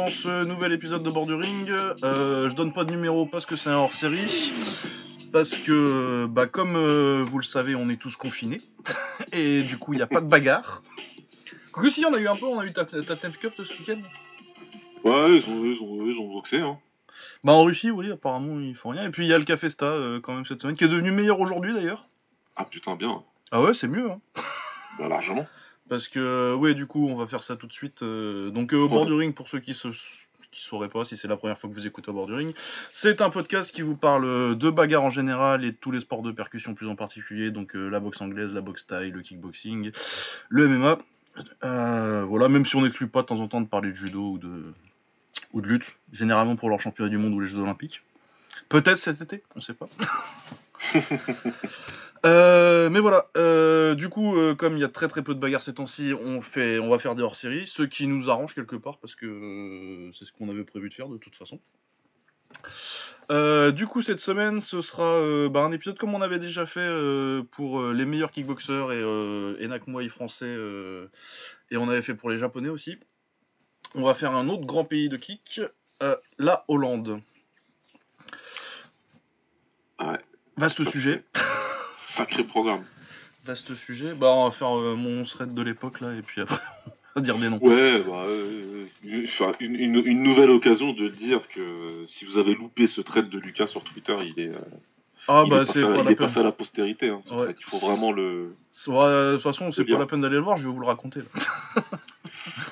Dans 0.00 0.06
ce 0.06 0.44
nouvel 0.44 0.72
épisode 0.72 1.02
de 1.02 1.10
Borduring. 1.10 1.68
Euh, 1.68 2.48
je 2.48 2.54
donne 2.54 2.72
pas 2.72 2.84
de 2.84 2.90
numéro 2.90 3.26
parce 3.26 3.44
que 3.44 3.54
c'est 3.54 3.68
un 3.68 3.76
hors 3.76 3.92
série. 3.92 4.54
Parce 5.30 5.50
que, 5.50 6.24
bah, 6.24 6.46
comme 6.46 6.74
euh, 6.74 7.22
vous 7.22 7.36
le 7.36 7.44
savez, 7.44 7.74
on 7.74 7.90
est 7.90 7.98
tous 7.98 8.16
confinés. 8.16 8.62
et 9.32 9.62
du 9.62 9.76
coup, 9.76 9.92
il 9.92 9.96
n'y 9.96 10.02
a 10.02 10.06
pas 10.06 10.22
de 10.22 10.26
bagarre. 10.26 10.82
Quoique, 11.70 11.90
si, 11.90 12.02
on 12.06 12.14
a 12.14 12.18
eu 12.18 12.28
un 12.28 12.36
peu, 12.36 12.46
on 12.46 12.58
a 12.58 12.64
eu 12.64 12.72
ta, 12.72 12.86
ta 12.86 13.14
Temp 13.14 13.32
Cup 13.38 13.52
ce 13.58 13.76
week-end. 13.76 14.00
Ouais, 15.04 15.36
ils 15.36 15.50
ont, 15.50 15.64
ils 15.66 15.82
ont, 15.82 16.06
ils 16.06 16.18
ont 16.18 16.32
boxé. 16.32 16.60
Hein. 16.60 16.78
Bah, 17.44 17.52
en 17.52 17.64
Russie, 17.64 17.90
oui, 17.90 18.10
apparemment, 18.10 18.58
ils 18.58 18.74
font 18.74 18.90
rien. 18.90 19.04
Et 19.04 19.10
puis, 19.10 19.26
il 19.26 19.28
y 19.28 19.34
a 19.34 19.38
le 19.38 19.44
Cafesta 19.44 19.84
euh, 19.84 20.18
quand 20.18 20.34
même 20.34 20.46
cette 20.46 20.62
semaine, 20.62 20.76
qui 20.76 20.84
est 20.84 20.88
devenu 20.88 21.10
meilleur 21.10 21.40
aujourd'hui 21.40 21.74
d'ailleurs. 21.74 22.06
Ah 22.56 22.64
putain, 22.64 22.96
bien. 22.96 23.22
Ah 23.52 23.60
ouais, 23.60 23.74
c'est 23.74 23.88
mieux, 23.88 24.10
hein. 24.10 24.20
Bah, 24.98 25.08
largement. 25.08 25.46
Parce 25.90 26.06
que, 26.06 26.54
ouais, 26.54 26.74
du 26.74 26.86
coup, 26.86 27.08
on 27.08 27.16
va 27.16 27.26
faire 27.26 27.42
ça 27.42 27.56
tout 27.56 27.66
de 27.66 27.72
suite. 27.72 28.02
euh, 28.02 28.50
donc, 28.50 28.72
euh, 28.72 28.76
au 28.76 28.88
bord 28.88 29.06
du 29.06 29.12
ring, 29.12 29.34
pour 29.34 29.48
ceux 29.48 29.58
qui 29.58 29.74
se 29.74 29.88
qui 30.52 30.62
sauraient 30.62 30.88
pas, 30.88 31.04
si 31.04 31.16
c'est 31.16 31.28
la 31.28 31.36
première 31.36 31.58
fois 31.58 31.68
que 31.68 31.74
vous 31.74 31.86
écoutez 31.86 32.10
au 32.10 32.14
bord 32.14 32.26
du 32.26 32.32
ring, 32.32 32.54
c'est 32.92 33.20
un 33.20 33.30
podcast 33.30 33.72
qui 33.72 33.82
vous 33.82 33.96
parle 33.96 34.56
de 34.56 34.70
bagarre 34.70 35.02
en 35.02 35.10
général 35.10 35.64
et 35.64 35.72
de 35.72 35.76
tous 35.76 35.90
les 35.90 36.00
sports 36.00 36.22
de 36.22 36.32
percussion 36.32 36.74
plus 36.74 36.88
en 36.88 36.96
particulier, 36.96 37.50
donc 37.50 37.74
euh, 37.76 37.88
la 37.88 38.00
boxe 38.00 38.20
anglaise, 38.20 38.52
la 38.52 38.60
boxe 38.60 38.86
thaï, 38.86 39.10
le 39.10 39.20
kickboxing, 39.20 39.92
le 40.48 40.68
MMA. 40.68 40.98
Euh, 41.64 42.24
voilà, 42.24 42.48
même 42.48 42.66
si 42.66 42.76
on 42.76 42.82
n'exclut 42.82 43.08
pas 43.08 43.22
de 43.22 43.26
temps 43.26 43.40
en 43.40 43.48
temps 43.48 43.60
de 43.60 43.68
parler 43.68 43.90
de 43.90 43.94
judo 43.94 44.32
ou 44.32 44.38
de, 44.38 44.72
ou 45.52 45.60
de 45.60 45.66
lutte, 45.68 45.86
généralement 46.12 46.56
pour 46.56 46.68
leur 46.68 46.80
championnat 46.80 47.10
du 47.10 47.18
monde 47.18 47.32
ou 47.32 47.40
les 47.40 47.46
Jeux 47.46 47.60
Olympiques. 47.60 48.02
Peut-être 48.68 48.98
cet 48.98 49.20
été, 49.20 49.42
on 49.54 49.60
sait 49.60 49.74
pas. 49.74 49.88
Euh, 52.26 52.90
mais 52.90 53.00
voilà, 53.00 53.28
euh, 53.36 53.94
du 53.94 54.08
coup, 54.08 54.36
euh, 54.36 54.54
comme 54.54 54.76
il 54.76 54.80
y 54.80 54.84
a 54.84 54.88
très 54.88 55.08
très 55.08 55.22
peu 55.22 55.34
de 55.34 55.40
bagarres 55.40 55.62
ces 55.62 55.74
temps-ci, 55.74 56.12
on, 56.12 56.42
fait, 56.42 56.78
on 56.78 56.90
va 56.90 56.98
faire 56.98 57.14
des 57.14 57.22
hors-séries, 57.22 57.66
ce 57.66 57.82
qui 57.82 58.06
nous 58.06 58.30
arrange 58.30 58.54
quelque 58.54 58.76
part 58.76 58.98
parce 58.98 59.14
que 59.14 60.10
c'est 60.12 60.26
ce 60.26 60.32
qu'on 60.32 60.50
avait 60.50 60.64
prévu 60.64 60.90
de 60.90 60.94
faire 60.94 61.08
de 61.08 61.16
toute 61.16 61.34
façon. 61.34 61.60
Du 63.72 63.86
coup, 63.86 64.02
cette 64.02 64.20
semaine, 64.20 64.60
ce 64.60 64.80
sera 64.80 65.48
bah, 65.48 65.60
un 65.60 65.72
épisode 65.72 65.96
comme 65.96 66.14
on 66.14 66.20
avait 66.20 66.40
déjà 66.40 66.66
fait 66.66 66.90
pour 67.52 67.82
les 67.84 68.04
meilleurs 68.04 68.32
kickboxers 68.32 68.92
et 68.92 69.64
Enak 69.64 69.86
Muay 69.86 70.08
français, 70.08 70.56
et 71.70 71.76
on 71.76 71.88
avait 71.88 72.02
fait 72.02 72.14
pour 72.14 72.28
les 72.28 72.38
japonais 72.38 72.68
aussi. 72.68 72.98
On 73.94 74.02
va 74.02 74.14
faire 74.14 74.34
un 74.34 74.48
autre 74.48 74.66
grand 74.66 74.84
pays 74.84 75.08
de 75.08 75.16
kick, 75.16 75.60
la 76.38 76.64
Hollande. 76.68 77.22
Ouais. 80.00 80.18
Vaste 80.56 80.84
sujet. 80.84 81.24
Sacré 82.20 82.44
programme. 82.44 82.84
Vaste 83.46 83.74
sujet. 83.74 84.14
Bah, 84.14 84.30
on 84.30 84.44
va 84.44 84.50
faire 84.50 84.78
euh, 84.78 84.94
mon 84.94 85.24
thread 85.24 85.54
de 85.54 85.62
l'époque 85.62 86.00
là, 86.00 86.14
et 86.14 86.20
puis 86.20 86.42
après, 86.42 86.60
on 87.16 87.20
va 87.20 87.20
dire 87.22 87.38
des 87.38 87.48
noms. 87.48 87.58
Ouais, 87.62 88.02
bah, 88.06 88.24
euh, 88.26 88.84
euh, 89.06 89.52
une, 89.60 89.74
une, 89.74 90.02
une 90.04 90.22
nouvelle 90.22 90.50
occasion 90.50 90.92
de 90.92 91.08
dire 91.08 91.48
que 91.48 92.04
si 92.08 92.26
vous 92.26 92.36
avez 92.36 92.54
loupé 92.54 92.86
ce 92.86 93.00
trait 93.00 93.22
de 93.22 93.38
Lucas 93.38 93.68
sur 93.68 93.82
Twitter, 93.84 94.16
il 94.22 94.38
est, 94.38 94.52
Ah, 95.32 95.42
il 95.46 95.50
bah, 95.50 95.62
est 95.62 95.66
c'est 95.66 95.82
pas 95.82 95.96
il 95.98 96.04
la 96.04 96.10
est 96.10 96.14
passé 96.16 96.40
à 96.40 96.42
la 96.42 96.50
postérité. 96.52 97.08
Hein. 97.08 97.22
Ouais. 97.30 97.46
fait, 97.48 97.56
il 97.60 97.64
faut 97.70 97.78
vraiment 97.78 98.10
le. 98.10 98.52
Ouais, 98.88 98.94
de 99.04 99.32
toute 99.34 99.42
façon, 99.42 99.70
c'est 99.70 99.84
pas 99.84 99.96
la 99.98 100.06
peine 100.06 100.20
d'aller 100.22 100.36
le 100.36 100.42
voir, 100.42 100.56
je 100.56 100.66
vais 100.66 100.72
vous 100.74 100.80
le 100.80 100.86
raconter. 100.86 101.20
Là. 101.20 101.82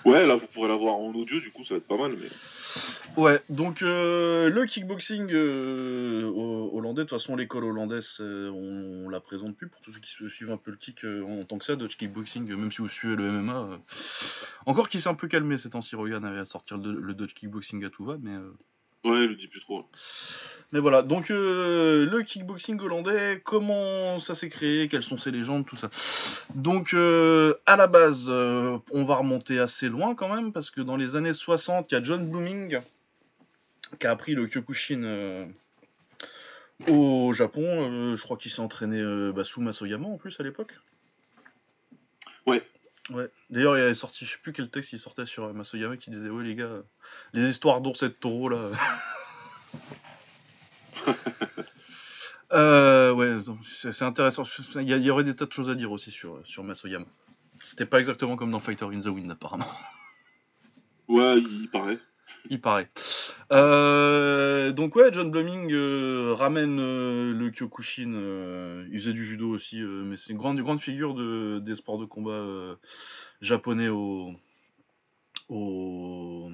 Ouais, 0.05 0.27
là, 0.27 0.37
vous 0.37 0.47
pourrez 0.47 0.69
l'avoir 0.69 0.95
en 0.95 1.13
audio, 1.13 1.39
du 1.41 1.51
coup, 1.51 1.63
ça 1.65 1.75
va 1.75 1.79
être 1.79 1.87
pas 1.87 1.99
mal. 1.99 2.13
Mais... 2.19 2.29
Ouais, 3.23 3.43
donc 3.51 3.83
euh, 3.83 4.49
le 4.49 4.65
kickboxing 4.65 5.29
euh, 5.33 6.25
ho- 6.25 6.71
hollandais, 6.73 7.03
de 7.03 7.09
toute 7.09 7.19
façon, 7.19 7.37
l'école 7.37 7.65
hollandaise, 7.65 8.17
euh, 8.21 8.49
on, 8.51 9.07
on 9.07 9.09
la 9.11 9.21
présente 9.21 9.57
plus 9.57 9.69
pour 9.69 9.81
tous 9.83 9.93
ceux 9.93 10.01
qui 10.01 10.11
se- 10.11 10.29
suivent 10.31 10.51
un 10.53 10.57
peu 10.57 10.71
le 10.71 10.77
kick 10.79 11.05
euh, 11.05 11.23
en 11.25 11.45
tant 11.45 11.59
que 11.59 11.65
ça, 11.65 11.77
Dutch 11.77 11.97
kickboxing, 11.99 12.51
euh, 12.51 12.57
même 12.57 12.73
si 12.73 12.79
vous 12.81 12.89
suivez 12.89 13.17
le 13.17 13.31
MMA. 13.31 13.57
euh. 13.59 13.77
Encore 14.67 14.89
qu'il 14.89 15.01
s'est 15.03 15.09
un 15.09 15.15
peu 15.15 15.29
calmé 15.29 15.59
ces 15.59 15.71
temps-ci, 15.71 15.95
Rogan 15.97 16.25
avait 16.25 16.39
à 16.41 16.47
sortir 16.47 16.79
le, 16.79 16.93
le 16.99 17.15
Dutch 17.15 17.35
kickboxing 17.35 17.85
à 17.85 17.91
tout 17.91 18.05
va, 18.05 18.17
mais. 18.21 18.33
euh, 18.35 18.51
Ouais, 19.05 19.27
le 19.27 19.35
dis 19.37 19.47
plus 19.49 19.61
trop. 19.61 19.85
Mais 20.73 20.81
voilà, 20.81 21.01
donc 21.01 21.31
euh, 21.31 22.05
le 22.05 22.23
kickboxing 22.23 22.79
hollandais, 22.79 23.41
comment 23.43 24.19
ça 24.19 24.35
s'est 24.35 24.51
créé, 24.51 24.89
quelles 24.89 25.03
sont 25.03 25.17
ses 25.17 25.31
légendes, 25.31 25.65
tout 25.65 25.77
ça. 25.77 25.89
Donc 26.55 26.93
euh, 26.93 27.55
à 27.65 27.77
la 27.77 27.87
base, 27.87 28.27
euh, 28.29 28.77
on 28.91 29.05
va 29.05 29.17
remonter 29.17 29.59
assez 29.59 29.89
loin 29.89 30.15
quand 30.15 30.35
même, 30.35 30.53
parce 30.53 30.71
que 30.71 30.83
dans 30.83 30.97
les 30.97 31.17
années 31.17 31.33
60, 31.33 31.91
il 31.91 31.95
y 31.95 31.97
a 31.97 32.03
John 32.03 32.29
Blooming 32.29 32.81
qui 33.99 34.07
a 34.07 34.11
appris 34.11 34.35
le 34.35 34.47
Kyokushin 34.47 35.49
au 36.87 37.33
Japon. 37.33 38.15
Je 38.15 38.23
crois 38.23 38.37
qu'il 38.37 38.53
s'est 38.53 38.61
entraîné 38.61 39.03
bah, 39.33 39.45
sous 39.45 39.63
Masoyama 39.63 40.07
en 40.07 40.19
plus 40.19 40.39
à 40.39 40.43
l'époque. 40.43 40.75
Ouais. 42.45 42.63
Ouais. 43.09 43.31
D'ailleurs, 43.49 43.79
il 43.79 43.81
avait 43.81 43.95
sorti, 43.95 44.27
je 44.27 44.33
sais 44.33 44.39
plus 44.43 44.53
quel 44.53 44.69
texte 44.69 44.93
il 44.93 44.99
sortait 44.99 45.25
sur 45.25 45.55
Masoyama 45.55 45.97
qui 45.97 46.11
disait 46.11 46.29
Ouais, 46.29 46.45
les 46.45 46.55
gars, 46.55 46.83
les 47.33 47.49
histoires 47.49 47.81
d'ours 47.81 48.03
et 48.03 48.11
de 48.11 48.13
taureaux 48.13 48.51
là. 48.51 48.71
Euh, 52.51 53.13
ouais, 53.13 53.43
c'est 53.63 54.05
intéressant. 54.05 54.43
Il 54.77 54.89
y, 54.89 55.11
aurait 55.11 55.25
des 55.25 55.35
tas 55.35 55.45
de 55.45 55.53
choses 55.53 55.69
à 55.69 55.75
dire 55.75 55.93
aussi 55.93 56.11
sur, 56.11 56.41
sur 56.45 56.65
Masoyama. 56.65 57.05
C'était 57.63 57.85
pas 57.85 57.99
exactement 57.99 58.37
comme 58.37 58.51
dans 58.51 58.59
Fighter 58.59 58.87
in 58.87 59.01
the 59.01 59.07
Wind, 59.07 59.31
apparemment. 59.31 59.67
Ouais, 61.09 61.39
il 61.39 61.69
paraît. 61.71 61.99
Il 62.51 62.61
paraît. 62.61 62.91
Euh, 63.51 64.73
donc, 64.73 64.95
ouais, 64.95 65.11
John 65.11 65.31
Blooming 65.31 65.73
euh, 65.73 66.35
ramène 66.35 66.79
euh, 66.81 67.33
le 67.33 67.51
Kyokushin. 67.51 68.13
il 68.93 69.01
faisait 69.01 69.15
du 69.15 69.25
judo 69.25 69.49
aussi, 69.49 69.81
mais 69.81 70.17
c'est 70.17 70.33
une 70.33 70.39
grande, 70.39 70.61
grande 70.61 70.81
figure 70.81 71.15
de, 71.15 71.61
des 71.61 71.77
sports 71.77 71.99
de 71.99 72.05
combat 72.05 72.77
japonais 73.41 73.89
au, 73.89 74.33
au, 75.49 76.51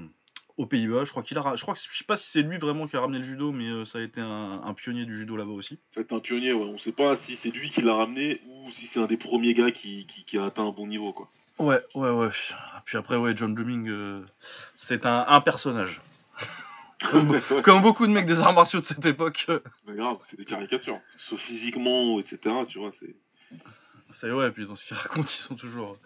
aux 0.57 0.67
Pays-Bas. 0.67 1.05
Je 1.05 1.11
crois 1.11 1.23
qu'il 1.23 1.37
a, 1.39 1.57
je 1.57 1.63
crois 1.63 1.75
que 1.75 1.81
je 1.81 1.97
sais 1.97 2.05
pas 2.05 2.17
si 2.17 2.31
c'est 2.31 2.43
lui 2.43 2.59
vraiment 2.59 2.87
qui 2.87 2.97
a 2.97 3.01
ramené 3.01 3.19
le 3.19 3.25
judo, 3.25 3.51
mais 3.53 3.69
euh, 3.69 3.85
ça 3.85 3.99
a 3.99 4.03
été 4.03 4.21
un, 4.21 4.61
un 4.65 4.75
pionnier 4.75 5.05
du 5.05 5.17
judo 5.17 5.37
là-bas 5.37 5.51
aussi. 5.53 5.79
C'est 5.95 6.13
un 6.13 6.21
pionnier, 6.21 6.53
ouais. 6.53 6.63
On 6.65 6.79
sait 6.79 6.93
pas 6.93 7.17
si 7.17 7.37
c'est 7.37 7.51
lui 7.51 7.71
qui 7.71 7.83
l'a 7.83 7.95
ramené 7.95 8.41
ou 8.49 8.71
si 8.73 8.87
c'est 8.87 9.01
un 9.01 9.07
des 9.07 9.17
premiers 9.17 9.55
gars 9.55 9.71
qui, 9.73 10.07
qui, 10.07 10.25
qui 10.25 10.39
a 10.39 10.45
atteint 10.47 10.65
un 10.67 10.71
bon 10.73 10.87
niveau, 10.87 11.13
quoi. 11.13 11.29
Ouais, 11.59 11.81
ouais, 11.95 12.11
ouais. 12.11 12.31
Puis 12.85 12.99
après, 12.99 13.17
ouais, 13.17 13.37
John 13.37 13.55
Blooming, 13.55 13.89
euh, 13.89 14.25
c'est 14.75 15.07
un, 15.07 15.25
un 15.29 15.41
personnage. 15.41 16.01
Comme, 17.11 17.29
Ouais, 17.31 17.61
comme 17.63 17.83
beaucoup 17.83 18.07
de 18.07 18.13
mecs 18.13 18.25
des 18.25 18.39
arts 18.41 18.55
martiaux 18.55 18.81
de 18.81 18.87
cette 18.87 19.05
époque. 19.05 19.45
euh, 19.51 19.61
mais 19.87 19.95
grave, 19.95 20.17
c'est 20.31 20.39
des 20.39 20.47
caricatures. 20.47 20.99
Sauf 21.19 21.39
physiquement, 21.41 22.19
etc., 22.19 22.39
tu 22.67 22.79
vois, 22.79 22.93
c'est. 22.99 23.15
C'est 24.13 24.31
ouais, 24.33 24.51
puis 24.53 24.65
dans 24.67 24.75
ce 24.77 24.87
qu'ils 24.87 24.97
racontent, 24.97 25.27
ils 25.27 25.43
sont 25.43 25.55
toujours. 25.57 25.99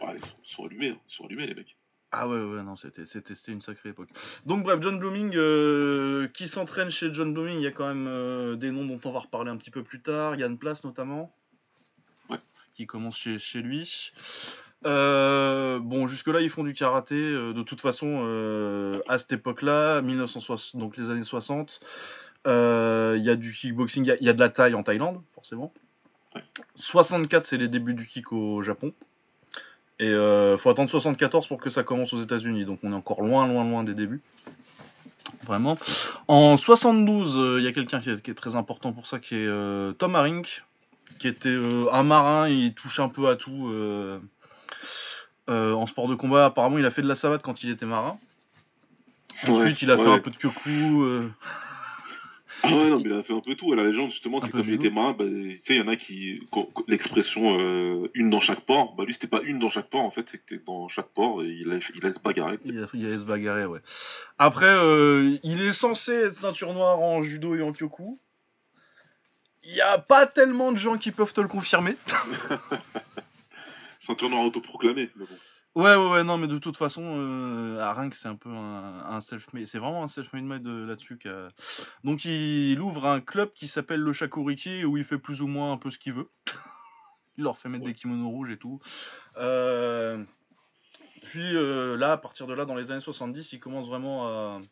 Ouais, 0.00 0.14
ils, 0.14 0.20
sont, 0.20 0.26
ils 0.44 0.54
sont 0.54 0.64
allumés, 0.66 0.88
hein. 0.90 0.98
ils 1.08 1.12
sont 1.14 1.24
allumés, 1.24 1.46
les 1.48 1.54
mecs. 1.54 1.76
Ah 2.18 2.26
ouais, 2.26 2.42
ouais, 2.42 2.62
non, 2.62 2.76
c'était, 2.76 3.04
c'était, 3.04 3.34
c'était 3.34 3.52
une 3.52 3.60
sacrée 3.60 3.90
époque. 3.90 4.08
Donc 4.46 4.62
bref, 4.62 4.78
John 4.80 4.98
Blooming, 4.98 5.32
euh, 5.36 6.28
qui 6.28 6.48
s'entraîne 6.48 6.88
chez 6.88 7.12
John 7.12 7.34
Blooming, 7.34 7.58
il 7.58 7.62
y 7.62 7.66
a 7.66 7.72
quand 7.72 7.86
même 7.86 8.06
euh, 8.08 8.56
des 8.56 8.70
noms 8.70 8.86
dont 8.86 8.98
on 9.04 9.12
va 9.12 9.18
reparler 9.20 9.50
un 9.50 9.56
petit 9.58 9.70
peu 9.70 9.82
plus 9.82 10.00
tard. 10.00 10.34
Yann 10.36 10.56
Place 10.56 10.82
notamment, 10.84 11.30
Ouais. 12.30 12.38
qui 12.72 12.86
commence 12.86 13.18
chez, 13.18 13.38
chez 13.38 13.60
lui. 13.60 14.12
Euh, 14.86 15.78
bon, 15.78 16.06
jusque-là, 16.06 16.40
ils 16.40 16.48
font 16.48 16.64
du 16.64 16.72
karaté. 16.72 17.16
de 17.20 17.62
toute 17.62 17.82
façon, 17.82 19.02
à 19.08 19.18
cette 19.18 19.32
époque-là, 19.32 20.00
1960, 20.00 20.80
donc 20.80 20.96
les 20.96 21.10
années 21.10 21.22
60, 21.22 21.80
euh, 22.46 23.14
il 23.18 23.24
y 23.24 23.30
a 23.30 23.36
du 23.36 23.52
kickboxing, 23.52 24.04
il 24.04 24.08
y 24.08 24.10
a- 24.12 24.16
il 24.20 24.24
y, 24.24 24.28
a 24.30 24.32
de 24.32 24.40
la 24.40 24.48
taille 24.48 24.74
en 24.74 24.82
Thaïlande, 24.82 25.20
forcément. 25.34 25.72
Ouais. 26.34 26.42
64, 26.76 27.44
c'est 27.44 27.56
les 27.58 27.68
débuts 27.68 27.94
du 27.94 28.06
kick 28.06 28.32
au 28.32 28.62
Japon. 28.62 28.94
Et 29.98 30.08
euh, 30.08 30.58
faut 30.58 30.68
attendre 30.70 30.90
74 30.90 31.46
pour 31.46 31.58
que 31.58 31.70
ça 31.70 31.82
commence 31.82 32.12
aux 32.12 32.20
États-Unis, 32.22 32.64
donc 32.66 32.80
on 32.82 32.92
est 32.92 32.96
encore 32.96 33.22
loin, 33.22 33.46
loin, 33.48 33.64
loin 33.64 33.82
des 33.82 33.94
débuts. 33.94 34.20
Vraiment. 35.44 35.78
En 36.28 36.56
72, 36.56 37.36
euh, 37.38 37.58
il 37.60 37.64
y 37.64 37.68
a 37.68 37.72
quelqu'un 37.72 38.00
qui, 38.00 38.10
est- 38.10 38.20
qui 38.22 38.30
est 38.30 38.34
très 38.34 38.56
important 38.56 38.92
pour 38.92 39.06
ça, 39.06 39.18
qui 39.18 39.34
est 39.36 39.46
euh, 39.46 39.92
Tom 39.92 40.14
Harink, 40.14 40.64
qui 41.18 41.28
était 41.28 41.48
euh, 41.48 41.86
un 41.92 42.02
marin, 42.02 42.48
il 42.48 42.74
touche 42.74 43.00
un 43.00 43.08
peu 43.08 43.28
à 43.28 43.36
tout 43.36 43.70
en 45.48 45.86
sport 45.86 46.08
de 46.08 46.14
combat. 46.14 46.46
Apparemment, 46.46 46.78
il 46.78 46.84
a 46.86 46.90
fait 46.90 47.02
de 47.02 47.08
la 47.08 47.14
savate 47.14 47.42
quand 47.42 47.62
il 47.62 47.70
était 47.70 47.86
marin. 47.86 48.18
Ensuite, 49.44 49.56
Ouais, 49.64 49.72
il 49.82 49.90
a 49.90 49.96
fait 49.96 50.02
ouais. 50.02 50.12
un 50.14 50.18
peu 50.18 50.30
de 50.30 50.36
kyoku. 50.36 51.30
Ah 52.62 52.68
ouais, 52.68 52.90
non, 52.90 52.96
mais 52.98 53.04
il 53.10 53.12
a 53.12 53.22
fait 53.22 53.32
un 53.34 53.40
peu 53.40 53.54
tout. 53.54 53.72
À 53.72 53.76
la 53.76 53.84
légende, 53.84 54.10
justement, 54.10 54.40
c'est 54.40 54.50
comme 54.50 54.60
il 54.68 54.74
était 54.74 54.90
marin, 54.94 55.12
bah, 55.12 55.24
tu 55.24 55.58
sais, 55.64 55.74
il 55.74 55.76
y 55.76 55.80
en 55.80 55.88
a 55.88 55.96
qui. 55.96 56.40
L'expression 56.88 57.58
euh, 57.60 58.10
une 58.14 58.30
dans 58.30 58.40
chaque 58.40 58.60
port, 58.60 58.94
bah 58.96 59.04
lui, 59.04 59.12
c'était 59.14 59.26
pas 59.26 59.42
une 59.42 59.58
dans 59.58 59.68
chaque 59.70 59.88
port, 59.90 60.02
en 60.02 60.10
fait, 60.10 60.26
c'était 60.30 60.60
dans 60.66 60.88
chaque 60.88 61.08
port 61.08 61.42
et 61.42 61.48
il, 61.48 61.70
a, 61.72 61.78
il 61.94 62.02
laisse 62.02 62.20
bagarrer. 62.22 62.58
il, 62.64 62.82
a- 62.82 62.88
il 62.94 63.06
allait 63.06 63.18
se 63.18 63.24
bagarrer, 63.24 63.66
ouais. 63.66 63.80
Après, 64.38 64.66
euh, 64.66 65.36
il 65.42 65.60
est 65.60 65.72
censé 65.72 66.12
être 66.12 66.34
ceinture 66.34 66.72
noire 66.72 66.98
en 67.00 67.22
judo 67.22 67.54
et 67.54 67.62
en 67.62 67.72
kyoku. 67.72 68.18
Il 69.64 69.72
n'y 69.72 69.80
a 69.80 69.98
pas 69.98 70.26
tellement 70.26 70.70
de 70.72 70.78
gens 70.78 70.96
qui 70.96 71.10
peuvent 71.10 71.32
te 71.32 71.40
le 71.40 71.48
confirmer. 71.48 71.96
Ceinture 74.00 74.30
noire 74.30 74.44
autoproclamée, 74.44 75.10
mais 75.16 75.24
bon. 75.24 75.36
Ouais, 75.76 75.94
ouais, 75.94 76.08
ouais, 76.10 76.24
non, 76.24 76.38
mais 76.38 76.46
de 76.46 76.56
toute 76.58 76.78
façon, 76.78 77.02
euh, 77.04 78.08
c'est 78.12 78.28
un 78.28 78.34
peu 78.34 78.48
un, 78.48 79.04
un 79.04 79.20
self-made. 79.20 79.66
C'est 79.66 79.78
vraiment 79.78 80.02
un 80.02 80.08
self-made 80.08 80.44
made 80.44 80.66
euh, 80.66 80.86
là-dessus. 80.86 81.18
Donc, 82.02 82.24
il 82.24 82.80
ouvre 82.80 83.06
un 83.06 83.20
club 83.20 83.52
qui 83.52 83.68
s'appelle 83.68 84.00
le 84.00 84.14
Shakuriki 84.14 84.86
où 84.86 84.96
il 84.96 85.04
fait 85.04 85.18
plus 85.18 85.42
ou 85.42 85.46
moins 85.46 85.72
un 85.72 85.76
peu 85.76 85.90
ce 85.90 85.98
qu'il 85.98 86.14
veut. 86.14 86.30
il 87.36 87.44
leur 87.44 87.58
fait 87.58 87.68
mettre 87.68 87.84
Ouais. 87.84 87.90
des 87.92 87.94
kimonos 87.98 88.30
rouges 88.30 88.50
et 88.50 88.56
tout. 88.56 88.80
Euh, 89.36 90.24
Puis 91.22 91.52
là, 91.52 92.12
à 92.12 92.16
partir 92.16 92.46
de 92.46 92.54
là, 92.54 92.64
dans 92.64 92.74
les 92.74 92.90
années 92.90 93.00
70, 93.00 93.52
il 93.52 93.60
commence 93.60 93.86
vraiment 93.86 94.28
à, 94.28 94.62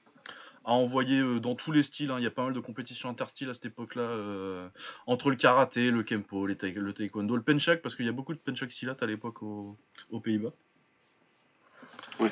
à 0.64 0.72
envoyer 0.72 1.38
dans 1.38 1.54
tous 1.54 1.70
les 1.70 1.82
styles. 1.82 2.12
hein. 2.12 2.18
Il 2.18 2.24
y 2.24 2.26
a 2.26 2.30
pas 2.30 2.44
mal 2.44 2.54
de 2.54 2.60
compétitions 2.60 3.10
interstyles 3.10 3.50
à 3.50 3.54
cette 3.54 3.66
époque-là, 3.66 4.70
entre 5.06 5.28
le 5.28 5.36
karaté, 5.36 5.90
le 5.90 6.02
kempo, 6.02 6.46
le 6.46 6.56
taekwondo, 6.56 7.36
le 7.36 7.42
penchak, 7.42 7.82
parce 7.82 7.94
qu'il 7.94 8.06
y 8.06 8.08
a 8.08 8.12
beaucoup 8.12 8.32
de 8.32 8.38
penchak 8.38 8.72
silat 8.72 8.96
à 9.02 9.04
l'époque 9.06 9.42
aux 9.42 9.76
Pays-Bas. 10.22 10.54
Ouais. 12.20 12.30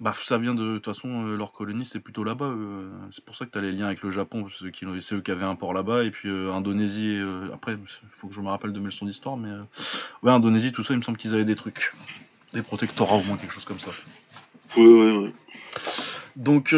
Bah, 0.00 0.12
ça 0.24 0.36
vient 0.36 0.54
de, 0.54 0.64
de 0.64 0.74
toute 0.78 0.86
façon, 0.86 1.28
euh, 1.28 1.36
leur 1.36 1.52
colonie 1.52 1.86
c'était 1.86 2.00
plutôt 2.00 2.24
là-bas. 2.24 2.46
euh, 2.46 2.90
c'est 3.12 3.24
pour 3.24 3.36
ça 3.36 3.46
que 3.46 3.50
tu 3.52 3.58
as 3.58 3.60
les 3.60 3.70
liens 3.70 3.86
avec 3.86 4.02
le 4.02 4.10
Japon, 4.10 4.42
parce 4.42 4.58
que 4.58 5.00
c'est 5.00 5.14
eux 5.14 5.20
qui 5.20 5.30
avaient 5.30 5.44
un 5.44 5.54
port 5.54 5.72
là-bas, 5.72 6.02
et 6.02 6.10
puis 6.10 6.28
euh, 6.28 6.52
Indonésie, 6.52 7.20
après, 7.54 7.74
il 7.74 7.78
faut 8.10 8.26
que 8.26 8.34
je 8.34 8.40
me 8.40 8.48
rappelle 8.48 8.72
de 8.72 8.80
mes 8.80 8.86
leçons 8.86 9.06
d'histoire, 9.06 9.36
mais 9.36 9.50
ouais, 10.22 10.32
Indonésie, 10.32 10.72
tout 10.72 10.82
ça, 10.82 10.94
il 10.94 10.96
me 10.96 11.02
semble 11.02 11.18
qu'ils 11.18 11.34
avaient 11.34 11.44
des 11.44 11.56
trucs. 11.56 11.94
Des 12.52 12.62
protectorats 12.62 13.16
au 13.16 13.22
moins, 13.22 13.36
quelque 13.36 13.54
chose 13.54 13.64
comme 13.64 13.80
ça. 13.80 13.92
Ouais, 14.76 14.84
ouais, 14.84 15.16
ouais. 15.16 15.32
Donc, 16.36 16.74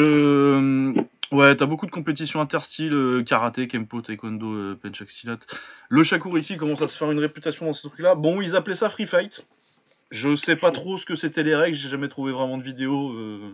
ouais, 1.33 1.57
t'as 1.57 1.67
beaucoup 1.67 1.87
de 1.87 1.91
compétitions 1.91 2.41
interstyles, 2.41 2.93
euh, 2.93 3.23
karaté, 3.23 3.69
kempo, 3.69 4.03
taekwondo, 4.03 4.77
penchak 4.77 5.11
silat. 5.11 5.39
Le 5.89 6.05
shakuriki 6.05 6.57
commence 6.57 6.83
à 6.83 6.89
se 6.89 6.97
faire 6.97 7.11
une 7.11 7.19
réputation 7.19 7.67
dans 7.67 7.73
ces 7.73 7.89
trucs-là. 7.89 8.15
Bon, 8.15 8.41
ils 8.41 8.55
appelaient 8.55 8.77
ça 8.77 8.89
free 8.89 9.07
fight. 9.07 9.45
Je 10.11 10.37
sais 10.37 10.57
pas 10.57 10.71
trop 10.71 10.99
ce 10.99 11.07
que 11.07 11.17
c'était 11.17 11.43
les 11.43 11.55
règles, 11.55 11.77
j'ai 11.77 11.89
jamais 11.89 12.09
trouvé 12.09 12.33
vraiment 12.33 12.59
de 12.59 12.63
vidéo 12.63 13.13
euh, 13.13 13.53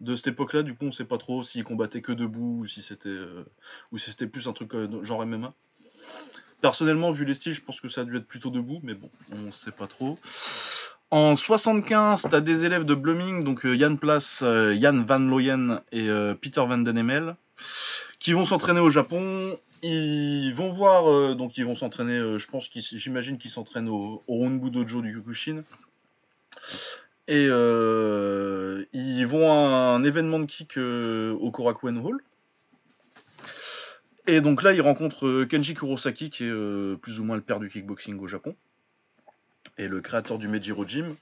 de 0.00 0.16
cette 0.16 0.28
époque-là. 0.28 0.62
Du 0.62 0.74
coup, 0.74 0.86
on 0.86 0.92
sait 0.92 1.04
pas 1.04 1.18
trop 1.18 1.42
s'ils 1.42 1.64
combattaient 1.64 2.02
que 2.02 2.12
debout 2.12 2.60
ou 2.62 2.66
si 2.66 2.82
c'était 2.82 3.08
euh, 3.08 3.44
ou 3.92 3.98
si 3.98 4.10
c'était 4.10 4.26
plus 4.26 4.48
un 4.48 4.52
truc 4.52 4.74
euh, 4.74 5.02
genre 5.02 5.24
MMA. 5.24 5.50
Personnellement, 6.60 7.12
vu 7.12 7.24
les 7.24 7.34
styles, 7.34 7.54
je 7.54 7.60
pense 7.60 7.80
que 7.80 7.88
ça 7.88 8.00
a 8.00 8.04
dû 8.04 8.16
être 8.16 8.26
plutôt 8.26 8.50
debout, 8.50 8.80
mais 8.82 8.94
bon, 8.94 9.10
on 9.30 9.52
sait 9.52 9.70
pas 9.70 9.86
trop. 9.86 10.18
En 11.10 11.36
75, 11.36 12.26
t'as 12.30 12.40
des 12.40 12.64
élèves 12.64 12.84
de 12.84 12.94
Blooming, 12.94 13.44
donc 13.44 13.62
Yann 13.64 13.96
Place, 13.96 14.42
Yann 14.42 15.04
Van 15.04 15.18
Looyen 15.18 15.80
et 15.92 16.08
Peter 16.40 16.60
Van 16.60 16.78
Den 16.78 16.98
Hemel, 16.98 17.36
qui 18.18 18.32
vont 18.32 18.44
s'entraîner 18.44 18.80
au 18.80 18.90
Japon. 18.90 19.58
Ils 19.82 20.52
vont 20.54 20.70
voir, 20.70 21.08
euh, 21.10 21.34
donc 21.34 21.56
ils 21.56 21.64
vont 21.64 21.76
s'entraîner, 21.76 22.18
euh, 22.18 22.38
je 22.38 22.48
pense 22.48 22.68
qu'ils, 22.68 22.82
j'imagine 22.82 23.38
qu'ils 23.38 23.50
s'entraînent 23.50 23.88
au, 23.88 24.24
au 24.26 24.44
Honbu 24.44 24.70
Dojo 24.70 25.02
du 25.02 25.12
Kyokushin. 25.12 25.62
Et 27.28 27.46
euh, 27.48 28.84
ils 28.92 29.26
vont 29.26 29.50
à 29.52 29.54
un 29.54 30.02
événement 30.02 30.40
de 30.40 30.46
kick 30.46 30.78
au 30.78 31.50
Korakuen 31.50 31.98
Hall. 31.98 32.20
Et 34.26 34.40
donc 34.40 34.62
là, 34.62 34.72
ils 34.72 34.80
rencontrent 34.80 35.44
Kenji 35.44 35.74
Kurosaki, 35.74 36.30
qui 36.30 36.44
est 36.44 36.96
plus 37.00 37.20
ou 37.20 37.24
moins 37.24 37.36
le 37.36 37.42
père 37.42 37.60
du 37.60 37.70
kickboxing 37.70 38.18
au 38.18 38.26
Japon, 38.26 38.56
et 39.76 39.88
le 39.88 40.00
créateur 40.00 40.38
du 40.38 40.48
Mejiro 40.48 40.86
Gym. 40.86 41.16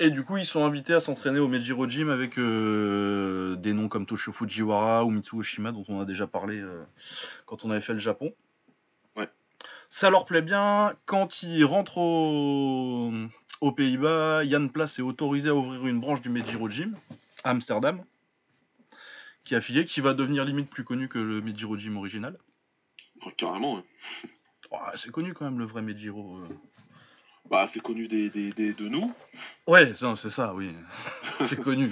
Et 0.00 0.10
du 0.10 0.24
coup, 0.24 0.36
ils 0.36 0.46
sont 0.46 0.64
invités 0.64 0.92
à 0.92 1.00
s'entraîner 1.00 1.38
au 1.38 1.46
Mejiro 1.46 1.88
Gym 1.88 2.10
avec 2.10 2.36
euh, 2.38 3.54
des 3.56 3.72
noms 3.72 3.88
comme 3.88 4.06
Toshio 4.06 4.32
Fujiwara 4.32 5.04
ou 5.04 5.10
Mitsuo 5.10 5.42
Shima, 5.42 5.70
dont 5.70 5.84
on 5.88 6.00
a 6.00 6.04
déjà 6.04 6.26
parlé 6.26 6.58
euh, 6.60 6.82
quand 7.46 7.64
on 7.64 7.70
avait 7.70 7.80
fait 7.80 7.92
le 7.92 8.00
Japon. 8.00 8.34
Ouais. 9.16 9.28
Ça 9.90 10.10
leur 10.10 10.24
plaît 10.24 10.42
bien. 10.42 10.94
Quand 11.06 11.44
ils 11.44 11.64
rentrent 11.64 11.98
au- 11.98 13.12
aux 13.60 13.72
Pays-Bas, 13.72 14.42
Yann 14.44 14.68
Place 14.68 14.98
est 14.98 15.02
autorisé 15.02 15.50
à 15.50 15.54
ouvrir 15.54 15.86
une 15.86 16.00
branche 16.00 16.20
du 16.22 16.28
Mejiro 16.28 16.68
Gym 16.68 16.96
à 17.44 17.50
Amsterdam, 17.50 18.02
qui 19.44 19.54
est 19.54 19.58
affilié, 19.58 19.84
qui 19.84 20.00
va 20.00 20.12
devenir 20.12 20.44
limite 20.44 20.68
plus 20.70 20.82
connu 20.84 21.08
que 21.08 21.18
le 21.20 21.40
Mejiro 21.40 21.76
Gym 21.76 21.96
original. 21.96 22.36
Carrément, 23.36 23.76
ouais. 23.76 23.82
Oh, 24.72 24.76
c'est 24.96 25.12
connu 25.12 25.34
quand 25.34 25.44
même 25.44 25.60
le 25.60 25.64
vrai 25.66 25.82
Mejiro. 25.82 26.38
euh. 26.38 26.48
Bah, 27.50 27.66
c'est 27.72 27.80
connu 27.80 28.08
des, 28.08 28.30
des, 28.30 28.52
des- 28.52 28.72
de 28.72 28.88
nous. 28.88 29.12
Ouais, 29.66 29.92
c'est 29.94 30.30
ça, 30.30 30.54
oui. 30.54 30.74
c'est 31.40 31.60
connu. 31.60 31.90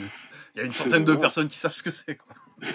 Il 0.54 0.58
y 0.58 0.60
a 0.62 0.64
une 0.66 0.72
centaine 0.72 1.04
de 1.04 1.14
personnes 1.14 1.49
qui 1.49 1.58
savent 1.58 1.72
ce 1.72 1.82
que 1.82 1.90
c'est. 1.90 2.16
quoi. 2.16 2.34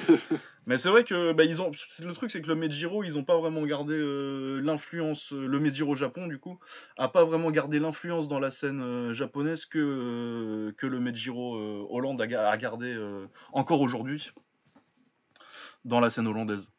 Mais 0.65 0.77
c'est 0.77 0.89
vrai 0.89 1.03
que 1.05 1.31
bah, 1.31 1.45
ils 1.45 1.61
ont. 1.61 1.71
Le 1.99 2.11
truc, 2.13 2.29
c'est 2.29 2.41
que 2.41 2.47
le 2.47 2.55
Mejiro, 2.55 3.03
ils 3.03 3.17
ont 3.17 3.23
pas 3.23 3.37
vraiment 3.37 3.65
gardé 3.65 3.93
euh, 3.93 4.59
l'influence. 4.61 5.31
euh, 5.31 5.45
Le 5.47 5.59
Mejiro 5.59 5.95
Japon, 5.95 6.27
du 6.27 6.39
coup, 6.39 6.59
a 6.97 7.07
pas 7.07 7.23
vraiment 7.23 7.51
gardé 7.51 7.79
l'influence 7.79 8.27
dans 8.27 8.39
la 8.39 8.51
scène 8.51 8.81
euh, 8.81 9.13
japonaise 9.13 9.65
que, 9.65 9.77
euh, 9.79 10.71
que 10.73 10.85
le 10.87 10.99
Mejiro 10.99 11.55
Hollande 11.89 12.19
a, 12.21 12.27
ga- 12.27 12.49
a 12.49 12.57
gardé 12.57 12.97
encore 13.53 13.81
aujourd'hui 13.81 14.31
dans 15.85 15.99
la 16.01 16.09
scène 16.09 16.27
hollandaise. 16.27 16.71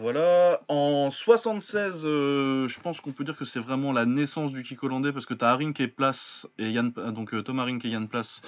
Voilà, 0.00 0.60
en 0.68 1.10
76, 1.10 2.02
euh, 2.04 2.68
je 2.68 2.78
pense 2.78 3.00
qu'on 3.00 3.10
peut 3.10 3.24
dire 3.24 3.36
que 3.36 3.44
c'est 3.44 3.58
vraiment 3.58 3.90
la 3.90 4.06
naissance 4.06 4.52
du 4.52 4.62
kick 4.62 4.80
hollandais 4.84 5.12
parce 5.12 5.26
que 5.26 5.34
tu 5.34 5.44
as 5.44 5.48
Arink 5.48 5.80
et 5.80 5.88
Place 5.88 6.46
et 6.56 6.70
Yann, 6.70 6.92
donc 6.92 7.34
euh, 7.34 7.42
Arink 7.58 7.84
et 7.84 7.88
Yann 7.88 8.06
Place 8.06 8.40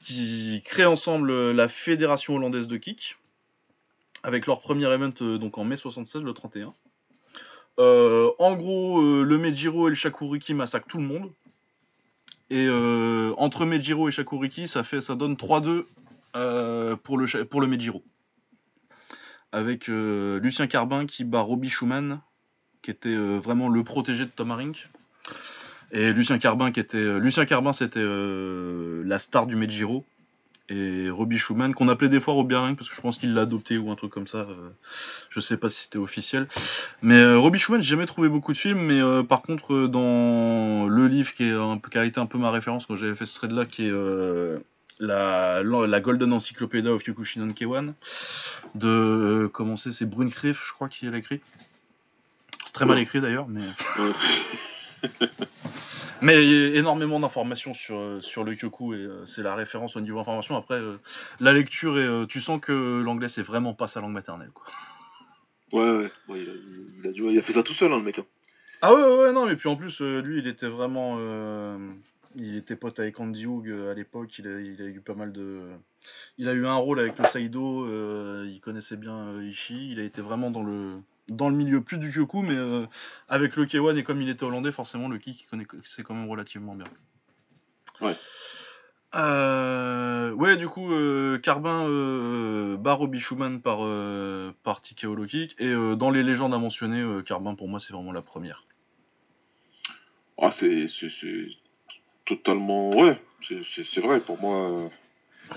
qui 0.00 0.62
créent 0.64 0.86
ensemble 0.86 1.30
euh, 1.30 1.52
la 1.52 1.68
fédération 1.68 2.36
hollandaise 2.36 2.66
de 2.66 2.78
kick 2.78 3.18
avec 4.22 4.46
leur 4.46 4.62
premier 4.62 4.90
event 4.90 5.12
euh, 5.20 5.36
donc 5.36 5.58
en 5.58 5.64
mai 5.64 5.76
76, 5.76 6.22
le 6.22 6.32
31. 6.32 6.72
Euh, 7.78 8.30
en 8.38 8.56
gros, 8.56 9.02
euh, 9.02 9.22
le 9.22 9.36
Mejiro 9.36 9.88
et 9.88 9.90
le 9.90 9.96
Shakuriki 9.96 10.54
massacrent 10.54 10.88
tout 10.88 10.96
le 10.96 11.04
monde. 11.04 11.30
Et 12.48 12.66
euh, 12.66 13.34
entre 13.36 13.66
Mejiro 13.66 14.08
et 14.08 14.12
Shakuriki, 14.12 14.66
ça, 14.66 14.82
fait, 14.82 15.02
ça 15.02 15.14
donne 15.14 15.34
3-2 15.34 15.84
euh, 16.36 16.96
pour, 16.96 17.18
le, 17.18 17.44
pour 17.44 17.60
le 17.60 17.66
Mejiro 17.66 18.02
avec 19.52 19.88
euh, 19.88 20.40
Lucien 20.40 20.66
Carbin 20.66 21.06
qui 21.06 21.24
bat 21.24 21.40
Robbie 21.40 21.68
Schumann, 21.68 22.20
qui 22.82 22.90
était 22.90 23.08
euh, 23.08 23.38
vraiment 23.38 23.68
le 23.68 23.82
protégé 23.84 24.24
de 24.24 24.30
Tom 24.30 24.50
Harink. 24.50 24.88
Et 25.92 26.12
Lucien 26.12 26.38
Carbin, 26.38 26.72
qui 26.72 26.80
était. 26.80 26.98
euh, 26.98 27.18
Lucien 27.18 27.46
Carbin, 27.46 27.72
c'était 27.72 28.04
la 28.04 29.18
star 29.18 29.46
du 29.46 29.56
Mejiro. 29.56 30.04
Et 30.68 31.08
Robbie 31.10 31.38
Schumann, 31.38 31.74
qu'on 31.74 31.88
appelait 31.88 32.08
des 32.08 32.18
fois 32.18 32.34
Robbie 32.34 32.56
Harink, 32.56 32.76
parce 32.76 32.90
que 32.90 32.96
je 32.96 33.00
pense 33.00 33.18
qu'il 33.18 33.34
l'a 33.34 33.42
adopté 33.42 33.78
ou 33.78 33.92
un 33.92 33.94
truc 33.94 34.10
comme 34.10 34.26
ça. 34.26 34.48
je 35.30 35.38
sais 35.38 35.56
pas 35.56 35.68
si 35.68 35.84
c'était 35.84 35.98
officiel. 35.98 36.48
Mais 37.02 37.36
Robbie 37.36 37.60
Schumann, 37.60 37.80
j'ai 37.80 37.90
jamais 37.90 38.06
trouvé 38.06 38.28
beaucoup 38.28 38.52
de 38.52 38.58
films, 38.58 38.80
mais 38.80 39.00
par 39.22 39.42
contre, 39.42 39.86
dans 39.86 40.88
le 40.88 41.06
livre 41.06 41.32
qui, 41.34 41.52
qui 41.92 41.98
a 41.98 42.04
été 42.04 42.18
un 42.18 42.26
peu 42.26 42.38
ma 42.38 42.50
référence 42.50 42.84
quand 42.86 42.96
j'avais 42.96 43.14
fait 43.14 43.26
ce 43.26 43.36
thread-là, 43.36 43.64
qui 43.64 43.86
est 43.86 43.92
la, 44.98 45.62
la 45.62 46.00
Golden 46.00 46.32
Encyclopedia 46.32 46.92
of 46.92 47.02
Kyokushin 47.02 47.52
Kewan, 47.52 47.94
de. 48.74 48.86
euh, 48.88 49.48
comment 49.48 49.76
c'est 49.76 49.92
C'est 49.92 50.06
Bruncriff, 50.06 50.62
je 50.66 50.72
crois, 50.72 50.88
qui 50.88 51.06
l'a 51.06 51.18
écrit. 51.18 51.40
C'est 52.64 52.72
très 52.72 52.86
mal 52.86 52.98
écrit 52.98 53.20
d'ailleurs, 53.20 53.48
mais. 53.48 53.66
Ouais. 53.98 54.12
Mais 56.22 56.42
il 56.44 56.50
y 56.50 56.76
a 56.76 56.78
énormément 56.78 57.20
d'informations 57.20 57.74
sur, 57.74 57.98
euh, 57.98 58.20
sur 58.22 58.42
le 58.42 58.54
Kyoku 58.54 58.94
et 58.94 58.96
euh, 58.96 59.26
c'est 59.26 59.42
la 59.42 59.54
référence 59.54 59.96
au 59.96 60.00
niveau 60.00 60.18
information. 60.18 60.56
Après, 60.56 60.76
euh, 60.76 60.98
la 61.40 61.52
lecture, 61.52 61.98
et 61.98 62.26
tu 62.26 62.40
sens 62.40 62.58
que 62.60 63.02
l'anglais 63.02 63.28
c'est 63.28 63.42
vraiment 63.42 63.74
pas 63.74 63.86
sa 63.86 64.00
langue 64.00 64.14
maternelle. 64.14 64.50
Quoi. 64.54 64.64
Ouais, 65.72 65.90
ouais. 65.90 66.10
ouais, 66.28 66.40
il, 66.40 67.06
a, 67.06 67.30
il 67.30 67.42
fait 67.42 67.52
ça 67.52 67.62
tout 67.62 67.74
seul, 67.74 67.92
hein, 67.92 67.98
le 67.98 68.02
mec. 68.02 68.18
hein. 68.18 68.24
Ah 68.80 68.94
ouais, 68.94 69.02
ouais, 69.02 69.18
ouais, 69.24 69.32
non, 69.32 69.46
mais 69.46 69.56
puis 69.56 69.68
en 69.68 69.76
plus, 69.76 70.00
lui 70.00 70.38
il 70.38 70.46
était 70.46 70.68
vraiment. 70.68 71.18
Il 72.36 72.56
était 72.56 72.76
pote 72.76 72.98
avec 73.00 73.18
Andy 73.18 73.46
Hug 73.46 73.68
euh, 73.68 73.90
à 73.90 73.94
l'époque, 73.94 74.38
il 74.38 74.46
a, 74.46 74.60
il 74.60 74.80
a 74.82 74.86
eu 74.86 75.00
pas 75.00 75.14
mal 75.14 75.32
de. 75.32 75.62
Il 76.38 76.48
a 76.48 76.52
eu 76.52 76.66
un 76.66 76.74
rôle 76.76 77.00
avec 77.00 77.18
le 77.18 77.24
Saido, 77.24 77.84
euh, 77.86 78.46
il 78.48 78.60
connaissait 78.60 78.96
bien 78.96 79.16
euh, 79.16 79.44
Ishii, 79.48 79.90
il 79.92 79.98
a 80.00 80.04
été 80.04 80.20
vraiment 80.22 80.50
dans 80.50 80.62
le, 80.62 81.00
dans 81.28 81.48
le 81.48 81.56
milieu 81.56 81.80
plus 81.80 81.98
du 81.98 82.10
Kyoku, 82.12 82.42
mais 82.42 82.54
euh, 82.54 82.86
avec 83.28 83.56
le 83.56 83.64
K1 83.64 83.96
et 83.96 84.04
comme 84.04 84.22
il 84.22 84.28
était 84.28 84.44
hollandais, 84.44 84.70
forcément 84.72 85.08
le 85.08 85.18
kick 85.18 85.42
il 85.42 85.46
connaît 85.46 85.66
c'est 85.84 86.02
quand 86.02 86.14
même 86.14 86.28
relativement 86.28 86.74
bien. 86.74 86.86
Ouais. 88.00 88.14
Euh, 89.14 90.32
ouais, 90.32 90.56
du 90.56 90.68
coup, 90.68 90.92
euh, 90.92 91.38
Carbin 91.38 91.88
euh, 91.88 92.76
bat 92.76 92.92
Robbie 92.92 93.18
Schumann 93.20 93.60
par, 93.62 93.78
par 94.62 94.80
TKO 94.82 95.14
low 95.14 95.26
kick, 95.26 95.56
et 95.58 95.72
dans 95.96 96.10
les 96.10 96.22
légendes 96.22 96.52
à 96.54 96.58
mentionner, 96.58 97.22
Carbin 97.24 97.54
pour 97.54 97.68
moi 97.68 97.80
c'est 97.80 97.92
vraiment 97.92 98.12
la 98.12 98.22
première. 98.22 98.64
Ah, 100.38 100.50
c'est 100.52 100.86
c'est- 100.88 101.08
c'est 101.08 101.46
totalement. 102.26 102.90
Ouais, 102.96 103.20
c'est- 103.48 104.00
vrai. 104.00 104.20
Pour 104.20 104.40
moi, 104.40 104.70
euh, 104.70 104.88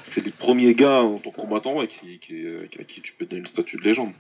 c'est 0.06 0.24
les 0.24 0.32
premiers 0.32 0.74
gars 0.76 1.02
en 1.02 1.18
tant 1.18 1.32
que 1.32 1.36
combattant 1.36 1.76
ouais, 1.78 1.88
qui, 1.88 2.20
qui, 2.20 2.46
euh, 2.46 2.68
à 2.80 2.84
qui 2.84 3.02
tu 3.02 3.14
peux 3.14 3.26
donner 3.26 3.42
le 3.42 3.48
statut 3.48 3.78
de 3.78 3.82
légende. 3.84 4.14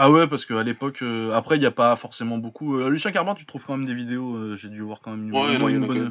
Ah 0.00 0.12
ouais, 0.12 0.28
parce 0.28 0.46
qu'à 0.46 0.62
l'époque, 0.62 1.02
euh, 1.02 1.32
après, 1.32 1.56
il 1.56 1.60
n'y 1.60 1.66
a 1.66 1.72
pas 1.72 1.96
forcément 1.96 2.38
beaucoup. 2.38 2.76
euh, 2.78 2.88
Lucien 2.88 3.10
Carbin, 3.10 3.34
tu 3.34 3.44
trouves 3.46 3.64
quand 3.64 3.76
même 3.76 3.86
des 3.86 3.94
vidéos, 3.94 4.36
euh, 4.36 4.54
j'ai 4.56 4.68
dû 4.68 4.80
voir 4.80 5.00
quand 5.00 5.10
même 5.10 5.24
une, 5.28 5.34
Ouais, 5.36 5.54
une, 5.54 5.58
bonne- 5.86 6.06
hein, 6.06 6.10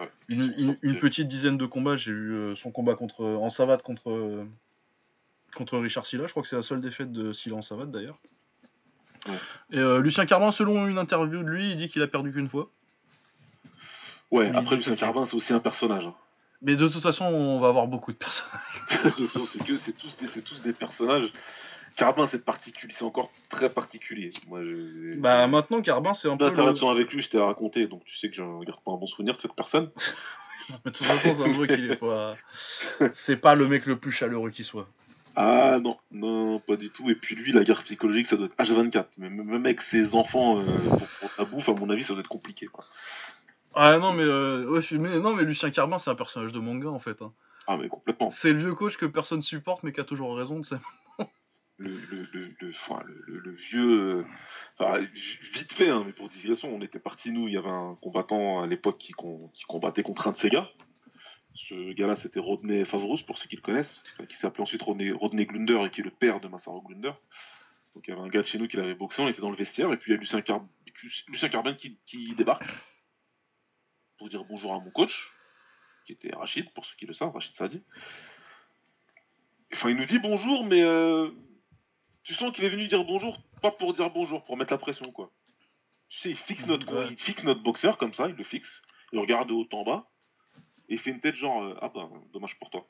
ouais. 0.00 0.08
une, 0.28 0.54
une- 0.56 0.78
une 0.80 0.96
petite 0.98 1.28
dizaine 1.28 1.58
de 1.58 1.66
combats. 1.66 1.94
J'ai 1.96 2.10
euh, 2.12 2.54
son 2.56 2.70
combat 2.70 2.94
contre, 2.94 3.22
en 3.24 3.50
savate 3.50 3.82
contre, 3.82 4.46
contre 5.54 5.78
Richard 5.78 6.06
Silla. 6.06 6.24
Je 6.26 6.30
crois 6.30 6.42
que 6.42 6.48
c'est 6.48 6.56
la 6.56 6.62
seule 6.62 6.80
défaite 6.80 7.12
de 7.12 7.34
Silla 7.34 7.56
en 7.56 7.62
savate 7.62 7.90
d'ailleurs. 7.90 8.18
Ouais. 9.28 9.34
Et 9.78 10.00
Lucien 10.02 10.24
Carbin, 10.24 10.50
selon 10.50 10.86
une 10.88 10.96
interview 10.98 11.42
de 11.42 11.48
lui, 11.48 11.70
il 11.72 11.76
dit 11.76 11.88
qu'il 11.88 12.00
a 12.02 12.06
perdu 12.06 12.32
qu'une 12.32 12.48
fois. 12.48 12.70
Ouais, 14.32 14.50
Oui, 14.50 14.56
après 14.56 14.74
il 14.74 14.78
Lucien 14.78 14.96
Carbin, 14.96 15.26
c'est 15.26 15.36
aussi 15.36 15.52
un 15.52 15.60
personnage. 15.60 16.06
hein. 16.06 16.14
Mais 16.62 16.76
de 16.76 16.88
toute 16.88 17.02
façon, 17.02 17.24
on 17.24 17.60
va 17.60 17.68
avoir 17.68 17.86
beaucoup 17.86 18.12
de 18.12 18.16
personnages. 18.16 18.60
c'est 18.88 19.64
que 19.64 19.76
c'est 19.76 19.92
tous, 19.92 20.16
des, 20.16 20.42
tous 20.42 20.62
des 20.62 20.72
personnages. 20.72 21.30
Carbin, 21.96 22.26
c'est 22.26 22.44
particulier, 22.44 22.94
c'est 22.96 23.04
encore 23.04 23.30
très 23.50 23.68
particulier. 23.68 24.32
Moi, 24.48 24.60
bah 25.18 25.46
maintenant, 25.46 25.82
Carbin, 25.82 26.14
c'est 26.14 26.28
un 26.30 26.36
peu. 26.36 26.48
L'interaction 26.48 26.88
avec 26.88 27.12
lui, 27.12 27.20
je 27.20 27.28
t'ai 27.28 27.38
raconté, 27.38 27.86
donc 27.86 28.04
tu 28.04 28.16
sais 28.16 28.30
que 28.30 28.36
je 28.36 28.42
garde 28.64 28.80
pas 28.84 28.92
un 28.92 28.96
bon 28.96 29.06
souvenir 29.06 29.36
de 29.36 29.42
cette 29.42 29.54
personne. 29.54 29.90
de 30.84 30.90
toute 30.90 31.06
façon, 31.06 31.34
c'est 31.34 31.50
un 31.50 31.52
truc 31.52 31.74
qu'il 31.74 31.90
est 31.90 31.96
pas. 31.96 32.36
C'est 33.12 33.36
pas 33.36 33.54
le 33.54 33.68
mec 33.68 33.84
le 33.84 33.96
plus 33.96 34.12
chaleureux 34.12 34.50
qui 34.50 34.64
soit. 34.64 34.88
Ah 35.34 35.78
non, 35.80 35.96
non, 36.10 36.58
pas 36.60 36.76
du 36.76 36.90
tout. 36.90 37.10
Et 37.10 37.14
puis 37.14 37.34
lui, 37.34 37.52
la 37.52 37.64
guerre 37.64 37.82
psychologique, 37.84 38.26
ça 38.26 38.36
doit 38.36 38.46
être 38.46 38.56
H24. 38.56 39.06
Mais 39.18 39.30
même 39.30 39.64
avec 39.64 39.80
ses 39.80 40.14
enfants 40.14 40.58
euh, 40.58 40.64
pour, 41.20 41.30
pour, 41.30 41.46
bouffe, 41.46 41.68
à 41.68 41.72
mon 41.72 41.88
avis, 41.90 42.02
ça 42.04 42.12
doit 42.12 42.20
être 42.20 42.28
compliqué. 42.28 42.66
Quoi. 42.66 42.84
Ah 43.74 43.98
non, 43.98 44.12
mais, 44.12 44.24
euh, 44.24 44.68
ouais, 44.70 44.80
mais, 44.92 45.18
non, 45.18 45.34
mais 45.34 45.44
Lucien 45.44 45.70
Carbin, 45.70 45.98
c'est 45.98 46.10
un 46.10 46.14
personnage 46.14 46.52
de 46.52 46.60
manga 46.60 46.88
en 46.88 46.98
fait. 46.98 47.22
Hein. 47.22 47.32
Ah, 47.66 47.76
mais 47.76 47.88
complètement. 47.88 48.30
C'est 48.30 48.52
le 48.52 48.58
vieux 48.58 48.74
coach 48.74 48.96
que 48.96 49.06
personne 49.06 49.42
supporte, 49.42 49.82
mais 49.82 49.92
qui 49.92 50.00
a 50.00 50.04
toujours 50.04 50.36
raison, 50.36 50.60
de 50.60 50.66
le, 51.78 51.90
le, 52.10 52.28
le, 52.32 52.54
le, 52.60 53.38
le, 53.38 53.50
vieux. 53.52 54.24
Enfin, 54.78 55.00
vite 55.54 55.72
fait, 55.72 55.88
hein, 55.88 56.02
mais 56.06 56.12
pour 56.12 56.28
digression, 56.28 56.74
on 56.74 56.80
était 56.80 56.98
parti, 56.98 57.32
nous, 57.32 57.48
il 57.48 57.54
y 57.54 57.56
avait 57.56 57.68
un 57.68 57.96
combattant 58.00 58.62
à 58.62 58.66
l'époque 58.66 58.98
qui, 58.98 59.14
qui, 59.52 59.64
combattait 59.64 60.02
contre 60.02 60.28
un 60.28 60.32
de 60.32 60.38
ces 60.38 60.50
gars. 60.50 60.68
Ce 61.54 61.92
gars-là, 61.92 62.16
c'était 62.16 62.40
Rodney 62.40 62.84
Favrous, 62.84 63.18
pour 63.26 63.36
ceux 63.36 63.48
qui 63.48 63.56
le 63.56 63.62
connaissent, 63.62 64.02
qui 64.28 64.36
s'appelait 64.36 64.62
ensuite 64.62 64.82
Rodney, 64.82 65.10
Rodney, 65.10 65.44
Glunder 65.44 65.84
et 65.86 65.90
qui 65.90 66.00
est 66.00 66.04
le 66.04 66.10
père 66.10 66.40
de 66.40 66.48
Massaro 66.48 66.80
Glunder. 66.82 67.12
Donc 67.94 68.04
il 68.06 68.10
y 68.10 68.12
avait 68.12 68.22
un 68.22 68.28
gars 68.28 68.42
de 68.42 68.46
chez 68.46 68.58
nous 68.58 68.68
qui 68.68 68.76
l'avait 68.76 68.94
boxé, 68.94 69.20
on 69.20 69.28
était 69.28 69.42
dans 69.42 69.50
le 69.50 69.56
vestiaire, 69.56 69.92
et 69.92 69.96
puis 69.98 70.12
il 70.12 70.14
y 70.14 70.16
a 70.16 70.20
Lucien, 70.20 70.40
Car... 70.40 70.64
Lucien 71.28 71.48
Carbin 71.48 71.74
qui, 71.74 71.98
qui, 72.06 72.34
débarque 72.34 72.64
pour 74.22 74.28
dire 74.28 74.44
bonjour 74.44 74.72
à 74.72 74.78
mon 74.78 74.92
coach, 74.92 75.32
qui 76.06 76.12
était 76.12 76.32
Rachid, 76.32 76.72
pour 76.74 76.86
ceux 76.86 76.94
qui 76.96 77.06
le 77.06 77.12
savent, 77.12 77.32
Rachid 77.32 77.56
Sadi. 77.56 77.82
Enfin, 79.72 79.90
il 79.90 79.96
nous 79.96 80.04
dit 80.04 80.20
bonjour, 80.20 80.64
mais 80.64 80.80
euh, 80.80 81.28
tu 82.22 82.32
sens 82.34 82.54
qu'il 82.54 82.62
est 82.62 82.68
venu 82.68 82.86
dire 82.86 83.02
bonjour, 83.02 83.42
pas 83.60 83.72
pour 83.72 83.94
dire 83.94 84.10
bonjour, 84.10 84.44
pour 84.44 84.56
mettre 84.56 84.72
la 84.72 84.78
pression, 84.78 85.10
quoi. 85.10 85.32
Tu 86.08 86.20
sais, 86.20 86.30
il 86.30 86.36
fixe 86.36 86.64
notre, 86.66 87.10
il 87.10 87.18
fixe 87.18 87.42
notre 87.42 87.64
boxeur 87.64 87.98
comme 87.98 88.12
ça, 88.12 88.28
il 88.28 88.36
le 88.36 88.44
fixe, 88.44 88.70
il 89.12 89.18
regarde 89.18 89.48
de 89.48 89.54
haut 89.54 89.68
en 89.72 89.82
bas, 89.82 90.08
et 90.88 90.94
il 90.94 91.00
fait 91.00 91.10
une 91.10 91.20
tête 91.20 91.34
genre, 91.34 91.60
euh, 91.60 91.76
ah 91.82 91.88
bah, 91.88 92.08
dommage 92.32 92.56
pour 92.60 92.70
toi. 92.70 92.86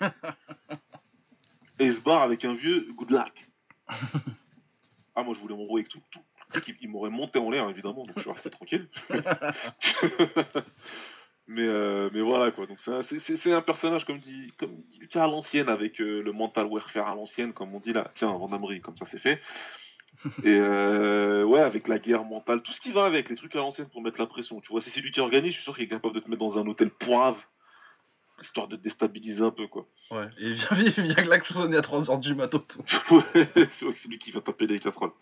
et 1.78 1.86
il 1.86 1.94
se 1.94 2.00
barre 2.00 2.20
avec 2.20 2.44
un 2.44 2.52
vieux 2.52 2.92
good 2.92 3.10
luck. 3.10 3.48
ah, 5.14 5.22
moi 5.22 5.32
je 5.32 5.40
voulais 5.40 5.56
m'embrouiller 5.56 5.86
avec 5.86 5.92
tout. 5.92 6.02
tout. 6.10 6.20
Il, 6.80 6.88
m'aurait 6.88 7.10
monté 7.10 7.38
en 7.38 7.50
l'air, 7.50 7.68
évidemment, 7.68 8.04
donc 8.04 8.16
je 8.16 8.22
suis 8.22 8.30
resté 8.30 8.50
tranquille. 8.50 8.88
mais, 11.46 11.66
euh, 11.66 12.10
mais 12.12 12.20
voilà 12.20 12.50
quoi, 12.50 12.66
donc 12.66 12.78
c'est 12.80 13.52
un 13.52 13.62
personnage 13.62 14.04
comme 14.04 14.18
dit, 14.18 14.52
comme 14.58 14.76
dit 14.90 15.18
à 15.18 15.26
l'ancienne, 15.26 15.68
avec 15.68 16.00
euh, 16.00 16.22
le 16.22 16.32
mental 16.32 16.66
warfare 16.66 17.08
à 17.08 17.14
l'ancienne, 17.14 17.52
comme 17.52 17.74
on 17.74 17.80
dit 17.80 17.92
là. 17.92 18.10
Tiens, 18.14 18.32
Vandamri, 18.32 18.80
comme 18.80 18.96
ça 18.96 19.06
c'est 19.06 19.18
fait. 19.18 19.40
Et 20.42 20.56
euh, 20.56 21.44
ouais, 21.44 21.60
avec 21.60 21.86
la 21.86 21.98
guerre 21.98 22.24
mentale, 22.24 22.62
tout 22.62 22.72
ce 22.72 22.80
qui 22.80 22.92
va 22.92 23.04
avec, 23.04 23.28
les 23.28 23.36
trucs 23.36 23.54
à 23.54 23.58
l'ancienne 23.58 23.88
pour 23.88 24.02
mettre 24.02 24.18
la 24.18 24.26
pression. 24.26 24.60
Tu 24.60 24.72
vois, 24.72 24.80
si 24.80 24.90
c'est 24.90 25.00
lui 25.00 25.12
qui 25.12 25.20
organise, 25.20 25.52
je 25.52 25.56
suis 25.56 25.64
sûr 25.64 25.76
qu'il 25.76 25.84
est 25.84 25.88
capable 25.88 26.14
de 26.14 26.20
te 26.20 26.28
mettre 26.28 26.40
dans 26.40 26.58
un 26.58 26.66
hôtel 26.66 26.90
poivre, 26.90 27.40
histoire 28.42 28.68
de 28.68 28.76
déstabiliser 28.76 29.42
un 29.42 29.50
peu, 29.50 29.66
quoi. 29.66 29.86
Ouais, 30.10 30.26
et 30.38 30.48
il 30.48 30.54
vient, 30.54 30.68
il 30.96 31.02
vient 31.02 31.14
que 31.14 31.28
là 31.28 31.36
à 31.36 31.80
3h 31.80 32.20
du 32.20 32.34
matin. 32.34 32.62
ouais, 33.10 33.48
c'est 33.54 34.08
lui 34.08 34.18
qui 34.18 34.30
va 34.30 34.40
taper 34.40 34.66
les 34.66 34.78
casseroles. 34.78 35.12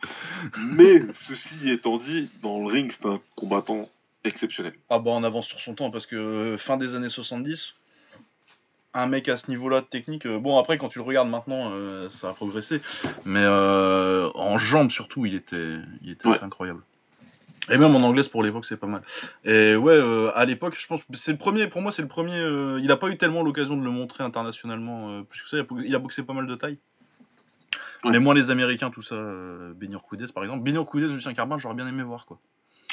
Mais, 0.58 1.02
ceci 1.14 1.70
étant 1.70 1.98
dit, 1.98 2.30
dans 2.42 2.60
le 2.60 2.66
ring, 2.66 2.92
c'est 2.92 3.06
un 3.06 3.20
combattant 3.36 3.88
exceptionnel. 4.24 4.74
Ah 4.90 4.98
bah 4.98 5.12
on 5.12 5.22
avance 5.24 5.46
sur 5.46 5.60
son 5.60 5.74
temps, 5.74 5.90
parce 5.90 6.06
que 6.06 6.16
euh, 6.16 6.58
fin 6.58 6.76
des 6.76 6.94
années 6.94 7.08
70, 7.08 7.74
un 8.96 9.06
mec 9.06 9.28
à 9.28 9.36
ce 9.36 9.50
niveau-là 9.50 9.80
de 9.80 9.86
technique. 9.86 10.26
Euh, 10.26 10.38
bon, 10.38 10.58
après, 10.58 10.78
quand 10.78 10.88
tu 10.88 10.98
le 10.98 11.04
regardes 11.04 11.28
maintenant, 11.28 11.70
euh, 11.72 12.08
ça 12.08 12.30
a 12.30 12.32
progressé. 12.32 12.80
Mais 13.24 13.42
euh, 13.42 14.30
en 14.34 14.58
jambes, 14.58 14.90
surtout, 14.90 15.26
il 15.26 15.34
était, 15.34 15.76
il 16.02 16.10
était 16.10 16.28
assez 16.28 16.44
incroyable. 16.44 16.80
Et 17.70 17.78
même 17.78 17.94
en 17.96 18.02
anglais, 18.02 18.22
pour 18.30 18.42
l'époque, 18.42 18.64
c'est 18.64 18.76
pas 18.76 18.86
mal. 18.86 19.02
Et 19.44 19.74
ouais, 19.76 20.30
à 20.34 20.44
l'époque, 20.44 20.76
je 20.78 20.86
pense 20.86 21.00
c'est 21.14 21.32
le 21.32 21.38
premier, 21.38 21.66
pour 21.66 21.82
moi, 21.82 21.90
c'est 21.90 22.02
le 22.02 22.08
premier. 22.08 22.40
il 22.80 22.90
a 22.90 22.96
pas 22.96 23.08
eu 23.08 23.16
tellement 23.16 23.42
l'occasion 23.42 23.76
de 23.76 23.84
le 23.84 23.90
montrer 23.90 24.22
internationalement. 24.24 25.22
plus 25.24 25.42
que 25.42 25.48
ça, 25.48 25.56
il 25.84 25.94
a, 25.94 25.98
boxé 25.98 26.22
pas 26.22 26.32
mal 26.32 26.46
de 26.46 26.54
taille. 26.54 26.78
Mais 28.04 28.18
moi, 28.18 28.34
les 28.34 28.50
Américains, 28.50 28.90
tout 28.90 29.02
ça, 29.02 29.14
euh, 29.14 29.72
Benur 29.74 30.04
par 30.34 30.44
exemple. 30.44 30.62
Benur 30.62 30.86
Koudès, 30.86 31.08
Lucien 31.08 31.34
Carbin, 31.34 31.58
j'aurais 31.58 31.74
bien 31.74 31.86
aimé 31.86 32.02
voir 32.02 32.26
quoi. 32.26 32.38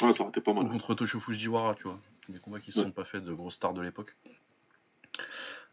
Ouais, 0.02 0.12
ça 0.12 0.22
aurait 0.22 0.30
été 0.30 0.40
pas 0.40 0.52
mal. 0.52 0.64
Ou 0.64 0.68
contre 0.68 0.94
Toshio 0.94 1.20
Fujiwara, 1.20 1.74
tu 1.74 1.84
vois. 1.84 1.98
Des 2.28 2.38
combats 2.38 2.60
qui 2.60 2.72
se 2.72 2.80
sont 2.80 2.90
pas 2.90 3.04
faits 3.04 3.24
de 3.24 3.32
grosses 3.32 3.54
stars 3.54 3.74
de 3.74 3.82
l'époque. 3.82 4.16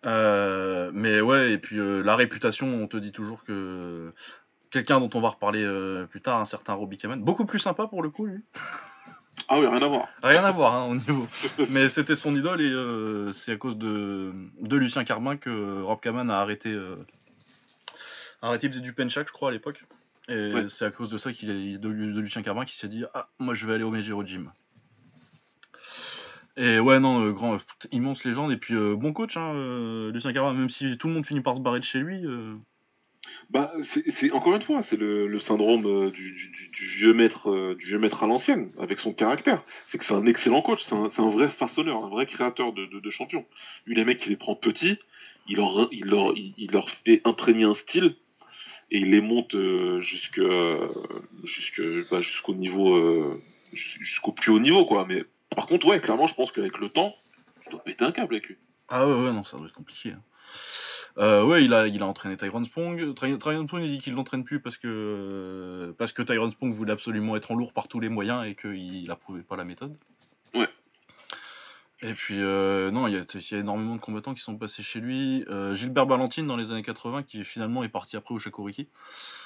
Euh, 0.05 0.91
mais 0.93 1.21
ouais, 1.21 1.53
et 1.53 1.57
puis 1.57 1.79
euh, 1.79 2.01
la 2.03 2.15
réputation, 2.15 2.67
on 2.67 2.87
te 2.87 2.97
dit 2.97 3.11
toujours 3.11 3.43
que 3.43 4.13
quelqu'un 4.69 4.99
dont 4.99 5.09
on 5.13 5.21
va 5.21 5.29
reparler 5.29 5.63
euh, 5.63 6.05
plus 6.05 6.21
tard, 6.21 6.39
un 6.39 6.45
certain 6.45 6.73
Robbie 6.73 6.97
Kamen, 6.97 7.21
beaucoup 7.21 7.45
plus 7.45 7.59
sympa 7.59 7.87
pour 7.87 8.03
le 8.03 8.09
coup, 8.09 8.25
lui. 8.25 8.43
Ah 9.53 9.59
oui, 9.59 9.67
rien 9.67 9.81
à 9.81 9.87
voir. 9.87 10.07
Rien 10.23 10.43
à 10.45 10.51
voir 10.51 10.73
hein, 10.73 10.85
au 10.85 10.95
niveau. 10.95 11.27
mais 11.69 11.89
c'était 11.89 12.15
son 12.15 12.35
idole 12.35 12.61
et 12.61 13.33
c'est 13.33 13.51
à 13.51 13.57
cause 13.57 13.77
de, 13.77 14.31
de 14.61 14.77
Lucien 14.77 15.03
Carbin 15.03 15.35
que 15.35 15.81
Rob 15.81 15.99
Kaman 15.99 16.29
a 16.29 16.39
arrêté. 16.39 16.73
arrêté, 18.41 18.67
il 18.67 18.69
faisait 18.71 18.81
du 18.81 18.93
penchak, 18.93 19.27
je 19.27 19.33
crois, 19.33 19.49
à 19.49 19.51
l'époque. 19.51 19.83
Et 20.29 20.53
c'est 20.69 20.85
à 20.85 20.91
cause 20.91 21.09
de 21.09 21.17
ça 21.17 21.33
qu'il 21.33 21.49
est 21.49 21.77
de, 21.77 21.89
Lucien 21.89 22.41
Carbin 22.41 22.63
qui 22.63 22.77
s'est 22.77 22.87
dit 22.87 23.03
Ah, 23.13 23.27
moi 23.39 23.53
je 23.53 23.67
vais 23.67 23.73
aller 23.73 23.83
au 23.83 23.91
Mejiro 23.91 24.25
Gym. 24.25 24.51
Et 26.57 26.79
ouais, 26.79 26.99
non, 26.99 27.25
euh, 27.25 27.31
grand, 27.31 27.59
immense 27.91 28.23
légende. 28.23 28.51
Et 28.51 28.57
puis, 28.57 28.75
euh, 28.75 28.95
bon 28.95 29.13
coach, 29.13 29.37
hein, 29.37 29.53
euh, 29.55 30.11
Lucien 30.11 30.33
Carva, 30.33 30.53
même 30.53 30.69
si 30.69 30.97
tout 30.97 31.07
le 31.07 31.13
monde 31.13 31.25
finit 31.25 31.41
par 31.41 31.55
se 31.55 31.61
barrer 31.61 31.79
de 31.79 31.85
chez 31.85 31.99
lui. 31.99 32.23
Bah, 33.51 33.73
c'est 34.15 34.31
encore 34.31 34.55
une 34.55 34.61
fois, 34.61 34.81
c'est 34.81 34.95
le, 34.95 35.39
syndrome 35.41 36.09
du, 36.11 36.53
vieux 36.71 37.13
maître, 37.13 37.75
du 37.75 37.97
maître 37.97 38.23
à 38.23 38.27
l'ancienne, 38.27 38.71
avec 38.79 39.01
son 39.01 39.11
caractère. 39.11 39.61
C'est 39.87 39.97
que 39.97 40.05
c'est 40.05 40.13
un 40.13 40.25
excellent 40.25 40.61
coach, 40.61 40.83
c'est 40.83 40.95
un, 40.95 41.29
vrai 41.29 41.49
façonneur, 41.49 42.05
un 42.05 42.07
vrai 42.07 42.25
créateur 42.25 42.71
de, 42.71 42.85
de, 42.85 43.09
champions. 43.09 43.45
Lui, 43.85 43.95
les 43.95 44.05
mecs, 44.05 44.25
il 44.25 44.29
les 44.29 44.37
prend 44.37 44.55
petits, 44.55 44.97
il 45.49 45.57
leur, 45.57 45.89
il 45.91 46.05
leur, 46.05 46.33
il, 46.37 46.71
leur 46.71 46.89
fait 46.89 47.19
imprégner 47.25 47.65
un 47.65 47.73
style, 47.73 48.15
et 48.89 48.99
il 48.99 49.11
les 49.11 49.19
monte 49.19 49.57
jusque, 49.99 50.39
bah, 52.09 52.21
jusqu'au 52.21 52.53
niveau, 52.53 53.37
jusqu'au 53.73 54.31
plus 54.31 54.53
haut 54.53 54.59
niveau, 54.59 54.85
quoi. 54.85 55.05
Mais 55.09 55.25
par 55.53 55.67
contre, 55.67 55.87
ouais, 55.87 55.99
clairement, 55.99 56.27
je 56.27 56.35
pense 56.35 56.53
qu'avec 56.53 56.77
le 56.77 56.87
temps, 56.87 57.17
tu 57.63 57.69
dois 57.69 57.83
péter 57.83 58.05
un 58.05 58.13
câble 58.13 58.35
avec 58.35 58.47
lui. 58.47 58.55
Ah 58.87 59.05
ouais, 59.05 59.13
ouais, 59.13 59.33
non, 59.33 59.43
ça 59.43 59.57
doit 59.57 59.67
être 59.67 59.73
compliqué. 59.73 60.11
Hein. 60.11 60.21
Euh, 61.17 61.43
ouais, 61.43 61.63
il 61.63 61.73
a, 61.73 61.87
il 61.87 62.01
a 62.01 62.05
entraîné 62.05 62.37
Tyrone 62.37 62.65
Spong. 62.65 63.13
Tyrone 63.15 63.67
Spong, 63.67 63.81
il 63.81 63.89
dit 63.89 63.99
qu'il 63.99 64.13
l'entraîne 64.13 64.43
plus 64.43 64.59
parce 64.59 64.77
que, 64.77 65.93
parce 65.97 66.13
que 66.13 66.21
Tyrone 66.21 66.51
Spong 66.51 66.71
voulait 66.71 66.93
absolument 66.93 67.35
être 67.35 67.51
en 67.51 67.55
lourd 67.55 67.73
par 67.73 67.87
tous 67.87 67.99
les 67.99 68.09
moyens 68.09 68.45
et 68.45 68.55
qu'il 68.55 69.07
n'approuvait 69.07 69.43
pas 69.43 69.55
la 69.55 69.65
méthode. 69.65 69.95
Ouais. 70.53 70.69
Et 72.03 72.13
puis, 72.13 72.37
euh, 72.39 72.89
non, 72.89 73.07
il 73.07 73.13
y, 73.13 73.17
a, 73.17 73.57
énormément 73.57 73.95
de 73.95 74.01
combattants 74.01 74.33
qui 74.33 74.41
sont 74.41 74.57
passés 74.57 74.81
chez 74.81 74.99
lui. 74.99 75.45
Euh, 75.49 75.75
Gilbert 75.75 76.07
Balantine, 76.07 76.47
dans 76.47 76.57
les 76.57 76.71
années 76.71 76.81
80, 76.81 77.23
qui 77.23 77.43
finalement 77.43 77.83
est 77.83 77.89
parti 77.89 78.17
après 78.17 78.33
au 78.33 78.39
Shakuriki. 78.39 78.87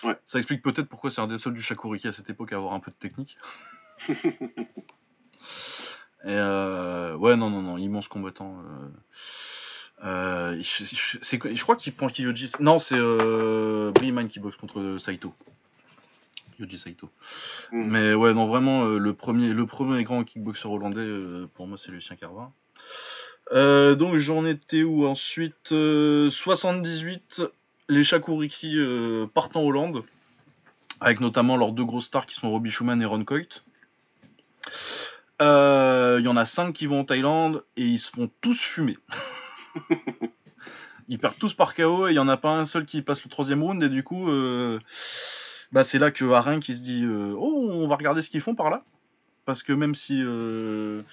Ouais. 0.04 0.18
Ça 0.24 0.38
explique 0.38 0.62
peut-être 0.62 0.88
pourquoi 0.88 1.12
c'est 1.12 1.20
un 1.22 1.28
des 1.28 1.38
seuls 1.38 1.54
du 1.54 1.62
Shakuriki 1.62 2.08
à 2.08 2.14
cette 2.14 2.30
époque 2.30 2.54
à 2.54 2.56
avoir 2.56 2.74
un 2.74 2.80
peu 2.80 2.92
de 2.92 2.96
technique. 2.96 3.38
Et 6.24 6.30
euh, 6.30 7.16
ouais, 7.18 7.36
non, 7.36 7.50
non, 7.50 7.62
non, 7.62 7.78
immense 7.78 8.08
combattant. 8.08 8.64
Euh, 10.04 10.56
euh 10.56 10.62
je, 10.62 11.62
crois 11.64 11.75
qu'il 11.75 11.94
prend 11.94 12.08
Kiyoji. 12.08 12.52
Non, 12.60 12.80
c'est 12.80 12.98
euh, 12.98 13.92
qui 14.30 14.40
boxe 14.40 14.58
contre 14.58 14.98
Saito. 15.00 15.34
Yoji 16.60 16.80
Saito. 16.80 17.10
Hmm. 17.72 17.86
Mais 17.90 18.14
ouais, 18.14 18.34
non, 18.34 18.48
vraiment, 18.48 18.86
euh, 18.86 18.98
le, 18.98 19.14
premier, 19.14 19.54
le 19.54 19.66
premier 19.66 20.04
grand 20.04 20.24
kickboxer 20.24 20.68
hollandais, 20.68 21.48
pour 21.54 21.68
moi, 21.68 21.78
c'est 21.78 21.92
Lucien 21.92 22.16
Carvin. 22.16 22.52
donc 23.52 24.18
j'en 24.18 24.46
étais 24.46 24.84
où 24.84 25.06
ensuite 25.06 25.70
78, 25.70 27.42
les 27.90 28.04
Shakuriki 28.04 28.78
partent 29.34 29.56
en 29.56 29.64
Hollande, 29.64 30.04
avec 31.02 31.20
notamment 31.20 31.58
leurs 31.58 31.72
deux 31.72 31.86
grosses 31.86 32.06
stars 32.06 32.25
qui 32.25 32.36
sont 32.36 32.50
Robbie 32.50 32.70
Schumann 32.70 33.02
et 33.02 33.06
Ron 33.06 33.24
Coit. 33.25 33.62
Il 35.40 35.46
euh, 35.46 36.22
y 36.22 36.30
en 36.30 36.38
a 36.38 36.46
5 36.46 36.72
qui 36.72 36.86
vont 36.86 37.02
en 37.02 37.04
Thaïlande 37.04 37.66
et 37.75 37.84
ils 37.84 38.00
se 38.00 38.10
font 38.10 38.30
tous 38.42 38.62
fumer. 38.62 38.98
ils 41.08 41.20
perdent 41.20 41.38
tous 41.38 41.53
par 41.53 41.75
KO 41.75 42.08
et 42.08 42.12
il 42.12 42.13
n'y 42.13 42.20
en 42.20 42.27
a 42.27 42.38
pas 42.38 42.58
un 42.58 42.65
seul 42.65 42.86
qui 42.86 43.01
passe 43.01 43.24
le 43.24 43.29
troisième 43.29 43.63
round 43.63 43.82
et 43.84 43.89
du 43.89 44.03
coup 44.03 44.29
euh, 44.29 44.79
bah 45.72 45.84
c'est 45.84 46.00
là 46.00 46.12
que 46.12 46.25
Harin 46.25 46.60
qui 46.60 46.75
se 46.75 46.82
dit 46.82 47.03
euh, 47.03 47.34
oh 47.38 47.70
on 47.72 47.88
va 47.88 47.96
regarder 47.96 48.22
ce 48.22 48.29
qu'ils 48.29 48.41
font 48.41 48.55
par 48.55 48.70
là. 48.70 48.84
Parce 49.46 49.62
que 49.62 49.74
même 49.74 49.94
si 49.94 50.22
euh, 50.24 51.03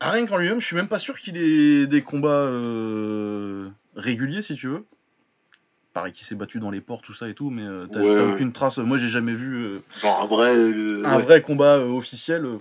Harin 0.00 0.26
en 0.26 0.36
lui-même 0.36 0.60
je 0.60 0.66
suis 0.66 0.76
même 0.76 0.88
pas 0.88 0.98
sûr 0.98 1.18
qu'il 1.18 1.36
ait 1.36 1.86
des 1.86 2.02
combats 2.02 2.50
réguliers 3.96 4.42
si 4.42 4.54
tu 4.54 4.68
veux. 4.68 4.84
Pareil 5.92 6.12
qu'il 6.12 6.26
s'est 6.26 6.34
battu 6.34 6.58
dans 6.58 6.72
les 6.72 6.80
ports 6.80 7.02
tout 7.02 7.14
ça 7.14 7.28
et 7.28 7.34
tout 7.34 7.50
mais 7.50 7.64
t'as 7.92 8.32
aucune 8.32 8.52
trace. 8.52 8.78
Moi 8.78 8.98
j'ai 8.98 9.08
jamais 9.08 9.34
vu 9.34 9.80
un 10.02 10.26
vrai 10.26 10.54
un 11.04 11.18
vrai 11.18 11.40
combat 11.40 11.78
officiel 11.78 12.58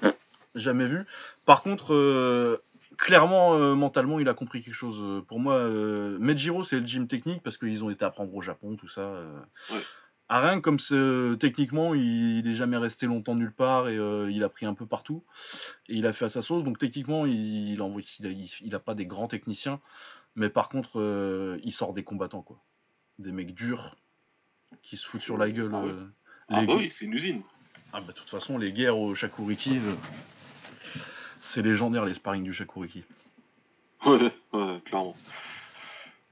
jamais 0.56 0.86
vu. 0.86 1.06
Par 1.46 1.64
contre, 1.64 1.94
euh, 1.94 2.62
clairement, 2.98 3.56
euh, 3.56 3.76
mentalement, 3.76 4.20
il 4.20 4.28
a 4.30 4.34
compris 4.34 4.62
quelque 4.62 4.74
chose. 4.76 4.98
Euh, 5.00 5.22
Pour 5.22 5.40
moi, 5.40 5.56
euh, 5.56 6.18
Medjiro, 6.20 6.64
c'est 6.64 6.80
le 6.80 6.86
gym 6.86 7.08
technique 7.08 7.42
parce 7.44 7.58
qu'ils 7.58 7.84
ont 7.84 7.90
été 7.90 8.06
apprendre 8.06 8.34
au 8.36 8.42
Japon, 8.42 8.76
tout 8.76 8.90
ça. 8.90 9.02
euh. 9.02 9.40
Ouais. 9.72 9.82
Arin, 10.30 10.62
comme 10.62 10.78
techniquement, 11.38 11.94
il, 11.94 12.40
il 12.40 12.48
est 12.48 12.56
jamais 12.56 12.78
resté 12.78 13.06
longtemps 13.06 13.36
nulle 13.36 13.52
part 13.54 13.88
et 13.90 13.98
euh, 13.98 14.32
il 14.32 14.44
a 14.44 14.50
pris 14.50 14.66
un 14.66 14.74
peu 14.74 14.86
partout. 14.86 15.24
Et 15.90 15.96
il 15.96 16.08
a 16.08 16.14
fait 16.14 16.26
à 16.26 16.30
sa 16.30 16.42
sauce. 16.42 16.64
Donc 16.64 16.80
techniquement, 16.80 17.26
il, 17.26 17.74
il 17.74 17.82
a, 17.82 17.86
il- 18.30 18.50
il 18.62 18.74
a 18.76 18.80
pas 18.80 18.96
des 18.96 19.06
grands 19.06 19.28
techniciens. 19.28 19.80
Mais 20.36 20.50
par 20.50 20.70
contre, 20.70 21.60
il 21.64 21.72
sort 21.72 21.94
des 21.94 22.04
combattants, 22.04 22.42
quoi. 22.42 22.60
Des 23.20 23.32
mecs 23.32 23.54
durs 23.54 23.96
qui 24.82 24.98
se 24.98 25.06
foutent 25.06 25.22
sur 25.22 25.38
la 25.38 25.52
gueule. 25.52 25.72
Ah 25.74 25.82
oui. 25.84 25.92
Ah 26.50 26.62
bah 26.66 26.74
oui, 26.78 26.90
c'est 26.92 27.06
une 27.06 27.14
usine. 27.14 27.42
ah 27.94 28.02
bah 28.02 28.08
de 28.08 28.14
toute 28.14 28.30
façon, 28.30 28.58
les 28.58 28.72
guerres 28.74 28.98
au 28.98 29.14
Shakuriki, 29.14 29.80
c'est 31.44 31.62
légendaire 31.62 32.06
les 32.06 32.14
sparring 32.14 32.44
du 32.44 32.54
Shakuriki. 32.54 33.04
Ouais, 34.06 34.32
ouais, 34.52 34.80
clairement. 34.86 35.16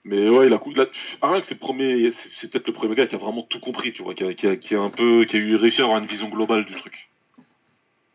Mais 0.04 0.28
ouais, 0.28 0.48
il 0.48 0.54
a, 0.54 0.58
cou- 0.58 0.72
il 0.72 0.82
a... 0.82 0.88
Ah, 1.22 1.32
rien 1.32 1.40
que 1.42 1.48
c'est 1.48 1.56
premier, 1.56 2.12
c'est 2.36 2.52
peut-être 2.52 2.68
le 2.68 2.74
premier 2.74 2.96
gars 2.96 3.08
qui 3.08 3.16
a 3.16 3.18
vraiment 3.18 3.44
tout 3.44 3.60
compris, 3.62 3.94
tu 3.94 4.04
vois, 4.04 4.14
qui 4.14 4.26
a, 4.26 4.34
qui 4.34 4.76
a, 4.76 4.82
un 4.82 4.90
peu, 4.90 5.24
qui 5.26 5.38
a 5.38 5.40
eu 5.40 5.56
réussi 5.56 5.80
à 5.82 5.86
avoir 5.86 6.00
une 6.00 6.06
vision 6.08 6.28
globale 6.28 6.66
du 6.66 6.76
truc. 6.76 7.10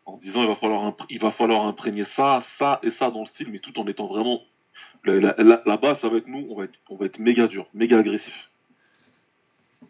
En 0.05 0.17
disant, 0.17 0.43
il 0.43 0.47
va 1.19 1.31
falloir, 1.31 1.65
imprégner 1.65 2.03
ça, 2.03 2.41
ça 2.43 2.79
et 2.83 2.91
ça 2.91 3.09
dans 3.09 3.21
le 3.21 3.25
style, 3.25 3.49
mais 3.51 3.57
tout 3.59 3.79
en 3.79 3.87
étant 3.87 4.05
vraiment. 4.07 4.43
Là- 5.05 5.15
là- 5.19 5.35
là- 5.39 5.63
Là-bas, 5.65 5.95
ça 5.95 6.07
va 6.09 6.17
être 6.17 6.27
nous, 6.27 6.45
on 6.49 6.95
va 6.97 7.05
être, 7.05 7.19
méga 7.19 7.47
dur, 7.47 7.65
méga 7.73 7.97
agressif. 7.99 8.49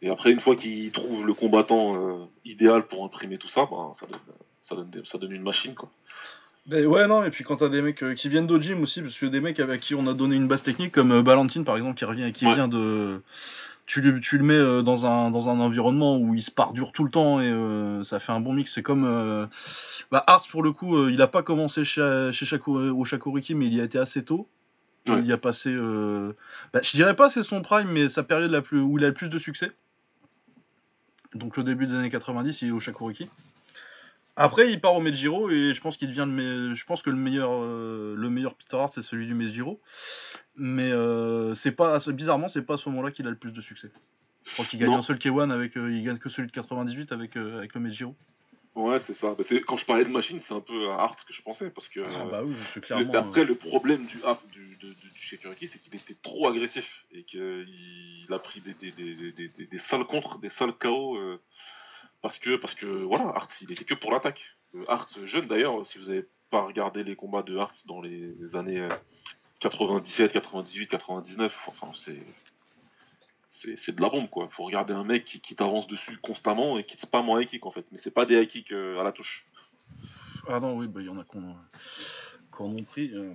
Et 0.02 0.10
après, 0.10 0.32
une 0.32 0.40
fois 0.40 0.56
qu'il 0.56 0.92
trouve 0.92 1.26
le 1.26 1.34
combattant 1.34 1.96
euh, 2.22 2.26
idéal 2.46 2.88
pour 2.88 3.04
imprimer 3.04 3.38
tout 3.38 3.50
ça, 3.50 3.68
ben, 3.70 3.94
ça, 4.00 4.06
donne, 4.76 4.92
ça, 5.04 5.12
ça 5.12 5.18
donne 5.18 5.34
une 5.34 5.42
machine, 5.44 5.76
quoi. 5.76 5.90
Ben 6.68 6.86
ouais, 6.86 7.08
non, 7.08 7.24
et 7.24 7.30
puis 7.30 7.44
quand 7.46 7.56
t'as 7.58 7.70
des 7.70 7.82
mecs 7.82 8.04
euh, 8.04 8.14
qui 8.14 8.28
viennent 8.28 8.46
de 8.48 8.60
gym 8.60 8.84
aussi, 8.84 9.02
parce 9.02 9.18
que 9.18 9.26
des 9.26 9.40
mecs 9.40 9.60
avec 9.60 9.80
qui 9.82 9.96
on 9.96 10.06
a 10.08 10.14
donné 10.14 10.36
une 10.36 10.48
base 10.50 10.64
technique, 10.64 10.92
comme 10.92 11.12
euh, 11.14 11.22
Ballantine 11.22 11.64
par 11.64 11.78
exemple, 11.78 11.98
qui 11.98 12.04
revient, 12.06 12.32
qui 12.34 12.46
Ouais. 12.46 12.56
vient 12.56 12.68
de. 12.68 13.22
Tu, 13.86 14.02
lui- 14.02 14.20
tu 14.20 14.38
le 14.38 14.44
mets 14.44 14.54
euh, 14.54 14.82
dans 14.82 15.06
un, 15.06 15.32
dans 15.32 15.48
un 15.48 15.62
environnement 15.62 16.18
où 16.18 16.36
il 16.36 16.42
se 16.42 16.52
part 16.52 16.74
dur 16.74 16.92
tout 16.92 17.06
le 17.06 17.10
temps 17.10 17.40
et 17.40 17.50
euh, 17.50 18.04
ça 18.04 18.20
fait 18.20 18.34
un 18.34 18.42
bon 18.42 18.52
mix. 18.52 18.74
C'est 18.74 18.84
comme. 18.84 19.48
Bah, 20.12 20.24
Arts, 20.28 20.46
pour 20.52 20.62
le 20.62 20.74
coup, 20.74 21.08
il 21.08 21.22
a 21.22 21.28
pas 21.28 21.42
commencé 21.42 21.86
chez, 21.86 22.30
chez 22.34 22.60
au 22.68 23.06
Shakuriki, 23.06 23.56
mais 23.56 23.68
il 23.68 23.74
y 23.74 23.80
a 23.80 23.86
été 23.86 23.98
assez 23.98 24.26
tôt. 24.26 24.50
Ouais. 25.08 25.20
Il 25.20 25.26
y 25.26 25.32
a 25.32 25.38
passé. 25.38 25.74
Bah, 26.74 26.82
je 26.84 26.92
dirais 26.92 27.16
pas 27.16 27.30
c'est 27.30 27.44
son 27.44 27.62
prime, 27.62 27.88
mais 27.90 28.10
sa 28.10 28.24
période 28.24 28.52
la 28.52 28.62
plus, 28.62 28.82
où 28.82 28.98
il 28.98 29.06
a 29.06 29.08
le 29.08 29.14
plus 29.14 29.30
de 29.30 29.38
succès. 29.38 29.72
Donc 31.34 31.56
le 31.56 31.64
début 31.64 31.88
des 31.88 31.96
années 31.96 32.10
90, 32.10 32.62
il 32.64 32.68
est 32.68 32.72
au 32.72 32.80
Shakuriki. 32.82 33.30
Après, 34.40 34.72
il 34.72 34.80
part 34.80 34.94
au 34.96 35.02
Mejiro 35.02 35.50
et 35.50 35.74
je 35.74 35.82
pense 35.82 35.98
qu'il 35.98 36.08
devient 36.10 36.26
le 36.28 36.32
me- 36.70 36.76
je 36.76 36.86
pense 36.86 37.02
que 37.02 37.10
le 37.10 37.16
meilleur 37.18 37.50
euh, 37.52 38.16
le 38.16 38.30
meilleur 38.30 38.54
Peter 38.56 38.78
Hart 38.78 38.94
c'est 38.94 39.02
celui 39.02 39.26
du 39.26 39.34
Mejiro. 39.34 39.82
Mais 40.56 40.92
euh, 40.92 41.56
c'est 41.56 41.72
pas 41.72 41.98
bizarrement, 42.08 42.48
c'est 42.48 42.62
pas 42.62 42.76
à 42.76 42.78
ce 42.78 42.88
moment-là 42.90 43.10
qu'il 43.12 43.26
a 43.28 43.32
le 43.32 43.36
plus 43.36 43.52
de 43.52 43.62
succès. 43.62 43.92
Je 44.46 44.54
crois 44.54 44.66
qu'il 44.66 44.80
gagne 44.80 44.92
Non. 44.92 44.98
un 44.98 45.02
seul 45.02 45.18
K1 45.18 45.50
avec 45.52 45.76
euh, 45.76 45.92
il 45.92 46.04
gagne 46.04 46.18
que 46.20 46.30
celui 46.30 46.48
de 46.48 46.52
98 46.54 47.12
avec 47.12 47.36
euh, 47.36 47.58
avec 47.58 47.74
le 47.74 47.82
Mejiro. 47.82 48.16
Ouais, 48.76 49.00
c'est 49.00 49.16
ça. 49.16 49.36
Quand 49.66 49.78
je 49.78 49.86
parlais 49.88 50.06
de 50.06 50.10
machine, 50.12 50.40
c'est 50.48 50.54
un 50.54 50.60
peu 50.62 50.92
à 50.92 51.02
Art 51.02 51.16
que 51.26 51.34
je 51.34 51.42
pensais, 51.42 51.72
parce 51.72 51.88
que. 51.88 52.00
Ah 52.00 52.22
euh, 52.28 52.30
bah 52.30 52.42
oui, 52.46 52.54
c'est 52.68 52.76
Le- 52.76 52.82
clairement. 52.82 53.14
Après, 53.16 53.42
euh, 53.42 53.46
le 53.46 53.56
problème 53.56 54.06
du 54.06 54.20
Hart 54.24 54.40
du, 54.52 54.78
de- 54.80 54.94
du 54.94 55.10
Shakuriki, 55.16 55.68
c'est 55.68 55.80
qu'il 55.80 55.96
était 55.96 56.16
trop 56.22 56.48
agressif 56.48 57.06
et 57.12 57.24
qu'il 57.24 58.28
a 58.30 58.38
pris 58.38 58.62
des, 58.62 58.76
des, 58.76 58.92
des, 58.92 59.32
des, 59.32 59.48
des- 59.48 59.66
des 59.66 59.80
sales 59.80 60.06
contres, 60.06 60.38
des 60.38 60.52
sales 60.52 60.74
KO. 60.80 61.18
Parce 62.22 62.40
que, 62.40 62.56
parce 62.56 62.74
que 62.76 62.86
voilà, 62.86 63.26
Hart, 63.36 63.52
il 63.62 63.72
était 63.72 63.86
que 63.86 63.94
pour 63.94 64.12
l'attaque. 64.12 64.42
Euh, 64.76 64.84
Hart, 64.88 65.26
jeune 65.26 65.48
d'ailleurs, 65.48 65.86
si 65.88 65.98
vous 65.98 66.06
n'avez 66.06 66.26
pas 66.50 66.62
regardé 66.62 67.04
les 67.04 67.16
combats 67.16 67.44
de 67.44 67.58
Hart 67.58 67.76
dans 67.88 68.02
les, 68.02 68.34
années 68.56 68.80
euh, 68.80 68.90
97, 69.60 70.32
98, 70.32 70.88
99, 70.88 71.56
enfin, 71.68 71.92
c'est. 71.96 72.22
C'est 73.50 73.96
de 73.96 74.02
la 74.04 74.10
bombe 74.10 74.30
quoi. 74.30 74.48
Faut 74.52 74.66
regarder 74.66 74.94
un 74.94 75.04
mec 75.04 75.26
qui, 75.26 75.56
t'avance 75.56 75.88
dessus 75.88 76.18
constamment 76.18 76.78
et 76.78 76.84
qui 76.84 76.96
te 76.96 77.02
spam 77.02 77.28
en 77.28 77.40
high 77.40 77.50
kick 77.50 77.66
en 77.66 77.72
fait. 77.72 77.86
Mais 77.92 77.98
c'est 77.98 78.12
pas 78.12 78.28
des 78.28 78.40
high 78.40 78.48
kicks 78.48 78.72
euh, 78.72 79.00
à 79.00 79.04
la 79.04 79.12
touche. 79.12 79.48
Ah 80.48 80.60
non, 80.60 80.76
oui, 80.76 80.88
bah, 80.88 81.02
il 81.02 81.08
y 81.08 81.10
en 81.10 81.18
a 81.18 81.24
qu'on 81.24 81.56
qu'on 82.52 82.78
ont 82.78 82.84
pris. 82.84 83.12
euh. 83.16 83.34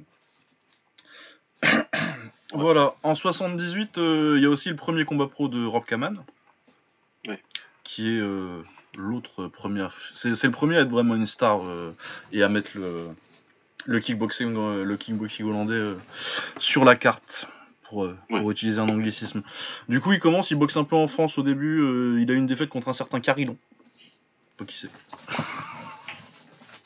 voilà, 2.52 2.94
en 3.02 3.14
78, 3.14 3.98
euh, 3.98 4.34
il 4.36 4.42
y 4.42 4.46
a 4.46 4.50
aussi 4.50 4.68
le 4.68 4.76
premier 4.76 5.04
combat 5.04 5.26
pro 5.26 5.48
de 5.48 5.64
Rob 5.64 5.84
Kaman. 5.84 6.24
Qui 7.84 8.08
est 8.08 8.20
euh, 8.20 8.62
l'autre 8.96 9.48
première. 9.48 9.94
C'est 10.14 10.34
c'est 10.34 10.46
le 10.46 10.52
premier 10.52 10.76
à 10.76 10.80
être 10.80 10.90
vraiment 10.90 11.14
une 11.14 11.26
star 11.26 11.66
euh, 11.66 11.92
et 12.32 12.42
à 12.42 12.48
mettre 12.48 12.70
le, 12.74 13.08
le, 13.84 14.00
kickboxing, 14.00 14.54
euh, 14.56 14.84
le 14.84 14.96
kickboxing 14.96 15.46
hollandais 15.46 15.96
sur 16.58 16.84
la 16.84 16.96
carte. 16.96 17.46
Pour, 17.88 18.08
pour 18.30 18.50
utiliser 18.50 18.80
un 18.80 18.88
anglicisme. 18.88 19.42
Du 19.86 20.00
coup, 20.00 20.14
il 20.14 20.18
commence, 20.18 20.50
il 20.50 20.54
boxe 20.54 20.78
un 20.78 20.84
peu 20.84 20.96
en 20.96 21.08
France 21.08 21.36
au 21.36 21.42
début. 21.42 21.76
il 22.22 22.30
a 22.30 22.32
eu 22.32 22.38
une 22.38 22.46
défaite 22.46 22.70
contre 22.70 22.88
un 22.88 22.94
certain 22.94 23.20
Carilon. 23.20 23.58
Pas 24.56 24.64
qui 24.64 24.78
c'est. 24.78 24.88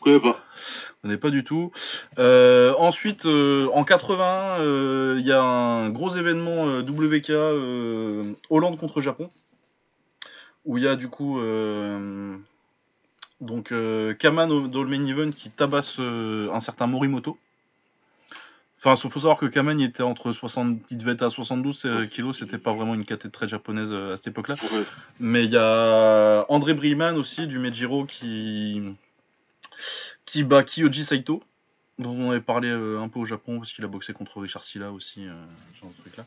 Ouais, 0.04 0.18
bah. 0.18 0.36
On 1.06 1.08
n'est 1.08 1.18
pas 1.18 1.30
du 1.30 1.44
tout. 1.44 1.70
Euh, 2.18 2.74
ensuite, 2.78 3.26
euh, 3.26 3.68
en 3.72 3.84
81, 3.84 4.60
euh, 4.60 5.16
il 5.20 5.24
y 5.24 5.30
a 5.30 5.40
un 5.40 5.88
gros 5.90 6.10
événement 6.10 6.64
WK 6.80 7.30
Hollande 8.50 8.76
contre 8.76 9.00
Japon, 9.00 9.30
où 10.66 10.78
il 10.78 10.84
y 10.84 10.88
a 10.88 10.96
du 10.96 11.08
coup 11.08 11.40
euh, 11.40 12.36
donc 13.40 13.72
euh, 13.72 14.14
Kaman 14.14 14.68
dans 14.68 14.82
le 14.82 14.88
main 14.88 15.06
event 15.06 15.30
qui 15.30 15.50
tabasse 15.50 15.96
euh, 15.98 16.50
un 16.52 16.60
certain 16.60 16.86
Morimoto. 16.86 17.38
Enfin, 18.78 18.94
il 19.02 19.10
faut 19.10 19.20
savoir 19.20 19.38
que 19.38 19.46
Kaman 19.46 19.80
il 19.80 19.86
était 19.86 20.02
entre 20.02 20.32
60, 20.32 20.78
il 20.90 20.96
devait 20.98 21.12
être 21.12 21.22
à 21.22 21.30
72 21.30 21.84
euh, 21.86 22.06
kilos, 22.06 22.38
c'était 22.38 22.58
pas 22.58 22.74
vraiment 22.74 22.94
une 22.94 23.04
catégorie 23.04 23.32
très 23.32 23.48
japonaise 23.48 23.92
à 23.92 24.16
cette 24.16 24.28
époque-là. 24.28 24.56
Ouais. 24.72 24.84
Mais 25.18 25.44
il 25.44 25.50
y 25.50 25.56
a 25.56 26.44
André 26.48 26.74
Brillman 26.74 27.14
aussi 27.16 27.46
du 27.46 27.58
Mejiro 27.58 28.04
qui 28.04 28.82
qui 30.24 30.44
bat 30.44 30.62
Kiyoji 30.62 31.04
Saito, 31.04 31.42
dont 31.98 32.10
on 32.10 32.30
avait 32.30 32.40
parlé 32.40 32.68
euh, 32.68 33.00
un 33.00 33.08
peu 33.08 33.18
au 33.20 33.24
Japon 33.24 33.58
parce 33.58 33.72
qu'il 33.72 33.84
a 33.84 33.88
boxé 33.88 34.12
contre 34.12 34.40
Richard 34.40 34.64
Silla 34.64 34.92
aussi, 34.92 35.26
euh, 35.26 35.32
genre 35.74 35.90
de 35.90 35.96
truc 36.02 36.16
là. 36.16 36.26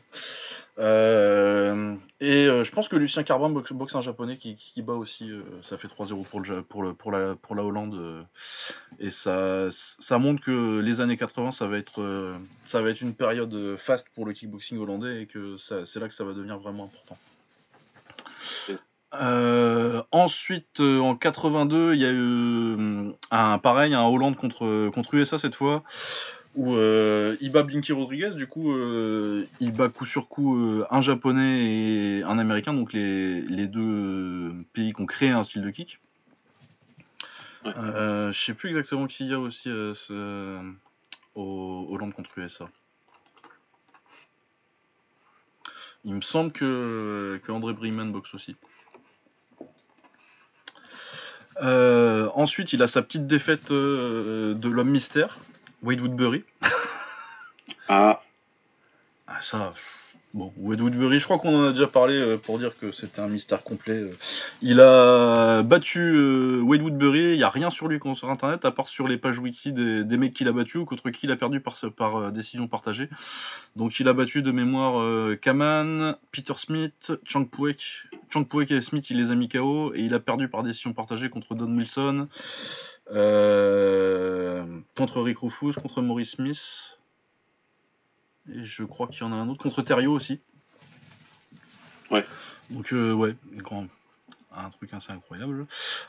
Euh, 0.78 1.94
et 2.20 2.46
euh, 2.46 2.64
je 2.64 2.72
pense 2.72 2.88
que 2.88 2.96
Lucien 2.96 3.22
Carbin 3.22 3.50
boxe, 3.50 3.94
un 3.94 4.00
japonais 4.00 4.36
qui, 4.36 4.56
qui 4.56 4.82
bat 4.82 4.94
aussi, 4.94 5.30
ça 5.62 5.78
fait 5.78 5.88
3-0 5.88 6.24
pour, 6.24 6.40
le, 6.40 6.62
pour, 6.62 6.82
le, 6.82 6.94
pour, 6.94 7.12
la, 7.12 7.36
pour 7.36 7.54
la 7.54 7.64
Hollande. 7.64 8.26
et 8.98 9.10
ça, 9.10 9.68
ça 9.70 10.18
montre 10.18 10.42
que 10.42 10.80
les 10.80 11.00
années 11.00 11.16
80, 11.16 11.52
ça 11.52 11.66
va 11.66 11.78
être, 11.78 12.34
ça 12.64 12.82
va 12.82 12.90
être 12.90 13.00
une 13.00 13.14
période 13.14 13.76
faste 13.76 14.08
pour 14.14 14.26
le 14.26 14.32
kickboxing 14.32 14.78
hollandais 14.78 15.22
et 15.22 15.26
que 15.26 15.56
c'est 15.56 16.00
là 16.00 16.08
que 16.08 16.14
ça 16.14 16.24
va 16.24 16.32
devenir 16.32 16.58
vraiment 16.58 16.84
important. 16.84 17.16
Euh, 19.14 20.02
ensuite, 20.12 20.78
euh, 20.80 21.00
en 21.00 21.16
82, 21.16 21.94
il 21.94 22.00
y 22.00 22.04
a 22.06 22.10
eu 22.10 22.18
euh, 22.20 23.10
un 23.30 23.58
pareil, 23.58 23.92
un 23.94 24.04
Hollande 24.04 24.36
contre, 24.36 24.88
contre 24.90 25.14
USA 25.14 25.36
cette 25.38 25.56
fois, 25.56 25.82
où 26.54 26.74
euh, 26.76 27.36
il 27.40 27.50
bat 27.50 27.64
Blinky 27.64 27.92
Rodriguez. 27.92 28.30
Du 28.36 28.46
coup, 28.46 28.72
il 29.60 29.72
bat 29.72 29.88
coup 29.88 30.04
sur 30.04 30.28
coup 30.28 30.82
un 30.90 31.00
japonais 31.00 31.64
et 31.64 32.22
un 32.22 32.38
américain, 32.38 32.72
donc 32.72 32.92
les, 32.92 33.40
les 33.42 33.66
deux 33.66 34.52
pays 34.72 34.92
qui 34.92 35.00
ont 35.02 35.06
créé 35.06 35.30
un 35.30 35.42
style 35.42 35.62
de 35.62 35.70
kick. 35.70 35.98
Ouais. 37.64 37.72
Je 37.74 38.32
sais 38.40 38.54
plus 38.54 38.68
exactement 38.70 39.06
qui 39.06 39.24
il 39.24 39.30
y 39.30 39.34
a 39.34 39.40
aussi 39.40 39.68
ce- 39.68 40.72
au 41.34 41.86
Hollande 41.90 42.14
contre 42.14 42.30
USA. 42.38 42.68
Il 46.04 46.14
me 46.14 46.22
semble 46.22 46.50
que, 46.52 47.38
que 47.44 47.52
André 47.52 47.74
Briman 47.74 48.10
boxe 48.10 48.34
aussi. 48.34 48.56
Euh, 51.62 52.28
ensuite, 52.34 52.72
il 52.72 52.82
a 52.82 52.88
sa 52.88 53.02
petite 53.02 53.26
défaite 53.26 53.70
euh, 53.70 54.54
de 54.54 54.68
l'homme 54.68 54.90
mystère, 54.90 55.38
Wade 55.82 56.00
Woodbury. 56.00 56.44
Ah, 57.88 58.22
Ah, 59.26 59.40
ça. 59.40 59.72
pff, 59.74 59.99
Bon, 60.32 60.52
Wade 60.58 60.80
Woodbury, 60.80 61.18
je 61.18 61.24
crois 61.24 61.40
qu'on 61.40 61.56
en 61.56 61.64
a 61.66 61.72
déjà 61.72 61.88
parlé 61.88 62.14
euh, 62.14 62.36
pour 62.36 62.60
dire 62.60 62.78
que 62.78 62.92
c'était 62.92 63.20
un 63.20 63.26
mystère 63.26 63.64
complet. 63.64 63.96
euh. 63.96 64.16
Il 64.62 64.80
a 64.80 65.64
battu 65.64 65.98
euh, 65.98 66.60
Wade 66.62 66.82
Woodbury, 66.82 67.32
il 67.32 67.36
n'y 67.36 67.42
a 67.42 67.50
rien 67.50 67.68
sur 67.68 67.88
lui 67.88 67.98
sur 68.14 68.30
internet, 68.30 68.64
à 68.64 68.70
part 68.70 68.86
sur 68.86 69.08
les 69.08 69.16
pages 69.18 69.40
wiki 69.40 69.72
des, 69.72 70.16
mecs 70.16 70.32
qu'il 70.32 70.46
a 70.46 70.52
battu 70.52 70.78
ou 70.78 70.84
contre 70.84 71.10
qui 71.10 71.26
il 71.26 71.32
a 71.32 71.36
perdu 71.36 71.60
par, 71.60 72.30
décision 72.30 72.68
partagée. 72.68 73.08
Donc 73.74 73.98
il 73.98 74.06
a 74.06 74.12
battu 74.12 74.42
de 74.42 74.52
mémoire 74.52 75.36
Kaman, 75.40 76.14
Peter 76.30 76.54
Smith, 76.56 77.12
Chang 77.24 77.44
Puek. 77.44 78.04
Chang 78.32 78.44
Puek 78.44 78.70
et 78.70 78.80
Smith, 78.82 79.10
il 79.10 79.16
les 79.16 79.32
a 79.32 79.34
mis 79.34 79.48
KO 79.48 79.92
et 79.94 80.00
il 80.00 80.14
a 80.14 80.20
perdu 80.20 80.46
par 80.46 80.62
décision 80.62 80.92
partagée 80.92 81.28
contre 81.28 81.56
Don 81.56 81.76
Wilson, 81.76 82.28
contre 84.94 85.20
Rick 85.22 85.38
Rufus, 85.38 85.72
contre 85.80 86.02
Maurice 86.02 86.36
Smith. 86.36 86.99
Et 88.48 88.64
je 88.64 88.84
crois 88.84 89.06
qu'il 89.06 89.20
y 89.20 89.24
en 89.24 89.32
a 89.32 89.36
un 89.36 89.48
autre 89.48 89.62
contre 89.62 89.82
Terrio 89.82 90.12
aussi. 90.12 90.40
Ouais. 92.10 92.24
Donc 92.70 92.92
euh, 92.92 93.12
ouais, 93.12 93.36
grand, 93.54 93.86
un 94.56 94.70
truc 94.70 94.92
assez 94.94 95.12
incroyable. 95.12 95.66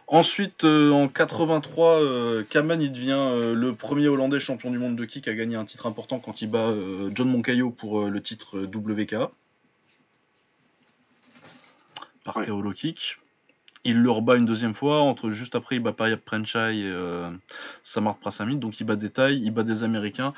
Ensuite, 0.08 0.63
euh, 0.63 0.91
en 0.91 1.08
83, 1.08 2.02
euh, 2.02 2.44
Kaman 2.44 2.82
il 2.82 2.91
devient 2.91 3.12
euh, 3.12 3.54
le 3.54 3.74
premier 3.76 4.08
Hollandais 4.08 4.39
champion 4.39 4.72
du 4.72 4.78
monde 4.78 4.96
de 4.96 5.06
kick 5.06 5.28
à 5.28 5.34
gagner 5.34 5.56
un 5.56 5.65
titre 5.65 5.86
important 5.86 6.20
quand 6.20 6.41
il 6.41 6.50
bat 6.50 6.74
John 7.13 7.30
Moncayo 7.30 7.70
pour 7.70 8.06
le 8.06 8.22
titre 8.22 8.60
WK. 8.60 9.15
Par 12.24 12.38
ouais. 12.38 12.74
kick. 12.76 13.17
Il 13.84 13.98
le 13.98 14.12
rebat 14.12 14.36
une 14.36 14.46
deuxième 14.46 14.76
fois, 14.76 15.00
entre 15.00 15.32
juste 15.32 15.56
après 15.56 15.78
il 15.78 15.80
bat 15.80 15.94
Payap 15.94 16.22
Prenchai 16.24 16.78
et 16.78 16.94
Samart 17.84 18.17
Prasamit, 18.17 18.58
donc 18.58 18.80
il 18.80 18.84
bat 18.84 18.96
des 18.96 19.10
tailles, 19.10 19.41
il 19.44 19.52
bat 19.52 19.63
des 19.63 19.84
Américains. 19.84 20.34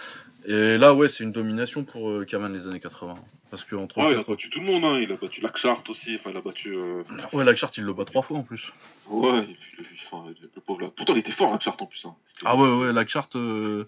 Et 0.46 0.78
là, 0.78 0.94
ouais, 0.94 1.08
c'est 1.08 1.24
une 1.24 1.32
domination 1.32 1.84
pour 1.84 2.10
euh, 2.10 2.26
Kaman 2.26 2.52
les 2.54 2.68
années 2.68 2.80
80. 2.80 3.16
Parce 3.50 3.64
que 3.64 3.76
entre 3.76 4.00
ouais, 4.00 4.14
il 4.14 4.20
a 4.20 4.24
battu 4.24 4.50
tout 4.50 4.60
le 4.60 4.66
monde, 4.66 4.84
hein. 4.84 5.00
il 5.00 5.12
a 5.12 5.16
battu 5.16 5.40
Lakshart 5.40 5.84
aussi, 5.88 6.16
enfin 6.16 6.32
il 6.32 6.38
a 6.38 6.42
battu. 6.42 6.76
Euh... 6.76 7.04
Ouais, 7.34 7.44
Lakshart 7.44 7.72
il 7.78 7.84
le 7.84 7.94
bat 7.94 8.04
trois 8.04 8.24
fois 8.24 8.40
en 8.40 8.42
plus. 8.42 8.74
Ouais, 9.08 9.48
enfin, 10.12 10.34
le 10.42 10.60
pauvre 10.60 10.82
là. 10.82 10.90
Pourtant 10.96 11.14
il 11.14 11.20
était 11.20 11.32
fort 11.32 11.52
Lakshart 11.52 11.78
en 11.80 11.86
plus. 11.86 12.04
Hein. 12.06 12.16
Ah 12.44 12.58
ouais, 12.58 12.68
ouais, 12.68 12.92
Lakshart, 12.92 13.30
euh... 13.36 13.86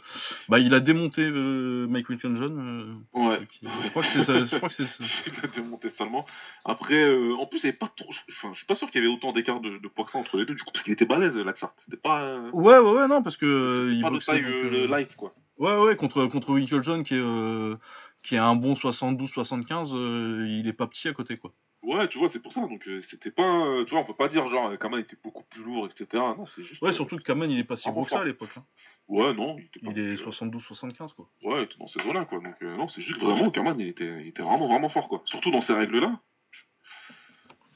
bah, 0.50 0.60
il 0.60 0.72
a 0.76 0.80
démonté 0.80 1.24
euh, 1.24 1.88
Mike 1.88 2.10
Wilkinson. 2.10 2.56
Euh, 2.56 3.20
ouais. 3.20 3.40
Je 3.64 3.90
crois 3.90 4.04
que 4.04 4.08
c'est 4.08 4.24
ça. 4.24 4.46
Je 4.46 4.56
crois 4.56 4.70
que 4.70 4.76
c'est 4.76 4.84
il 5.26 5.34
a 5.44 5.48
démonté 5.48 5.90
seulement. 5.90 6.28
Après, 6.64 7.02
euh, 7.02 7.34
en 7.34 7.48
plus, 7.48 7.64
il 7.64 7.66
n'y 7.66 7.70
avait 7.70 7.78
pas 7.78 7.92
trop. 7.96 8.12
Enfin, 8.30 8.52
je 8.54 8.58
suis 8.58 8.68
pas 8.68 8.76
sûr 8.76 8.92
qu'il 8.92 9.02
y 9.02 9.04
avait 9.04 9.12
autant 9.12 9.32
d'écart 9.46 9.62
de, 9.62 9.78
de 9.78 9.88
poids 9.88 10.06
que 10.06 10.12
ça 10.12 10.18
entre 10.18 10.38
les 10.38 10.46
deux, 10.46 10.56
du 10.56 10.64
coup, 10.64 10.72
parce 10.72 10.84
qu'il 10.84 10.94
était 10.94 11.06
balèze 11.06 11.38
Lakshart. 11.38 11.74
C'était 11.84 11.98
pas. 11.98 12.40
Ouais, 12.52 12.78
ouais, 12.78 12.92
ouais, 12.92 13.08
non, 13.08 13.22
parce 13.22 13.38
que. 13.38 13.92
il 13.94 14.02
pas 14.02 14.10
de 14.10 14.20
taille 14.20 14.42
le 14.42 14.88
live 14.88 15.16
quoi. 15.16 15.34
Ouais, 15.58 15.78
ouais, 15.78 15.96
contre, 15.96 16.26
contre 16.26 16.54
Winklejohn 16.54 17.04
qui 17.04 17.16
est, 17.16 17.22
euh, 17.22 17.76
qui 18.24 18.36
est 18.36 18.40
un 18.40 18.56
bon 18.56 18.74
72-75, 18.74 19.94
euh, 19.94 20.46
il 20.50 20.68
est 20.68 20.74
pas 20.74 20.88
petit 20.88 21.08
à 21.08 21.14
côté, 21.14 21.38
quoi. 21.38 21.54
Ouais, 21.82 22.08
tu 22.10 22.18
vois, 22.18 22.30
c'est 22.30 22.40
pour 22.40 22.52
ça. 22.52 22.62
Donc, 22.62 22.86
euh, 22.88 23.02
c'était 23.04 23.30
pas. 23.32 23.84
tu 23.86 23.92
vois, 23.92 24.02
on 24.02 24.06
peut 24.06 24.16
pas 24.16 24.28
dire, 24.28 24.48
genre, 24.50 24.78
Kaman 24.78 25.00
était 25.00 25.18
beaucoup 25.24 25.44
plus 25.44 25.64
lourd, 25.64 25.88
etc. 25.88 26.08
Non, 26.14 26.46
c'est 26.56 26.64
juste. 26.64 26.82
Ouais, 26.82 26.92
surtout 26.92 27.18
que 27.18 27.22
Kaman, 27.22 27.50
il 27.50 27.60
est 27.60 27.64
pas 27.64 27.78
si 27.78 27.90
gros 27.92 28.04
que 28.04 28.10
ça 28.10 28.22
à 28.22 28.26
l'époque. 28.26 28.50
Hein. 28.58 28.66
Ouais, 29.08 29.34
non. 29.34 29.58
Il, 29.84 30.00
est 30.00 30.16
72-75, 30.16 31.14
quoi. 31.14 31.30
Ouais, 31.44 31.62
il 31.62 31.64
était 31.66 31.78
dans 31.78 31.88
ces 31.88 32.02
eaux-là, 32.02 32.26
quoi. 32.26 32.40
Donc, 32.40 32.60
non, 32.62 32.88
c'est 32.88 33.02
juste 33.02 33.20
vraiment, 33.20 33.52
Kaman, 33.52 33.80
il 33.80 33.88
était, 33.88 34.22
il 34.22 34.28
était 34.28 34.42
vraiment, 34.42 34.68
vraiment 34.68 34.90
fort, 34.90 35.08
quoi. 35.08 35.22
Surtout 35.26 35.52
dans 35.52 35.62
ces 35.62 35.74
règles-là. 35.74 36.20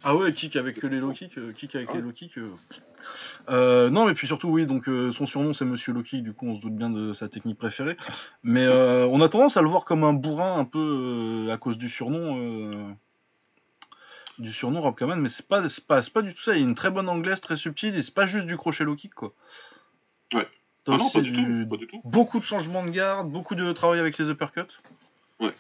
Ah 0.04 0.16
ouais, 0.16 0.32
kick 0.32 0.56
avec 0.56 0.82
les 0.82 1.00
low 1.00 1.12
kicks, 1.12 1.54
kick 1.54 1.76
avec 1.76 1.94
les 1.94 2.02
low 2.02 2.12
kicks. 2.12 2.40
Euh, 3.50 3.90
non, 3.90 4.06
mais 4.06 4.14
puis 4.14 4.28
surtout, 4.28 4.48
oui, 4.48 4.66
donc 4.66 4.88
euh, 4.88 5.12
son 5.12 5.26
surnom 5.26 5.54
c'est 5.54 5.66
Monsieur 5.66 5.94
Loki, 5.94 6.22
du 6.22 6.34
coup 6.34 6.48
on 6.48 6.56
se 6.56 6.62
doute 6.62 6.76
bien 6.76 6.90
de 6.90 7.14
sa 7.14 7.28
technique 7.28 7.58
préférée. 7.58 7.98
Mais 8.44 8.66
euh, 8.66 9.08
on 9.08 9.22
a 9.22 9.30
tendance 9.30 9.58
à 9.58 9.62
le 9.62 9.68
voir 9.68 9.86
comme 9.86 10.04
un 10.04 10.14
bourrin 10.14 10.58
un 10.58 10.66
peu 10.66 11.48
à 11.52 11.58
cause 11.58 11.78
du 11.78 11.90
surnom. 11.90 12.96
Du 14.38 14.54
surnom 14.54 14.80
Rob 14.80 14.96
Kaman, 14.96 15.20
mais 15.20 15.28
c'est 15.28 15.46
pas, 15.46 15.62
pas, 15.86 16.02
pas 16.02 16.22
du 16.22 16.34
tout 16.34 16.42
ça. 16.42 16.56
Il 16.56 16.64
a 16.64 16.66
une 16.66 16.76
très 16.76 16.90
bonne 16.92 17.10
anglaise, 17.10 17.42
très 17.42 17.58
subtile, 17.58 17.94
et 17.96 18.02
c'est 18.02 18.14
pas 18.14 18.26
juste 18.26 18.46
du 18.46 18.56
crochet 18.56 18.86
low 18.86 18.96
kick, 18.96 19.14
quoi. 19.14 19.34
Ouais. 20.34 20.48
Ah 20.88 20.96
non, 20.96 21.10
pas, 21.10 21.20
du 21.20 21.34
tout, 21.34 21.70
pas 21.70 21.76
du 21.76 21.88
tout. 21.88 22.02
Beaucoup 22.06 22.40
de 22.40 22.46
changements 22.46 22.86
de 22.86 22.90
garde, 22.90 23.30
beaucoup 23.30 23.56
de 23.56 23.74
travail 23.74 24.00
avec 24.00 24.18
les 24.18 24.30
uppercuts. 24.30 24.62
Ouais. 25.42 25.54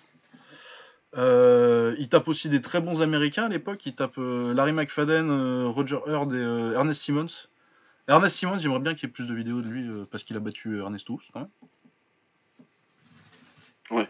Euh, 1.18 1.96
il 1.98 2.08
tape 2.10 2.28
aussi 2.28 2.50
des 2.50 2.62
très 2.62 2.82
bons 2.82 3.02
américains 3.02 3.46
à 3.46 3.50
l'époque. 3.50 3.86
Il 3.86 3.96
tape 3.96 4.18
euh, 4.18 4.54
Larry 4.54 4.74
McFadden, 4.74 5.30
euh, 5.30 5.68
Roger 5.68 6.00
Hurd 6.06 6.34
et 6.34 6.74
Ernest 6.76 7.02
Simmons. 7.02 7.48
Ernest 8.08 8.38
Simmons, 8.38 8.60
j'aimerais 8.60 8.80
bien 8.80 8.94
qu'il 8.94 9.08
y 9.08 9.10
ait 9.10 9.14
plus 9.14 9.28
de 9.28 9.34
vidéos 9.34 9.62
de 9.62 9.70
lui 9.70 9.88
parce 10.10 10.24
qu'il 10.24 10.36
a 10.38 10.40
battu 10.40 10.80
Ernest 10.80 11.10
Hoos 11.10 11.22
quand 11.34 11.42
même. 11.42 11.50
Ouais. 13.92 14.08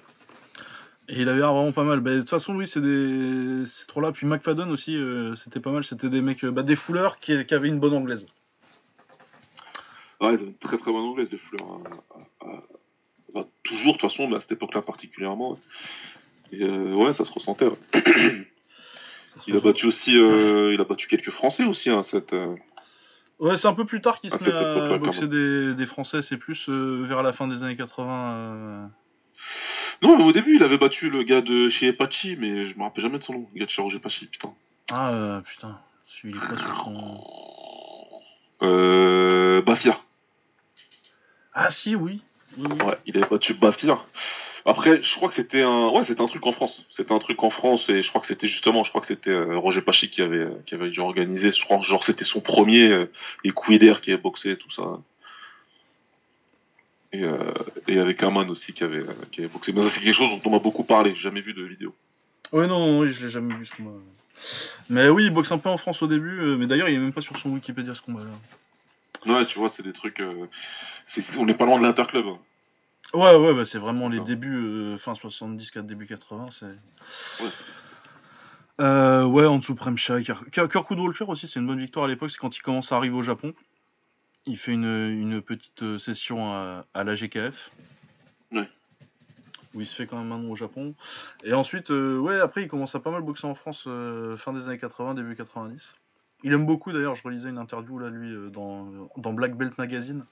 Et 1.07 1.21
il 1.21 1.29
avait 1.29 1.39
vraiment 1.39 1.71
pas 1.71 1.83
mal. 1.83 1.99
Bah, 2.01 2.12
de 2.12 2.19
toute 2.19 2.29
façon, 2.29 2.55
oui, 2.55 2.67
c'est 2.67 2.81
des... 2.81 3.63
trop 3.88 3.99
là. 3.99 4.12
Puis 4.12 4.27
McFadden 4.27 4.69
aussi, 4.69 4.97
c'était 5.35 5.59
pas 5.59 5.71
mal. 5.71 5.83
C'était 5.83 6.09
des 6.09 6.21
mecs, 6.21 6.45
bah, 6.45 6.63
des 6.63 6.75
fouleurs 6.75 7.19
qui, 7.19 7.33
avaient 7.33 7.67
une 7.67 7.79
bonne 7.79 7.93
anglaise. 7.93 8.27
Ouais, 10.21 10.35
une 10.35 10.53
très 10.55 10.77
très 10.77 10.91
bonne 10.91 11.03
anglaise, 11.03 11.29
des 11.29 11.38
fouleurs. 11.38 11.79
Bah, 13.33 13.45
toujours, 13.63 13.93
de 13.95 13.99
toute 13.99 14.09
façon, 14.09 14.33
à 14.33 14.39
cette 14.39 14.53
époque-là 14.53 14.81
particulièrement. 14.81 15.57
Euh, 16.53 16.93
ouais, 16.93 17.13
ça 17.13 17.25
se 17.25 17.31
ressentait. 17.31 17.67
il 19.47 19.55
a 19.55 19.59
battu 19.59 19.85
aussi, 19.85 20.17
euh, 20.17 20.73
il 20.73 20.81
a 20.81 20.83
battu 20.83 21.07
quelques 21.07 21.31
Français 21.31 21.63
aussi, 21.63 21.89
hein, 21.89 22.03
cette. 22.03 22.33
Euh, 22.33 22.55
ouais, 23.39 23.57
c'est 23.57 23.67
un 23.67 23.73
peu 23.73 23.85
plus 23.85 24.01
tard 24.01 24.19
qu'il 24.19 24.29
se 24.29 24.43
met 24.43 24.51
à 24.51 24.97
boxer 24.97 25.27
des, 25.27 25.85
Français, 25.85 26.21
c'est 26.21 26.38
plus 26.38 26.69
vers 26.69 27.23
la 27.23 27.33
fin 27.33 27.47
des 27.47 27.63
années 27.63 27.75
80. 27.75 28.91
Non, 30.01 30.17
au 30.25 30.31
début, 30.31 30.55
il 30.55 30.63
avait 30.63 30.77
battu 30.77 31.09
le 31.09 31.23
gars 31.23 31.41
de 31.41 31.67
chez 31.69 31.89
Apache, 31.89 32.27
mais 32.38 32.67
je 32.67 32.77
me 32.77 32.83
rappelle 32.83 33.03
jamais 33.03 33.19
de 33.19 33.23
son 33.23 33.33
nom, 33.33 33.49
le 33.53 33.59
gars 33.59 33.65
de 33.65 33.71
chez 33.71 33.81
Roger 33.81 33.97
Apache, 33.97 34.25
putain. 34.31 34.53
Ah, 34.91 35.41
putain, 35.45 35.79
celui 36.07 36.33
là 36.33 36.41
sur 36.57 36.83
son. 36.85 37.21
Euh. 38.62 39.62
Bafia. 39.62 39.99
Ah, 41.53 41.69
si, 41.69 41.95
oui. 41.95 42.21
Ouais, 42.57 42.97
il 43.05 43.17
avait 43.17 43.27
battu 43.27 43.53
Bafia. 43.53 43.99
Après, 44.65 45.02
je 45.02 45.15
crois 45.15 45.30
que 45.30 45.36
c'était 45.36 45.62
un, 45.62 45.89
ouais, 45.89 46.04
c'était 46.04 46.22
un 46.22 46.28
truc 46.28 46.45
en 46.45 46.52
France. 46.52 46.86
C'était 46.89 47.13
un 47.13 47.19
truc 47.19 47.41
en 47.43 47.50
France 47.50 47.89
et 47.89 48.02
je 48.02 48.10
crois 48.10 48.22
que 48.22 48.28
c'était 48.28 48.48
justement, 48.48 48.84
je 48.84 48.89
crois 48.89 49.02
que 49.02 49.08
c'était 49.08 49.30
euh, 49.30 49.58
Roger 49.58 49.82
Pachi 49.82 50.10
qui 50.10 50.22
avait, 50.22 50.48
qui 50.65 50.76
avait 50.76 50.89
dû 50.89 51.00
organiser. 51.00 51.52
Je 51.52 51.63
crois, 51.63 51.82
genre, 51.82 52.04
c'était 52.04 52.26
son 52.26 52.41
premier 52.41 52.89
euh, 52.89 53.12
et 53.43 53.52
Couider 53.52 53.95
qui 54.02 54.12
avait 54.12 54.22
boxé 54.22 54.58
tout 54.58 54.72
ça. 54.72 55.00
Et, 57.12 57.24
euh, 57.24 57.54
et 57.88 58.00
avec 58.00 58.22
Aman 58.22 58.50
aussi 58.50 58.74
qui 58.74 58.84
avait, 58.84 59.04
qui 59.32 59.41
avait 59.41 59.50
boxé. 59.50 59.72
Mais 59.74 59.82
ça, 59.82 59.89
c'est 59.89 60.02
quelque 60.02 60.13
chose 60.13 60.30
dont 60.30 60.41
on 60.45 60.52
m'a 60.52 60.60
beaucoup 60.60 60.84
parlé. 60.84 61.15
J'ai 61.15 61.22
jamais 61.22 61.41
vu 61.41 61.54
de 61.54 61.63
vidéo. 61.63 61.95
Ouais, 62.52 62.67
non, 62.67 63.00
oui, 63.00 63.12
je 63.12 63.26
l'ai 63.26 63.32
jamais 63.32 63.56
vu 63.56 63.65
ce 63.65 63.76
combat. 63.76 63.91
Mais 64.89 65.10
oui, 65.10 65.26
il 65.26 65.32
boxe 65.32 65.52
un 65.52 65.58
peu 65.58 65.69
en 65.69 65.78
France 65.78 66.02
au 66.02 66.08
début. 66.08 66.56
mais 66.58 66.67
d'ailleurs, 66.67 66.89
il 66.89 66.95
est 66.95 67.00
même 67.00 67.13
pas 67.13 67.22
sur 67.22 67.38
son 67.38 67.50
Wikipédia 67.50 67.95
ce 67.95 68.02
combat-là. 68.02 69.32
Ouais, 69.32 69.45
tu 69.45 69.60
vois, 69.60 69.69
c'est 69.69 69.84
des 69.84 69.93
trucs. 69.93 70.22
on 71.38 71.45
n'est 71.45 71.54
pas 71.54 71.65
loin 71.65 71.80
de 71.80 71.84
l'interclub. 71.86 72.26
Hein. 72.26 72.39
Ouais, 73.13 73.36
ouais, 73.36 73.54
bah, 73.56 73.65
c'est 73.65 73.80
vraiment 73.80 74.08
les 74.08 74.19
débuts, 74.19 74.56
euh, 74.56 74.98
fin 74.98 75.15
70, 75.15 75.72
début 75.78 76.06
80. 76.06 76.48
C'est... 76.52 76.65
Ouais. 77.43 77.50
Euh, 78.82 79.26
ouais, 79.26 79.45
en 79.45 79.58
dessous 79.58 79.76
Premcha. 79.76 80.19
Walker 81.00 81.26
aussi, 81.28 81.48
c'est 81.48 81.60
une 81.60 81.67
bonne 81.67 81.80
victoire 81.80 82.06
à 82.06 82.08
l'époque. 82.08 82.30
C'est 82.30 82.38
quand 82.38 82.56
il 82.56 82.62
commence 82.62 82.91
à 82.91 82.98
arriver 82.98 83.15
au 83.15 83.24
Japon. 83.24 83.54
Il 84.45 84.58
fait 84.58 84.72
une, 84.72 84.86
une 84.86 85.41
petite 85.41 85.84
euh, 85.84 85.98
session 85.98 86.54
à, 86.54 86.86
à 86.93 87.04
la 87.04 87.15
GKF. 87.15 87.72
Ouais. 88.52 88.69
Où 89.74 89.82
il 89.82 89.88
se 89.88 89.95
fait 89.95 90.06
quand 90.06 90.17
même 90.17 90.32
un 90.32 90.38
nom 90.38 90.52
au 90.52 90.56
Japon. 90.56 90.93
Et 91.43 91.54
ensuite, 91.54 91.91
euh, 91.91 92.19
ouais, 92.19 92.39
après, 92.39 92.62
il 92.63 92.67
commence 92.67 92.93
à 92.95 93.00
pas 93.00 93.12
mal 93.12 93.22
boxer 93.24 93.48
en 93.48 93.56
France 93.56 93.88
fin 94.38 94.54
des 94.54 94.67
années 94.67 94.78
80, 94.78 95.15
début 95.15 95.36
90. 95.36 95.95
Il 96.43 96.54
aime 96.54 96.65
beaucoup 96.65 96.93
d'ailleurs, 96.93 97.15
je 97.15 97.24
relisais 97.24 97.50
une 97.50 97.58
interview 97.58 98.00
là, 98.00 98.10
lui, 98.10 98.34
dans, 98.52 98.88
dans 99.17 99.34
Black 99.34 99.58
Belt 99.58 99.78
Magazine. 99.78 100.26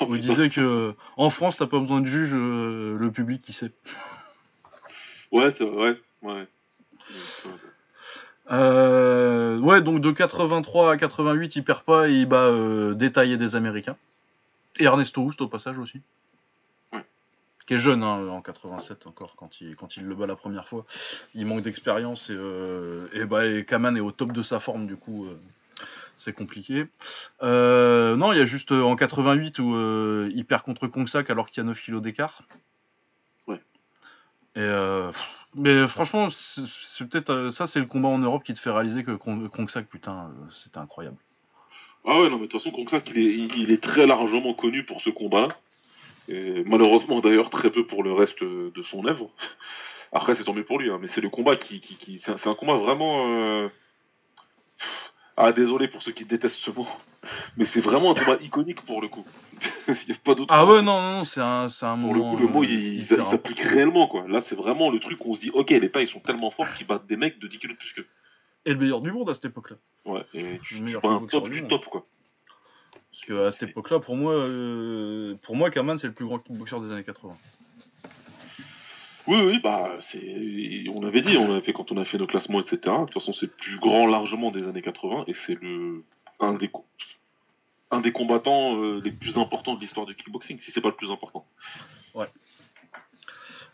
Vous 0.00 0.18
disait 0.18 0.50
que 0.50 0.94
en 1.16 1.30
France, 1.30 1.58
t'as 1.58 1.66
pas 1.66 1.78
besoin 1.78 2.00
de 2.00 2.06
juge, 2.06 2.32
euh, 2.34 2.96
le 2.98 3.10
public 3.10 3.42
qui 3.42 3.52
sait. 3.52 3.72
Ouais, 5.30 5.50
c'est 5.56 5.64
vrai, 5.64 5.96
ouais. 6.20 6.46
Euh, 8.50 9.58
ouais, 9.60 9.80
donc 9.80 10.02
de 10.02 10.10
83 10.10 10.92
à 10.92 10.96
88, 10.98 11.56
il 11.56 11.64
perd 11.64 11.84
pas 11.84 12.10
et 12.10 12.12
il 12.12 12.26
bat 12.26 12.48
euh, 12.48 12.92
détaillé 12.92 13.38
des 13.38 13.56
Américains. 13.56 13.96
Et 14.78 14.84
Ernesto 14.84 15.22
Houst 15.22 15.40
au 15.40 15.48
passage 15.48 15.78
aussi. 15.78 16.02
Ouais. 16.92 17.02
Qui 17.66 17.72
est 17.72 17.78
jeune 17.78 18.02
hein, 18.02 18.28
en 18.28 18.42
87 18.42 19.06
encore 19.06 19.34
quand 19.36 19.62
il, 19.62 19.74
quand 19.74 19.96
il 19.96 20.04
le 20.04 20.14
bat 20.14 20.26
la 20.26 20.36
première 20.36 20.68
fois. 20.68 20.84
Il 21.34 21.46
manque 21.46 21.62
d'expérience 21.62 22.28
et, 22.28 22.36
et, 23.14 23.24
bah, 23.24 23.46
et 23.46 23.64
Kaman 23.64 23.96
est 23.96 24.00
au 24.00 24.12
top 24.12 24.32
de 24.32 24.42
sa 24.42 24.60
forme 24.60 24.86
du 24.86 24.96
coup 24.96 25.28
c'est 26.16 26.32
compliqué. 26.32 26.86
Euh, 27.42 28.16
non, 28.16 28.32
il 28.32 28.38
y 28.38 28.40
a 28.40 28.46
juste 28.46 28.72
euh, 28.72 28.82
en 28.82 28.96
88 28.96 29.58
où 29.58 29.74
euh, 29.74 30.30
il 30.34 30.44
perd 30.44 30.62
contre 30.62 30.86
Kongsak 30.86 31.30
alors 31.30 31.48
qu'il 31.48 31.62
y 31.62 31.66
a 31.66 31.68
9 31.68 31.80
kilos 31.80 32.02
d'écart. 32.02 32.42
Ouais. 33.46 33.60
Et 34.56 34.68
mais 35.54 35.86
franchement, 35.86 36.28
c'est 36.30 37.06
peut-être 37.06 37.50
ça, 37.50 37.66
c'est 37.66 37.78
le 37.78 37.84
combat 37.84 38.08
en 38.08 38.16
Europe 38.16 38.42
qui 38.42 38.54
te 38.54 38.58
fait 38.58 38.70
réaliser 38.70 39.04
que 39.04 39.10
Kongsak, 39.12 39.86
putain, 39.86 40.30
c'était 40.50 40.78
incroyable. 40.78 41.18
Ah 42.06 42.20
ouais, 42.20 42.30
non, 42.30 42.36
mais 42.36 42.46
de 42.46 42.50
toute 42.50 42.62
façon, 42.62 42.74
Kongsak, 42.74 43.10
il 43.10 43.18
est, 43.18 43.58
il 43.58 43.70
est 43.70 43.82
très 43.82 44.06
largement 44.06 44.54
connu 44.54 44.82
pour 44.84 45.02
ce 45.02 45.10
combat-là. 45.10 45.48
Et 46.28 46.64
malheureusement, 46.64 47.20
d'ailleurs, 47.20 47.50
très 47.50 47.70
peu 47.70 47.86
pour 47.86 48.02
le 48.02 48.14
reste 48.14 48.42
de 48.42 48.82
son 48.82 49.04
œuvre. 49.06 49.28
Après, 50.12 50.36
c'est 50.36 50.44
tombé 50.44 50.62
pour 50.62 50.78
lui, 50.78 50.90
hein, 50.90 50.98
mais 51.00 51.08
c'est 51.08 51.20
le 51.20 51.28
combat 51.28 51.56
qui. 51.56 51.80
qui, 51.80 52.18
c'est 52.24 52.46
un, 52.46 52.54
combat 52.54 52.76
vraiment. 52.76 53.68
Ah, 55.36 55.52
désolé 55.52 55.88
pour 55.88 56.02
ceux 56.02 56.12
qui 56.12 56.24
détestent 56.24 56.56
ce 56.56 56.70
mot, 56.70 56.86
mais 57.56 57.64
c'est 57.64 57.80
vraiment 57.80 58.10
un 58.10 58.14
combat 58.14 58.36
iconique 58.42 58.82
pour 58.82 59.00
le 59.00 59.08
coup. 59.08 59.24
il 59.88 60.08
y 60.08 60.12
a 60.12 60.14
pas 60.22 60.34
d'autre. 60.34 60.52
Ah 60.52 60.66
ouais, 60.66 60.82
non, 60.82 61.00
non, 61.00 61.24
c'est 61.24 61.40
un, 61.40 61.70
c'est 61.70 61.86
un 61.86 61.96
Pour 61.96 62.14
le 62.14 62.20
coup, 62.20 62.36
le 62.36 62.46
mot, 62.46 62.64
il, 62.64 63.06
euh, 63.12 63.24
s'applique 63.30 63.60
réellement, 63.60 64.08
quoi. 64.08 64.26
Là, 64.28 64.42
c'est 64.46 64.54
vraiment 64.54 64.90
le 64.90 65.00
truc 65.00 65.24
où 65.24 65.32
on 65.32 65.34
se 65.34 65.40
dit, 65.40 65.50
ok, 65.50 65.70
les 65.70 65.90
tailles 65.90 66.08
sont 66.08 66.20
tellement 66.20 66.50
forts 66.50 66.72
qu'ils 66.74 66.86
battent 66.86 67.06
des 67.06 67.16
mecs 67.16 67.38
de 67.38 67.48
10 67.48 67.58
kilos 67.58 67.76
de 67.76 67.80
plus 67.80 67.92
que. 67.94 68.06
Et 68.66 68.74
le 68.74 68.78
meilleur 68.78 69.00
du 69.00 69.10
monde 69.10 69.30
à 69.30 69.34
cette 69.34 69.46
époque-là. 69.46 69.76
Ouais, 70.04 70.22
et 70.34 70.60
tu, 70.62 70.74
le 70.74 70.82
meilleur 70.82 71.04
un 71.04 71.26
top 71.26 71.48
du 71.48 71.66
top, 71.66 71.86
quoi. 71.86 72.06
Parce 73.10 73.24
que 73.24 73.46
à 73.46 73.52
cette 73.52 73.70
époque-là, 73.70 74.00
pour 74.00 74.16
moi, 74.16 74.34
euh, 74.34 75.34
pour 75.42 75.56
moi, 75.56 75.70
Kaman, 75.70 75.96
c'est 75.96 76.08
le 76.08 76.12
plus 76.12 76.26
grand 76.26 76.38
kickboxer 76.38 76.78
des 76.80 76.92
années 76.92 77.04
80. 77.04 77.34
Oui, 79.28 79.38
oui, 79.40 79.60
bah, 79.60 79.96
c'est, 80.10 80.84
on 80.92 81.04
avait 81.04 81.20
dit, 81.20 81.36
on 81.36 81.52
avait 81.52 81.60
fait 81.60 81.72
quand 81.72 81.92
on 81.92 81.96
a 81.96 82.04
fait 82.04 82.18
nos 82.18 82.26
classements, 82.26 82.60
etc. 82.60 82.78
De 82.82 83.04
toute 83.04 83.14
façon, 83.14 83.32
c'est 83.32 83.46
le 83.46 83.52
plus 83.52 83.78
grand 83.78 84.06
largement 84.06 84.50
des 84.50 84.64
années 84.64 84.82
80 84.82 85.24
et 85.28 85.34
c'est 85.34 85.60
le 85.60 86.04
un 86.40 86.54
des 86.54 86.70
un 87.92 88.00
des 88.00 88.10
combattants 88.10 88.82
euh, 88.82 89.00
les 89.04 89.12
plus 89.12 89.38
importants 89.38 89.74
de 89.74 89.80
l'histoire 89.80 90.06
du 90.06 90.14
kickboxing, 90.14 90.58
si 90.58 90.72
c'est 90.72 90.80
pas 90.80 90.88
le 90.88 90.94
plus 90.94 91.10
important. 91.10 91.46
Ouais. 92.14 92.26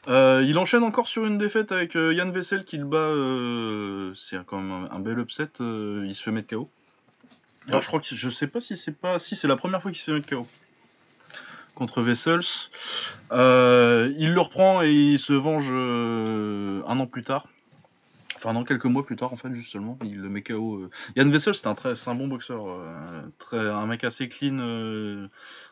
Euh, 0.09 0.45
il 0.47 0.59
enchaîne 0.59 0.83
encore 0.83 1.09
sur 1.09 1.25
une 1.25 1.39
défaite 1.39 1.71
avec 1.73 1.97
euh, 1.97 2.13
Yann 2.13 2.31
Vessel 2.31 2.65
qui 2.65 2.79
le 2.79 2.85
bat. 2.85 4.15
c'est 4.15 4.45
quand 4.45 4.61
même 4.61 4.89
un, 4.91 4.99
bel 4.99 5.19
upset. 5.19 5.49
il 5.61 6.15
se 6.15 6.23
fait 6.23 6.33
mettre 6.33 6.49
KO. 6.49 6.69
Alors, 7.69 7.81
je 7.81 7.87
crois 7.87 8.01
que 8.01 8.07
je 8.11 8.31
sais 8.31 8.47
pas 8.47 8.61
si 8.61 8.77
c'est 8.77 8.99
pas 8.99 9.19
si 9.19 9.37
c'est 9.37 9.49
la 9.49 9.57
première 9.57 9.83
fois 9.83 9.91
qu'il 9.91 10.01
se 10.01 10.07
fait 10.07 10.13
mettre 10.13 10.29
KO 10.29 10.47
contre 11.79 12.03
Vessels. 12.03 12.69
il 13.31 14.33
le 14.35 14.41
reprend 14.41 14.83
et 14.83 14.93
il 14.93 15.19
se 15.19 15.33
venge 15.33 15.71
un 15.73 17.01
an 17.01 17.07
plus 17.07 17.23
tard. 17.23 17.47
Enfin, 18.39 18.53
non, 18.53 18.63
quelques 18.63 18.85
mois 18.85 19.05
plus 19.05 19.17
tard, 19.17 19.33
en 19.33 19.37
fait, 19.37 19.53
justement, 19.53 19.99
il 20.05 20.21
le 20.21 20.29
met 20.29 20.43
KO. 20.43 20.77
Euh. 20.77 20.91
Yann 21.17 21.29
Vessel, 21.29 21.57
c'est 21.57 21.67
un, 21.67 21.75
très, 21.75 21.95
un 22.07 22.15
bon 22.15 22.29
boxeur. 22.29 22.69
Euh, 22.69 23.23
très, 23.39 23.59
un 23.59 23.85
mec 23.87 24.05
assez 24.05 24.29
clean. 24.29 24.61
Euh, 24.61 25.27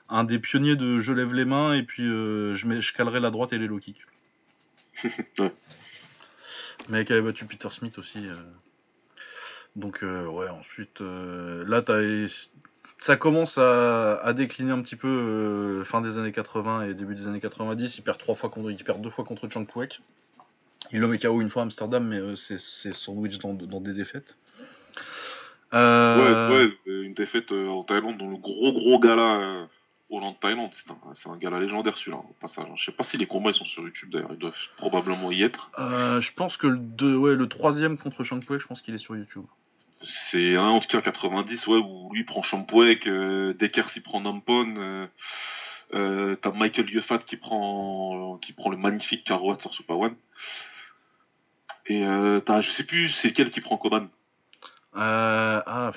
un 0.08 0.24
des 0.24 0.40
pionniers 0.40 0.74
de 0.74 0.98
je 0.98 1.12
lève 1.12 1.32
les 1.32 1.44
mains 1.44 1.74
et 1.74 1.84
puis 1.84 2.02
je, 2.02 2.66
mets, 2.66 2.80
je 2.80 2.92
calerai 2.92 3.20
la 3.20 3.30
droite 3.30 3.52
et 3.52 3.58
les 3.58 3.68
low 3.68 3.78
kicks. 3.78 4.04
ouais. 5.38 5.52
Mec 6.88 7.08
avait 7.12 7.22
battu 7.22 7.44
Peter 7.44 7.68
Smith 7.70 7.98
aussi. 7.98 8.26
Donc, 9.76 10.02
ouais, 10.02 10.48
ensuite, 10.48 11.00
là, 11.00 11.82
ça 13.06 13.16
commence 13.16 13.56
à, 13.56 14.16
à, 14.16 14.32
décliner 14.32 14.72
un 14.72 14.82
petit 14.82 14.96
peu 14.96 15.82
fin 15.84 16.00
des 16.00 16.18
années 16.18 16.32
80 16.32 16.88
et 16.88 16.94
début 16.94 17.14
des 17.14 17.28
années 17.28 17.38
90. 17.38 17.98
Il 17.98 18.02
perd, 18.02 18.18
trois 18.18 18.34
fois 18.34 18.50
contre, 18.50 18.72
il 18.72 18.82
perd 18.82 19.00
deux 19.00 19.10
fois 19.10 19.24
contre 19.24 19.48
Chang 19.48 19.64
Puek. 19.64 20.00
Il 20.90 20.98
le 20.98 21.06
met 21.06 21.20
KO 21.20 21.40
une 21.40 21.48
fois 21.48 21.62
à 21.62 21.64
Amsterdam, 21.66 22.04
mais 22.04 22.16
euh, 22.16 22.34
c'est 22.34 22.58
sandwich 22.92 23.38
dans, 23.38 23.54
dans 23.54 23.80
des 23.80 23.92
défaites. 23.92 24.36
Euh, 25.72 26.48
ouais, 26.48 26.64
ouais, 26.64 27.04
une 27.04 27.14
défaite 27.14 27.52
euh, 27.52 27.68
en 27.68 27.84
Thaïlande 27.84 28.18
dans 28.18 28.28
le 28.28 28.38
gros 28.38 28.72
gros 28.72 28.98
gala 28.98 29.68
Hollande-Thaïlande. 30.10 30.70
C'est 31.14 31.28
un, 31.28 31.36
gala 31.36 31.60
légendaire 31.60 31.96
celui-là, 31.96 32.16
au 32.18 32.34
passage. 32.40 32.66
Je 32.74 32.86
sais 32.86 32.92
pas 32.92 33.04
si 33.04 33.18
les 33.18 33.26
combats 33.26 33.50
ils 33.50 33.54
sont 33.54 33.64
sur 33.64 33.84
YouTube 33.84 34.10
d'ailleurs, 34.10 34.32
ils 34.32 34.38
doivent 34.38 34.54
probablement 34.76 35.30
y 35.30 35.44
être. 35.44 35.70
je 35.78 36.32
pense 36.32 36.56
que 36.56 36.66
le, 36.66 36.78
deux, 36.78 37.14
ouais, 37.14 37.36
le 37.36 37.48
troisième 37.48 37.98
contre 37.98 38.24
Shankpuek, 38.24 38.60
je 38.60 38.66
pense 38.66 38.82
qu'il 38.82 38.96
est 38.96 38.98
sur 38.98 39.14
YouTube. 39.14 39.44
C'est 40.08 40.56
un 40.56 40.68
en 40.68 40.80
tout 40.80 40.88
cas 40.88 41.00
90, 41.00 41.66
ouais, 41.66 41.78
où 41.78 42.12
lui 42.12 42.24
prend 42.24 42.42
Shankpuek, 42.42 43.06
euh, 43.06 43.54
Decker 43.54 43.90
s'y 43.90 44.00
prend 44.00 44.20
Nampon. 44.20 45.08
T'as 45.90 46.52
Michael 46.52 46.90
Yefat 46.90 47.18
qui 47.18 47.36
prend, 47.36 48.38
qui 48.38 48.52
prend 48.52 48.70
le 48.70 48.76
magnifique 48.76 49.24
Karoat 49.24 49.58
sur 49.60 49.74
Super 49.74 49.98
One. 49.98 50.16
Et 51.88 52.04
euh, 52.04 52.40
je 52.60 52.70
sais 52.70 52.84
plus 52.84 53.10
c'est 53.10 53.28
lequel 53.28 53.50
qui 53.50 53.60
prend 53.60 53.76
Coban. 53.76 54.08
Euh, 54.96 55.60
ah, 55.66 55.92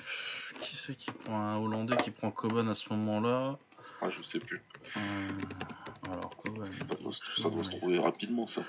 qui 0.60 0.76
c'est 0.76 0.96
qui 0.96 1.10
prend 1.12 1.40
un 1.40 1.58
Hollandais 1.58 1.96
qui 1.98 2.12
prend 2.12 2.32
Coban 2.32 2.68
à 2.68 2.76
ce 2.76 2.90
moment-là? 2.94 3.58
Ah, 4.02 4.10
je 4.10 4.22
sais 4.24 4.40
plus. 4.40 4.62
Euh, 4.98 5.30
alors 6.12 6.36
Coban. 6.38 6.66
Ça 7.38 7.50
doit, 7.50 7.64
se 7.64 7.70
trouver 7.72 7.98
rapidement 7.98 8.46
ça. 8.48 8.62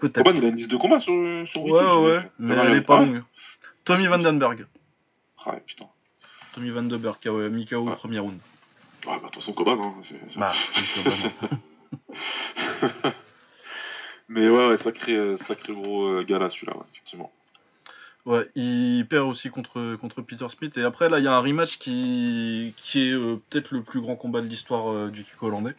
Coban 0.00 0.32
il 0.34 0.44
a 0.44 0.48
une 0.48 0.56
liste 0.56 0.70
de 0.70 0.76
combat 0.76 0.98
sur, 0.98 1.12
sur 1.48 1.62
Ouais, 1.64 1.94
ouais, 1.94 2.30
mais 2.38 2.54
elle 2.54 2.78
est 2.78 2.82
pas 2.82 2.98
longue. 2.98 3.22
Tommy 3.84 4.06
Vandenberg. 4.06 4.66
Ah 5.44 5.56
putain. 5.66 5.86
Tommy 6.54 6.70
Vandenberg, 6.70 7.18
Mikao 7.50 7.88
au 7.88 7.94
premier 7.94 8.18
round. 8.18 8.38
Ouais, 9.06 9.12
bah 9.12 9.16
de 9.16 9.24
toute 9.24 9.36
façon 9.36 9.52
Coban. 9.52 9.78
Hein, 9.82 9.94
bah, 10.36 10.52
Coban. 10.94 11.10
Mais 14.28 14.48
ouais, 14.48 14.68
ouais 14.68 14.78
sacré, 14.78 15.12
euh, 15.12 15.36
sacré 15.46 15.74
gros 15.74 16.06
euh, 16.06 16.24
gars 16.24 16.38
là, 16.38 16.48
celui-là, 16.48 16.74
effectivement. 16.92 17.30
Ouais, 18.24 18.48
il 18.54 19.06
perd 19.08 19.28
aussi 19.28 19.50
contre, 19.50 19.96
contre 19.96 20.22
Peter 20.22 20.46
Smith. 20.48 20.78
Et 20.78 20.82
après, 20.82 21.10
là, 21.10 21.18
il 21.18 21.24
y 21.24 21.28
a 21.28 21.34
un 21.34 21.40
rematch 21.40 21.76
qui, 21.76 22.72
qui 22.78 23.10
est 23.10 23.12
euh, 23.12 23.36
peut-être 23.50 23.72
le 23.72 23.82
plus 23.82 24.00
grand 24.00 24.16
combat 24.16 24.40
de 24.40 24.46
l'histoire 24.46 25.10
du 25.10 25.22
kick 25.24 25.42
hollandais, 25.42 25.74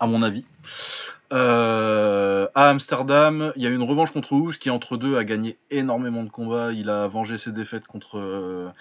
à 0.00 0.06
mon 0.06 0.22
avis. 0.22 0.44
à 1.30 2.68
Amsterdam, 2.70 3.52
il 3.56 3.62
y 3.62 3.66
a 3.66 3.70
une 3.70 3.82
revanche 3.82 4.12
contre 4.12 4.32
Hoos 4.32 4.52
qui, 4.52 4.70
entre 4.70 4.96
deux, 4.96 5.16
a 5.16 5.24
gagné 5.24 5.58
énormément 5.70 6.22
de 6.24 6.30
combats. 6.30 6.72
Il 6.72 6.88
a 6.90 7.08
vengé 7.08 7.38
ses 7.38 7.52
défaites 7.52 7.86
contre, 7.86 8.72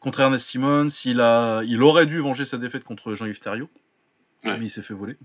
contre 0.00 0.20
Ernest 0.20 0.46
Simmons. 0.46 0.88
Il, 1.04 1.20
a, 1.20 1.62
il 1.64 1.82
aurait 1.82 2.06
dû 2.06 2.20
venger 2.20 2.44
sa 2.44 2.58
défaite 2.58 2.84
contre 2.84 3.14
Jean-Yves 3.14 3.40
Thériault. 3.40 3.70
Mais 4.44 4.58
il 4.60 4.70
s'est 4.70 4.82
fait 4.82 4.94
voler 4.94 5.16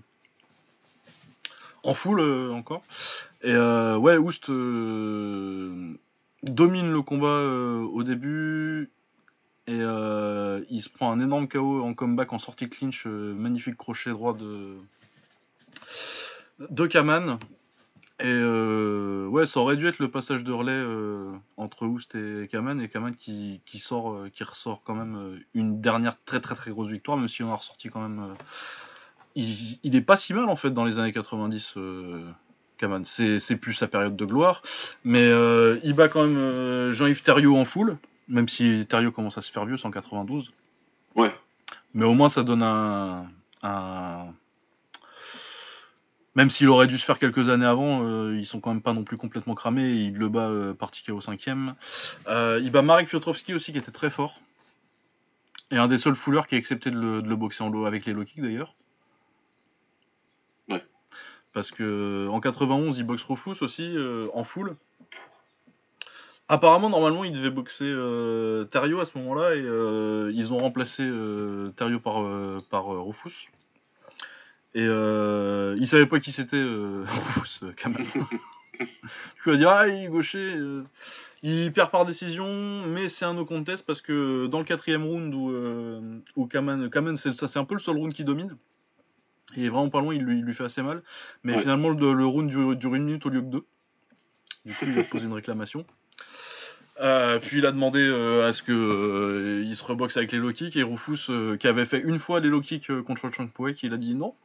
en 1.84 1.94
full 1.94 2.20
euh, 2.20 2.52
encore. 2.52 2.84
Et 3.42 3.52
euh, 3.54 3.98
ouais, 3.98 4.18
Oust 4.18 4.50
euh, 4.50 5.94
domine 6.44 6.92
le 6.92 7.02
combat 7.02 7.42
au 7.42 8.04
début. 8.04 8.92
Et 9.68 9.78
il 9.78 10.82
se 10.82 10.90
prend 10.90 11.12
un 11.12 11.20
énorme 11.22 11.48
KO 11.48 11.84
en 11.84 11.94
comeback 11.94 12.34
en 12.34 12.40
sortie 12.40 12.68
clinch. 12.68 13.06
magnifique 13.06 13.78
crochet 13.78 14.10
droit 14.10 14.34
de, 14.34 14.76
de 16.70 16.86
Kaman. 16.88 17.40
Et 18.24 18.44
ouais, 19.30 19.48
ça 19.48 19.60
aurait 19.60 19.78
dû 19.78 19.88
être 19.88 19.98
le 19.98 20.12
passage 20.12 20.44
de 20.44 20.52
relais 20.52 20.84
entre 21.58 21.88
Oust 21.88 22.14
et 22.14 22.48
Kaman. 22.52 22.80
Et 22.80 22.88
Kaman 22.88 23.16
qui, 23.16 23.62
qui, 23.66 23.80
sort, 23.80 24.28
qui 24.34 24.44
ressort 24.44 24.84
quand 24.84 24.94
même 24.94 25.40
une 25.56 25.82
dernière 25.82 26.18
très 26.26 26.40
très 26.40 26.54
très 26.54 26.70
grosse 26.70 26.92
victoire, 26.92 27.18
même 27.18 27.28
si 27.28 27.42
on 27.42 27.52
a 27.52 27.56
ressorti 27.56 27.90
quand 27.90 28.02
même 28.02 28.36
il, 29.36 29.80
il, 29.84 29.96
est 29.96 30.02
pas 30.02 30.18
si 30.18 30.34
mal 30.34 30.46
en 30.46 30.56
fait 30.56 30.72
dans 30.72 30.86
les 30.86 31.00
années 31.00 31.14
90. 31.14 31.74
Euh, 31.78 32.22
Kaman, 32.78 33.06
c'est 33.06 33.56
plus 33.58 33.74
sa 33.74 33.88
période 33.88 34.16
de 34.16 34.26
gloire, 34.26 34.64
mais 35.04 35.24
euh, 35.24 35.80
il 35.84 35.94
bat 35.94 36.08
quand 36.08 36.24
même 36.24 36.38
euh, 36.38 36.92
Jean-Yves 36.92 37.22
Thériault 37.22 37.56
en 37.56 37.64
foule, 37.64 37.98
même 38.28 38.50
si 38.50 38.88
Thériault 38.90 39.12
commence 39.12 39.38
à 39.38 39.44
se 39.44 39.52
faire 39.52 39.66
vieux, 39.66 39.78
192. 39.78 40.52
Ouais. 41.16 41.32
Mais 41.94 42.06
au 42.06 42.16
moins 42.16 42.28
ça 42.28 42.42
donne 42.42 42.64
un, 42.64 43.28
même 46.36 46.50
s'il 46.50 46.70
aurait 46.70 46.88
dû 46.88 46.98
se 46.98 47.06
faire 47.06 47.20
quelques 47.20 47.50
années 47.50 47.66
avant, 47.66 48.04
euh, 48.04 48.38
ils 48.38 48.46
sont 48.46 48.60
quand 48.60 48.72
même 48.72 48.82
pas 48.82 48.94
non 48.94 49.04
plus 49.04 49.18
complètement 49.18 49.56
cramés. 49.56 49.92
il 49.92 50.14
le 50.14 50.30
bat 50.30 50.48
euh, 50.48 50.74
au 51.10 51.22
cinquième. 51.22 51.76
Euh, 52.28 52.60
il 52.64 52.72
bat 52.72 52.82
Marek 52.82 53.10
Piotrowski 53.10 53.54
aussi, 53.54 53.72
qui 53.72 53.78
était 53.78 53.92
très 53.92 54.10
fort. 54.10 54.40
Et 55.72 55.78
un 55.78 55.88
des 55.88 55.98
seuls 55.98 56.16
fouleurs 56.16 56.48
qui 56.48 56.56
a 56.56 56.58
accepté 56.58 56.92
de 56.92 57.00
le, 57.00 57.22
de 57.22 57.28
le 57.28 57.36
boxer 57.36 57.64
en 57.64 57.70
low 57.70 57.86
avec 57.86 58.06
les 58.06 58.14
low 58.14 58.24
kicks 58.24 58.42
d'ailleurs. 58.42 58.76
Parce 61.54 61.72
que 61.72 62.28
en 62.30 62.40
91, 62.40 62.98
il 62.98 63.04
boxe 63.04 63.24
Rufus 63.24 63.62
aussi 63.62 63.84
euh, 63.84 64.28
en 64.34 64.44
full. 64.44 64.76
Apparemment, 66.48 66.90
normalement, 66.90 67.24
il 67.24 67.34
devait 67.34 67.50
boxer 67.50 67.86
euh, 67.86 68.66
à 68.74 69.06
ce 69.06 69.18
moment-là 69.18 69.56
et 69.56 70.34
ils 70.34 70.54
ont 70.54 70.58
remplacé 70.58 71.04
euh, 71.04 71.72
par, 72.04 72.24
par 72.70 72.86
Rufus. 73.06 73.50
Et 74.74 74.86
il 74.86 75.88
savait 75.88 76.06
pas 76.06 76.20
qui 76.20 76.32
c'était 76.32 76.62
Rufus 76.64 77.66
Kamal. 77.76 78.06
tu 78.80 79.50
vas 79.50 79.58
dire, 79.58 79.70
ah, 79.70 79.88
il 79.88 80.06
est 80.06 80.08
gaucher. 80.08 80.56
il 81.44 81.72
perd 81.74 81.92
par 81.92 82.06
décision, 82.06 82.86
mais 82.88 83.10
c'est 83.10 83.26
un 83.26 83.34
no 83.34 83.46
contest 83.46 83.86
parce 83.86 84.02
que 84.02 84.48
dans 84.48 84.60
le 84.60 84.66
quatrième 84.66 85.04
round 85.04 85.34
où, 85.34 85.54
où 86.36 86.46
Kaman, 86.48 86.90
Kaman 86.90 87.18
c'est, 87.18 87.34
ça, 87.34 87.48
c'est 87.48 87.60
un 87.60 87.66
peu 87.66 87.76
le 87.76 87.80
seul 87.80 87.98
round 87.98 88.14
qui 88.14 88.24
domine. 88.24 88.58
Il 89.56 89.66
est 89.66 89.70
vraiment 89.70 89.90
pas 89.90 90.02
loin, 90.02 90.14
il 90.14 90.22
lui, 90.22 90.54
fait 90.54 90.64
assez 90.64 90.82
mal. 90.82 91.02
Mais 91.44 91.60
finalement, 91.60 91.90
le, 91.90 92.26
round 92.26 92.50
dure, 92.50 92.96
une 92.96 93.04
minute 93.04 93.26
au 93.26 93.30
lieu 93.30 93.42
que 93.42 93.48
deux. 93.48 93.66
Du 94.66 94.74
coup, 94.74 94.86
il 94.88 95.00
a 95.00 95.04
posé 95.04 95.26
une 95.26 95.34
réclamation. 95.34 95.86
Euh, 97.00 97.40
puis 97.40 97.58
il 97.58 97.66
a 97.66 97.72
demandé 97.72 98.00
euh, 98.00 98.48
à 98.48 98.54
ce 98.54 98.62
que 98.62 98.72
euh, 98.72 99.64
il 99.66 99.76
se 99.76 99.84
reboxe 99.84 100.18
avec 100.18 100.32
les 100.34 100.38
low 100.38 100.52
kicks 100.52 100.76
et 100.76 100.84
Rufus 100.84 101.32
qui 101.58 101.68
avait 101.68 101.86
fait 101.86 102.00
une 102.00 102.20
fois 102.20 102.40
les 102.40 102.50
low 102.50 102.62
kicks 102.62 102.92
contre 103.02 103.32
Chang 103.32 103.48
Puek, 103.48 103.82
il 103.82 103.94
a 103.94 103.98
dit 103.98 104.14
non. 104.14 104.36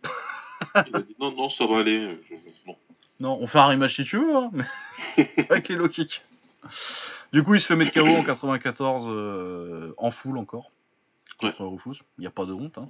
Il 0.86 0.96
a 0.96 1.00
dit 1.00 1.16
non 1.18 1.32
non 1.32 1.48
ça 1.48 1.66
va 1.66 1.78
aller. 1.78 2.18
Non. 2.66 2.76
non. 3.20 3.38
on 3.40 3.46
fait 3.46 3.58
un 3.58 3.66
rematch 3.66 3.96
si 3.96 4.04
tu 4.04 4.18
veux, 4.18 4.36
hein, 4.36 4.50
mais 4.52 4.64
avec 5.50 5.68
les 5.68 5.76
low 5.76 5.88
kicks. 5.88 6.22
Du 7.32 7.42
coup 7.42 7.54
il 7.54 7.60
se 7.60 7.66
fait 7.66 7.76
mettre 7.76 7.92
KO 7.92 8.06
en 8.06 8.22
94 8.22 9.94
en 9.96 10.10
full 10.10 10.38
encore 10.38 10.70
contre 11.38 11.64
Rufus. 11.64 12.02
Il 12.18 12.22
n'y 12.22 12.26
a 12.26 12.30
pas 12.30 12.44
de 12.44 12.52
honte. 12.52 12.78
Hein. 12.78 12.88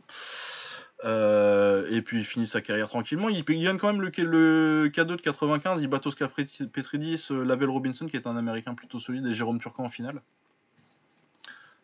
Euh, 1.04 1.86
et 1.90 2.00
puis 2.00 2.18
il 2.18 2.24
finit 2.24 2.46
sa 2.46 2.60
carrière 2.60 2.88
tranquillement. 2.88 3.28
Il, 3.28 3.44
gagne 3.44 3.78
quand 3.78 3.92
même 3.92 4.00
le, 4.00 4.10
le 4.22 4.88
K2 4.88 5.04
de 5.06 5.16
95. 5.16 5.82
Il 5.82 5.88
bat 5.88 6.00
Oscar 6.04 6.30
Petridis, 6.30 7.28
euh, 7.30 7.44
Lavelle 7.44 7.70
Robinson, 7.70 8.06
qui 8.06 8.16
est 8.16 8.26
un 8.26 8.36
américain 8.36 8.74
plutôt 8.74 8.98
solide, 8.98 9.26
et 9.26 9.34
Jérôme 9.34 9.60
Turcan 9.60 9.84
en 9.84 9.88
finale. 9.88 10.22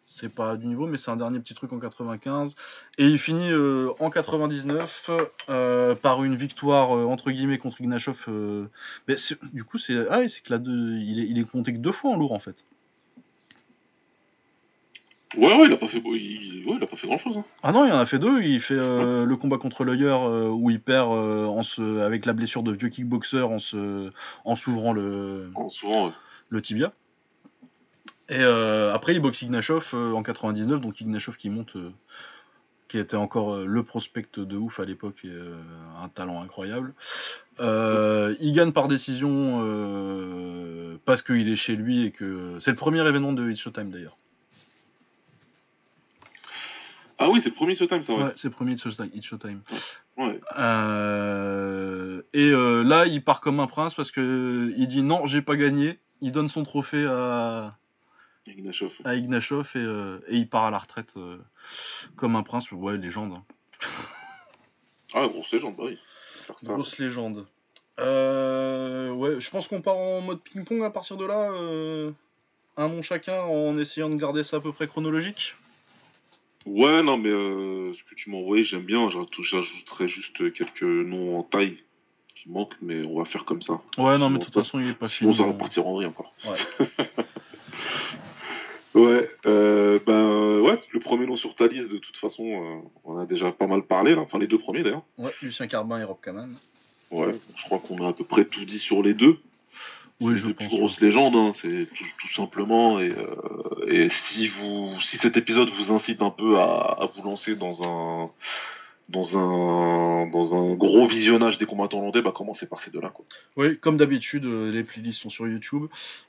C'est 0.04 0.28
pas 0.28 0.56
du 0.56 0.66
niveau, 0.66 0.86
mais 0.86 0.98
c'est 0.98 1.10
un 1.10 1.16
dernier 1.16 1.38
petit 1.40 1.54
truc 1.54 1.72
en 1.72 1.78
95. 1.78 2.54
Et 2.98 3.06
il 3.06 3.18
finit 3.18 3.50
euh, 3.50 3.92
en 3.98 4.10
99 4.10 5.10
par 6.02 6.24
une 6.24 6.36
victoire 6.36 6.90
entre 6.90 7.30
guillemets 7.30 7.58
contre 7.58 7.80
Ignashov. 7.80 8.26
du 9.52 9.64
coup, 9.64 9.78
c'est 9.78 10.06
ah, 10.10 10.28
c'est 10.28 10.42
que 10.42 10.52
là, 10.52 10.60
il, 10.64 11.20
est, 11.20 11.26
il 11.28 11.38
est 11.38 11.48
compté 11.48 11.72
que 11.72 11.78
deux 11.78 11.92
fois 11.92 12.10
en 12.10 12.16
lourd 12.16 12.32
en 12.32 12.40
fait. 12.40 12.64
Ouais, 15.36 15.54
ouais, 15.56 15.66
il 15.66 15.72
a 15.72 15.76
pas 15.76 15.88
fait, 15.88 16.02
il... 16.04 16.64
Ouais, 16.66 16.76
il 16.76 16.82
a 16.82 16.86
pas 16.86 16.96
fait 16.96 17.06
grand 17.06 17.18
chose. 17.18 17.36
Hein. 17.38 17.44
Ah 17.62 17.72
non, 17.72 17.86
il 17.86 17.92
en 17.92 17.98
a 17.98 18.06
fait 18.06 18.18
deux. 18.18 18.42
Il 18.42 18.60
fait 18.60 18.74
euh, 18.74 19.24
le 19.24 19.36
combat 19.36 19.56
contre 19.56 19.84
euh, 19.84 20.48
où 20.48 20.70
il 20.70 20.80
perd 20.80 21.10
euh, 21.10 21.46
en 21.46 21.62
se... 21.62 22.00
avec 22.00 22.26
la 22.26 22.32
blessure 22.34 22.62
de 22.62 22.72
vieux 22.72 22.88
kickboxer 22.88 23.42
en 23.42 23.58
se... 23.58 24.10
en 24.44 24.56
s'ouvrant 24.56 24.92
le... 24.92 25.50
En 25.54 25.68
le 26.50 26.62
tibia. 26.62 26.92
Et 28.28 28.42
après, 28.42 29.14
il 29.14 29.20
boxe 29.20 29.42
Ignashov 29.42 29.94
en 29.94 30.22
99, 30.22 30.80
donc 30.80 31.00
Ignashov 31.00 31.37
qui 31.37 31.50
monte, 31.50 31.76
qui 32.88 32.98
était 32.98 33.16
encore 33.16 33.58
le 33.58 33.82
prospect 33.82 34.26
de 34.37 34.56
ouf 34.56 34.80
à 34.80 34.85
l'époque 34.85 35.24
et 35.24 35.37
un 36.02 36.08
talent 36.08 36.42
incroyable. 36.42 36.94
il 37.58 38.52
gagne 38.54 38.72
par 38.72 38.88
décision 38.88 39.61
parce 41.04 41.20
qu'il 41.22 41.48
est 41.48 41.56
chez 41.56 41.76
lui 41.76 42.06
et 42.06 42.11
que 42.11 42.56
c'est 42.61 42.70
le 42.70 42.76
premier 42.76 43.06
événement 43.06 43.32
de 43.32 43.50
It's 43.50 43.61
Showtime 43.61 43.90
d'ailleurs. 43.90 44.16
Ah 47.22 47.30
oui, 47.30 47.40
c'est 47.40 47.50
le 47.50 47.54
premier 47.54 47.76
Showtime, 47.76 48.02
ça, 48.02 48.14
ouais. 48.14 48.22
Ouais, 48.24 48.32
c'est 48.35 48.48
le 48.48 48.54
premier 48.54 48.72
It's 48.72 49.24
Showtime. 49.24 49.61
Ouais. 50.16 50.40
Euh, 50.58 52.22
et 52.32 52.50
euh, 52.50 52.82
là, 52.82 53.06
il 53.06 53.22
part 53.22 53.40
comme 53.40 53.61
un 53.61 53.68
prince 53.68 53.94
parce 53.94 54.11
que 54.11 54.72
il 54.76 54.87
dit 54.88 55.02
non, 55.02 55.24
j'ai 55.26 55.40
pas 55.40 55.54
gagné. 55.54 56.00
Il 56.20 56.32
donne 56.32 56.48
son 56.48 56.64
trophée 56.64 57.04
à 57.04 57.76
Ignashov, 58.46 58.92
à 59.05 59.14
Ignashov 59.14 59.70
et, 59.74 59.78
euh, 59.78 60.18
et, 60.28 60.37
il 60.37 60.48
part 60.48 60.64
à 60.64 60.70
la 60.70 60.78
retraite 60.78 61.14
comme 62.16 62.37
un 62.37 62.42
prince. 62.42 62.70
Ouais, 62.72 62.96
légende. 62.96 63.35
Hein. 63.35 63.44
Ah, 65.14 65.28
grosse 65.28 65.52
légende, 65.52 65.76
bah 65.76 65.85
oui. 65.87 65.98
Grosse 66.62 66.98
légende. 66.98 67.46
ouais, 67.98 69.40
je 69.40 69.50
pense 69.50 69.68
qu'on 69.68 69.83
part 69.83 69.96
en 69.96 70.20
mode 70.22 70.40
ping-pong 70.40 70.83
à 70.83 70.90
partir 70.90 71.16
de 71.16 71.24
là. 71.24 71.50
un 72.76 72.88
nom 72.88 73.02
chacun 73.02 73.42
en 73.42 73.78
essayant 73.78 74.11
de 74.11 74.16
garder 74.16 74.42
ça 74.42 74.57
à 74.57 74.61
peu 74.61 74.72
près 74.72 74.88
chronologique. 74.88 75.55
Ouais, 76.66 77.02
non, 77.02 77.16
mais 77.16 77.31
euh, 77.31 77.92
ce 77.94 78.02
que 78.05 78.14
tu 78.14 78.31
m'as 78.31 78.37
envoyé, 78.37 78.64
j'aime 78.64 78.85
bien. 78.85 79.11
J'ajouterai 79.11 80.09
juste 80.09 80.52
quelques 80.52 80.83
noms 80.83 81.38
en 81.38 81.42
taille 81.42 81.78
qui 82.37 82.48
manquent, 82.48 82.76
mais 82.81 83.05
on 83.05 83.18
va 83.18 83.24
faire 83.24 83.44
comme 83.44 83.62
ça. 83.62 83.81
Ouais, 83.98 84.16
non, 84.18 84.31
mais 84.31 84.38
de 84.38 84.44
toute 84.44 84.55
façon, 84.55 84.78
il 84.81 84.88
est 84.88 84.94
pas 84.94 85.09
fini. 85.09 85.35
Ça 85.35 85.44
va 85.44 85.52
partir 85.52 85.87
en 85.87 85.94
vrille 85.94 86.09
encore. 86.09 86.33
Ouais. 86.44 86.87
ouais, 88.94 89.31
euh, 89.46 89.98
ben 90.07 90.61
ouais, 90.61 90.81
le 90.92 91.00
premier 91.00 91.26
nom 91.26 91.37
sur 91.37 91.55
ta 91.55 91.66
liste, 91.66 91.88
de 91.88 91.98
toute 91.98 92.16
façon, 92.16 92.44
euh, 92.44 92.88
on 93.05 93.18
a 93.18 93.26
déjà 93.26 93.52
pas 93.52 93.66
mal 93.66 93.83
parlé, 93.83 94.14
là. 94.14 94.20
enfin 94.22 94.38
les 94.38 94.46
deux 94.46 94.59
premiers 94.59 94.83
d'ailleurs. 94.83 95.02
Ouais, 95.18 95.33
Lucien 95.42 95.66
Carbin 95.66 96.00
et 96.00 96.05
Rob 96.05 96.18
Kaman. 96.22 96.55
Ouais, 97.11 97.35
je 97.57 97.64
crois 97.64 97.78
qu'on 97.78 98.05
a 98.05 98.09
à 98.09 98.12
peu 98.12 98.24
près 98.24 98.44
tout 98.44 98.64
dit 98.64 98.78
sur 98.78 99.02
les 99.02 99.14
deux. 99.14 99.38
Oui, 100.20 100.37
je 100.37 100.48
pense. 100.48 100.68
grosse 100.68 101.00
légende, 101.00 101.35
hein, 101.35 101.52
c'est 101.61 101.88
tout, 102.18 102.28
simplement. 102.28 103.00
Et, 103.00 103.11
euh, 103.11 103.87
et, 103.88 104.09
si 104.09 104.46
vous, 104.46 104.94
si 105.00 105.18
cet 105.18 105.37
épisode 105.37 105.68
vous 105.70 105.92
incite 105.92 106.22
un 106.22 106.31
peu 106.31 106.59
à, 106.59 107.11
vous 107.14 107.22
lancer 107.22 107.57
dans 107.57 107.83
un, 107.83 108.31
dans 109.08 109.38
un, 109.38 110.26
dans 110.28 110.54
un 110.54 110.74
gros 110.74 111.06
visionnage 111.06 111.58
des 111.58 111.66
combattants 111.66 111.98
hollandais, 111.98 112.22
bah 112.22 112.32
commencez 112.34 112.66
par 112.66 112.80
ces 112.80 112.90
deux-là, 112.90 113.10
quoi. 113.10 113.24
Oui, 113.56 113.78
comme 113.78 113.96
d'habitude, 113.96 114.44
euh, 114.46 114.70
les 114.72 114.84
playlists 114.84 115.20
sont 115.20 115.30
sur 115.30 115.46
YouTube. 115.46 115.86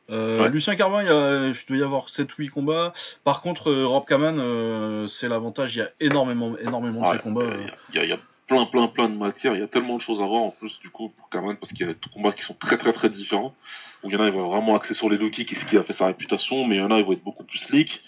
Euh, 0.09 0.47
Lucien 0.49 0.75
Carbin, 0.75 1.01
il 1.01 1.07
y 1.07 1.12
a, 1.12 1.53
je 1.53 1.65
dois 1.65 1.77
y 1.77 1.83
avoir 1.83 2.07
7-8 2.07 2.49
combats. 2.49 2.93
Par 3.23 3.41
contre, 3.41 3.71
Rob 3.71 4.05
Kaman, 4.05 5.07
c'est 5.07 5.29
l'avantage, 5.29 5.75
il 5.75 5.79
y 5.79 5.81
a 5.81 5.89
énormément, 5.99 6.57
énormément 6.57 7.01
de 7.01 7.15
ces 7.15 7.23
combats. 7.23 7.45
Il 7.93 8.03
y, 8.03 8.12
a 8.12 8.17
plein, 8.47 8.65
plein, 8.65 8.88
plein 8.88 9.09
de 9.09 9.15
matières. 9.15 9.55
Il 9.55 9.62
y 9.62 9.63
a 9.63 9.67
tellement 9.67 9.95
de 9.97 10.01
choses 10.01 10.21
à 10.21 10.25
voir 10.25 10.41
en 10.41 10.51
plus, 10.51 10.79
du 10.79 10.89
coup, 10.89 11.09
pour 11.09 11.29
Kaman, 11.29 11.55
parce 11.55 11.71
qu'il 11.71 11.86
y 11.86 11.89
a 11.89 11.93
des 11.93 11.99
combats 12.13 12.33
qui 12.33 12.43
sont 12.43 12.55
très, 12.55 12.77
très, 12.77 12.93
très 12.93 13.09
différents. 13.09 13.55
Où 14.03 14.09
il 14.09 14.13
y 14.13 14.17
en 14.17 14.21
a, 14.21 14.27
il 14.27 14.33
va 14.33 14.43
vraiment 14.43 14.75
axer 14.75 14.93
sur 14.93 15.09
les 15.09 15.17
low 15.17 15.29
kicks 15.29 15.53
et 15.53 15.55
ce 15.55 15.65
qui 15.65 15.77
a 15.77 15.83
fait 15.83 15.93
sa 15.93 16.07
réputation, 16.07 16.65
mais 16.65 16.75
il 16.75 16.79
y 16.79 16.81
en 16.83 16.91
a, 16.91 16.99
il 16.99 17.05
va 17.05 17.13
être 17.13 17.23
beaucoup 17.23 17.45
plus 17.45 17.59
slick. 17.59 18.01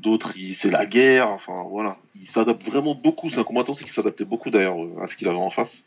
D'autres, 0.00 0.32
c'est 0.58 0.70
la 0.70 0.86
guerre. 0.86 1.28
Enfin, 1.28 1.64
voilà. 1.68 1.98
Il 2.20 2.26
s'adapte 2.26 2.64
vraiment 2.64 2.94
beaucoup. 2.94 3.30
C'est 3.30 3.38
un 3.38 3.44
combattant 3.44 3.74
qui 3.74 3.88
s'adaptait 3.90 4.24
beaucoup 4.24 4.50
d'ailleurs 4.50 4.76
à 5.02 5.06
ce 5.06 5.16
qu'il 5.16 5.28
avait 5.28 5.36
en 5.36 5.50
face. 5.50 5.84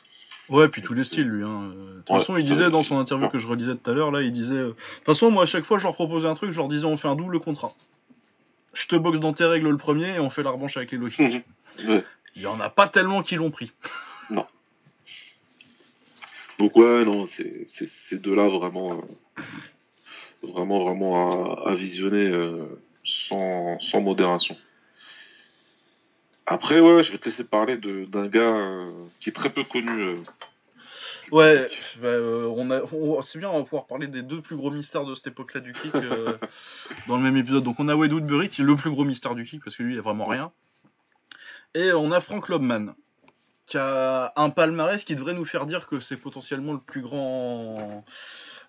Ouais, 0.50 0.68
puis 0.68 0.82
tous 0.82 0.94
les 0.94 1.04
styles, 1.04 1.28
lui. 1.28 1.44
Hein. 1.44 1.70
De 1.70 2.04
toute 2.06 2.18
façon, 2.18 2.38
il 2.38 2.46
disait 2.46 2.70
dans 2.70 2.84
son 2.84 2.98
interview 2.98 3.30
que 3.30 3.38
je 3.38 3.48
relisais 3.48 3.76
tout 3.76 3.90
à 3.90 3.94
l'heure, 3.94 4.12
là, 4.12 4.22
il 4.22 4.32
disait. 4.32 4.54
Euh, 4.54 4.68
de 4.70 4.74
toute 4.98 5.06
façon, 5.06 5.32
moi, 5.32 5.44
à 5.44 5.46
chaque 5.46 5.64
fois, 5.64 5.80
je 5.80 5.84
leur 5.84 5.94
proposais 5.94 6.28
un 6.28 6.36
truc, 6.36 6.52
je 6.52 6.58
leur 6.58 6.68
disais, 6.68 6.86
on 6.86 6.98
fait 6.98 7.08
un 7.08 7.16
double 7.16 7.40
contrat. 7.40 7.74
Je 8.74 8.88
te 8.88 8.96
boxe 8.96 9.20
dans 9.20 9.34
tes 9.34 9.46
règles 9.46 9.70
le 9.70 9.78
premier 9.78 10.16
et 10.16 10.20
on 10.20 10.30
fait 10.30 10.44
la 10.44 10.50
revanche 10.50 10.78
avec 10.78 10.92
les 10.92 10.98
low 10.98 11.10
kicks. 11.10 11.46
Il 12.36 12.42
y 12.42 12.48
en 12.48 12.60
a 12.60 12.70
pas 12.70 12.88
tellement 12.88 13.22
qui 13.22 13.36
l'ont 13.36 13.52
pris. 13.52 13.72
Non. 14.30 14.46
Donc 16.60 16.76
ouais, 16.76 17.06
non, 17.06 17.28
c'est 17.28 17.68
ces 18.10 18.18
deux-là 18.18 18.48
vraiment, 18.48 18.94
euh, 19.38 19.42
vraiment, 20.44 20.84
vraiment 20.84 21.66
à, 21.66 21.76
visionner 21.76 22.28
euh, 22.30 22.66
sans, 23.04 23.78
modération. 24.02 24.58
Après, 26.46 26.80
ouais, 26.80 27.04
je 27.04 27.12
vais 27.12 27.18
te 27.18 27.26
laisser 27.30 27.44
parler 27.44 27.78
d'un 27.78 28.28
gars 28.28 28.42
euh, 28.42 28.92
qui 29.20 29.30
est 29.30 29.34
très 29.34 29.50
peu 29.50 29.64
connu. 29.64 30.18
ouais, 31.32 31.70
bah, 32.02 32.18
on 32.56 32.70
a, 32.70 32.82
c'est 33.24 33.40
bien, 33.40 33.50
on 33.50 33.60
va 33.60 33.64
pouvoir 33.64 33.86
parler 33.86 34.08
des 34.08 34.24
deux 34.24 34.42
plus 34.42 34.58
gros 34.58 34.72
mystères 34.72 35.06
de 35.06 35.16
cette 35.16 35.28
époque-là 35.28 35.62
du 35.62 35.74
kick 35.74 35.94
dans 37.08 37.18
le 37.18 37.24
même 37.24 37.38
épisode. 37.38 37.64
Donc 37.64 37.80
on 37.80 37.88
a 37.88 37.96
Wade 37.96 38.12
Woodbury 38.12 38.50
qui 38.50 38.62
est 38.62 38.66
le 38.66 38.76
plus 38.76 38.92
gros 38.92 39.06
mystère 39.06 39.36
du 39.36 39.46
kick 39.46 39.64
parce 39.64 39.78
que 39.78 39.84
lui, 39.84 39.94
il 39.96 40.00
a 40.00 40.02
vraiment 40.02 40.26
rien. 40.26 40.52
Et 41.76 41.92
on 41.92 42.12
a 42.12 42.20
Frank 42.20 42.50
Lobman, 42.50 42.94
qui 43.66 43.78
a 43.78 44.34
un 44.36 44.50
palmarès 44.50 45.04
qui 45.04 45.16
devrait 45.16 45.34
nous 45.34 45.46
faire 45.46 45.66
dire 45.66 45.88
que 45.88 46.00
c'est 46.00 46.18
potentiellement 46.18 46.74
le 46.74 46.80
plus 46.80 47.02
grand 47.02 48.04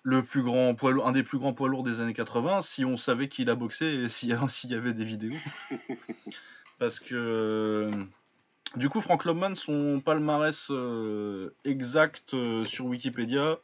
le 0.05 0.23
plus 0.23 0.43
grand 0.43 0.75
poids 0.75 0.93
un 1.03 1.11
des 1.11 1.23
plus 1.23 1.39
grands 1.39 1.53
poids 1.53 1.67
lourds 1.67 1.83
des 1.83 1.99
années 1.99 2.13
80 2.13 2.61
si 2.61 2.85
on 2.85 2.95
savait 2.95 3.27
qu'il 3.27 3.49
a 3.49 3.55
boxé 3.55 3.85
et 3.85 4.09
s'il 4.09 4.29
y 4.29 4.73
avait 4.75 4.93
des 4.93 5.03
vidéos. 5.03 5.35
Parce 6.79 6.99
que 6.99 7.91
du 8.75 8.89
coup, 8.89 8.99
Frank 8.99 9.23
Lobman, 9.23 9.55
son 9.55 10.01
palmarès 10.01 10.67
euh, 10.69 11.55
exact 11.63 12.33
euh, 12.33 12.65
sur 12.65 12.85
Wikipédia, 12.85 13.57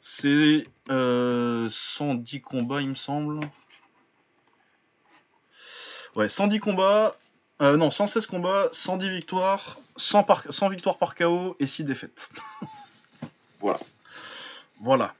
c'est 0.00 0.64
110 0.88 0.90
euh, 0.90 1.68
combats, 2.44 2.80
il 2.80 2.88
me 2.88 2.94
semble. 2.94 3.40
Ouais, 6.16 6.28
110 6.28 6.58
combats, 6.58 7.16
euh, 7.62 7.76
non, 7.76 7.92
116 7.92 8.26
combats, 8.26 8.68
110 8.72 9.10
victoires, 9.10 9.78
100, 9.96 10.24
par... 10.24 10.42
victoires 10.70 10.98
par 10.98 11.14
KO 11.14 11.56
et 11.60 11.66
6 11.66 11.84
défaites. 11.84 12.28
voilà. 13.60 13.78
Voilà. 14.80 15.14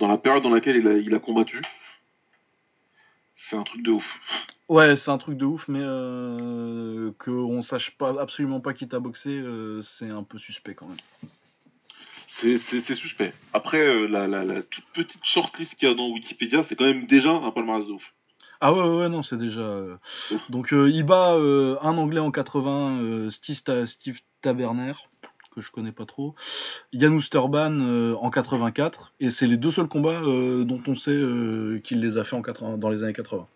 Dans 0.00 0.08
la 0.08 0.18
période 0.18 0.42
dans 0.42 0.50
laquelle 0.50 0.76
il 0.76 1.14
a, 1.14 1.18
combattu, 1.20 1.62
c'est 3.36 3.56
un 3.56 3.62
truc 3.62 3.82
de 3.82 3.92
ouf. 3.92 4.18
Ouais, 4.68 4.96
c'est 4.96 5.10
un 5.10 5.18
truc 5.18 5.36
de 5.36 5.44
ouf, 5.44 5.68
mais 5.68 5.82
euh, 5.82 7.12
qu'on 7.18 7.62
sache 7.62 7.96
pas 7.96 8.20
absolument 8.20 8.60
pas 8.60 8.72
qui 8.72 8.88
t'a 8.88 8.98
boxé, 8.98 9.30
euh, 9.30 9.80
c'est 9.82 10.10
un 10.10 10.22
peu 10.22 10.38
suspect 10.38 10.74
quand 10.74 10.86
même. 10.86 10.96
C'est 12.42 12.94
suspect. 12.94 13.34
Après, 13.52 13.80
euh, 13.80 14.06
la, 14.06 14.26
la, 14.26 14.62
toute 14.62 14.84
petite 14.94 15.20
shortlist 15.24 15.74
qu'il 15.74 15.88
y 15.88 15.92
a 15.92 15.94
dans 15.94 16.08
Wikipédia, 16.08 16.64
c'est 16.64 16.74
quand 16.74 16.86
même 16.86 17.06
déjà 17.06 17.30
un 17.30 17.50
palmarès 17.50 17.86
de 17.86 17.92
ouf. 17.92 18.14
Ah 18.62 18.72
ouais, 18.72 18.82
ouais, 18.82 19.08
non, 19.08 19.22
c'est 19.22 19.36
déjà. 19.36 19.60
Euh, 19.60 19.96
donc 20.48 20.72
euh, 20.72 20.90
il 20.90 21.02
bat 21.02 21.34
un 21.34 21.98
Anglais 21.98 22.20
en 22.20 22.30
80, 22.30 23.30
Steve, 23.30 23.86
Steve 23.86 24.20
Taberner, 24.40 24.94
que 25.50 25.60
je 25.60 25.70
connais 25.70 25.92
pas 25.92 26.06
trop, 26.06 26.34
Jan 26.92 27.14
Osterban 27.16 27.80
en 28.14 28.30
84, 28.30 29.12
et 29.20 29.30
c'est 29.30 29.46
les 29.46 29.56
deux 29.56 29.70
seuls 29.70 29.88
combats 29.88 30.20
dont 30.20 30.80
on 30.86 30.94
sait 30.94 31.18
qu'il 31.82 32.00
les 32.00 32.18
a 32.18 32.24
fait 32.24 32.36
en 32.36 32.42
80, 32.42 32.78
dans 32.78 32.88
les 32.88 33.02
années 33.02 33.12
80. 33.12 33.46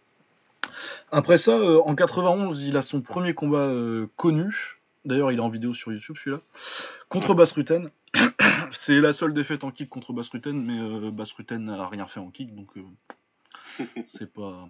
Après 1.13 1.39
ça, 1.39 1.59
en 1.85 1.95
91, 1.95 2.63
il 2.65 2.77
a 2.77 2.83
son 2.83 3.01
premier 3.01 3.35
combat 3.35 3.71
connu. 4.17 4.81
D'ailleurs, 5.05 5.31
il 5.31 5.39
est 5.39 5.43
en 5.43 5.51
vidéo 5.51 5.75
sur 5.75 5.93
YouTube 5.93 6.17
celui-là. 6.23 6.43
Contre 7.09 7.35
Basruten. 7.35 7.91
c'est 8.71 9.01
la 9.01 9.13
seule 9.13 9.35
défaite 9.35 9.65
en 9.65 9.71
kick 9.71 9.89
contre 9.89 10.13
Basruten, 10.13 10.61
mais 10.61 11.11
Basruten 11.11 11.65
n'a 11.65 11.89
rien 11.89 12.07
fait 12.07 12.21
en 12.21 12.31
kick, 12.31 12.55
donc 12.55 12.71
c'est 14.07 14.33
pas. 14.33 14.69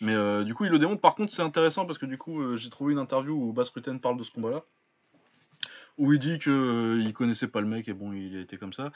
Mais 0.00 0.14
euh, 0.14 0.44
du 0.44 0.54
coup, 0.54 0.64
il 0.64 0.70
le 0.70 0.78
démontre. 0.78 1.00
Par 1.00 1.14
contre, 1.14 1.32
c'est 1.32 1.42
intéressant 1.42 1.84
parce 1.86 1.98
que 1.98 2.06
du 2.06 2.18
coup, 2.18 2.40
euh, 2.40 2.56
j'ai 2.56 2.70
trouvé 2.70 2.92
une 2.92 2.98
interview 2.98 3.34
où 3.34 3.52
Bass 3.52 3.68
Rutten 3.70 4.00
parle 4.00 4.16
de 4.16 4.24
ce 4.24 4.30
combat-là. 4.30 4.62
Où 5.98 6.12
il 6.12 6.18
dit 6.18 6.38
qu'il 6.38 6.52
euh, 6.52 7.02
il 7.04 7.12
connaissait 7.12 7.48
pas 7.48 7.60
le 7.60 7.66
mec 7.66 7.88
et 7.88 7.92
bon, 7.92 8.12
il 8.12 8.36
a 8.36 8.40
été 8.40 8.56
comme 8.56 8.72
ça. 8.72 8.90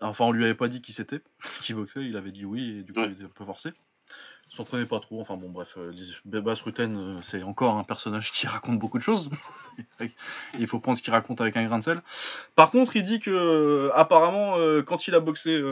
Enfin, 0.00 0.26
on 0.26 0.32
lui 0.32 0.44
avait 0.44 0.54
pas 0.54 0.68
dit 0.68 0.80
qui 0.80 0.92
c'était, 0.92 1.20
qui 1.62 1.74
boxait. 1.74 2.04
Il 2.04 2.16
avait 2.16 2.32
dit 2.32 2.44
oui 2.44 2.78
et 2.78 2.82
du 2.82 2.92
coup, 2.92 3.00
il 3.04 3.12
était 3.12 3.24
un 3.24 3.28
peu 3.28 3.44
forcé. 3.44 3.70
Il 4.50 4.56
s'entraînait 4.56 4.86
pas 4.86 5.00
trop. 5.00 5.20
Enfin 5.20 5.36
bon, 5.36 5.50
bref. 5.50 5.76
Bass 6.24 6.62
Rutten, 6.62 7.20
c'est 7.22 7.42
encore 7.42 7.76
un 7.76 7.84
personnage 7.84 8.32
qui 8.32 8.46
raconte 8.48 8.78
beaucoup 8.78 8.98
de 8.98 9.02
choses. 9.02 9.30
il 10.58 10.66
faut 10.66 10.80
prendre 10.80 10.96
ce 10.96 11.02
qu'il 11.02 11.12
raconte 11.12 11.40
avec 11.40 11.56
un 11.56 11.64
grain 11.66 11.78
de 11.78 11.84
sel. 11.84 12.02
Par 12.54 12.70
contre, 12.70 12.96
il 12.96 13.02
dit 13.02 13.20
que 13.20 13.90
apparemment, 13.94 14.54
quand 14.86 15.06
il 15.06 15.14
a 15.14 15.20
boxé. 15.20 15.62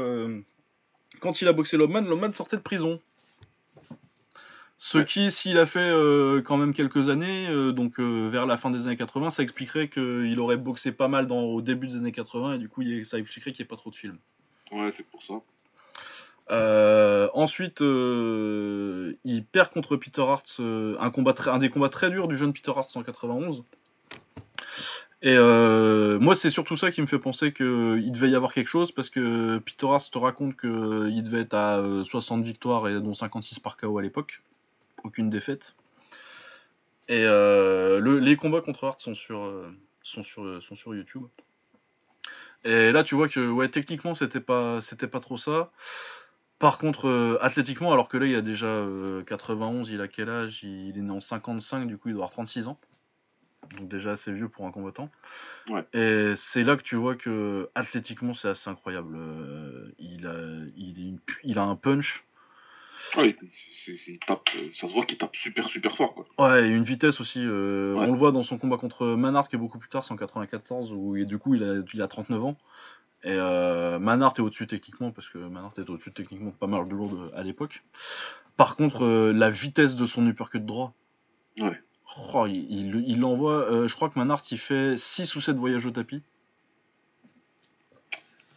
quand 1.20 1.40
il 1.40 1.48
a 1.48 1.52
boxé 1.52 1.78
Lobman, 1.78 2.02
Lobman 2.02 2.34
sortait 2.34 2.56
de 2.56 2.62
prison. 2.62 3.00
Ce 4.78 4.98
qui, 4.98 5.30
s'il 5.30 5.56
a 5.58 5.64
fait 5.64 5.78
euh, 5.80 6.42
quand 6.42 6.58
même 6.58 6.74
quelques 6.74 7.08
années, 7.08 7.48
euh, 7.48 7.72
donc 7.72 7.98
euh, 7.98 8.28
vers 8.28 8.44
la 8.44 8.58
fin 8.58 8.70
des 8.70 8.86
années 8.86 8.96
80, 8.96 9.30
ça 9.30 9.42
expliquerait 9.42 9.88
qu'il 9.88 10.38
aurait 10.38 10.58
boxé 10.58 10.92
pas 10.92 11.08
mal 11.08 11.26
dans, 11.26 11.40
au 11.40 11.62
début 11.62 11.86
des 11.86 11.96
années 11.96 12.12
80 12.12 12.54
et 12.54 12.58
du 12.58 12.68
coup 12.68 12.82
ça 13.04 13.18
expliquerait 13.18 13.52
qu'il 13.52 13.62
n'y 13.62 13.66
ait 13.66 13.68
pas 13.68 13.76
trop 13.76 13.90
de 13.90 13.96
films. 13.96 14.18
Ouais, 14.72 14.90
c'est 14.94 15.06
pour 15.06 15.22
ça. 15.22 15.34
ensuite, 17.34 17.80
il 17.80 19.44
perd 19.50 19.70
contre 19.70 19.96
Peter 19.96 20.22
Hart, 20.22 20.60
un, 20.60 21.10
combat 21.10 21.34
un 21.46 21.58
des 21.58 21.70
combats 21.70 21.88
très 21.88 22.10
durs 22.10 22.28
du 22.28 22.36
jeune 22.36 22.52
Peter 22.52 22.72
Hart 22.76 22.94
en 22.96 23.02
91. 23.02 23.64
Et 25.22 25.34
euh, 25.36 26.18
moi, 26.20 26.36
c'est 26.36 26.50
surtout 26.50 26.76
ça 26.76 26.92
qui 26.92 27.00
me 27.00 27.06
fait 27.06 27.18
penser 27.18 27.52
qu'il 27.52 28.12
devait 28.12 28.30
y 28.30 28.34
avoir 28.34 28.52
quelque 28.52 28.68
chose, 28.68 28.92
parce 28.92 29.08
que 29.08 29.58
Peter 29.58 29.86
Hart 29.86 30.10
te 30.10 30.18
raconte 30.18 30.56
qu'il 30.56 31.22
devait 31.22 31.40
être 31.40 31.54
à 31.54 31.82
60 32.04 32.40
euh, 32.40 32.44
victoires, 32.44 32.88
et 32.88 33.00
dont 33.00 33.14
56 33.14 33.58
par 33.60 33.76
KO 33.76 33.98
à 33.98 34.02
l'époque. 34.02 34.42
Aucune 35.06 35.30
défaite. 35.30 35.76
Et 37.08 37.22
euh, 37.24 38.00
les 38.20 38.36
combats 38.36 38.60
contre 38.60 38.84
Hart 38.84 39.00
sont 39.00 39.14
sur, 39.14 39.64
sont, 40.02 40.24
sur, 40.24 40.62
sont 40.62 40.74
sur 40.74 40.94
YouTube. 40.94 41.24
Et 42.64 42.90
là, 42.90 43.04
tu 43.04 43.14
vois 43.14 43.28
que 43.28 43.48
ouais, 43.48 43.68
techniquement, 43.68 44.16
c'était 44.16 44.40
pas, 44.40 44.80
c'était 44.80 45.06
pas 45.06 45.20
trop 45.20 45.38
ça. 45.38 45.70
Par 46.58 46.78
contre, 46.78 47.38
athlétiquement, 47.40 47.92
alors 47.92 48.08
que 48.08 48.16
là, 48.16 48.26
il 48.26 48.34
a 48.34 48.42
déjà 48.42 48.84
91, 49.26 49.90
il 49.90 50.00
a 50.00 50.08
quel 50.08 50.28
âge? 50.28 50.64
Il 50.64 50.98
est 50.98 51.02
né 51.02 51.12
en 51.12 51.20
55, 51.20 51.86
du 51.86 51.96
coup, 51.96 52.08
il 52.08 52.14
doit 52.14 52.24
avoir 52.24 52.32
36 52.32 52.66
ans 52.66 52.78
donc 53.74 53.88
déjà 53.88 54.12
assez 54.12 54.32
vieux 54.32 54.48
pour 54.48 54.66
un 54.66 54.70
combattant. 54.70 55.10
Et 55.92 56.34
c'est 56.36 56.62
là 56.62 56.76
que 56.76 56.82
tu 56.82 56.96
vois 56.96 57.16
que 57.16 57.68
athlétiquement 57.74 58.34
c'est 58.34 58.48
assez 58.48 58.70
incroyable. 58.70 59.16
Euh, 59.16 59.92
il, 59.98 60.26
a, 60.26 60.36
il, 60.76 61.18
il, 61.42 61.58
a 61.58 61.62
un 61.62 61.76
punch. 61.76 62.24
Ouais, 63.16 63.36
il 64.06 64.18
tape, 64.26 64.48
ça 64.74 64.88
se 64.88 64.92
voit 64.92 65.04
qu'il 65.04 65.18
tape 65.18 65.36
super 65.36 65.68
super 65.68 65.96
fort. 65.96 66.14
Quoi. 66.14 66.26
Ouais, 66.38 66.66
et 66.66 66.70
une 66.70 66.82
vitesse 66.82 67.20
aussi. 67.20 67.40
Euh, 67.42 67.94
on 67.94 68.12
le 68.12 68.18
voit 68.18 68.32
dans 68.32 68.42
son 68.42 68.58
combat 68.58 68.76
contre 68.78 69.06
Manhart 69.06 69.48
qui 69.48 69.56
est 69.56 69.58
beaucoup 69.58 69.78
plus 69.78 69.88
tard, 69.88 70.04
c'est 70.04 70.12
en 70.12 70.16
94, 70.16 70.92
où 70.92 71.16
et 71.16 71.24
du 71.24 71.38
coup 71.38 71.54
il 71.54 71.62
a, 71.62 71.82
il 71.92 72.02
a 72.02 72.08
39 72.08 72.44
ans. 72.44 72.56
Et 73.24 73.30
euh, 73.30 73.98
Manhart 73.98 74.34
est 74.36 74.40
au-dessus 74.40 74.66
techniquement, 74.66 75.10
parce 75.10 75.28
que 75.28 75.38
Manhart 75.38 75.72
est 75.78 75.90
au-dessus 75.90 76.12
techniquement 76.12 76.52
pas 76.52 76.66
mal 76.66 76.86
de 76.86 76.94
lourd 76.94 77.30
à 77.34 77.42
l'époque. 77.42 77.82
Par 78.56 78.76
contre, 78.76 79.04
euh, 79.04 79.32
la 79.32 79.50
vitesse 79.50 79.96
de 79.96 80.06
son 80.06 80.26
uppercut 80.26 80.64
droit. 80.64 80.94
Ouais. 81.58 81.80
Oh, 82.32 82.46
il, 82.46 83.04
il, 83.06 83.24
envoie, 83.24 83.70
euh, 83.70 83.88
je 83.88 83.94
crois 83.94 84.08
que 84.08 84.18
Manhart 84.18 84.42
il 84.50 84.58
fait 84.58 84.96
6 84.96 85.34
ou 85.34 85.40
7 85.40 85.56
voyages 85.56 85.84
au 85.86 85.90
tapis. 85.90 86.22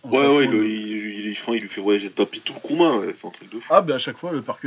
ouais, 0.04 0.28
ouais, 0.28 0.46
il, 0.46 1.09
il, 1.32 1.54
il, 1.56 1.62
lui 1.62 1.70
fait 1.70 1.82
voyager 1.82 2.08
le 2.08 2.14
tapis 2.14 2.42
tout 2.42 2.54
le 2.54 2.68
commun, 2.68 3.02
Ah, 3.70 3.82
bah 3.82 3.96
à 3.96 3.98
chaque 3.98 4.18
fois, 4.18 4.32
le 4.32 4.42
parc, 4.42 4.66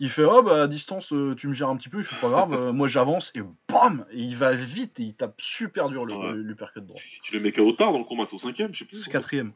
il, 0.00 0.10
fait 0.10 0.24
Oh, 0.24 0.42
bah 0.42 0.62
à 0.62 0.66
distance, 0.68 1.12
euh, 1.12 1.34
tu 1.36 1.48
me 1.48 1.52
gères 1.52 1.68
un 1.68 1.76
petit 1.76 1.88
peu, 1.88 1.98
il 1.98 2.04
fait 2.04 2.20
pas 2.20 2.28
grave, 2.28 2.52
euh, 2.58 2.72
moi 2.72 2.88
j'avance, 2.88 3.32
et 3.34 3.40
bam 3.68 4.06
Et 4.12 4.20
il 4.20 4.36
va 4.36 4.54
vite, 4.54 5.00
et 5.00 5.04
il 5.04 5.14
tape 5.14 5.40
super 5.40 5.88
dur 5.88 6.04
le, 6.04 6.14
ouais. 6.14 6.32
de 6.34 6.80
droit. 6.80 7.00
Tu 7.22 7.34
le 7.34 7.40
mets 7.40 7.52
qu'à 7.52 7.62
tard 7.76 7.92
dans 7.92 7.98
le 7.98 8.04
combat, 8.04 8.24
c'est 8.26 8.36
au 8.36 8.38
cinquième, 8.38 8.72
je 8.72 8.80
sais 8.80 8.84
plus. 8.84 8.96
C'est 8.96 9.10
quatrième. 9.10 9.52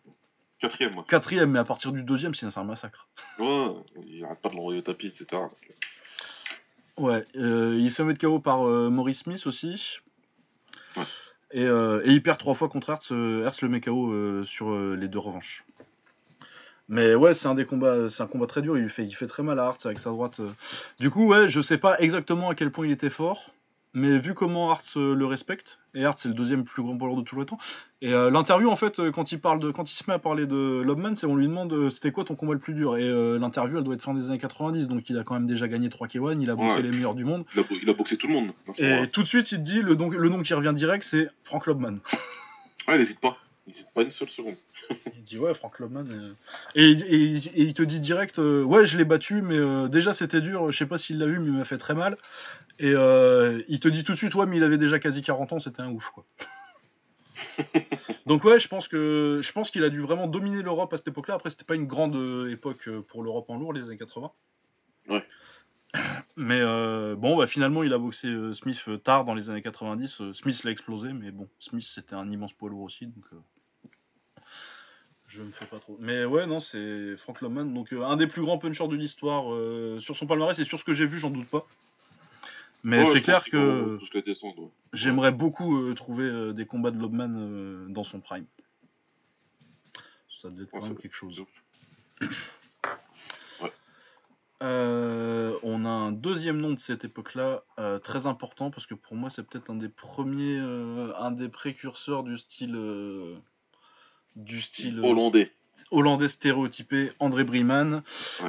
Quatrième, 0.61 0.97
ouais. 0.97 1.05
Quatrième, 1.07 1.51
mais 1.51 1.59
à 1.59 1.65
partir 1.65 1.93
du 1.93 2.03
deuxième, 2.03 2.35
c'est 2.35 2.47
un 2.57 2.65
massacre. 2.65 3.09
Ouais, 3.39 3.69
il 4.07 4.25
arrête 4.25 4.41
pas 4.41 4.49
de 4.49 4.55
l'envoyer 4.55 4.79
au 4.79 4.83
tapis, 4.83 5.09
etc. 5.09 5.43
Ouais, 6.99 7.27
euh, 7.37 7.77
il 7.79 7.91
se 7.91 8.03
met 8.03 8.15
de 8.15 8.19
KO 8.19 8.39
par 8.39 8.67
euh, 8.67 8.89
Maurice 8.89 9.21
Smith 9.21 9.47
aussi. 9.47 9.99
Et, 11.53 11.63
euh, 11.63 12.01
et, 12.05 12.13
il 12.13 12.23
perd 12.23 12.39
trois 12.39 12.55
fois 12.55 12.69
contre 12.69 12.91
Hertz. 12.91 13.11
Hertz 13.11 13.61
le 13.63 13.69
met 13.69 13.81
KO 13.81 14.45
sur 14.45 14.75
les 14.75 15.09
deux 15.09 15.19
revanches. 15.19 15.65
Mais 16.89 17.15
ouais, 17.15 17.35
c'est 17.35 17.49
un 17.49 17.55
des 17.55 17.67
combats, 17.67 18.09
c'est 18.09 18.23
un 18.23 18.27
combat 18.27 18.47
très 18.47 18.63
dur. 18.63 18.79
Il 18.79 18.89
fait, 18.89 19.05
il 19.05 19.15
fait 19.15 19.27
très 19.27 19.43
mal 19.43 19.59
à 19.59 19.65
Hertz 19.67 19.87
avec 19.87 19.99
sa 19.99 20.11
droite. 20.11 20.41
Du 21.01 21.11
coup, 21.11 21.27
ouais, 21.27 21.49
je 21.49 21.61
sais 21.61 21.79
pas 21.79 21.99
exactement 21.99 22.51
à 22.51 22.55
quel 22.55 22.71
point 22.71 22.87
il 22.87 22.93
était 22.93 23.11
fort. 23.11 23.51
Mais 23.97 24.19
vu 24.19 24.35
comment 24.35 24.71
Hart 24.71 24.85
le 24.97 25.25
respecte, 25.25 25.79
et 25.95 26.05
Hart 26.05 26.19
c'est 26.19 26.29
le 26.29 26.35
deuxième 26.35 26.65
plus 26.65 26.83
grand 26.83 26.99
poids 26.99 27.17
de 27.17 27.23
tous 27.23 27.41
les 27.41 27.47
temps, 27.47 27.57
et 28.03 28.13
euh, 28.13 28.29
l'interview 28.31 28.69
en 28.69 28.77
fait, 28.77 28.99
euh, 28.99 29.11
quand 29.11 29.33
il, 29.33 29.41
parle 29.41 29.59
de, 29.59 29.71
quand 29.71 29.91
il 29.91 29.95
se 29.95 30.05
met 30.07 30.13
à 30.13 30.19
parler 30.19 30.45
de 30.45 30.83
Lobman, 30.85 31.17
c'est 31.17 31.27
on 31.27 31.35
lui 31.35 31.47
demande 31.47 31.73
euh, 31.73 31.89
c'était 31.89 32.13
quoi 32.13 32.23
ton 32.23 32.35
combat 32.35 32.53
le 32.53 32.59
plus 32.59 32.75
dur, 32.75 32.99
et 32.99 33.09
l'interview 33.39 33.79
elle 33.79 33.85
doit 33.85 33.95
être 33.95 34.03
fin 34.03 34.13
des 34.13 34.29
années 34.29 34.37
90, 34.37 34.89
donc 34.89 35.09
il 35.09 35.17
a 35.17 35.25
quand 35.25 35.33
même 35.33 35.47
déjà 35.47 35.67
gagné 35.67 35.89
3 35.89 36.09
K1, 36.09 36.43
il 36.43 36.51
a 36.51 36.57
boxé 36.57 36.83
les 36.83 36.91
meilleurs 36.91 37.15
du 37.15 37.25
monde. 37.25 37.47
Il 37.55 37.89
a, 37.89 37.95
boxé 37.95 38.19
tout 38.19 38.27
le 38.27 38.35
monde. 38.35 38.53
Et 38.77 39.09
tout 39.11 39.23
de 39.23 39.27
suite 39.27 39.51
il 39.53 39.59
te 39.59 39.63
dit, 39.63 39.81
le, 39.81 39.95
le 39.95 40.29
nom 40.29 40.43
qui 40.43 40.53
revient 40.53 40.75
direct 40.75 41.03
c'est 41.03 41.31
Frank 41.43 41.65
Lobman. 41.65 42.01
Ouais, 42.89 42.99
n'hésite 42.99 43.19
pas. 43.19 43.39
Pas 43.95 44.03
une 44.03 44.13
seule 44.13 44.31
seconde. 44.31 44.55
il 45.17 45.25
dit 45.25 45.39
ouais, 45.39 45.53
Frank 45.55 45.79
Lobman. 45.79 46.07
Euh. 46.09 46.33
Et, 46.75 46.91
il 46.91 47.75
te 47.75 47.83
dit 47.83 47.99
direct, 47.99 48.39
euh, 48.39 48.63
ouais, 48.63 48.87
je 48.87 48.97
l'ai 48.97 49.05
battu, 49.05 49.43
mais 49.43 49.57
euh, 49.57 49.89
déjà 49.89 50.13
c'était 50.13 50.41
dur. 50.41 50.71
Je 50.71 50.79
sais 50.79 50.87
pas 50.87 50.99
s'il 50.99 51.19
l'a 51.19 51.27
vu, 51.27 51.41
mais 51.41 51.47
il 51.47 51.53
m'a 51.53 51.65
fait 51.65 51.79
très 51.79 51.95
mal. 51.95 52.17
Et 52.79 52.91
il 52.91 53.81
te 53.81 53.89
dit 53.89 54.05
tout 54.05 54.13
de 54.13 54.17
suite, 54.17 54.35
ouais, 54.35 54.47
mais 54.47 54.59
il 54.59 54.65
avait 54.65 54.79
déjà 54.79 54.99
quasi 54.99 55.23
40 55.23 55.53
ans, 55.53 55.61
c'était 55.61 55.83
un 55.83 55.91
ouf 55.91 56.11
quoi. 56.11 56.25
Donc 58.27 58.45
ouais, 58.45 58.59
je 58.59 58.69
pense 58.69 58.87
que 58.87 59.41
je 59.43 59.53
pense 59.53 59.71
qu'il 59.71 59.83
a 59.83 59.89
dû 59.89 60.01
vraiment 60.01 60.27
dominer 60.27 60.63
l'Europe 60.63 60.93
à 60.93 60.97
cette 60.99 61.09
époque-là. 61.09 61.35
Après, 61.35 61.51
c'était 61.51 61.65
pas 61.65 61.75
une 61.75 61.87
grande 61.87 62.49
époque 62.51 62.89
pour 63.09 63.23
l'Europe 63.23 63.49
en 63.49 63.57
lourd, 63.57 63.73
les 63.73 63.85
années 63.87 63.97
80. 63.97 64.31
Ouais. 65.09 65.25
Mais 66.37 66.61
bon, 67.17 67.37
bah, 67.37 67.47
finalement, 67.47 67.83
il 67.83 67.93
a 67.93 67.99
boxé 67.99 68.29
Smith 68.53 68.81
tard 69.03 69.25
dans 69.25 69.35
les 69.35 69.51
années 69.51 69.63
90. 69.63 70.33
Smith 70.35 70.63
l'a 70.65 70.71
explosé, 70.71 71.13
mais 71.13 71.31
bon, 71.31 71.49
Smith 71.59 71.87
c'était 71.87 72.15
un 72.15 72.31
immense 72.31 72.53
poids 72.53 72.69
lourd 72.69 72.83
aussi, 72.83 73.07
donc 73.07 73.25
je 75.37 75.43
me 75.43 75.53
fais 75.53 75.67
pas 75.67 75.79
trop. 75.79 75.97
Mais 76.01 76.25
ouais, 76.25 76.47
non, 76.47 76.61
c'est 76.61 77.17
Frank 77.19 77.43
Loman, 77.43 77.67
donc 77.67 77.93
euh, 77.93 78.03
un 78.03 78.17
des 78.17 78.27
plus 78.27 78.43
grands 78.43 78.59
punchers 78.59 78.89
de 78.89 78.97
l'histoire. 78.97 79.53
Euh, 79.53 80.01
sur 80.01 80.17
son 80.17 80.27
palmarès 80.27 80.59
et 80.59 80.65
sur 80.65 80.79
ce 80.79 80.85
que 80.85 80.95
j'ai 80.95 81.07
vu, 81.07 81.19
j'en 81.19 81.31
doute 81.31 81.49
pas. 81.49 81.67
Mais 82.83 83.05
c'est 83.07 83.21
clair 83.21 83.45
que 83.45 83.99
j'aimerais 84.93 85.33
beaucoup 85.33 85.77
euh, 85.77 85.95
trouver 85.95 86.53
des 86.55 86.67
combats 86.67 86.91
de 86.91 86.99
Lobman 86.99 87.89
dans 87.89 88.05
son 88.05 88.21
prime. 88.21 88.47
Ça 90.41 90.51
devait 90.51 90.65
être 90.65 90.71
quand 90.71 90.83
même 90.83 90.97
quelque 90.97 91.15
chose. 91.15 91.43
on 95.63 95.85
a 95.85 95.89
un 95.89 96.13
deuxième 96.13 96.59
nom 96.59 96.73
de 96.73 96.79
cette 96.79 97.05
époque-là, 97.05 97.65
très 98.05 98.27
important, 98.27 98.71
parce 98.71 98.87
que 98.87 98.95
pour 98.95 99.17
moi 99.17 99.31
c'est 99.31 99.43
peut-être 99.43 99.69
un 99.71 99.75
des 99.75 99.89
premiers, 99.89 100.59
un 100.59 101.33
des 101.33 101.49
précurseurs 101.49 102.23
du 102.23 102.39
style 102.39 102.77
du 104.37 104.61
style 104.61 105.01
euh, 105.01 105.09
hollandais. 105.09 105.51
Hollandais 105.91 106.29
stéréotypé, 106.29 107.11
André 107.19 107.45
Briman. 107.45 108.03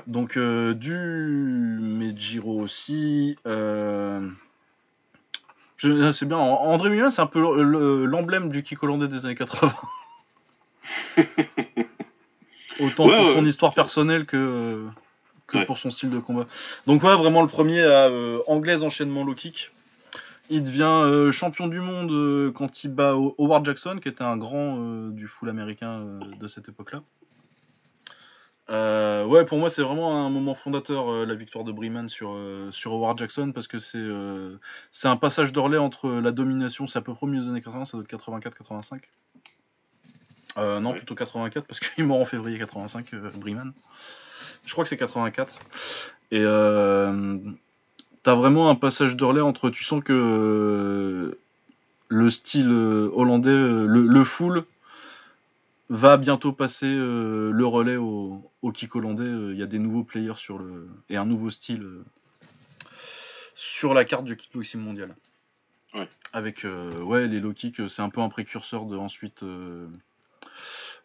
Donc 0.05 0.38
euh, 0.38 0.73
du 0.73 0.93
Medjiro 0.93 2.61
aussi. 2.61 3.38
Euh, 3.47 4.29
c'est 5.79 6.25
bien. 6.25 6.38
André 6.38 6.89
Briman, 6.89 7.11
c'est 7.11 7.21
un 7.21 7.27
peu 7.27 7.41
l'emblème 8.05 8.49
du 8.49 8.63
kick 8.63 8.81
hollandais 8.83 9.07
des 9.07 9.25
années 9.25 9.35
80. 9.35 9.73
Autant 12.79 13.09
pour 13.09 13.29
son 13.29 13.45
histoire 13.45 13.73
personnelle 13.73 14.25
que, 14.25 14.85
que 15.47 15.65
pour 15.65 15.79
son 15.79 15.89
style 15.89 16.11
de 16.11 16.19
combat. 16.19 16.45
Donc 16.85 17.03
ouais, 17.03 17.15
vraiment 17.15 17.41
le 17.41 17.47
premier 17.47 17.81
à 17.83 18.09
anglaise 18.47 18.83
enchaînement 18.83 19.23
low 19.23 19.33
kick. 19.33 19.71
Il 20.50 20.64
devient 20.64 20.84
euh, 20.84 21.32
champion 21.32 21.68
du 21.68 21.82
monde 21.82 22.12
euh, 22.12 22.52
quand 22.52 22.84
il 22.84 22.93
bat 22.93 23.12
Howard 23.12 23.66
Jackson, 23.66 24.00
qui 24.02 24.08
était 24.08 24.24
un 24.24 24.38
grand 24.38 24.78
euh, 24.80 25.12
du 25.12 25.28
full 25.28 25.50
américain 25.50 26.20
de 26.39 26.48
cette 26.48 26.70
époque-là. 26.70 27.02
ouais, 29.26 29.45
pour 29.45 29.58
moi, 29.58 29.70
c'est 29.70 29.82
vraiment 29.82 30.26
un 30.26 30.30
moment 30.30 30.56
fondateur, 30.56 31.26
la 31.26 31.36
victoire 31.36 31.66
de 31.66 31.72
Breeman 31.74 32.08
sur, 32.08 32.38
sur 32.72 32.93
Howard 32.93 33.18
Jackson, 33.18 33.52
parce 33.54 33.68
que 33.68 33.80
c'est 33.80 34.08
c'est 34.91 35.10
un 35.10 35.18
passage 35.18 35.52
de 35.52 35.60
relais 35.60 35.78
entre 35.78 36.10
la 36.10 36.32
domination, 36.32 36.88
c'est 36.88 37.00
à 37.00 37.02
peu 37.02 37.14
près 37.14 37.26
au 37.26 37.30
milieu 37.30 37.43
des 37.43 37.50
années 37.50 37.62
80, 37.62 37.86
ça 37.86 37.98
doit 37.98 38.06
être 38.10 38.16
84-85. 38.16 39.02
non, 40.80 40.93
plutôt 40.93 41.16
84, 41.16 41.66
parce 41.66 41.80
qu'il 41.82 42.06
mort 42.06 42.22
en 42.22 42.26
février 42.26 42.58
85, 42.58 43.14
Breeman. 43.36 43.74
Je 44.66 44.72
crois 44.72 44.86
que 44.86 44.89
c'est 44.89 44.98
84. 44.98 45.60
Et 46.32 46.43
t'as 48.28 48.36
vraiment 48.36 48.69
un 48.69 48.75
passage 48.75 49.15
de 49.15 49.23
relais 49.23 49.39
entre. 49.39 49.69
Tu 49.69 49.86
sens 49.86 50.03
que 50.03 50.11
euh, 50.11 51.39
le 52.09 52.30
style 52.30 52.69
euh, 52.69 53.09
hollandais, 53.13 53.51
euh, 53.51 53.86
le, 53.88 54.23
full, 54.25 54.65
va 55.88 56.17
bientôt 56.17 56.51
passer 56.51 56.93
le 56.93 57.65
relais 57.65 57.95
au, 57.95 58.51
kick 58.73 58.97
hollandais. 58.97 59.30
Il 59.30 59.57
y 59.57 59.63
a 59.63 59.65
des 59.65 59.80
nouveaux 59.80 60.03
players 60.03 60.36
sur 60.36 60.57
le. 60.57 60.89
et 61.09 61.15
un 61.15 61.23
nouveau 61.23 61.49
style 61.49 61.88
sur 63.55 63.93
la 63.93 64.03
carte 64.03 64.25
du 64.25 64.36
kickboxing 64.36 64.82
mondial. 64.82 65.15
Ouais. 65.93 66.09
Avec 66.34 66.65
ouais, 67.05 67.30
les 67.30 67.39
low 67.39 67.53
kicks, 67.53 67.88
c'est 67.88 68.01
un 68.01 68.09
peu 68.09 68.19
un 68.19 68.28
précurseur 68.28 68.88
de 68.88 68.97
ensuite. 68.97 69.41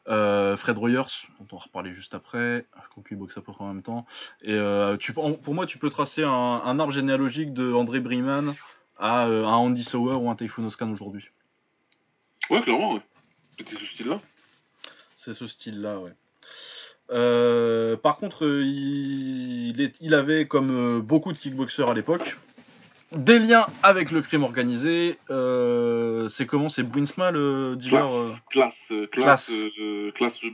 Euh, 0.09 0.57
Fred 0.57 0.76
Royers, 0.78 1.28
dont 1.38 1.46
on 1.53 1.57
va 1.57 1.62
reparler 1.62 1.94
juste 1.94 2.14
après, 2.14 2.66
qui 3.07 3.14
boxe 3.14 3.36
à 3.38 3.40
peu 3.40 3.53
près 3.53 3.64
en 3.64 3.68
même 3.68 3.82
temps. 3.82 4.05
Et 4.42 4.55
euh, 4.55 4.96
tu, 4.96 5.12
pour 5.12 5.55
moi, 5.55 5.66
tu 5.66 5.78
peux 5.78 5.90
tracer 5.90 6.24
un, 6.24 6.78
arbre 6.78 6.92
généalogique 6.92 7.53
de 7.53 7.72
André 7.72 8.00
Briman 8.00 8.55
à 8.98 9.26
euh, 9.26 9.44
un 9.44 9.55
Andy 9.55 9.84
Sauer 9.84 10.14
ou 10.14 10.28
un 10.28 10.34
Typhoon 10.34 10.66
Oscan 10.66 10.90
aujourd'hui. 10.90 11.28
Ouais, 12.50 12.61
clairement, 12.62 12.94
ouais. 12.94 13.00
C'était 13.59 13.76
ce 13.76 13.86
style-là. 13.86 14.20
C'est 15.14 15.34
ce 15.34 15.46
style-là, 15.46 16.00
ouais. 16.00 17.96
par 17.98 18.16
contre, 18.16 18.44
il, 18.44 19.92
il, 20.00 20.14
avait, 20.14 20.46
comme 20.46 21.00
beaucoup 21.00 21.32
de 21.32 21.38
kickboxers 21.38 21.88
à 21.88 21.94
l'époque, 21.94 22.36
des 23.16 23.38
liens 23.38 23.66
avec 23.82 24.10
le 24.10 24.20
crime 24.22 24.42
organisé. 24.42 25.18
Euh, 25.30 26.28
c'est 26.28 26.46
comment 26.46 26.68
C'est 26.68 26.82
Brinsma 26.82 27.30
le 27.30 27.76
dealer 27.76 28.06
Classe, 28.50 28.74
euh, 28.90 29.06
classe, 29.06 29.50
euh, 29.50 30.10
Classe. 30.12 30.12
classe, 30.14 30.44
euh, 30.44 30.50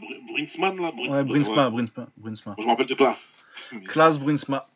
là 0.78 0.92
Ouais, 1.08 1.24
Brinsma, 1.24 1.66
ouais. 1.66 1.70
Brinsma, 1.70 2.06
Brinsma. 2.16 2.54
Je 2.58 2.64
me 2.64 2.68
rappelle 2.68 2.86
de 2.86 2.94
classe. 2.94 3.34
Classe 3.88 4.18
Brinsma. 4.18 4.68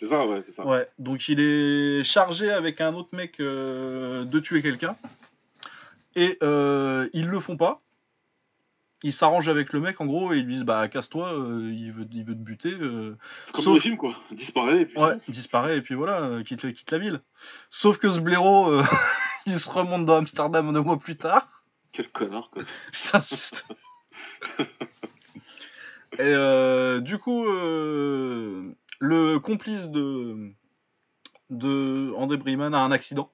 C'est 0.00 0.08
ça, 0.08 0.26
ouais, 0.26 0.42
c'est 0.46 0.54
ça. 0.54 0.66
Ouais, 0.66 0.86
donc 0.98 1.26
il 1.28 1.40
est 1.40 2.04
chargé 2.04 2.50
avec 2.50 2.80
un 2.82 2.94
autre 2.94 3.14
mec 3.14 3.38
de 3.38 4.40
tuer 4.40 4.60
quelqu'un. 4.60 4.94
Et 6.16 6.38
euh, 6.42 7.08
ils 7.12 7.28
le 7.28 7.38
font 7.40 7.56
pas. 7.56 7.82
Ils 9.02 9.12
s'arrangent 9.12 9.48
avec 9.48 9.72
le 9.74 9.80
mec 9.80 10.00
en 10.00 10.06
gros 10.06 10.32
et 10.32 10.38
ils 10.38 10.44
lui 10.46 10.54
disent 10.54 10.64
bah 10.64 10.88
casse-toi, 10.88 11.32
euh, 11.34 11.70
il, 11.72 11.92
veut, 11.92 12.06
il 12.12 12.24
veut 12.24 12.34
te 12.34 12.40
buter. 12.40 12.72
euh, 12.72 13.16
Comme 13.52 13.62
Sauf- 13.62 13.64
dans 13.66 13.74
les 13.74 13.80
films, 13.80 13.96
quoi. 13.98 14.16
Disparaît, 14.32 14.80
et 14.82 14.86
puis. 14.86 14.98
Ouais, 14.98 15.18
il 15.28 15.34
disparaît 15.34 15.76
et 15.78 15.82
puis 15.82 15.94
voilà, 15.94 16.20
euh, 16.22 16.42
quitte, 16.42 16.62
le- 16.62 16.72
quitte 16.72 16.90
la 16.90 16.98
ville. 16.98 17.20
Sauf 17.70 17.98
que 17.98 18.10
ce 18.10 18.20
blaireau, 18.20 18.70
il 19.46 19.52
se 19.52 19.68
remonte 19.68 20.06
dans 20.06 20.16
Amsterdam 20.16 20.72
deux 20.72 20.80
mois 20.80 20.98
plus 20.98 21.16
tard. 21.16 21.48
Quel 21.92 22.08
connard, 22.10 22.48
quoi. 22.50 22.62
Il 22.92 22.98
s'insuste. 22.98 23.66
et 26.18 27.00
du 27.02 27.18
coup, 27.18 27.44
le 27.44 29.38
complice 29.38 29.90
de, 29.90 30.52
de 31.50 32.12
André 32.16 32.36
Briman 32.38 32.74
a 32.74 32.78
un 32.80 32.92
accident. 32.92 33.30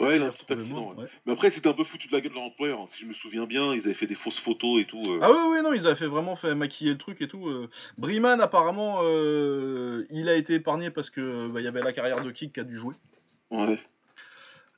Ouais, 0.00 0.16
il 0.16 0.22
a 0.22 0.26
un 0.26 0.30
petit 0.30 0.52
accident, 0.52 0.74
mort, 0.74 0.96
ouais. 0.96 1.04
ouais. 1.04 1.10
Mais 1.26 1.32
après, 1.32 1.50
c'était 1.50 1.68
un 1.68 1.72
peu 1.72 1.82
foutu 1.82 2.06
de 2.06 2.12
la 2.12 2.20
gueule 2.20 2.30
de 2.30 2.36
leur 2.36 2.44
employeur. 2.44 2.80
hein. 2.80 2.86
Si 2.92 3.02
je 3.02 3.06
me 3.06 3.14
souviens 3.14 3.46
bien, 3.46 3.74
ils 3.74 3.80
avaient 3.80 3.94
fait 3.94 4.06
des 4.06 4.14
fausses 4.14 4.38
photos 4.38 4.80
et 4.80 4.84
tout. 4.84 5.02
euh. 5.08 5.18
Ah 5.22 5.30
oui, 5.32 5.38
oui, 5.56 5.62
non, 5.62 5.72
ils 5.72 5.86
avaient 5.86 5.96
fait 5.96 6.06
vraiment 6.06 6.36
fait 6.36 6.54
maquiller 6.54 6.92
le 6.92 6.98
truc 6.98 7.20
et 7.20 7.26
tout. 7.26 7.48
euh. 7.48 7.68
Briman, 7.98 8.40
apparemment, 8.40 9.00
euh, 9.02 10.06
il 10.10 10.28
a 10.28 10.34
été 10.36 10.54
épargné 10.54 10.90
parce 10.90 11.10
que 11.10 11.48
bah, 11.48 11.60
il 11.60 11.64
y 11.64 11.68
avait 11.68 11.82
la 11.82 11.92
carrière 11.92 12.22
de 12.22 12.30
Kick 12.30 12.52
qui 12.52 12.60
a 12.60 12.64
dû 12.64 12.76
jouer. 12.76 12.94
Ouais. 13.50 13.78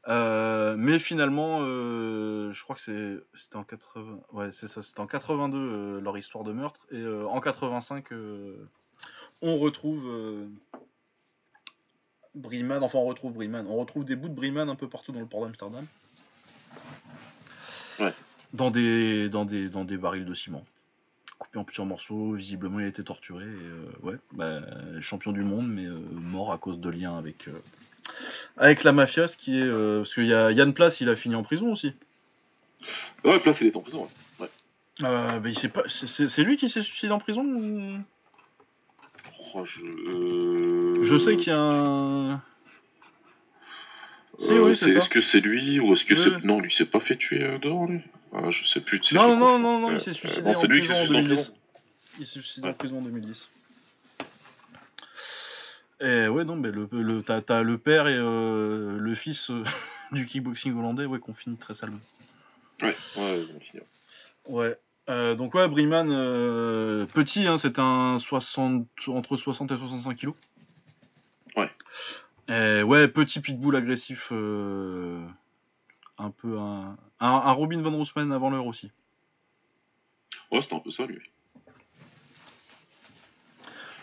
Euh, 0.08 0.76
mais 0.78 0.98
finalement, 0.98 1.58
euh, 1.60 2.50
je 2.52 2.62
crois 2.64 2.74
que 2.74 2.80
c'est 2.80 3.18
c'était 3.34 3.56
en 3.56 3.64
80, 3.64 4.20
ouais, 4.32 4.50
c'est 4.52 4.66
ça, 4.68 4.82
c'était 4.82 5.00
en 5.00 5.06
82 5.06 5.58
euh, 5.58 6.00
leur 6.00 6.16
histoire 6.16 6.42
de 6.42 6.52
meurtre 6.52 6.80
et 6.90 6.96
euh, 6.96 7.26
en 7.26 7.38
85 7.42 8.10
euh, 8.12 8.56
on 9.42 9.58
retrouve 9.58 10.08
Briman, 12.34 12.82
enfin 12.82 12.98
on 12.98 13.04
retrouve 13.06 13.32
Briman, 13.32 13.66
on 13.66 13.76
retrouve 13.76 14.04
des 14.04 14.16
bouts 14.16 14.28
de 14.28 14.34
Briman 14.34 14.68
un 14.68 14.76
peu 14.76 14.88
partout 14.88 15.12
dans 15.12 15.20
le 15.20 15.26
port 15.26 15.44
d'Amsterdam. 15.46 15.86
Ouais. 17.98 18.14
Dans 18.52 18.70
des 18.70 19.28
dans 19.28 19.44
des 19.44 19.68
dans 19.68 19.84
des 19.84 19.96
barils 19.96 20.24
de 20.24 20.34
ciment. 20.34 20.64
Coupé 21.38 21.58
en 21.58 21.64
plusieurs 21.64 21.86
morceaux, 21.86 22.32
visiblement 22.34 22.80
il 22.80 22.86
a 22.86 22.88
été 22.88 23.02
torturé 23.02 23.44
et 23.44 23.48
euh, 23.48 23.90
ouais, 24.02 24.16
bah, 24.32 24.60
champion 25.00 25.32
du 25.32 25.42
monde 25.42 25.68
mais 25.68 25.86
euh, 25.86 25.98
mort 26.12 26.52
à 26.52 26.58
cause 26.58 26.78
de 26.78 26.90
liens 26.90 27.16
avec 27.16 27.48
euh, 27.48 27.62
avec 28.56 28.84
la 28.84 28.92
mafia, 28.92 29.26
ce 29.26 29.36
qui 29.36 29.58
est. 29.58 29.68
parce 29.68 30.14
qu'il 30.14 30.26
y 30.26 30.34
a 30.34 30.52
Yann 30.52 30.74
Place, 30.74 31.00
il 31.00 31.08
a 31.08 31.16
fini 31.16 31.34
en 31.34 31.42
prison 31.42 31.72
aussi. 31.72 31.94
Ouais, 33.24 33.38
place, 33.40 33.60
il 33.60 33.68
est 33.68 33.76
en 33.76 33.80
prison. 33.80 34.08
Ouais. 34.38 34.48
Euh, 35.02 35.38
bah, 35.38 35.48
il 35.48 35.58
sait 35.58 35.68
pas, 35.68 35.82
c'est- 35.88 36.42
lui 36.42 36.56
qui 36.56 36.68
s'est 36.68 36.82
suicidé 36.82 37.12
en 37.12 37.18
prison 37.18 37.44
ou... 37.44 37.98
Oh, 39.54 39.64
je... 39.64 39.80
euh, 39.82 41.02
Je 41.02 41.16
sais 41.18 41.36
qu'il 41.36 41.48
y 41.48 41.50
a 41.50 41.58
un. 41.58 42.42
Si, 44.38 44.52
euh, 44.52 44.64
oui, 44.64 44.76
c'est 44.76 44.88
ça. 44.88 45.00
Est-ce 45.00 45.08
que 45.08 45.20
c'est 45.20 45.40
lui 45.40 45.80
ou 45.80 45.92
est-ce 45.92 46.04
que 46.04 46.16
c'est. 46.16 46.44
Non, 46.44 46.60
lui, 46.60 46.70
il 46.72 46.74
s'est 46.74 46.86
pas 46.86 47.00
fait 47.00 47.16
tuer 47.16 47.42
euh, 47.42 47.58
dehors, 47.58 47.86
lui. 47.86 48.00
Ah, 48.32 48.50
je 48.50 48.64
sais 48.64 48.80
plus. 48.80 49.00
Non, 49.12 49.36
non, 49.36 49.58
non, 49.58 49.58
non, 49.58 49.80
non, 49.80 49.92
il 49.92 50.00
s'est 50.00 50.12
suicidé 50.12 50.50
en 50.50 50.60
c'est 50.60 50.66
lui 50.68 50.82
qui 50.82 50.86
s'est 50.88 50.94
suicidé 50.94 51.18
en 51.18 51.22
2010. 51.22 51.34
prison. 51.34 51.54
Il 52.20 52.26
s'est 52.26 52.32
suicidé 52.40 52.68
en 52.68 52.72
prison 52.74 52.98
en 52.98 53.02
2010. 53.02 53.48
Et 56.02 56.28
ouais, 56.28 56.44
non, 56.44 56.56
mais 56.56 56.70
le, 56.70 56.88
le, 56.92 57.22
t'as, 57.22 57.62
le 57.62 57.76
père 57.76 58.08
et 58.08 58.16
euh, 58.16 58.96
le 58.98 59.14
fils 59.14 59.50
euh, 59.50 59.62
du 60.12 60.24
kickboxing 60.26 60.74
hollandais, 60.78 61.04
ouais, 61.04 61.18
qu'on 61.18 61.34
finit 61.34 61.56
très 61.56 61.74
salement. 61.74 62.00
Ouais, 62.82 62.96
ouais, 63.16 63.44
finir. 63.60 63.82
Ouais. 64.46 64.78
Euh, 65.08 65.34
donc 65.34 65.54
ouais, 65.54 65.66
Briman, 65.68 66.08
euh, 66.10 67.06
petit, 67.06 67.46
hein, 67.46 67.58
c'est 67.58 67.78
un 67.78 68.18
60, 68.18 68.86
entre 69.08 69.36
60 69.36 69.72
et 69.72 69.76
65 69.76 70.14
kilos. 70.16 70.34
Ouais. 71.56 71.70
Et 72.48 72.82
ouais, 72.82 73.08
petit 73.08 73.40
pitbull 73.40 73.74
agressif, 73.76 74.28
euh, 74.32 75.24
un 76.18 76.30
peu 76.30 76.58
un, 76.58 76.96
un, 77.20 77.28
un 77.28 77.52
Robin 77.52 77.80
Van 77.80 77.90
Roosman 77.90 78.30
avant 78.32 78.50
l'heure 78.50 78.66
aussi. 78.66 78.92
Ouais, 80.52 80.62
c'était 80.62 80.74
un 80.76 80.80
peu 80.80 80.90
ça, 80.90 81.06
lui. 81.06 81.18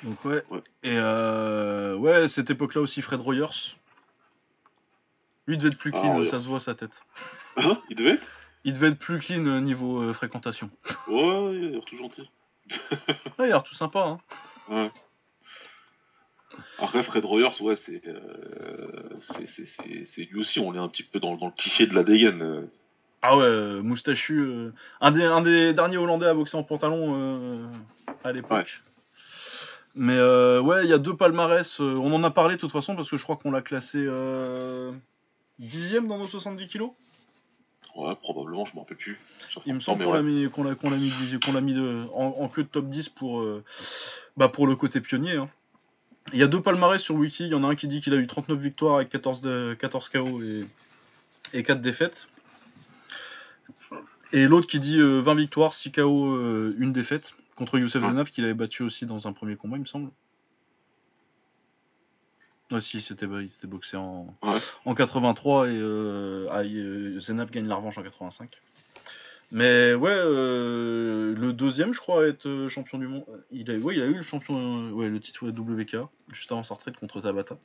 Donc 0.03 0.23
ouais. 0.25 0.43
Ouais. 0.49 0.61
Et 0.83 0.95
euh, 0.97 1.95
ouais, 1.95 2.27
cette 2.27 2.49
époque-là 2.49 2.81
aussi, 2.81 3.01
Fred 3.01 3.19
Royers. 3.21 3.75
Lui 5.47 5.57
devait 5.57 5.69
être 5.69 5.77
plus 5.77 5.91
Ah, 5.95 5.99
clean, 5.99 6.13
Royers. 6.13 6.29
ça 6.29 6.39
se 6.39 6.47
voit 6.47 6.59
sa 6.59 6.75
tête. 6.75 7.01
Hein? 7.55 7.81
Il 7.89 7.95
devait? 7.95 8.19
Il 8.67 8.73
devait 8.73 8.89
être 8.89 8.99
plus 8.99 9.17
clean 9.19 9.45
euh, 9.45 9.61
niveau 9.61 10.01
euh, 10.01 10.11
fréquentation. 10.11 10.69
Ouais, 11.07 11.55
il 11.55 11.65
a 11.67 11.69
l'air 11.69 11.85
tout 11.85 11.95
gentil. 11.95 12.29
Ouais, 12.69 13.07
il 13.39 13.43
a 13.43 13.47
l'air 13.47 13.63
tout 13.63 13.73
sympa, 13.73 14.01
hein. 14.01 14.19
Ouais. 14.69 14.91
Après, 16.77 17.01
Fred 17.01 17.23
Royers, 17.23 17.61
ouais, 17.61 17.77
c'est, 17.77 18.01
euh, 18.05 18.91
c'est, 19.21 19.47
c'est, 19.47 19.65
c'est, 19.67 20.03
c'est 20.03 20.21
lui 20.23 20.41
aussi, 20.41 20.59
on 20.59 20.75
est 20.75 20.77
un 20.79 20.89
petit 20.89 21.03
peu 21.03 21.21
dans, 21.21 21.37
dans 21.37 21.45
le 21.45 21.53
cliché 21.53 21.87
de 21.87 21.95
la 21.95 22.03
dégaine. 22.03 22.67
Ah 23.21 23.37
ouais, 23.37 23.81
moustachu. 23.81 24.39
euh, 24.39 24.73
un, 24.99 25.11
des, 25.11 25.23
un 25.23 25.41
des 25.41 25.73
derniers 25.73 25.95
Hollandais 25.95 26.27
à 26.27 26.33
boxer 26.33 26.57
en 26.57 26.63
pantalon 26.63 27.13
euh, 27.15 27.65
à 28.25 28.33
l'époque. 28.33 28.51
Ouais. 28.51 29.23
Mais 29.95 30.19
ouais, 30.59 30.83
il 30.83 30.89
y 30.89 30.93
a 30.93 30.97
deux 30.97 31.15
palmarès. 31.15 31.79
on 31.79 32.11
en 32.11 32.23
a 32.25 32.31
parlé 32.31 32.55
de 32.55 32.59
toute 32.59 32.73
façon 32.73 32.97
parce 32.97 33.09
que 33.09 33.15
je 33.15 33.23
crois 33.23 33.37
qu'on 33.37 33.49
l'a 33.49 33.61
classé 33.61 34.05
dixième 35.57 36.07
dans 36.07 36.17
nos 36.17 36.27
70 36.27 36.67
kilos. 36.67 36.91
Ouais, 37.97 38.13
probablement, 38.21 38.63
je 38.65 38.75
m'en 38.75 38.81
rappelle 38.83 38.95
plus. 38.97 39.17
Il 39.65 39.73
me 39.73 39.79
semble 39.79 40.03
qu'on 40.05 40.11
ouais. 40.11 40.17
l'a 40.17 40.23
mis, 40.23 40.49
qu'on 40.51 40.63
l'a, 40.63 40.75
qu'on 40.75 40.89
l'a 40.91 40.97
mis, 40.97 41.11
qu'on 41.43 41.51
l'a 41.51 41.61
mis 41.61 41.73
de- 41.73 42.05
en, 42.13 42.27
en 42.39 42.47
queue 42.47 42.61
de 42.63 42.67
top 42.67 42.87
10 42.89 43.09
pour, 43.09 43.39
euh, 43.41 43.63
bah 44.37 44.49
pour 44.49 44.67
le 44.67 44.75
côté 44.75 45.01
pionnier. 45.01 45.37
hein. 45.37 45.49
Il 46.33 46.39
y 46.39 46.43
a 46.43 46.47
deux 46.47 46.61
palmarès 46.61 47.01
sur 47.01 47.15
Wiki. 47.15 47.45
Il 47.45 47.49
y 47.49 47.53
en 47.55 47.63
a 47.63 47.67
un 47.67 47.75
qui 47.75 47.87
dit 47.87 47.99
qu'il 48.01 48.13
a 48.13 48.17
eu 48.17 48.27
39 48.27 48.59
victoires 48.59 48.95
avec 48.97 49.09
14, 49.09 49.41
de- 49.41 49.75
14 49.79 50.09
KO 50.09 50.41
et, 50.43 50.65
et 51.53 51.63
4 51.63 51.81
défaites. 51.81 52.27
Et 54.33 54.45
l'autre 54.45 54.67
qui 54.67 54.79
dit 54.79 54.99
euh, 54.99 55.19
20 55.21 55.35
victoires, 55.35 55.73
6 55.73 55.91
KO, 55.91 56.27
euh, 56.35 56.75
une 56.79 56.91
défaite 56.91 57.33
contre 57.55 57.79
Youssef 57.79 58.03
Ouais. 58.03 58.09
Zenav 58.09 58.29
qu'il 58.29 58.43
avait 58.43 58.53
battu 58.53 58.83
aussi 58.83 59.05
dans 59.05 59.27
un 59.27 59.33
premier 59.33 59.55
combat, 59.55 59.77
il 59.77 59.81
me 59.81 59.85
semble. 59.85 60.11
Ah 62.71 62.81
si, 62.81 62.99
c'était, 62.99 63.25
il 63.25 63.49
s'était 63.49 63.67
boxé 63.67 63.95
en, 63.97 64.35
Ouais. 64.43 64.57
en 64.85 64.93
83 64.93 65.67
et 65.69 65.71
euh, 65.79 66.47
ah, 66.51 66.61
euh, 66.63 67.19
Zenav 67.19 67.49
gagne 67.49 67.67
la 67.67 67.75
revanche 67.75 67.97
en 67.97 68.03
85. 68.03 68.49
Mais 69.51 69.93
ouais, 69.93 70.09
euh, 70.11 71.33
le 71.33 71.53
deuxième, 71.53 71.93
je 71.93 71.99
crois, 72.01 72.23
à 72.25 72.27
être 72.27 72.45
euh, 72.47 72.67
champion 72.67 72.97
du 72.97 73.07
monde. 73.07 73.23
Il 73.51 73.71
a, 73.71 73.77
ouais, 73.77 73.95
il 73.95 74.01
a 74.01 74.05
eu 74.05 74.15
le 74.15 74.21
champion, 74.21 74.89
ouais, 74.91 75.07
le 75.07 75.21
titre 75.21 75.47
WK 75.47 75.95
juste 76.33 76.51
avant 76.51 76.63
sa 76.63 76.73
retraite 76.73 76.97
contre 76.97 77.21
Tabata. 77.21 77.57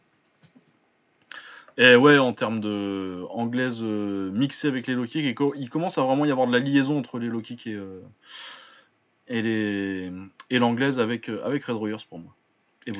Et 1.78 1.96
ouais, 1.96 2.18
en 2.18 2.32
termes 2.34 2.60
de 2.60 3.24
anglaise 3.30 3.78
euh, 3.82 4.30
mixée 4.30 4.68
avec 4.68 4.86
les 4.86 4.94
low 4.94 5.06
kicks, 5.06 5.36
il 5.56 5.70
commence 5.70 5.98
à 5.98 6.02
vraiment 6.02 6.24
y 6.26 6.30
avoir 6.30 6.46
de 6.46 6.52
la 6.52 6.58
liaison 6.60 6.98
entre 6.98 7.18
les 7.18 7.28
low 7.28 7.40
kicks 7.40 7.66
et, 7.66 7.74
euh, 7.74 8.00
et 9.26 9.40
les 9.42 10.12
et 10.50 10.58
l'anglaise 10.58 10.98
avec 11.00 11.28
avec 11.30 11.64
Red 11.64 11.76
Royers 11.76 11.96
pour 12.08 12.18
moi. 12.18 12.36
Et. 12.86 12.92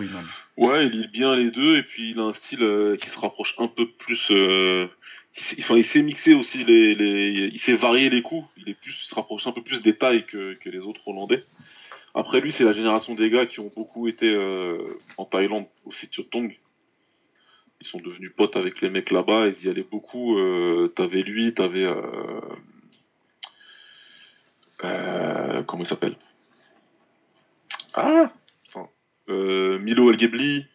Ouais, 0.56 0.86
il 0.86 1.00
lit 1.00 1.08
bien 1.08 1.34
les 1.34 1.50
deux, 1.50 1.78
et 1.78 1.82
puis 1.82 2.10
il 2.10 2.18
a 2.20 2.22
un 2.22 2.32
style 2.32 2.62
euh, 2.62 2.96
qui 2.96 3.08
se 3.08 3.18
rapproche 3.18 3.54
un 3.58 3.66
peu 3.66 3.88
plus. 3.88 4.28
euh, 4.30 4.86
il 5.56 5.64
Enfin, 5.64 5.76
il 5.76 5.84
sait 5.84 6.02
mixer 6.02 6.34
aussi 6.34 6.62
les, 6.64 7.50
il 7.52 7.58
sait 7.58 7.74
varier 7.74 8.10
les 8.10 8.22
coups. 8.22 8.46
Il 8.58 8.68
est 8.68 8.74
plus, 8.74 8.92
il 9.02 9.06
se 9.06 9.14
rapproche 9.14 9.46
un 9.46 9.52
peu 9.52 9.62
plus 9.62 9.82
des 9.82 9.96
tailles 9.96 10.24
que, 10.24 10.56
les 10.64 10.80
autres 10.80 11.08
Hollandais. 11.08 11.44
Après 12.14 12.40
lui, 12.40 12.52
c'est 12.52 12.64
la 12.64 12.74
génération 12.74 13.14
des 13.14 13.30
gars 13.30 13.46
qui 13.46 13.60
ont 13.60 13.72
beaucoup 13.74 14.06
été 14.06 14.28
euh, 14.28 14.98
en 15.16 15.24
Thaïlande 15.24 15.66
au 15.86 15.92
Tong. 16.30 16.54
Ils 17.80 17.86
sont 17.86 17.98
devenus 17.98 18.32
potes 18.36 18.56
avec 18.56 18.80
les 18.82 18.90
mecs 18.90 19.10
là-bas. 19.10 19.48
Ils 19.48 19.66
y 19.66 19.70
allaient 19.70 19.86
beaucoup. 19.90 20.38
T'avais 20.94 21.22
lui, 21.22 21.52
t'avais 21.54 21.88
comment 24.78 25.82
il 25.82 25.86
s'appelle? 25.86 26.16
Ah, 27.94 28.30
Milo 29.78 30.12
El 30.12 30.66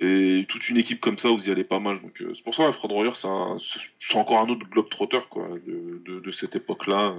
et 0.00 0.46
toute 0.48 0.68
une 0.68 0.76
équipe 0.76 1.00
comme 1.00 1.18
ça 1.18 1.28
ils 1.28 1.48
y 1.48 1.50
allaient 1.50 1.64
pas 1.64 1.80
mal. 1.80 2.00
Donc 2.00 2.20
euh, 2.22 2.32
c'est 2.34 2.42
pour 2.44 2.54
ça, 2.54 2.70
Fred 2.72 2.92
Royer, 2.92 3.10
c'est 3.14 3.26
un- 3.28 3.58
c'est 4.00 4.16
encore 4.16 4.40
un 4.40 4.48
autre 4.48 4.66
globe-trotter 4.68 5.20
quoi, 5.28 5.48
de, 5.66 6.00
de, 6.04 6.20
de 6.20 6.30
cette 6.32 6.54
époque-là, 6.56 7.14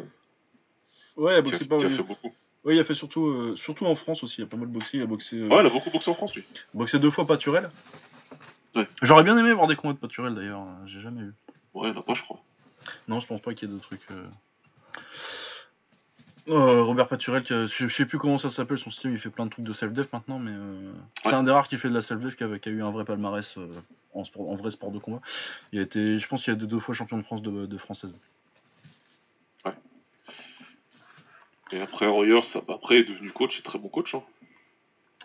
Ouais, 1.18 1.34
il 1.34 1.38
a 1.38 1.42
pas. 1.44 1.52
qui 1.52 1.64
a 1.74 1.88
oui. 1.90 1.96
fait 1.98 2.04
beaucoup. 2.04 2.34
Ouais, 2.64 2.76
il 2.76 2.80
a 2.80 2.84
fait 2.86 2.94
surtout, 2.94 3.26
euh, 3.28 3.56
surtout 3.58 3.86
en 3.86 3.96
France 3.96 4.24
aussi. 4.24 4.40
Il 4.40 4.44
a 4.46 4.48
pas 4.48 4.56
mal 4.56 4.68
boxé. 4.68 4.98
Il 4.98 5.04
a 5.04 5.06
boxé, 5.06 5.38
euh, 5.38 5.48
Ouais, 5.50 5.60
il 5.62 5.66
a 5.66 5.70
beaucoup 5.70 5.90
boxé 5.90 6.10
en 6.10 6.14
France, 6.14 6.34
lui. 6.36 6.44
boxé 6.74 6.98
deux 7.00 7.12
fois 7.12 7.26
Paturel. 7.28 7.70
Ouais. 8.76 8.88
J'aurais 9.02 9.24
bien 9.24 9.38
aimé 9.38 9.52
voir 9.52 9.68
des 9.68 9.76
combats 9.76 9.94
de 9.94 10.00
Paturel 10.00 10.34
d'ailleurs. 10.34 10.62
euh, 10.62 10.86
J'ai 10.86 11.02
jamais 11.02 11.22
vu. 11.24 11.34
Ouais, 11.74 11.90
il 11.90 11.98
en 11.98 12.00
a 12.00 12.04
pas, 12.04 12.14
je 12.14 12.22
crois. 12.24 12.42
Non, 13.10 13.20
je 13.20 13.28
pense 13.28 13.42
pas 13.42 13.54
qu'il 13.54 13.68
y 13.70 13.72
ait 13.72 13.76
de 13.76 13.80
trucs. 13.82 14.02
Euh. 16.50 16.82
Robert 16.84 17.08
Paturel, 17.08 17.44
qui 17.44 17.54
a- 17.54 17.66
je, 17.66 17.88
je 17.88 17.94
sais 17.94 18.06
plus 18.06 18.18
comment 18.18 18.38
ça 18.38 18.50
s'appelle 18.50 18.78
son 18.80 18.92
style, 18.92 19.12
il 19.12 19.20
fait 19.20 19.30
plein 19.30 19.46
de 19.46 19.52
trucs 19.52 19.66
de 19.66 19.74
self-dev 19.74 20.08
maintenant, 20.14 20.40
mais 20.40 20.52
euh, 20.52 20.92
c'est 21.24 21.30
Ouais. 21.30 21.36
un 21.36 21.44
des 21.44 21.52
rares 21.52 21.68
qui 21.68 21.78
fait 21.78 21.90
de 21.90 21.94
la 21.94 22.02
self-dev 22.02 22.36
qui, 22.36 22.44
a- 22.44 22.60
qui 22.60 22.70
a 22.70 22.72
eu 22.72 22.82
un 22.84 22.92
vrai 22.92 23.06
palmarès 23.06 23.58
euh, 23.58 23.68
en, 24.14 24.24
sport- 24.26 24.50
en 24.50 24.56
vrai 24.56 24.72
sport 24.72 24.92
de 24.92 25.00
combat. 25.00 25.22
Il 25.72 25.80
a 25.80 25.84
été, 25.84 26.18
je 26.20 26.28
pense 26.28 26.44
qu'il 26.44 26.52
a 26.54 26.56
été 26.56 26.66
deux 26.66 26.80
fois 26.80 26.94
champion 26.96 27.18
de 27.18 27.24
France 27.24 27.42
de, 27.42 27.66
de 27.66 27.78
française. 27.78 28.14
Et 31.72 31.80
après 31.82 32.08
Royers, 32.08 32.42
ça- 32.44 32.64
après, 32.68 32.96
il 32.96 33.02
est 33.02 33.14
devenu 33.14 33.30
coach, 33.30 33.60
est 33.60 33.62
très 33.62 33.78
bon 33.78 33.90
coach. 33.90 34.16
Hein. 34.16 34.24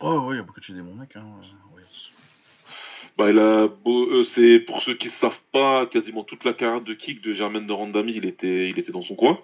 Oh 0.00 0.18
ouais, 0.26 0.36
il 0.36 0.40
a 0.40 0.42
beaucoup 0.42 0.60
de 0.60 0.66
des 0.74 0.82
bons 0.82 0.94
mecs. 0.94 1.16
Hein, 1.16 1.24
ouais. 1.40 1.80
Bah, 3.16 3.30
il 3.30 3.38
a 3.38 3.68
beau- 3.68 4.10
euh, 4.10 4.24
c'est 4.24 4.58
pour 4.58 4.82
ceux 4.82 4.94
qui 4.94 5.06
ne 5.06 5.12
savent 5.12 5.40
pas, 5.52 5.86
quasiment 5.86 6.22
toute 6.24 6.44
la 6.44 6.52
carrière 6.52 6.80
de 6.82 6.92
kick 6.94 7.22
de 7.22 7.32
Germaine 7.32 7.66
de 7.66 7.72
Randami, 7.72 8.12
il 8.16 8.26
était, 8.26 8.68
il 8.68 8.78
était 8.78 8.92
dans 8.92 9.00
son 9.02 9.14
coin. 9.14 9.38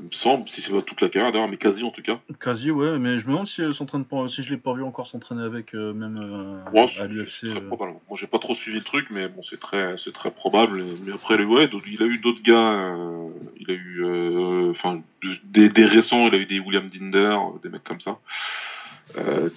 Il 0.00 0.06
me 0.06 0.10
semble, 0.12 0.48
si 0.48 0.60
c'est 0.62 0.70
pas 0.72 0.82
toute 0.82 1.00
la 1.00 1.08
carrière 1.08 1.32
d'ailleurs, 1.32 1.48
mais 1.48 1.56
quasi 1.56 1.82
en 1.82 1.90
tout 1.90 2.02
cas. 2.02 2.18
Quasi, 2.40 2.70
ouais, 2.70 2.98
mais 2.98 3.18
je 3.18 3.26
me 3.26 3.32
demande 3.32 3.46
si, 3.46 3.60
elle 3.62 3.74
s'entraîne 3.74 4.04
pas, 4.04 4.28
si 4.28 4.42
je 4.42 4.50
l'ai 4.50 4.56
pas 4.56 4.72
vu 4.74 4.82
encore 4.82 5.06
s'entraîner 5.06 5.42
avec, 5.42 5.74
euh, 5.74 5.92
même 5.92 6.18
euh, 6.22 6.70
Ouais, 6.72 6.86
à 7.00 7.06
l'UFC. 7.06 7.40
très 7.50 7.58
euh. 7.58 7.60
Moi, 8.08 8.16
j'ai 8.18 8.26
pas 8.26 8.38
trop 8.38 8.54
suivi 8.54 8.78
le 8.78 8.84
truc, 8.84 9.06
mais 9.10 9.28
bon, 9.28 9.42
c'est 9.42 9.58
très, 9.60 9.96
c'est 9.98 10.12
très 10.12 10.30
probable. 10.30 10.82
Mais 11.04 11.12
après, 11.12 11.42
ouais, 11.42 11.68
il 11.86 12.02
a 12.02 12.06
eu 12.06 12.18
d'autres 12.18 12.42
gars. 12.42 12.72
euh, 12.72 13.28
il 13.58 13.70
a 13.70 13.74
eu, 13.74 14.70
enfin, 14.70 15.02
de- 15.22 15.36
des, 15.44 15.68
des 15.68 15.84
récents, 15.84 16.26
il 16.28 16.34
a 16.34 16.38
eu 16.38 16.46
des 16.46 16.60
William 16.60 16.88
Dinder, 16.88 17.36
des 17.62 17.68
mecs 17.68 17.84
comme 17.84 18.00
ça. 18.00 18.18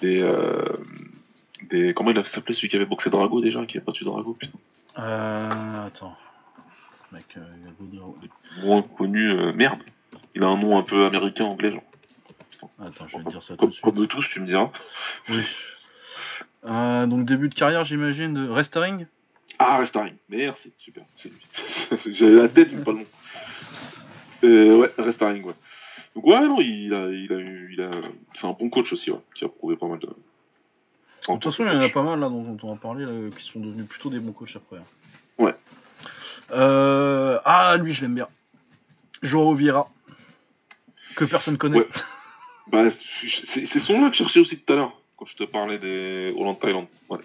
Des, 0.01 0.27
des, 1.69 1.93
comment 1.93 2.11
il 2.11 2.17
a 2.19 2.23
s'appelé 2.25 2.53
celui 2.53 2.69
qui 2.69 2.75
avait 2.75 2.85
boxé 2.85 3.09
Drago 3.09 3.41
déjà, 3.41 3.65
qui 3.65 3.77
a 3.77 3.81
battu 3.81 4.03
Drago, 4.03 4.33
putain. 4.33 4.57
Euh, 4.99 5.87
attends. 5.87 6.17
Mec, 7.11 7.25
euh, 7.37 7.41
il 7.91 7.95
y 7.95 7.99
a 7.99 8.65
Moins 8.65 8.81
connu, 8.81 9.29
euh, 9.29 9.51
merde. 9.53 9.79
Il 10.35 10.43
a 10.43 10.47
un 10.47 10.57
nom 10.57 10.77
un 10.77 10.83
peu 10.83 11.05
américain, 11.05 11.45
anglais, 11.45 11.71
genre. 11.71 11.83
Attends, 12.79 13.07
je 13.07 13.17
vais 13.17 13.23
te 13.23 13.29
dire 13.29 13.43
ça 13.43 13.53
tout 13.55 13.59
Comme, 13.59 13.69
de 13.69 13.73
suite. 13.73 13.83
comme 13.83 14.07
tous, 14.07 14.27
tu 14.29 14.39
me 14.39 14.45
diras. 14.47 14.71
Oui. 15.29 15.43
Euh, 16.65 17.05
donc 17.07 17.25
début 17.25 17.49
de 17.49 17.55
carrière, 17.55 17.83
j'imagine, 17.83 18.33
de 18.33 18.47
Restering? 18.49 19.07
Ah, 19.59 19.77
Restaring. 19.77 20.15
Merci, 20.29 20.71
super. 20.77 21.03
C'est 21.17 21.29
lui. 21.29 22.13
J'avais 22.13 22.33
la 22.41 22.47
tête, 22.49 22.71
mais 22.73 22.83
pas 22.83 22.91
le 22.91 22.97
nom. 22.99 23.05
Euh, 24.43 24.77
ouais, 24.77 24.91
Restaring, 24.97 25.43
ouais. 25.43 25.53
Donc 26.15 26.25
ouais, 26.27 26.39
non, 26.41 26.59
il 26.59 26.93
a, 26.93 27.07
il 27.09 27.31
a 27.31 27.37
eu, 27.37 27.69
il 27.73 27.81
a, 27.81 27.91
c'est 28.33 28.45
un 28.45 28.51
bon 28.51 28.69
coach 28.69 28.91
aussi, 28.93 29.11
ouais, 29.11 29.19
qui 29.33 29.45
a 29.45 29.49
prouvé 29.49 29.75
pas 29.75 29.87
mal 29.87 29.99
de. 29.99 30.07
De 30.07 30.13
toute 31.33 31.43
façon, 31.43 31.63
il 31.65 31.71
y 31.71 31.75
en 31.75 31.79
a 31.81 31.89
pas 31.89 32.01
mal 32.01 32.19
là 32.19 32.27
dont, 32.29 32.41
dont 32.55 32.67
on 32.69 32.73
va 32.73 32.79
parler 32.79 33.05
là, 33.05 33.11
qui 33.37 33.43
sont 33.43 33.59
devenus 33.59 33.85
plutôt 33.87 34.09
des 34.09 34.19
bons 34.19 34.31
coachs 34.31 34.55
après. 34.55 34.77
hein. 34.77 34.83
Ouais. 35.37 35.55
Euh, 36.51 37.39
ah, 37.45 37.77
lui, 37.77 37.93
je 37.93 38.01
l'aime 38.01 38.15
bien. 38.15 38.27
Joao 39.21 39.53
Vieira. 39.53 39.87
Que 41.15 41.25
personne 41.25 41.57
connaît. 41.57 41.77
Ouais. 41.77 41.87
Bah, 42.71 42.89
c'est 42.89 43.79
son 43.79 44.01
là 44.01 44.09
que 44.09 44.13
je 44.13 44.19
cherchais 44.19 44.39
aussi 44.39 44.57
tout 44.59 44.73
à 44.73 44.75
l'heure, 44.75 45.01
quand 45.17 45.25
je 45.25 45.35
te 45.35 45.43
parlais 45.43 45.77
des 45.79 46.33
Hollande 46.37 46.59
Thaïlande. 46.59 46.87
Ouais. 47.09 47.19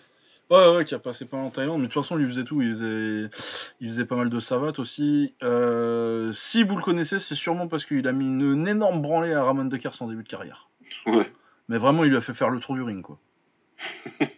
Ouais, 0.49 0.77
ouais, 0.77 0.85
qui 0.85 0.95
a 0.95 0.99
passé 0.99 1.25
pas 1.25 1.37
en 1.37 1.51
Thaïlande, 1.51 1.81
mais 1.81 1.89
de 1.89 1.93
toute 1.93 2.03
façon, 2.03 2.19
il 2.19 2.27
faisait 2.27 2.45
tout. 2.45 2.63
Il 2.63 2.71
faisait, 2.71 3.29
il 3.81 3.89
faisait 3.89 4.05
pas 4.05 4.15
mal 4.15 4.31
de 4.31 4.41
savates 4.41 4.79
aussi. 4.79 5.35
Euh, 5.43 6.33
si 6.33 6.63
vous 6.63 6.77
le 6.77 6.83
connaissez, 6.83 7.19
c'est 7.19 7.35
sûrement 7.35 7.67
parce 7.67 7.85
qu'il 7.85 8.07
a 8.07 8.13
mis 8.13 8.27
une, 8.27 8.53
une 8.53 8.69
énorme 8.69 9.03
branlée 9.03 9.33
à 9.33 9.43
Ramon 9.43 9.65
Dekers 9.65 10.01
en 10.01 10.07
début 10.07 10.23
de 10.23 10.29
carrière. 10.29 10.69
Ouais. 11.07 11.31
Mais 11.69 11.79
vraiment, 11.79 12.05
il 12.05 12.11
lui 12.11 12.17
a 12.17 12.21
fait 12.21 12.35
faire 12.35 12.51
le 12.51 12.61
tour 12.61 12.75
du 12.75 12.83
ring, 12.83 13.03
quoi. 13.03 13.19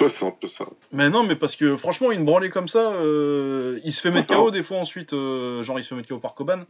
Ouais, 0.00 0.10
c'est 0.10 0.26
un 0.26 0.30
peu 0.30 0.46
ça. 0.46 0.66
Mais 0.92 1.08
non, 1.08 1.22
mais 1.22 1.36
parce 1.36 1.56
que 1.56 1.76
franchement, 1.76 2.12
une 2.12 2.24
branlée 2.24 2.50
comme 2.50 2.68
ça, 2.68 2.92
euh, 2.92 3.80
il 3.84 3.92
se 3.92 4.00
fait 4.00 4.10
mettre. 4.10 4.34
KO 4.34 4.50
des 4.50 4.62
fois 4.62 4.78
ensuite, 4.78 5.12
euh, 5.12 5.62
genre 5.62 5.78
il 5.78 5.84
se 5.84 5.88
fait 5.88 5.94
mettre 5.94 6.08
KO 6.08 6.18
par 6.18 6.34
Coban. 6.34 6.64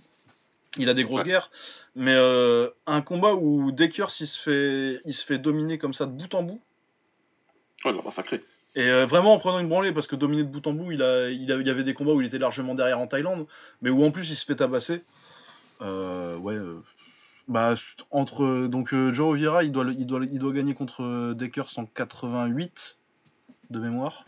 Il 0.79 0.89
a 0.89 0.95
des 0.95 1.05
grosses 1.05 1.23
Ouais. 1.23 1.29
guerres, 1.29 1.51
mais 1.95 2.15
euh, 2.15 2.69
un 2.87 3.01
combat 3.01 3.35
où 3.35 3.73
Dekers 3.73 4.11
il 4.21 4.27
se 4.27 4.39
fait, 4.39 5.01
il 5.05 5.15
se 5.15 5.25
fait 5.25 5.39
dominer 5.39 5.79
comme 5.79 5.95
ça 5.95 6.07
de 6.07 6.11
bout 6.13 6.35
en 6.35 6.43
bout. 6.43 6.61
Ouais, 7.85 7.93
il 7.93 7.97
l'a 7.97 8.03
massacré. 8.03 8.43
Et 8.75 8.89
euh, 8.89 9.07
vraiment 9.07 9.33
en 9.33 9.39
prenant 9.39 9.59
une 9.59 9.69
branlée, 9.69 9.93
parce 9.93 10.07
que 10.07 10.17
dominer 10.17 10.43
de 10.45 10.49
bout 10.49 10.67
en 10.67 10.73
bout, 10.75 10.93
il, 10.93 11.03
a, 11.03 11.31
il, 11.31 11.51
a- 11.51 11.57
il 11.57 11.67
y 11.67 11.71
avait 11.71 11.85
des 11.85 11.95
combats 11.95 12.13
où 12.13 12.21
il 12.21 12.27
était 12.27 12.39
largement 12.39 12.75
derrière 12.75 12.99
en 12.99 13.07
Thaïlande, 13.07 13.47
mais 13.81 13.89
où 13.91 14.05
en 14.05 14.11
plus 14.11 14.29
il 14.31 14.37
se 14.37 14.45
fait 14.45 14.57
tabasser. 14.57 15.03
Euh, 15.81 16.37
ouais. 16.37 16.59
bah, 17.49 17.75
entre. 18.11 18.67
Donc 18.67 18.95
Joe 18.95 19.37
Vieira, 19.37 19.65
il 19.65 19.73
doit, 19.73 19.87
il, 19.97 20.07
doit, 20.07 20.21
il 20.25 20.39
doit 20.39 20.53
gagner 20.53 20.75
contre 20.75 21.33
Dekers 21.35 21.71
en 21.79 21.87
88 21.87 22.97
de 23.71 23.79
mémoire. 23.79 24.25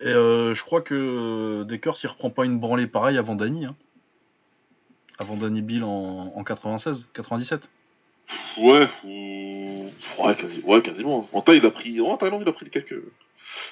Et 0.00 0.12
je 0.12 0.62
crois 0.62 0.80
que 0.80 1.64
Dekers 1.64 1.96
il 2.04 2.06
reprend 2.06 2.30
pas 2.30 2.44
une 2.44 2.60
branlée 2.60 2.86
pareille 2.86 3.18
avant 3.18 3.34
Danny. 3.34 3.64
Hein. 3.66 3.74
Avant 5.18 5.36
Danny 5.36 5.62
Bill 5.62 5.84
en, 5.84 6.32
en 6.34 6.44
96, 6.44 7.08
97. 7.14 7.68
Ouais, 8.58 8.88
ou... 9.04 9.90
ouais, 10.18 10.34
quasi... 10.36 10.60
ouais, 10.64 10.82
quasiment. 10.82 11.28
En 11.32 11.40
Thaïlande, 11.40 11.64
il 11.64 11.66
a 11.66 11.70
pris, 11.70 12.00
en 12.00 12.16
Thaïlande, 12.16 12.42
il 12.44 12.48
a 12.48 12.52
pris 12.52 12.68
quelques. 12.70 13.00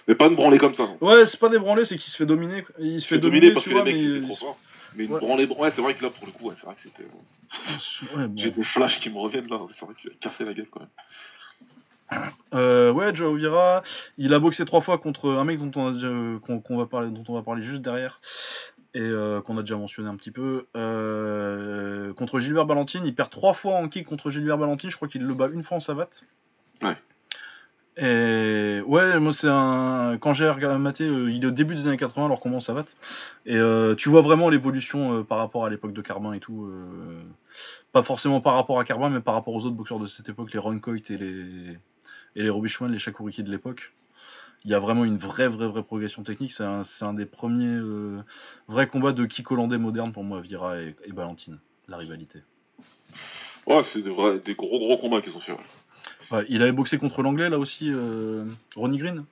Mais 0.09 0.15
pas 0.15 0.27
une 0.27 0.35
branlée 0.35 0.59
comme 0.59 0.75
ça. 0.75 0.85
hein. 0.85 0.97
Ouais, 1.01 1.27
c'est 1.27 1.39
pas 1.39 1.49
des 1.49 1.59
branlées, 1.59 1.85
c'est 1.85 1.97
qu'il 1.97 2.11
se 2.11 2.17
fait 2.17 2.27
dominer. 2.27 2.65
Il 2.79 3.01
se 3.01 3.07
fait 3.07 3.19
dominer, 3.19 3.53
dominer 3.53 3.55
parce 3.55 3.65
tu 3.65 3.71
que 3.71 3.75
vois, 3.75 3.85
les 3.85 3.93
mecs 3.93 4.03
mais. 4.03 4.17
étaient 4.19 4.27
trop 4.27 4.37
forts. 4.37 4.59
Mais 4.97 5.05
une 5.05 5.13
Ouais. 5.13 5.21
branlée, 5.21 5.47
ouais, 5.47 5.71
c'est 5.73 5.83
vrai 5.83 5.95
que 5.95 6.03
là, 6.03 6.11
pour 6.11 6.27
le 6.27 6.33
coup, 6.33 6.47
ouais, 6.49 6.55
c'est 6.59 6.65
vrai 6.67 6.75
que 6.75 6.81
c'était. 6.83 8.17
Ouais, 8.17 8.27
bon. 8.27 8.35
J'ai 8.37 8.51
des 8.51 8.65
flashs 8.65 8.99
qui 9.01 9.11
me 9.11 9.19
reviennent 9.19 9.49
là, 9.49 9.61
c'est 9.79 9.85
vrai 9.85 9.95
qu'il 10.01 10.11
a 10.11 10.15
cassé 10.21 10.45
la 10.45 10.55
gueule 10.55 10.69
quand 10.71 10.81
même. 10.81 10.89
Euh, 12.55 12.93
ouais, 12.93 13.15
Joao 13.15 13.35
Vieira, 13.35 13.83
il 14.17 14.33
a 14.33 14.39
boxé 14.39 14.65
trois 14.65 14.81
fois 14.81 14.97
contre 14.99 15.31
un 15.31 15.45
mec 15.45 15.59
dont 15.59 15.73
on, 15.81 15.89
a 15.89 15.93
déjà, 15.93 16.09
qu'on, 16.47 16.61
qu'on 16.61 16.77
va 16.79 16.87
parler, 16.87 17.11
dont 17.11 17.25
on 17.29 17.35
va 17.35 17.43
parler 17.43 17.63
juste 17.63 17.83
derrière 17.83 18.21
et 18.97 19.01
euh, 19.01 19.43
qu'on 19.43 19.59
a 19.59 19.61
déjà 19.61 19.77
mentionné 19.77 20.09
un 20.09 20.17
petit 20.17 20.31
peu. 20.31 20.67
Euh, 20.75 22.15
contre 22.15 22.41
Gilbert 22.41 22.65
Balantine, 22.65 23.05
il 23.05 23.15
perd 23.15 23.29
trois 23.29 23.53
fois 23.53 23.75
en 23.75 23.89
kick 23.89 24.07
contre 24.07 24.31
Gilbert 24.31 24.57
Balantine. 24.57 24.91
Je 24.91 24.97
crois 24.97 25.07
qu'il 25.07 25.23
le 25.23 25.35
bat 25.35 25.49
une 25.53 25.63
fois 25.63 25.77
en 25.77 25.81
savate. 25.81 26.25
Ouais. 26.81 26.97
Et 27.99 28.81
ouais, 28.87 29.21
moi 29.21 29.35
c'est 29.35 29.49
un. 29.51 30.17
Quand 30.19 30.33
j'ai 30.33 30.49
regardé 30.49 30.79
maté, 30.79 31.05
euh, 31.05 31.31
il 31.31 31.45
est 31.45 31.47
au 31.47 31.51
début 31.51 31.75
des 31.75 31.87
années 31.87 31.99
80 31.99 32.25
alors 32.25 32.41
qu'on 32.41 32.55
en 32.55 32.61
savate. 32.61 32.97
Et 33.45 33.57
euh, 33.57 33.95
tu 33.95 34.09
vois 34.09 34.23
vraiment 34.23 34.49
l'évolution 34.49 35.19
euh, 35.19 35.23
par 35.23 35.37
rapport 35.39 35.67
à 35.67 35.71
l'époque 35.71 35.93
de 35.93 36.01
Carbin 36.01 36.33
et 36.33 36.41
tout. 36.41 36.73
pas 37.93 38.03
forcément 38.03 38.41
par 38.41 38.55
rapport 38.55 38.81
à 38.81 38.85
Carbin, 38.85 39.11
mais 39.11 39.21
par 39.21 39.35
rapport 39.35 39.53
aux 39.53 39.67
autres 39.67 39.77
boxeurs 39.77 40.01
de 40.01 40.07
cette 40.07 40.31
époque, 40.31 40.55
les 40.55 40.59
Ron 40.59 40.79
Coit 40.79 40.97
et 41.11 41.19
les 41.19 41.79
et 42.35 42.43
les 42.43 42.51
Robbie 42.51 42.71
Schwan, 42.71 42.91
les 42.91 42.99
Shakuriki 42.99 43.43
de 43.43 43.51
l'époque. 43.51 43.93
Il 44.67 44.73
y 44.73 44.75
a 44.75 44.81
vraiment 44.81 45.05
une 45.05 45.17
vraie, 45.17 45.47
vraie, 45.47 45.69
vraie 45.69 45.85
progression 45.85 46.25
technique. 46.25 46.53
C'est 46.53 46.65
un, 46.65 46.83
un 47.03 47.15
des 47.15 47.25
premiers 47.25 47.67
euh, 47.69 48.21
vrais 48.67 48.89
combats 48.89 49.13
de 49.13 49.25
kick 49.25 49.49
hollandais 49.51 49.79
moderne 49.79 50.13
pour 50.13 50.25
moi, 50.25 50.41
Vira 50.41 50.81
et, 50.81 50.95
et 51.05 51.13
Balantine, 51.13 51.59
la 51.87 51.97
rivalité. 51.97 52.41
Ouais, 53.67 53.85
c'est 53.85 54.03
des, 54.03 54.11
gros 54.11 54.79
gros 54.81 54.99
combats 54.99 55.23
qu'ils 55.23 55.37
ont 55.37 55.41
fait. 55.41 55.53
Ouais. 55.53 55.59
Ouais, 56.33 56.45
il 56.49 56.63
avait 56.63 56.73
boxé 56.73 56.99
contre 56.99 57.23
l'anglais 57.23 57.49
là 57.49 57.61
aussi, 57.61 57.91
euh, 57.93 58.45
Ronnie 58.75 58.99
Green? 58.99 59.25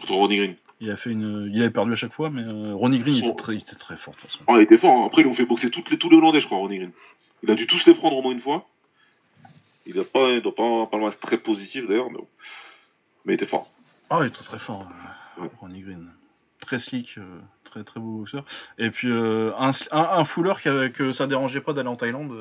Contre 0.00 0.14
Ronnie 0.14 0.38
Green. 0.38 0.54
Il, 0.80 0.90
a 0.90 0.96
fait 0.96 1.10
une, 1.10 1.50
il 1.52 1.60
avait 1.60 1.70
perdu 1.70 1.92
à 1.92 1.96
chaque 1.96 2.14
fois, 2.14 2.30
mais 2.30 2.42
euh, 2.42 2.72
Ronnie 2.74 3.00
Green 3.00 3.16
il 3.16 3.20
Son- 3.20 3.26
était, 3.26 3.36
très, 3.36 3.54
il 3.56 3.60
était 3.60 3.76
très 3.76 3.98
fort 3.98 4.14
de 4.14 4.20
toute 4.20 4.30
façon. 4.30 4.44
Ah, 4.46 4.54
il 4.56 4.62
était 4.62 4.78
fort. 4.78 4.96
hein. 4.96 5.06
Après, 5.06 5.20
ils 5.20 5.26
l'ont 5.26 5.34
fait 5.34 5.44
boxer 5.44 5.68
toutes 5.70 5.90
les, 5.90 5.98
tous 5.98 6.08
les 6.08 6.16
Hollandais, 6.16 6.40
je 6.40 6.46
crois, 6.46 6.56
Ronnie 6.56 6.78
Green. 6.78 6.92
Il 7.42 7.50
a 7.50 7.54
dû 7.54 7.66
tous 7.66 7.84
les 7.84 7.92
prendre 7.94 8.16
au 8.16 8.22
moins 8.22 8.32
une 8.32 8.40
fois. 8.40 8.66
Il 9.86 9.96
n'a 9.96 10.04
pas, 10.04 10.30
il 10.30 10.40
doit 10.40 10.54
pas 10.54 10.64
un 10.64 10.86
palmarès 10.86 11.18
très 11.20 11.36
positif 11.36 11.86
d'ailleurs, 11.86 12.10
mais 12.10 12.16
bon. 12.16 12.28
Mais 13.26 13.32
il 13.32 13.36
était 13.36 13.46
fort. 13.46 13.70
Ah, 14.10 14.18
il 14.22 14.26
est 14.26 14.30
très 14.30 14.44
très 14.44 14.58
fort, 14.58 14.82
euh, 15.38 15.42
Ouais. 15.42 15.50
Ronnie 15.58 15.80
Green. 15.80 16.12
Très 16.60 16.78
slick, 16.78 17.16
euh, 17.16 17.40
très 17.64 17.84
très 17.84 18.00
beau 18.00 18.18
boxeur. 18.18 18.44
Et 18.76 18.90
puis 18.90 19.08
euh, 19.08 19.52
un, 19.56 19.70
un, 19.92 20.24
qui 20.24 20.92
que 20.92 21.12
ça 21.12 21.26
dérangeait 21.26 21.60
pas 21.62 21.72
d'aller 21.72 21.88
en 21.88 21.96
Thaïlande, 21.96 22.32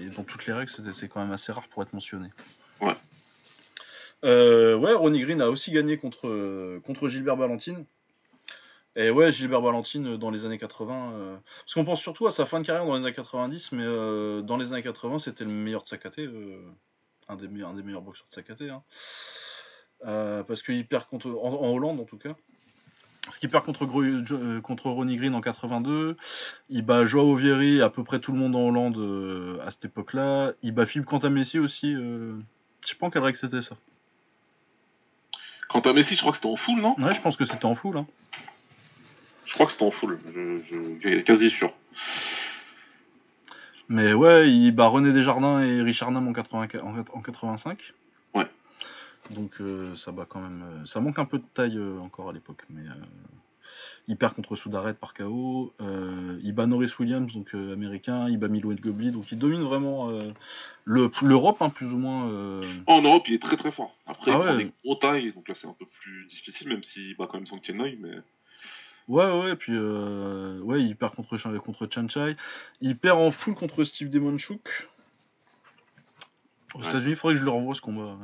et 0.00 0.06
dans 0.10 0.24
toutes 0.24 0.46
les 0.46 0.52
règles, 0.52 0.70
c'est 0.92 1.08
quand 1.08 1.20
même 1.20 1.32
assez 1.32 1.52
rare 1.52 1.68
pour 1.68 1.82
être 1.82 1.92
mentionné. 1.92 2.28
Ouais. 2.80 2.96
Ouais, 4.22 4.92
Ronnie 4.94 5.20
Green 5.20 5.40
a 5.40 5.48
aussi 5.48 5.70
gagné 5.70 5.96
contre, 5.96 6.78
contre 6.80 7.08
Gilbert 7.08 7.36
Balantine. 7.36 7.84
Et 8.96 9.10
ouais, 9.10 9.32
Gilbert 9.32 9.62
Balantine 9.62 10.14
euh, 10.14 10.16
dans 10.18 10.30
les 10.30 10.44
années 10.46 10.58
80. 10.58 11.12
euh, 11.12 11.36
Parce 11.60 11.74
qu'on 11.74 11.84
pense 11.84 12.00
surtout 12.00 12.26
à 12.26 12.32
sa 12.32 12.44
fin 12.44 12.60
de 12.60 12.66
carrière 12.66 12.84
dans 12.84 12.96
les 12.96 13.04
années 13.04 13.14
90, 13.14 13.70
mais 13.72 13.84
euh, 13.84 14.42
dans 14.42 14.56
les 14.56 14.72
années 14.72 14.82
80, 14.82 15.20
c'était 15.20 15.44
le 15.44 15.50
meilleur 15.52 15.84
de 15.84 15.88
sa 15.88 15.96
caté. 15.96 16.26
euh, 16.26 16.60
un, 17.28 17.36
des 17.36 17.46
meilleurs, 17.46 17.70
un 17.70 17.74
des 17.74 17.84
meilleurs 17.84 18.02
boxeurs 18.02 18.26
de 18.28 18.34
sa 18.34 18.42
caté. 18.42 18.68
hein. 18.68 18.82
Euh, 20.06 20.42
parce 20.42 20.62
qu'il 20.62 20.86
perd 20.86 21.06
contre, 21.06 21.28
en, 21.28 21.52
en 21.62 21.72
Hollande 21.72 22.00
en 22.00 22.04
tout 22.04 22.16
cas. 22.16 22.34
Parce 23.24 23.38
qu'il 23.38 23.50
perd 23.50 23.64
contre, 23.64 23.84
euh, 23.84 24.60
contre 24.62 24.88
Ronnie 24.90 25.16
Green 25.16 25.34
en 25.34 25.40
82. 25.42 26.16
Il 26.70 26.82
bat 26.82 27.04
Joao 27.04 27.34
Vieri, 27.34 27.82
à 27.82 27.90
peu 27.90 28.02
près 28.02 28.18
tout 28.18 28.32
le 28.32 28.38
monde 28.38 28.56
en 28.56 28.66
Hollande 28.68 28.96
euh, 28.96 29.58
à 29.64 29.70
cette 29.70 29.84
époque-là. 29.84 30.52
Il 30.62 30.72
bat 30.72 30.86
Philippe 30.86 31.06
Cantamessi 31.06 31.58
aussi. 31.58 31.94
euh, 31.94 32.32
Je 32.82 32.88
sais 32.88 32.94
pas 32.96 33.06
en 33.06 33.10
quelle 33.10 33.22
règle 33.22 33.36
c'était 33.36 33.62
ça. 33.62 33.76
Quant 35.68 35.80
à 35.80 35.92
Messi, 35.92 36.16
je 36.16 36.20
crois 36.20 36.32
que 36.32 36.38
c'était 36.38 36.48
en 36.48 36.56
full, 36.56 36.80
non? 36.80 36.96
Ouais, 36.98 37.14
je 37.14 37.20
pense 37.20 37.36
que 37.36 37.44
c'était 37.44 37.66
en 37.66 37.76
full. 37.76 37.96
Hein. 37.96 38.06
Je 39.44 39.52
crois 39.54 39.66
que 39.66 39.72
c'était 39.72 39.84
en 39.84 39.92
full. 39.92 40.18
Je, 40.34 40.58
je, 41.00 41.20
quasi 41.20 41.48
sûr. 41.50 41.72
Mais 43.88 44.12
ouais, 44.12 44.50
il 44.50 44.72
bat 44.72 44.86
René 44.86 45.12
Desjardins 45.12 45.60
et 45.62 45.80
Richard 45.82 46.10
Nam 46.10 46.26
en, 46.26 46.32
80 46.32 46.68
en, 46.82 46.98
en 46.98 47.20
85. 47.22 47.92
Donc 49.30 49.60
euh, 49.60 49.94
ça 49.96 50.12
bat 50.12 50.26
quand 50.28 50.40
même. 50.40 50.62
euh, 50.62 50.86
ça 50.86 51.00
manque 51.00 51.18
un 51.18 51.24
peu 51.24 51.38
de 51.38 51.44
taille 51.54 51.76
euh, 51.78 51.98
encore 52.00 52.28
à 52.30 52.32
l'époque. 52.32 52.64
Mais 52.70 52.82
Il 54.08 54.16
perd 54.16 54.34
contre 54.34 54.56
Soudaret 54.56 54.94
par 54.94 55.14
KO. 55.14 55.72
Il 56.42 56.52
bat 56.52 56.66
Norris 56.66 56.92
Williams, 56.98 57.32
donc 57.32 57.54
américain. 57.54 58.28
Il 58.28 58.38
bat 58.38 58.48
Milo 58.48 58.72
Gobli, 58.74 59.12
donc 59.12 59.30
il 59.30 59.38
domine 59.38 59.60
vraiment 59.62 60.10
le- 60.84 61.10
l'Europe, 61.22 61.62
hein, 61.62 61.70
plus 61.70 61.92
ou 61.92 61.98
moins. 61.98 62.24
En 62.86 63.02
Europe, 63.02 63.28
il 63.28 63.34
est 63.34 63.42
très 63.42 63.56
très 63.56 63.70
fort. 63.70 63.94
Après, 64.06 64.32
Ah 64.32 64.34
il 64.34 64.40
prend 64.44 64.56
ouais. 64.56 64.64
des 64.64 64.72
gros 64.84 64.94
tailles, 64.96 65.32
donc 65.32 65.46
là 65.48 65.54
c'est 65.54 65.68
un 65.68 65.76
peu 65.78 65.86
plus 65.86 66.26
difficile, 66.26 66.68
même 66.68 66.82
s'il 66.82 67.16
bat 67.16 67.26
quand 67.28 67.34
même 67.38 67.46
Sang 67.46 67.60
mais. 67.68 68.18
Ouais, 69.08 69.40
ouais, 69.40 69.56
puis 69.56 69.72
euh, 69.74 70.60
ouais, 70.60 70.82
il 70.82 70.96
perd 70.96 71.14
contre, 71.14 71.36
Chan- 71.36 71.56
contre 71.58 71.88
Chanchai. 71.92 72.36
Il 72.80 72.96
perd 72.96 73.18
en 73.18 73.30
full 73.30 73.54
contre 73.54 73.84
Steve 73.84 74.08
Demonchuk. 74.10 74.88
Aux 76.74 76.78
Ouais. 76.80 76.88
États-Unis, 76.88 77.10
il 77.10 77.16
faudrait 77.16 77.34
que 77.34 77.40
je 77.40 77.44
le 77.44 77.50
revoie 77.50 77.74
ce 77.74 77.80
combat. 77.80 78.02
euh, 78.02 78.16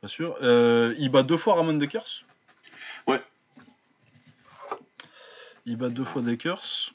Pas 0.00 0.08
sûr. 0.08 0.36
Euh, 0.42 0.94
il 0.98 1.08
bat 1.10 1.22
deux 1.22 1.36
fois 1.36 1.54
Ramon 1.56 1.74
Dekers. 1.74 2.24
Ouais. 3.06 3.20
Il 5.64 5.76
bat 5.76 5.88
deux 5.88 6.04
fois 6.04 6.22
Dekers. 6.22 6.92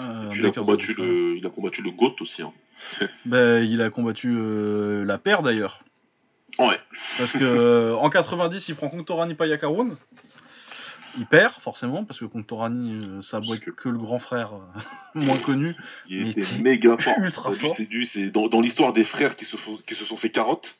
Euh, 0.00 0.30
il 0.34 0.44
a, 0.46 0.50
combattu 0.50 0.94
le, 0.94 1.36
il 1.36 1.46
a 1.46 1.50
combattu 1.50 1.82
le 1.82 1.90
GOAT 1.90 2.16
aussi. 2.20 2.42
Hein. 2.42 2.52
Ben, 3.26 3.64
il 3.64 3.82
a 3.82 3.90
combattu 3.90 4.32
euh, 4.36 5.04
la 5.04 5.18
paire 5.18 5.42
d'ailleurs. 5.42 5.82
Ouais. 6.58 6.78
Parce 7.18 7.32
que 7.32 7.38
euh, 7.42 7.96
en 7.96 8.08
90, 8.10 8.68
il 8.68 8.74
prend 8.76 8.88
Conctorani 8.88 9.34
Payakarun. 9.34 9.96
Il 11.18 11.26
perd 11.26 11.54
forcément 11.54 12.04
parce 12.04 12.20
que 12.20 12.24
Conctorani, 12.24 12.92
euh, 12.92 13.22
ça 13.22 13.40
boit 13.40 13.56
Parce 13.56 13.76
que- 13.76 13.88
le 13.88 13.98
grand 13.98 14.18
frère 14.18 14.52
euh, 14.54 14.80
moins 15.14 15.38
connu. 15.38 15.74
Il 16.08 16.24
Mais 16.24 16.30
était 16.30 16.58
méga 16.62 16.96
fort. 16.98 17.14
ultra 17.18 17.52
fort. 17.52 17.76
C'est 18.04 18.30
dans, 18.30 18.48
dans 18.48 18.60
l'histoire 18.60 18.92
des 18.92 19.04
frères 19.04 19.36
qui 19.36 19.44
se, 19.44 19.56
font- 19.56 19.78
qui 19.86 19.94
se 19.94 20.04
sont 20.04 20.16
fait 20.16 20.30
carotte. 20.30 20.76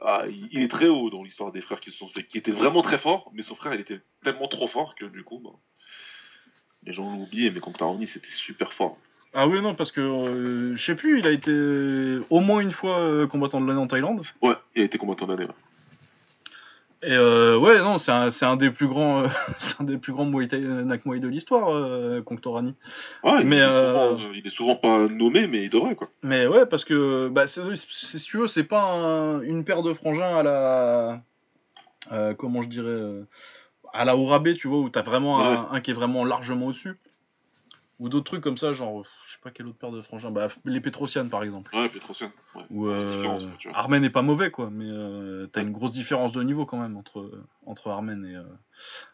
ah, 0.00 0.24
il, 0.50 0.62
est 0.62 0.68
très 0.68 0.88
haut 0.88 1.08
dans 1.10 1.22
l'histoire 1.22 1.52
des 1.52 1.60
frères 1.60 1.80
qui 1.80 1.90
se 1.90 1.98
sont 1.98 2.08
fait, 2.08 2.24
qui 2.24 2.36
étaient 2.38 2.50
vraiment 2.50 2.82
très 2.82 2.98
forts, 2.98 3.30
mais 3.32 3.42
son 3.42 3.54
frère 3.54 3.72
il 3.74 3.80
était 3.80 4.00
tellement 4.22 4.48
trop 4.48 4.66
fort 4.68 4.94
que 4.96 5.04
du 5.06 5.22
coup, 5.22 5.38
bah, 5.42 5.50
les 6.84 6.92
gens 6.92 7.04
l'ont 7.04 7.22
oublié. 7.22 7.50
Mais 7.50 7.60
Conctaroni 7.60 8.06
c'était 8.06 8.26
super 8.34 8.72
fort. 8.72 8.98
Ah 9.36 9.48
oui, 9.48 9.60
non, 9.60 9.74
parce 9.74 9.90
que 9.90 10.00
euh, 10.00 10.76
je 10.76 10.82
sais 10.84 10.94
plus, 10.94 11.18
il 11.18 11.26
a 11.26 11.30
été 11.32 11.50
au 12.30 12.40
moins 12.40 12.60
une 12.60 12.70
fois 12.70 12.98
euh, 13.00 13.26
combattant 13.26 13.60
de 13.60 13.66
l'année 13.66 13.80
en 13.80 13.86
Thaïlande. 13.88 14.24
Ouais, 14.42 14.54
il 14.76 14.82
a 14.82 14.84
été 14.84 14.96
combattant 14.98 15.26
d'année. 15.26 15.44
ouais. 15.44 15.50
Et 17.06 17.12
euh, 17.12 17.58
ouais, 17.58 17.78
non, 17.78 17.98
c'est 17.98 18.12
un, 18.12 18.30
c'est 18.30 18.46
un 18.46 18.56
des 18.56 18.70
plus 18.70 18.88
grands, 18.88 19.24
euh, 19.24 19.28
c'est 19.58 19.80
un 19.80 19.84
des 19.84 19.98
plus 19.98 20.12
grands 20.12 20.24
Muay 20.24 20.48
Thai, 20.48 20.62
euh, 20.62 20.84
de 20.84 21.28
l'histoire, 21.28 21.68
euh, 21.68 22.22
Conctorani. 22.22 22.74
Ouais, 23.22 23.40
il, 23.40 23.46
Mais, 23.46 23.58
est 23.58 23.62
euh, 23.62 23.92
souvent, 23.92 24.24
euh, 24.24 24.32
il 24.34 24.46
est 24.46 24.50
souvent 24.50 24.76
pas 24.76 25.06
nommé, 25.08 25.46
mais 25.46 25.64
il 25.64 25.70
devrait 25.70 25.96
quoi. 25.96 26.08
Mais 26.22 26.46
ouais, 26.46 26.64
parce 26.64 26.84
que 26.84 27.28
bah, 27.28 27.46
c'est, 27.46 27.62
si 27.76 28.18
tu 28.20 28.38
veux, 28.38 28.46
c'est 28.46 28.64
pas 28.64 28.82
un- 28.82 29.40
une 29.42 29.64
paire 29.64 29.82
de 29.82 29.92
frangins 29.92 30.36
à 30.36 30.42
la, 30.42 31.20
euh, 32.12 32.34
comment 32.34 32.62
je 32.62 32.68
dirais, 32.68 32.88
euh, 32.88 33.24
à 33.92 34.04
la 34.04 34.16
Urabe, 34.16 34.54
tu 34.54 34.68
vois, 34.68 34.78
où 34.78 34.88
t'as 34.88 35.02
vraiment 35.02 35.40
un, 35.40 35.68
un 35.72 35.80
qui 35.80 35.90
est 35.90 35.94
vraiment 35.94 36.24
largement 36.24 36.66
au-dessus. 36.66 36.96
Ou 38.00 38.08
d'autres 38.08 38.24
trucs 38.24 38.42
comme 38.42 38.58
ça, 38.58 38.72
genre, 38.72 39.04
je 39.26 39.32
sais 39.32 39.38
pas 39.40 39.52
quelle 39.52 39.68
autre 39.68 39.78
paire 39.78 39.92
de 39.92 40.00
frangins, 40.02 40.32
bah, 40.32 40.48
les 40.64 40.80
Petrosian 40.80 41.28
par 41.28 41.44
exemple. 41.44 41.74
Ouais, 41.76 41.88
Petrosian. 41.88 42.32
Ouais. 42.56 42.64
Euh. 42.72 43.48
Armen 43.72 44.02
n'est 44.02 44.10
pas 44.10 44.22
mauvais 44.22 44.50
quoi, 44.50 44.68
mais 44.70 44.88
euh, 44.88 45.46
t'as 45.46 45.62
une 45.62 45.70
grosse 45.70 45.92
différence 45.92 46.32
de 46.32 46.42
niveau 46.42 46.66
quand 46.66 46.78
même 46.78 46.96
entre 46.96 47.30
entre 47.66 47.90
Armen 47.90 48.24
et. 48.26 48.34
euh, 48.34 48.42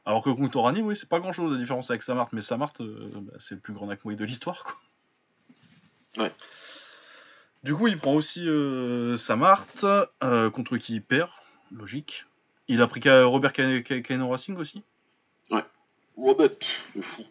Alors 0.07 0.23
que 0.23 0.31
Conctorani, 0.31 0.81
oui, 0.81 0.97
c'est 0.97 1.09
pas 1.09 1.21
grand 1.21 1.33
chose 1.33 1.53
la 1.53 1.59
différence 1.59 1.91
avec 1.91 2.03
Samart, 2.03 2.29
mais 2.33 2.41
Samart, 2.41 2.73
euh, 2.81 3.11
bah, 3.17 3.35
c'est 3.39 3.55
le 3.55 3.61
plus 3.61 3.75
grand 3.75 3.87
Nakmoy 3.87 4.17
de 4.17 4.25
l'histoire 4.25 4.65
quoi. 4.65 4.77
Ouais. 6.25 6.33
Du 7.63 7.75
coup, 7.75 7.87
il 7.89 7.99
prend 7.99 8.15
aussi 8.15 8.49
euh, 8.49 9.19
Samart, 9.19 9.67
euh, 10.23 10.49
contre 10.49 10.79
qui 10.79 10.95
il 10.95 11.03
perd, 11.03 11.29
logique. 11.71 12.25
Il 12.69 12.81
a 12.81 12.87
pris 12.87 13.03
Robert 13.07 13.53
Ka- 13.53 13.83
Ka- 13.83 14.01
Kaino 14.01 14.29
Racing 14.31 14.57
aussi? 14.57 14.83
Robert, 16.17 16.51
le 16.95 17.03
fou. 17.03 17.23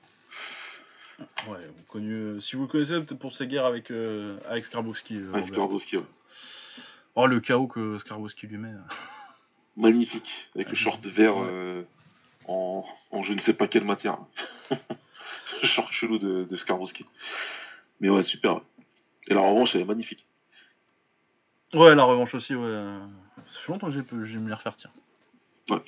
Ouais, 1.48 1.68
vous 1.76 1.84
connu, 1.86 2.12
euh, 2.14 2.40
si 2.40 2.56
vous 2.56 2.64
le 2.64 2.68
connaissez, 2.68 2.94
peut-être 2.94 3.20
pour 3.20 3.36
ses 3.36 3.48
guerres 3.48 3.66
avec, 3.66 3.92
euh, 3.92 4.38
avec 4.48 4.66
Skarbowski. 4.66 5.18
euh, 5.18 5.34
Avec. 5.34 5.48
Skarbowski, 5.48 5.98
ouais. 5.98 6.04
Oh, 7.16 7.28
le 7.28 7.40
chaos 7.40 7.68
que 7.68 7.98
Skarbowski 7.98 8.48
lui 8.48 8.58
met. 8.58 8.72
Magnifique, 9.78 10.30
avec 10.56 10.70
le 10.70 10.76
short 10.76 11.06
vert 11.06 11.38
Ouais. 11.38 11.48
euh, 11.50 11.84
en, 12.48 12.86
en 13.12 13.24
je 13.24 13.34
ne 13.34 13.42
sais 13.42 13.54
pas 13.54 13.68
quelle 13.68 13.84
matière. 13.86 14.18
le 14.72 15.68
short 15.68 15.92
chelou 15.92 16.18
de, 16.20 16.44
de 16.50 16.58
Skarbowski. 16.58 17.06
Mais 18.02 18.10
ouais, 18.10 18.24
super. 18.24 18.62
Et 19.28 19.34
la 19.34 19.42
revanche, 19.42 19.76
elle 19.76 19.82
est 19.82 19.86
magnifique. 19.86 20.26
Ouais, 21.74 21.94
la 21.96 22.04
revanche 22.04 22.34
aussi, 22.34 22.56
ouais. 22.56 22.86
Ça 23.48 23.60
fait 23.60 23.72
longtemps 23.72 23.88
que 23.88 23.94
j'ai 23.94 24.04
pu- 24.04 24.26
j'ai 24.26 24.38
me 24.38 24.48
les 24.48 24.54
refaire, 24.54 24.76
tiens. 24.76 24.92
Ouais. 25.70 25.82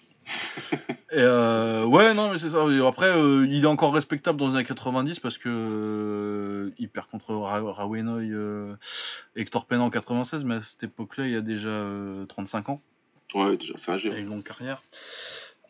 Et 1.13 1.17
euh, 1.17 1.83
ouais, 1.85 2.13
non, 2.13 2.31
mais 2.31 2.37
c'est 2.37 2.49
ça. 2.51 2.59
Après, 2.87 3.07
euh, 3.07 3.45
il 3.49 3.63
est 3.63 3.67
encore 3.67 3.93
respectable 3.93 4.39
dans 4.39 4.47
les 4.47 4.55
années 4.55 4.63
90 4.63 5.19
parce 5.19 5.37
que 5.37 5.49
euh, 5.49 6.69
il 6.79 6.87
perd 6.89 7.07
contre 7.07 7.33
Ra 7.35 7.59
Rawenoy 7.59 8.29
euh, 8.31 8.75
Hector 9.35 9.65
Penn 9.65 9.81
en 9.81 9.89
96, 9.89 10.45
mais 10.45 10.55
à 10.55 10.61
cette 10.61 10.83
époque-là, 10.83 11.27
il 11.27 11.35
a 11.35 11.41
déjà 11.41 11.67
euh, 11.69 12.25
35 12.27 12.69
ans 12.69 12.81
Ouais, 13.33 13.57
déjà, 13.57 13.73
c'est 13.77 13.91
âgé. 13.91 14.07
et 14.07 14.11
ouais. 14.11 14.19
une 14.21 14.29
longue 14.29 14.43
carrière. 14.43 14.81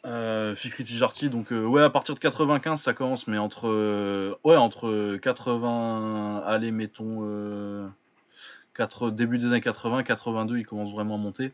Euh, 0.06 0.56
Fikri 0.56 0.84
Tijarti, 0.84 1.30
donc 1.30 1.52
euh, 1.52 1.64
ouais, 1.64 1.84
à 1.84 1.90
partir 1.92 2.16
de 2.16 2.20
95, 2.20 2.82
ça 2.82 2.94
commence, 2.94 3.28
mais 3.28 3.38
entre 3.38 3.68
euh, 3.68 4.34
ouais, 4.44 4.56
entre 4.58 5.18
80, 5.18 6.42
allez, 6.46 6.72
mettons 6.72 7.20
euh, 7.24 7.88
4, 8.76 9.12
début 9.12 9.38
des 9.38 9.48
années 9.48 9.62
80, 9.62 10.04
82, 10.04 10.58
il 10.58 10.66
commence 10.66 10.92
vraiment 10.92 11.16
à 11.16 11.18
monter. 11.20 11.52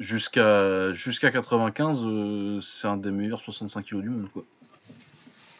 Jusqu'à 0.00 0.92
jusqu'à 0.92 1.30
95, 1.30 2.02
euh, 2.02 2.60
c'est 2.60 2.88
un 2.88 2.96
des 2.96 3.10
meilleurs 3.10 3.40
65 3.40 3.84
kg 3.84 4.00
du 4.00 4.08
monde, 4.10 4.28
quoi. 4.32 4.42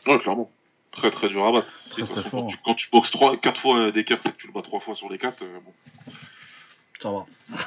Ouais, 0.06 0.18
clairement. 0.18 0.50
Très 0.90 1.10
très 1.10 1.28
dur 1.28 1.44
à 1.44 1.52
battre. 1.52 1.68
Très, 1.90 2.02
très 2.02 2.22
façon, 2.22 2.30
fort. 2.30 2.46
Quand 2.46 2.48
tu, 2.50 2.58
quand 2.64 2.74
tu 2.74 2.88
boxes 2.90 3.10
3, 3.10 3.36
4 3.38 3.60
fois 3.60 3.90
des 3.90 4.04
cartes 4.04 4.26
et 4.26 4.32
que 4.32 4.36
tu 4.36 4.46
le 4.46 4.52
bats 4.52 4.62
3 4.62 4.80
fois 4.80 4.94
sur 4.94 5.08
les 5.10 5.18
4, 5.18 5.38
bon. 5.64 5.72
Ça 7.00 7.10
va. 7.10 7.26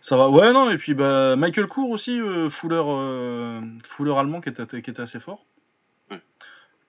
Ça 0.00 0.16
va, 0.16 0.28
ouais, 0.28 0.52
non, 0.52 0.70
et 0.70 0.78
puis 0.78 0.94
bah, 0.94 1.36
Michael 1.36 1.66
Cour 1.66 1.90
aussi, 1.90 2.18
euh, 2.20 2.48
fouleur, 2.50 2.86
euh, 2.88 3.60
fouleur 3.84 4.18
allemand 4.18 4.40
qui 4.40 4.48
était, 4.48 4.66
qui 4.82 4.90
était 4.90 5.02
assez 5.02 5.20
fort. 5.20 5.44
Ouais. 6.10 6.20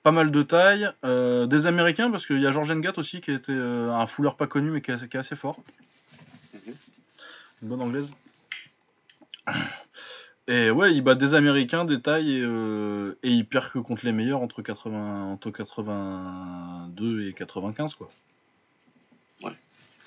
Pas 0.03 0.11
mal 0.11 0.31
de 0.31 0.43
taille. 0.43 0.89
euh, 1.03 1.45
des 1.45 1.65
Américains, 1.65 2.09
parce 2.09 2.25
qu'il 2.25 2.41
y 2.41 2.47
a 2.47 2.51
George 2.51 2.71
Engat 2.71 2.93
aussi 2.97 3.21
qui 3.21 3.31
était 3.31 3.51
euh, 3.51 3.91
un 3.91 4.07
fouleur 4.07 4.35
pas 4.35 4.47
connu 4.47 4.71
mais 4.71 4.81
qui 4.81 4.91
est, 4.91 5.09
qui 5.09 5.17
est 5.17 5.19
assez 5.19 5.35
fort. 5.35 5.59
Une 7.61 7.69
bonne 7.69 7.81
anglaise. 7.81 8.13
Et 10.47 10.71
ouais, 10.71 10.93
il 10.93 11.01
bat 11.01 11.15
des 11.15 11.33
Américains, 11.33 11.85
des 11.85 12.01
tailles, 12.01 12.37
et, 12.37 12.41
euh, 12.41 13.17
et 13.23 13.29
il 13.29 13.45
perd 13.45 13.71
que 13.71 13.79
contre 13.79 14.05
les 14.05 14.11
meilleurs 14.11 14.41
entre, 14.41 14.61
80, 14.61 15.25
entre 15.31 15.51
82 15.51 17.29
et 17.29 17.33
95, 17.33 17.93
quoi. 17.93 18.09
Ouais. 19.43 19.53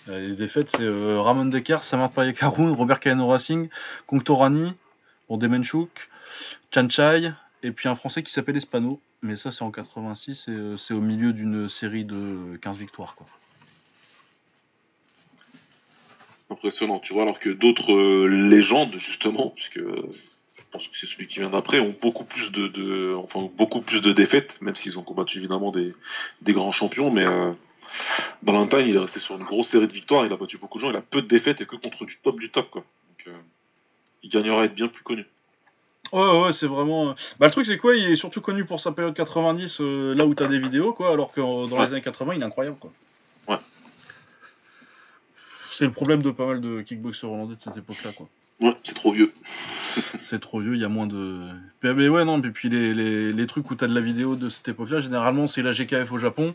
Les 0.09 0.35
défaites, 0.35 0.69
c'est 0.69 0.83
euh, 0.83 1.21
Ramon 1.21 1.47
Decker, 1.47 1.83
Samar 1.83 2.11
Payekaroun, 2.11 2.73
Robert 2.73 3.01
Cano 3.01 3.29
Racing, 3.29 3.69
Conctorani, 4.07 4.75
bon, 5.29 5.39
Demenchuk, 5.39 6.11
Chanchai, 6.75 7.33
et 7.63 7.71
puis 7.71 7.89
un 7.89 7.95
Français 7.95 8.23
qui 8.23 8.33
s'appelle 8.33 8.57
Espano. 8.57 9.01
Mais 9.23 9.39
ça, 9.39 9.53
c'est 9.53 9.63
en 9.63 9.71
86, 9.71 10.49
et 10.49 10.51
euh, 10.51 10.77
c'est 10.77 10.93
au 10.93 11.01
milieu 11.01 11.33
d'une 11.33 11.69
série 11.69 12.05
de 12.05 12.59
15 12.61 12.77
victoires, 12.77 13.15
quoi. 13.15 13.27
Impressionnant, 16.51 16.99
tu 17.01 17.13
vois, 17.15 17.23
alors 17.23 17.39
que 17.39 17.49
d'autres 17.51 17.93
euh, 17.93 18.27
légendes, 18.27 18.95
justement, 18.99 19.51
puisque 19.57 19.79
euh, 19.79 20.03
je 20.57 20.63
pense 20.71 20.87
que 20.87 20.97
c'est 20.99 21.07
celui 21.07 21.27
qui 21.27 21.41
vient 21.41 21.51
d'après, 21.51 21.81
ont 21.81 21.95
beaucoup 22.03 22.25
plus 22.25 22.53
de, 22.53 22.69
de- 22.69 23.15
enfin, 23.17 23.49
beaucoup 23.57 23.81
plus 23.81 24.03
de 24.03 24.13
défaites, 24.13 24.61
même 24.61 24.75
s'ils 24.77 24.99
ont 24.99 25.03
combattu 25.03 25.39
évidemment 25.39 25.73
des, 25.73 25.95
des 26.43 26.53
grands 26.53 26.73
champions, 26.73 27.11
mais 27.11 27.25
euh, 27.25 27.51
Valentine, 28.43 28.81
il 28.87 28.97
est 28.97 28.99
resté 28.99 29.21
sur 29.21 29.37
une 29.37 29.45
grosse 29.45 29.69
série 29.69 29.87
de 29.87 29.93
victoires, 29.93 30.27
il 30.27 30.33
a 30.33 30.37
battu 30.37 30.59
beaucoup 30.59 30.79
de 30.79 30.83
gens, 30.83 30.91
il 30.91 30.97
a 30.97 31.01
peu 31.01 31.23
de 31.23 31.29
défaites 31.29 31.61
et 31.63 31.67
que 31.67 31.77
contre 31.77 32.05
du 32.05 32.19
top 32.23 32.39
du 32.39 32.51
top, 32.51 32.71
quoi. 32.71 32.83
Donc, 33.09 33.35
euh, 33.35 33.39
il 34.23 34.29
gagnerait 34.31 34.63
à 34.63 34.65
être 34.65 34.75
bien 34.75 34.89
plus 34.89 35.03
connu. 35.03 35.25
Ouais, 36.13 36.41
ouais, 36.43 36.53
c'est 36.53 36.67
vraiment. 36.67 37.15
Bah, 37.41 37.47
le 37.47 37.51
truc, 37.53 37.65
c'est 37.67 37.79
quoi 37.79 37.97
Il 37.97 38.05
est 38.11 38.17
surtout 38.17 38.41
connu 38.43 38.65
pour 38.67 38.81
sa 38.81 38.93
période 38.93 39.15
90, 39.15 39.79
euh, 39.81 40.15
là 40.15 40.27
où 40.27 40.35
t'as 40.35 40.47
des 40.47 40.59
vidéos, 40.59 40.93
quoi, 40.93 41.13
alors 41.13 41.33
que 41.33 41.41
dans 41.41 41.79
Ouais. 41.79 41.87
les 41.87 41.93
années 41.95 42.03
80, 42.03 42.35
il 42.35 42.43
est 42.43 42.45
incroyable, 42.45 42.77
quoi. 42.79 42.93
C'est 45.77 45.85
le 45.87 45.93
problème 45.93 46.23
de 46.23 46.31
pas 46.31 46.47
mal 46.47 46.61
de 46.61 46.81
kickboxers 46.83 47.31
hollandais 47.31 47.57
de 47.57 47.61
cette 47.61 47.77
époque-là, 47.77 48.13
quoi. 48.13 48.29
Ouais, 48.61 48.77
c'est 48.85 48.95
trop 48.95 49.13
vieux. 49.13 49.33
C'est 50.21 50.41
trop 50.41 50.61
vieux, 50.61 50.75
il 50.75 50.81
y 50.81 50.85
a 50.85 50.89
moins 50.89 51.07
de. 51.07 51.41
Mais, 51.83 51.93
mais 51.95 52.09
ouais, 52.09 52.25
non, 52.25 52.41
et 52.43 52.51
puis 52.51 52.69
les, 52.69 52.95
les, 52.95 53.33
les 53.33 53.47
trucs 53.47 53.71
où 53.71 53.75
t'as 53.75 53.87
de 53.87 53.95
la 53.95 54.01
vidéo 54.01 54.35
de 54.37 54.49
cette 54.49 54.67
époque-là, 54.69 55.01
généralement, 55.01 55.47
c'est 55.47 55.63
la 55.63 55.73
GKF 55.73 56.11
au 56.13 56.19
Japon, 56.19 56.55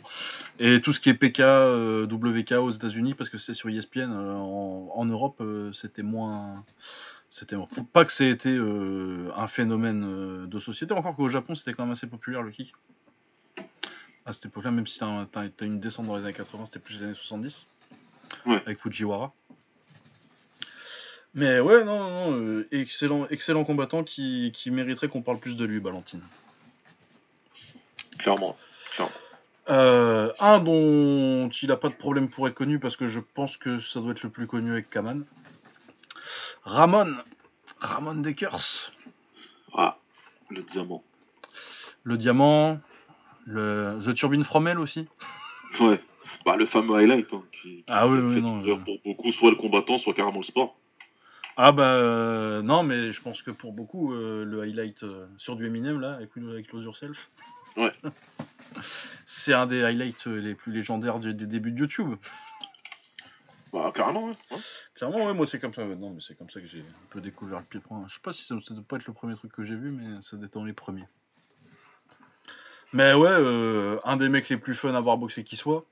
et 0.59 0.81
tout 0.81 0.91
ce 0.93 0.99
qui 0.99 1.09
est 1.09 1.13
PK, 1.13 1.39
euh, 1.41 2.05
WK 2.05 2.53
aux 2.53 2.71
États-Unis, 2.71 3.13
parce 3.13 3.29
que 3.29 3.37
c'est 3.37 3.53
sur 3.53 3.69
ESPN. 3.69 4.11
euh, 4.11 4.33
en, 4.35 4.91
en 4.95 5.05
Europe, 5.05 5.37
euh, 5.41 5.71
c'était 5.73 6.03
moins. 6.03 6.63
C'était 7.29 7.55
pas 7.93 8.05
que 8.05 8.11
c'est 8.11 8.29
été 8.29 8.49
euh, 8.55 9.29
un 9.37 9.47
phénomène 9.47 10.47
de 10.47 10.59
société, 10.59 10.93
encore 10.93 11.15
qu'au 11.15 11.29
Japon, 11.29 11.53
c'était 11.55 11.73
quand 11.73 11.83
même 11.83 11.91
assez 11.93 12.07
populaire 12.07 12.41
le 12.41 12.51
kick. 12.51 12.73
À 14.25 14.33
cette 14.33 14.45
époque-là, 14.47 14.71
même 14.71 14.87
si 14.87 14.99
t'as 14.99 15.05
un- 15.07 15.27
une 15.61 15.79
descente 15.79 16.07
dans 16.07 16.17
les 16.17 16.23
années 16.23 16.33
80, 16.33 16.65
c'était 16.65 16.79
plus 16.79 16.97
les 16.97 17.03
années 17.05 17.13
70, 17.13 17.67
Ouais. 18.45 18.61
avec 18.65 18.79
Fujiwara. 18.79 19.33
Mais 21.35 21.59
ouais, 21.59 21.83
non, 21.83 21.99
non, 21.99 22.09
non, 22.09 22.37
euh, 22.37 22.67
excellent, 22.71 23.27
excellent 23.29 23.63
combattant 23.63 24.03
qui, 24.03 24.51
qui 24.53 24.71
mériterait 24.71 25.09
qu'on 25.09 25.21
parle 25.21 25.39
plus 25.39 25.55
de 25.55 25.65
lui, 25.65 25.79
Valentine. 25.79 26.21
Clairement. 28.17 28.57
Euh, 29.69 30.33
un 30.39 30.59
dont 30.59 31.47
il 31.49 31.67
n'a 31.67 31.77
pas 31.77 31.89
de 31.89 31.93
problème 31.93 32.27
pour 32.27 32.47
être 32.47 32.55
connu 32.55 32.79
parce 32.79 32.95
que 32.95 33.07
je 33.07 33.19
pense 33.19 33.55
que 33.55 33.79
ça 33.79 33.99
doit 33.99 34.11
être 34.11 34.23
le 34.23 34.29
plus 34.29 34.47
connu 34.47 34.71
avec 34.71 34.89
Kaman. 34.89 35.25
Ramon. 36.63 37.13
Ramon 37.79 38.15
Dekers. 38.15 38.91
Ah, 39.77 39.99
le 40.49 40.63
diamant. 40.63 41.03
Le 42.03 42.17
diamant. 42.17 42.79
Le 43.45 43.99
The 44.03 44.15
Turbine 44.15 44.43
From 44.43 44.67
Hell 44.67 44.79
aussi. 44.79 45.07
Ouais. 45.79 46.01
Bah, 46.45 46.55
le 46.55 46.65
fameux 46.65 46.95
highlight. 46.95 47.33
Hein, 47.33 47.43
qui, 47.51 47.83
ah 47.87 48.07
oui, 48.07 48.19
oui, 48.19 48.41
non. 48.41 48.61
Pour 48.83 48.99
beaucoup, 49.03 49.31
soit 49.31 49.49
le 49.49 49.55
combattant, 49.55 49.97
soit 49.97 50.13
carrément 50.13 50.39
le 50.39 50.43
sport. 50.43 50.77
Ah 51.57 51.73
bah 51.73 51.95
euh, 51.95 52.61
non, 52.61 52.83
mais 52.83 53.11
je 53.11 53.21
pense 53.21 53.41
que 53.41 53.51
pour 53.51 53.73
beaucoup, 53.73 54.13
euh, 54.13 54.45
le 54.45 54.61
highlight 54.61 55.03
sur 55.37 55.57
du 55.57 55.65
Eminem, 55.65 55.99
là, 55.99 56.13
avec, 56.13 56.29
avec 56.37 56.71
Lose 56.71 56.85
Yourself. 56.85 57.29
Ouais. 57.75 57.91
c'est 59.25 59.53
un 59.53 59.65
des 59.65 59.83
highlights 59.83 60.25
les 60.27 60.55
plus 60.55 60.71
légendaires 60.71 61.19
des, 61.19 61.33
débuts 61.33 61.71
de 61.71 61.79
YouTube. 61.79 62.15
Bah, 63.73 63.91
carrément, 63.93 64.27
ouais. 64.27 64.57
Clairement, 64.95 65.25
ouais, 65.25 65.33
moi 65.33 65.45
c'est 65.45 65.59
comme 65.59 65.73
ça 65.73 65.85
maintenant, 65.85 66.09
mais 66.09 66.21
c'est 66.21 66.35
comme 66.35 66.49
ça 66.49 66.59
que 66.59 66.65
j'ai 66.65 66.79
un 66.79 67.07
peu 67.09 67.21
découvert 67.21 67.59
le 67.59 67.65
pied 67.65 67.79
point. 67.79 68.03
Je 68.07 68.15
sais 68.15 68.19
pas 68.21 68.33
si 68.33 68.43
ça, 68.43 68.55
ne 68.55 68.59
doit 68.59 68.83
pas 68.87 68.95
être 68.95 69.07
le 69.07 69.13
premier 69.13 69.35
truc 69.35 69.51
que 69.51 69.63
j'ai 69.63 69.75
vu, 69.75 69.91
mais 69.91 70.21
ça 70.21 70.37
doit 70.37 70.65
les 70.65 70.73
premiers. 70.73 71.07
Mais 72.91 73.13
ouais, 73.13 73.29
euh, 73.29 73.99
un 74.03 74.17
des 74.17 74.29
mecs 74.29 74.49
les 74.49 74.57
plus 74.57 74.73
fun 74.73 74.93
à 74.95 74.99
voir 74.99 75.17
boxer 75.17 75.43
qui 75.43 75.55
soit. 75.55 75.85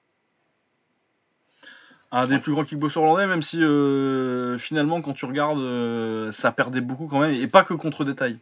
Un 2.12 2.28
des 2.28 2.40
plus 2.40 2.54
grands 2.54 2.64
kickboxers 2.64 3.04
hollandais, 3.04 3.28
même 3.28 3.42
si 3.42 3.62
euh, 3.62 4.58
finalement, 4.58 5.02
quand 5.02 5.14
tu 5.14 5.26
regardes, 5.26 5.60
euh, 5.60 6.32
ça 6.32 6.52
perdait 6.52 6.80
beaucoup 6.80 7.08
quand 7.08 7.20
même, 7.20 7.34
et 7.34 7.48
pas 7.48 7.64
que 7.64 7.74
contre 7.74 8.06
détail. 8.06 8.38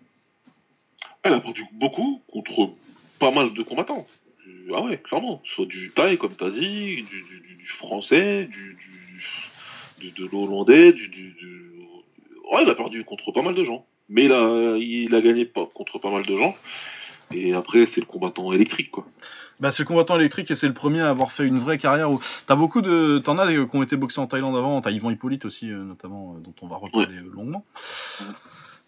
Elle 1.23 1.33
a 1.33 1.39
perdu 1.39 1.65
beaucoup 1.71 2.21
contre 2.31 2.71
pas 3.17 3.31
mal 3.31 3.53
de 3.53 3.63
combattants. 3.63 4.05
Ah 4.73 4.81
ouais, 4.81 4.97
clairement. 4.97 5.41
Soit 5.45 5.65
du 5.65 5.89
thaï, 5.89 6.17
comme 6.17 6.35
t'as 6.35 6.51
dit, 6.51 7.03
du, 7.03 7.67
français, 7.77 8.47
du, 9.99 10.11
de, 10.11 10.29
l'hollandais, 10.31 10.93
du, 10.93 11.35
Ouais, 12.51 12.61
il 12.61 12.69
a 12.69 12.75
perdu 12.75 13.03
contre 13.03 13.31
pas 13.31 13.41
mal 13.41 13.55
de 13.55 13.63
gens. 13.63 13.85
Mais 14.07 14.25
il 14.25 14.31
a, 14.31 14.75
il 14.77 15.15
a 15.15 15.21
gagné 15.21 15.49
contre 15.73 15.97
pas 15.97 16.11
mal 16.11 16.23
de 16.25 16.37
gens. 16.37 16.55
Et 17.33 17.53
après, 17.53 17.85
c'est 17.85 18.01
le 18.01 18.05
combattant 18.05 18.51
électrique, 18.51 18.91
quoi. 18.91 19.05
Bah, 19.59 19.71
c'est 19.71 19.83
le 19.83 19.87
combattant 19.87 20.17
électrique 20.17 20.51
et 20.51 20.55
c'est 20.55 20.67
le 20.67 20.73
premier 20.73 21.01
à 21.01 21.09
avoir 21.09 21.31
fait 21.31 21.45
une 21.45 21.59
vraie 21.59 21.77
carrière. 21.77 22.11
Où... 22.11 22.19
T'as 22.45 22.55
beaucoup 22.55 22.81
de. 22.81 23.19
T'en 23.19 23.37
as 23.37 23.47
qui 23.51 23.75
ont 23.75 23.83
été 23.83 23.95
boxés 23.95 24.19
en 24.19 24.27
Thaïlande 24.27 24.55
avant. 24.57 24.81
T'as 24.81 24.91
Yvan 24.91 25.11
Hippolyte 25.11 25.45
aussi, 25.45 25.71
euh, 25.71 25.83
notamment, 25.83 26.35
euh, 26.35 26.41
dont 26.41 26.53
on 26.61 26.67
va 26.67 26.75
reparler 26.75 27.17
euh, 27.17 27.31
longuement. 27.33 27.65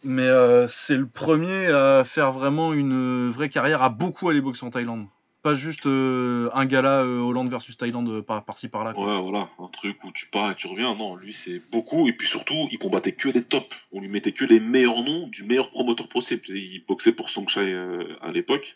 Mais 0.04 0.30
c'est 0.68 0.96
le 0.96 1.08
premier 1.08 1.68
à 1.68 2.04
faire 2.06 2.32
vraiment 2.32 2.72
une 2.72 3.30
vraie 3.30 3.50
carrière, 3.50 3.82
à 3.82 3.90
beaucoup 3.90 4.30
aller 4.30 4.42
boxer 4.42 4.66
en 4.66 4.70
Thaïlande 4.70 5.08
pas 5.48 5.56
juste 5.56 5.86
euh, 5.86 6.50
un 6.54 6.66
gala 6.66 7.04
euh, 7.04 7.22
Hollande 7.22 7.50
versus 7.50 7.78
Thaïlande 7.78 8.10
euh, 8.10 8.22
par, 8.22 8.44
par-ci 8.44 8.68
par-là. 8.68 8.92
Ouais, 9.00 9.22
voilà, 9.22 9.48
un 9.60 9.70
truc 9.70 10.04
où 10.04 10.12
tu 10.12 10.26
pars 10.26 10.52
et 10.52 10.56
tu 10.56 10.68
reviens. 10.68 10.94
Non, 10.94 11.16
lui 11.16 11.32
c'est 11.46 11.62
beaucoup. 11.72 12.10
Et 12.10 12.12
puis 12.12 12.28
surtout, 12.28 12.68
il 12.70 12.78
combattait 12.78 13.14
que 13.14 13.30
les 13.30 13.44
tops. 13.44 13.74
On 13.94 14.02
lui 14.02 14.10
mettait 14.10 14.34
que 14.34 14.44
les 14.44 14.60
meilleurs 14.60 15.02
noms 15.04 15.26
du 15.28 15.46
meilleur 15.46 15.70
promoteur 15.70 16.10
possible. 16.10 16.42
Il 16.50 16.84
boxait 16.86 17.14
pour 17.14 17.30
Songchai 17.30 17.78
à 18.22 18.34
l'époque. 18.34 18.76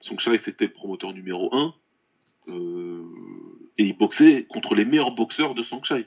Songchai 0.00 0.38
c'était 0.38 0.64
le 0.64 0.72
promoteur 0.72 1.12
numéro 1.12 1.54
1. 1.54 1.74
et 2.48 3.84
il 3.84 3.94
boxait 3.98 4.46
contre 4.48 4.74
les 4.74 4.86
meilleurs 4.86 5.10
boxeurs 5.10 5.54
de 5.54 5.64
Songchai. 5.64 6.06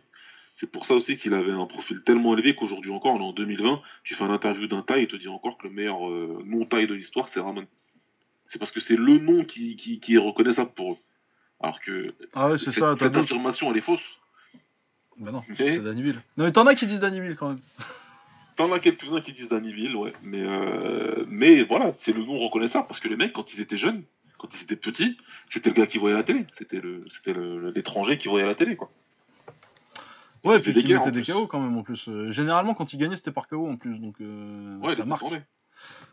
C'est 0.55 0.71
pour 0.71 0.87
ça 0.87 0.95
aussi 0.95 1.17
qu'il 1.17 1.35
avait 1.35 1.51
un 1.51 1.67
profil 1.67 2.01
tellement 2.03 2.33
élevé 2.33 2.55
qu'aujourd'hui 2.55 2.89
encore, 2.89 3.13
en 3.13 3.31
2020, 3.31 3.79
tu 4.03 4.15
fais 4.15 4.23
un 4.23 4.31
interview 4.31 4.65
d'un 4.65 4.81
Thaï 4.81 5.03
et 5.03 5.07
te 5.07 5.17
dit 5.17 5.27
encore 5.27 5.59
que 5.59 5.67
le 5.67 5.73
meilleur 5.73 5.99
non 6.45 6.65
Thaï 6.65 6.87
de 6.87 6.95
l'histoire, 6.95 7.29
c'est 7.29 7.39
Ramon 7.39 7.67
c'est 8.49 8.59
parce 8.59 8.71
que 8.71 8.79
c'est 8.79 8.95
le 8.95 9.17
nom 9.17 9.43
qui, 9.43 9.75
qui, 9.75 10.15
est 10.15 10.17
reconnaissable 10.17 10.71
pour 10.71 10.93
eux. 10.93 10.97
Alors 11.61 11.79
que 11.79 12.13
ah 12.33 12.49
ouais, 12.49 12.57
c'est 12.57 12.71
ça, 12.71 12.95
cette 12.97 13.15
affirmation, 13.15 13.71
elle 13.71 13.77
est 13.77 13.81
fausse. 13.81 14.17
Bah 15.17 15.31
non, 15.31 15.43
c'est 15.57 15.79
Dannyville. 15.79 16.21
Non, 16.37 16.45
mais 16.45 16.51
t'en 16.51 16.65
as 16.65 16.75
qui 16.75 16.87
disent 16.87 17.01
Dannyville 17.01 17.35
quand 17.35 17.49
même. 17.49 17.59
T'en 18.55 18.71
as 18.71 18.79
quelques-uns 18.79 19.21
qui 19.21 19.33
disent 19.33 19.49
Dannyville, 19.49 19.95
ouais. 19.95 20.13
Mais, 20.23 20.41
euh, 20.41 21.25
mais 21.27 21.63
voilà, 21.63 21.93
c'est 21.99 22.11
le 22.11 22.23
nom 22.23 22.37
reconnaissable 22.39 22.87
parce 22.87 22.99
que 22.99 23.07
les 23.07 23.15
mecs, 23.15 23.33
quand 23.33 23.53
ils 23.53 23.61
étaient 23.61 23.77
jeunes, 23.77 24.03
quand 24.37 24.49
ils 24.53 24.63
étaient 24.63 24.75
petits, 24.75 25.17
c'était 25.49 25.69
le 25.69 25.75
gars 25.75 25.87
qui 25.87 25.97
voyait 25.97 26.15
la 26.15 26.23
télé. 26.23 26.45
C'était 26.57 26.81
le, 26.81 27.71
l'étranger 27.75 28.17
qui 28.17 28.27
voyait 28.29 28.45
la 28.45 28.55
télé, 28.55 28.75
quoi. 28.75 28.89
Ouais, 30.43 30.57
et 30.57 30.59
puis 30.59 30.73
qui 30.73 30.93
mettait 30.93 31.11
des 31.11 31.23
KO 31.23 31.47
quand 31.47 31.59
même 31.59 31.77
en 31.77 31.83
plus. 31.83 32.07
Euh, 32.07 32.31
généralement, 32.31 32.73
quand 32.73 32.93
ils 32.93 32.97
gagnaient, 32.97 33.17
c'était 33.17 33.31
par 33.31 33.47
KO 33.47 33.67
en 33.67 33.75
plus, 33.75 33.97
donc 33.99 34.15
euh, 34.21 34.77
ouais, 34.79 34.95
ça 34.95 35.03
marque 35.03 35.23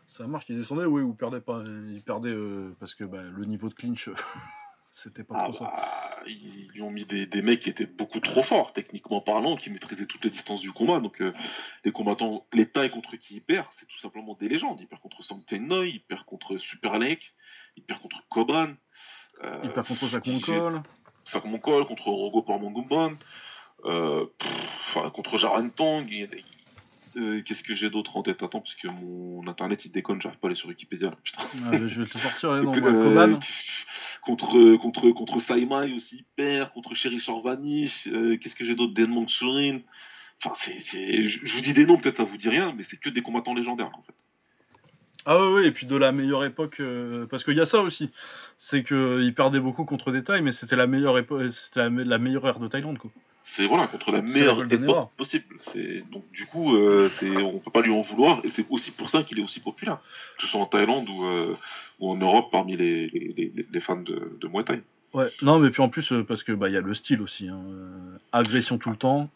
ça 0.07 0.25
marche, 0.25 0.45
il 0.49 0.57
descendait, 0.57 0.85
oui, 0.85 1.01
ou 1.01 1.13
perdait 1.13 1.41
pas. 1.41 1.61
Il 1.65 2.01
perdait 2.01 2.29
euh, 2.29 2.75
parce 2.79 2.95
que 2.95 3.03
bah, 3.03 3.21
le 3.21 3.45
niveau 3.45 3.69
de 3.69 3.73
clinch, 3.73 4.09
c'était 4.91 5.23
pas 5.23 5.43
trop 5.43 5.53
ça. 5.53 5.71
Ah 5.73 6.19
bah, 6.19 6.23
ils 6.27 6.69
lui 6.73 6.81
ont 6.81 6.91
mis 6.91 7.05
des, 7.05 7.41
mecs 7.41 7.61
qui 7.61 7.69
étaient 7.69 7.85
beaucoup 7.85 8.19
trop 8.19 8.43
forts, 8.43 8.73
techniquement 8.73 9.21
parlant, 9.21 9.57
qui 9.57 9.69
maîtrisaient 9.69 10.05
toutes 10.05 10.23
les 10.23 10.29
distances 10.29 10.61
du 10.61 10.71
combat. 10.71 10.99
Donc, 10.99 11.21
euh, 11.21 11.33
les 11.83 11.91
combattants, 11.91 12.47
les 12.53 12.67
tailles 12.67 12.89
contre 12.89 13.15
qui 13.17 13.35
il 13.35 13.41
perd, 13.41 13.67
c'est 13.79 13.85
tout 13.85 13.97
simplement 13.97 14.35
des 14.39 14.47
légendes. 14.47 14.79
Il 14.79 14.87
perd 14.87 15.01
contre 15.01 15.23
Sangten 15.23 15.67
Noi, 15.67 15.89
il 15.89 16.01
perd 16.01 16.23
contre 16.23 16.57
Super 16.57 16.97
Lake, 16.97 17.33
il 17.75 17.83
perd 17.83 18.01
contre 18.01 18.23
Cobran. 18.29 18.73
Euh, 19.43 19.59
il 19.63 19.71
perd 19.71 19.87
contre 19.87 20.07
Sakmonkol. 20.07 20.81
Sakmonkol, 21.25 21.85
contre 21.85 22.07
Rogo 22.07 22.41
Parmangumban. 22.41 23.17
enfin, 23.83 25.09
contre 25.11 25.37
Jarantong. 25.37 26.09
Il, 26.09 26.29
euh, 27.17 27.41
qu'est-ce 27.41 27.63
que 27.63 27.75
j'ai 27.75 27.89
d'autre 27.89 28.15
en 28.17 28.23
tête? 28.23 28.43
Attends, 28.43 28.61
parce 28.61 28.75
que 28.75 28.87
mon 28.87 29.47
internet 29.47 29.85
il 29.85 29.91
déconne, 29.91 30.21
j'arrive 30.21 30.39
pas 30.39 30.47
à 30.47 30.49
aller 30.49 30.55
sur 30.55 30.69
Wikipédia. 30.69 31.11
putain. 31.23 31.43
Ah, 31.65 31.77
je 31.85 32.01
vais 32.01 32.07
te 32.07 32.17
sortir 32.17 32.51
là, 32.53 32.57
euh, 32.59 33.35
contre, 34.21 34.75
contre, 34.77 35.09
contre 35.11 35.39
Saimai 35.39 35.93
aussi, 35.95 36.25
père, 36.35 36.71
contre 36.73 36.95
Sherry 36.95 37.21
Vanish, 37.43 38.07
euh, 38.07 38.37
qu'est-ce 38.37 38.55
que 38.55 38.65
j'ai 38.65 38.75
d'autre? 38.75 38.93
Denmong 38.93 39.27
Surin. 39.27 39.79
Enfin, 40.43 40.53
c'est, 40.79 41.27
je, 41.27 41.55
vous 41.55 41.61
dis 41.61 41.73
des 41.73 41.85
noms, 41.85 41.97
peut-être 41.97 42.17
ça 42.17 42.23
vous 42.23 42.37
dit 42.37 42.49
rien, 42.49 42.73
mais 42.77 42.83
c'est 42.83 42.97
que 42.97 43.09
des 43.09 43.21
combattants 43.21 43.55
légendaires 43.55 43.91
en 43.97 44.03
fait. 44.03 44.13
Ah 45.25 45.41
ouais, 45.41 45.53
ouais, 45.53 45.67
et 45.67 45.71
puis 45.71 45.87
de 45.87 45.95
la 45.95 46.11
meilleure 46.11 46.45
époque, 46.45 46.81
parce 47.29 47.43
qu'il 47.43 47.55
y 47.57 47.59
a 47.59 47.65
ça 47.65 47.81
aussi, 47.81 48.11
c'est 48.55 48.83
qu'il 48.83 49.33
perdait 49.35 49.59
beaucoup 49.59 49.83
contre 49.83 50.11
des 50.11 50.23
tailles, 50.23 50.43
mais 50.43 50.53
c'était 50.53 50.77
la 50.77 50.87
meilleure 50.87 51.17
époque, 51.17 51.51
c'était 51.51 51.79
la, 51.79 51.89
la, 51.89 52.17
meilleure 52.17 52.47
ère 52.47 52.59
de 52.59 52.67
Thaïlande 52.67 52.97
quoi 52.97 53.11
c'est 53.55 53.65
voilà 53.65 53.87
contre 53.87 54.11
la 54.11 54.21
meilleure 54.21 54.61
époque 54.71 55.09
possible. 55.17 55.45
donc 56.11 56.23
du 56.31 56.45
coup, 56.45 56.75
euh, 56.75 57.09
on 57.23 57.59
peut 57.59 57.71
pas 57.71 57.81
lui 57.81 57.91
en 57.91 58.01
vouloir 58.01 58.41
et 58.43 58.49
c'est 58.49 58.65
aussi 58.69 58.91
pour 58.91 59.09
ça 59.09 59.23
qu'il 59.23 59.39
est 59.39 59.43
aussi 59.43 59.59
populaire, 59.59 59.99
que 60.37 60.43
ce 60.43 60.47
soit 60.47 60.61
en 60.61 60.65
Thaïlande 60.65 61.09
ou, 61.09 61.25
euh, 61.25 61.55
en 61.99 62.15
Europe 62.15 62.49
parmi 62.51 62.75
les, 62.75 63.07
les, 63.07 63.81
fans 63.81 63.95
de, 63.95 64.37
de 64.39 64.47
Muay 64.47 64.63
Thai. 64.63 64.81
Ouais, 65.13 65.31
non 65.41 65.59
mais 65.59 65.69
puis 65.69 65.81
en 65.81 65.89
plus 65.89 66.11
euh, 66.11 66.23
parce 66.23 66.43
que 66.43 66.51
bah 66.51 66.69
il 66.69 66.73
y 66.73 66.77
a 66.77 66.81
le 66.81 66.93
style 66.93 67.21
aussi, 67.21 67.47
hein. 67.47 67.61
agression 68.31 68.77
tout 68.77 68.89
le 68.89 68.97
temps. 68.97 69.29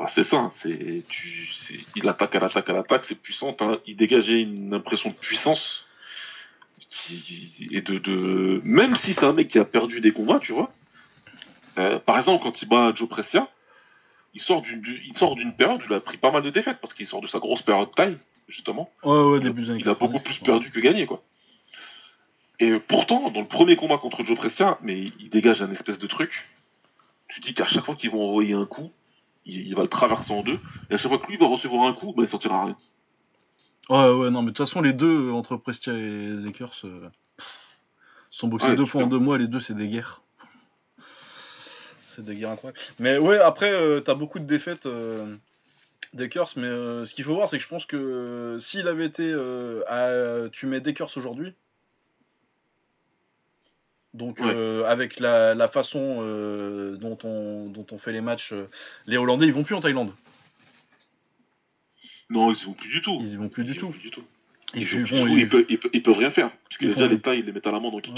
Ah, 0.00 0.06
c'est 0.08 0.24
ça, 0.24 0.50
c'est 0.52 1.02
tu, 1.08 1.50
il 1.96 2.08
attaque 2.08 2.34
à 2.34 2.40
l'attaque 2.40 2.68
à 2.68 2.72
l'attaque, 2.72 3.04
c'est 3.04 3.20
puissant. 3.20 3.56
Il 3.86 3.96
dégageait 3.96 4.42
une 4.42 4.74
impression 4.74 5.10
de 5.10 5.14
puissance 5.14 5.86
et 7.72 7.80
de, 7.80 7.98
de 7.98 8.60
même 8.64 8.94
si 8.96 9.14
c'est 9.14 9.24
un 9.24 9.32
mec 9.32 9.48
qui 9.48 9.58
a 9.58 9.64
perdu 9.64 10.00
des 10.00 10.12
combats, 10.12 10.38
tu 10.40 10.52
vois 10.52 10.72
euh, 11.78 11.98
par 11.98 12.18
exemple, 12.18 12.42
quand 12.42 12.60
il 12.62 12.68
bat 12.68 12.92
Joe 12.94 13.08
Pressia, 13.08 13.48
il 14.34 14.40
sort 14.40 14.62
d'une 14.62 14.80
d'une 14.80 15.54
période 15.54 15.80
où 15.82 15.86
il 15.88 15.94
a 15.94 16.00
pris 16.00 16.16
pas 16.16 16.30
mal 16.30 16.42
de 16.42 16.50
défaites 16.50 16.78
parce 16.80 16.92
qu'il 16.92 17.06
sort 17.06 17.20
de 17.20 17.26
sa 17.26 17.38
grosse 17.38 17.62
période 17.62 17.88
de 17.90 17.94
taille, 17.94 18.18
justement. 18.48 18.90
Ouais, 19.04 19.22
ouais, 19.22 19.40
début 19.40 19.62
il, 19.62 19.80
il 19.80 19.88
a 19.88 19.94
beaucoup 19.94 20.20
plus 20.20 20.38
perdu 20.38 20.70
que 20.70 20.80
gagné, 20.80 21.06
quoi. 21.06 21.22
Et 22.60 22.78
pourtant, 22.80 23.30
dans 23.30 23.40
le 23.40 23.46
premier 23.46 23.76
combat 23.76 23.98
contre 23.98 24.24
Joe 24.24 24.36
Pressia, 24.36 24.78
mais 24.82 25.12
il 25.20 25.30
dégage 25.30 25.62
un 25.62 25.70
espèce 25.70 25.98
de 25.98 26.06
truc. 26.06 26.48
Tu 27.28 27.40
dis 27.40 27.54
qu'à 27.54 27.66
chaque 27.66 27.84
fois 27.84 27.94
qu'ils 27.94 28.10
vont 28.10 28.28
envoyer 28.28 28.54
un 28.54 28.66
coup, 28.66 28.90
il, 29.46 29.74
va 29.74 29.82
le 29.82 29.88
traverser 29.88 30.32
en 30.32 30.42
deux. 30.42 30.58
Et 30.90 30.94
à 30.94 30.98
chaque 30.98 31.08
fois 31.08 31.18
que 31.18 31.26
lui 31.28 31.36
va 31.36 31.46
recevoir 31.46 31.86
un 31.86 31.92
coup, 31.92 32.12
bah, 32.16 32.24
il 32.24 32.28
sortira 32.28 32.64
rien. 32.64 32.76
Ouais, 33.88 34.10
ouais, 34.10 34.30
non, 34.30 34.42
mais 34.42 34.50
de 34.50 34.56
toute 34.56 34.66
façon, 34.66 34.82
les 34.82 34.92
deux, 34.92 35.30
entre 35.30 35.56
Prestia 35.56 35.92
et 35.92 36.36
Zekers, 36.42 36.84
euh, 36.84 37.08
sont 38.30 38.48
boxés 38.48 38.74
deux 38.74 38.86
fois 38.86 39.04
en 39.04 39.06
deux 39.06 39.18
mois. 39.18 39.38
Les 39.38 39.46
deux, 39.46 39.60
c'est 39.60 39.74
des 39.74 39.88
guerres 39.88 40.22
c'est 42.18 42.24
des 42.24 42.34
guerres 42.34 42.50
incroyables. 42.50 42.78
Mais 42.98 43.16
ouais, 43.16 43.38
après, 43.38 43.72
euh, 43.72 44.00
t'as 44.00 44.14
beaucoup 44.14 44.40
de 44.40 44.44
défaites 44.44 44.86
euh, 44.86 45.36
Dekers, 46.14 46.52
mais 46.56 46.66
euh, 46.66 47.06
ce 47.06 47.14
qu'il 47.14 47.24
faut 47.24 47.34
voir, 47.34 47.48
c'est 47.48 47.58
que 47.58 47.62
je 47.62 47.68
pense 47.68 47.86
que 47.86 48.58
s'il 48.60 48.88
avait 48.88 49.06
été 49.06 49.32
à, 49.86 50.48
tu 50.50 50.66
mets 50.66 50.80
Dekers 50.80 51.16
aujourd'hui, 51.16 51.54
donc 54.14 54.40
avec 54.40 55.20
la, 55.20 55.68
façon 55.68 56.16
dont, 56.98 57.18
on, 57.22 57.66
dont 57.66 57.86
on 57.92 57.98
fait 57.98 58.12
les 58.12 58.20
matchs, 58.20 58.52
les 59.06 59.16
Hollandais, 59.16 59.46
ils 59.46 59.52
vont 59.52 59.62
plus 59.62 59.76
en 59.76 59.80
Thaïlande. 59.80 60.12
Non, 62.30 62.52
ils 62.52 62.60
y 62.60 62.64
vont 62.64 62.74
plus 62.74 62.90
du 62.90 63.00
tout. 63.00 63.18
Ils 63.22 63.32
y 63.32 63.36
vont 63.36 63.48
plus, 63.48 63.64
du, 63.64 63.74
tout. 63.76 63.94
du 64.02 64.10
tout. 64.10 64.24
Ils, 64.74 64.82
ils, 64.82 66.02
peuvent, 66.02 66.18
rien 66.18 66.30
faire. 66.30 66.50
Parce 66.50 66.78
que 66.78 66.86
déjà, 66.86 67.06
les 67.06 67.20
tailles, 67.20 67.40
ils 67.40 67.46
les 67.46 67.52
mettent 67.52 67.66
à 67.66 67.72
l'amende 67.72 67.94
en 67.94 68.00
kick. 68.00 68.14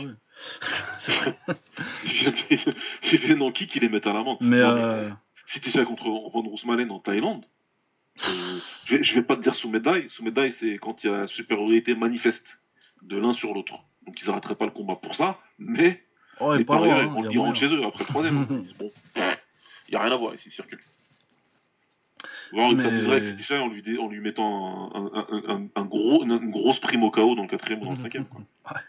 c'est 0.98 1.12
vrai. 1.12 1.36
ils 2.04 3.18
viennent 3.18 3.42
en 3.42 3.52
kick, 3.52 3.74
ils 3.76 3.82
les 3.82 3.88
mettent 3.88 4.08
à 4.08 4.12
l'amende. 4.12 4.38
Mais, 4.40 4.58
euh... 4.60 5.08
si 5.46 5.60
t'es 5.60 5.66
déjà 5.66 5.84
contre 5.84 6.06
Ron 6.06 6.42
Roosmalen 6.42 6.90
en 6.90 6.98
Thaïlande, 6.98 7.44
Je 8.86 8.96
vais, 8.96 9.02
vais 9.02 9.22
pas 9.22 9.36
te 9.36 9.42
dire 9.42 9.54
sous 9.54 9.68
médaille. 9.68 10.10
Sous 10.10 10.24
médaille, 10.24 10.52
c'est 10.52 10.78
quand 10.78 11.04
il 11.04 11.10
y 11.10 11.14
a 11.14 11.28
supériorité 11.28 11.94
manifeste 11.94 12.58
de 13.02 13.16
l'un 13.16 13.32
sur 13.32 13.54
l'autre. 13.54 13.74
Donc 14.06 14.20
ils 14.20 14.30
arrêteraient 14.30 14.56
pas 14.56 14.64
le 14.64 14.72
combat 14.72 14.96
pour 14.96 15.14
ça, 15.14 15.38
mais 15.58 16.02
oh, 16.40 16.54
les 16.54 16.64
parieurs, 16.64 16.98
hein, 16.98 17.28
ils, 17.30 17.38
rentrent 17.38 17.58
chez 17.58 17.72
eux 17.72 17.84
après 17.84 18.04
le 18.04 18.08
troisième. 18.08 18.46
Ils 18.50 18.62
disent, 18.62 18.74
bon, 18.74 18.90
il 19.88 19.92
y 19.92 19.96
a 19.96 20.02
rien 20.02 20.12
à 20.12 20.16
voir 20.16 20.34
ici, 20.34 20.50
circule. 20.50 20.80
Voir, 22.52 22.72
Mais- 22.72 22.82
en 23.60 23.68
lui, 23.68 23.82
dé- 23.82 23.98
en 23.98 24.08
lui 24.08 24.20
mettant 24.20 24.90
un, 24.94 25.06
un- 25.06 25.26
un- 25.30 25.54
un- 25.56 25.68
un 25.76 25.84
gros, 25.84 26.24
une, 26.24 26.32
une 26.32 26.50
grosse 26.50 26.80
prime 26.80 27.02
au 27.04 27.10
KO 27.10 27.34
dans 27.34 27.42
le 27.42 27.48
quatrième 27.48 27.80
ou 27.82 27.84
dans 27.84 27.92
le 27.92 27.98
cinquième. 27.98 28.24
Quoi. 28.26 28.40
Ouais. 28.70 28.80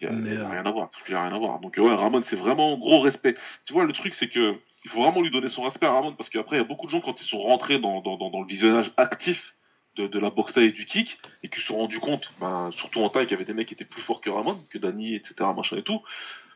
Il 0.00 0.06
y 0.32 0.36
a, 0.36 0.48
rien 0.48 0.64
à 0.64 0.70
voir, 0.70 0.88
il 1.08 1.14
a 1.14 1.24
rien 1.26 1.34
à 1.34 1.38
voir. 1.38 1.58
Donc 1.58 1.74
ouais, 1.76 1.94
Ramon, 1.94 2.22
c'est 2.24 2.36
vraiment 2.36 2.78
gros 2.78 3.00
respect. 3.00 3.34
Tu 3.64 3.72
vois, 3.72 3.84
le 3.84 3.92
truc, 3.92 4.14
c'est 4.14 4.28
que 4.28 4.54
il 4.84 4.90
faut 4.90 5.02
vraiment 5.02 5.20
lui 5.20 5.30
donner 5.30 5.48
son 5.48 5.62
respect 5.62 5.86
à 5.86 5.92
Ramon 5.92 6.14
parce 6.14 6.28
qu'après, 6.28 6.56
il 6.56 6.60
y 6.60 6.62
a 6.62 6.66
beaucoup 6.66 6.86
de 6.86 6.92
gens 6.92 7.00
quand 7.00 7.20
ils 7.20 7.26
sont 7.26 7.40
rentrés 7.40 7.80
dans, 7.80 8.00
dans, 8.00 8.16
dans, 8.16 8.30
dans 8.30 8.40
le 8.40 8.46
visionnage 8.46 8.92
actif 8.96 9.56
de, 9.96 10.06
de 10.06 10.18
la 10.20 10.30
boxe 10.30 10.52
taille 10.52 10.66
et 10.66 10.72
du 10.72 10.84
kick 10.86 11.18
et 11.42 11.48
qui 11.48 11.58
se 11.60 11.66
sont 11.66 11.76
rendus 11.78 11.98
compte, 11.98 12.30
ben, 12.40 12.70
surtout 12.72 13.00
en 13.00 13.08
taille, 13.08 13.24
qu'il 13.26 13.32
y 13.32 13.34
avait 13.34 13.44
des 13.44 13.54
mecs 13.54 13.66
qui 13.66 13.74
étaient 13.74 13.84
plus 13.84 14.00
forts 14.00 14.20
que 14.20 14.30
Ramon, 14.30 14.62
que 14.70 14.78
Dani, 14.78 15.16
etc., 15.16 15.34
machin 15.56 15.76
et 15.78 15.82
tout. 15.82 16.00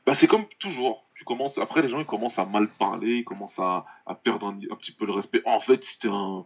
Bah, 0.06 0.14
c'est 0.14 0.26
comme 0.26 0.46
toujours. 0.58 1.04
Tu 1.14 1.24
commences, 1.24 1.58
après, 1.58 1.82
les 1.82 1.88
gens 1.88 2.00
ils 2.00 2.06
commencent 2.06 2.38
à 2.38 2.44
mal 2.44 2.68
parler, 2.68 3.18
ils 3.18 3.24
commencent 3.24 3.58
à, 3.60 3.86
à 4.06 4.14
perdre 4.14 4.46
un, 4.48 4.58
un 4.70 4.76
petit 4.76 4.92
peu 4.92 5.06
le 5.06 5.12
respect. 5.12 5.42
En 5.46 5.60
fait, 5.60 5.84
c'était 5.84 6.08
un 6.08 6.44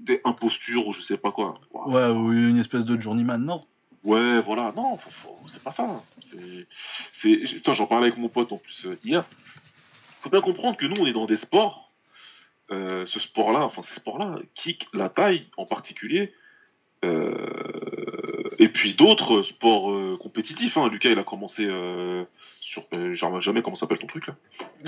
des 0.00 0.20
impostures 0.24 0.88
ou 0.88 0.92
je 0.92 1.00
sais 1.00 1.16
pas 1.16 1.30
quoi. 1.30 1.60
Ouais, 1.72 2.08
ou 2.08 2.32
une 2.32 2.58
espèce 2.58 2.84
de 2.84 2.98
journeyman, 3.00 3.44
non? 3.44 3.64
Ouais, 4.02 4.40
voilà, 4.40 4.72
non, 4.74 4.98
c'est 5.46 5.62
pas 5.62 5.70
ça. 5.70 6.02
C'est, 7.12 7.46
j'en 7.74 7.86
parlais 7.86 8.08
avec 8.08 8.18
mon 8.18 8.28
pote 8.28 8.50
en 8.50 8.58
plus 8.58 8.86
euh, 8.86 8.98
hier. 9.04 9.24
Faut 10.22 10.30
bien 10.30 10.40
comprendre 10.40 10.76
que 10.76 10.86
nous, 10.86 10.96
on 11.00 11.06
est 11.06 11.12
dans 11.12 11.26
des 11.26 11.36
sports. 11.36 11.92
euh, 12.72 13.06
ce 13.06 13.20
sport-là, 13.20 13.64
enfin 13.64 13.82
ces 13.82 13.94
sports-là, 13.94 14.36
kick, 14.54 14.88
la 14.92 15.08
taille 15.08 15.46
en 15.56 15.66
particulier, 15.66 16.32
euh, 17.04 18.11
et 18.58 18.68
puis 18.68 18.94
d'autres 18.94 19.42
sports 19.42 19.90
euh, 19.92 20.16
compétitifs. 20.20 20.76
Hein. 20.76 20.88
Lucas, 20.90 21.10
il 21.10 21.18
a 21.18 21.24
commencé 21.24 21.64
euh, 21.66 22.24
sur, 22.60 22.84
euh, 22.92 23.14
jamais 23.14 23.62
comment 23.62 23.76
s'appelle 23.76 23.98
ton 23.98 24.06
truc 24.06 24.26
là? 24.26 24.34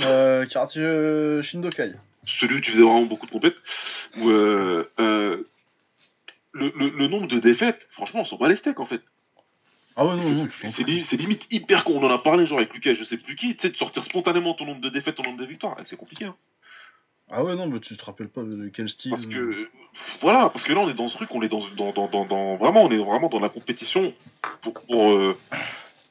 Euh, 0.00 0.46
euh, 0.76 1.42
Shindokai. 1.42 1.92
Celui 2.26 2.56
où 2.56 2.60
tu 2.60 2.70
faisais 2.72 2.82
vraiment 2.82 3.02
beaucoup 3.02 3.26
de 3.26 3.30
compètes. 3.32 3.56
Où, 4.18 4.30
euh, 4.30 4.90
euh, 5.00 5.48
le, 6.52 6.72
le- 6.76 6.90
le 6.90 7.06
nombre 7.08 7.26
de 7.26 7.38
défaites, 7.38 7.80
franchement, 7.90 8.20
on 8.20 8.24
s'en 8.24 8.36
bat 8.36 8.48
les 8.48 8.56
steaks 8.56 8.80
en 8.80 8.86
fait. 8.86 9.00
Ah 9.96 10.04
ouais, 10.06 10.16
non, 10.16 10.28
non, 10.30 10.48
C'est 10.50 10.82
li- 10.82 11.06
limite 11.12 11.46
hyper 11.52 11.84
con. 11.84 12.00
On 12.02 12.06
en 12.06 12.10
a 12.12 12.18
parlé, 12.18 12.46
genre 12.46 12.58
avec 12.58 12.74
Lucas, 12.74 12.94
je 12.94 13.04
sais 13.04 13.16
plus 13.16 13.36
qui, 13.36 13.54
tu 13.54 13.62
sais, 13.62 13.70
de 13.70 13.76
sortir 13.76 14.02
spontanément 14.04 14.54
ton 14.54 14.64
nombre 14.66 14.80
de 14.80 14.88
défaites, 14.88 15.14
ton 15.14 15.22
nombre 15.22 15.38
de 15.38 15.46
victoires. 15.46 15.76
C'est 15.86 15.96
compliqué, 15.96 16.24
hein. 16.24 16.34
Ah 17.30 17.42
ouais, 17.42 17.56
non, 17.56 17.66
mais 17.66 17.80
tu 17.80 17.96
te 17.96 18.04
rappelles 18.04 18.28
pas 18.28 18.42
de 18.42 18.68
quel 18.68 18.88
style. 18.88 19.10
Parce 19.10 19.24
euh, 19.26 19.28
que, 19.28 19.68
voilà, 20.20 20.50
parce 20.50 20.62
que 20.64 20.72
là, 20.72 20.80
on 20.80 20.90
est 20.90 20.94
dans 20.94 21.08
ce 21.08 21.16
truc, 21.16 21.34
on 21.34 21.42
est 21.42 21.48
dans, 21.48 21.62
dans, 21.76 21.92
dans, 22.08 22.24
dans, 22.24 22.56
vraiment, 22.56 22.84
on 22.84 22.90
est 22.90 22.98
vraiment 22.98 23.28
dans 23.28 23.40
la 23.40 23.48
compétition 23.48 24.12
pour, 24.62 24.74
pour 24.74 25.10
euh, 25.12 25.36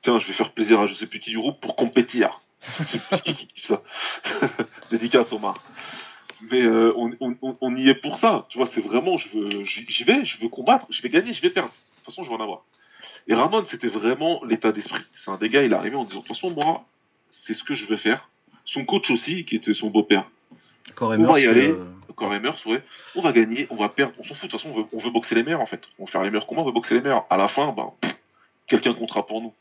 tiens, 0.01 0.19
je 0.19 0.27
vais 0.27 0.33
faire 0.33 0.51
plaisir 0.51 0.79
à 0.81 0.87
je 0.87 0.93
sais 0.93 1.07
plus 1.07 1.19
qui 1.19 1.29
du 1.29 1.37
groupe 1.37 1.59
pour 1.61 1.75
compétir. 1.75 2.41
Ça. 3.57 3.81
Dédicace 4.91 5.31
Omar. 5.33 5.61
Mais 6.51 6.61
euh, 6.61 6.93
on, 6.97 7.11
on, 7.21 7.57
on- 7.61 7.75
y 7.75 7.89
est 7.89 7.95
pour 7.95 8.17
ça, 8.17 8.45
tu 8.49 8.57
vois, 8.57 8.67
c'est 8.67 8.81
vraiment, 8.81 9.17
je 9.17 9.29
veux, 9.29 9.63
j'y 9.65 9.85
j'y 9.87 10.03
vais, 10.03 10.25
je 10.25 10.41
veux 10.41 10.49
combattre, 10.49 10.87
je 10.89 11.01
vais 11.01 11.09
gagner, 11.09 11.31
je 11.31 11.41
vais 11.41 11.49
perdre. 11.49 11.69
De 11.69 11.95
toute 11.97 12.05
façon, 12.05 12.23
je 12.23 12.29
vais 12.29 12.35
en 12.35 12.41
avoir. 12.41 12.63
Et 13.27 13.33
Ramon, 13.33 13.63
c'était 13.65 13.87
vraiment 13.87 14.43
l'état 14.43 14.73
d'esprit. 14.73 15.03
C'est 15.15 15.31
un 15.31 15.37
des 15.37 15.47
gars, 15.47 15.63
il 15.63 15.71
est 15.71 15.75
arrivé 15.75 15.95
en 15.95 16.03
disant, 16.03 16.19
de 16.19 16.25
toute 16.25 16.35
façon, 16.35 16.49
moi, 16.51 16.83
c'est 17.31 17.53
ce 17.53 17.63
que 17.63 17.75
je 17.75 17.85
veux 17.85 17.95
faire. 17.95 18.27
Son 18.65 18.83
coach 18.83 19.09
aussi, 19.11 19.45
qui 19.45 19.55
était 19.55 19.73
son 19.73 19.89
beau-père, 19.89 20.25
Corey 20.95 21.17
on 21.17 21.23
va 21.31 21.39
y 21.39 21.47
aller. 21.47 21.69
euh, 21.69 21.85
Corey 22.15 22.39
Murs, 22.39 22.57
ouais. 22.65 22.83
On 23.15 23.21
va 23.21 23.31
gagner, 23.31 23.67
on 23.69 23.75
va 23.75 23.89
perdre, 23.89 24.13
on 24.19 24.23
s'en 24.23 24.35
fout, 24.35 24.45
de 24.45 24.51
toute 24.51 24.61
façon, 24.61 24.73
on 24.73 24.81
veut, 24.81 24.87
on 24.93 24.99
veut 24.99 25.09
boxer 25.09 25.35
les 25.35 25.43
meilleurs, 25.43 25.61
en 25.61 25.65
fait. 25.65 25.81
On 25.97 26.05
veut 26.05 26.11
faire 26.11 26.21
les 26.23 26.29
meilleurs 26.29 26.45
combats, 26.47 26.61
on 26.61 26.65
veut 26.65 26.71
boxer 26.71 26.95
les 26.95 27.01
meilleurs. 27.01 27.25
À 27.29 27.37
la 27.37 27.47
fin, 27.47 27.73
pff, 28.01 28.15
quelqu'un 28.67 28.93
comptera 28.93 29.25
pour 29.25 29.41
nous. 29.41 29.53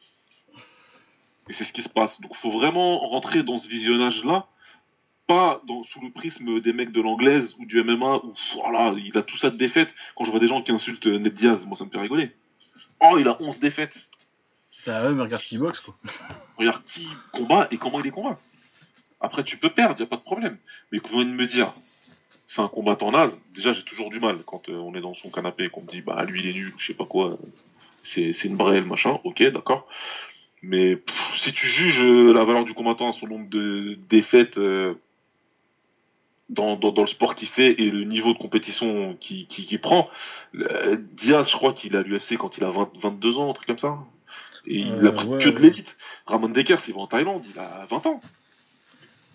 Et 1.48 1.54
c'est 1.54 1.64
ce 1.64 1.72
qui 1.72 1.82
se 1.82 1.88
passe. 1.88 2.20
Donc, 2.20 2.36
faut 2.36 2.50
vraiment 2.50 2.98
rentrer 2.98 3.42
dans 3.42 3.56
ce 3.58 3.66
visionnage-là, 3.68 4.46
pas 5.26 5.62
dans, 5.66 5.82
sous 5.84 6.00
le 6.00 6.10
prisme 6.10 6.60
des 6.60 6.72
mecs 6.72 6.92
de 6.92 7.00
l'anglaise 7.00 7.54
ou 7.58 7.64
du 7.66 7.82
MMA, 7.82 8.16
où 8.24 8.34
voilà, 8.54 8.94
il 8.98 9.16
a 9.16 9.22
tout 9.22 9.36
ça 9.38 9.50
de 9.50 9.56
défaites. 9.56 9.88
Quand 10.16 10.24
je 10.24 10.30
vois 10.30 10.40
des 10.40 10.48
gens 10.48 10.62
qui 10.62 10.72
insultent 10.72 11.06
Ned 11.06 11.34
Diaz, 11.34 11.64
moi, 11.66 11.76
ça 11.76 11.84
me 11.84 11.90
fait 11.90 11.98
rigoler. 12.00 12.32
Oh, 13.00 13.16
il 13.18 13.26
a 13.28 13.36
11 13.40 13.58
défaites. 13.58 13.94
Bah 14.86 15.04
ouais, 15.04 15.12
mais 15.12 15.22
regarde 15.22 15.42
qui 15.42 15.58
boxe, 15.58 15.80
quoi. 15.80 15.94
Regarde 16.58 16.82
qui 16.84 17.08
combat 17.32 17.68
et 17.70 17.78
comment 17.78 18.00
il 18.00 18.04
les 18.04 18.10
combat. 18.10 18.38
Après, 19.22 19.44
tu 19.44 19.56
peux 19.56 19.70
perdre, 19.70 19.98
y 20.00 20.02
a 20.02 20.06
pas 20.06 20.16
de 20.16 20.22
problème. 20.22 20.58
Mais 20.90 20.98
qu'on 20.98 21.18
vienne 21.18 21.34
me 21.34 21.46
dire, 21.46 21.72
c'est 22.48 22.60
un 22.60 22.68
combattant 22.68 23.12
naze, 23.12 23.38
déjà 23.54 23.72
j'ai 23.72 23.82
toujours 23.84 24.10
du 24.10 24.20
mal 24.20 24.38
quand 24.44 24.68
euh, 24.68 24.74
on 24.74 24.94
est 24.94 25.00
dans 25.00 25.14
son 25.14 25.30
canapé 25.30 25.64
et 25.64 25.70
qu'on 25.70 25.80
me 25.80 25.86
dit, 25.86 26.02
bah 26.02 26.22
lui 26.24 26.40
il 26.40 26.48
est 26.48 26.52
nul, 26.52 26.74
je 26.76 26.86
sais 26.88 26.94
pas 26.94 27.06
quoi, 27.06 27.38
c'est 28.04 28.44
une 28.44 28.56
brêle, 28.56 28.84
machin, 28.84 29.20
ok, 29.24 29.42
d'accord. 29.44 29.86
Mais 30.60 30.96
pff, 30.96 31.34
si 31.38 31.52
tu 31.52 31.66
juges 31.66 32.02
euh, 32.02 32.32
la 32.32 32.44
valeur 32.44 32.64
du 32.64 32.74
combattant 32.74 33.08
à 33.08 33.12
son 33.12 33.26
nombre 33.26 33.48
de 33.48 33.96
défaites 34.10 34.58
euh, 34.58 34.94
dans, 36.50 36.76
dans, 36.76 36.92
dans 36.92 37.02
le 37.02 37.08
sport 37.08 37.34
qu'il 37.34 37.48
fait 37.48 37.80
et 37.80 37.90
le 37.90 38.04
niveau 38.04 38.34
de 38.34 38.38
compétition 38.38 39.16
qu'il 39.18 39.80
prend, 39.80 40.10
Diaz, 40.52 41.48
je 41.48 41.56
crois 41.56 41.72
qu'il 41.72 41.96
a 41.96 42.02
l'UFC 42.02 42.36
quand 42.36 42.58
il 42.58 42.64
a 42.64 42.70
20 42.70 42.90
22 43.00 43.38
ans, 43.38 43.50
un 43.50 43.54
truc 43.54 43.66
comme 43.66 43.78
ça. 43.78 43.98
Et 44.66 44.80
il 44.80 45.06
a 45.06 45.12
pris 45.12 45.26
ouais, 45.26 45.42
que 45.42 45.48
de 45.48 45.58
l'élite. 45.58 45.96
Ramon 46.26 46.50
Decker, 46.50 46.76
il 46.86 46.94
va 46.94 47.00
en 47.00 47.06
Thaïlande, 47.06 47.42
il 47.52 47.58
a 47.58 47.86
20 47.88 48.06
ans. 48.06 48.20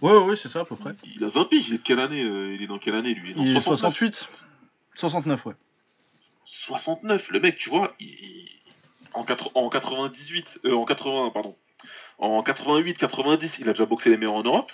Ouais, 0.02 0.16
ouais, 0.18 0.36
c'est 0.36 0.50
ça, 0.50 0.60
à 0.62 0.66
peu 0.66 0.76
près. 0.76 0.94
Il 1.16 1.24
a 1.24 1.30
20 1.30 1.46
piges, 1.46 1.70
il 1.70 1.76
est 1.76 1.78
de 1.80 1.84
quelle 1.84 2.00
année 2.00 2.24
euh, 2.24 2.54
Il 2.54 2.62
est 2.62 2.68
dans 2.68 2.78
quelle 2.80 2.96
année 2.96 3.14
lui? 3.14 3.32
Il 3.32 3.40
est 3.40 3.46
Il 3.46 3.54
dans 3.54 3.60
est 3.60 3.64
69. 3.64 3.94
68. 3.96 4.30
69, 4.96 5.46
ouais. 5.48 5.54
69, 6.46 7.30
le 7.30 7.40
mec, 7.40 7.58
tu 7.58 7.70
vois, 7.70 7.96
il- 8.00 8.48
en, 9.14 9.26
en 9.56 9.70
98, 9.70 10.60
euh, 10.66 10.74
en 10.76 10.86
80, 10.86 11.32
pardon, 11.32 11.56
en 12.20 12.42
88, 12.44 12.98
90, 12.98 13.58
il 13.60 13.70
a 13.70 13.74
déjà 13.74 13.86
boxé 13.86 14.10
les 14.10 14.18
meilleurs 14.18 14.36
en 14.36 14.44
Europe. 14.44 14.72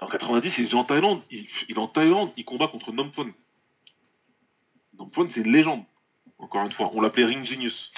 En 0.00 0.06
90, 0.08 0.58
il 0.58 0.60
est 0.62 0.64
déjà 0.64 0.76
en 0.78 0.84
Thaïlande. 0.84 1.22
Il, 1.30 1.46
il 1.68 1.76
est 1.76 1.78
en 1.78 1.88
Thaïlande, 1.88 2.30
il 2.36 2.44
combat 2.44 2.68
contre 2.68 2.92
Nomphon. 2.92 3.32
Nomphon, 4.98 5.28
c'est 5.32 5.40
une 5.40 5.52
légende. 5.52 5.84
Encore 6.38 6.64
une 6.64 6.72
fois, 6.72 6.90
on 6.94 7.00
l'appelait 7.00 7.24
Ring 7.24 7.44
Genius. 7.44 7.92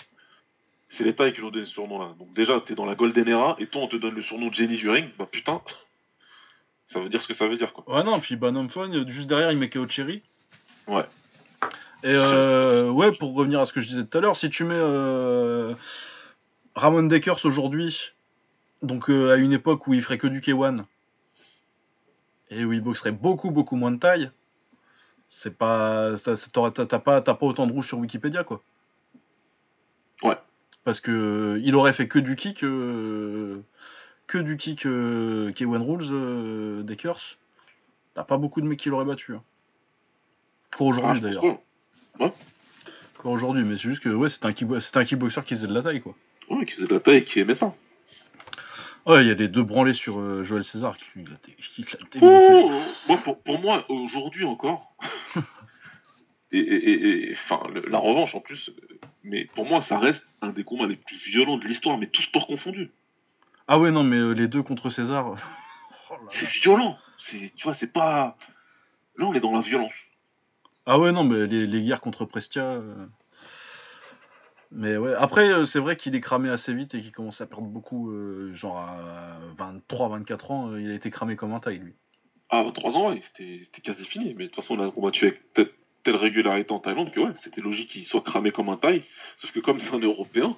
C'est 0.96 1.04
les 1.04 1.14
Thaïs 1.14 1.34
qui 1.34 1.40
lui 1.40 1.46
ont 1.46 1.50
donné 1.50 1.66
ce 1.66 1.72
surnom-là. 1.72 2.14
Donc 2.18 2.32
déjà, 2.32 2.58
t'es 2.60 2.74
dans 2.74 2.86
la 2.86 2.94
Golden 2.94 3.28
Era, 3.28 3.54
et 3.58 3.66
toi, 3.66 3.82
on 3.82 3.86
te 3.86 3.96
donne 3.96 4.14
le 4.14 4.22
surnom 4.22 4.48
de 4.48 4.54
Jenny 4.54 4.76
du 4.76 4.88
ring. 4.88 5.10
Bah 5.18 5.28
putain, 5.30 5.60
ça 6.88 7.00
veut 7.00 7.10
dire 7.10 7.22
ce 7.22 7.28
que 7.28 7.34
ça 7.34 7.46
veut 7.46 7.56
dire, 7.56 7.74
quoi. 7.74 7.84
Ouais, 7.94 8.02
non, 8.02 8.18
puis 8.18 8.36
Banham 8.36 8.70
Phone, 8.70 9.08
juste 9.10 9.28
derrière, 9.28 9.52
il 9.52 9.58
met 9.58 9.68
KO 9.68 9.86
Cherry. 9.86 10.22
Ouais. 10.86 11.04
Et 12.02 12.14
euh, 12.14 12.90
ouais, 12.90 13.12
pour 13.12 13.34
revenir 13.34 13.60
à 13.60 13.66
ce 13.66 13.72
que 13.72 13.80
je 13.80 13.88
disais 13.88 14.04
tout 14.04 14.16
à 14.16 14.20
l'heure, 14.20 14.36
si 14.36 14.48
tu 14.48 14.64
mets 14.64 14.74
euh, 14.74 15.74
Ramon 16.74 17.02
Deckers 17.02 17.44
aujourd'hui, 17.44 18.12
donc 18.82 19.10
euh, 19.10 19.32
à 19.32 19.36
une 19.36 19.52
époque 19.52 19.86
où 19.86 19.94
il 19.94 20.02
ferait 20.02 20.18
que 20.18 20.26
du 20.26 20.40
K1, 20.40 20.84
et 22.50 22.64
où 22.64 22.72
il 22.72 22.80
boxerait 22.80 23.12
beaucoup, 23.12 23.50
beaucoup 23.50 23.76
moins 23.76 23.90
de 23.90 23.98
taille, 23.98 24.30
c'est 25.28 25.56
pas. 25.56 26.14
T'as 26.24 26.70
t'as 26.86 26.98
pas, 27.00 27.20
t'as 27.20 27.34
pas 27.34 27.46
autant 27.46 27.66
de 27.66 27.72
rouge 27.72 27.88
sur 27.88 27.98
Wikipédia, 27.98 28.44
quoi. 28.44 28.62
Ouais. 30.86 30.92
Parce 30.92 31.00
que 31.00 31.60
il 31.64 31.74
aurait 31.74 31.92
fait 31.92 32.06
que 32.06 32.20
du 32.20 32.36
kick, 32.36 32.62
euh, 32.62 33.60
que 34.28 34.38
du 34.38 34.56
kick 34.56 34.86
euh, 34.86 35.50
K1 35.50 35.82
Rules, 35.82 36.08
euh, 36.12 36.82
Deckers. 36.84 37.38
T'as 38.14 38.22
pas 38.24 38.36
beaucoup 38.38 38.60
de 38.60 38.66
mecs 38.66 38.78
qui 38.78 38.88
l'auraient 38.88 39.04
battu. 39.04 39.34
hein. 39.34 39.42
Pour 40.70 40.86
aujourd'hui 40.86 41.14
Ah, 41.16 41.20
d'ailleurs. 41.20 41.42
pas. 42.18 42.32
Encore 43.18 43.32
aujourd'hui, 43.32 43.64
mais 43.64 43.76
c'est 43.76 43.88
juste 43.88 44.02
que 44.02 44.10
ouais, 44.10 44.28
c'était 44.28 44.46
un, 44.46 44.52
kickboxer 44.52 45.42
qui 45.44 45.54
faisait 45.54 45.66
de 45.66 45.74
la 45.74 45.82
taille 45.82 46.00
quoi. 46.00 46.14
Ouais, 46.48 46.64
qui 46.64 46.74
faisait 46.74 46.86
de 46.86 46.94
la 46.94 47.00
taille 47.00 47.16
et 47.16 47.24
qui 47.24 47.40
aimait 47.40 47.54
ça. 47.54 47.74
Ouais, 49.06 49.24
il 49.24 49.28
y 49.28 49.30
a 49.30 49.34
les 49.34 49.48
deux 49.48 49.62
branlés 49.62 49.94
sur 49.94 50.18
euh, 50.20 50.44
Joël 50.44 50.64
César 50.64 50.96
qui 50.98 51.04
il 51.16 51.26
a, 51.32 51.36
dé- 51.46 51.56
il 51.78 51.84
a 51.84 51.98
démonté. 52.10 52.48
Oh, 52.52 52.70
moi, 53.08 53.18
pour, 53.18 53.38
pour 53.40 53.58
moi, 53.58 53.84
aujourd'hui 53.88 54.44
encore, 54.44 54.94
et, 56.52 56.58
et- 56.58 56.90
et- 56.90 57.30
et- 57.30 57.32
enfin, 57.32 57.60
le- 57.72 57.88
la 57.88 57.98
revanche 57.98 58.34
en 58.34 58.40
plus, 58.40 58.70
mais 59.24 59.44
pour 59.54 59.66
moi, 59.66 59.80
ça 59.82 59.98
reste 59.98 60.24
un 60.42 60.50
des 60.50 60.64
combats 60.64 60.86
les 60.86 60.96
plus 60.96 61.16
violents 61.16 61.56
de 61.58 61.66
l'histoire, 61.66 61.98
mais 61.98 62.06
tout 62.06 62.22
sport 62.22 62.46
confondu. 62.46 62.90
Ah 63.68 63.78
ouais, 63.80 63.90
non, 63.90 64.04
mais 64.04 64.16
euh, 64.16 64.32
les 64.32 64.48
deux 64.48 64.62
contre 64.62 64.90
César. 64.90 65.34
Oh. 66.08 66.14
C'est 66.30 66.46
violent. 66.46 66.96
C'est, 67.18 67.52
tu 67.56 67.64
vois, 67.64 67.74
c'est 67.74 67.92
pas. 67.92 68.36
Là, 69.18 69.26
on 69.26 69.34
est 69.34 69.40
dans 69.40 69.50
la 69.50 69.60
violence. 69.60 69.90
Ah 70.86 71.00
ouais, 71.00 71.10
non, 71.10 71.24
mais 71.24 71.48
les, 71.48 71.66
les 71.66 71.82
guerres 71.82 72.00
contre 72.00 72.24
Prestia. 72.24 72.62
euh, 72.62 72.94
Mais 74.70 74.96
ouais, 74.96 75.14
après, 75.14 75.48
euh, 75.50 75.66
c'est 75.66 75.80
vrai 75.80 75.96
qu'il 75.96 76.14
est 76.14 76.20
cramé 76.20 76.48
assez 76.48 76.72
vite 76.74 76.94
et 76.94 77.00
qu'il 77.00 77.10
commence 77.10 77.40
à 77.40 77.46
perdre 77.46 77.66
beaucoup. 77.66 78.12
genre 78.52 78.78
à 78.78 79.38
23-24 79.58 80.50
ans, 80.52 80.76
il 80.76 80.90
a 80.90 80.94
été 80.94 81.10
cramé 81.10 81.34
comme 81.34 81.52
un 81.54 81.58
taille 81.58 81.78
lui. 81.78 81.94
Ah, 82.50 82.62
23 82.62 82.96
ans, 82.96 83.10
ouais, 83.10 83.20
c'était, 83.36 83.62
quasi 83.82 84.04
fini. 84.04 84.34
Mais 84.34 84.44
de 84.44 84.48
toute 84.50 84.62
façon, 84.62 84.78
on 84.78 84.88
a 84.88 84.90
combattu 84.92 85.24
avec 85.26 85.52
telle, 85.54 85.70
telle 86.06 86.16
régularité 86.16 86.72
en 86.72 86.78
Thaïlande 86.80 87.12
que 87.12 87.20
ouais, 87.20 87.32
c'était 87.42 87.60
logique 87.60 87.90
qu'il 87.90 88.04
soit 88.04 88.22
cramé 88.22 88.50
comme 88.52 88.68
un 88.70 88.76
taille. 88.76 89.02
Sauf 89.36 89.52
que 89.52 89.60
comme 89.60 89.78
c'est 89.80 89.92
un 89.94 89.98
Européen, 89.98 90.56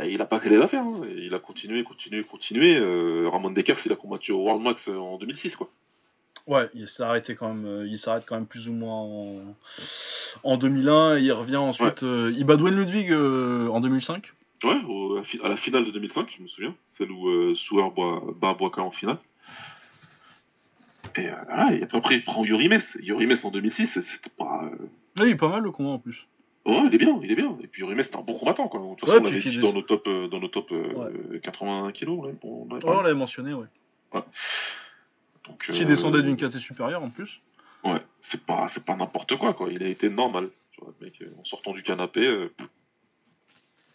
eh, 0.00 0.10
il 0.12 0.20
a 0.20 0.26
pas 0.26 0.40
calé 0.40 0.56
l'affaire. 0.56 0.82
Hein. 0.82 1.02
Il 1.16 1.32
a 1.34 1.38
continué, 1.38 1.84
continué, 1.84 2.24
continué. 2.24 2.76
Euh, 2.76 3.28
Ramon 3.30 3.50
Deckers, 3.50 3.78
il 3.86 3.92
a 3.92 3.96
combattu 3.96 4.32
au 4.32 4.38
World 4.44 4.62
Max 4.62 4.88
euh, 4.88 4.96
en 4.96 5.18
2006, 5.18 5.56
quoi. 5.56 5.70
Ouais, 6.46 6.68
il 6.74 6.88
s'est 6.88 7.02
arrêté 7.02 7.34
quand 7.36 7.52
même. 7.52 7.66
euh, 7.66 7.86
Il 7.86 7.98
s'arrête 7.98 8.24
quand 8.26 8.34
même 8.36 8.46
plus 8.46 8.68
ou 8.68 8.72
moins 8.72 8.94
en, 9.02 9.54
en 10.44 10.56
2001 10.56 11.18
et 11.18 11.22
il 11.22 11.32
revient 11.32 11.56
ensuite. 11.56 12.02
euh, 12.02 12.32
il 12.36 12.44
bat 12.44 12.56
Dwayne 12.56 12.76
Ludwig 12.78 13.12
euh, 13.12 13.68
en 13.68 13.80
2005. 13.80 14.32
Ouais, 14.64 14.80
au- 14.88 15.18
à, 15.44 15.48
la 15.48 15.56
finale 15.56 15.84
de 15.84 15.90
2005, 15.90 16.28
je 16.36 16.42
me 16.42 16.48
souviens. 16.48 16.74
Celle 16.86 17.12
où 17.12 17.28
euh, 17.28 17.54
Souer 17.54 17.84
bat, 17.94 18.20
bat 18.40 18.54
Boaka 18.54 18.80
en 18.82 18.90
finale. 18.90 19.18
Et, 21.16 21.28
euh, 21.28 21.32
voilà, 21.46 21.72
et 21.74 21.82
après, 21.92 22.16
il 22.16 22.24
prend 22.24 22.44
Yorimes. 22.44 22.78
Yorimes 23.00 23.36
en 23.44 23.50
2006, 23.50 23.86
c'était 23.94 24.30
pas. 24.36 24.62
euh, 24.64 24.76
Oui, 25.18 25.26
il 25.26 25.28
est 25.30 25.34
pas 25.36 25.48
mal 25.48 25.62
le 25.62 25.70
combat 25.70 25.90
en 25.90 25.98
plus. 25.98 26.26
Ouais, 26.66 26.82
il 26.86 26.94
est 26.94 26.98
bien, 26.98 27.18
il 27.22 27.30
est 27.32 27.36
bien. 27.36 27.56
Et 27.62 27.66
puis 27.66 27.80
Yorimes, 27.80 28.02
c'est 28.02 28.16
un 28.16 28.20
bon 28.20 28.34
combattant, 28.38 28.68
quoi. 28.68 28.80
De 28.80 28.94
toute 28.96 29.08
Ouais, 29.08 29.18
on 29.18 29.22
l'avait 29.24 29.40
dit 29.40 29.58
dans 29.58 29.72
nos 29.72 29.82
top, 29.82 30.06
euh, 30.06 30.28
dans 30.28 30.38
nos 30.40 30.48
top 30.48 30.70
euh, 30.72 31.38
80 31.42 31.92
kilos. 31.92 32.26
ouais, 32.26 32.34
on 32.42 32.68
Ouais, 32.70 33.02
l'avait 33.02 33.14
mentionné, 33.14 33.54
ouais. 33.54 33.66
Donc, 35.46 35.62
Qui 35.70 35.84
descendait 35.86 36.22
d'une 36.22 36.36
caté 36.36 36.58
supérieure 36.58 37.02
en 37.02 37.10
plus. 37.10 37.40
Ouais, 37.84 38.02
c'est 38.20 38.44
pas, 38.44 38.68
c'est 38.68 38.84
pas 38.84 38.96
n'importe 38.96 39.36
quoi, 39.36 39.54
quoi. 39.54 39.68
Il 39.72 39.82
a 39.82 39.88
été 39.88 40.10
normal. 40.10 40.50
Tu 40.72 40.80
vois, 40.82 40.92
le 41.00 41.06
mec, 41.06 41.22
en 41.40 41.44
sortant 41.44 41.72
du 41.72 41.82
canapé, 41.82 42.26
euh, 42.26 42.52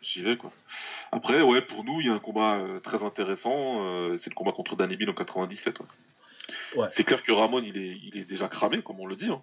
j'y 0.02 0.22
vais, 0.24 0.36
quoi. 0.38 0.52
Après, 1.12 1.42
ouais, 1.44 1.62
pour 1.62 1.84
nous, 1.84 2.00
il 2.02 2.08
y 2.08 2.10
a 2.10 2.14
un 2.14 2.20
combat 2.20 2.56
euh, 2.56 2.80
très 2.80 3.04
intéressant. 3.04 3.86
euh, 3.86 4.18
c'est 4.18 4.30
le 4.32 4.36
combat 4.36 4.52
contre 4.52 4.76
Danny 4.76 4.96
Bill 4.96 5.10
en 5.10 5.14
97. 5.14 5.80
ouais. 5.80 5.86
Ouais. 6.76 6.88
C'est 6.92 7.04
clair 7.04 7.24
que 7.24 7.32
Ramon, 7.32 7.62
il 7.64 7.78
est, 7.78 7.98
il 8.04 8.18
est 8.18 8.26
déjà 8.26 8.48
cramé, 8.50 8.82
comme 8.82 9.00
on 9.00 9.06
le 9.06 9.16
dit. 9.16 9.30
hein. 9.30 9.42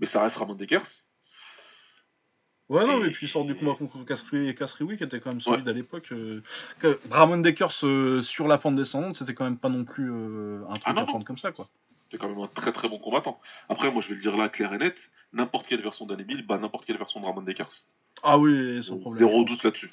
Mais 0.00 0.06
ça 0.06 0.22
reste 0.22 0.36
Ramon 0.36 0.54
Dekers. 0.54 0.86
Ouais, 2.70 2.86
non, 2.86 2.98
mais 2.98 3.10
puis 3.10 3.26
il 3.26 3.28
sort 3.28 3.44
du 3.44 3.54
combat 3.54 3.74
contre 3.74 4.02
Casri 4.04 4.48
et 4.48 4.54
Casrioui 4.54 4.96
qui 4.96 5.04
était 5.04 5.20
quand 5.20 5.28
même 5.30 5.40
solide 5.40 5.68
à 5.68 5.72
l'époque. 5.74 6.10
euh, 6.12 6.42
Ramon 7.10 7.36
Dekers 7.38 7.84
euh, 7.84 8.22
sur 8.22 8.48
la 8.48 8.56
pente 8.56 8.74
descendante, 8.74 9.16
c'était 9.16 9.34
quand 9.34 9.44
même 9.44 9.58
pas 9.58 9.68
non 9.68 9.84
plus 9.84 10.10
euh, 10.10 10.64
un 10.68 10.72
truc 10.78 10.82
Ah 10.86 10.92
non, 10.94 10.98
à 10.98 11.00
non. 11.02 11.06
prendre 11.08 11.24
comme 11.26 11.36
ça, 11.36 11.52
quoi. 11.52 11.66
C'était 11.98 12.16
quand 12.16 12.28
même 12.28 12.38
un 12.40 12.46
très 12.48 12.72
très 12.72 12.88
bon 12.88 12.98
combattant. 12.98 13.38
Après, 13.68 13.90
moi, 13.90 14.00
je 14.00 14.08
vais 14.08 14.14
le 14.14 14.20
dire 14.22 14.36
là, 14.36 14.48
clair 14.48 14.72
et 14.72 14.78
net. 14.78 14.96
N'importe 15.34 15.66
quelle 15.66 15.82
version 15.82 16.06
d'Danny 16.06 16.24
Bill 16.24 16.46
bat 16.46 16.56
n'importe 16.58 16.86
quelle 16.86 16.96
version 16.96 17.20
de 17.20 17.26
Ramon 17.26 17.42
Dekers. 17.42 17.84
Ah 18.22 18.38
oui, 18.38 18.82
sans 18.82 18.98
problème. 18.98 19.18
Zéro 19.18 19.44
doute 19.44 19.62
là-dessus. 19.62 19.90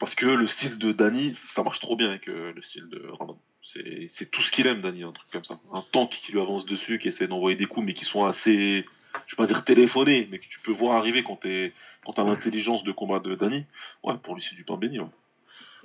Parce 0.00 0.14
que 0.14 0.26
le 0.26 0.46
style 0.46 0.78
de 0.78 0.92
Danny, 0.92 1.34
ça 1.54 1.62
marche 1.62 1.80
trop 1.80 1.96
bien 1.96 2.08
avec 2.08 2.26
le 2.26 2.54
style 2.62 2.88
de 2.88 3.06
Ramon. 3.18 3.38
C'est 3.72 4.30
tout 4.30 4.40
ce 4.42 4.50
qu'il 4.50 4.66
aime, 4.66 4.80
Danny, 4.80 5.02
un 5.02 5.12
truc 5.12 5.30
comme 5.30 5.44
ça. 5.44 5.58
Un 5.72 5.84
tank 5.92 6.10
qui 6.10 6.32
lui 6.32 6.40
avance 6.40 6.64
dessus, 6.66 6.98
qui 6.98 7.08
essaie 7.08 7.26
d'envoyer 7.28 7.56
des 7.56 7.66
coups, 7.66 7.84
mais 7.86 7.94
qui 7.94 8.04
sont 8.04 8.24
assez, 8.24 8.86
je 9.26 9.32
vais 9.32 9.36
pas 9.36 9.46
dire 9.46 9.64
téléphonés, 9.64 10.26
mais 10.30 10.38
que 10.38 10.46
tu 10.48 10.58
peux 10.60 10.72
voir 10.72 10.96
arriver 10.96 11.22
quand 11.22 11.36
t'es- 11.36 11.72
quand 12.04 12.14
t'as 12.14 12.24
l'intelligence 12.24 12.82
de 12.84 12.92
combat 12.92 13.20
de 13.20 13.34
Danny. 13.34 13.64
Ouais, 14.02 14.14
pour 14.22 14.34
lui, 14.34 14.42
c'est 14.42 14.54
du 14.54 14.64
pain 14.64 14.76
béni. 14.76 14.98
ouais. 15.00 15.06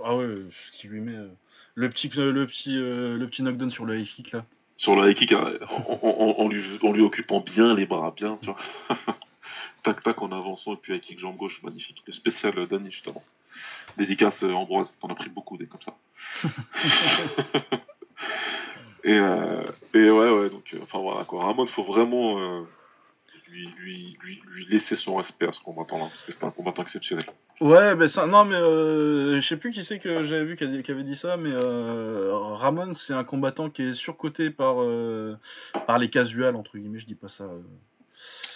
Ah 0.03 0.15
ouais, 0.15 0.25
ce 0.51 0.71
qui 0.71 0.87
lui 0.87 1.01
met. 1.01 1.15
euh, 1.15 1.27
Le 1.75 1.89
petit, 1.89 2.09
le, 2.15 2.45
petit, 2.47 2.77
euh, 2.77 3.17
le 3.17 3.27
petit 3.27 3.41
knockdown 3.43 3.69
sur 3.69 3.85
le 3.85 3.99
high 3.99 4.07
kick 4.07 4.31
là. 4.31 4.45
Sur 4.77 4.95
le 4.95 5.09
high 5.09 5.15
kick, 5.15 5.33
en, 5.33 5.43
en- 6.01 6.35
en 6.39 6.47
lui, 6.47 6.63
en 6.83 6.91
lui 6.91 7.01
occupant 7.01 7.41
bien 7.41 7.75
les 7.75 7.85
bras, 7.85 8.11
bien, 8.15 8.37
tu 8.41 8.45
vois. 8.47 8.57
tac 9.83 10.01
tac 10.03 10.21
en 10.21 10.31
avançant, 10.31 10.73
et 10.73 10.77
puis 10.77 10.93
high 10.95 11.01
kick 11.01 11.19
jambe 11.19 11.35
gauche, 11.37 11.61
magnifique. 11.63 12.01
Le 12.07 12.13
spécial 12.13 12.57
euh, 12.57 12.65
Danny, 12.65 12.91
justement. 12.91 13.23
Dédicace 13.97 14.43
euh, 14.43 14.53
Ambroise, 14.53 14.97
t'en 14.99 15.07
as 15.09 15.15
pris 15.15 15.29
beaucoup 15.29 15.57
des 15.57 15.67
comme 15.67 15.81
ça. 15.81 15.95
et, 19.03 19.13
euh, 19.13 19.63
ouais, 19.93 20.09
ouais, 20.09 20.49
donc, 20.49 20.73
euh, 20.73 20.79
enfin 20.81 20.99
voilà 20.99 21.23
quoi. 21.25 21.43
Ramon, 21.43 21.65
faut 21.67 21.83
vraiment 21.83 22.39
euh, 22.39 22.61
lui, 23.49 24.17
laisser 24.69 24.95
son 24.95 25.15
respect 25.15 25.47
à 25.47 25.51
ce 25.51 25.59
combattant-là, 25.59 26.05
parce 26.05 26.21
que 26.21 26.31
c'est 26.31 26.43
un 26.43 26.51
combattant 26.51 26.81
exceptionnel. 26.81 27.25
Ouais, 27.61 27.95
mais 27.95 28.07
ça, 28.07 28.25
non, 28.25 28.45
mais 28.45 28.55
euh, 28.55 29.39
je 29.39 29.47
sais 29.47 29.57
plus 29.57 29.71
qui 29.71 29.83
c'est 29.83 29.99
que 29.99 30.23
j'avais 30.23 30.43
vu 30.43 30.57
qui 30.57 30.91
avait 30.91 31.03
dit 31.03 31.15
ça, 31.15 31.37
mais 31.37 31.51
Ramon, 31.53 32.95
c'est 32.95 33.13
un 33.13 33.23
combattant 33.23 33.69
qui 33.69 33.83
est 33.83 33.93
surcoté 33.93 34.49
par, 34.49 34.77
par 35.85 35.99
les 35.99 36.09
casuals, 36.09 36.55
entre 36.55 36.77
guillemets, 36.77 36.99
je 36.99 37.05
dis 37.05 37.15
pas 37.15 37.27
ça 37.27 37.47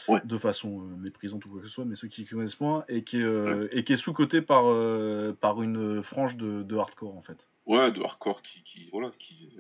Ouais. 0.08 0.22
de 0.24 0.38
façon 0.38 0.82
euh, 0.82 0.96
méprisante 0.98 1.46
ou 1.46 1.50
quoi 1.50 1.62
que 1.62 1.68
ce 1.68 1.74
soit, 1.74 1.86
mais 1.86 1.96
ceux 1.96 2.08
qui 2.08 2.26
connaissent 2.26 2.60
moins, 2.62 2.86
et 2.88 3.04
qui 3.04 3.18
est, 3.20 3.24
euh, 3.24 3.68
et 3.72 3.84
qui 3.84 3.94
est 3.94 3.98
sous-coté 3.98 4.42
par, 4.42 4.64
euh, 4.68 5.34
par 5.40 5.62
une 5.62 6.02
frange 6.04 6.38
de, 6.38 6.64
de 6.64 6.78
hardcore, 6.78 7.18
en 7.18 7.22
fait. 7.22 7.50
Ouais, 7.66 7.92
de 7.92 8.02
hardcore 8.02 8.42
qui, 8.42 8.64
qui 8.64 8.90
voilà, 8.92 9.12
qui. 9.20 9.58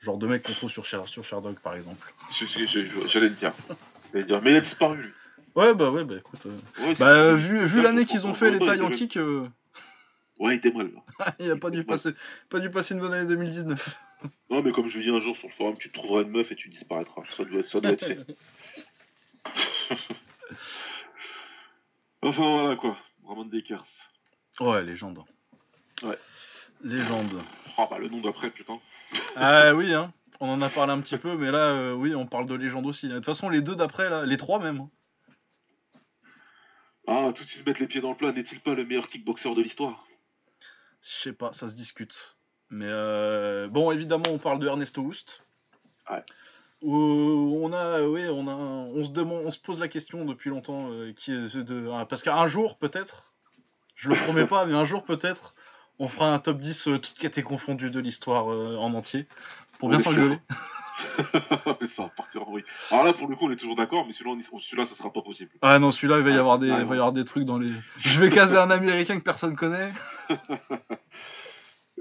Genre 0.00 0.18
de 0.18 0.26
mec 0.26 0.42
qu'on 0.44 0.52
trouve 0.52 0.70
sur, 0.70 0.84
Sher- 0.84 1.08
sur 1.08 1.24
Sherdog, 1.24 1.56
par 1.58 1.74
exemple. 1.74 2.12
J'allais 2.30 3.28
le 3.28 3.34
dire. 3.34 3.52
Dire. 4.14 4.42
Mais 4.42 4.50
il 4.52 4.56
a 4.56 4.60
disparu, 4.60 4.96
lui. 5.02 5.10
Ouais, 5.54 5.74
bah 5.74 5.90
ouais, 5.90 6.04
bah 6.04 6.14
écoute. 6.18 6.44
Ouais, 6.80 6.94
bah, 6.98 7.34
vu, 7.34 7.82
l'année 7.82 8.04
qu'ils 8.04 8.26
ont 8.26 8.34
fait, 8.34 8.50
les 8.50 8.58
tailles 8.58 8.78
il 8.78 8.82
en 8.84 8.90
kick, 8.90 9.18
Ouais, 10.38 10.54
il 10.54 10.58
était 10.58 10.70
mal. 10.70 10.90
il 11.40 11.50
a 11.50 11.56
pas 11.56 11.70
dû, 11.70 11.82
passer, 11.82 12.10
pas 12.48 12.60
dû 12.60 12.70
passer 12.70 12.94
une 12.94 13.00
bonne 13.00 13.12
année 13.12 13.26
2019. 13.26 13.98
Non, 14.50 14.62
mais 14.62 14.72
comme 14.72 14.88
je 14.88 14.98
dis 15.00 15.10
un 15.10 15.20
jour 15.20 15.36
sur 15.36 15.48
le 15.48 15.52
forum, 15.52 15.76
tu 15.78 15.90
te 15.90 15.98
trouveras 15.98 16.22
une 16.22 16.30
meuf 16.30 16.50
et 16.50 16.56
tu 16.56 16.68
disparaîtras. 16.68 17.22
Ça 17.36 17.44
doit 17.44 17.60
être, 17.60 17.68
ça 17.68 17.80
doit 17.80 17.92
être 17.92 18.06
fait. 18.06 18.18
enfin, 22.22 22.42
voilà 22.60 22.76
quoi. 22.76 22.96
Ramon 23.26 23.44
Dekers. 23.44 23.84
Ouais, 24.60 24.82
légende. 24.82 25.22
Ouais. 26.02 26.18
Légende. 26.82 27.42
Oh, 27.76 27.86
bah 27.90 27.98
le 27.98 28.08
nom 28.08 28.20
d'après, 28.20 28.50
putain. 28.50 28.80
Ah 29.36 29.74
oui, 29.74 29.92
hein. 29.92 30.12
On 30.40 30.48
en 30.48 30.62
a 30.62 30.68
parlé 30.68 30.92
un 30.92 31.00
petit 31.00 31.18
peu, 31.18 31.36
mais 31.36 31.50
là, 31.50 31.70
euh, 31.72 31.92
oui, 31.94 32.14
on 32.14 32.26
parle 32.26 32.46
de 32.46 32.54
légende 32.54 32.86
aussi. 32.86 33.08
De 33.08 33.14
toute 33.16 33.24
façon, 33.24 33.48
les 33.48 33.60
deux 33.60 33.74
d'après, 33.74 34.08
là, 34.08 34.24
les 34.24 34.36
trois 34.36 34.60
même. 34.60 34.80
hein. 34.80 34.90
Ah, 37.08 37.32
tout 37.34 37.42
de 37.42 37.48
suite 37.48 37.66
mettre 37.66 37.80
les 37.80 37.86
pieds 37.86 38.00
dans 38.00 38.10
le 38.10 38.16
plat. 38.16 38.32
N'est-il 38.32 38.60
pas 38.60 38.74
le 38.74 38.84
meilleur 38.84 39.08
kickboxer 39.08 39.54
de 39.54 39.62
l'histoire? 39.62 40.06
Je 41.02 41.08
sais 41.10 41.32
pas, 41.32 41.52
ça 41.52 41.66
se 41.68 41.74
discute. 41.74 42.36
Mais 42.70 42.86
euh, 42.88 43.68
bon, 43.68 43.90
évidemment, 43.90 44.26
on 44.30 44.38
parle 44.38 44.58
de 44.58 44.66
Ernesto 44.66 45.00
Houst. 45.00 45.42
Ouais. 46.10 46.22
Où 46.82 47.58
on 47.62 47.72
a, 47.72 48.02
oui, 48.02 48.22
on 48.30 48.46
a, 48.46 48.52
on 48.54 49.04
se 49.04 49.10
demande, 49.10 49.42
on 49.44 49.50
se 49.50 49.58
pose 49.58 49.80
la 49.80 49.88
question 49.88 50.24
depuis 50.24 50.50
longtemps, 50.50 50.88
euh, 50.90 51.12
qui 51.12 51.32
est 51.32 51.56
de, 51.56 51.88
ah, 51.92 52.06
parce 52.08 52.22
qu'un 52.22 52.46
jour 52.46 52.78
peut-être, 52.78 53.24
je 53.96 54.08
le 54.10 54.14
promets 54.14 54.46
pas, 54.46 54.64
mais 54.64 54.74
un 54.74 54.84
jour 54.84 55.02
peut-être, 55.02 55.54
on 55.98 56.06
fera 56.06 56.32
un 56.32 56.38
top 56.38 56.58
10 56.58 56.86
euh, 56.86 56.98
toutes 56.98 57.18
catégories 57.18 57.56
confondues 57.56 57.90
de 57.90 57.98
l'histoire 57.98 58.52
euh, 58.52 58.76
en 58.76 58.94
entier, 58.94 59.26
pour 59.80 59.88
bien 59.88 59.98
s'engueuler. 59.98 60.38
Mais 61.80 61.88
ça 61.88 62.04
va 62.04 62.08
partir 62.10 62.46
en 62.46 62.50
vrille. 62.52 62.64
Alors 62.92 63.04
là, 63.04 63.12
pour 63.12 63.28
le 63.28 63.34
coup, 63.34 63.46
on 63.46 63.50
est 63.50 63.56
toujours 63.56 63.74
d'accord, 63.76 64.04
mais 64.06 64.12
celui-là, 64.12 64.36
celui-là, 64.60 64.86
ça 64.86 64.94
sera 64.94 65.12
pas 65.12 65.22
possible. 65.22 65.50
Ah 65.62 65.78
non, 65.80 65.90
celui-là, 65.90 66.18
il 66.18 66.24
va 66.24 66.30
y 66.30 66.34
Ah, 66.34 66.38
avoir 66.40 66.58
des, 66.60 66.70
ouais, 66.70 66.76
il 66.78 66.84
va 66.84 66.84
y 66.84 66.88
ouais. 66.90 66.94
avoir 66.96 67.12
des 67.12 67.24
trucs 67.24 67.44
dans 67.44 67.58
les. 67.58 67.72
Je 67.96 68.20
vais 68.20 68.30
caser 68.30 68.56
un 68.56 68.70
américain 68.70 69.18
que 69.18 69.24
personne 69.24 69.56
connaît. 69.56 69.92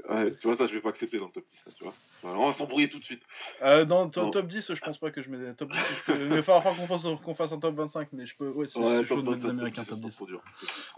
Ouais, 0.10 0.36
tu 0.38 0.48
vois, 0.48 0.58
ça, 0.58 0.68
je 0.68 0.74
vais 0.74 0.82
pas 0.82 0.90
accepter 0.90 1.18
dans 1.20 1.28
le 1.28 1.32
top 1.32 1.46
10, 1.52 1.58
ça, 1.66 1.72
tu 1.72 1.84
vois. 1.84 1.94
On 2.24 2.46
va 2.48 2.52
s'embrouiller 2.52 2.90
tout 2.90 3.00
de 3.00 3.04
suite. 3.06 3.22
Euh, 3.62 3.86
dans 3.86 4.06
le 4.06 4.12
to- 4.12 4.22
Non. 4.24 4.32
top 4.32 4.48
10, 4.48 4.74
je 4.74 4.80
pense 4.82 4.98
pas 4.98 5.12
que 5.12 5.22
je 5.22 5.30
mets 5.30 5.54
top 5.54 5.72
10. 5.72 5.80
Je 5.80 6.12
peux... 6.14 6.22
Il 6.22 6.28
va 6.30 6.42
falloir 6.44 6.76
qu'on 6.76 6.88
fasse, 6.88 7.04
qu'on 7.24 7.36
fasse 7.36 7.52
un 7.52 7.60
top 7.60 7.76
25, 7.76 8.10
mais 8.14 8.26
je 8.26 8.36
peux. 8.36 8.50
Ouais, 8.50 8.68
c'est 8.68 8.80
Ouais, 8.80 9.06
chaud 9.06 9.22
de 9.22 9.30
mettre 9.30 9.38
10, 9.38 9.44
des 9.44 9.50
américains 9.50 9.84
top 9.84 9.96
sera 9.98 10.08
10. 10.10 10.16
trop 10.16 10.26
dur. 10.26 10.44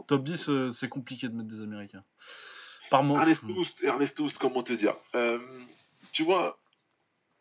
Top 0.07 0.23
10, 0.23 0.49
euh, 0.49 0.71
c'est 0.71 0.87
compliqué 0.89 1.27
de 1.27 1.33
mettre 1.33 1.49
des 1.49 1.61
américains. 1.61 2.03
Par 2.89 3.03
mois. 3.03 3.19
Ernest 3.21 3.43
Houst, 3.43 3.83
Ernest 3.83 4.19
Houst, 4.19 4.37
comment 4.37 4.63
te 4.63 4.73
dire? 4.73 4.95
Euh, 5.15 5.39
Tu 6.11 6.23
vois, 6.23 6.57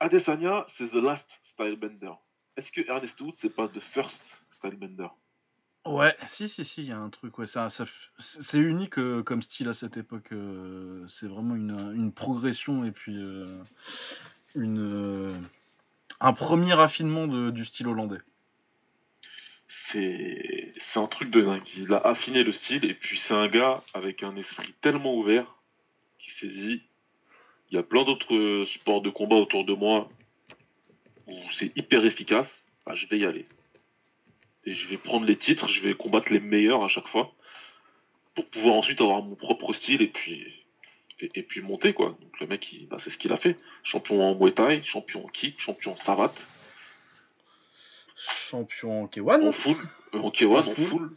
Adesanya, 0.01 0.67
c'est 0.77 0.89
The 0.89 0.95
Last 0.95 1.29
Stylebender. 1.43 2.13
Est-ce 2.57 2.71
que 2.73 2.81
Ernest 2.89 3.21
Houst, 3.21 3.39
c'est 3.41 3.55
pas 3.55 3.69
The 3.69 3.81
First 3.81 4.23
Stylebender? 4.51 5.09
Ouais, 5.89 6.15
si, 6.27 6.51
si, 6.51 6.67
si, 6.67 6.83
il 6.83 6.89
y 6.89 6.93
a 6.93 6.99
un 6.99 7.09
truc. 7.09 7.39
Ouais, 7.39 7.47
ça, 7.47 7.69
c'est 8.19 8.59
unique 8.59 8.99
euh, 8.99 9.23
comme 9.23 9.41
style 9.41 9.69
à 9.69 9.75
cette 9.75 9.97
époque. 9.97 10.33
euh, 10.33 11.03
c'est 11.09 11.27
vraiment 11.27 11.55
une, 11.55 12.13
progression 12.13 12.85
et 12.85 12.91
puis 12.91 13.17
euh, 13.17 13.47
une, 14.55 15.33
un 16.21 16.33
premier 16.35 16.75
raffinement 16.75 17.27
du 17.27 17.65
style 17.65 17.89
hollandais. 17.89 18.21
C'est 19.67 20.75
c'est 20.77 20.99
un 20.99 21.07
truc 21.07 21.31
de 21.31 21.41
dingue. 21.41 21.63
Il 21.79 21.95
a 21.95 22.07
affiné 22.07 22.45
le 22.45 22.53
style, 22.53 22.85
et 22.85 22.95
puis 22.95 23.19
c'est 23.19 23.35
un 23.35 23.49
gars 23.49 23.83
avec 23.95 24.23
un 24.23 24.37
esprit 24.37 24.75
tellement 24.83 25.15
ouvert 25.15 25.57
qui 26.19 26.33
s'est 26.33 26.49
dit 26.49 26.83
il 27.71 27.77
y 27.77 27.79
a 27.79 27.83
plein 27.83 28.05
d'autres 28.05 28.67
sports 28.67 29.01
de 29.01 29.09
combat 29.09 29.37
autour 29.37 29.65
de 29.65 29.73
moi 29.73 30.11
où 31.27 31.35
c'est 31.51 31.75
hyper 31.77 32.05
efficace, 32.05 32.67
bah, 32.85 32.95
je 32.95 33.07
vais 33.07 33.21
y 33.21 33.25
aller. 33.25 33.47
Et 34.68 34.74
je 34.74 34.86
vais 34.88 34.99
prendre 34.99 35.24
les 35.24 35.36
titres, 35.36 35.66
je 35.68 35.80
vais 35.80 35.95
combattre 35.95 36.30
les 36.32 36.40
meilleurs 36.40 36.84
à 36.84 36.88
chaque 36.88 37.08
fois 37.08 37.32
pour 38.34 38.45
pouvoir 38.46 38.74
ensuite 38.74 39.00
avoir 39.00 39.22
mon 39.22 39.34
propre 39.34 39.72
style 39.72 40.03
et 40.03 40.08
puis 40.08 40.46
et, 41.20 41.30
et 41.34 41.42
puis 41.42 41.61
monter 41.62 41.95
quoi. 41.95 42.16
Donc 42.20 42.38
le 42.40 42.46
mec, 42.46 42.70
il- 42.72 42.86
bah, 42.86 42.99
c'est 43.00 43.11
ce 43.11 43.16
qu'il 43.18 43.32
a 43.32 43.36
fait. 43.38 43.57
Champion 43.82 44.20
en 44.22 44.34
Muay 44.34 44.53
Thai, 44.53 44.82
champion 44.84 45.24
en 45.24 45.28
kick, 45.28 45.58
champion 45.58 45.92
en 45.92 45.96
savate, 45.96 46.36
Champion 48.16 49.04
en 49.04 49.07
K1 49.07 49.49
en 49.49 49.53
full, 49.53 49.76
euh, 50.14 50.18
en 50.18 50.30
K1, 50.30 50.46
En 50.46 50.58
en 50.58 50.62
full. 50.74 50.84
full. 50.86 51.11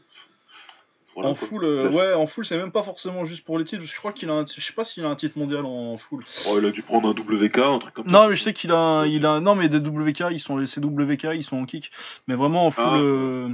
Voilà, 1.16 1.30
En 1.30 1.36
full, 1.36 1.66
euh, 1.66 1.90
ouais, 1.90 2.14
en 2.14 2.26
full, 2.26 2.46
c'est 2.46 2.58
même 2.58 2.72
pas 2.72 2.84
forcément 2.84 3.26
juste 3.26 3.44
pour 3.44 3.60
les 3.60 3.66
titres. 3.66 3.84
Je 3.84 3.96
crois 3.98 4.14
qu'il 4.14 4.30
a, 4.30 4.34
un, 4.34 4.46
je 4.46 4.62
sais 4.62 4.72
pas 4.72 4.86
s'il 4.86 5.04
a 5.04 5.10
un 5.10 5.16
titre 5.16 5.38
mondial 5.38 5.66
en 5.66 5.98
full. 5.98 6.24
Oh, 6.48 6.58
il 6.58 6.66
a 6.66 6.72
dû 6.72 6.82
prendre 6.84 7.10
un 7.10 7.12
WK, 7.12 7.58
un 7.58 7.80
truc 7.80 7.94
comme 7.94 8.06
ça. 8.06 8.12
Non, 8.12 8.30
mais 8.30 8.36
je 8.38 8.42
sais 8.42 8.54
qu'il 8.54 8.72
a, 8.72 8.78
un- 8.78 9.06
il 9.06 9.26
a, 9.26 9.42
non, 9.42 9.56
mais 9.56 9.68
des 9.68 9.80
WK, 9.80 10.24
ils 10.32 10.40
sont, 10.40 10.66
ces 10.66 10.80
WK, 10.80 11.28
ils 11.36 11.44
sont 11.44 11.58
en 11.58 11.66
kick. 11.66 11.92
Mais 12.28 12.36
vraiment 12.36 12.66
en 12.68 12.72
full. 12.72 12.84
Ah. 12.88 12.98
euh, 12.98 13.50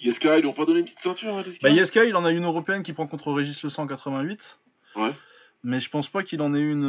ISK, 0.00 0.24
ils 0.24 0.40
lui 0.40 0.46
ont 0.46 0.52
pas 0.54 0.64
donné 0.64 0.78
une 0.80 0.84
petite 0.86 1.00
ceinture, 1.00 1.34
hein, 1.36 1.42
ISK 1.46 1.62
Bah, 1.62 1.68
ISK, 1.70 1.96
il 2.06 2.16
en 2.16 2.24
a 2.24 2.30
une 2.30 2.44
européenne 2.44 2.82
qui 2.82 2.92
prend 2.94 3.06
contre 3.06 3.30
Régis 3.32 3.62
Le 3.62 3.68
188. 3.68 4.58
Ouais. 4.96 5.12
Mais 5.64 5.80
je 5.80 5.90
pense 5.90 6.08
pas 6.08 6.22
qu'il 6.22 6.40
en 6.42 6.54
ait 6.54 6.60
une. 6.60 6.84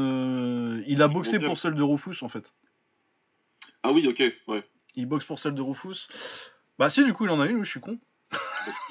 euh, 0.77 0.84
Il 0.88 1.01
a 1.01 1.07
boxé 1.09 1.34
Mondial. 1.34 1.49
pour 1.49 1.57
celle 1.57 1.73
de 1.73 1.84
Rufus 1.84 2.17
en 2.21 2.29
fait. 2.29 2.53
Ah 3.84 3.91
oui, 3.91 4.07
ok, 4.07 4.21
ouais. 4.47 4.63
Il 4.95 5.05
boxe 5.05 5.25
pour 5.25 5.39
celle 5.39 5.53
de 5.53 5.61
Rufus. 5.61 6.07
Bah 6.79 6.89
si, 6.89 7.03
du 7.03 7.13
coup, 7.13 7.25
il 7.25 7.29
en 7.31 7.39
a 7.39 7.45
une, 7.47 7.57
oui, 7.57 7.65
je 7.65 7.69
suis 7.69 7.79
con. 7.79 7.97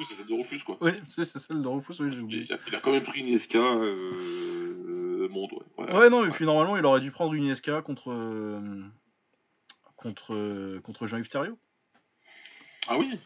C'est 0.08 0.14
celle 0.14 0.26
de 0.26 0.34
Rufus, 0.34 0.60
quoi. 0.60 0.78
Oui, 0.80 0.92
c'est 1.08 1.24
celle 1.24 1.62
de 1.62 1.68
Rufus, 1.68 1.94
oui, 2.00 2.12
j'ai 2.12 2.20
oublié. 2.20 2.46
Il 2.48 2.52
a, 2.52 2.58
il 2.68 2.74
a 2.74 2.80
quand 2.80 2.92
même 2.92 3.02
pris 3.04 3.20
une 3.20 3.38
SK 3.38 3.56
euh, 3.56 5.28
monde, 5.28 5.50
ouais. 5.78 5.92
Ouais, 5.94 6.10
non, 6.10 6.24
et 6.24 6.30
puis 6.30 6.44
normalement, 6.44 6.76
il 6.76 6.84
aurait 6.84 7.00
dû 7.00 7.10
prendre 7.10 7.34
une 7.34 7.44
ISK 7.44 7.80
contre. 7.82 8.10
euh, 8.10 8.60
contre, 9.96 10.34
euh, 10.34 10.80
contre 10.80 11.06
Jean-Yves 11.06 11.28
Thériault. 11.28 11.58
Ah 12.86 12.96
oui? 12.98 13.18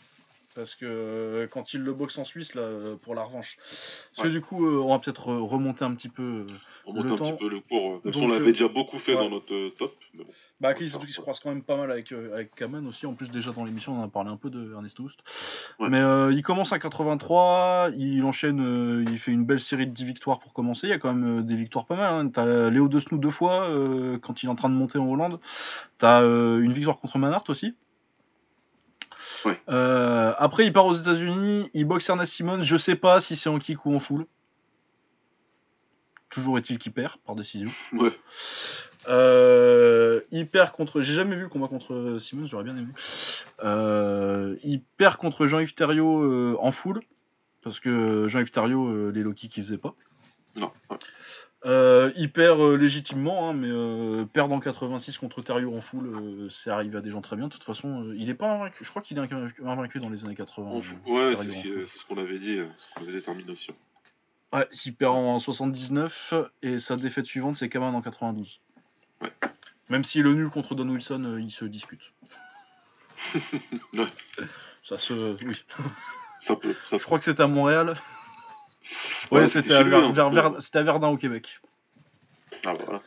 Parce 0.61 0.75
que 0.75 0.85
euh, 0.85 1.47
quand 1.47 1.73
il 1.73 1.81
le 1.81 1.95
boxe 1.95 2.19
en 2.19 2.25
Suisse, 2.25 2.55
là, 2.55 2.61
euh, 2.61 2.97
pour 2.97 3.15
la 3.15 3.23
revanche. 3.23 3.57
Parce 3.57 4.19
Ouais. 4.19 4.25
que 4.25 4.29
du 4.29 4.41
coup, 4.43 4.67
euh, 4.67 4.83
on 4.85 4.91
va 4.91 4.99
peut-être 4.99 5.29
remonter 5.33 5.85
un 5.87 5.95
petit 5.95 6.11
peu. 6.11 6.47
On 6.87 6.93
monte 6.93 7.07
Le 7.07 7.13
un 7.13 7.17
temps- 7.17 7.31
petit 7.33 7.39
peu 7.39 7.49
le 7.49 7.61
cours. 7.61 8.01
Même 8.05 8.13
si 8.13 8.21
Donc, 8.21 8.29
on 8.29 8.33
l'avait 8.33 8.53
déjà 8.53 8.69
beaucoup 8.69 8.99
fait 8.99 9.15
ouais. 9.15 9.21
dans 9.23 9.31
notre 9.31 9.71
top. 9.79 9.95
Mais 10.15 10.25
bon. 10.25 10.31
Bah, 10.61 10.75
qui, 10.75 10.91
se 10.91 11.21
croise 11.23 11.41
quand 11.41 11.49
même 11.49 11.63
pas 11.63 11.79
mal 11.79 11.91
avec, 11.91 12.13
avec 12.13 12.55
Kaman 12.55 12.87
aussi. 12.87 13.07
En 13.07 13.15
plus, 13.15 13.31
déjà 13.31 13.51
dans 13.53 13.65
l'émission, 13.65 13.95
on 13.95 14.01
en 14.03 14.05
a 14.05 14.09
parlé 14.09 14.29
un 14.29 14.37
peu 14.37 14.51
de 14.51 14.73
Ernest 14.75 14.99
Houst. 15.01 15.21
Ouais. 15.79 15.89
Mais 15.89 16.01
euh, 16.01 16.31
il 16.33 16.43
commence 16.43 16.75
à 16.75 16.79
83, 16.79 17.89
il 17.97 18.23
enchaîne, 18.25 18.61
euh, 18.61 19.03
il 19.11 19.19
fait 19.19 19.31
une 19.33 19.47
belle 19.47 19.61
série 19.61 19.87
de 19.87 19.93
10 19.93 20.05
victoires 20.05 20.39
pour 20.39 20.53
commencer. 20.53 20.87
Il 20.87 20.91
y 20.91 20.93
a 20.93 20.99
quand 20.99 21.15
même 21.15 21.39
euh, 21.39 21.43
des 21.43 21.57
victoires 21.57 21.87
pas 21.87 21.97
mal. 21.97 22.13
Hein. 22.13 22.29
T'as 22.29 22.69
Léo 22.69 22.89
De 22.89 23.01
Snow 23.01 23.17
deux 23.17 23.31
fois 23.31 23.69
quand 24.21 24.43
il 24.43 24.47
est 24.47 24.51
en 24.51 24.55
train 24.55 24.69
de 24.69 24.75
monter 24.75 24.99
en 24.99 25.09
Hollande. 25.09 25.41
T'as 25.97 26.21
une 26.23 26.73
victoire 26.73 26.99
contre 26.99 27.17
Manhart 27.17 27.45
aussi. 27.49 27.75
Ouais. 29.45 29.61
Euh, 29.69 30.33
après, 30.39 30.67
il 30.67 30.73
part 30.73 30.87
aux 30.87 30.95
États-Unis, 30.95 31.71
il 31.75 31.85
boxe 31.85 32.09
Ernest 32.09 32.33
Simmons. 32.33 32.63
Je 32.63 32.77
sais 32.77 32.97
pas 32.97 33.21
si 33.21 33.37
c'est 33.37 33.49
en 33.49 33.59
kick 33.59 33.85
ou 33.87 33.95
en 33.95 33.99
full. 33.99 34.27
Toujours 36.29 36.59
est-il 36.59 36.79
qu'il 36.79 36.93
perd 36.93 37.17
par 37.19 37.35
décision. 37.35 37.71
Ouais. 37.93 38.17
Euh, 39.09 40.21
il 40.31 40.47
perd 40.47 40.73
contre. 40.73 41.01
J'ai 41.01 41.15
jamais 41.15 41.35
vu 41.35 41.43
le 41.43 41.49
combat 41.49 41.69
contre 41.69 42.19
Simmons, 42.21 42.47
j'aurais 42.47 42.65
bien 42.65 42.77
aimé. 42.77 42.93
Euh, 43.65 44.57
il 44.63 44.83
perd 44.97 45.17
contre 45.17 45.47
Jean-Yves 45.47 45.75
Thériault 45.75 46.57
en 46.61 46.71
full. 46.71 47.01
Parce 47.63 47.81
que 47.81 48.29
Jean-Yves 48.29 48.51
Thériault, 48.51 49.11
les 49.11 49.23
Loki 49.23 49.49
qui 49.49 49.61
faisait 49.61 49.79
pas. 49.79 49.95
Non. 50.57 50.73
Euh, 51.67 52.11
il 52.17 52.33
perd 52.33 52.59
euh, 52.59 52.77
légitimement, 52.77 53.51
hein, 53.51 53.53
mais 53.53 53.69
euh, 53.71 54.25
perdre 54.25 54.55
en 54.55 54.61
86 54.61 55.19
contre 55.19 55.43
Thériault 55.43 55.77
en 55.77 55.83
full, 55.83 56.07
euh, 56.07 56.49
c'est 56.49 56.71
arrivé 56.71 56.97
à 56.97 57.01
des 57.03 57.11
gens 57.11 57.21
très 57.21 57.37
bien. 57.37 57.49
De 57.49 57.53
toute 57.53 57.65
façon, 57.65 58.11
il 58.17 58.31
est 58.31 58.35
pas 58.35 58.51
invaincu. 58.55 58.83
Je 58.83 58.89
crois 58.89 59.03
qu'il 59.03 59.19
est 59.19 59.33
invaincu, 59.63 60.01
dans 60.01 60.09
les 60.09 60.25
années 60.25 60.35
80. 60.35 60.67
En 60.71 60.79
euh, 60.79 60.83
fou- 60.83 60.99
Ouais, 61.07 61.37
c'est 61.37 61.63
ce 61.63 61.87
c'est 61.99 62.07
qu'on 62.09 62.17
avait 62.19 62.39
dit, 62.39 62.57
ce 62.79 62.95
qu'on 62.95 63.03
avait 63.03 63.13
déterminé 63.13 63.53
aussi. 63.53 63.71
Ouais, 64.55 64.67
il 64.87 64.95
perd 64.95 65.15
en 65.15 65.39
79 65.39 66.33
et 66.63 66.79
sa 66.79 66.97
défaite 66.97 67.27
suivante 67.27 67.57
c'est 67.57 67.69
Kaman 67.69 67.95
en 67.95 68.01
92. 68.01 68.61
Ouais. 69.21 69.31
Même 69.91 70.03
si 70.03 70.23
le 70.23 70.33
nul 70.33 70.49
contre 70.49 70.75
Don 70.75 70.89
Wilson, 70.89 71.37
il 71.39 71.51
se 71.51 71.65
discute. 71.67 72.01
Ouais. 73.95 74.07
Ça 74.83 74.97
se. 74.97 75.37
Oui. 75.45 75.63
Ça 76.41 76.57
peut. 76.57 76.75
Ça 76.89 76.97
Je 76.97 77.05
crois 77.05 77.19
que 77.19 77.25
c'était 77.25 77.43
à 77.43 77.47
Montréal. 77.49 77.95
Ouais, 79.31 79.41
Ouais, 79.43 79.49
c'était 79.49 79.75
à, 79.75 79.83
Ver- 79.83 80.05
hein. 80.05 80.13
Ver- 80.13 80.63
à 80.79 80.83
Verdun 80.83 81.09
au 81.09 81.17
Québec. 81.17 81.61
Ah 82.65 82.73
voilà. 82.85 83.03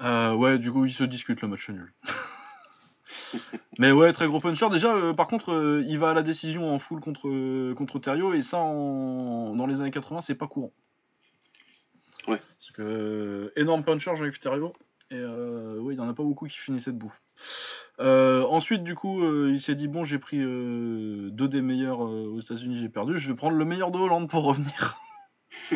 Euh, 0.00 0.34
ouais, 0.34 0.58
du 0.58 0.70
coup, 0.70 0.84
ils 0.84 0.92
se 0.92 1.04
discutent 1.04 1.42
le 1.42 1.48
match 1.48 1.68
nul. 1.70 1.92
Mais 3.78 3.92
ouais, 3.92 4.12
très 4.12 4.26
gros 4.26 4.40
puncher. 4.40 4.68
Déjà, 4.70 4.94
euh, 4.94 5.12
par 5.12 5.26
contre, 5.28 5.52
euh, 5.52 5.84
il 5.86 5.98
va 5.98 6.10
à 6.10 6.14
la 6.14 6.22
décision 6.22 6.72
en 6.72 6.78
full 6.78 7.00
contre, 7.00 7.72
contre 7.74 8.00
et 8.34 8.42
ça, 8.42 8.58
en- 8.58 9.54
dans 9.56 9.66
les 9.66 9.80
années 9.80 9.90
80, 9.90 10.20
c'est 10.20 10.34
pas 10.34 10.46
courant. 10.46 10.72
Ouais. 12.26 12.40
Parce 12.58 12.70
que, 12.72 13.52
énorme 13.56 13.84
puncher, 13.84 14.14
Jean-Yves 14.14 14.38
Thériault, 14.40 14.74
et 15.10 15.16
ouais, 15.80 15.94
il 15.94 15.98
y 15.98 16.00
en 16.00 16.08
a 16.08 16.14
pas 16.14 16.22
beaucoup 16.22 16.46
qui 16.46 16.56
finissaient 16.58 16.92
debout. 16.92 17.14
Euh, 18.00 18.44
ensuite, 18.44 18.84
du 18.84 18.94
coup, 18.94 19.24
euh, 19.24 19.50
il 19.52 19.60
s'est 19.60 19.74
dit 19.74 19.88
bon, 19.88 20.04
j'ai 20.04 20.18
pris 20.18 20.38
euh, 20.40 21.30
deux 21.30 21.48
des 21.48 21.62
meilleurs 21.62 22.00
aux 22.00 22.40
États-Unis, 22.40 22.78
j'ai 22.78 22.88
perdu, 22.88 23.18
je 23.18 23.28
vais 23.28 23.36
prendre 23.36 23.56
le 23.56 23.64
meilleur 23.64 23.90
de 23.90 23.98
Hollande 23.98 24.28
pour 24.28 24.44
revenir. 24.44 24.98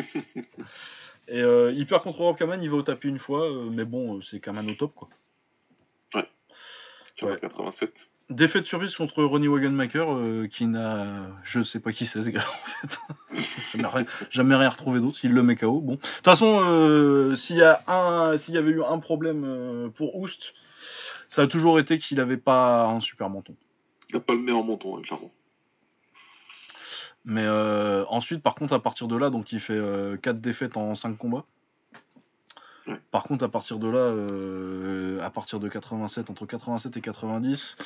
et 1.27 1.41
il 1.41 1.85
perd 1.85 2.03
contre 2.03 2.19
Rob 2.19 2.37
Kaman, 2.37 2.61
il 2.61 2.69
va 2.69 2.77
au 2.77 2.81
tapis 2.81 3.09
une 3.09 3.19
fois, 3.19 3.49
mais 3.71 3.85
bon, 3.85 4.21
c'est 4.21 4.39
Kaman 4.39 4.69
au 4.69 4.75
top 4.75 4.93
quoi. 4.95 5.09
Ouais. 6.13 6.27
la 7.21 7.37
87. 7.37 7.91
Défaite 8.29 8.65
sur 8.65 8.79
vis 8.79 8.95
contre 8.95 9.23
Ronnie 9.23 9.47
Wagenmaker, 9.47 10.15
euh, 10.15 10.47
qui 10.47 10.65
n'a. 10.65 11.27
Je 11.43 11.61
sais 11.61 11.79
pas 11.79 11.91
qui 11.91 12.05
c'est 12.05 12.21
ce 12.21 12.29
gars 12.29 12.45
en 12.47 12.87
fait. 12.87 12.97
jamais, 13.73 13.87
rien, 13.87 14.05
jamais 14.31 14.55
rien 14.55 14.69
retrouvé 14.69 14.99
d'autre, 15.01 15.19
il 15.23 15.31
le 15.31 15.43
met 15.43 15.55
KO. 15.55 15.81
Bon. 15.81 15.93
De 15.95 15.97
toute 15.99 16.25
façon, 16.25 16.61
euh, 16.63 17.35
s'il 17.35 17.57
y, 17.57 17.63
a 17.63 17.81
un- 17.87 18.37
s'il 18.37 18.53
y 18.55 18.57
avait 18.57 18.71
eu 18.71 18.81
un 18.83 18.97
problème 18.99 19.43
euh, 19.45 19.89
pour 19.89 20.15
Oust, 20.15 20.53
ça 21.27 21.43
a 21.43 21.47
toujours 21.47 21.79
été 21.79 21.97
qu'il 21.97 22.19
avait 22.19 22.37
pas 22.37 22.85
un 22.85 23.01
super 23.01 23.29
menton. 23.29 23.55
Il 24.09 24.15
n'a 24.15 24.21
pas 24.21 24.33
le 24.33 24.39
meilleur 24.39 24.63
menton, 24.63 24.97
hein, 24.97 25.01
clairement. 25.01 25.31
Mais 27.25 27.47
ensuite, 28.09 28.41
par 28.43 28.53
contre, 28.55 28.73
à 28.73 28.81
partir 28.81 29.07
de 29.07 29.15
là, 29.15 29.29
donc 29.29 29.51
il 29.53 29.59
fait 29.61 29.79
4 30.21 30.41
défaites 30.41 30.75
en 30.75 30.93
5 30.93 31.17
combats. 31.17 31.45
Ouais. 32.85 32.99
Par 33.11 33.23
contre, 33.23 33.45
à 33.45 33.49
partir 33.49 33.77
de 33.79 33.87
là, 33.87 33.97
euh, 33.97 35.21
à 35.21 35.29
partir 35.29 35.59
de 35.59 35.69
87, 35.69 36.29
entre 36.29 36.45
87 36.45 36.97
et 36.97 37.01
90, 37.01 37.77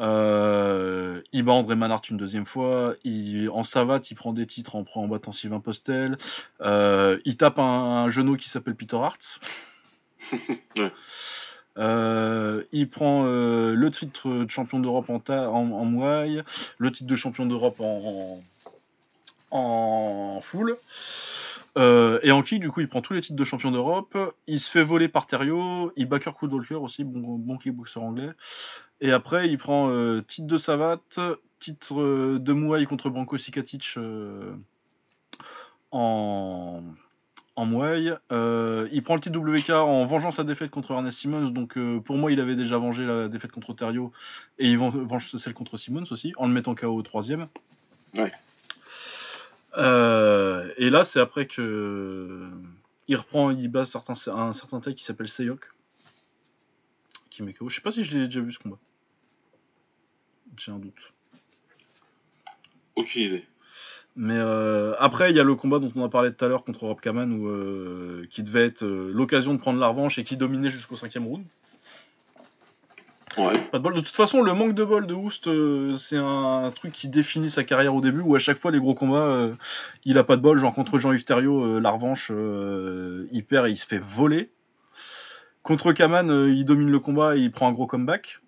euh, 0.00 1.20
il 1.32 1.42
bat 1.42 1.52
André 1.52 1.74
Manhart 1.74 2.02
une 2.10 2.16
deuxième 2.16 2.46
fois. 2.46 2.94
Il, 3.02 3.50
en 3.50 3.64
savate, 3.64 4.10
il 4.10 4.14
prend 4.14 4.32
des 4.32 4.46
titres 4.46 4.76
en, 4.76 4.84
en 4.94 5.08
battant 5.08 5.32
Sylvain 5.32 5.58
Postel. 5.60 6.16
Euh, 6.60 7.18
il 7.24 7.36
tape 7.36 7.58
un, 7.58 7.62
un 8.04 8.08
genou 8.08 8.36
qui 8.36 8.48
s'appelle 8.48 8.74
Peter 8.76 8.96
Hart. 8.96 9.40
Ouais. 10.76 10.92
Euh, 11.78 12.62
il 12.72 12.88
prend 12.88 13.24
euh, 13.26 13.74
le 13.74 13.90
titre 13.90 14.30
de 14.30 14.50
champion 14.50 14.78
d'Europe 14.80 15.10
en, 15.10 15.18
ta- 15.20 15.50
en, 15.50 15.70
en 15.72 15.84
Muay, 15.84 16.42
le 16.78 16.90
titre 16.90 17.06
de 17.10 17.16
champion 17.16 17.44
d'Europe 17.44 17.80
en, 17.80 18.40
en, 19.50 20.36
en 20.36 20.40
full. 20.40 20.76
Euh, 21.76 22.18
et 22.22 22.32
en 22.32 22.42
kick, 22.42 22.60
du 22.60 22.70
coup, 22.70 22.80
il 22.80 22.88
prend 22.88 23.02
tous 23.02 23.12
les 23.12 23.20
titres 23.20 23.36
de 23.36 23.44
champion 23.44 23.70
d'Europe. 23.70 24.16
Il 24.46 24.60
se 24.60 24.70
fait 24.70 24.82
voler 24.82 25.08
par 25.08 25.26
Thériault. 25.26 25.92
Il 25.96 26.06
bat 26.06 26.18
Kirk 26.18 26.40
Walker 26.42 26.76
aussi, 26.76 27.04
bon, 27.04 27.36
bon 27.36 27.58
kickboxer 27.58 28.00
anglais. 28.00 28.30
Et 29.00 29.12
après, 29.12 29.48
il 29.50 29.58
prend 29.58 29.90
euh, 29.90 30.22
titre 30.22 30.46
de 30.46 30.56
savate, 30.56 31.20
titre 31.58 32.00
euh, 32.00 32.38
de 32.38 32.52
Muay 32.54 32.86
contre 32.86 33.10
Branko 33.10 33.36
Sikatic 33.36 33.94
euh, 33.98 34.54
en, 35.90 36.82
en 37.56 37.66
Muay. 37.66 38.12
Il 38.92 39.02
prend 39.02 39.14
le 39.14 39.20
titre 39.20 39.38
WK 39.38 39.70
en 39.70 40.06
vengeant 40.06 40.30
sa 40.30 40.44
défaite 40.44 40.70
contre 40.70 40.92
Ernest 40.92 41.18
Simmons. 41.18 41.50
Donc 41.50 41.78
pour 42.04 42.16
moi, 42.16 42.32
il 42.32 42.40
avait 42.40 42.56
déjà 42.56 42.78
vengé 42.78 43.04
la 43.04 43.28
défaite 43.28 43.52
contre 43.52 43.74
Thériault. 43.74 44.12
Et 44.58 44.68
il 44.70 44.78
ven- 44.78 44.90
venge 44.90 45.30
celle 45.36 45.54
contre 45.54 45.76
Simmons 45.76 46.04
aussi, 46.10 46.32
en 46.38 46.46
le 46.46 46.52
mettant 46.54 46.74
KO 46.74 46.86
au 46.96 47.02
troisième. 47.02 47.46
Ouais. 48.14 48.32
Euh, 49.76 50.72
et 50.76 50.90
là, 50.90 51.04
c'est 51.04 51.20
après 51.20 51.46
que 51.46 52.48
il 53.08 53.16
reprend, 53.16 53.50
il 53.50 53.68
bat 53.68 53.84
certains, 53.84 54.14
un 54.32 54.52
certain 54.52 54.80
taille 54.80 54.94
qui 54.94 55.04
s'appelle 55.04 55.28
Seyok, 55.28 55.72
qui 57.30 57.42
met 57.42 57.52
KO. 57.52 57.68
Je 57.68 57.76
sais 57.76 57.82
pas 57.82 57.92
si 57.92 58.04
je 58.04 58.16
l'ai 58.16 58.26
déjà 58.26 58.40
vu 58.40 58.52
ce 58.52 58.58
combat. 58.58 58.78
J'ai 60.58 60.72
un 60.72 60.78
doute. 60.78 61.12
Aucune 62.96 63.22
idée. 63.22 63.44
Mais 64.16 64.38
euh, 64.38 64.94
après, 64.98 65.30
il 65.30 65.36
y 65.36 65.40
a 65.40 65.44
le 65.44 65.54
combat 65.54 65.78
dont 65.78 65.92
on 65.94 66.02
a 66.02 66.08
parlé 66.08 66.32
tout 66.32 66.42
à 66.42 66.48
l'heure 66.48 66.64
contre 66.64 66.84
Rob 66.84 67.00
Kaman, 67.00 67.30
où, 67.32 67.48
euh, 67.48 68.26
qui 68.30 68.42
devait 68.42 68.64
être 68.64 68.82
euh, 68.82 69.12
l'occasion 69.12 69.52
de 69.52 69.58
prendre 69.58 69.78
la 69.78 69.88
revanche 69.88 70.18
et 70.18 70.24
qui 70.24 70.38
dominait 70.38 70.70
jusqu'au 70.70 70.96
cinquième 70.96 71.26
round. 71.26 71.44
Ouais. 73.38 73.58
Pas 73.70 73.78
de 73.78 73.82
bol. 73.82 73.94
De 73.94 74.00
toute 74.00 74.16
façon, 74.16 74.42
le 74.42 74.52
manque 74.54 74.74
de 74.74 74.84
bol 74.84 75.06
de 75.06 75.14
Houst, 75.14 75.46
euh, 75.46 75.94
c'est 75.96 76.16
un, 76.16 76.70
truc 76.74 76.92
qui 76.92 77.08
définit 77.08 77.50
sa 77.50 77.64
carrière 77.64 77.94
au 77.94 78.00
début, 78.00 78.20
où 78.20 78.34
à 78.34 78.38
chaque 78.38 78.56
fois 78.56 78.70
les 78.70 78.80
gros 78.80 78.94
combats, 78.94 79.18
euh, 79.18 79.54
il 80.04 80.16
a 80.18 80.24
pas 80.24 80.36
de 80.36 80.42
bol. 80.42 80.58
Genre 80.58 80.74
contre 80.74 80.98
Jean-Yves 80.98 81.24
Thériault, 81.24 81.64
euh, 81.64 81.80
la 81.80 81.90
revanche, 81.90 82.30
il 82.30 83.44
perd 83.44 83.66
et 83.66 83.70
il 83.70 83.76
se 83.76 83.86
fait 83.86 83.98
voler. 83.98 84.50
Contre 85.62 85.92
Kaman, 85.92 86.28
il 86.48 86.64
domine 86.64 86.90
le 86.90 87.00
combat 87.00 87.36
et 87.36 87.40
il 87.40 87.50
prend 87.50 87.68
un 87.68 87.72
gros 87.72 87.86
comeback. 87.86 88.40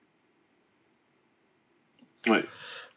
Ouais. 2.29 2.45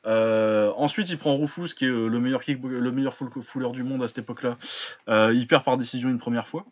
Ensuite, 0.06 1.10
il 1.10 1.18
prend 1.18 1.36
Rufus, 1.36 1.74
qui 1.76 1.86
est 1.86 1.90
le 1.90 2.20
meilleur, 2.20 2.44
kick, 2.44 2.60
le 2.64 2.92
meilleur 2.92 3.16
fuller 3.16 3.72
du 3.72 3.84
monde 3.84 4.04
à 4.04 4.08
cette 4.08 4.20
époque-là. 4.20 4.58
Il 5.32 5.46
perd 5.48 5.64
par 5.64 5.78
décision 5.78 6.10
une 6.10 6.20
première 6.20 6.48
fois. 6.48 6.66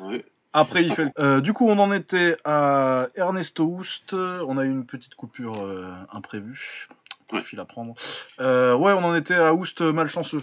Ouais. 0.00 0.24
Après, 0.54 0.82
il 0.84 0.94
fait. 0.94 1.04
le- 1.04 1.10
Euh, 1.18 1.40
du 1.40 1.52
coup, 1.52 1.68
on 1.68 1.78
en 1.78 1.92
était 1.92 2.36
à 2.44 3.08
Ernesto 3.16 3.64
Houst. 3.64 4.14
On 4.14 4.56
a 4.56 4.64
eu 4.64 4.70
une 4.70 4.86
petite 4.86 5.14
coupure 5.16 5.62
euh, 5.62 5.92
imprévue. 6.12 6.88
Ouais. 7.32 7.40
Fil 7.42 7.58
à 7.60 7.64
prendre. 7.64 7.94
Euh, 8.40 8.74
ouais, 8.76 8.92
on 8.92 9.04
en 9.04 9.14
était 9.14 9.34
à 9.34 9.52
Houst 9.52 9.80
malchanceux. 9.82 10.42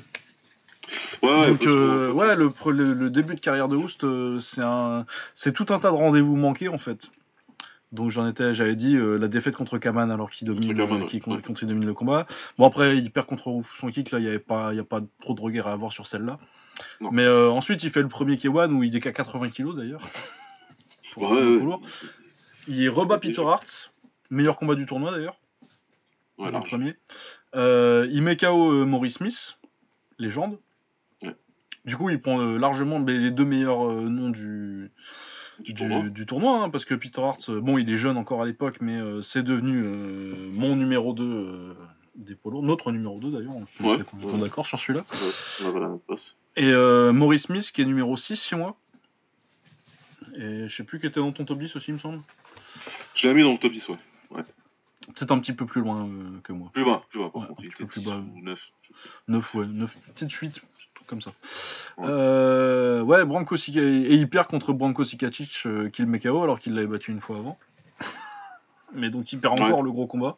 Ouais, 1.23 1.47
Donc, 1.47 1.65
euh, 1.65 2.11
ouais, 2.11 2.35
le, 2.35 2.49
pre- 2.49 2.71
le- 2.71 2.93
le 2.93 3.09
début 3.09 3.35
de 3.35 3.39
carrière 3.39 3.67
de 3.69 3.75
Houst, 3.77 4.05
c'est 4.39 4.61
un, 4.61 5.05
c'est 5.33 5.53
tout 5.53 5.67
un 5.73 5.79
tas 5.79 5.89
de 5.91 5.95
rendez-vous 5.95 6.35
manqués 6.35 6.67
en 6.67 6.77
fait. 6.77 7.09
Donc 7.91 8.09
j'en 8.09 8.27
étais, 8.27 8.53
j'avais 8.53 8.75
dit 8.75 8.95
euh, 8.95 9.17
la 9.17 9.27
défaite 9.27 9.55
contre 9.55 9.77
Kaman 9.77 10.09
alors 10.11 10.31
qu'il 10.31 10.47
domine, 10.47 10.75
Kaman, 10.75 11.03
euh, 11.03 11.05
qui 11.05 11.21
ouais. 11.27 11.41
domine 11.63 11.85
le 11.85 11.93
combat. 11.93 12.25
Bon 12.57 12.65
après 12.65 12.97
il 12.97 13.11
perd 13.11 13.27
contre 13.27 13.49
en 13.49 13.89
kick 13.89 14.11
là, 14.11 14.19
il 14.19 14.25
y 14.25 14.29
avait 14.29 14.39
pas, 14.39 14.73
il 14.73 14.77
y 14.77 14.79
a 14.79 14.85
pas 14.85 15.01
trop 15.19 15.33
de 15.33 15.41
regret 15.41 15.67
à 15.67 15.73
avoir 15.73 15.91
sur 15.91 16.07
celle-là. 16.07 16.39
Mais 17.11 17.23
euh, 17.23 17.49
ensuite 17.49 17.83
il 17.83 17.91
fait 17.91 18.01
le 18.01 18.07
premier 18.07 18.35
K1 18.35 18.71
où 18.71 18.83
il 18.83 18.95
est 18.95 19.01
qu'à 19.01 19.11
80 19.11 19.49
kg 19.49 19.75
d'ailleurs. 19.75 20.07
Pour 21.13 21.29
Ouais, 21.31 21.41
lourd. 21.41 21.81
Il 22.67 22.89
rebat 22.89 23.17
Peter 23.17 23.41
Hart, 23.41 23.91
meilleur 24.29 24.55
combat 24.55 24.75
du 24.75 24.85
tournoi 24.85 25.11
d'ailleurs. 25.11 25.35
Voilà. 26.37 26.59
le 26.59 26.63
premier. 26.63 26.95
Euh, 27.55 28.07
il 28.09 28.21
met 28.21 28.37
KO 28.37 28.85
Maurice 28.85 29.15
Smith, 29.15 29.57
légende. 30.17 30.57
Du 31.83 31.97
coup, 31.97 32.09
il 32.09 32.21
prend 32.21 32.37
largement 32.37 32.99
les 32.99 33.31
deux 33.31 33.43
meilleurs 33.43 33.91
noms 33.91 34.29
du, 34.29 34.91
Du 35.63 35.73
tournoi. 35.73 36.03
du 36.09 36.25
tournoi, 36.25 36.63
hein, 36.63 36.69
parce 36.69 36.85
que 36.85 36.93
Peter 36.95 37.21
Hart, 37.21 37.49
euh, 37.49 37.59
bon, 37.61 37.77
il 37.77 37.89
est 37.89 37.97
jeune 37.97 38.17
encore 38.17 38.41
à 38.41 38.45
l'époque, 38.45 38.77
mais 38.81 38.97
euh, 38.97 39.21
c'est 39.21 39.43
devenu 39.43 39.81
euh, 39.83 40.49
mon 40.51 40.75
numéro 40.75 41.13
2 41.13 41.23
euh, 41.23 41.73
des 42.15 42.35
polos, 42.35 42.61
notre 42.63 42.91
numéro 42.91 43.19
2 43.19 43.31
d'ailleurs, 43.31 43.55
on 43.55 43.61
Ouais, 43.87 43.97
complètement 44.03 44.33
ouais. 44.33 44.39
d'accord 44.39 44.65
sur 44.67 44.79
celui-là. 44.79 45.05
Ouais. 45.61 46.15
Et 46.57 46.73
Maurice 47.13 47.43
Smith 47.43 47.71
qui 47.71 47.81
est 47.81 47.85
numéro 47.85 48.17
6 48.17 48.43
chez 48.47 48.55
moi. 48.55 48.75
Et 50.35 50.67
je 50.67 50.75
sais 50.75 50.83
plus 50.83 50.99
qui 50.99 51.05
était 51.07 51.19
dans 51.19 51.31
ton 51.31 51.45
top 51.45 51.59
10 51.59 51.75
aussi, 51.75 51.89
il 51.89 51.93
me 51.95 51.99
semble. 51.99 52.21
Je 53.15 53.27
l'ai 53.27 53.33
mis 53.33 53.43
dans 53.43 53.51
le 53.53 53.57
top 53.57 53.71
10, 53.71 53.87
ouais. 53.89 53.97
Peut-être 55.07 55.31
un 55.31 55.39
petit 55.39 55.53
peu 55.53 55.65
plus 55.65 55.81
loin 55.81 56.05
euh, 56.07 56.39
que 56.43 56.53
moi. 56.53 56.69
Plus 56.73 56.85
bas, 56.85 57.01
plus 57.09 57.19
bas, 57.19 57.29
par 57.33 57.41
Ouais, 57.41 57.47
contre. 57.47 57.61
un 57.61 57.63
Il 57.65 57.69
petit 57.69 57.77
peu 57.77 57.83
était 57.85 57.91
plus 57.91 58.01
10 58.01 58.09
bas. 58.09 58.17
ou 58.17 58.41
9. 58.43 58.71
9, 59.27 59.55
ouais, 59.55 59.65
9, 59.65 59.97
petite 60.13 60.31
8, 60.31 60.61
tout 60.93 61.03
comme 61.07 61.21
ça. 61.21 61.31
Ouais. 61.97 62.05
Euh, 62.07 63.01
ouais, 63.01 63.25
Branko 63.25 63.55
et 63.55 64.13
il 64.13 64.29
perd 64.29 64.47
contre 64.47 64.73
Branko 64.73 65.03
Sikacic 65.03 65.63
euh, 65.65 65.89
qui 65.89 66.01
le 66.03 66.07
met 66.07 66.19
KO 66.19 66.43
alors 66.43 66.59
qu'il 66.59 66.75
l'avait 66.75 66.87
battu 66.87 67.11
une 67.11 67.19
fois 67.21 67.37
avant. 67.37 67.57
Mais 68.93 69.09
donc 69.09 69.31
il 69.33 69.39
perd 69.39 69.59
encore 69.59 69.79
Ouais. 69.79 69.83
le 69.85 69.91
gros 69.91 70.05
combat. 70.07 70.37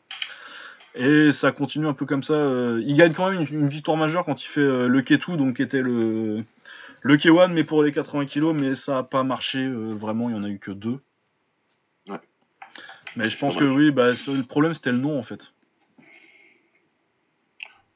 Et 0.96 1.34
ça 1.34 1.52
continue 1.52 1.88
un 1.88 1.94
peu 1.94 2.06
comme 2.06 2.22
ça. 2.24 2.34
euh, 2.34 2.82
il 2.86 2.96
gagne 2.96 3.14
quand 3.14 3.30
même 3.32 3.42
une, 3.42 3.62
une 3.62 3.68
victoire 3.68 3.98
majeure 3.98 4.24
quand 4.26 4.42
il 4.44 4.48
fait 4.48 4.62
euh, 4.62 4.88
le 4.88 5.02
K2, 5.02 5.36
donc 5.38 5.56
qui 5.58 5.64
était 5.64 5.82
le, 5.82 6.44
le 7.02 7.18
K1, 7.18 7.52
mais 7.52 7.64
pour 7.64 7.84
les 7.84 7.92
80 7.92 8.26
kilos, 8.28 8.56
mais 8.58 8.76
ça 8.76 8.94
n'a 8.94 9.04
pas 9.04 9.24
marché 9.24 9.68
vraiment, 9.70 10.30
il 10.30 10.36
n'y 10.36 10.40
en 10.40 10.44
a 10.44 10.50
eu 10.50 10.60
que 10.60 10.72
deux. 10.72 11.00
Mais 13.16 13.30
je 13.30 13.38
pense 13.38 13.56
que 13.58 13.64
oui, 13.64 13.92
bah, 13.92 14.12
le 14.12 14.42
problème 14.44 14.74
c'était 14.74 14.92
le 14.92 14.98
nom 14.98 15.18
en 15.20 15.24
fait. 15.24 15.54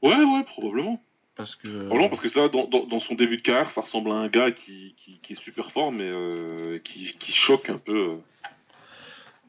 Ouais, 0.02 0.14
ouais, 0.16 0.44
probablement. 0.44 1.02
Parce 1.34 1.54
que. 1.56 1.68
Probablement, 1.68 2.08
parce 2.08 2.20
que 2.20 2.28
ça, 2.28 2.48
dans, 2.48 2.66
dans, 2.66 2.84
dans 2.86 3.00
son 3.00 3.14
début 3.14 3.36
de 3.36 3.42
carrière, 3.42 3.70
ça 3.70 3.80
ressemble 3.80 4.10
à 4.10 4.14
un 4.14 4.28
gars 4.28 4.50
qui, 4.50 4.94
qui, 4.96 5.18
qui 5.22 5.32
est 5.34 5.40
super 5.40 5.70
fort, 5.72 5.92
mais 5.92 6.04
euh, 6.08 6.78
qui, 6.78 7.14
qui 7.18 7.32
choque 7.32 7.68
un 7.70 7.78
peu 7.78 7.96
euh, 7.96 8.16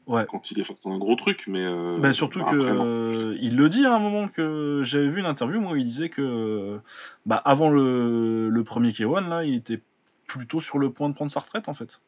Ouais. 0.06 0.24
quand 0.28 0.50
il 0.50 0.58
est 0.58 0.64
face 0.64 0.86
à 0.86 0.90
un 0.90 0.98
gros 0.98 1.14
truc. 1.14 1.44
Mais 1.46 1.60
euh, 1.64 1.98
Bah, 1.98 2.12
surtout 2.12 2.42
que 2.44 2.56
non. 2.56 2.84
euh, 2.84 3.36
il 3.40 3.56
le 3.56 3.68
dit 3.68 3.86
à 3.86 3.94
un 3.94 4.00
moment 4.00 4.26
que 4.28 4.80
j'avais 4.82 5.08
vu 5.08 5.20
une 5.20 5.26
interview 5.26 5.60
moi 5.60 5.72
où 5.72 5.76
il 5.76 5.84
disait 5.84 6.08
que 6.08 6.22
euh, 6.22 6.78
bah, 7.26 7.36
avant 7.44 7.70
le, 7.70 8.48
le 8.48 8.64
premier 8.64 8.90
K1 8.90 9.28
là 9.28 9.44
il 9.44 9.54
était 9.54 9.80
plutôt 10.26 10.60
sur 10.60 10.78
le 10.78 10.90
point 10.90 11.08
de 11.08 11.14
prendre 11.14 11.30
sa 11.30 11.38
retraite 11.40 11.68
en 11.68 11.74
fait. 11.74 12.00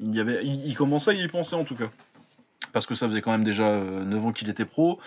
Ouais. 0.00 0.06
Il 0.08 0.14
y 0.14 0.20
avait 0.20 0.44
il, 0.44 0.66
il 0.66 0.74
commençait 0.74 1.10
à 1.10 1.14
y 1.14 1.28
penser 1.28 1.54
en 1.54 1.64
tout 1.64 1.76
cas. 1.76 1.90
Parce 2.72 2.86
que 2.86 2.94
ça 2.94 3.08
faisait 3.08 3.22
quand 3.22 3.32
même 3.32 3.44
déjà 3.44 3.68
euh, 3.68 4.04
9 4.04 4.26
ans 4.26 4.32
qu'il 4.32 4.48
était 4.48 4.64
pro 4.64 4.98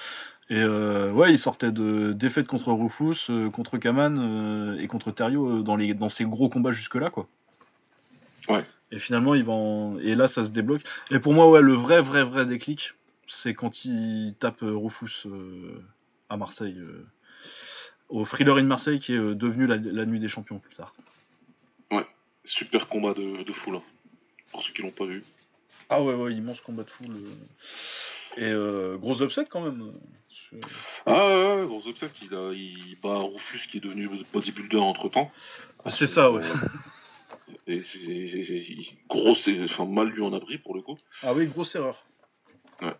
et 0.49 0.57
euh, 0.59 1.11
ouais 1.11 1.31
il 1.31 1.39
sortait 1.39 1.71
de 1.71 2.11
défaites 2.11 2.47
contre 2.47 2.71
Rufus, 2.73 3.29
euh, 3.31 3.49
contre 3.49 3.77
Kaman 3.77 4.17
euh, 4.19 4.79
et 4.79 4.87
contre 4.87 5.11
Terrio 5.11 5.59
euh, 5.59 5.63
dans 5.63 5.75
les 5.77 5.93
dans 5.93 6.09
ses 6.09 6.25
gros 6.25 6.49
combats 6.49 6.71
jusque 6.71 6.95
là 6.95 7.09
quoi. 7.09 7.27
Ouais. 8.49 8.65
Et 8.91 8.99
finalement 8.99 9.35
il 9.35 9.43
va 9.43 9.53
en... 9.53 9.97
et 9.99 10.15
là 10.15 10.27
ça 10.27 10.43
se 10.43 10.49
débloque 10.49 10.81
et 11.11 11.19
pour 11.19 11.33
moi 11.33 11.49
ouais 11.49 11.61
le 11.61 11.73
vrai 11.73 12.01
vrai 12.01 12.23
vrai 12.23 12.45
déclic 12.45 12.93
c'est 13.27 13.53
quand 13.53 13.85
il 13.85 14.35
tape 14.39 14.63
euh, 14.63 14.75
Rufus 14.75 15.25
euh, 15.25 15.81
à 16.29 16.37
Marseille, 16.37 16.77
euh, 16.77 17.05
au 18.09 18.25
Thriller 18.25 18.57
in 18.57 18.63
Marseille, 18.63 18.99
qui 18.99 19.13
est 19.13 19.17
euh, 19.17 19.35
devenu 19.35 19.65
la, 19.65 19.77
la 19.77 20.05
nuit 20.05 20.19
des 20.19 20.27
champions 20.27 20.59
plus 20.59 20.75
tard. 20.75 20.93
super 22.45 22.87
combat 22.89 23.13
de, 23.13 23.43
de 23.43 23.53
fou 23.53 23.71
là. 23.71 23.81
Pour 24.53 24.63
ceux 24.63 24.71
qui 24.71 24.81
l'ont 24.81 24.91
pas 24.91 25.05
vu. 25.05 25.23
Ah 25.89 26.01
ouais, 26.01 26.13
ouais, 26.13 26.31
immense 26.33 26.61
combat 26.61 26.83
de 26.83 26.89
foule. 26.89 27.15
euh. 27.17 28.37
Et 28.37 28.51
euh, 28.51 28.97
gros 28.97 29.21
upset 29.21 29.45
quand 29.45 29.61
même. 29.61 29.91
euh, 30.53 30.59
Ah 31.05 31.27
ouais, 31.27 31.61
ouais, 31.61 31.67
gros 31.67 31.87
upset, 31.87 32.07
il, 32.21 32.33
a, 32.33 32.51
il 32.53 32.97
bat 33.01 33.17
Rufus 33.19 33.67
qui 33.67 33.77
est 33.77 33.81
devenu 33.81 34.09
bodybuilder 34.31 34.77
entre 34.77 35.09
temps. 35.09 35.31
C'est 35.89 36.07
ça, 36.07 36.31
ouais. 36.31 36.43
Et 37.67 37.83
c'est 37.83 37.99
c'est- 37.99 38.45
c'est- 38.45 38.95
gros, 39.09 39.35
c'est 39.35 39.61
enfin, 39.63 39.85
mal 39.85 40.07
lui 40.07 40.21
en 40.23 40.33
abri 40.33 40.57
pour 40.57 40.73
le 40.75 40.81
coup. 40.81 40.97
Ah 41.21 41.33
oui, 41.33 41.45
grosse 41.47 41.75
erreur. 41.75 42.05
Ouais. 42.81 42.93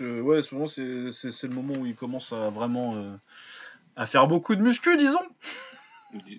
Ouais, 0.00 0.42
ce 0.42 0.54
moment, 0.54 0.68
c'est 0.68 1.10
c'est- 1.12 1.32
c'est 1.32 1.48
le 1.48 1.54
moment 1.54 1.74
où 1.74 1.86
il 1.86 1.94
commence 1.96 2.32
à 2.32 2.50
vraiment 2.50 2.94
euh, 2.96 3.16
à 3.96 4.06
faire 4.06 4.26
beaucoup 4.26 4.54
de 4.54 4.62
muscu, 4.62 4.96
disons. 4.96 5.18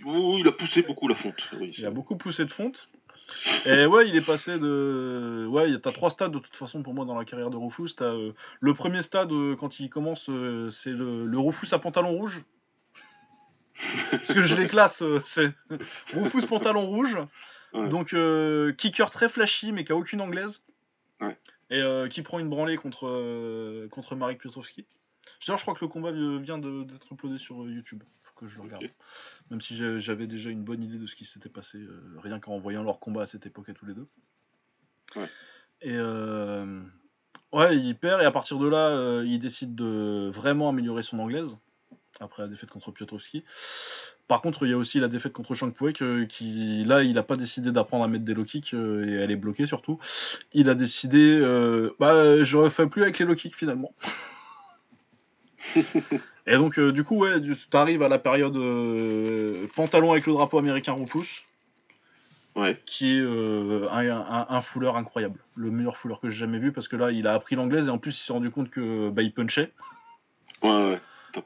Oh, 0.05 0.35
il 0.39 0.47
a 0.47 0.51
poussé 0.51 0.81
beaucoup 0.81 1.07
la 1.07 1.15
fonte. 1.15 1.41
Oui, 1.59 1.73
Il 1.77 1.85
a 1.85 1.91
beaucoup 1.91 2.17
poussé 2.17 2.43
de 2.45 2.51
fonte. 2.51 2.89
Et 3.65 3.85
ouais, 3.85 4.07
il 4.07 4.15
est 4.15 4.25
passé 4.25 4.57
de. 4.57 5.45
Ouais, 5.49 5.77
t'as 5.79 5.91
trois 5.91 6.09
stades 6.09 6.31
de 6.31 6.39
toute 6.39 6.55
façon 6.55 6.83
pour 6.83 6.93
moi 6.93 7.05
dans 7.05 7.17
la 7.17 7.25
carrière 7.25 7.49
de 7.49 7.57
Rufus. 7.57 7.95
Euh, 8.01 8.31
le 8.59 8.73
premier 8.73 9.01
stade 9.01 9.31
euh, 9.31 9.55
quand 9.55 9.79
il 9.79 9.89
commence, 9.89 10.29
euh, 10.29 10.69
c'est 10.71 10.91
le, 10.91 11.25
le 11.25 11.39
Rufus 11.39 11.73
à 11.73 11.79
pantalon 11.79 12.11
rouge. 12.11 12.43
Parce 14.11 14.33
que 14.33 14.41
je 14.41 14.55
les 14.55 14.67
classe, 14.67 15.03
c'est 15.23 15.53
Rufus 16.13 16.45
pantalon 16.47 16.85
rouge. 16.85 17.17
Ouais. 17.73 17.87
Donc 17.87 18.15
kicker 18.77 19.09
très 19.09 19.29
flashy 19.29 19.71
mais 19.71 19.83
qui 19.83 19.91
a 19.91 19.95
aucune 19.95 20.21
anglaise. 20.21 20.61
Ouais. 21.19 21.37
Et 21.69 21.81
qui 22.09 22.21
prend 22.21 22.39
une 22.39 22.49
branlée 22.49 22.75
contre, 22.75 23.87
contre 23.89 24.15
Marek 24.15 24.39
Piotrowski. 24.39 24.85
D'ailleurs, 25.45 25.57
je 25.57 25.63
crois 25.63 25.73
que 25.73 25.83
le 25.83 25.87
combat 25.87 26.11
vi- 26.11 26.39
vient 26.41 26.57
d'être 26.57 27.11
uploadé 27.11 27.37
sur 27.37 27.63
euh, 27.63 27.71
YouTube. 27.71 28.03
Faut 28.23 28.33
que 28.35 28.47
je 28.47 28.57
le 28.57 28.63
regarde. 28.63 28.83
Même 29.49 29.61
si 29.61 29.75
j'avais 29.99 30.27
déjà 30.27 30.49
une 30.49 30.63
bonne 30.63 30.83
idée 30.83 30.97
de 30.97 31.07
ce 31.07 31.15
qui 31.15 31.25
s'était 31.25 31.49
passé, 31.49 31.79
euh, 31.79 32.01
rien 32.21 32.39
qu'en 32.39 32.57
voyant 32.59 32.83
leur 32.83 32.99
combat 32.99 33.23
à 33.23 33.25
cette 33.25 33.45
époque 33.45 33.69
à 33.69 33.73
tous 33.73 33.85
les 33.85 33.93
deux. 33.93 34.07
Ouais. 35.15 35.27
Et 35.81 35.95
euh, 35.95 36.81
ouais, 37.53 37.75
il 37.77 37.95
perd 37.95 38.21
et 38.21 38.25
à 38.25 38.31
partir 38.31 38.59
de 38.59 38.67
là, 38.67 38.89
euh, 38.89 39.23
il 39.25 39.39
décide 39.39 39.73
de 39.73 40.29
vraiment 40.31 40.69
améliorer 40.69 41.01
son 41.01 41.17
anglaise 41.19 41.57
après 42.19 42.43
la 42.43 42.47
défaite 42.47 42.69
contre 42.69 42.91
Piotrowski. 42.91 43.43
Par 44.27 44.41
contre, 44.41 44.65
il 44.65 44.69
y 44.69 44.73
a 44.73 44.77
aussi 44.77 44.99
la 44.99 45.07
défaite 45.07 45.33
contre 45.33 45.55
Shang 45.55 45.73
Puek 45.73 46.01
euh, 46.01 46.25
qui, 46.25 46.85
là, 46.85 47.03
il 47.03 47.13
n'a 47.13 47.23
pas 47.23 47.35
décidé 47.35 47.71
d'apprendre 47.71 48.03
à 48.03 48.07
mettre 48.07 48.23
des 48.23 48.33
low 48.33 48.45
kicks 48.45 48.73
euh, 48.73 49.05
et 49.05 49.13
elle 49.13 49.31
est 49.31 49.35
bloquée 49.35 49.65
surtout. 49.65 49.99
Il 50.53 50.69
a 50.69 50.75
décidé, 50.75 51.39
euh, 51.41 51.89
bah, 51.99 52.43
je 52.43 52.57
refais 52.57 52.87
plus 52.87 53.01
avec 53.01 53.17
les 53.19 53.25
low 53.25 53.35
kicks 53.35 53.55
finalement. 53.55 53.93
et 56.47 56.55
donc, 56.55 56.77
euh, 56.79 56.91
du 56.91 57.03
coup, 57.03 57.17
ouais, 57.17 57.39
tu 57.41 57.55
arrives 57.73 58.01
à 58.03 58.09
la 58.09 58.19
période 58.19 58.55
euh, 58.55 59.67
pantalon 59.75 60.11
avec 60.11 60.25
le 60.27 60.33
drapeau 60.33 60.57
américain 60.57 60.95
Ouais. 62.53 62.77
qui 62.85 63.15
est 63.15 63.21
euh, 63.21 63.87
un, 63.91 64.09
un, 64.09 64.45
un 64.49 64.61
fouleur 64.61 64.97
incroyable. 64.97 65.39
Le 65.55 65.71
meilleur 65.71 65.97
fouleur 65.97 66.19
que 66.19 66.29
j'ai 66.29 66.37
jamais 66.39 66.59
vu 66.59 66.71
parce 66.73 66.87
que 66.87 66.95
là, 66.97 67.11
il 67.11 67.25
a 67.27 67.33
appris 67.33 67.55
l'anglaise 67.55 67.87
et 67.87 67.89
en 67.91 67.97
plus, 67.97 68.11
il 68.17 68.21
s'est 68.21 68.33
rendu 68.33 68.51
compte 68.51 68.69
que 68.69 69.09
bah, 69.09 69.21
il 69.21 69.33
punchait. 69.33 69.71
Ouais, 70.61 70.69
ouais. 70.69 70.99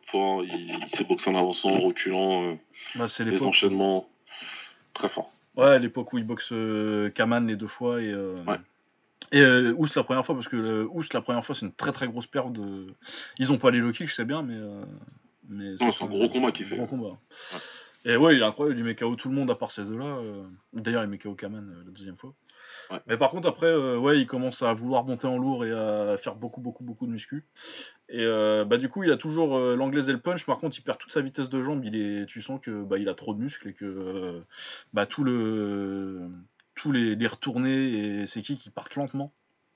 Fort, 0.07 0.43
il, 0.43 0.79
il 0.81 0.97
s'est 0.97 1.03
boxé 1.03 1.29
en 1.29 1.35
avançant, 1.35 1.69
en 1.69 1.79
reculant, 1.79 2.57
Bah, 2.95 3.07
c'est 3.07 3.23
les 3.23 3.41
enchaînements. 3.43 4.09
Très 4.93 5.09
fort. 5.09 5.31
Ouais, 5.55 5.77
l'époque 5.77 6.11
où 6.13 6.17
il 6.17 6.23
boxe 6.25 6.51
Kaman 7.13 7.47
les 7.47 7.55
deux 7.55 7.67
fois 7.67 8.01
et. 8.01 8.13
Ouais. 8.13 8.57
Et 9.35 9.41
euh, 9.41 9.73
Ous 9.77 9.87
la 9.95 10.03
première 10.03 10.25
fois, 10.25 10.33
parce 10.35 10.47
que 10.47 10.55
euh, 10.55 10.87
Ous 10.91 11.03
la 11.13 11.21
première 11.21 11.43
fois 11.43 11.53
c'est 11.55 11.65
une 11.65 11.73
très 11.73 11.91
très 11.91 12.07
grosse 12.07 12.27
perte 12.27 12.53
de. 12.53 12.87
Ils 13.37 13.51
ont 13.51 13.57
pas 13.57 13.69
les 13.69 13.79
low 13.79 13.91
kicks, 13.91 14.07
je 14.09 14.15
sais 14.15 14.25
bien, 14.25 14.41
mais. 14.41 14.55
euh, 14.55 14.83
mais 15.49 15.75
c'est 15.77 16.03
un 16.03 16.07
gros 16.07 16.29
combat 16.29 16.51
qu'il 16.51 16.65
fait. 16.65 16.75
Gros 16.77 16.87
combat. 16.87 17.17
Et 18.05 18.17
ouais, 18.17 18.35
il 18.35 18.41
est 18.41 18.45
incroyable, 18.45 18.77
il 18.79 18.83
met 18.85 18.95
KO 18.95 19.15
tout 19.15 19.29
le 19.29 19.35
monde 19.35 19.49
à 19.49 19.55
part 19.55 19.71
ces 19.71 19.83
deux-là. 19.83 20.05
euh. 20.05 20.43
D'ailleurs, 20.73 21.03
il 21.03 21.09
met 21.09 21.17
KO 21.17 21.33
Kaman 21.33 21.67
euh, 21.67 21.83
la 21.85 21.91
deuxième 21.91 22.17
fois. 22.17 22.33
Ouais. 22.91 22.99
Mais 23.07 23.17
par 23.17 23.31
contre, 23.31 23.47
après, 23.47 23.65
euh, 23.65 23.97
ouais, 23.97 24.19
il 24.19 24.27
commence 24.27 24.61
à 24.61 24.73
vouloir 24.73 25.03
monter 25.05 25.25
en 25.27 25.37
lourd 25.39 25.65
et 25.65 25.71
à 25.71 26.15
faire 26.17 26.35
beaucoup, 26.35 26.61
beaucoup, 26.61 26.83
beaucoup 26.83 27.07
de 27.07 27.11
muscu. 27.11 27.45
Et 28.09 28.19
euh, 28.23 28.63
bah, 28.63 28.77
du 28.77 28.89
coup, 28.89 29.03
il 29.03 29.11
a 29.11 29.17
toujours 29.17 29.57
euh, 29.57 29.75
l'anglaise 29.75 30.07
et 30.07 30.13
le 30.13 30.19
punch. 30.19 30.45
Par 30.45 30.59
contre, 30.59 30.77
il 30.77 30.81
perd 30.81 30.99
toute 30.99 31.11
sa 31.11 31.21
vitesse 31.21 31.49
de 31.49 31.63
jambe. 31.63 31.83
Il 31.83 31.95
est, 31.95 32.25
tu 32.27 32.41
sens 32.43 32.61
que 32.61 32.83
bah, 32.83 32.99
il 32.99 33.09
a 33.09 33.15
trop 33.15 33.33
de 33.33 33.39
muscles 33.39 33.69
et 33.69 33.73
que 33.73 34.41
bah, 34.93 35.07
tout 35.07 35.23
le, 35.23 36.29
tous 36.75 36.91
les, 36.91 37.15
les 37.15 37.27
retournés 37.27 38.21
et 38.21 38.27
ses 38.27 38.41
kicks 38.41 38.59
qui 38.59 38.69
partent 38.69 38.95
lentement. 38.95 39.33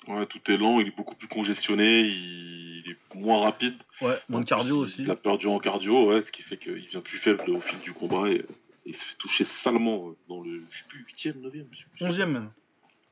Ouais, 0.07 0.25
tout 0.25 0.39
est 0.51 0.57
lent, 0.57 0.79
il 0.79 0.87
est 0.87 0.95
beaucoup 0.95 1.15
plus 1.15 1.27
congestionné, 1.27 2.01
il, 2.01 2.83
il 2.85 2.91
est 2.91 3.15
moins 3.15 3.41
rapide. 3.43 3.75
Ouais, 4.01 4.17
moins 4.29 4.41
de 4.41 4.45
cardio 4.45 4.77
aussi. 4.77 5.01
Il 5.01 5.11
a 5.11 5.15
perdu 5.15 5.47
en 5.47 5.59
cardio, 5.59 6.09
ouais, 6.09 6.21
ce 6.23 6.31
qui 6.31 6.41
fait 6.41 6.57
qu'il 6.57 6.73
devient 6.85 7.01
plus 7.03 7.17
faible 7.17 7.49
au 7.49 7.59
fil 7.61 7.79
du 7.79 7.93
combat 7.93 8.29
et, 8.29 8.45
il 8.85 8.95
se 8.95 9.03
fait 9.05 9.15
toucher 9.17 9.45
salement 9.45 10.07
euh, 10.09 10.17
dans 10.29 10.41
le. 10.41 10.63
Je 10.71 10.77
sais 10.79 10.83
plus, 10.87 11.05
8ème, 11.15 11.41
9ème. 11.41 11.65
je 11.71 11.77
sais 11.77 11.85
plus. 11.95 12.05
11 12.05 12.19
même. 12.21 12.49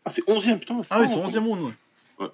Ah, 0.05 0.11
c'est 0.11 0.25
11ème, 0.25 0.57
putain. 0.59 0.81
Ah 0.89 1.01
oui, 1.01 1.05
pas 1.05 1.07
c'est 1.07 1.15
en- 1.19 1.25
11 1.25 1.35
e 1.35 1.39
round. 1.39 1.61
Ouais. 1.61 1.71
Ouais. 2.25 2.31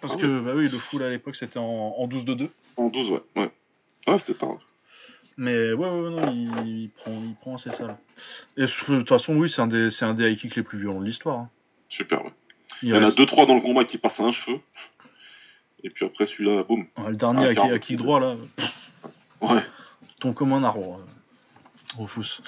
Parce 0.00 0.14
Ah 0.16 0.20
que 0.20 0.40
bah 0.40 0.52
oui, 0.56 0.68
le 0.68 0.78
full 0.78 1.02
à 1.04 1.10
l'époque 1.10 1.36
c'était 1.36 1.58
en, 1.58 1.62
en 1.98 2.06
12 2.08 2.24
de 2.24 2.34
2. 2.34 2.50
En 2.78 2.88
12, 2.88 3.10
ouais. 3.10 3.20
Ouais, 3.36 3.50
ouais 4.08 4.18
c'était 4.18 4.38
ça. 4.40 4.46
ouais. 4.46 4.56
Mais 5.42 5.72
ouais, 5.72 5.88
ouais, 5.88 6.00
ouais, 6.00 6.10
non, 6.10 6.32
il, 6.32 6.66
il 6.66 6.90
prend, 6.90 7.12
il 7.12 7.34
prend 7.40 7.54
assez 7.54 7.70
sale. 7.70 7.96
Et 8.58 8.62
de 8.66 8.66
toute 8.66 9.08
façon, 9.08 9.34
oui, 9.36 9.48
c'est 9.48 9.62
un 9.62 9.66
des, 9.68 9.90
c'est 9.90 10.04
un 10.04 10.12
des 10.12 10.30
high 10.30 10.36
kicks 10.38 10.54
les 10.54 10.62
plus 10.62 10.78
violents 10.78 11.00
de 11.00 11.06
l'histoire. 11.06 11.38
hein. 11.38 11.48
Super, 11.88 12.22
ouais. 12.24 12.32
Il 12.82 12.88
Il 12.90 12.94
y 12.94 12.98
en 12.98 13.00
a 13.02 13.06
reste- 13.06 13.18
2-3 13.18 13.46
dans 13.46 13.54
le 13.54 13.62
combat 13.62 13.84
qui 13.84 13.96
passent 13.96 14.20
à 14.20 14.24
un 14.24 14.32
cheveu. 14.32 14.58
Et 15.82 15.88
puis 15.88 16.04
après, 16.04 16.26
celui-là, 16.26 16.62
boum. 16.64 16.80
Ouais, 16.98 17.08
le 17.08 17.16
dernier 17.16 17.54
Ah, 17.56 17.62
à, 17.62 17.72
à 17.72 17.78
kick 17.78 17.96
droit 17.96 18.20
là, 18.20 18.36
Ouais. 19.40 19.62
tombe 20.20 20.34
comme 20.34 20.52
un 20.52 20.62
arbre. 20.62 21.00
euh, 21.00 22.02
Rufus. 22.02 22.42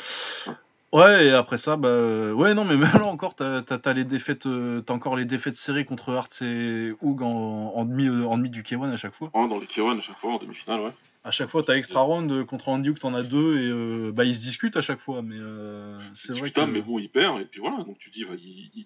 Ouais, 0.92 1.26
et 1.28 1.30
après 1.32 1.56
ça, 1.56 1.76
bah. 1.76 2.32
Ouais, 2.34 2.52
non, 2.52 2.66
mais 2.66 2.76
même 2.76 2.92
là 2.92 3.06
encore, 3.06 3.34
t'as 3.34 3.62
as, 3.62 3.92
les 3.94 4.04
défaites. 4.04 4.44
euh, 4.44 4.82
T'as 4.82 4.92
encore 4.92 5.16
les 5.16 5.24
défaites 5.24 5.56
serrées 5.56 5.86
contre 5.86 6.10
Hearts 6.12 6.42
et 6.42 6.92
Hoog 7.00 7.22
en, 7.22 7.72
en, 7.74 7.84
demi, 7.86 8.06
euh, 8.06 8.26
en 8.26 8.36
demi 8.36 8.50
du 8.50 8.62
K1 8.62 8.92
à 8.92 8.96
chaque 8.96 9.14
fois. 9.14 9.30
Ouais, 9.32 9.48
dans 9.48 9.58
les 9.58 9.66
K1 9.66 9.98
à 9.98 10.02
chaque 10.02 10.18
fois, 10.18 10.32
en 10.34 10.38
demi-finale, 10.38 10.80
ouais. 10.80 10.92
À 11.24 11.30
chaque 11.30 11.50
fois, 11.50 11.62
t'as 11.62 11.76
extra 11.76 12.00
round 12.00 12.30
euh, 12.32 12.44
contre 12.44 12.68
Andy 12.68 12.90
Hook, 12.90 12.98
t'en 12.98 13.14
as 13.14 13.22
deux, 13.22 13.56
et 13.58 13.70
euh, 13.70 14.10
bah, 14.12 14.24
ils 14.24 14.34
se 14.34 14.40
discutent 14.40 14.76
à 14.76 14.80
chaque 14.80 14.98
fois, 14.98 15.22
mais 15.22 15.36
euh, 15.38 15.96
c'est 16.14 16.32
vrai 16.36 16.50
que. 16.50 16.60
Mais 16.62 16.82
bon, 16.82 16.98
il 16.98 17.08
perd, 17.08 17.40
et 17.40 17.44
puis 17.44 17.60
voilà, 17.60 17.84
donc 17.84 17.98
tu 17.98 18.10
dis, 18.10 18.24
bah, 18.24 18.34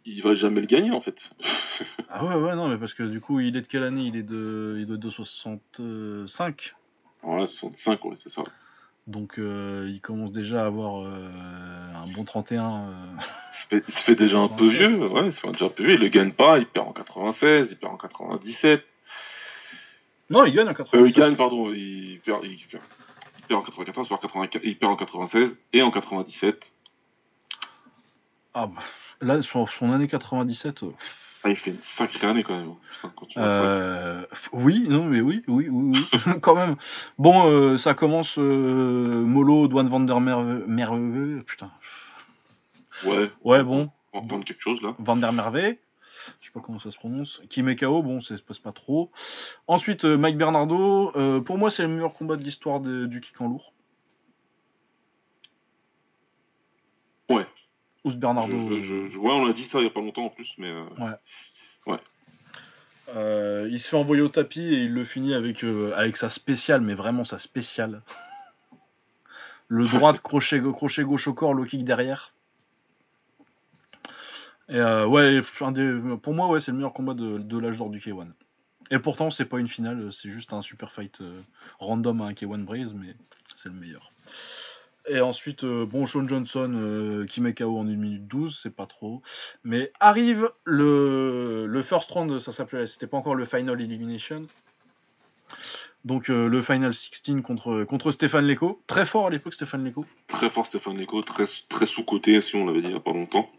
il, 0.05 0.23
va 0.23 0.35
jamais 0.35 0.61
le 0.61 0.67
gagner 0.67 0.91
en 0.91 1.01
fait. 1.01 1.17
Ah 2.09 2.25
ouais, 2.25 2.35
ouais, 2.35 2.55
non, 2.55 2.69
mais 2.69 2.79
parce 2.79 2.95
que 2.95 3.03
du 3.03 3.21
coup, 3.21 3.41
il 3.41 3.57
est 3.57 3.61
de 3.61 3.67
quelle 3.67 3.83
année? 3.83 4.05
Il 4.05 4.17
est 4.17 4.23
de, 4.23 4.77
il 4.79 4.91
est 4.91 4.97
de 4.97 5.11
65. 5.11 6.75
Ouais, 7.23 7.47
65, 7.47 8.05
ouais, 8.05 8.15
c'est 8.17 8.31
ça. 8.31 8.45
Donc 9.07 9.39
euh, 9.39 9.91
il 9.93 10.01
commence 10.01 10.33
déjà 10.33 10.63
à 10.63 10.67
avoir 10.67 11.05
un 11.05 12.07
bon 12.15 12.25
31. 12.25 12.65
euh. 12.65 12.93
Il 13.19 13.55
se 13.55 13.67
fait, 13.67 13.85
il 13.89 13.95
se 13.95 14.01
fait 14.01 14.15
déjà 14.15 14.39
un 14.39 14.49
peu 14.49 14.71
96. 14.71 14.73
vieux, 14.73 15.07
ouais, 15.07 15.27
il 15.27 15.33
se 15.33 15.41
fait 15.41 15.53
déjà 15.53 15.65
un 15.67 15.69
peu 15.69 15.85
vieux, 15.85 15.95
il 15.95 16.01
le 16.01 16.09
gagne 16.09 16.33
pas, 16.33 16.59
il 16.59 16.67
perd 16.67 16.89
en 16.89 16.93
96, 16.93 17.69
il 17.73 17.77
perd 17.77 17.93
en 17.93 17.97
97. 17.99 18.85
Non, 20.31 20.45
il 20.45 20.53
gagne 20.53 20.67
en 20.67 20.71
Euh, 20.71 20.75
87. 20.75 21.09
il 21.09 21.15
gagne, 21.15 21.37
pardon, 21.37 21.73
il 21.73 22.21
perd, 22.25 22.45
il 22.45 22.59
perd, 22.71 22.83
il 23.39 23.45
perd 23.47 23.61
en 23.61 23.63
94, 23.65 24.09
il 24.09 24.11
perd 24.11 24.23
en 24.23 24.27
84, 24.27 24.65
il 24.65 24.79
perd 24.79 24.93
en 24.93 24.97
96 24.97 25.57
et 25.73 25.83
en 25.83 25.91
97. 25.91 26.73
Ah, 28.55 28.67
bah, 28.67 28.81
là, 29.21 29.43
sur 29.43 29.69
son 29.69 29.93
année 29.93 30.09
97. 30.09 30.83
euh, 30.83 30.91
Ah, 31.45 31.51
il 31.51 31.57
fait 31.57 31.71
une 31.71 31.81
sacrée 31.81 32.27
année 32.27 32.43
quand 32.43 32.59
même. 32.59 32.73
Putain, 32.91 33.13
quand 33.15 33.27
tu 33.27 33.39
vois 33.39 33.47
ça. 33.49 33.53
euh, 33.63 34.27
oui, 34.53 34.87
non, 34.89 35.05
mais 35.05 35.21
oui, 35.21 35.45
oui, 35.47 35.69
oui, 35.71 35.93
oui, 35.95 36.09
quand 36.41 36.57
même. 36.57 36.75
Bon, 37.19 37.49
euh, 37.51 37.77
ça 37.79 37.95
commence 37.95 38.37
euh, 38.39 39.23
Molo, 39.23 39.69
Douane 39.69 39.89
Van 39.89 40.01
der 40.01 40.21
Merwe, 40.21 40.65
Merwe, 40.67 41.43
putain, 41.45 41.71
Ouais. 43.05 43.31
ouais, 43.45 43.63
bon, 43.63 43.91
On 44.15 44.21
va 44.23 44.27
prendre 44.27 44.45
quelque 44.45 44.63
chose 44.63 44.81
là. 44.83 44.95
Van 44.99 45.17
der 45.17 45.33
je 46.41 46.47
sais 46.47 46.53
pas 46.53 46.61
comment 46.61 46.79
ça 46.79 46.91
se 46.91 46.97
prononce, 46.99 47.43
Kimekao, 47.49 48.03
bon, 48.03 48.21
ça 48.21 48.37
se 48.37 48.43
passe 48.43 48.59
pas 48.59 48.73
trop. 48.73 49.11
Ensuite, 49.67 50.05
euh, 50.05 50.17
Mike 50.19 50.37
Bernardo, 50.39 51.13
euh, 51.17 51.41
pour 51.41 51.59
moi, 51.59 51.71
c'est 51.71 51.83
le 51.83 51.89
meilleur 51.89 52.15
combat 52.15 52.37
de 52.37 52.43
l'histoire 52.43 52.81
du 52.81 53.21
kick 53.21 53.41
en 53.41 53.49
lourd. 53.49 53.73
Ouais. 57.29 57.47
Ous 58.05 58.15
Bernardo. 58.15 58.57
Je, 58.57 58.83
je, 58.83 59.19
ouais, 59.19 59.33
on 59.33 59.49
a 59.49 59.53
dit 59.53 59.65
ça 59.65 59.79
il 59.79 59.85
y 59.85 59.87
a 59.89 59.91
pas 59.91 60.01
longtemps 60.01 60.27
en 60.27 60.31
plus, 60.31 60.55
mais. 60.59 60.69
euh, 60.69 60.85
Euh, 63.15 63.69
il 63.71 63.81
se 63.81 63.89
fait 63.89 63.97
envoyer 63.97 64.21
au 64.23 64.29
tapis 64.29 64.63
et 64.63 64.83
il 64.83 64.93
le 64.93 65.05
finit 65.05 65.33
avec, 65.35 65.63
avec 65.63 66.17
sa 66.17 66.29
spéciale, 66.29 66.81
mais 66.81 66.95
vraiment 66.95 67.23
sa 67.23 67.39
spéciale. 67.39 68.03
Le 69.69 69.87
droit 69.87 70.13
de 70.13 70.19
crochet, 70.19 70.61
crochet 70.61 71.05
gauche 71.05 71.29
au 71.29 71.35
corps, 71.35 71.55
le 71.55 71.65
kick 71.65 71.85
derrière. 71.85 72.35
Et 74.69 74.79
euh, 74.79 75.07
ouais, 75.07 75.43
pour 76.23 76.35
moi, 76.35 76.49
ouais, 76.49 76.61
c'est 76.61 76.73
le 76.73 76.77
meilleur 76.77 76.93
combat 76.93 77.15
de, 77.15 77.59
l'âge 77.59 77.79
d'or 77.79 77.91
du 77.91 77.99
K1. 77.99 78.29
Et 78.91 78.99
pourtant, 78.99 79.31
c'est 79.31 79.45
pas 79.45 79.59
une 79.59 79.69
finale, 79.69 80.13
c'est 80.13 80.29
juste 80.29 80.53
un 80.53 80.63
super 80.63 80.93
fight 80.93 81.21
euh, 81.21 81.41
random 81.79 82.21
à 82.21 82.27
un 82.27 82.33
K1 82.33 82.65
Braze, 82.65 82.95
mais 82.95 83.15
c'est 83.55 83.69
le 83.69 83.75
meilleur. 83.75 84.13
Et 85.09 85.21
ensuite, 85.21 85.63
euh, 85.63 85.87
bon, 85.87 86.07
Sean 86.07 86.27
Johnson 86.27 87.25
qui 87.29 87.41
met 87.41 87.55
KO 87.55 87.79
en 87.79 87.87
1 87.87 87.97
minute 87.97 88.27
12, 88.27 88.59
c'est 88.61 88.75
pas 88.75 88.87
trop. 88.87 89.23
Mais 89.63 89.93
arrive 90.01 90.51
le, 90.65 91.83
first 91.85 92.11
round, 92.11 92.41
ça 92.41 92.51
s'appelait, 92.51 92.89
c'était 92.89 93.07
pas 93.07 93.17
encore 93.17 93.37
le 93.37 93.45
final 93.45 93.81
elimination. 93.81 94.47
Donc 96.05 96.29
le 96.29 96.63
final 96.63 96.95
16 96.95 97.43
contre, 97.43 97.85
contre 97.85 98.13
Stéphane 98.13 98.47
Leco. 98.47 98.81
Très 98.87 99.07
fort 99.07 99.27
à 99.27 99.31
l'époque, 99.31 99.55
Stéphane 99.55 99.85
Leco. 99.85 100.05
Très 100.29 100.51
fort 100.51 100.67
Stéphane 100.67 100.97
Leco, 100.97 101.23
très, 101.23 101.45
très 101.69 101.87
sous-côté, 101.87 102.41
si 102.43 102.55
on 102.57 102.67
l'avait 102.67 102.81
dit 102.81 102.89
il 102.89 102.95
y 102.95 102.97
a 102.97 103.01
pas 103.01 103.13
longtemps. 103.13 103.51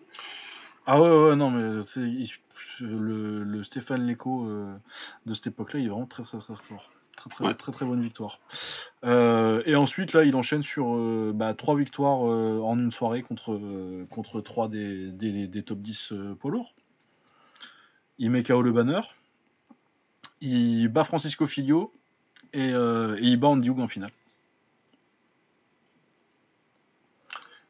Ah 0.87 1.01
ouais, 1.01 1.09
ouais, 1.09 1.35
non, 1.35 1.51
mais 1.51 1.83
c'est- 1.85 1.99
il- 1.99 2.31
le, 2.79 3.43
le 3.43 3.63
Stéphane 3.63 4.07
Leco 4.07 4.45
euh, 4.47 4.73
de 5.25 5.33
cette 5.33 5.47
époque-là, 5.47 5.79
il 5.79 5.85
est 5.85 5.89
vraiment 5.89 6.05
très, 6.05 6.23
très, 6.23 6.37
très 6.37 6.55
fort. 6.55 6.91
Très, 7.15 7.29
très, 7.29 7.45
Ouais. 7.45 7.53
très, 7.55 7.71
très 7.71 7.85
bonne 7.85 8.01
victoire. 8.01 8.39
Euh, 9.03 9.63
et 9.65 9.75
ensuite, 9.75 10.13
là, 10.13 10.23
il 10.23 10.35
enchaîne 10.35 10.61
sur 10.63 10.95
euh, 10.95 11.31
bah, 11.35 11.53
trois 11.55 11.75
victoires 11.75 12.29
euh, 12.31 12.61
en 12.63 12.77
une 12.77 12.91
soirée 12.91 13.23
contre, 13.23 13.53
euh, 13.53 14.05
contre 14.11 14.39
trois 14.41 14.67
des, 14.69 15.11
des, 15.11 15.47
des 15.47 15.63
top 15.63 15.79
10 15.79 16.11
euh, 16.13 16.35
poids 16.35 16.51
lourds. 16.51 16.73
Il 18.19 18.29
met 18.31 18.43
KO 18.43 18.61
le 18.61 18.71
banner. 18.71 19.01
Il 20.41 20.87
bat 20.89 21.03
Francisco 21.03 21.47
Filio. 21.47 21.91
Et, 22.53 22.69
euh, 22.71 23.17
et 23.17 23.23
il 23.23 23.37
bat 23.37 23.47
Andy 23.49 23.69
en 23.71 23.87
finale. 23.87 24.11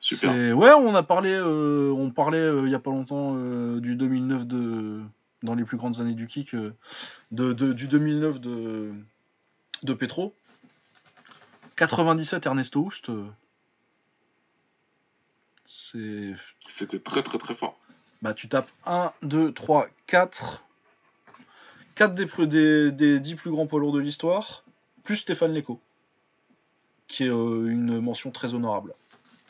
Super. 0.07 0.57
Ouais, 0.57 0.71
on 0.71 0.95
a 0.95 1.03
parlé, 1.03 1.31
euh, 1.33 1.91
on 1.91 2.11
parlait 2.11 2.37
euh, 2.37 2.63
il 2.65 2.71
y 2.71 2.75
a 2.75 2.79
pas 2.79 2.91
longtemps 2.91 3.33
euh, 3.35 3.81
du 3.81 3.95
2009 3.97 4.45
de 4.47 5.01
dans 5.43 5.53
les 5.53 5.65
plus 5.65 5.75
grandes 5.77 5.99
années 5.99 6.13
du 6.13 6.27
kick, 6.27 6.55
de, 6.55 6.73
de- 7.53 7.73
du 7.73 7.87
2009 7.87 8.39
de 8.39 8.93
de 9.83 9.93
Petro. 9.93 10.33
97 11.75 12.45
Ernesto 12.45 12.79
Houst. 12.85 13.11
c'est 15.65 16.33
C'était 16.69 16.99
très 16.99 17.21
très 17.23 17.37
très 17.37 17.53
fort. 17.53 17.77
bah 18.21 18.33
tu 18.33 18.47
tapes 18.47 18.69
1 18.85 19.11
2 19.23 19.51
3 19.51 19.87
4 20.07 20.63
4 21.95 22.13
des 22.15 22.25
des, 22.47 22.91
des 22.91 23.19
10 23.19 23.35
plus 23.35 23.51
grands 23.51 23.67
poids 23.67 23.79
lourds 23.79 23.93
de 23.93 23.99
l'histoire 23.99 24.63
plus 25.03 25.17
Stéphane 25.17 25.53
Leco 25.53 25.79
qui 27.07 27.23
est 27.23 27.27
une 27.27 27.99
mention 28.01 28.31
très 28.31 28.53
honorable. 28.53 28.93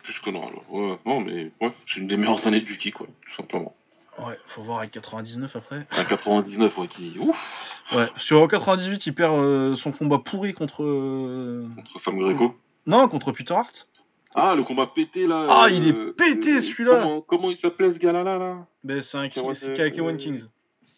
Plus 0.08 0.20
que. 0.20 0.30
Ouais, 0.30 0.98
non, 1.06 1.20
mais 1.20 1.52
ouais, 1.60 1.74
c'est 1.86 2.00
une 2.00 2.08
des 2.08 2.16
meilleures 2.16 2.48
années 2.48 2.62
du 2.62 2.78
kick, 2.78 3.02
ouais, 3.02 3.08
tout 3.26 3.36
simplement. 3.36 3.76
Ouais, 4.20 4.40
faut 4.46 4.62
voir 4.62 4.80
avec 4.80 4.92
99 4.92 5.54
après. 5.58 5.86
À 5.92 6.06
99, 6.06 6.78
ouais, 6.78 6.88
qui. 6.88 7.18
Ouf 7.20 7.84
Ouais, 7.94 8.08
sur 8.16 8.48
98, 8.48 9.06
il 9.06 9.14
perd 9.14 9.34
euh, 9.34 9.76
son 9.76 9.92
combat 9.92 10.20
pourri 10.20 10.54
contre. 10.54 10.82
euh, 10.84 11.68
Contre 11.76 12.00
Sam 12.00 12.18
Greco. 12.18 12.56
Non, 12.86 13.10
contre 13.10 13.34
Peter 13.34 13.54
Hart. 13.54 13.88
Ah, 14.34 14.56
le 14.56 14.64
combat 14.64 14.88
pété 14.88 15.28
là. 15.28 15.46
Ah, 15.50 15.66
euh, 15.66 15.72
il 15.72 15.88
est 15.90 15.94
pété, 16.14 16.56
euh, 16.58 16.62
celui-là. 16.62 17.02
Comment, 17.02 17.22
comment 17.22 17.52
il 17.52 17.58
s'appelait 17.58 17.92
ce 17.92 18.00
gars-là 18.00 18.24
là, 18.24 18.38
là? 18.38 18.66
Mais 18.86 19.02
c'est 19.02 19.18
un 19.18 19.28
K1, 19.28 19.54
c'est 19.56 19.74
K1 19.74 20.00
euh, 20.14 20.16
Kings. 20.16 20.44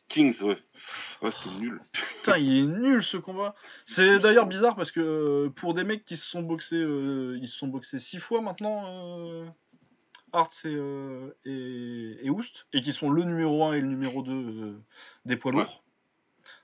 Kings, 0.07 0.39
ouais. 0.43 0.57
Ouais, 1.21 1.31
c'était 1.31 1.55
nul. 1.59 1.81
Putain, 1.91 2.37
il 2.37 2.57
est 2.59 2.65
nul 2.65 3.03
ce 3.03 3.17
combat. 3.17 3.53
C'est 3.85 4.19
d'ailleurs 4.19 4.45
bizarre 4.45 4.75
parce 4.75 4.91
que 4.91 4.99
euh, 4.99 5.49
pour 5.49 5.73
des 5.73 5.83
mecs 5.83 6.05
qui 6.05 6.15
se 6.17 6.25
sont 6.25 6.41
boxés, 6.41 6.77
euh, 6.77 7.37
ils 7.41 7.47
se 7.47 7.57
sont 7.57 7.67
boxés 7.67 7.99
six 7.99 8.19
fois 8.19 8.41
maintenant, 8.41 8.83
euh, 8.87 9.45
et, 10.33 10.67
euh, 10.67 11.35
et, 11.45 12.25
et 12.25 12.29
Houst, 12.29 12.67
et 12.73 12.81
qui 12.81 12.93
sont 12.93 13.09
le 13.09 13.23
numéro 13.23 13.65
1 13.65 13.73
et 13.73 13.81
le 13.81 13.87
numéro 13.87 14.21
2 14.21 14.31
euh, 14.31 14.79
des 15.25 15.35
poids 15.35 15.51
Ouais. 15.51 15.63
lourds. 15.63 15.83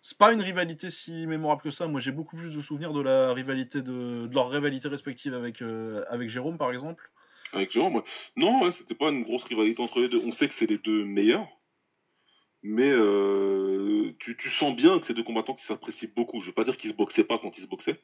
C'est 0.02 0.18
pas 0.18 0.32
une 0.32 0.41
rivalité 0.41 0.91
si 0.91 1.26
mémorable 1.26 1.64
que 1.64 1.72
ça. 1.72 1.88
Moi, 1.88 1.99
j'ai 1.99 2.11
beaucoup 2.11 2.38
plus 2.38 2.56
de 2.56 2.61
souvenirs 2.61 2.94
de 2.94 3.02
la 3.02 3.34
rivalité 3.34 3.82
de, 3.82 4.27
de 4.27 4.36
leur 4.36 4.52
rivalité 4.52 4.88
respective 4.88 5.34
avec, 5.34 5.61
euh, 5.64 6.06
avec 6.10 6.30
Jérôme, 6.30 6.57
par 6.60 6.72
exemple. 6.72 7.10
Avec 7.53 7.72
Jérôme, 7.72 7.95
ouais. 7.95 8.03
Non, 8.36 8.61
ouais, 8.64 8.72
c'était 8.72 8.94
pas 8.94 9.10
une 9.10 9.23
grosse 9.23 9.44
rivalité 9.45 9.82
entre 9.82 9.99
les 9.99 10.07
deux. 10.10 10.22
On 10.23 10.32
sait 10.32 10.48
que 10.48 10.53
c'est 10.53 10.68
les 10.69 10.77
deux 10.77 11.06
meilleurs. 11.06 11.48
Mais 12.68 12.90
euh, 12.90 14.12
tu, 14.18 14.36
tu 14.38 14.50
sens 14.50 14.76
bien 14.76 14.98
que 15.00 15.06
c'est 15.06 15.14
deux 15.14 15.24
combattants 15.24 15.54
qui 15.54 15.66
s'apprécient 15.66 16.10
beaucoup. 16.16 16.42
Je 16.42 16.48
veux 16.48 16.52
pas 16.52 16.64
dire 16.64 16.76
qu'ils 16.78 16.90
se 16.90 16.96
boxaient 16.96 17.24
pas 17.24 17.38
quand 17.38 17.56
ils 17.58 17.62
se 17.62 17.68
boxaient. 17.68 18.00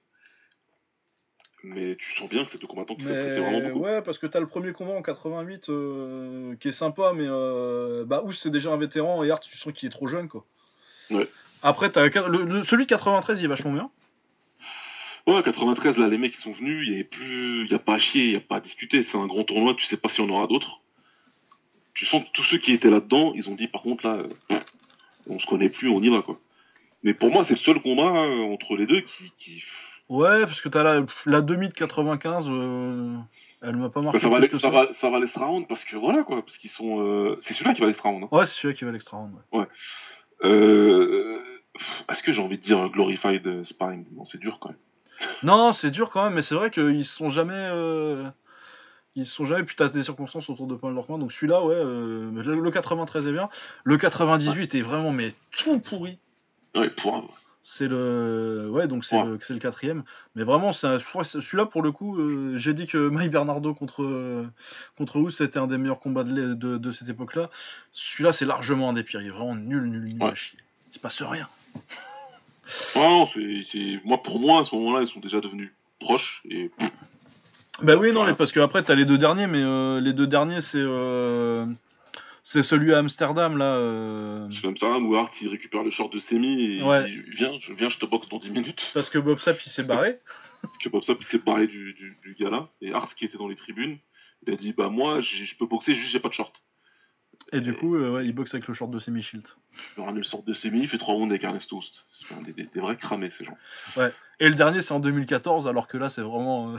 Mais 1.64 1.96
tu 1.96 2.16
sens 2.16 2.30
bien 2.30 2.44
que 2.46 2.52
c'est 2.52 2.60
deux 2.62 2.68
combattants 2.68 2.96
qui 2.96 3.04
s'apprécient 3.04 3.42
vraiment 3.44 3.70
beaucoup. 3.70 3.86
ouais, 3.86 4.02
parce 4.02 4.18
que 4.18 4.28
t'as 4.28 4.40
le 4.40 4.48
premier 4.48 4.72
combat 4.72 4.94
en 4.94 5.02
88 5.02 5.70
euh, 5.70 6.56
qui 6.58 6.68
est 6.68 6.72
sympa, 6.74 7.12
mais 7.16 7.26
euh, 7.28 8.04
bah 8.06 8.24
Ous 8.26 8.34
c'est 8.34 8.50
déjà 8.52 8.72
un 8.72 8.78
vétéran 8.78 9.24
et 9.24 9.32
Hart 9.32 9.44
tu 9.44 9.58
sens 9.58 9.72
qu'il 9.74 9.88
est 9.88 9.92
trop 9.92 10.08
jeune 10.08 10.28
quoi. 10.28 10.46
Ouais. 11.12 11.28
Après 11.64 11.92
t'as 11.92 12.08
le, 12.28 12.44
le- 12.44 12.64
celui 12.64 12.86
de 12.86 12.90
93 12.90 13.40
il 13.42 13.46
est 13.46 13.48
vachement 13.48 13.74
bien. 13.74 13.90
Ouais, 15.28 15.42
93, 15.44 16.00
là, 16.00 16.08
les 16.08 16.18
mecs 16.18 16.34
ils 16.36 16.42
sont 16.42 16.52
venus, 16.52 16.88
il 16.88 16.98
y 16.98 17.02
a 17.02 17.04
plus, 17.04 17.68
y 17.70 17.74
a 17.76 17.80
pas 17.80 17.94
à 17.94 17.98
chier, 18.00 18.24
il 18.26 18.32
y 18.34 18.38
a 18.38 18.40
pas 18.42 18.56
à 18.56 18.60
discuter. 18.60 19.04
C'est 19.04 19.18
un 19.18 19.28
grand 19.28 19.44
tournoi, 19.44 19.76
tu 19.76 19.86
sais 19.86 19.98
pas 19.98 20.10
s'il 20.10 20.26
y 20.26 20.28
en 20.28 20.32
aura 20.34 20.48
d'autres. 20.48 20.81
Tu 21.94 22.06
sens 22.06 22.24
que 22.24 22.30
tous 22.34 22.44
ceux 22.44 22.58
qui 22.58 22.74
étaient 22.74 22.90
là-dedans, 22.90 23.34
ils 23.36 23.50
ont 23.50 23.56
dit 23.56 23.68
par 23.68 23.82
contre 23.82 24.08
là, 24.08 24.18
euh, 24.52 24.60
on 25.28 25.40
se 25.40 25.46
connaît 25.46 25.70
plus, 25.70 25.90
on 25.90 26.02
y 26.02 26.10
va 26.10 26.22
quoi. 26.22 26.40
Mais 27.04 27.14
pour 27.14 27.32
moi, 27.32 27.44
c'est 27.44 27.54
le 27.56 27.60
seul 27.60 27.82
combat 27.82 28.04
euh, 28.26 28.54
entre 28.54 28.76
les 28.76 28.86
deux 28.86 29.02
qui, 29.02 29.32
qui... 29.38 29.64
Ouais, 30.10 30.42
parce 30.46 30.62
que 30.62 30.70
t'as 30.70 30.84
la, 30.84 31.06
la 31.26 31.42
demi 31.42 31.68
de 31.70 31.74
95, 31.74 32.46
euh, 32.50 33.16
elle 33.62 33.76
m'a 33.78 33.90
pas 33.90 34.02
marqué. 34.02 34.18
Bah, 34.18 34.22
ça 34.22 34.30
va, 34.30 34.38
aller- 34.38 34.50
que 34.50 34.60
ça 34.60 34.70
va, 34.70 34.94
ça 34.94 35.10
va 35.10 35.20
l'extra 35.20 35.46
round 35.46 35.68
parce 35.68 35.84
que 35.84 35.96
voilà 35.96 36.24
quoi, 36.24 36.44
parce 36.46 36.58
qu'ils 36.58 36.70
sont, 36.70 37.02
euh, 37.02 37.40
c'est 37.42 37.54
celui-là 37.54 37.74
qui 37.74 37.82
va 37.82 37.88
l'extra 37.88 38.10
round. 38.10 38.24
hein. 38.26 38.28
Ouais, 38.32 38.46
c'est 38.46 38.56
celui-là 38.56 38.78
qui 38.78 38.84
va 38.86 38.92
l'extra 38.92 39.18
round. 39.18 39.34
ouais. 39.54 39.66
Euh, 40.44 41.40
Est-ce 42.10 42.24
que 42.24 42.32
j'ai 42.32 42.42
envie 42.42 42.58
de 42.58 42.64
dire 42.64 42.90
glorified 42.90 43.64
sparring? 43.66 44.06
Non, 44.16 44.26
c'est 44.26 44.38
dur 44.40 44.60
quand 44.60 44.70
même. 44.70 44.78
Non, 45.44 45.72
c'est 45.74 45.92
dur 45.92 46.10
quand 46.10 46.24
même, 46.26 46.34
mais 46.34 46.42
c'est 46.42 46.56
vrai 46.56 46.72
qu'ils 46.72 47.06
se 47.06 47.16
sont 47.16 47.30
jamais. 47.30 47.54
Ils 49.16 49.26
se 49.26 49.36
sont 49.36 49.46
jamais, 49.46 49.64
puis 49.64 49.76
t'as 49.76 49.90
des 49.90 50.04
circonstances 50.04 50.50
autour 50.50 50.68
de 50.68 50.76
Paul 50.76 50.96
Dorkman, 50.96 51.20
donc 51.20 51.34
celui-là, 51.34 51.62
ouais, 51.64 51.76
euh, 51.76 52.32
le 52.32 52.62
le 52.62 52.72
93 52.72 53.28
est 53.28 53.32
bien. 53.34 53.50
Le 53.84 53.98
98 53.98 54.74
est 54.76 54.82
vraiment, 54.82 55.12
mais 55.12 55.34
tout 55.52 55.80
pourri. 55.80 56.18
Ouais, 56.76 56.90
pour 56.90 57.38
C'est 57.64 57.88
le. 57.90 58.70
Ouais, 58.72 58.88
donc 58.88 59.04
c'est 59.06 59.18
Ouais. 59.18 59.26
le, 59.26 59.40
c'est 59.42 59.54
le 59.54 59.60
quatrième. 59.60 60.04
Mais 60.36 60.44
vraiment, 60.44 60.72
c'est 60.74 60.88
un- 60.88 61.00
celui-là, 61.24 61.66
pour 61.66 61.84
le 61.84 61.92
coup, 61.92 62.18
euh, 62.18 62.58
j'ai 62.58 62.74
dit 62.74 62.88
que 62.88 63.10
Mike 63.10 63.30
Bernardo 63.32 63.74
contre, 63.74 64.02
euh, 64.02 64.48
contre 64.98 65.18
Ous, 65.20 65.30
c'était 65.30 65.60
un 65.60 65.68
des 65.68 65.78
meilleurs 65.78 66.00
combats 66.00 66.24
de, 66.24 66.54
de, 66.56 66.78
de 66.78 66.92
cette 66.92 67.10
époque-là. 67.10 67.50
Celui-là, 67.92 68.32
c'est 68.34 68.46
largement 68.46 68.90
un 68.90 68.94
des 68.94 69.04
pires. 69.04 69.22
Il 69.22 69.28
est 69.28 69.32
vraiment 69.32 69.56
nul, 69.56 69.84
nul, 69.84 70.06
nul 70.06 70.24
Ouais. 70.24 70.32
à 70.32 70.36
chier. 70.36 70.58
Il 70.90 70.94
se 70.96 71.00
passe 71.00 71.22
rien. 71.22 71.48
Non, 72.96 73.26
non, 73.26 73.30
c'est- 73.72 74.00
moi, 74.06 74.24
pour 74.24 74.40
moi, 74.40 74.62
à 74.62 74.66
ce 74.66 74.74
moment-là, 74.76 75.02
ils 75.04 75.08
sont 75.08 75.20
déjà 75.20 75.42
devenus 75.42 75.72
proches. 76.00 76.42
Et 76.50 76.72
Bah 77.84 77.96
oui, 77.98 78.12
non, 78.12 78.26
mais 78.26 78.34
parce 78.34 78.52
que 78.52 78.60
après, 78.60 78.84
t'as 78.84 78.96
les 78.96 79.06
deux 79.06 79.18
derniers, 79.18 79.48
mais 79.48 79.62
euh, 79.64 80.00
les 80.00 80.14
deux 80.14 80.28
derniers, 80.28 80.62
c'est. 80.62 80.78
euh, 80.82 81.66
C'est 82.44 82.64
celui 82.64 82.94
à 82.94 82.98
Amsterdam, 83.00 83.58
là. 83.58 83.76
euh, 83.76 84.48
c'est 84.52 84.78
ça, 84.80 84.98
où 84.98 85.16
Hart, 85.16 85.34
il 85.42 85.50
récupère 85.50 85.84
le 85.84 85.92
short 85.92 86.12
de 86.12 86.20
Semi 86.20 86.78
et 86.78 86.84
Ouais. 86.84 87.04
il 87.10 87.24
dit 87.24 87.30
Viens, 87.32 87.54
je, 87.60 87.74
viens, 87.74 87.90
je 87.90 88.00
te 88.00 88.06
boxe 88.06 88.28
dans 88.30 88.40
10 88.40 88.50
minutes. 88.50 88.92
Parce 88.96 89.10
que 89.10 89.20
Bob 89.20 89.38
Sapp, 89.40 89.62
il 89.66 89.70
s'est 89.70 89.84
barré. 89.84 90.20
Que 90.84 90.90
Bob 90.90 91.04
Sapp, 91.04 91.18
il 91.22 91.26
s'est 91.26 91.38
barré 91.40 91.68
du, 91.68 91.94
du, 91.94 92.18
du 92.24 92.36
gars-là. 92.36 92.68
Et 92.82 92.94
Hart, 92.94 93.14
qui 93.14 93.26
était 93.26 93.38
dans 93.38 93.48
les 93.48 93.56
tribunes, 93.56 93.98
il 94.48 94.54
a 94.54 94.58
dit 94.58 94.74
Bah, 94.74 94.90
moi, 94.90 95.22
je 95.22 95.56
peux 95.58 95.66
boxer, 95.68 95.94
juste 95.94 96.10
j'ai 96.12 96.20
pas 96.20 96.30
de 96.30 96.34
short. 96.34 96.54
Et 97.54 97.62
du 97.62 97.74
coup, 97.74 97.96
euh, 97.96 98.12
ouais, 98.12 98.26
il 98.26 98.34
boxe 98.34 98.54
avec 98.54 98.68
le 98.68 98.74
short 98.74 98.92
de 98.92 99.00
Semi 99.00 99.22
Shield. 99.24 99.48
Il 99.98 100.02
ramène 100.02 100.18
le 100.18 100.24
short 100.24 100.46
de 100.46 100.54
Semi, 100.54 100.80
il 100.82 100.88
fait 100.88 100.98
3 100.98 101.14
rounds 101.16 101.32
avec 101.32 101.44
Ernest 101.44 101.70
Toast. 101.70 102.06
C'est 102.28 102.44
des, 102.44 102.54
des- 102.54 102.70
des 102.74 102.80
vrais 102.80 102.98
cramés, 102.98 103.32
ces 103.38 103.46
gens. 103.46 103.58
Et 104.40 104.50
le 104.50 104.56
dernier, 104.56 104.82
c'est 104.82 104.94
en 104.94 105.00
2014, 105.00 105.68
alors 105.68 105.88
que 105.88 105.98
là, 105.98 106.10
c'est 106.10 106.22
vraiment. 106.22 106.72
euh, 106.74 106.78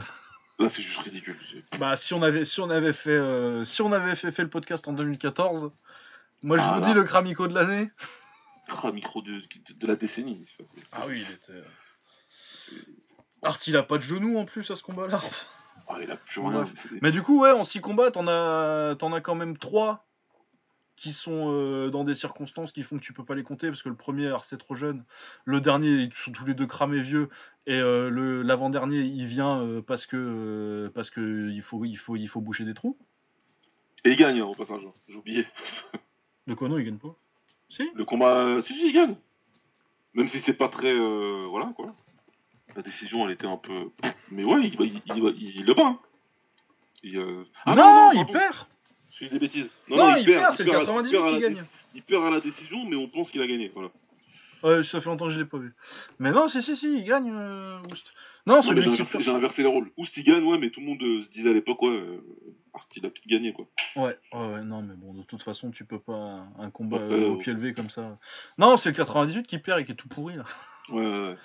Là, 0.59 0.69
c'est 0.69 0.81
juste 0.83 0.99
ridicule. 0.99 1.35
Bah, 1.79 1.95
si 1.95 2.13
on 2.13 2.21
avait, 2.21 2.45
si 2.45 2.61
on 2.61 2.69
avait 2.69 2.93
fait, 2.93 3.09
euh, 3.09 3.65
si 3.65 3.81
on 3.81 3.91
avait 3.91 4.15
fait, 4.15 4.31
fait 4.31 4.43
le 4.43 4.49
podcast 4.49 4.87
en 4.87 4.93
2014, 4.93 5.71
moi 6.43 6.57
je 6.57 6.63
Ah, 6.63 6.73
vous 6.75 6.81
là. 6.81 6.87
dis 6.87 6.93
le 6.93 7.03
cramico 7.03 7.47
de 7.47 7.53
l'année. 7.55 7.89
Ah, 8.69 8.91
micro 8.91 9.21
de, 9.21 9.31
de, 9.39 9.73
de 9.75 9.87
la 9.87 9.95
décennie. 9.95 10.47
Ah 10.91 11.05
oui, 11.07 11.25
il 11.27 11.33
était. 11.33 11.63
Art, 13.41 13.57
il 13.67 13.75
a 13.75 13.83
pas 13.83 13.97
de 13.97 14.03
genou 14.03 14.37
en 14.37 14.45
plus 14.45 14.69
à 14.71 14.75
ce 14.75 14.83
combat-là. 14.83 15.19
Ah, 15.89 15.95
il 16.01 16.09
a 16.11 16.15
plus 16.15 16.39
rien. 16.39 16.63
Mais 17.01 17.11
du 17.11 17.21
coup, 17.21 17.41
ouais, 17.41 17.51
en 17.51 17.63
6 17.63 17.81
combats, 17.81 18.09
t'en 18.11 18.27
as, 18.27 18.95
t'en 18.97 19.11
as 19.11 19.19
quand 19.21 19.35
même 19.35 19.57
3 19.57 20.05
qui 21.03 21.11
sont 21.11 21.51
euh, 21.51 21.89
dans 21.89 22.05
des 22.05 22.15
circonstances 22.15 22.71
qui 22.71 22.81
font 22.81 22.97
que 22.97 23.03
tu 23.03 23.11
peux 23.11 23.25
pas 23.25 23.35
les 23.35 23.43
compter 23.43 23.67
parce 23.67 23.83
que 23.83 23.89
le 23.89 23.95
premier, 23.95 24.33
c'est 24.43 24.57
trop 24.57 24.73
jeune. 24.73 25.03
Le 25.43 25.59
dernier, 25.59 25.89
ils 25.95 26.13
sont 26.13 26.31
tous 26.31 26.45
les 26.45 26.53
deux 26.53 26.65
cramés 26.65 27.01
vieux. 27.01 27.27
Et 27.67 27.73
euh, 27.75 28.09
le, 28.09 28.41
l'avant-dernier, 28.41 28.99
il 29.01 29.25
vient 29.25 29.59
euh, 29.61 29.81
parce 29.81 30.05
que, 30.05 30.89
parce 30.95 31.09
que 31.09 31.49
il 31.51 31.61
faut, 31.61 31.83
il 31.83 31.97
faut, 31.97 32.15
il 32.15 32.27
faut 32.27 32.39
boucher 32.39 32.63
des 32.63 32.73
trous. 32.73 32.97
Et 34.05 34.11
il 34.11 34.15
gagne, 34.15 34.39
hein, 34.39 34.45
au 34.45 34.53
passage. 34.55 34.79
hein. 34.85 34.93
J'ai 35.09 35.15
oublié. 35.17 35.45
De 36.47 36.53
quoi 36.53 36.69
non, 36.69 36.77
il 36.77 36.85
gagne 36.85 36.97
pas 36.97 37.15
Si 37.67 37.83
Le 37.95 38.05
combat, 38.05 38.61
si, 38.61 38.73
si, 38.73 38.87
il 38.87 38.93
gagne. 38.93 39.15
Même 40.13 40.29
si 40.29 40.39
c'est 40.39 40.53
pas 40.53 40.69
très. 40.69 40.93
euh, 40.93 41.47
voilà, 41.49 41.73
quoi. 41.75 41.93
La 42.77 42.81
décision, 42.81 43.25
elle 43.25 43.33
était 43.33 43.45
un 43.47 43.57
peu. 43.57 43.89
Mais 44.31 44.45
ouais, 44.45 44.61
il, 44.67 44.73
il, 44.79 45.01
il- 45.17 45.55
il 45.57 45.65
le 45.65 45.73
bat. 45.73 45.83
hein. 45.85 45.99
Ah 47.65 47.75
Non, 47.75 48.11
il 48.13 48.15
pardon, 48.15 48.31
perd 48.31 48.67
Je 49.19 49.25
dis 49.25 49.31
des 49.31 49.39
bêtises. 49.39 49.69
Non, 49.89 50.15
il, 50.17 50.25
perd, 50.25 50.53
c'est 50.53 50.63
le 50.63 50.71
à- 50.71 50.79
98 50.79 51.11
perd 51.11 51.25
à 51.25 51.27
qui 51.29 51.33
la 51.41 51.49
gagne. 51.49 51.63
Il 51.95 52.01
perd 52.03 52.25
à 52.25 52.31
la 52.31 52.39
décision, 52.39 52.83
mais 52.85 52.95
on 52.95 53.07
pense 53.07 53.29
qu'il 53.31 53.41
a 53.41 53.47
gagné. 53.47 53.71
Voilà. 53.73 53.89
Ouais, 54.63 54.81
ça 54.81 55.01
fait 55.01 55.09
longtemps 55.09 55.25
que 55.27 55.31
je 55.33 55.39
l'ai 55.39 55.45
pas 55.45 55.57
vu. 55.57 55.73
Mais 56.19 56.31
non, 56.31 56.47
si, 56.47 56.63
si, 56.63 56.75
si, 56.75 56.97
il 56.99 57.03
gagne. 57.03 57.29
euh, 57.31 57.79
Oust. 57.91 58.13
Non, 58.47 58.61
celui 58.61 58.81
j'ai 58.81 58.89
qui 58.89 59.01
inversé, 59.01 59.21
j'ai 59.21 59.31
inversé 59.31 59.61
les 59.61 59.67
rôles. 59.67 59.91
Oust, 59.97 60.15
il 60.17 60.23
gagne, 60.23 60.43
ouais, 60.43 60.57
mais 60.57 60.69
tout 60.69 60.79
le 60.79 60.85
monde 60.87 61.03
euh, 61.03 61.21
se 61.23 61.29
disait 61.29 61.49
à 61.49 61.53
l'époque, 61.53 61.81
ouais, 61.81 61.89
euh, 61.89 62.23
Hart, 62.73 62.89
il 62.95 63.05
a 63.05 63.09
peut-être 63.09 63.27
gagné, 63.27 63.51
quoi. 63.53 63.67
Ouais, 63.97 64.17
ouais, 64.33 64.53
ouais, 64.53 64.63
non, 64.63 64.81
mais 64.81 64.95
bon, 64.95 65.13
de 65.13 65.23
toute 65.23 65.43
façon, 65.43 65.69
tu 65.69 65.85
peux 65.85 65.99
pas. 65.99 66.47
Un 66.57 66.71
combat 66.71 66.97
Ouais, 66.97 67.11
euh, 67.11 67.27
au 67.27 67.33
ouais. 67.35 67.43
pied 67.43 67.53
levé 67.53 67.73
comme 67.73 67.89
ça. 67.89 68.17
Non, 68.57 68.77
c'est 68.77 68.89
le 68.89 68.95
98 68.95 69.45
qui 69.45 69.57
perd 69.59 69.79
et 69.81 69.85
qui 69.85 69.91
est 69.91 69.95
tout 69.95 70.07
pourri, 70.07 70.37
là. 70.37 70.45
Ouais, 70.89 70.99
ouais, 71.01 71.19
ouais. 71.29 71.35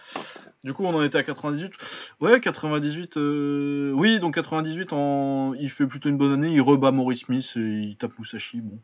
Du 0.65 0.75
coup, 0.75 0.85
on 0.85 0.95
en 0.95 1.03
était 1.03 1.19
à 1.19 1.23
98. 1.23 1.73
Ouais, 2.21 2.41
98. 2.41 3.17
euh, 3.17 3.93
Oui, 3.95 4.19
donc 4.19 4.35
98, 4.35 4.93
en... 4.93 5.55
il 5.55 5.71
fait 5.71 5.87
plutôt 5.87 6.09
une 6.09 6.17
bonne 6.17 6.33
année. 6.33 6.53
Il 6.53 6.61
rebat 6.61 6.91
Maurice 6.91 7.21
Smith 7.21 7.53
et 7.57 7.61
il 7.61 7.97
tape 7.97 8.19
Musashi. 8.19 8.61
Bon, 8.61 8.81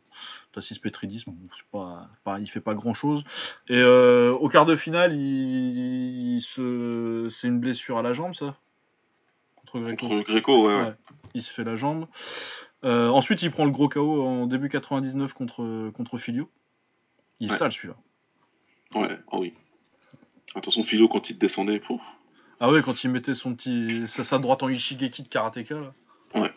t'as 0.53 0.61
6 0.61 0.79
Petridis, 0.79 1.25
bon, 1.27 1.35
c'est 1.57 1.67
pas... 1.73 2.09
pas- 2.23 2.39
il 2.39 2.47
fait 2.49 2.61
pas 2.61 2.75
grand 2.75 2.95
chose. 2.95 3.25
Et 3.69 3.77
euh, 3.77 4.33
au 4.33 4.49
quart 4.49 4.65
de 4.67 4.77
finale, 4.77 5.13
il, 5.13 6.37
il 6.37 6.41
se... 6.41 7.27
c'est 7.31 7.49
une 7.49 7.59
blessure 7.59 7.99
à 7.99 8.03
la 8.03 8.13
jambe, 8.13 8.35
ça? 8.35 8.57
Contre 9.57 9.81
Greco. 9.81 10.09
Contre 10.09 10.27
Greco, 10.29 10.69
ouais. 10.69 10.93
Il 11.35 11.43
se 11.43 11.53
fait 11.53 11.65
la 11.65 11.75
jambe. 11.75 12.07
Euh, 12.85 13.09
ensuite, 13.09 13.43
il 13.43 13.51
prend 13.51 13.65
le 13.65 13.73
gros 13.73 13.89
KO 13.89 14.23
en 14.25 14.47
début 14.47 14.69
99 14.69 15.33
contre, 15.33 15.91
contre 15.91 16.19
Filio. 16.19 16.49
Il 17.41 17.51
est 17.51 17.57
sale 17.57 17.73
celui-là. 17.73 17.97
Ouais, 18.95 19.19
ah 19.33 19.39
oui. 19.39 19.53
Attention, 20.55 20.85
Philo, 20.85 21.09
quand 21.09 21.31
il 21.31 21.39
descendait, 21.39 21.81
pouf. 21.81 22.01
Ah 22.61 22.71
ouais, 22.71 22.83
quand 22.83 23.03
il 23.05 23.11
mettait 23.11 23.35
son 23.35 23.55
petit. 23.55 24.05
sa, 24.07 24.23
sa 24.25 24.39
droite 24.39 24.63
en 24.63 24.69
Ishigeki 24.69 25.23
de 25.25 25.29
karatéka 25.29 25.75
là. 25.75 25.93
Ouais. 26.35 26.53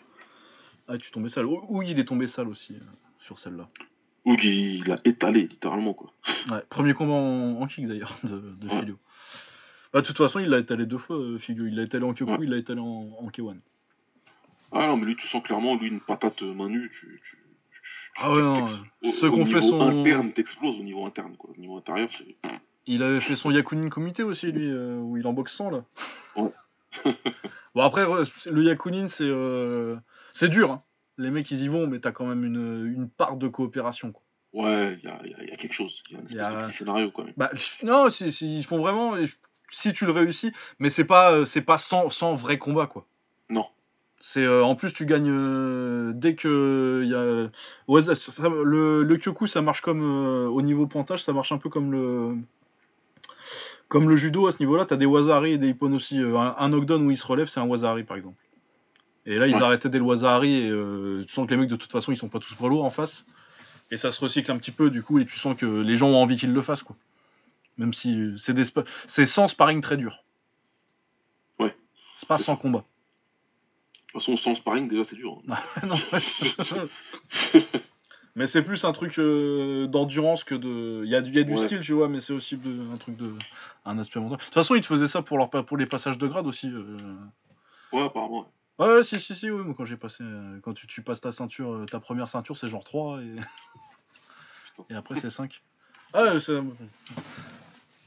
Ah, 0.87 0.97
tu 0.97 1.11
tombais 1.11 1.29
sale. 1.29 1.45
Ou 1.47 1.81
il 1.81 1.99
est 1.99 2.05
tombé 2.05 2.27
sale 2.27 2.47
aussi 2.47 2.73
euh, 2.75 2.79
sur 3.19 3.39
celle-là. 3.39 3.67
Ou 4.25 4.33
il 4.35 4.45
il 4.85 4.91
a 4.91 4.97
étalé, 5.05 5.47
littéralement, 5.47 5.93
quoi. 5.93 6.11
Ouais, 6.51 6.61
premier 6.69 6.93
combat 6.93 7.13
en, 7.13 7.61
en 7.61 7.67
kick 7.67 7.87
d'ailleurs 7.87 8.17
de, 8.23 8.37
de 8.37 8.67
Ouais. 8.69 8.79
Filio. 8.79 8.97
Bah, 9.93 10.01
de 10.01 10.05
toute 10.07 10.17
façon, 10.17 10.39
il 10.39 10.47
l'a 10.49 10.59
étalé 10.59 10.85
deux 10.85 10.97
fois, 10.97 11.15
euh, 11.17 11.37
Filio. 11.39 11.65
Il 11.65 11.75
l'a 11.75 11.83
étalé 11.83 12.03
en 12.05 12.13
Kyoku, 12.13 12.31
Ouais. 12.33 12.37
il 12.43 12.49
l'a 12.49 12.57
étalé 12.57 12.79
en, 12.79 13.09
en 13.19 13.27
K1. 13.29 13.57
Ah 14.71 14.87
non, 14.87 14.95
mais 14.97 15.05
lui, 15.05 15.15
tu 15.15 15.27
sens 15.27 15.41
clairement, 15.43 15.75
lui, 15.75 15.87
une 15.87 16.01
patate 16.01 16.41
euh, 16.43 16.53
main 16.53 16.67
nue, 16.69 16.91
tu. 16.99 17.21
tu- 17.29 17.37
Ah 18.17 18.31
ouais, 18.33 18.41
non. 18.41 18.67
Ceux 19.03 19.29
qu'on 19.31 19.45
fait 19.45 19.59
niveau 19.59 19.79
son. 19.79 19.81
interne, 19.81 20.31
t'exploses 20.33 20.77
au 20.79 20.83
niveau 20.83 21.05
interne, 21.05 21.35
quoi. 21.37 21.49
Au 21.55 21.59
niveau 21.59 21.77
intérieur, 21.77 22.09
c'est. 22.17 22.35
Il 22.87 23.03
avait 23.03 23.19
fait 23.19 23.35
son 23.35 23.51
Yakunin 23.51 23.89
Comité 23.89 24.23
aussi, 24.23 24.51
lui, 24.51 24.69
euh, 24.71 24.95
où 24.97 25.17
il 25.17 25.27
en 25.27 25.33
boxe 25.33 25.53
100 25.53 25.69
là. 25.71 25.83
Ouais. 26.35 26.49
bon, 27.75 27.81
après, 27.81 28.05
le 28.49 28.63
Yakunin, 28.63 29.07
c'est 29.07 29.25
euh, 29.27 29.97
c'est 30.33 30.49
dur. 30.49 30.71
hein. 30.71 30.83
Les 31.17 31.31
mecs, 31.31 31.49
ils 31.51 31.63
y 31.63 31.67
vont, 31.67 31.87
mais 31.87 31.99
t'as 31.99 32.11
quand 32.11 32.25
même 32.25 32.43
une, 32.43 32.85
une 32.95 33.09
part 33.09 33.37
de 33.37 33.47
coopération. 33.47 34.11
Quoi. 34.11 34.23
Ouais, 34.53 34.97
il 35.01 35.05
y 35.05 35.11
a, 35.11 35.19
y 35.25 35.33
a- 35.33 35.43
il 35.43 35.49
y 35.49 35.51
a 35.53 35.57
quelque 35.57 35.73
chose. 35.73 36.01
Il 36.09 36.13
y 36.13 36.15
a 36.15 36.19
une 36.21 36.27
Il 36.29 36.35
y 36.35 36.39
espèce 36.39 36.55
a- 36.55 36.61
de 36.61 36.67
petit 36.67 36.77
scénario, 36.77 37.11
quand 37.11 37.23
même. 37.23 37.33
Bah, 37.37 37.49
non, 37.83 38.07
ils 38.09 38.63
font 38.63 38.79
vraiment. 38.79 39.15
Si 39.69 39.91
tu 39.91 40.05
le 40.05 40.11
réussis, 40.13 40.53
mais 40.79 40.89
c'est 40.89 41.03
pas, 41.03 41.33
euh, 41.33 41.45
c'est 41.45 41.61
pas 41.61 41.77
sans, 41.77 42.09
sans 42.09 42.35
vrai 42.35 42.57
combat, 42.57 42.87
quoi. 42.87 43.05
Non. 43.49 43.65
C'est 44.19 44.43
euh, 44.43 44.63
en 44.63 44.75
plus 44.75 44.93
tu 44.93 45.05
gagnes 45.05 46.11
dès 46.13 46.33
que 46.35 47.01
il 47.03 47.09
y 47.09 47.13
a 47.13 47.49
ouais, 47.87 48.01
ça- 48.01 48.15
ça- 48.15 48.49
le, 48.49 49.03
le 49.03 49.17
Kyoku 49.17 49.45
ça 49.45 49.61
marche 49.61 49.81
comme 49.81 50.01
au 50.47 50.61
niveau 50.63 50.87
pointage 50.87 51.23
ça 51.23 51.33
marche 51.33 51.51
un 51.51 51.59
peu 51.59 51.69
comme 51.69 51.91
le 51.91 52.35
comme 53.87 54.09
le 54.09 54.15
judo 54.15 54.47
à 54.47 54.51
ce 54.51 54.59
niveau-là 54.59 54.85
t'as 54.85 54.97
des 54.97 55.05
wazari 55.05 55.53
et 55.53 55.57
des 55.57 55.69
ippon 55.69 55.91
aussi 55.93 56.19
Euh, 56.19 56.37
un, 56.37 56.55
un 56.57 56.69
knockdown 56.69 57.05
où 57.05 57.11
il 57.11 57.17
se 57.17 57.25
relève 57.25 57.47
c'est 57.47 57.59
un 57.59 57.65
wazari 57.65 58.03
par 58.03 58.17
exemple 58.17 58.37
et 59.25 59.37
là 59.37 59.47
ils 59.47 59.55
Ouais. 59.55 59.61
arrêtaient 59.61 59.89
dès 59.89 59.97
le 59.99 60.03
wazari 60.05 60.53
et 60.53 60.69
euh, 60.69 61.23
tu 61.27 61.33
sens 61.33 61.45
que 61.47 61.51
les 61.51 61.57
mecs 61.57 61.69
de 61.69 61.75
toute 61.75 61.91
façon 61.91 62.11
ils 62.11 62.17
sont 62.17 62.29
pas 62.29 62.39
tous 62.39 62.53
poids 62.55 62.69
lourds 62.69 62.85
en 62.85 62.89
face 62.89 63.25
et 63.91 63.97
ça 63.97 64.11
se 64.11 64.19
recycle 64.19 64.51
un 64.51 64.57
petit 64.57 64.71
peu 64.71 64.89
du 64.89 65.01
coup 65.03 65.19
et 65.19 65.25
tu 65.25 65.37
sens 65.37 65.55
que 65.57 65.65
les 65.65 65.95
gens 65.97 66.09
ont 66.09 66.21
envie 66.21 66.37
qu'ils 66.37 66.53
le 66.53 66.61
fassent 66.61 66.83
quoi 66.83 66.95
même 67.77 67.93
si 67.93 68.19
euh, 68.19 68.37
c'est 68.37 68.53
des 68.53 68.65
spa- 68.65 68.83
c'est 69.07 69.25
sans 69.25 69.47
sparring 69.47 69.81
très 69.81 69.97
dur 69.97 70.23
Ouais. 71.59 71.75
c'est 72.15 72.27
pas 72.27 72.37
sans 72.37 72.55
combat 72.55 72.79
De 72.79 74.11
toute 74.13 74.21
façon, 74.21 74.37
sans 74.37 74.55
sparring, 74.55 74.87
déjà, 74.89 75.03
c'est 75.09 75.15
dur. 75.15 75.41
hein. 75.49 75.55
non, 75.87 75.97
mais 78.37 78.45
c'est 78.47 78.61
plus 78.61 78.85
un 78.85 78.91
truc 78.93 79.17
euh, 79.19 79.87
d'endurance 79.87 80.43
que 80.45 80.53
de. 80.55 81.01
Il 81.03 81.09
y 81.09 81.15
a, 81.15 81.21
du- 81.21 81.29
il 81.31 81.35
y 81.35 81.39
a 81.39 81.43
du 81.43 81.53
Ouais. 81.53 81.57
skill, 81.57 81.79
tu 81.81 81.91
vois, 81.93 82.07
mais 82.07 82.21
c'est 82.21 82.33
aussi 82.33 82.55
de- 82.55 82.93
un 82.93 82.97
truc 82.97 83.17
de. 83.17 83.33
Un 83.83 83.97
aspect 83.97 84.19
mental. 84.19 84.37
De 84.37 84.43
toute 84.43 84.53
façon, 84.53 84.75
ils 84.75 84.81
te 84.81 84.85
faisaient 84.87 85.07
ça 85.07 85.21
pour, 85.23 85.37
leur, 85.39 85.49
pa- 85.49 85.63
pour 85.63 85.75
les 85.75 85.87
passages 85.87 86.17
de 86.19 86.27
grade 86.27 86.45
aussi. 86.47 86.69
euh. 86.69 86.95
Ouais, 87.91 88.03
apparemment. 88.03 88.51
ouais. 88.79 89.03
Si, 89.03 89.19
si, 89.19 89.33
si, 89.33 89.49
oui, 89.49 89.63
moi 89.63 89.73
quand 89.75 89.85
j'ai 89.85 89.97
passé. 89.97 90.23
euh, 90.23 90.59
Quand 90.61 90.73
tu, 90.73 90.85
tu 90.87 91.01
passes 91.01 91.19
ta 91.21 91.31
ceinture, 91.31 91.85
ta 91.89 91.99
première 91.99 92.29
ceinture, 92.29 92.57
c'est 92.57 92.67
genre 92.67 92.83
3 92.83 93.19
et, 93.21 93.35
et 94.91 94.93
après 94.95 95.15
c'est 95.15 95.29
5. 95.31 95.61
Ah, 96.13 96.39
c'est. 96.39 96.59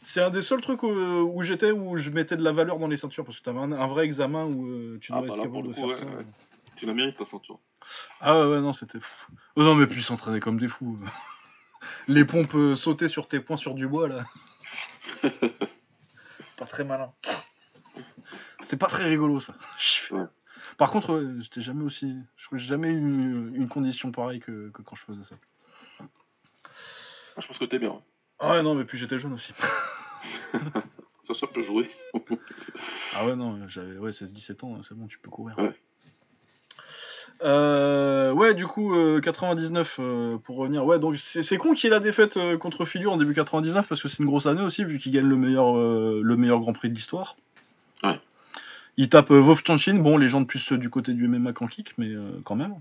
C'est 0.03 0.23
un 0.23 0.31
des 0.31 0.41
seuls 0.41 0.63
trucs 0.63 0.83
où, 0.83 0.87
où 0.89 1.43
j'étais 1.43 1.73
où 1.73 1.97
je 1.99 2.09
mettais 2.11 2.37
de 2.37 2.43
la 2.43 2.53
valeur 2.53 2.79
dans 2.79 2.87
les 2.89 2.97
ceintures 2.97 3.23
parce 3.25 3.39
que 3.39 3.43
t'avais 3.45 3.59
un, 3.59 3.73
un 3.73 3.87
vrai 3.87 4.05
examen 4.07 4.47
où 4.47 4.97
tu 4.99 5.13
Ah, 5.13 5.19
dois 5.19 5.27
bah 5.29 5.35
être 5.35 5.39
là, 5.39 5.43
capable 5.45 5.69
de 5.69 5.73
coup, 5.75 5.81
faire 5.81 5.89
ouais, 5.89 5.95
ça. 5.95 6.07
Tu 6.77 6.87
la 6.87 6.95
mérites, 6.95 7.17
ta 7.19 7.27
ceinture. 7.27 7.59
Ah 8.21 8.39
ouais, 8.39 8.47
ouais, 8.53 8.61
non, 8.61 8.73
c'était 8.73 9.01
fou. 9.01 9.33
Oh 9.57 9.63
non, 9.63 9.75
mais 9.75 9.87
puis 9.87 10.01
ils 10.01 10.05
s'entraînaient 10.05 10.41
comme 10.41 10.59
des 10.59 10.69
fous. 10.69 10.99
Les 12.09 12.25
pompes 12.25 12.55
euh, 12.55 12.77
sautaient 12.77 13.09
sur 13.09 13.29
tes 13.29 13.41
poings 13.41 13.57
sur 13.57 13.75
du 13.75 13.89
bois, 13.89 14.09
là. 14.09 14.25
pas 16.57 16.67
très 16.67 16.85
malin. 16.85 17.13
C'était 18.61 18.77
pas 18.77 18.89
très 18.89 19.05
rigolo, 19.05 19.41
ça. 19.41 19.55
Ouais. 20.11 20.25
Par 20.77 20.91
contre, 20.91 21.15
ouais, 21.15 21.41
j'étais 21.41 21.61
jamais 21.61 21.85
aussi. 21.85 22.17
Je 22.37 22.47
crois 22.47 22.57
que 22.57 22.63
j'ai 22.63 22.69
jamais 22.69 22.89
eu 22.89 22.99
une, 22.99 23.55
une 23.55 23.69
condition 23.69 24.11
pareille 24.11 24.41
que, 24.41 24.71
que 24.71 24.83
quand 24.83 24.97
je 24.97 25.05
faisais 25.05 25.23
ça. 25.23 25.37
Ah, 26.01 27.41
je 27.41 27.47
pense 27.47 27.59
que 27.59 27.65
t'es 27.65 27.79
bien. 27.79 28.03
Ah 28.39 28.53
ouais, 28.53 28.63
non, 28.63 28.75
mais 28.75 28.85
puis 28.85 28.99
j'étais 28.99 29.19
jeune 29.19 29.35
aussi. 29.35 29.53
Ça, 31.27 31.35
ça 31.35 31.47
peut 31.47 31.63
jouer. 31.63 31.91
Ah 33.15 33.27
ouais, 33.27 33.37
non, 33.37 33.69
j'avais 33.69 33.97
ouais, 33.99 34.11
16-17 34.11 34.65
ans, 34.65 34.83
c'est 34.83 34.95
bon, 34.95 35.07
tu 35.07 35.19
peux 35.19 35.31
courir. 35.31 35.59
Ouais. 35.59 35.75
Euh, 37.43 38.33
ouais, 38.33 38.55
du 38.55 38.67
coup, 38.67 38.95
euh, 38.95 39.21
99, 39.21 39.97
euh, 39.99 40.37
pour 40.39 40.57
revenir. 40.57 40.85
Ouais, 40.85 40.99
donc 40.99 41.17
c'est 41.19 41.57
con 41.57 41.73
qu'il 41.73 41.87
ait 41.89 41.91
la 41.91 42.01
défaite 42.01 42.37
euh, 42.37 42.57
contre 42.59 42.85
Filio 42.85 43.11
en 43.11 43.17
début 43.17 43.33
99, 43.35 43.87
parce 43.89 44.03
que 44.03 44.09
c'est 44.09 44.19
une 44.19 44.27
grosse 44.27 44.47
année 44.47 44.63
aussi, 44.63 44.85
vu 44.85 44.99
qu'il 44.99 45.13
gagne 45.13 45.27
le 45.27 45.37
meilleur, 45.37 45.77
euh, 45.77 46.21
le 46.23 46.37
meilleur 46.37 46.61
Grand 46.61 46.73
Prix 46.73 46.91
de 46.91 46.95
l'histoire. 46.95 47.37
Ouais. 48.03 48.21
Il 48.97 49.09
tape 49.09 49.31
euh, 49.31 49.41
Vovchanchin, 49.41 49.95
bon, 49.95 50.19
les 50.19 50.29
gens 50.29 50.41
de 50.43 50.47
plus 50.47 50.73
euh, 50.73 50.77
du 50.79 50.91
côté 50.91 51.13
du 51.15 51.29
MMA 51.29 51.53
qu'en 51.53 51.67
kick, 51.67 51.95
mais 51.97 52.09
euh, 52.09 52.31
quand 52.45 52.57
même. 52.57 52.75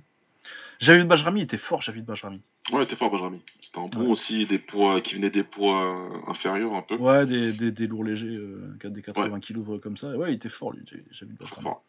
Javid 0.79 1.05
Bajrami 1.07 1.41
il 1.41 1.43
était 1.43 1.57
fort, 1.57 1.81
Javid 1.81 2.05
Bajrami. 2.05 2.39
Ouais, 2.71 2.85
t'es 2.85 2.95
fort, 2.95 3.11
Benjamin. 3.11 3.37
C'était 3.61 3.79
un 3.79 3.87
bon 3.87 4.01
Ouais. 4.01 4.07
aussi, 4.11 4.45
des 4.45 4.59
poids 4.59 5.01
qui 5.01 5.15
venaient 5.15 5.29
des 5.29 5.43
poids 5.43 5.83
euh, 5.83 6.31
inférieurs 6.31 6.73
un 6.73 6.81
peu. 6.81 6.95
Ouais, 6.95 7.25
des, 7.25 7.51
des, 7.51 7.71
des 7.71 7.87
lourds 7.87 8.03
légers, 8.03 8.27
euh, 8.35 8.77
des 8.83 9.01
80 9.01 9.39
kilos 9.39 9.65
euh, 9.69 9.77
comme 9.79 9.97
ça. 9.97 10.09
Ouais, 10.15 10.31
il 10.31 10.35
était 10.35 10.47
fort, 10.49 10.71
lui, 10.71 10.83
Javid 11.11 11.35
Bajrami. 11.37 11.63
fort. 11.63 11.83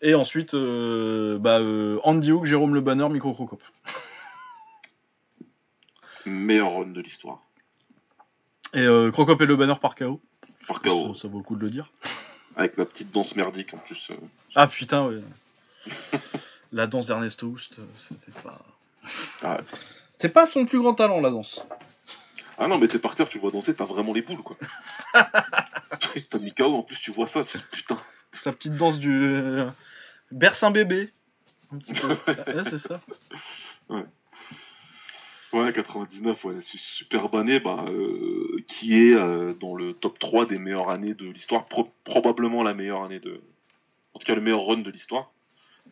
Et 0.00 0.14
ensuite, 0.14 0.54
euh, 0.54 1.38
bah, 1.38 1.58
euh, 1.58 1.98
Andy 2.04 2.30
Hook, 2.30 2.44
Jérôme 2.44 2.74
Le 2.74 2.80
Banner, 2.80 3.08
Micro 3.08 3.32
Crocop. 3.34 3.62
Meilleur 6.26 6.72
run 6.72 6.86
de 6.86 7.00
l'histoire. 7.00 7.40
Et 8.74 8.80
euh, 8.80 9.10
Crocop 9.10 9.40
et 9.40 9.46
Le 9.46 9.56
Banner 9.56 9.74
par 9.80 9.94
KO. 9.94 10.20
Par 10.66 10.82
KO. 10.82 11.14
Ça, 11.14 11.22
ça 11.22 11.28
vaut 11.28 11.38
le 11.38 11.44
coup 11.44 11.56
de 11.56 11.62
le 11.62 11.70
dire. 11.70 11.90
Avec 12.56 12.76
la 12.76 12.84
petite 12.84 13.10
danse 13.10 13.34
merdique 13.34 13.72
en 13.74 13.78
plus. 13.78 14.08
euh. 14.10 14.16
Ah 14.54 14.66
putain, 14.66 15.06
ouais. 15.06 15.22
la 16.72 16.86
danse 16.86 17.06
d'Ernesto 17.06 17.46
Houst, 17.46 17.76
c'était 17.96 18.40
pas. 18.42 18.58
Ah 19.42 19.56
ouais. 19.56 19.64
C'était 20.12 20.28
pas 20.28 20.46
son 20.46 20.66
plus 20.66 20.80
grand 20.80 20.94
talent, 20.94 21.20
la 21.20 21.30
danse. 21.30 21.64
Ah 22.58 22.66
non, 22.66 22.76
mais 22.78 22.88
t'es 22.88 22.98
par 22.98 23.14
terre, 23.14 23.28
tu 23.28 23.38
vois 23.38 23.52
danser, 23.52 23.74
t'as 23.74 23.84
vraiment 23.84 24.12
les 24.12 24.22
boules 24.22 24.42
quoi. 24.42 24.56
t'as 25.12 26.38
mis 26.40 26.52
KO, 26.52 26.74
en 26.74 26.82
plus 26.82 26.98
tu 26.98 27.12
vois 27.12 27.28
ça, 27.28 27.42
putain. 27.70 27.96
Sa 28.40 28.52
petite 28.52 28.76
danse 28.76 28.98
du. 28.98 29.12
Euh, 29.12 29.66
berce 30.30 30.62
un 30.62 30.70
bébé. 30.70 31.10
Un 31.72 31.78
petit 31.78 31.92
peu. 31.92 32.08
ouais, 32.28 32.64
c'est 32.64 32.78
ça. 32.78 33.00
Ouais, 35.54 35.72
99, 35.72 36.44
ouais, 36.44 36.54
c'est 36.60 36.74
une 36.74 36.78
superbe 36.78 37.34
année 37.34 37.58
bah, 37.58 37.86
euh, 37.88 38.62
qui 38.68 38.98
est 39.02 39.14
euh, 39.14 39.54
dans 39.54 39.74
le 39.74 39.94
top 39.94 40.18
3 40.18 40.44
des 40.44 40.58
meilleures 40.58 40.90
années 40.90 41.14
de 41.14 41.26
l'histoire, 41.30 41.64
pro- 41.66 41.90
probablement 42.04 42.62
la 42.62 42.74
meilleure 42.74 43.02
année 43.02 43.18
de. 43.18 43.40
En 44.12 44.18
tout 44.18 44.26
cas, 44.26 44.34
le 44.34 44.42
meilleur 44.42 44.66
run 44.66 44.78
de 44.82 44.90
l'histoire, 44.90 45.30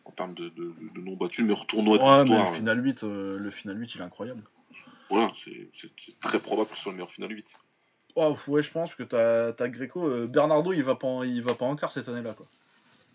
en 0.05 0.11
termes 0.11 0.35
de, 0.35 0.49
de, 0.49 0.73
de 0.93 1.01
non 1.01 1.15
battu, 1.15 1.41
le 1.41 1.47
meilleur 1.47 1.65
tournoi 1.65 1.97
de 1.97 2.03
mais 2.03 2.09
le 2.09 2.23
l'histoire. 2.35 2.55
final 2.55 2.85
8, 2.85 3.03
euh, 3.03 3.37
le 3.39 3.49
final 3.49 3.79
8, 3.79 3.95
il 3.95 4.01
est 4.01 4.03
incroyable. 4.03 4.43
Voilà, 5.09 5.31
c'est 5.43 6.19
très 6.21 6.39
probable 6.39 6.69
que 6.69 6.75
ce 6.75 6.83
soit 6.83 6.91
le 6.91 6.97
meilleur 6.97 7.11
final 7.11 7.31
8. 7.31 7.45
Oh, 8.19 8.35
ouais, 8.47 8.63
je 8.63 8.71
pense 8.71 8.95
que 8.95 9.03
t'as 9.03 9.49
as 9.63 9.69
Greco. 9.69 10.03
euh, 10.09 10.25
Bernardo, 10.25 10.73
il 10.73 10.81
va 10.81 10.95
pas 10.95 11.05
en, 11.05 11.21
il 11.21 11.43
va 11.43 11.53
pas 11.53 11.65
en 11.65 11.75
quart 11.75 11.91
cette 11.91 12.09
année-là, 12.09 12.33
quoi. 12.33 12.47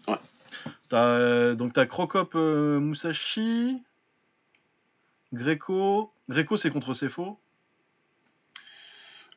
Ouais. 0.07 0.21
T'as, 0.89 1.05
euh, 1.07 1.55
donc 1.57 1.73
t'as 1.73 1.87
Crocop 1.87 2.37
euh, 2.37 2.79
Musashi. 2.79 3.83
Greco. 5.33 6.13
Greco, 6.29 6.57
c'est 6.57 6.71
contre 6.71 6.95
Cefo. 6.95 7.41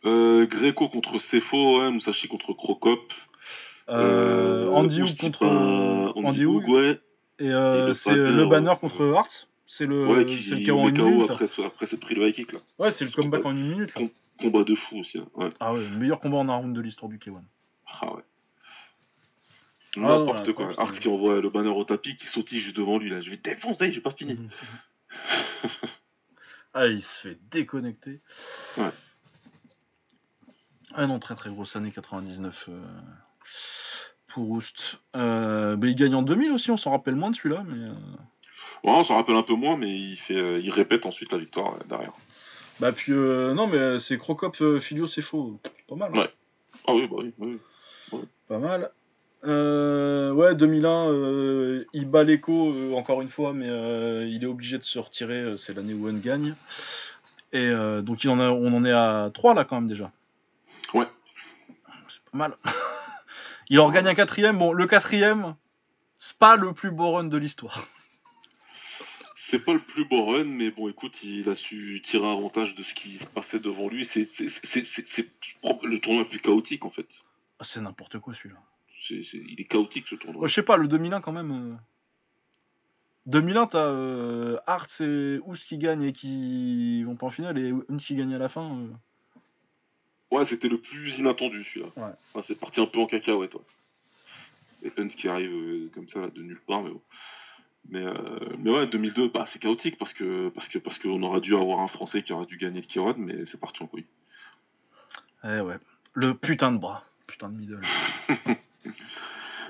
Euh, 0.06 0.46
Greco 0.46 0.88
contre 0.88 1.18
Cefo, 1.18 1.80
ouais, 1.80 1.92
Musashi 1.92 2.28
contre 2.28 2.54
Crocop. 2.54 3.12
Euh, 3.90 4.70
Andy 4.70 5.16
contre. 5.16 5.46
euh, 5.46 6.12
Andy 6.16 6.46
ouais. 6.46 7.00
Et, 7.40 7.50
euh, 7.52 7.92
c'est 7.94 8.12
banner, 8.12 8.32
le 8.32 8.46
banner 8.46 8.74
contre 8.80 9.04
Hartz. 9.16 9.48
C'est 9.66 9.88
le, 9.88 10.06
ouais, 10.06 10.26
qui 10.28 10.48
le 10.48 10.64
KO 10.64 10.80
en 10.80 10.90
une 10.90 10.98
KO 10.98 11.06
minute. 11.06 11.32
après, 11.32 11.48
après 11.66 11.88
cette 11.88 12.02
pris 12.02 12.14
le 12.14 12.28
high 12.28 12.36
kick 12.36 12.54
là. 12.54 12.60
Ouais, 12.78 12.92
c'est 12.92 13.04
le 13.04 13.10
comeback 13.10 13.44
en 13.46 13.52
une 13.52 13.68
minute. 13.72 14.00
là. 14.00 14.06
Combat 14.40 14.64
de 14.64 14.76
fou 14.76 14.98
aussi. 15.00 15.18
hein, 15.20 15.28
Ouais. 15.36 15.50
Ah 15.60 15.74
ouais, 15.74 15.82
le 15.82 15.90
meilleur 15.98 16.20
combat 16.20 16.38
en 16.38 16.50
un 16.50 16.56
round 16.56 16.76
de 16.76 16.82
l'histoire 16.82 17.10
du 17.10 17.18
K1. 17.18 17.42
Ah 18.02 18.14
ouais. 18.14 18.24
Ah, 19.98 20.00
N'importe 20.02 20.48
ouais, 20.48 20.54
quoi. 20.54 20.68
ouais, 20.68 20.74
Art 20.80 20.92
c'est- 20.94 21.00
qui 21.02 21.08
envoie 21.08 21.40
le 21.40 21.50
banner 21.50 21.70
au 21.70 21.84
tapis, 21.86 22.18
qui 22.18 22.26
sautille 22.26 22.60
juste 22.60 22.76
devant 22.76 22.98
lui 22.98 23.10
là. 23.10 23.22
Je 23.22 23.30
vais 23.30 23.38
défoncer, 23.38 23.92
j'ai 23.94 24.02
pas 24.02 24.12
fini. 24.12 24.34
Mhm. 24.34 24.50
ah, 26.74 26.88
il 26.88 27.02
se 27.02 27.28
fait 27.30 27.38
déconnecter. 27.50 28.20
Ouais. 28.78 28.90
Ah 30.96 31.08
non, 31.08 31.20
très 31.20 31.36
très 31.36 31.50
grosse 31.50 31.76
année 31.76 31.92
99 31.92 32.66
euh, 32.70 32.84
pour 34.28 34.50
Oust. 34.50 35.00
Euh, 35.16 35.78
il 35.82 35.96
gagne 35.96 36.16
en 36.16 36.22
2000 36.24 36.52
aussi, 36.52 36.72
on 36.72 36.78
s'en 36.78 36.92
rappelle 36.92 37.16
moins 37.16 37.32
de 37.32 37.36
celui-là, 37.36 37.64
mais. 37.66 37.86
euh, 37.90 37.94
Ouais, 38.84 38.92
on 38.92 39.04
s'en 39.04 39.16
rappelle 39.16 39.36
un 39.36 39.44
peu 39.44 39.56
moins, 39.56 39.78
mais 39.78 39.98
il 39.98 40.18
fait, 40.18 40.62
il 40.62 40.70
répète 40.70 41.06
ensuite 41.06 41.32
la 41.32 41.38
victoire 41.40 41.78
derrière. 41.86 42.14
Bah 42.80 42.92
puis 42.92 43.14
euh, 43.14 43.54
non 43.54 43.68
mais 43.68 43.78
euh, 43.78 44.00
c'est 44.00 44.18
Crocop 44.18 44.56
euh, 44.62 44.80
Filio 44.80 45.08
c'est 45.08 45.22
faux. 45.22 45.60
Pas 45.88 45.96
mal. 45.96 46.12
hein. 46.14 46.20
Ouais. 46.20 46.34
Ah 46.88 46.94
oui, 46.94 47.08
bah 47.08 47.18
oui, 47.20 47.34
oui. 48.12 48.20
Pas 48.48 48.60
mal. 48.60 48.92
Euh, 49.46 50.32
ouais 50.32 50.56
2001 50.56 51.08
euh, 51.10 51.86
il 51.94 52.06
bat 52.10 52.24
l'écho 52.24 52.74
encore 52.96 53.22
une 53.22 53.30
fois 53.30 53.54
mais 53.54 53.70
euh, 53.70 54.26
il 54.28 54.44
est 54.44 54.48
obligé 54.48 54.78
de 54.80 54.84
se 54.84 54.98
retirer 54.98 55.56
c'est 55.58 55.74
l'année 55.76 55.94
où 55.94 56.08
on 56.10 56.14
gagne. 56.14 56.54
Et 57.54 57.72
donc 58.02 58.24
il 58.26 58.30
en 58.30 58.40
a, 58.42 58.50
on 58.50 58.74
en 58.74 58.84
est 58.84 58.92
à 58.92 59.30
3 59.34 59.54
là 59.54 59.64
quand 59.64 59.76
même 59.80 59.88
déjà. 59.88 60.12
Ouais. 60.94 61.08
C'est 62.10 62.20
pas 62.32 62.38
mal. 62.38 62.56
il 63.70 63.80
en 63.80 63.86
regagne 63.88 64.08
un 64.08 64.16
quatrième. 64.16 64.58
Bon 64.58 64.74
le 64.74 64.86
quatrième 64.86 65.56
c'est 66.18 66.38
pas 66.38 66.58
le 66.58 66.74
plus 66.74 66.92
beau 66.92 67.14
run 67.14 67.26
de 67.26 67.38
l'histoire. 67.38 67.88
C'est 69.48 69.60
pas 69.60 69.74
le 69.74 69.80
plus 69.80 70.06
beau 70.06 70.26
run, 70.26 70.46
mais 70.46 70.72
bon, 70.72 70.90
écoute, 70.90 71.22
il 71.24 71.48
a 71.50 71.56
su 71.56 72.02
tirer 72.04 72.28
avantage 72.28 72.74
de 72.74 72.82
ce 72.84 72.94
qui 72.96 73.18
se 73.20 73.26
passait 73.26 73.60
devant 73.60 73.88
lui. 73.90 74.04
C'est 74.06 74.28
le 75.84 75.98
tournoi 76.00 76.24
le 76.24 76.28
plus 76.30 76.40
chaotique 76.40 76.84
en 76.84 76.90
fait. 76.90 77.06
Ah, 77.60 77.64
c'est 77.64 77.80
n'importe 77.82 78.18
quoi 78.20 78.34
celui-là. 78.34 78.58
Il 79.10 79.56
est 79.60 79.66
chaotique 79.66 80.08
ce 80.10 80.16
tournoi. 80.16 80.48
Je 80.48 80.54
sais 80.54 80.64
pas, 80.64 80.78
le 80.78 80.88
2001 80.88 81.22
quand 81.22 81.32
même. 81.32 81.52
euh. 81.52 81.76
2001, 83.28 83.68
t'as 83.68 83.86
euh, 83.86 84.58
Hart 84.66 84.90
et 85.02 85.38
Ous 85.46 85.54
qui 85.54 85.78
gagnent 85.78 86.04
et 86.04 86.14
qui 86.14 87.04
vont 87.04 87.16
pas 87.16 87.28
en 87.28 87.32
finale 87.32 87.58
et 87.60 87.72
Hunch 87.90 88.06
qui 88.06 88.16
gagne 88.16 88.34
à 88.34 88.40
la 88.40 88.50
fin. 88.50 88.80
euh. 88.80 88.88
Ouais, 90.32 90.46
c'était 90.46 90.70
le 90.70 90.80
plus 90.82 91.20
inattendu 91.20 91.64
celui-là. 91.66 91.92
Ouais. 91.98 92.14
Enfin, 92.34 92.44
c'est 92.48 92.60
parti 92.60 92.82
un 92.82 92.88
peu 92.88 93.00
en 93.00 93.06
cacahuète, 93.06 93.54
ouais. 93.54 93.62
Et 94.84 94.92
Hunt 95.00 95.08
qui 95.10 95.28
arrive 95.28 95.52
euh, 95.54 95.90
comme 95.94 96.08
ça 96.10 96.20
là, 96.22 96.30
de 96.30 96.42
nulle 96.42 96.62
part, 96.66 96.82
mais 96.82 96.90
bon. 96.90 97.02
Mais, 97.90 98.04
euh, 98.04 98.14
mais 98.58 98.72
ouais, 98.72 98.88
2002, 98.88 99.30
bah, 99.30 99.46
c'est 99.52 99.60
chaotique 99.60 99.98
parce 99.98 100.14
que 100.14 100.50
parce 100.50 100.68
que 100.68 100.80
parce 100.80 100.98
qu'on 100.98 101.22
aurait 101.22 101.42
dû 101.42 101.56
avoir 101.56 101.82
un 101.82 101.88
Français 101.88 102.24
qui 102.24 102.34
aurait 102.34 102.48
dû 102.48 102.58
gagner 102.58 102.82
le 102.82 102.88
Kiron, 102.88 103.16
mais 103.18 103.46
c'est 103.46 103.60
parti 103.60 103.84
en 103.84 103.88
couille. 103.88 104.06
Eh 105.44 105.60
ouais. 105.60 105.78
Le 106.14 106.34
putain 106.34 106.72
de 106.72 106.78
bras. 106.78 107.06
Putain 107.28 107.50
de 107.50 107.58
middle. 107.58 107.82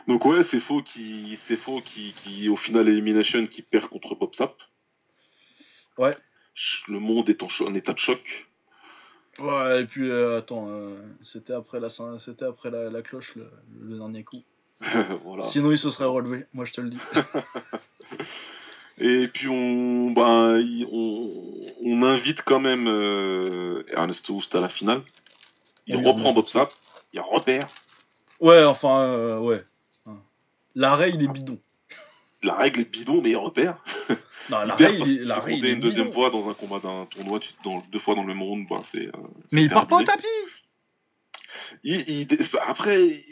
Donc 0.07 0.23
ouais, 0.25 0.43
c'est 0.43 0.59
faux 0.59 0.81
qui 0.81 1.37
c'est 1.47 1.57
faux 1.57 1.81
qui, 1.81 2.13
qui 2.23 2.47
au 2.47 2.55
final 2.55 2.87
elimination 2.87 3.45
qui 3.47 3.61
perd 3.61 3.89
contre 3.89 4.15
Bob. 4.15 4.31
Ouais. 5.97 6.15
Le 6.87 6.99
monde 6.99 7.29
est 7.29 7.43
en, 7.43 7.49
en 7.61 7.73
état 7.73 7.93
de 7.93 7.99
choc. 7.99 8.47
Ouais, 9.39 9.81
et 9.81 9.85
puis 9.85 10.09
euh, 10.09 10.37
attends, 10.37 10.69
euh, 10.69 10.95
c'était 11.21 11.53
après 11.53 11.81
la 11.81 11.89
c'était 11.89 12.45
après 12.45 12.69
la, 12.69 12.89
la 12.89 13.01
cloche 13.01 13.35
le, 13.35 13.49
le 13.81 13.97
dernier 13.97 14.23
coup. 14.23 14.43
voilà. 15.23 15.43
Sinon 15.43 15.71
il 15.71 15.77
se 15.79 15.89
serait 15.89 16.05
relevé, 16.05 16.45
moi 16.53 16.65
je 16.65 16.73
te 16.73 16.81
le 16.81 16.89
dis. 16.89 16.99
Et 18.97 19.27
puis 19.27 19.49
on, 19.49 20.11
ben, 20.11 20.63
on, 20.91 21.31
on 21.83 22.03
invite 22.03 22.41
quand 22.43 22.59
même 22.61 22.87
euh, 22.87 23.83
Ernesto 23.91 24.33
Houst 24.35 24.55
à 24.55 24.61
la 24.61 24.69
finale. 24.69 25.01
Il 25.87 25.97
Oui, 25.97 26.03
reprend 26.05 26.31
Bob 26.33 26.47
Sapp, 26.47 26.71
il 27.13 27.19
repère. 27.19 27.67
Ouais, 28.39 28.63
enfin, 28.63 29.01
euh, 29.01 29.39
ouais. 29.39 29.63
L'arrêt 30.75 31.11
il 31.11 31.23
est 31.23 31.27
bidon. 31.27 31.59
La 32.43 32.53
règle 32.55 32.81
est 32.81 32.89
bidon, 32.91 33.21
mais 33.21 33.31
il 33.31 33.37
repère. 33.37 33.77
Non, 34.47 34.59
Il 34.61 34.67
l'arrêt 34.67 34.95
il 34.99 35.17
est, 35.21 35.25
l'arrêt, 35.25 35.57
il 35.57 35.65
est 35.65 35.71
une 35.73 35.79
deuxième 35.79 36.05
bidon. 36.09 36.13
fois 36.13 36.29
dans 36.29 36.47
un 36.49 36.53
combat 36.53 36.77
d'un 36.79 37.05
tournoi, 37.07 37.39
tu- 37.39 37.49
dans, 37.63 37.79
deux 37.91 37.97
fois 37.97 38.13
dans 38.13 38.21
le 38.21 38.27
même 38.27 38.43
round, 38.43 38.67
ben 38.69 38.79
c'est. 38.91 39.07
euh, 39.07 39.11
c'est 39.49 39.53
Mais 39.53 39.63
il 39.63 39.69
part 39.71 39.87
pas 39.87 39.97
au 39.97 40.03
tapis 40.03 40.27
Il- 41.83 42.27
après, 42.67 43.25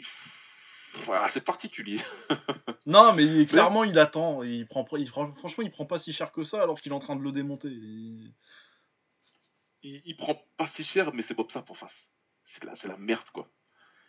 voilà, 1.04 1.28
c'est 1.28 1.44
particulier. 1.44 2.00
Non, 2.86 3.14
mais 3.14 3.46
clairement, 3.46 3.82
il 3.84 3.98
attend. 3.98 4.42
et 4.42 4.48
Il 4.56 4.66
prend, 4.66 4.86
il, 4.98 5.08
fran- 5.08 5.32
franchement, 5.36 5.64
il 5.64 5.70
prend 5.70 5.86
pas 5.86 5.98
si 5.98 6.12
cher 6.12 6.32
que 6.32 6.44
ça 6.44 6.60
alors 6.62 6.78
qu'il 6.82 6.92
est 6.92 6.94
en 6.94 6.98
train 6.98 7.16
de 7.16 7.22
le 7.22 7.32
démonter. 7.32 7.68
Il- 7.68 8.34
Il, 9.82 10.02
il 10.04 10.16
prend 10.16 10.38
pas 10.58 10.66
si 10.68 10.84
cher, 10.84 11.12
mais 11.14 11.22
c'est 11.22 11.32
Bob 11.34 11.50
Sapp 11.50 11.70
en 11.70 11.74
face. 11.74 12.08
C'est 12.44 12.62
la, 12.64 12.76
c'est 12.76 12.88
la 12.88 12.98
merde, 12.98 13.24
quoi. 13.32 13.48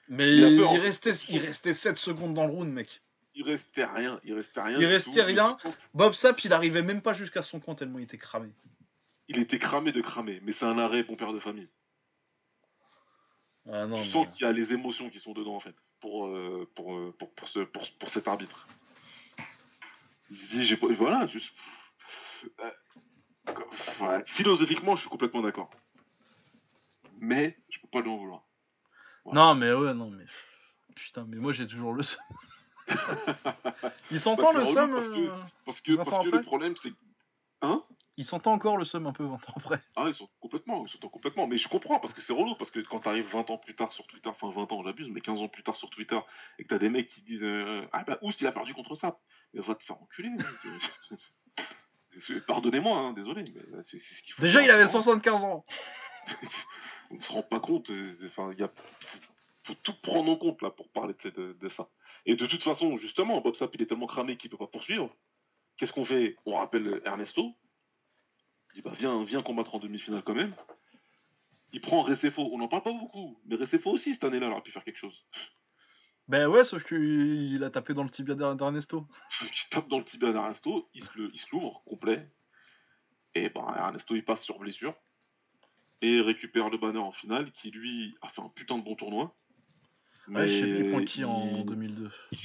Mais 0.10 0.36
Il 0.36 0.62
en 0.64 0.74
restait, 0.74 1.14
il 1.30 1.40
restait 1.40 1.74
7 1.74 1.96
secondes 1.98 2.34
dans 2.34 2.46
le 2.48 2.52
round, 2.54 2.70
mec. 2.72 3.02
Il 3.34 3.44
restait 3.44 3.86
rien, 3.86 4.20
il 4.26 4.34
restait 4.34 4.62
rien. 4.62 4.78
Il 4.80 4.86
restait 4.86 5.22
tout, 5.22 5.26
rien. 5.26 5.58
Bob 5.94 6.14
Sapp, 6.14 6.44
il 6.44 6.52
arrivait 6.52 6.82
même 6.84 7.02
pas 7.02 7.14
jusqu'à 7.14 7.42
son 7.42 7.60
coin 7.62 7.76
tellement 7.76 8.00
il 8.00 8.04
était 8.04 8.18
cramé. 8.18 8.50
Il 9.30 9.38
était 9.40 9.58
cramé 9.60 9.92
de 9.94 10.02
cramé, 10.02 10.40
mais 10.44 10.52
c'est 10.52 10.66
un 10.66 10.78
arrêt 10.78 11.04
bon 11.04 11.16
père 11.16 11.32
de 11.34 11.40
famille. 11.40 11.70
Ah 13.72 13.86
non, 13.88 14.02
tu 14.02 14.08
mais- 14.08 14.12
sens 14.12 14.28
qu'il 14.36 14.46
y 14.46 14.50
a 14.50 14.52
les 14.52 14.74
émotions 14.74 15.10
qui 15.10 15.20
sont 15.20 15.34
dedans 15.34 15.56
en 15.56 15.60
fait, 15.60 15.76
pour, 16.06 16.28
euh, 16.28 16.70
pour, 16.76 16.94
euh, 16.96 17.16
pour, 17.18 17.34
pour, 17.34 17.50
ce, 17.50 17.62
pour, 17.62 17.82
pour 17.98 18.10
cet 18.12 18.28
arbitre. 18.28 18.68
Il 20.30 20.38
se 20.38 20.50
dit, 20.52 20.64
j'ai 20.64 20.78
pas. 20.78 20.86
Voilà, 20.94 21.26
juste. 21.26 21.52
Euh, 22.60 22.70
ouais, 24.02 24.24
philosophiquement, 24.28 24.96
je 24.96 25.02
suis 25.02 25.10
complètement 25.10 25.42
d'accord. 25.42 25.72
Mais 27.18 27.58
je 27.72 27.80
peux 27.80 27.88
pas 27.88 28.02
lui 28.02 28.10
en 28.12 28.18
vouloir. 28.18 28.44
Non, 29.32 29.56
mais 29.56 29.74
ouais, 29.74 29.96
non, 29.96 30.12
mais. 30.12 30.26
Putain, 30.94 31.26
mais 31.28 31.38
moi 31.38 31.52
j'ai 31.54 31.66
toujours 31.66 31.94
le 31.94 32.04
seum. 32.04 32.22
Il 34.12 34.20
s'entend 34.20 34.54
Bah, 34.54 34.60
le 34.60 34.66
c'est 34.68 34.74
seum 34.74 34.92
parce 34.94 35.08
que- 35.08 35.20
euh, 35.20 35.30
Parce 35.66 35.82
que, 35.82 35.92
20 35.94 36.02
ans 36.02 36.06
parce 36.06 36.30
que 36.30 36.36
le 36.36 36.42
problème, 36.44 36.76
c'est. 36.76 36.94
Il 38.18 38.26
s'entend 38.26 38.54
encore 38.54 38.78
le 38.78 38.86
seum 38.86 39.08
un 39.08 39.14
peu 39.14 39.24
20 39.26 39.34
ans 39.50 39.54
après. 39.58 39.82
Ah, 39.96 40.06
ils 40.08 40.16
sont 40.16 40.30
complètement, 40.40 40.86
ils 40.86 40.90
sont 40.90 41.10
complètement. 41.10 41.48
Mais 41.48 41.58
je 41.58 41.68
comprends 41.68 42.00
parce 42.00 42.14
que 42.14 42.22
c'est 42.22 42.34
relou 42.34 42.56
parce 42.56 42.72
que 42.72 42.80
quand 42.80 43.02
t'arrives 43.02 43.28
20 43.28 43.50
ans 43.50 43.58
plus 43.58 43.76
tard 43.76 43.92
sur 43.92 44.08
Twitter, 44.08 44.30
enfin 44.30 44.50
20 44.52 44.72
ans, 44.72 44.84
j'abuse, 44.84 45.10
mais 45.10 45.22
15 45.22 45.42
ans 45.42 45.50
plus 45.50 45.64
tard 45.64 45.76
sur 45.76 45.90
Twitter 45.90 46.20
et 46.58 46.64
que 46.64 46.70
t'as 46.70 46.78
des 46.80 46.90
mecs 46.90 47.10
qui 47.10 47.22
disent 47.22 47.44
euh, 47.44 47.86
Ah 47.92 48.04
bah 48.06 48.18
Oust 48.22 48.40
il 48.42 48.48
a 48.48 48.52
perdu 48.52 48.74
contre 48.74 48.96
ça. 48.96 49.20
Mais 49.54 49.62
va 49.62 49.76
te 49.76 49.84
faire 49.84 50.02
enculer. 50.02 50.30
Pardonnez-moi, 52.48 52.98
hein, 52.98 53.14
désolé. 53.14 53.44
Mais 53.54 53.62
c'est 53.90 54.00
c'est 54.00 54.16
ce 54.16 54.24
qu'il 54.24 54.34
faut 54.34 54.42
Déjà, 54.42 54.60
faire, 54.60 54.68
il 54.68 54.72
avait 54.72 54.84
hein. 54.84 54.88
75 54.88 55.44
ans. 55.44 55.66
On 57.12 57.20
se 57.20 57.32
rend 57.32 57.44
pas 57.44 57.60
compte. 57.60 57.90
euh, 57.90 58.16
Enfin, 58.28 58.52
il 58.54 58.60
y 58.60 58.64
a, 58.64 58.70
faut, 58.70 59.20
faut 59.64 59.74
tout 59.84 59.94
prendre 60.02 60.32
en 60.32 60.36
compte 60.38 60.62
là 60.62 60.72
pour 60.72 60.90
parler 60.90 61.14
de, 61.24 61.30
de- 61.30 61.54
de 61.60 61.70
ça. 61.70 61.90
Et 62.26 62.36
de 62.36 62.46
toute 62.48 62.64
façon, 62.64 62.98
justement, 62.98 63.42
Bob 63.42 63.56
Sapp 63.56 63.76
il 63.76 63.82
est 63.82 63.86
tellement 63.86 64.08
cramé 64.08 64.38
qu'il 64.38 64.50
peut 64.50 64.58
pas 64.58 64.68
poursuivre. 64.68 65.14
Qu'est-ce 65.78 65.94
qu'on 65.94 66.06
fait? 66.06 66.36
On 66.46 66.56
rappelle 66.58 67.02
Ernesto. 67.06 67.54
Il 68.76 68.80
dit 68.80 68.82
bah 68.82 68.92
viens, 68.98 69.24
viens 69.24 69.42
combattre 69.42 69.74
en 69.76 69.80
demi-finale 69.80 70.22
quand 70.24 70.34
même. 70.36 70.54
Il 71.72 71.80
prend 71.82 72.04
Recefo. 72.04 72.42
On 72.52 72.58
n'en 72.58 72.68
parle 72.68 72.84
pas 72.84 72.92
beaucoup, 72.94 73.40
mais 73.46 73.56
Recefo 73.56 73.92
aussi 73.92 74.14
cette 74.14 74.24
année-là, 74.26 74.48
il 74.48 74.52
aurait 74.52 74.62
pu 74.62 74.72
faire 74.72 74.84
quelque 74.84 75.00
chose. 75.00 75.26
Ben 76.28 76.48
ouais, 76.48 76.66
sauf 76.66 76.84
qu'il 76.84 77.64
a 77.64 77.70
tapé 77.70 77.94
dans 77.94 78.04
le 78.04 78.10
tibia 78.10 78.36
d'Er- 78.36 78.56
d'Ernesto. 78.56 79.08
Il 79.42 79.50
tape 79.70 79.88
dans 79.88 80.00
le 80.00 80.04
tibia 80.06 80.32
d'Ernesto, 80.34 80.90
il 80.94 81.04
se 81.06 81.48
l'ouvre 81.52 81.84
complet. 81.86 82.28
Et 83.34 83.50
ben 83.50 83.66
Ernesto 83.78 84.14
il 84.16 84.26
passe 84.26 84.42
sur 84.44 84.60
blessure. 84.60 84.96
Et 86.02 86.20
récupère 86.20 86.70
le 86.70 86.78
banner 86.78 87.00
en 87.00 87.12
finale, 87.14 87.52
qui 87.54 87.72
lui 87.72 88.16
a 88.22 88.28
fait 88.28 88.42
un 88.42 88.50
putain 88.50 88.78
de 88.78 88.84
bon 88.84 88.96
tournoi. 88.96 89.34
Ouais, 90.28 90.48
je 90.48 90.54
sais 90.54 90.62
plus, 90.62 90.84
il 90.86 90.90
prend 90.90 90.98
Mais 91.00 91.06
qui 91.06 91.24
en 91.24 91.48
il- 91.48 91.66
2002. 91.66 92.12
il, 92.32 92.38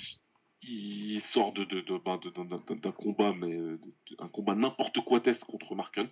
il 0.63 1.21
sort 1.23 1.53
de, 1.53 1.65
de, 1.65 1.81
de- 1.81 1.99
de- 2.31 2.75
d'un- 2.81 2.93
combat, 2.93 3.33
mais 3.33 3.53
euh, 3.55 3.79
un 4.19 4.29
combat 4.29 4.55
n'importe 4.55 5.01
quoi 5.01 5.21
test 5.21 5.43
contre 5.45 5.75
Mark 5.75 5.97
Hunt. 5.99 6.11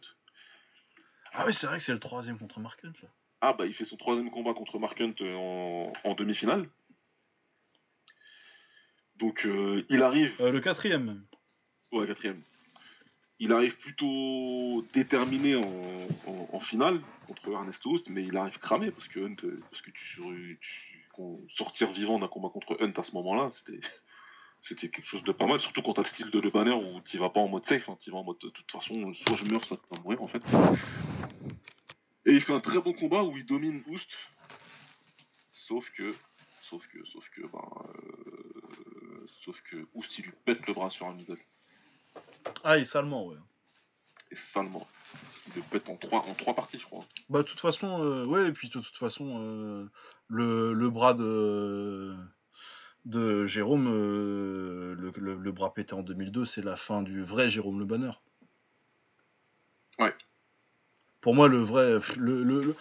Ah 1.32 1.44
oui, 1.46 1.52
c'est 1.52 1.66
vrai 1.66 1.76
que 1.78 1.82
c'est 1.84 1.92
le 1.92 1.98
troisième 2.00 2.38
contre 2.38 2.58
Mark 2.60 2.82
Hunt, 2.84 2.92
là. 3.02 3.08
Ah 3.40 3.52
bah 3.52 3.66
il 3.66 3.74
fait 3.74 3.84
son 3.84 3.96
troisième 3.96 4.30
combat 4.30 4.54
contre 4.54 4.78
Mark 4.78 5.00
Hunt 5.00 5.14
euh, 5.20 5.34
en, 5.36 5.92
en 6.04 6.14
demi-finale. 6.14 6.68
Donc 9.16 9.44
euh, 9.46 9.84
il 9.90 10.02
arrive, 10.02 10.34
Euh, 10.40 10.50
le 10.50 10.60
quatrième 10.60 11.04
même. 11.04 11.24
ouais 11.92 12.06
quatrième, 12.06 12.42
il 13.40 13.52
arrive 13.52 13.76
plutôt 13.76 14.84
déterminé 14.92 15.56
en, 15.56 16.08
en- 16.26 16.48
en 16.52 16.60
finale 16.60 17.00
contre 17.26 17.48
Ernest 17.50 17.84
Host, 17.86 18.08
mais 18.08 18.24
il 18.24 18.36
arrive 18.36 18.58
cramé 18.58 18.90
parce 18.90 19.08
que 19.08 19.20
Hunt, 19.20 19.36
parce 19.70 19.82
que 19.82 19.90
tu, 19.90 20.58
tu- 20.60 21.06
sortir 21.56 21.90
vivant 21.90 22.18
d'un 22.20 22.28
combat 22.28 22.48
contre 22.48 22.76
Hunt 22.80 22.92
à 22.96 23.02
ce 23.02 23.12
moment-là, 23.12 23.50
c'était 23.58 23.80
c'était 24.62 24.88
quelque 24.88 25.06
chose 25.06 25.22
de 25.24 25.32
pas 25.32 25.46
mal, 25.46 25.60
surtout 25.60 25.82
quand 25.82 25.94
t'as 25.94 26.02
le 26.02 26.08
style 26.08 26.30
de 26.30 26.40
Le 26.40 26.50
Banner 26.50 26.72
où 26.74 27.00
tu 27.02 27.18
vas 27.18 27.30
pas 27.30 27.40
en 27.40 27.48
mode 27.48 27.66
safe, 27.66 27.88
hein, 27.88 27.96
tu 28.00 28.10
vas 28.10 28.18
en 28.18 28.24
mode 28.24 28.38
de 28.42 28.48
toute 28.50 28.70
façon, 28.70 29.12
soit 29.14 29.36
je 29.36 29.44
meurs, 29.50 29.64
soit 29.64 29.76
tu 29.76 29.96
vas 29.96 30.02
mourir 30.02 30.22
en 30.22 30.28
fait. 30.28 30.42
Et 32.26 32.32
il 32.32 32.40
fait 32.40 32.52
un 32.52 32.60
très 32.60 32.80
bon 32.80 32.92
combat 32.92 33.22
où 33.22 33.36
il 33.36 33.46
domine 33.46 33.80
Boost, 33.82 34.08
sauf 35.52 35.88
que, 35.96 36.12
sauf 36.62 36.86
que, 36.88 36.98
sauf 37.06 37.24
que, 37.30 37.42
ben, 37.42 37.58
euh, 37.94 39.26
sauf 39.44 39.58
que 39.70 39.76
Boost 39.94 40.18
il 40.18 40.24
lui 40.26 40.32
pète 40.44 40.66
le 40.66 40.74
bras 40.74 40.90
sur 40.90 41.06
un 41.06 41.14
middle, 41.14 41.38
Ah, 42.64 42.76
il 42.76 42.82
est 42.82 42.86
salement, 42.86 43.26
ouais. 43.26 43.36
et 44.30 44.36
salement. 44.36 44.86
Il 45.46 45.54
le 45.56 45.62
pète 45.62 45.88
en 45.88 45.96
trois, 45.96 46.20
en 46.26 46.34
trois 46.34 46.54
parties 46.54 46.78
je 46.78 46.84
crois. 46.84 47.04
Bah, 47.30 47.38
de 47.42 47.48
toute 47.48 47.60
façon, 47.60 48.02
euh, 48.04 48.26
ouais, 48.26 48.48
et 48.48 48.52
puis 48.52 48.68
de 48.68 48.74
toute 48.80 48.96
façon, 48.96 49.40
euh, 49.40 49.90
le, 50.26 50.74
le 50.74 50.90
bras 50.90 51.14
de, 51.14 52.14
de 53.06 53.46
Jérôme, 53.46 53.88
euh, 53.88 54.94
le, 54.98 55.12
le- 55.16 55.34
le 55.36 55.52
bras 55.52 55.72
pété 55.74 55.94
en 55.94 56.02
2002, 56.02 56.44
c'est 56.44 56.62
la 56.64 56.76
fin 56.76 57.02
du 57.02 57.22
vrai 57.22 57.48
Jérôme 57.48 57.78
Le 57.78 57.84
Banner. 57.84 58.12
Ouais. 59.98 60.14
Pour 61.20 61.34
moi, 61.34 61.48
le 61.48 61.58
vrai. 61.58 61.98
Le, 62.16 62.42
le, 62.42 62.74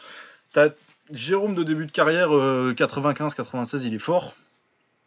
Jérôme 1.12 1.56
de 1.56 1.64
début 1.64 1.86
de 1.86 1.92
carrière, 1.92 2.30
95-96, 2.30 3.84
il 3.86 3.94
est 3.94 4.00
fort. 4.00 4.36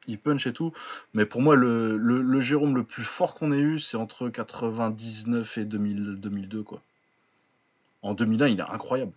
Il 0.07 0.19
punch 0.19 0.47
et 0.47 0.53
tout. 0.53 0.73
Mais 1.15 1.27
pour 1.27 1.43
moi, 1.43 1.57
le, 1.57 1.97
le, 1.99 2.23
le 2.23 2.41
Jérôme 2.41 2.77
le 2.77 2.85
plus 2.85 3.05
fort 3.05 3.35
qu'on 3.35 3.53
ait 3.53 3.59
eu, 3.61 3.79
c'est 3.79 3.97
entre 3.97 4.29
99 4.31 5.59
et 5.59 5.65
2000, 5.65 6.17
2002, 6.21 6.63
quoi. 6.63 6.83
En 8.03 8.15
2001, 8.15 8.49
il 8.49 8.61
est 8.61 8.63
incroyable. 8.63 9.13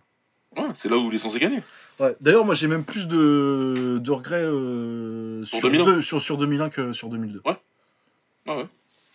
Ouais, 0.56 0.68
c'est 0.76 0.88
là 0.88 0.96
où 0.96 1.08
il 1.10 1.14
est 1.14 1.18
censé 1.18 1.38
gagner. 1.38 1.62
Ouais. 2.00 2.16
D'ailleurs, 2.20 2.44
moi 2.44 2.54
j'ai 2.54 2.66
même 2.66 2.84
plus 2.84 3.06
de, 3.06 3.98
de 4.02 4.10
regrets 4.10 4.42
euh, 4.44 5.44
Sur 5.44 5.60
sur, 5.60 5.70
2001. 5.70 5.84
deux- 5.84 6.02
sur, 6.02 6.20
sur 6.20 6.36
2001 6.36 6.70
que 6.70 6.92
sur 6.92 7.08
2002. 7.08 7.42
Ah 7.44 7.58
ouais, 8.46 8.54
moi 8.56 8.66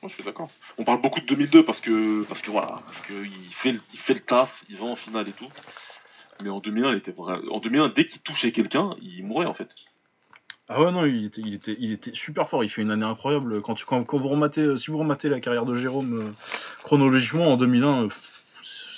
je 0.08 0.10
suis 0.10 0.24
d'accord. 0.24 0.50
On 0.78 0.84
parle 0.84 1.02
beaucoup 1.02 1.20
de 1.20 1.26
2002 1.26 1.64
parce 1.64 1.80
que, 1.82 2.24
parce 2.26 2.42
que 2.42 2.52
voilà, 2.52 2.82
parce 2.86 3.00
que 3.02 3.14
il 3.14 3.54
fait, 3.54 3.74
le, 3.74 3.80
il 3.94 4.00
fait 4.00 4.14
le 4.16 4.20
taf, 4.22 4.64
il 4.70 4.78
va 4.78 4.86
en 4.86 4.96
finale 4.96 5.28
et 5.30 5.34
tout. 5.34 5.48
Mais 6.42 6.50
en 6.50 6.60
2001, 6.60 6.92
il 6.94 6.98
était 7.00 7.12
vrai... 7.12 7.36
En 7.52 7.60
2001, 7.60 7.90
dès 7.90 8.06
qu'il 8.08 8.22
touchait 8.22 8.54
quelqu'un, 8.54 8.96
il 9.02 9.26
mourait 9.26 9.46
en 9.46 9.54
fait. 9.54 9.68
Ah 10.70 10.82
ouais, 10.82 10.92
non, 10.92 11.06
il 11.06 11.26
était, 11.26 11.42
il, 11.44 11.54
était, 11.56 11.76
il 11.80 11.92
était 11.92 12.12
super 12.14 12.48
fort. 12.48 12.64
Il 12.64 12.70
fait 12.70 12.82
une 12.82 12.92
année 12.92 13.04
incroyable. 13.06 13.62
Quand, 13.62 13.74
tu, 13.74 13.86
quand, 13.86 14.04
quand 14.06 14.18
vous 14.20 14.30
rematez, 14.30 14.62
euh, 14.62 14.78
si 14.78 14.90
vous 14.90 15.00
rematez 15.00 15.28
la 15.28 15.40
carrière 15.42 15.66
de 15.66 15.74
Jérôme 15.76 16.14
euh, 16.18 16.32
chronologiquement 16.84 17.52
en 17.52 17.58
2001, 17.58 18.04
euh, 18.04 18.08
pff, 18.08 18.39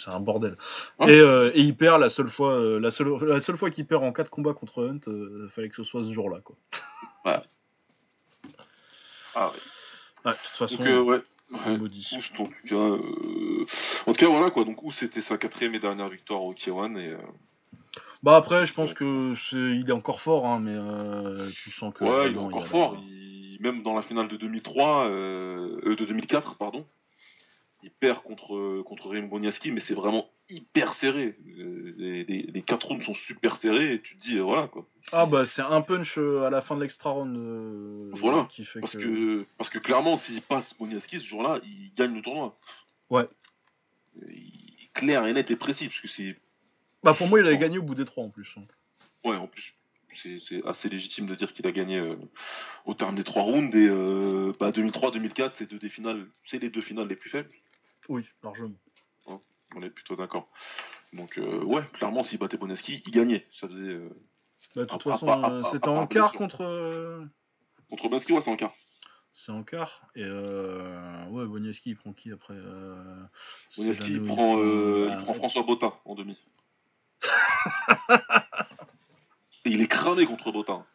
c'est 0.03 0.11
un 0.11 0.19
bordel. 0.19 0.57
Ouais. 0.99 1.13
Et, 1.13 1.19
euh, 1.19 1.51
et 1.53 1.61
il 1.61 1.75
perd 1.75 1.99
la 2.01 2.09
seule 2.09 2.29
fois, 2.29 2.53
euh, 2.53 2.79
la 2.79 2.91
seule, 2.91 3.13
la 3.25 3.41
seule 3.41 3.57
fois 3.57 3.69
qu'il 3.69 3.85
perd 3.85 4.03
en 4.03 4.11
4 4.11 4.29
combats 4.29 4.53
contre 4.53 4.83
Hunt, 4.87 4.99
euh, 5.07 5.47
fallait 5.49 5.69
que 5.69 5.75
ce 5.75 5.83
soit 5.83 6.03
ce 6.03 6.11
jour-là. 6.11 6.39
Quoi. 6.43 6.55
Ah 9.33 9.47
ouais. 9.47 9.53
Ouais, 10.25 10.31
de 10.33 10.37
toute 10.43 10.57
façon, 10.57 10.77
Donc 10.77 10.87
euh, 10.87 10.99
ouais. 11.01 11.21
ouais. 11.65 11.77
maudit. 11.77 12.09
Oust, 12.17 12.31
en 12.39 12.45
tout 12.45 12.51
cas, 12.67 12.75
en 12.75 14.13
tout 14.13 14.19
cas 14.19 14.27
voilà 14.27 14.51
quoi. 14.51 14.65
Donc 14.65 14.83
Oust 14.83 14.99
c'était 14.99 15.21
sa 15.21 15.37
quatrième 15.37 15.73
et 15.75 15.79
dernière 15.79 16.09
victoire 16.09 16.43
au 16.43 16.53
K1 16.53 16.97
et 16.97 17.15
Bah 18.23 18.35
après, 18.35 18.65
je 18.65 18.73
pense 18.73 18.93
que 18.93 19.33
c'est, 19.49 19.55
il 19.55 19.85
est 19.89 19.93
encore 19.93 20.21
fort, 20.21 20.45
hein, 20.45 20.59
mais 20.59 20.75
tu 21.63 21.71
sens 21.71 21.93
que 21.93 22.03
ouais, 22.03 22.29
il 22.31 22.35
est 22.35 22.39
encore 22.39 22.67
fort. 22.67 22.97
Il- 23.07 23.57
Même 23.61 23.83
dans 23.83 23.93
la 23.95 24.01
finale 24.01 24.27
de 24.27 24.37
2003, 24.37 25.05
euh, 25.05 25.79
euh, 25.85 25.95
de 25.95 26.05
2004 26.05 26.55
pardon, 26.55 26.85
il 27.83 27.91
perd 27.91 28.21
contre 28.23 28.81
contre 28.83 29.09
Raymond 29.09 29.27
Boniaski, 29.27 29.71
mais 29.71 29.79
c'est 29.79 29.93
vraiment 29.93 30.29
hyper 30.49 30.93
serré. 30.93 31.35
Euh, 31.57 31.93
Les, 31.97 32.23
les, 32.25 32.43
les 32.43 32.61
quatre 32.61 32.87
rounds 32.87 33.03
sont 33.05 33.13
super 33.13 33.57
serrés 33.57 33.93
et 33.95 34.01
tu 34.01 34.17
te 34.17 34.21
dis 34.21 34.37
euh, 34.37 34.41
voilà 34.43 34.67
quoi. 34.67 34.85
Ah 35.11 35.25
bah 35.25 35.45
c'est 35.45 35.61
un 35.61 35.81
punch 35.81 36.17
euh, 36.17 36.43
à 36.45 36.49
la 36.49 36.61
fin 36.61 36.75
de 36.75 36.81
l'extra 36.81 37.09
round 37.11 37.35
euh, 37.37 38.09
Voilà, 38.13 38.47
qui 38.49 38.65
fait 38.65 38.79
Parce 38.81 38.93
que... 38.93 38.99
que, 39.01 39.45
parce 39.57 39.69
que 39.69 39.79
clairement, 39.79 40.17
s'il 40.17 40.41
passe 40.41 40.75
Boniaski 40.77 41.19
ce 41.19 41.25
jour-là, 41.25 41.59
il 41.63 41.91
gagne 41.95 42.13
le 42.15 42.21
tournoi. 42.21 42.57
Ouais. 43.09 43.27
Il 44.27 44.75
est 44.83 44.91
clair 44.93 45.25
et 45.25 45.33
net 45.33 45.49
et 45.51 45.55
précis, 45.55 45.87
parce 45.87 45.99
que 46.01 46.07
c'est. 46.07 46.35
Bah 47.03 47.13
pour 47.13 47.27
moi 47.27 47.39
il 47.39 47.47
avait 47.47 47.57
gagné 47.57 47.77
au 47.79 47.83
bout 47.83 47.95
des 47.95 48.05
trois 48.05 48.23
en 48.23 48.29
plus. 48.29 48.53
hein. 48.57 48.63
Ouais, 49.23 49.35
en 49.35 49.47
plus, 49.47 49.73
c'est 50.21 50.39
c'est 50.47 50.65
assez 50.67 50.89
légitime 50.89 51.25
de 51.27 51.35
dire 51.35 51.53
qu'il 51.53 51.65
a 51.67 51.71
gagné 51.71 51.97
euh, 51.97 52.15
au 52.85 52.93
terme 52.93 53.15
des 53.15 53.23
trois 53.23 53.43
rounds. 53.43 53.75
Et 53.75 53.87
euh, 53.87 54.53
bah, 54.59 54.71
2003-2004, 54.71 55.51
c'est 55.55 55.69
deux 55.69 55.79
des 55.79 55.89
finales, 55.89 56.25
c'est 56.45 56.59
les 56.61 56.69
deux 56.69 56.81
finales 56.81 57.07
les 57.07 57.15
plus 57.15 57.29
faibles. 57.29 57.49
Oui, 58.11 58.25
largement. 58.43 58.75
On 59.73 59.81
est 59.81 59.89
plutôt 59.89 60.17
d'accord. 60.17 60.49
Donc, 61.13 61.37
euh, 61.37 61.63
ouais, 61.63 61.81
clairement, 61.93 62.23
s'il 62.23 62.39
battait 62.39 62.57
Boniaski, 62.57 63.01
il 63.05 63.11
gagnait. 63.13 63.47
Ça 63.57 63.69
faisait. 63.69 63.79
euh, 63.81 64.09
Bah, 64.75 64.81
de 64.81 64.89
toute 64.89 65.03
façon 65.03 65.27
euh, 65.29 65.63
c'était 65.71 65.87
en 65.87 66.07
quart 66.07 66.33
contre... 66.33 67.25
Contre 67.89 68.09
Boniaski, 68.09 68.33
ouais, 68.33 68.41
c'est 68.41 68.51
en 68.51 68.57
quart. 68.57 68.73
C'est 69.31 69.53
en 69.53 69.63
quart. 69.63 70.01
Et 70.15 70.23
euh... 70.25 71.25
ouais, 71.29 71.45
Boniaski 71.45 71.91
il 71.91 71.95
prend 71.95 72.11
qui 72.11 72.33
après 72.33 72.53
l'année 72.55 73.27
il 74.09 74.25
prend, 74.25 74.57
il 74.61 75.23
prend 75.23 75.33
François 75.35 75.63
Botta 75.63 75.93
en 76.03 76.15
demi. 76.15 76.37
Et 79.63 79.69
il 79.71 79.81
est 79.81 79.87
cramé 79.87 80.25
contre 80.25 80.51
Botta. 80.51 80.85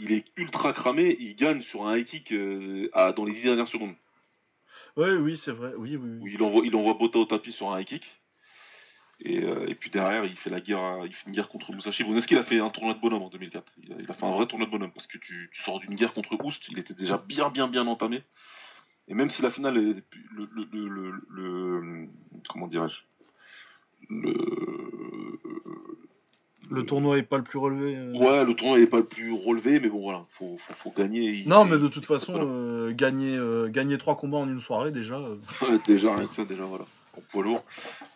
Il 0.00 0.10
est 0.10 0.24
ultra 0.36 0.72
cramé, 0.72 1.16
il 1.20 1.36
gagne 1.36 1.62
sur 1.62 1.86
un 1.86 1.96
high 1.96 2.06
kick 2.06 2.34
à- 2.92 3.12
dans 3.12 3.24
les 3.24 3.34
10 3.34 3.42
dernières 3.42 3.68
secondes. 3.68 3.94
Ouais, 4.96 5.16
oui, 5.16 5.36
c'est 5.36 5.52
vrai. 5.52 5.72
Oui, 5.76 5.96
oui. 5.96 6.18
Oui. 6.20 6.32
il 6.34 6.42
envoie, 6.42 6.62
il 6.64 6.74
envoie 6.76 6.94
Botta 6.94 7.18
au 7.18 7.24
tapis 7.24 7.52
sur 7.52 7.72
un 7.72 7.80
high 7.80 7.86
kick. 7.86 8.04
Et, 9.22 9.42
euh, 9.42 9.74
puis 9.78 9.90
derrière, 9.90 10.24
il 10.24 10.36
fait 10.36 10.50
la 10.50 10.60
guerre, 10.60 11.04
il 11.04 11.12
fait 11.12 11.26
une 11.26 11.34
guerre 11.34 11.48
contre 11.48 11.72
Musashi. 11.72 12.04
Boneski, 12.04 12.34
il 12.34 12.38
a 12.38 12.42
fait 12.42 12.58
un 12.58 12.70
tournoi 12.70 12.94
de 12.94 13.00
bonhomme 13.00 13.22
en 13.22 13.28
2004. 13.28 13.70
Il 13.82 14.10
a, 14.10 14.14
fait 14.14 14.24
un 14.24 14.30
vrai 14.30 14.46
tournoi 14.46 14.66
de 14.66 14.70
bonhomme 14.72 14.92
parce 14.92 15.06
que 15.06 15.18
tu, 15.18 15.50
sors 15.52 15.78
d'une 15.80 15.94
guerre 15.94 16.14
contre 16.14 16.42
Oust, 16.42 16.68
il 16.70 16.78
était 16.78 16.94
déjà 16.94 17.18
bien, 17.18 17.50
bien, 17.50 17.68
bien 17.68 17.86
entamé. 17.86 18.22
Et 19.08 19.14
même 19.14 19.28
si 19.28 19.42
la 19.42 19.50
finale, 19.50 19.76
est, 19.76 20.04
le, 20.32 20.48
le- 20.54 21.20
le- 21.28 22.08
comment 22.48 22.66
dirais-je, 22.66 23.00
le, 24.08 25.38
Le 26.70 26.86
tournoi 26.86 27.18
est 27.18 27.22
pas 27.24 27.36
le 27.38 27.42
plus 27.42 27.58
relevé. 27.58 27.96
euh. 27.96 28.12
Ouais, 28.14 28.44
le 28.44 28.54
tournoi 28.54 28.78
n'est 28.78 28.86
pas 28.86 28.98
le 28.98 29.04
plus 29.04 29.32
relevé, 29.32 29.80
mais 29.80 29.88
bon 29.88 30.00
voilà, 30.02 30.24
faut, 30.38 30.56
faut, 30.58 30.74
faut 30.74 30.94
gagner. 30.96 31.30
il- 31.30 31.48
Non, 31.48 31.64
mais 31.64 31.78
de 31.78 31.88
toute 31.88 32.06
façon, 32.06 32.34
euh, 32.36 32.92
gagner, 32.92 33.36
euh, 33.36 33.68
gagner 33.68 33.98
trois 33.98 34.16
combats 34.16 34.38
en 34.38 34.48
une 34.48 34.60
soirée 34.60 34.92
déjà. 34.92 35.20
déjà, 35.86 36.14
rien 36.14 36.26
que 36.28 36.34
ça, 36.36 36.44
déjà, 36.44 36.64
voilà. 36.64 36.84
En 37.16 37.20
poids 37.32 37.42
lourd, 37.42 37.64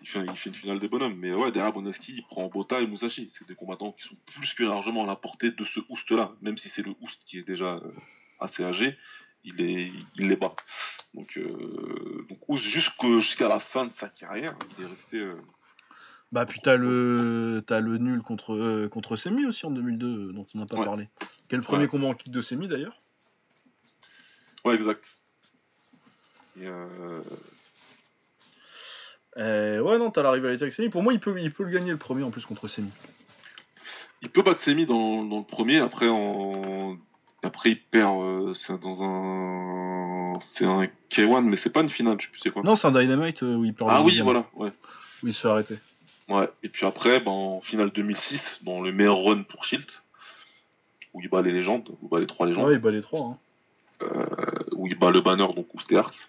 il 0.03 0.09
fait, 0.09 0.21
il 0.21 0.37
fait 0.37 0.51
une 0.51 0.55
finale 0.55 0.79
des 0.79 0.87
bonhommes. 0.87 1.17
Mais 1.19 1.33
ouais, 1.35 1.51
derrière 1.51 1.73
Bonaski, 1.73 2.15
il 2.17 2.23
prend 2.23 2.47
Bota 2.47 2.81
et 2.81 2.87
Musashi. 2.87 3.29
C'est 3.37 3.47
des 3.49 3.57
combattants 3.57 3.91
qui 3.91 4.07
sont 4.09 4.15
plus 4.37 4.55
que 4.55 4.63
largement 4.63 5.03
à 5.03 5.07
la 5.09 5.17
portée 5.17 5.51
de 5.51 5.65
ce 5.65 5.81
Oust-là, 5.89 6.31
même 6.43 6.57
si 6.59 6.69
c'est 6.69 6.83
le 6.87 6.93
Oust 7.01 7.21
qui 7.27 7.39
est 7.39 7.43
déjà 7.47 7.81
assez 8.39 8.63
âgés, 8.63 8.97
il, 9.45 9.61
est, 9.61 9.91
il 10.17 10.29
les 10.29 10.37
bat. 10.37 10.55
Donc, 11.13 11.37
donc 12.29 12.57
jusqu'à 12.59 13.49
la 13.49 13.59
fin 13.59 13.87
de 13.87 13.93
sa 13.95 14.09
carrière, 14.09 14.55
il 14.79 14.85
est 14.85 14.89
resté. 14.89 15.27
Euh, 16.35 16.41
bah, 16.41 16.47
puis 16.47 16.61
t'as 16.63 16.77
le, 16.77 17.65
as 17.69 17.81
le 17.81 17.99
nul 17.99 18.23
contre, 18.23 18.55
euh, 18.55 18.89
contre 18.89 19.17
Semi 19.17 19.47
aussi 19.47 19.67
en 19.67 19.71
2002, 19.71 20.33
dont 20.33 20.47
on 20.55 20.59
n'a 20.59 20.67
pas 20.67 20.85
parlé. 20.85 21.09
Quel 21.49 21.61
premier 21.61 21.87
combat 21.87 22.09
en 22.09 22.15
kick 22.15 22.33
de 22.33 22.41
Semi 22.41 22.67
d'ailleurs? 22.69 23.01
Ouais, 24.65 24.75
exact. 24.75 25.05
ouais, 29.37 29.99
non, 29.99 30.11
t'as 30.11 30.23
la 30.23 30.31
rivalité 30.31 30.65
avec 30.65 30.73
Semi. 30.73 30.89
Pour 30.89 31.03
moi, 31.03 31.13
il 31.13 31.21
peut, 31.21 31.39
il 31.41 31.53
peut 31.53 31.65
le 31.65 31.71
gagner 31.71 31.91
le 31.91 31.99
premier 31.99 32.23
en 32.25 32.31
plus 32.31 32.47
contre 32.47 32.69
Semi. 32.69 32.91
Il 34.23 34.31
peut 34.31 34.43
battre 34.43 34.63
Semi 34.63 34.87
dans, 34.87 35.25
dans 35.25 35.39
le 35.39 35.45
premier, 35.45 35.79
après 35.79 36.09
en 36.09 36.97
après, 37.45 37.73
il 37.73 37.81
perd. 37.81 38.21
Euh, 38.23 38.55
c'est 38.55 38.81
dans 38.81 39.03
un. 39.03 40.39
C'est 40.41 40.65
un 40.65 40.89
K1, 41.11 41.45
mais 41.45 41.57
c'est 41.57 41.71
pas 41.71 41.83
une 41.83 41.89
finale, 41.89 42.17
je 42.19 42.25
sais 42.25 42.31
plus 42.31 42.41
c'est 42.41 42.51
quoi. 42.51 42.63
Non, 42.63 42.75
c'est 42.75 42.89
un 42.89 42.93
Dynamite 42.93 43.43
euh, 43.43 43.55
où 43.55 43.65
il 43.65 43.75
perd. 43.75 43.91
Ah 43.93 44.03
oui, 44.03 44.21
voilà, 44.21 44.47
ouais. 44.55 44.73
Où 45.23 45.29
il 45.29 45.35
se 45.35 45.43
fait 45.43 45.49
arrêter. 45.49 45.77
Ouais, 46.29 46.49
et 46.63 46.69
puis 46.69 46.87
après, 46.87 47.21
ben, 47.21 47.31
en 47.31 47.61
finale 47.61 47.91
2006, 47.91 48.61
dans 48.63 48.81
le 48.81 48.93
meilleur 48.93 49.23
run 49.23 49.43
pour 49.43 49.65
Shield, 49.65 49.87
où 51.13 51.21
il 51.21 51.29
bat 51.29 51.43
les 51.43 51.53
légendes, 51.53 51.89
où 51.91 52.07
il 52.07 52.09
bat 52.09 52.21
les 52.21 52.27
trois 52.27 52.47
légendes. 52.47 52.67
Ouais, 52.67 52.75
il 52.75 52.81
bat 52.81 52.91
les 52.91 53.03
trois. 53.03 53.21
Hein. 53.21 53.39
Euh, 54.03 54.27
où 54.73 54.87
il 54.87 54.99
bat 54.99 55.11
le 55.11 55.21
banner, 55.21 55.47
donc 55.55 55.67
Hearts. 55.91 56.29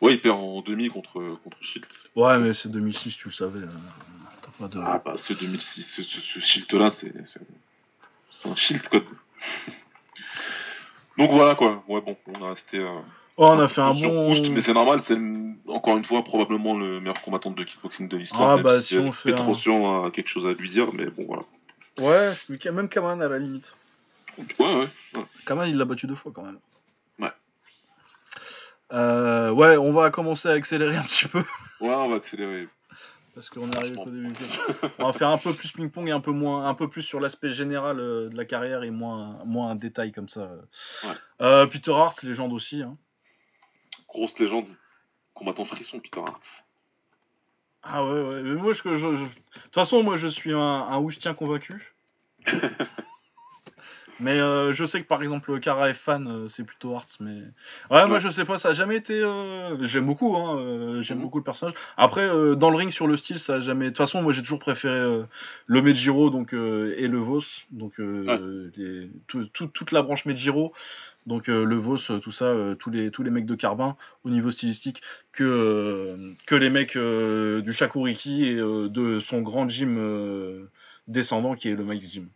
Ouais, 0.00 0.14
il 0.14 0.20
perd 0.20 0.38
en 0.38 0.62
demi 0.62 0.88
contre, 0.88 1.38
contre 1.44 1.62
Shield. 1.62 1.86
Ouais, 2.14 2.38
mais 2.38 2.54
c'est 2.54 2.70
2006, 2.70 3.16
tu 3.16 3.28
le 3.28 3.32
savais. 3.32 3.60
Ah 4.60 5.02
bah, 5.04 5.14
ce 5.16 5.34
2006, 5.34 5.82
ce, 5.82 6.02
ce, 6.02 6.40
Shield 6.40 6.72
là, 6.72 6.90
c'est. 6.90 7.12
C'est 8.32 8.48
un 8.48 8.56
Shield 8.56 8.88
code. 8.88 9.04
Donc 11.18 11.30
voilà 11.30 11.54
quoi. 11.54 11.84
Ouais, 11.88 12.00
bon, 12.00 12.16
on 12.26 12.44
a 12.44 12.50
resté. 12.50 12.78
Euh, 12.78 13.00
oh, 13.36 13.46
on 13.46 13.58
a 13.58 13.68
fait 13.68 13.80
un 13.80 13.94
bon. 13.94 14.50
mais 14.50 14.62
c'est 14.62 14.74
normal, 14.74 15.00
c'est 15.04 15.18
encore 15.68 15.96
une 15.96 16.04
fois 16.04 16.22
probablement 16.22 16.76
le 16.76 17.00
meilleur 17.00 17.20
combattant 17.22 17.50
de 17.50 17.64
kickboxing 17.64 18.08
de 18.08 18.16
l'histoire. 18.16 18.50
Ah 18.50 18.56
bah 18.62 18.82
si 18.82 18.98
on 18.98 19.12
fait. 19.12 19.32
Petro 19.32 20.04
a 20.04 20.10
quelque 20.10 20.28
chose 20.28 20.46
à 20.46 20.52
lui 20.52 20.70
dire, 20.70 20.88
mais 20.92 21.06
bon 21.06 21.24
voilà. 21.26 21.42
Ouais, 21.98 22.36
même 22.72 22.88
Kaman 22.88 23.20
à 23.22 23.28
la 23.28 23.38
limite. 23.38 23.74
Ouais, 24.58 24.88
ouais. 25.14 25.22
Kaman 25.46 25.68
il 25.68 25.76
l'a 25.76 25.84
battu 25.84 26.06
deux 26.06 26.14
fois 26.14 26.32
quand 26.34 26.42
même. 26.42 26.58
Ouais. 27.18 27.32
Euh, 28.92 29.50
ouais, 29.50 29.76
on 29.76 29.92
va 29.92 30.10
commencer 30.10 30.48
à 30.48 30.52
accélérer 30.52 30.96
un 30.96 31.02
petit 31.02 31.26
peu. 31.28 31.44
Ouais, 31.80 31.94
on 31.94 32.08
va 32.08 32.16
accélérer 32.16 32.68
parce 33.36 33.50
qu'on 33.50 33.70
est 33.70 33.76
arrivé 33.76 33.98
au 33.98 34.10
début. 34.10 34.32
On 34.98 35.04
va 35.04 35.12
faire 35.12 35.28
un 35.28 35.36
peu 35.36 35.52
plus 35.52 35.70
ping-pong 35.70 36.08
et 36.08 36.10
un 36.10 36.20
peu 36.20 36.30
moins, 36.30 36.66
un 36.66 36.72
peu 36.72 36.88
plus 36.88 37.02
sur 37.02 37.20
l'aspect 37.20 37.50
général 37.50 38.00
euh, 38.00 38.30
de 38.30 38.36
la 38.36 38.46
carrière 38.46 38.82
et 38.82 38.90
moins, 38.90 39.38
moins 39.44 39.68
un 39.68 39.74
détail 39.74 40.10
comme 40.10 40.30
ça. 40.30 40.50
Euh, 41.42 41.66
Peter 41.66 41.92
Hart, 41.92 42.22
légende 42.22 42.54
aussi. 42.54 42.80
Hein. 42.80 42.96
Grosse 44.08 44.38
légende, 44.38 44.68
combattant 45.34 45.64
frisson, 45.64 46.00
Peter 46.00 46.20
Hart. 46.20 46.42
Ah 47.82 48.04
ouais, 48.04 48.22
ouais. 48.22 48.42
Mais 48.42 48.54
moi, 48.54 48.72
je, 48.72 48.82
de 48.82 49.28
toute 49.62 49.74
façon, 49.74 50.02
moi, 50.02 50.16
je 50.16 50.26
suis 50.26 50.52
un, 50.52 50.58
un 50.58 51.34
convaincu. 51.34 51.94
Mais 54.18 54.40
euh, 54.40 54.72
je 54.72 54.84
sais 54.86 55.02
que 55.02 55.06
par 55.06 55.22
exemple 55.22 55.60
Kara 55.60 55.90
est 55.90 55.94
fan, 55.94 56.26
euh, 56.26 56.48
c'est 56.48 56.64
plutôt 56.64 56.94
Arts, 56.94 57.06
mais 57.20 57.42
ouais, 57.90 58.06
moi 58.06 58.18
je 58.18 58.30
sais 58.30 58.46
pas, 58.46 58.56
ça 58.56 58.70
a 58.70 58.72
jamais 58.72 58.96
été. 58.96 59.20
Euh, 59.20 59.76
j'aime 59.84 60.06
beaucoup, 60.06 60.34
hein, 60.36 61.00
j'aime 61.00 61.18
mhm. 61.18 61.24
beaucoup 61.24 61.38
le 61.38 61.44
personnage. 61.44 61.74
Après, 61.96 62.26
dans 62.56 62.70
le 62.70 62.76
ring 62.76 62.90
sur 62.90 63.06
le 63.06 63.16
style, 63.16 63.38
ça 63.38 63.56
a 63.56 63.60
jamais. 63.60 63.86
De 63.86 63.90
toute 63.90 63.98
façon, 63.98 64.22
moi 64.22 64.32
j'ai 64.32 64.42
toujours 64.42 64.58
préféré 64.58 65.22
le 65.66 65.82
Mejiro 65.82 66.30
donc 66.30 66.54
et 66.54 67.08
le 67.08 67.18
Vos, 67.18 67.40
donc 67.70 68.00
toute 69.52 69.92
la 69.92 70.02
branche 70.02 70.24
Mejiro, 70.24 70.72
donc 71.26 71.48
le 71.48 71.76
Vos, 71.76 71.98
tout 71.98 72.32
ça, 72.32 72.54
tous 72.78 72.90
les 72.90 73.10
tous 73.10 73.22
les 73.22 73.30
mecs 73.30 73.46
de 73.46 73.54
Carbin 73.54 73.96
au 74.24 74.30
niveau 74.30 74.50
stylistique 74.50 75.02
que 75.32 76.34
que 76.46 76.54
les 76.54 76.70
mecs 76.70 76.96
du 76.96 77.72
Shakuriki 77.72 78.48
et 78.48 78.56
de 78.56 79.20
son 79.20 79.42
grand 79.42 79.68
gym 79.68 80.68
descendant 81.06 81.54
qui 81.54 81.68
est 81.68 81.74
le 81.74 81.84
Mike 81.84 82.08
Gym. 82.08 82.28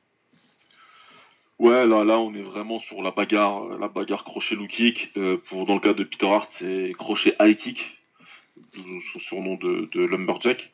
Ouais, 1.61 1.87
là, 1.87 2.05
là, 2.05 2.19
on 2.19 2.33
est 2.33 2.41
vraiment 2.41 2.79
sur 2.79 3.03
la 3.03 3.11
bagarre, 3.11 3.79
la 3.79 3.89
bagarre 3.89 4.25
crochet 4.25 4.55
low 4.55 4.67
kick. 4.67 5.13
Euh, 5.19 5.37
pour 5.37 5.67
dans 5.67 5.75
le 5.75 5.81
cas 5.81 5.93
de 5.93 6.05
Peter 6.05 6.27
Hart, 6.27 6.51
c'est 6.59 6.95
crochet 6.99 7.37
high 7.39 7.55
kick, 7.55 7.85
son 9.13 9.19
surnom 9.19 9.57
de, 9.57 9.87
de 9.93 10.01
lumberjack. 10.01 10.73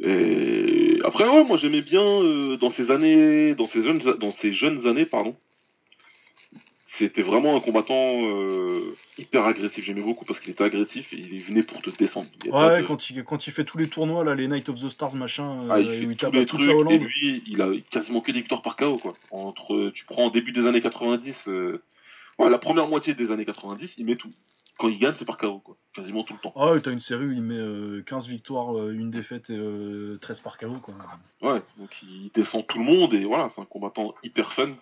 Et 0.00 0.98
après, 1.02 1.26
ouais, 1.26 1.44
moi 1.44 1.56
j'aimais 1.56 1.80
bien 1.80 2.02
euh, 2.02 2.58
dans 2.58 2.70
ces 2.70 2.90
années, 2.90 3.54
dans 3.54 3.64
ces 3.64 3.82
jeunes, 3.82 4.00
dans 4.00 4.32
ces 4.32 4.52
jeunes 4.52 4.86
années, 4.86 5.06
pardon, 5.06 5.34
c'était 6.94 7.22
vraiment 7.22 7.56
un 7.56 7.60
combattant 7.60 7.94
euh, 7.96 8.94
hyper 9.16 9.46
agressif. 9.46 9.84
J'aimais 9.84 10.02
beaucoup 10.02 10.24
parce 10.24 10.40
qu'il 10.40 10.50
était 10.50 10.64
agressif 10.64 11.12
et 11.12 11.16
il 11.16 11.42
venait 11.42 11.62
pour 11.62 11.80
te 11.80 11.90
descendre. 11.90 12.28
Ouais, 12.46 12.84
quand, 12.86 13.08
il, 13.08 13.24
quand 13.24 13.46
il 13.46 13.52
fait 13.52 13.64
tous 13.64 13.78
les 13.78 13.88
tournois, 13.88 14.24
là, 14.24 14.34
les 14.34 14.46
Night 14.46 14.68
of 14.68 14.80
the 14.80 14.90
Stars, 14.90 15.14
machin, 15.14 15.68
ah, 15.70 15.80
il 15.80 15.88
euh, 15.88 16.08
fait 16.10 16.14
tous 16.14 16.32
les 16.32 16.46
trucs, 16.46 16.90
Et 16.90 16.98
lui, 16.98 17.42
il 17.46 17.62
a 17.62 17.70
quasiment 17.90 18.20
que 18.20 18.30
des 18.30 18.40
victoires 18.40 18.62
par 18.62 18.76
KO. 18.76 18.98
Quoi. 18.98 19.14
Entre, 19.30 19.90
tu 19.94 20.04
prends 20.04 20.26
en 20.26 20.30
début 20.30 20.52
des 20.52 20.66
années 20.66 20.82
90, 20.82 21.48
euh, 21.48 21.82
la 22.38 22.58
première 22.58 22.88
moitié 22.88 23.14
des 23.14 23.30
années 23.30 23.46
90, 23.46 23.94
il 23.96 24.04
met 24.04 24.16
tout. 24.16 24.30
Quand 24.78 24.88
il 24.88 24.98
gagne, 24.98 25.14
c'est 25.16 25.24
par 25.24 25.38
KO, 25.38 25.60
quoi. 25.60 25.76
quasiment 25.94 26.24
tout 26.24 26.34
le 26.34 26.40
temps. 26.40 26.52
Ah 26.56 26.72
ouais, 26.72 26.80
t'as 26.80 26.92
une 26.92 27.00
série 27.00 27.26
où 27.26 27.32
il 27.32 27.42
met 27.42 28.02
15 28.04 28.26
victoires, 28.26 28.88
une 28.88 29.10
défaite 29.10 29.48
et 29.48 29.58
13 30.20 30.40
par 30.40 30.58
KO. 30.58 30.74
Quoi. 30.82 30.94
Ouais, 31.40 31.62
donc 31.78 31.90
il 32.02 32.30
descend 32.34 32.66
tout 32.66 32.78
le 32.78 32.84
monde 32.84 33.14
et 33.14 33.24
voilà, 33.24 33.48
c'est 33.48 33.60
un 33.60 33.66
combattant 33.66 34.14
hyper 34.22 34.52
fun 34.52 34.74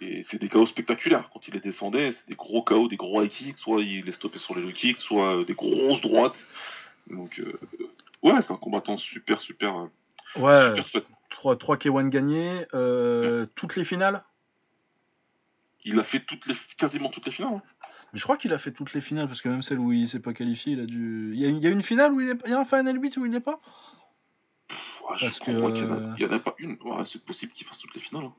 et 0.00 0.24
c'est 0.30 0.38
des 0.38 0.48
chaos 0.48 0.66
spectaculaires. 0.66 1.28
Quand 1.32 1.46
il 1.46 1.54
les 1.54 1.60
descendait, 1.60 2.12
c'est 2.12 2.28
des 2.28 2.34
gros 2.34 2.62
chaos, 2.62 2.88
des 2.88 2.96
gros 2.96 3.22
high 3.22 3.30
kicks, 3.30 3.58
soit 3.58 3.82
il 3.82 4.04
les 4.04 4.12
stoppait 4.12 4.38
sur 4.38 4.54
les 4.54 4.62
low 4.62 4.72
kicks, 4.72 5.00
soit 5.00 5.40
euh, 5.40 5.44
des 5.44 5.54
grosses 5.54 6.00
droites. 6.00 6.38
Donc, 7.08 7.38
euh, 7.38 7.58
ouais, 8.22 8.40
c'est 8.42 8.52
un 8.52 8.56
combattant 8.56 8.96
super, 8.96 9.40
super. 9.40 9.88
Euh, 10.36 10.72
ouais, 10.74 10.82
3, 11.30 11.56
3 11.56 11.76
K1 11.76 12.08
gagnés, 12.08 12.64
toutes 13.54 13.76
les 13.76 13.84
finales? 13.84 14.24
Il 15.84 15.98
a 15.98 16.02
fait 16.02 16.20
toutes 16.20 16.46
les, 16.46 16.54
quasiment 16.76 17.08
toutes 17.08 17.26
les 17.26 17.32
finales. 17.32 17.54
Hein. 17.54 17.62
Mais 18.12 18.18
je 18.18 18.24
crois 18.24 18.36
qu'il 18.36 18.52
a 18.52 18.58
fait 18.58 18.72
toutes 18.72 18.92
les 18.92 19.00
finales, 19.00 19.28
parce 19.28 19.40
que 19.40 19.48
même 19.48 19.62
celle 19.62 19.78
où 19.78 19.92
il 19.92 20.08
s'est 20.08 20.20
pas 20.20 20.34
qualifié, 20.34 20.72
il 20.72 20.80
a 20.80 20.86
dû. 20.86 21.30
Il 21.34 21.40
y 21.40 21.66
a, 21.66 21.70
une 21.70 21.82
finale 21.82 22.12
où 22.12 22.20
il 22.20 22.28
est. 22.28 22.36
Il 22.44 22.50
y 22.50 22.54
a 22.54 22.60
un 22.60 22.64
Final 22.64 23.00
8 23.00 23.16
où 23.16 23.24
il 23.24 23.30
n'est 23.30 23.40
pas? 23.40 23.60
Je 25.16 25.28
crois 25.38 25.72
qu'il 25.72 25.86
n'y 25.86 26.24
en, 26.24 26.32
a 26.32 26.38
pas 26.38 26.54
une. 26.58 26.76
c'est 27.06 27.22
possible 27.24 27.52
qu'il 27.52 27.66
fasse 27.66 27.78
toutes 27.78 27.94
les 27.94 28.00
finales. 28.00 28.24
Hein. 28.24 28.34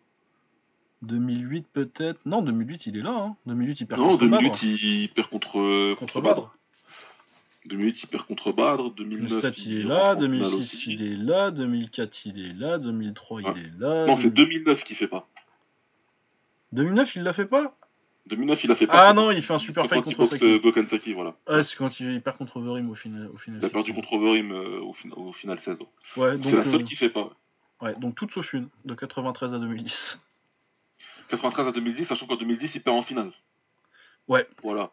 2008 1.01 1.67
peut-être. 1.71 2.19
Non, 2.25 2.41
2008 2.41 2.87
il 2.87 2.97
est 2.97 3.01
là. 3.01 3.15
Hein. 3.17 3.35
2008 3.45 3.81
il 3.81 3.87
perd 3.87 4.01
non, 4.01 4.07
contre 4.09 4.25
2008 4.25 4.63
il 4.63 5.09
perd 5.09 5.27
contre, 5.29 5.95
contre, 5.95 6.21
Badr. 6.21 6.55
2008 7.65 8.03
il 8.03 8.07
perd 8.07 8.25
contre 8.25 8.51
Badr. 8.51 8.91
2009 8.91 9.29
2007 9.29 9.65
il, 9.65 9.79
est 9.79 9.83
là. 9.83 10.15
2006 10.15 10.87
il 10.87 11.01
est 11.01 11.15
là. 11.15 11.51
2004 11.51 12.25
il 12.25 12.45
est 12.45 12.53
là. 12.53 12.77
2003 12.77 13.41
il 13.41 13.47
ah. 13.47 13.53
est 13.57 13.79
là. 13.81 14.05
Non, 14.07 14.17
c'est 14.17 14.31
2009 14.31 14.83
qui 14.83 14.95
fait 14.95 15.07
pas. 15.07 15.27
2009 16.73 17.15
il 17.15 17.23
l'a 17.23 17.33
fait 17.33 17.45
pas 17.45 17.75
2009 18.27 18.63
il 18.63 18.67
l'a 18.67 18.75
fait 18.75 18.87
pas. 18.87 19.09
Ah 19.09 19.13
non, 19.13 19.31
il 19.31 19.41
fait 19.41 19.53
un 19.53 19.59
super 19.59 19.87
fight 19.87 20.03
contre 20.03 20.25
Saki. 20.25 20.45
Euh, 20.45 20.59
Gokan 20.59 20.85
Saki, 20.87 21.13
voilà. 21.13 21.35
Ouais, 21.49 21.63
c'est 21.63 21.75
quand 21.75 21.99
il, 21.99 22.21
perd 22.21 22.37
contre 22.37 22.57
Overeem 22.57 22.89
au 22.89 22.95
final. 22.95 23.29
Au 23.33 23.37
final 23.37 23.59
il 23.61 23.65
a 23.65 23.69
perdu 23.69 23.93
contre 23.93 24.13
Overeem 24.13 24.51
euh, 24.51 24.79
au, 24.79 24.95
au, 25.15 25.33
final 25.33 25.59
16. 25.59 25.79
Ouais, 26.17 26.37
c'est 26.43 26.55
la 26.55 26.63
seule 26.63 26.81
euh, 26.81 26.83
qui 26.83 26.95
fait 26.95 27.09
pas. 27.09 27.31
Ouais, 27.81 27.95
donc 27.95 28.15
toute 28.15 28.31
sauf 28.31 28.53
une, 28.53 28.69
de 28.85 28.93
93 28.93 29.55
à 29.55 29.59
2010. 29.59 30.21
93 31.31 31.67
à 31.67 31.71
2010, 31.71 32.05
sachant 32.05 32.27
qu'en 32.27 32.35
2010, 32.35 32.75
il 32.75 32.81
perd 32.81 32.97
en 32.97 33.01
finale. 33.01 33.31
Ouais. 34.27 34.47
Voilà. 34.63 34.91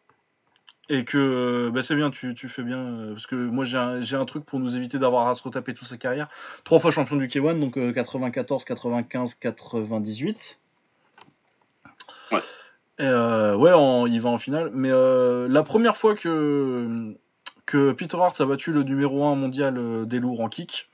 Et 0.90 1.05
que 1.05 1.69
bah 1.69 1.82
c'est 1.82 1.94
bien, 1.94 2.10
tu, 2.10 2.35
fais 2.48 2.62
bien. 2.62 2.78
Euh, 2.78 3.12
parce 3.12 3.27
que 3.27 3.35
moi, 3.35 3.65
j'ai 3.65 4.16
un, 4.16 4.24
truc 4.24 4.44
pour 4.47 4.59
nous 4.59 4.74
éviter 4.74 4.98
d'avoir 4.98 5.28
à 5.28 5.35
se 5.35 5.43
retaper 5.43 5.74
toute 5.74 5.86
sa 5.86 5.98
carrière. 5.98 6.28
Trois 6.65 6.81
fois 6.81 6.90
champion 6.90 7.16
du 7.16 7.27
K1, 7.27 7.60
donc 7.60 7.74
94, 7.93 8.65
95, 8.65 9.35
98. 9.35 10.60
Ouais. 12.32 12.39
Et 12.98 13.02
euh, 13.02 13.55
ouais, 13.56 13.73
il 14.10 14.20
va 14.20 14.31
en 14.31 14.39
finale. 14.39 14.70
Mais 14.73 14.90
euh, 14.90 15.47
la 15.48 15.62
première 15.62 15.97
fois 15.97 16.15
que, 16.15 17.15
que 17.66 17.93
Peter 17.93 18.16
Hart 18.16 18.40
a 18.40 18.47
battu 18.47 18.73
le 18.73 18.82
numéro 18.82 19.27
1 19.27 19.35
mondial 19.35 20.06
des 20.06 20.20
lourds 20.20 20.40
en 20.40 20.48
kick, 20.48 20.89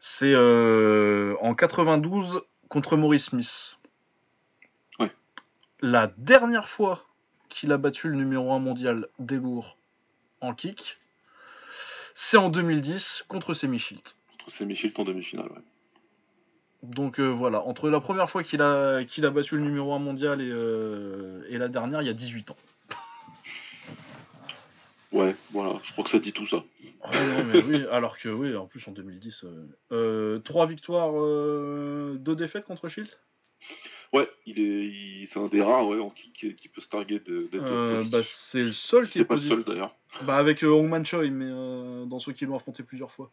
c'est 0.00 0.36
en 0.36 1.54
92 1.54 2.42
contre 2.68 2.98
Maurice 2.98 3.24
Smith 3.30 3.77
la 5.80 6.12
dernière 6.16 6.68
fois 6.68 7.04
qu'il 7.48 7.72
a 7.72 7.78
battu 7.78 8.08
le 8.08 8.16
numéro 8.16 8.52
1 8.52 8.58
mondial 8.58 9.08
des 9.18 9.36
lourds 9.36 9.76
en 10.40 10.54
kick, 10.54 10.98
c'est 12.14 12.36
en 12.36 12.48
2010 12.48 13.24
contre 13.28 13.54
Semi 13.54 13.78
Contre 13.78 14.56
Semi 14.56 14.92
en 14.96 15.04
demi-finale, 15.04 15.46
ouais. 15.46 15.62
Donc 16.82 17.18
euh, 17.18 17.26
voilà, 17.26 17.60
entre 17.62 17.90
la 17.90 18.00
première 18.00 18.30
fois 18.30 18.44
qu'il 18.44 18.62
a, 18.62 19.04
qu'il 19.04 19.26
a 19.26 19.30
battu 19.30 19.56
le 19.56 19.62
numéro 19.62 19.92
1 19.94 19.98
mondial 19.98 20.40
et, 20.40 20.48
euh, 20.48 21.42
et, 21.48 21.58
la 21.58 21.66
dernière, 21.66 22.02
il 22.02 22.06
y 22.06 22.10
a 22.10 22.14
18 22.14 22.52
ans. 22.52 22.56
Ouais, 25.10 25.34
voilà, 25.52 25.80
je 25.84 25.92
crois 25.92 26.04
que 26.04 26.10
ça 26.10 26.18
dit 26.18 26.32
tout 26.32 26.46
ça. 26.46 26.62
oui, 27.66 27.84
alors 27.90 28.18
que 28.18 28.28
oui, 28.28 28.54
en 28.54 28.66
plus 28.66 28.86
en 28.86 28.92
2010, 28.92 29.44
euh, 29.90 30.38
3 30.40 30.66
victoires, 30.66 31.12
2 31.12 32.18
défaites 32.36 32.64
contre 32.64 32.88
Shield? 32.88 33.10
Ouais, 34.12 34.28
il 34.46 34.60
est, 34.60 34.86
il- 34.86 35.28
c'est 35.30 35.38
un 35.38 35.48
des 35.48 35.62
rares 35.62 35.86
ouais, 35.86 35.98
en 35.98 36.10
kick 36.10 36.56
qui, 36.56 36.68
peut 36.68 36.80
se 36.80 36.88
targuer 36.88 37.18
de- 37.20 37.48
d'être 37.52 37.64
Euh, 37.64 38.04
bah, 38.10 38.20
c'est 38.22 38.62
le 38.62 38.72
seul 38.72 39.06
qui 39.06 39.14
C'est 39.14 39.20
est 39.20 39.24
pas 39.24 39.34
le 39.34 39.40
seul 39.40 39.64
d'ailleurs. 39.64 39.94
Bah, 40.22 40.36
avec 40.36 40.64
euh, 40.64 40.68
Hongman 40.68 41.04
Choi, 41.04 41.28
mais 41.28 41.44
euh, 41.46 42.06
dans 42.06 42.18
ceux 42.18 42.32
qui 42.32 42.46
l'ont 42.46 42.56
affronté 42.56 42.82
plusieurs 42.82 43.12
fois. 43.12 43.30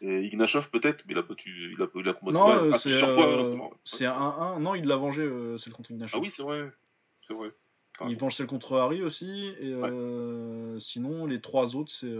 Et 0.00 0.20
Ignashov 0.26 0.70
peut-être, 0.70 1.04
mais 1.06 1.12
il 1.14 1.18
a 1.18 1.22
battu, 1.22 1.74
il 1.76 1.82
a, 1.82 1.86
il 1.94 2.08
a 2.08 2.12
combattu 2.14 2.34
Non, 2.38 2.48
euh, 2.50 2.72
c'est 2.78 3.00
c'est 3.84 4.06
un 4.06 4.14
1-1. 4.14 4.60
Non, 4.60 4.74
il 4.74 4.86
l'a 4.86 4.96
vengé, 4.96 5.28
celle 5.58 5.72
contre 5.72 5.90
Ignashov. 5.90 6.20
Ah 6.20 6.22
oui, 6.22 6.32
c'est 6.34 6.42
vrai, 6.42 6.70
c'est 7.26 7.34
vrai. 7.34 7.50
Il 8.08 8.16
venge 8.16 8.36
celle 8.36 8.46
contre 8.46 8.76
Harry 8.78 9.02
aussi. 9.02 9.52
Et 9.60 9.74
sinon, 10.80 11.26
les 11.26 11.40
trois 11.40 11.74
autres, 11.76 11.92
c'est 11.92 12.14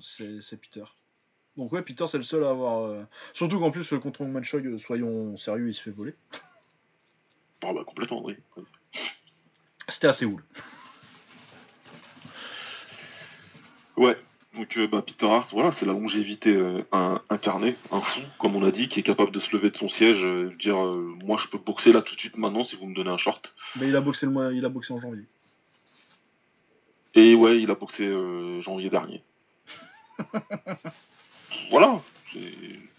c'est 0.00 0.42
c'est 0.42 0.58
Peter. 0.60 0.84
Donc, 1.56 1.72
ouais, 1.72 1.82
Peter, 1.82 2.06
c'est 2.06 2.18
le 2.18 2.22
seul 2.22 2.44
à 2.44 2.50
avoir. 2.50 3.06
Surtout 3.32 3.58
qu'en 3.58 3.70
plus, 3.72 3.88
contre 4.00 4.20
Hongman 4.20 4.44
Choi, 4.44 4.60
soyons 4.78 5.36
sérieux, 5.36 5.68
il 5.68 5.74
se 5.74 5.80
fait 5.82 5.90
voler. 5.90 6.14
Ah 7.62 7.72
bah 7.72 7.82
complètement, 7.86 8.24
oui. 8.24 8.34
C'était 9.88 10.06
assez 10.08 10.24
cool. 10.26 10.42
Ouais. 13.96 14.16
Donc 14.54 14.76
euh, 14.76 14.88
bah, 14.88 15.02
Peter 15.06 15.26
Hart, 15.26 15.48
voilà, 15.52 15.70
c'est 15.72 15.86
la 15.86 15.92
longévité 15.92 16.50
euh, 16.50 16.82
un- 16.90 17.20
incarnée, 17.30 17.76
un 17.92 18.00
fou, 18.00 18.20
comme 18.38 18.56
on 18.56 18.64
a 18.64 18.72
dit, 18.72 18.88
qui 18.88 18.98
est 18.98 19.02
capable 19.04 19.30
de 19.30 19.38
se 19.38 19.54
lever 19.54 19.70
de 19.70 19.76
son 19.76 19.88
siège, 19.88 20.24
euh, 20.24 20.52
dire 20.58 20.76
euh, 20.76 21.16
moi 21.22 21.38
je 21.40 21.46
peux 21.48 21.58
boxer 21.58 21.92
là 21.92 22.02
tout 22.02 22.16
de 22.16 22.20
suite 22.20 22.36
maintenant 22.36 22.64
si 22.64 22.74
vous 22.74 22.86
me 22.86 22.94
donnez 22.94 23.10
un 23.10 23.16
short. 23.16 23.54
Mais 23.76 23.86
il 23.88 23.94
a 23.94 24.00
boxé, 24.00 24.26
le 24.26 24.32
mois... 24.32 24.52
il 24.52 24.64
a 24.64 24.68
boxé 24.68 24.92
en 24.92 24.98
janvier. 25.00 25.24
Et 27.14 27.34
ouais, 27.36 27.60
il 27.62 27.70
a 27.70 27.74
boxé 27.76 28.04
euh, 28.06 28.60
janvier 28.60 28.90
dernier. 28.90 29.22
voilà. 31.70 32.00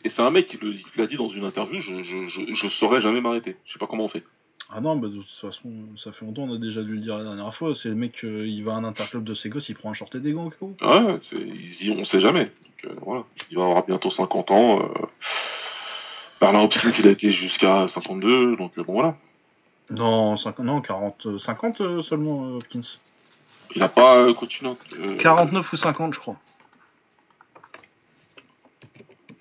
Et 0.03 0.09
c'est 0.09 0.21
un 0.21 0.31
mec 0.31 0.47
qui 0.47 0.57
l'a 0.95 1.07
dit 1.07 1.15
dans 1.17 1.29
une 1.29 1.43
interview, 1.45 1.81
je, 1.81 2.01
je, 2.03 2.27
je, 2.27 2.53
je 2.53 2.67
saurais 2.69 3.01
jamais 3.01 3.19
m'arrêter. 3.21 3.57
Je 3.65 3.73
sais 3.73 3.79
pas 3.79 3.87
comment 3.87 4.05
on 4.05 4.09
fait. 4.09 4.23
Ah 4.73 4.79
non, 4.79 4.95
bah 4.95 5.09
de 5.09 5.17
toute 5.17 5.29
façon, 5.31 5.69
ça 5.97 6.11
fait 6.13 6.23
longtemps, 6.25 6.43
on 6.43 6.53
a 6.55 6.57
déjà 6.57 6.81
dû 6.81 6.93
le 6.93 6.99
dire 7.01 7.17
la 7.17 7.23
dernière 7.25 7.53
fois. 7.53 7.75
C'est 7.75 7.89
le 7.89 7.95
mec, 7.95 8.23
euh, 8.23 8.47
il 8.47 8.63
va 8.63 8.73
à 8.73 8.75
un 8.77 8.83
interclub 8.85 9.23
de 9.23 9.33
ses 9.33 9.49
gosses, 9.49 9.67
il 9.69 9.75
prend 9.75 9.89
un 9.91 9.93
short 9.93 10.15
et 10.15 10.19
des 10.21 10.31
gants 10.31 10.45
au 10.45 10.49
cas 10.49 10.57
où. 10.61 10.75
Ouais, 10.81 11.19
c'est- 11.29 11.35
il 11.35 11.73
se 11.73 11.79
dit, 11.79 11.95
on 11.99 12.05
sait 12.05 12.21
jamais. 12.21 12.45
Donc, 12.45 12.85
euh, 12.85 12.95
voilà. 13.05 13.23
Il 13.51 13.57
va 13.57 13.65
avoir 13.65 13.85
bientôt 13.85 14.09
50 14.11 14.49
ans. 14.51 14.79
Euh... 14.81 14.87
Bernard 16.39 16.63
Hopkins, 16.63 16.91
il 16.99 17.07
a 17.07 17.11
été 17.11 17.31
jusqu'à 17.31 17.87
52, 17.89 18.55
donc 18.55 18.71
euh, 18.77 18.83
bon 18.83 18.93
voilà. 18.93 19.17
Non, 19.89 20.37
50, 20.37 20.65
non 20.65 20.79
40, 20.81 21.25
euh, 21.25 21.37
50 21.37 21.81
euh, 21.81 22.01
seulement, 22.01 22.55
Hopkins. 22.55 22.79
Il 23.75 23.83
a 23.83 23.89
pas 23.89 24.33
continué. 24.33 24.71
euh, 24.99 25.15
49 25.17 25.73
ou 25.73 25.75
50, 25.77 26.13
je 26.13 26.19
crois. 26.19 26.37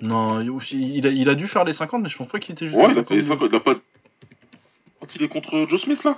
Non, 0.03 0.41
il, 0.73 1.07
a, 1.07 1.11
il 1.11 1.29
a 1.29 1.35
dû 1.35 1.47
faire 1.47 1.65
les 1.65 1.73
50, 1.75 2.03
mais 2.03 2.09
je 2.09 2.17
pense 2.17 2.29
pas 2.29 2.39
qu'il 2.39 2.53
était 2.53 2.67
juste. 2.67 2.77
Ouais, 2.79 2.87
il 2.91 2.99
a 2.99 3.05
fait 3.05 3.21
52. 3.21 3.27
50, 3.27 3.49
il 3.51 3.57
a 3.57 3.61
pas. 3.61 3.75
Quand 5.11 5.17
il 5.17 5.23
est 5.25 5.29
contre 5.29 5.67
Joe 5.69 5.81
Smith 5.83 6.05
là? 6.05 6.17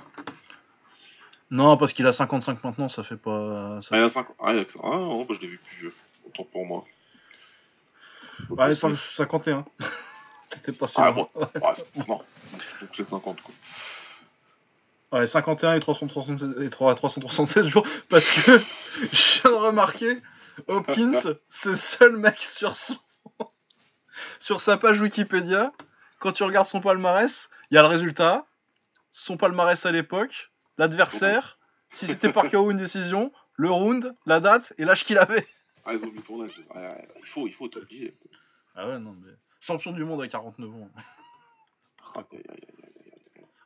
Non, 1.49 1.77
parce 1.77 1.93
qu'il 1.93 2.05
a 2.05 2.11
55 2.11 2.63
maintenant, 2.63 2.89
ça 2.89 3.01
fait 3.03 3.17
pas. 3.17 3.79
ça- 3.81 3.89
Ah, 3.93 3.97
il 3.97 4.03
a 4.03 4.09
50. 4.09 4.35
Ah, 4.39 4.53
il 4.53 4.59
a- 4.59 4.65
ah 4.83 4.87
non, 4.97 5.25
bah, 5.25 5.33
je 5.35 5.41
l'ai 5.41 5.47
vu 5.47 5.57
plus 5.57 5.77
vieux. 5.77 5.93
Autant 6.27 6.43
pour 6.43 6.65
moi. 6.65 6.83
Ouais, 8.51 8.71
cin- 8.73 8.95
51. 8.95 9.65
T'étais 10.51 10.71
pas 10.73 10.87
sûr. 10.87 11.01
Ah 11.03 11.11
bon, 11.11 11.27
ouais, 11.35 11.47
non. 12.07 12.21
Donc 12.81 12.89
c'est 12.95 13.05
50 13.05 13.41
quoi. 13.41 13.53
Ouais, 15.19 15.25
51 15.27 15.73
et 15.75 15.79
367, 15.79 16.61
et 16.61 16.69
3 16.69 16.93
367 16.95 17.65
jours, 17.67 17.85
parce 18.09 18.29
que 18.29 18.57
je 19.11 19.41
viens 19.41 19.51
de 19.51 19.55
remarquer, 19.55 20.19
Hopkins, 20.67 21.13
c'est 21.49 21.69
le 21.69 21.75
seul 21.75 22.17
mec 22.17 22.41
sur 22.41 22.75
son... 22.77 22.95
sur 24.39 24.61
sa 24.61 24.77
page 24.77 25.01
Wikipédia, 25.01 25.71
quand 26.19 26.31
tu 26.31 26.43
regardes 26.43 26.67
son 26.67 26.81
palmarès, 26.81 27.49
il 27.71 27.75
y 27.75 27.77
a 27.77 27.81
le 27.83 27.87
résultat, 27.87 28.45
son 29.13 29.37
palmarès 29.37 29.85
à 29.85 29.91
l'époque, 29.93 30.51
l'adversaire, 30.77 31.57
si 31.89 32.05
c'était 32.05 32.33
par 32.33 32.49
KO 32.49 32.69
une 32.71 32.77
décision, 32.77 33.31
le 33.55 33.69
round, 33.71 34.13
la 34.25 34.41
date 34.41 34.73
et 34.77 34.83
l'âge 34.83 35.05
qu'il 35.05 35.17
avait. 35.17 35.47
Ah, 35.85 35.93
ils 35.93 36.03
ont 36.03 36.11
mis 36.11 36.21
son 36.21 36.43
âge. 36.43 36.61
Il 37.19 37.25
faut, 37.27 37.47
il 37.47 37.53
faut 37.53 37.69
t'obliger. 37.69 38.17
Ah 38.75 38.87
ouais, 38.87 38.99
non, 38.99 39.15
mais... 39.23 39.31
Champion 39.61 39.91
du 39.93 40.03
monde 40.03 40.21
à 40.21 40.27
49 40.27 40.69
ans. 40.73 40.89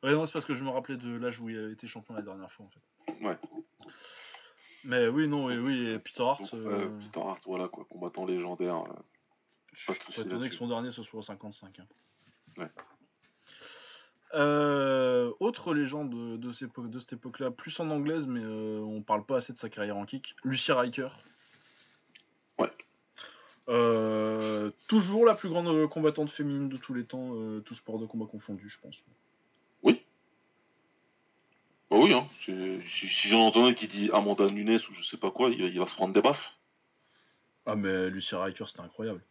Ouais, 0.03 0.11
non, 0.13 0.25
c'est 0.25 0.33
parce 0.33 0.45
que 0.45 0.53
je 0.53 0.63
me 0.63 0.69
rappelais 0.69 0.97
de 0.97 1.17
l'âge 1.17 1.39
où 1.39 1.49
il 1.49 1.57
avait 1.57 1.71
été 1.73 1.87
champion 1.87 2.13
la 2.13 2.21
dernière 2.21 2.51
fois, 2.51 2.65
en 2.65 2.69
fait. 2.69 3.25
Ouais. 3.25 3.37
Mais 4.83 5.07
oui, 5.07 5.27
non, 5.27 5.49
et 5.49 5.57
oui, 5.57 5.87
et 5.89 5.99
Peter 5.99 6.23
Hart... 6.23 6.41
Donc, 6.41 6.53
euh, 6.53 6.85
euh, 6.85 6.99
Peter 6.99 7.19
Hart, 7.19 7.41
voilà 7.45 7.67
quoi, 7.67 7.85
combattant 7.89 8.25
légendaire. 8.25 8.83
euh, 8.83 8.93
Je 9.73 9.91
suis 9.91 10.13
pas 10.15 10.21
étonné 10.21 10.49
que 10.49 10.55
son 10.55 10.67
dernier 10.67 10.91
ce 10.91 11.01
soit 11.03 11.19
au 11.19 11.23
55. 11.23 11.79
hein. 11.79 11.85
Ouais. 12.57 12.69
Euh, 14.33 15.31
autre 15.39 15.73
légende 15.73 16.09
de, 16.09 16.37
de, 16.37 16.51
cette 16.51 16.69
époque- 16.69 16.89
de 16.89 16.99
cette 16.99 17.13
époque-là, 17.13 17.49
plus 17.51 17.79
en 17.79 17.89
anglaise, 17.89 18.27
mais 18.27 18.41
euh, 18.43 18.79
on 18.79 19.01
parle 19.01 19.25
pas 19.25 19.37
assez 19.37 19.53
de 19.53 19.57
sa 19.57 19.69
carrière 19.69 19.97
en 19.97 20.05
kick. 20.05 20.35
Lucy 20.43 20.71
Riker. 20.71 21.09
Ouais. 22.59 22.71
Euh, 23.69 24.71
toujours 24.87 25.25
la 25.25 25.33
plus 25.35 25.49
grande 25.49 25.67
euh, 25.67 25.87
combattante 25.87 26.29
féminine 26.29 26.67
de 26.69 26.77
tous 26.77 26.93
les 26.93 27.05
temps, 27.05 27.33
tout 27.65 27.73
sport 27.75 27.99
de 27.99 28.05
combat 28.05 28.25
confondu, 28.25 28.67
je 28.69 28.79
pense. 28.79 29.01
Bah 31.89 31.95
oui, 31.99 32.13
hein. 32.13 32.27
Si, 32.45 33.07
j'en 33.29 33.47
entends 33.47 33.65
un 33.65 33.73
qui 33.73 33.87
dit 33.87 34.09
Amanda 34.11 34.45
Nunes 34.47 34.77
ou 34.89 34.93
je 34.93 35.03
sais 35.05 35.15
pas 35.15 35.31
quoi, 35.31 35.49
il, 35.49 35.61
va- 35.61 35.69
il 35.69 35.79
va 35.79 35.87
se 35.87 35.95
prendre 35.95 36.13
des 36.13 36.21
baffes. 36.21 36.51
Ah, 37.65 37.77
mais 37.77 38.09
Lucy 38.09 38.35
Riker, 38.35 38.65
c'était 38.67 38.81
incroyable. 38.81 39.21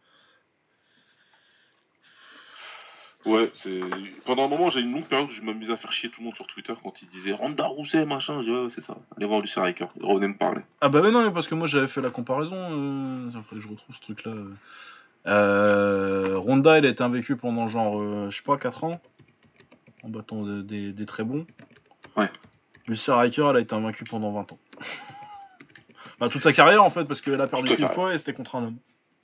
Ouais, 3.25 3.51
c'est. 3.55 3.79
Pendant 4.25 4.45
un 4.45 4.47
moment, 4.47 4.69
j'ai 4.69 4.79
une 4.79 4.93
longue 4.93 5.05
période 5.05 5.27
où 5.27 5.31
je 5.31 5.41
m'amusais 5.41 5.73
à 5.73 5.77
faire 5.77 5.91
chier 5.91 6.09
tout 6.09 6.21
le 6.21 6.25
monde 6.25 6.35
sur 6.35 6.47
Twitter 6.47 6.73
quand 6.81 6.93
ils 7.01 7.09
disaient 7.09 7.33
Ronda 7.33 7.65
Rousset, 7.65 8.05
machin. 8.05 8.41
Je 8.41 8.45
dis, 8.45 8.51
ouais, 8.51 8.67
c'est 8.73 8.83
ça. 8.83 8.95
Allez 9.17 9.25
voir 9.25 9.41
Lucy 9.41 9.59
Riker. 9.59 9.87
Revenez 10.01 10.27
me 10.29 10.37
parler. 10.37 10.61
Ah 10.81 10.87
bah 10.89 11.01
ouais, 11.01 11.11
non, 11.11 11.23
mais 11.23 11.31
parce 11.31 11.47
que 11.47 11.55
moi 11.55 11.67
j'avais 11.67 11.87
fait 11.87 11.99
la 12.01 12.09
comparaison. 12.11 12.55
Euh... 12.55 13.29
Que 13.51 13.59
je 13.59 13.67
retrouve 13.67 13.95
ce 13.95 14.01
truc-là. 14.01 14.33
euh. 15.27 16.37
Ronda, 16.37 16.77
elle 16.77 16.85
a 16.85 16.89
été 16.89 17.03
invaincue 17.03 17.35
pendant 17.35 17.67
genre, 17.67 17.99
euh, 17.99 18.29
je 18.29 18.37
sais 18.37 18.43
pas, 18.43 18.57
4 18.57 18.83
ans. 18.83 19.01
En 20.03 20.09
battant 20.09 20.43
des, 20.43 20.63
des- 20.63 20.93
des 20.93 21.05
très 21.05 21.23
bons. 21.23 21.45
Ouais. 22.15 22.29
Lucy 22.87 23.11
Riker, 23.11 23.47
elle 23.49 23.57
a 23.57 23.59
été 23.59 23.73
invaincue 23.75 24.03
pendant 24.05 24.31
20 24.31 24.53
ans. 24.53 24.59
bah 26.19 26.29
toute 26.29 26.43
sa 26.43 26.53
carrière 26.53 26.83
en 26.83 26.89
fait, 26.89 27.03
parce 27.05 27.21
qu'elle 27.21 27.41
a 27.41 27.47
perdu 27.47 27.67
qu'une 27.67 27.77
carrière. 27.77 27.93
fois 27.93 28.13
et 28.13 28.17
c'était 28.17 28.33
contre 28.33 28.55
un 28.55 28.63
homme. 28.65 28.77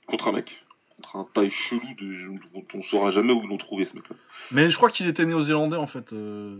Contre 0.06 0.28
un 0.28 0.32
mec. 0.32 0.63
Contre 0.96 1.16
un 1.16 1.26
taille 1.34 1.50
chelou 1.50 1.80
de... 1.98 2.38
dont 2.54 2.64
on 2.74 2.82
saura 2.82 3.10
jamais 3.10 3.32
où 3.32 3.42
ils 3.42 3.48
l'ont 3.48 3.56
trouvé 3.58 3.84
ce 3.84 3.94
mec-là. 3.96 4.16
Mais 4.52 4.70
je 4.70 4.76
crois 4.76 4.90
qu'il 4.90 5.06
était 5.08 5.24
néo-zélandais 5.26 5.76
en 5.76 5.86
fait. 5.86 6.12
euh. 6.12 6.58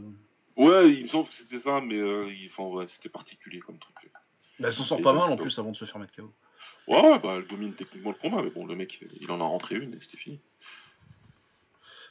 Ouais, 0.56 0.90
il 0.92 1.02
me 1.04 1.08
semble 1.08 1.28
que 1.28 1.34
c'était 1.34 1.60
ça, 1.60 1.80
mais 1.80 1.96
euh, 1.98 2.28
il- 2.32 2.48
enfin, 2.50 2.64
ouais, 2.74 2.86
c'était 2.88 3.08
particulier 3.08 3.60
comme 3.60 3.78
truc. 3.78 3.94
Bah, 4.60 4.68
elle 4.68 4.72
s'en 4.72 4.84
sort 4.84 5.00
pas 5.02 5.12
mal 5.12 5.30
en 5.30 5.36
plus 5.36 5.58
avant 5.58 5.72
de 5.72 5.76
se 5.76 5.84
faire 5.84 5.98
mettre 5.98 6.14
KO. 6.14 6.32
Ouais, 6.86 7.18
bah 7.18 7.34
elle 7.36 7.46
domine 7.46 7.72
techniquement 7.74 8.10
le 8.10 8.16
combat, 8.16 8.42
mais 8.42 8.50
bon, 8.50 8.66
le 8.66 8.76
mec, 8.76 9.00
il 9.20 9.30
en 9.30 9.40
a 9.40 9.44
rentré 9.44 9.74
une 9.76 9.94
et 9.94 9.98
c'était 10.00 10.16
fini. 10.18 10.38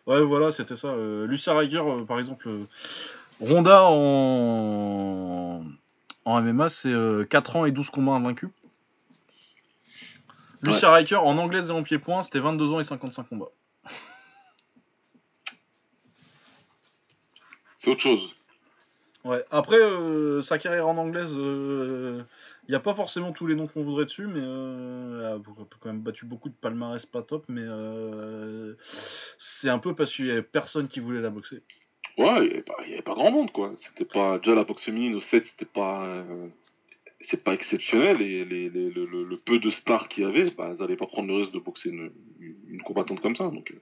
Ouais, 0.08 0.22
voilà, 0.22 0.52
c'était 0.52 0.76
ça. 0.76 0.90
Euh, 0.90 1.26
Lucy 1.28 1.50
Riker, 1.50 1.78
euh, 1.86 2.04
par 2.04 2.20
exemple, 2.20 2.50
euh, 2.50 2.66
Ronda 3.40 3.84
en, 3.86 5.64
en 6.26 6.42
MMA, 6.42 6.70
c'est 6.70 6.90
euh, 6.92 7.24
4 7.26 7.56
ans 7.56 7.66
et 7.66 7.72
12 7.72 7.90
combats 7.90 8.14
invaincus. 8.14 8.50
Lucy 10.64 10.86
Riker 10.86 11.18
en 11.18 11.38
anglaise 11.38 11.70
et 11.70 11.74
en 11.74 11.84
pied-point, 11.84 12.24
c'était 12.24 12.40
22 12.40 12.72
ans 12.72 12.80
et 12.80 12.84
55 12.84 13.24
combats. 13.30 13.52
C'est 17.80 17.90
autre 17.92 18.02
chose. 18.02 18.34
Ouais, 19.26 19.44
après, 19.52 19.78
euh, 19.82 20.42
sa 20.42 20.58
carrière 20.58 20.88
en 20.88 20.98
anglaise, 20.98 21.32
il 21.34 22.26
n'y 22.70 22.76
a 22.76 22.80
pas 22.80 22.94
forcément 22.94 23.32
tous 23.32 23.48
les 23.48 23.56
noms 23.56 23.68
qu'on 23.68 23.84
voudrait 23.84 24.04
dessus, 24.06 24.28
mais 24.28 24.42
euh, 24.42 25.36
elle 25.36 25.38
a 25.38 25.66
quand 25.80 25.90
même 25.90 26.02
battu 26.02 26.26
beaucoup 26.26 26.50
de 26.50 26.56
palmarès 26.56 27.06
pas 27.06 27.22
top, 27.22 27.46
mais 27.48 27.64
euh, 27.64 28.74
c'est 29.38 29.70
un 29.70 29.80
peu 29.80 29.96
parce 29.96 30.14
qu'il 30.14 30.26
n'y 30.26 30.32
avait 30.32 30.42
personne 30.44 30.88
qui 30.90 31.00
voulait 31.00 31.22
la 31.22 31.30
boxer. 31.30 31.62
Ouais, 32.18 32.26
il 32.40 32.44
n'y 32.44 32.50
avait, 32.52 32.62
pas- 32.62 32.76
avait 32.80 33.02
grand 33.02 33.32
monde, 33.32 33.52
quoi. 33.52 33.74
C'était 33.80 34.06
pas. 34.06 34.40
Déjà, 34.40 34.56
la 34.56 34.66
boxe 34.66 34.84
féminine 34.84 35.16
au 35.16 35.22
7, 35.22 35.46
c'était 35.46 35.66
pas. 35.66 36.06
C'est 37.26 37.44
pas 37.44 37.54
exceptionnel, 37.54 38.22
et 38.22 38.44
les, 38.46 38.70
les- 38.70 38.90
le, 38.92 39.06
le- 39.06 39.24
le 39.24 39.38
peu 39.38 39.60
de 39.60 39.70
stars 39.70 40.08
qu'il 40.10 40.24
y 40.24 40.26
avait, 40.26 40.46
bah, 40.58 40.70
elles 40.72 40.84
allaient 40.84 40.98
pas 40.98 41.08
prendre 41.08 41.28
le 41.30 41.36
risque 41.38 41.52
de 41.54 41.60
boxer 41.60 41.90
une, 41.90 42.12
une 42.68 42.82
combattante 42.82 43.22
comme 43.22 43.36
ça. 43.36 43.46
Donc, 43.46 43.72
euh, 43.72 43.76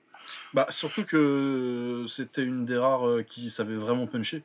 Bah, 0.53 0.67
surtout 0.69 1.03
que 1.05 2.05
c'était 2.07 2.43
une 2.43 2.65
des 2.65 2.77
rares 2.77 3.07
euh, 3.07 3.23
qui 3.23 3.49
savait 3.49 3.75
vraiment 3.75 4.05
puncher. 4.07 4.43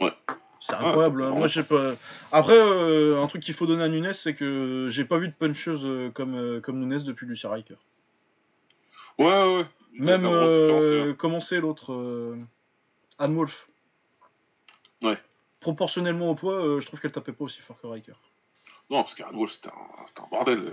Ouais. 0.00 0.12
C'est 0.60 0.74
incroyable. 0.74 1.22
vraiment. 1.22 1.38
Moi, 1.38 1.46
je 1.48 1.60
sais 1.62 1.66
pas. 1.66 1.94
Après, 2.32 2.54
euh, 2.56 3.20
un 3.22 3.26
truc 3.26 3.42
qu'il 3.42 3.54
faut 3.54 3.66
donner 3.66 3.82
à 3.82 3.88
Nunes, 3.88 4.12
c'est 4.12 4.34
que 4.34 4.86
j'ai 4.90 5.04
pas 5.06 5.16
vu 5.18 5.28
de 5.28 5.32
puncheuse 5.32 6.12
comme, 6.12 6.60
comme 6.62 6.78
Nunes 6.80 7.02
depuis 7.02 7.26
Lucy 7.26 7.46
Riker. 7.46 7.76
ouais, 9.18 9.26
ouais. 9.56 9.64
Même, 9.94 10.24
euh, 10.24 11.14
comment 11.14 11.40
c'est 11.40 11.60
l'autre 11.60 11.92
euh, 11.92 12.36
Anne 13.18 13.34
Wolf. 13.34 13.68
Ouais. 15.02 15.18
Proportionnellement 15.60 16.30
au 16.30 16.34
poids, 16.34 16.54
euh, 16.64 16.80
je 16.80 16.86
trouve 16.86 17.00
qu'elle 17.00 17.12
tapait 17.12 17.32
pas 17.32 17.44
aussi 17.44 17.60
fort 17.60 17.78
que 17.80 17.86
Riker. 17.86 18.14
Non, 18.90 19.02
parce 19.02 19.14
qu'Anne 19.14 19.36
Wolf, 19.36 19.52
c'était 19.52 19.68
un, 19.68 20.26
bordel. 20.30 20.72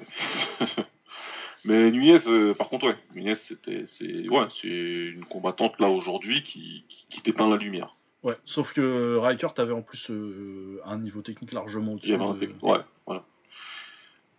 Mais 1.66 1.92
Nunez, 1.92 2.20
euh, 2.28 2.54
par 2.54 2.70
contre, 2.70 2.88
ouais, 2.88 2.96
Nunez, 3.14 3.36
c'était, 3.36 3.86
c'est, 3.88 4.28
ouais, 4.30 4.48
c'est 4.62 4.68
une 4.68 5.26
combattante 5.26 5.80
là 5.80 5.90
aujourd'hui 5.90 6.42
qui, 6.44 6.86
qui, 6.88 7.06
qui 7.10 7.22
t'éteint 7.22 7.50
la 7.50 7.58
lumière. 7.58 7.96
Ouais, 8.24 8.36
sauf 8.46 8.74
que 8.74 9.18
Riker, 9.18 9.54
t'avais 9.54 9.74
en 9.74 9.82
plus 9.82 10.10
euh, 10.10 10.82
un 10.86 10.98
niveau 10.98 11.22
technique 11.22 11.54
largement 11.54 11.94
au-dessus. 11.94 12.18
de- 12.18 12.56
Ouais, 12.62 12.80
voilà. 13.06 13.24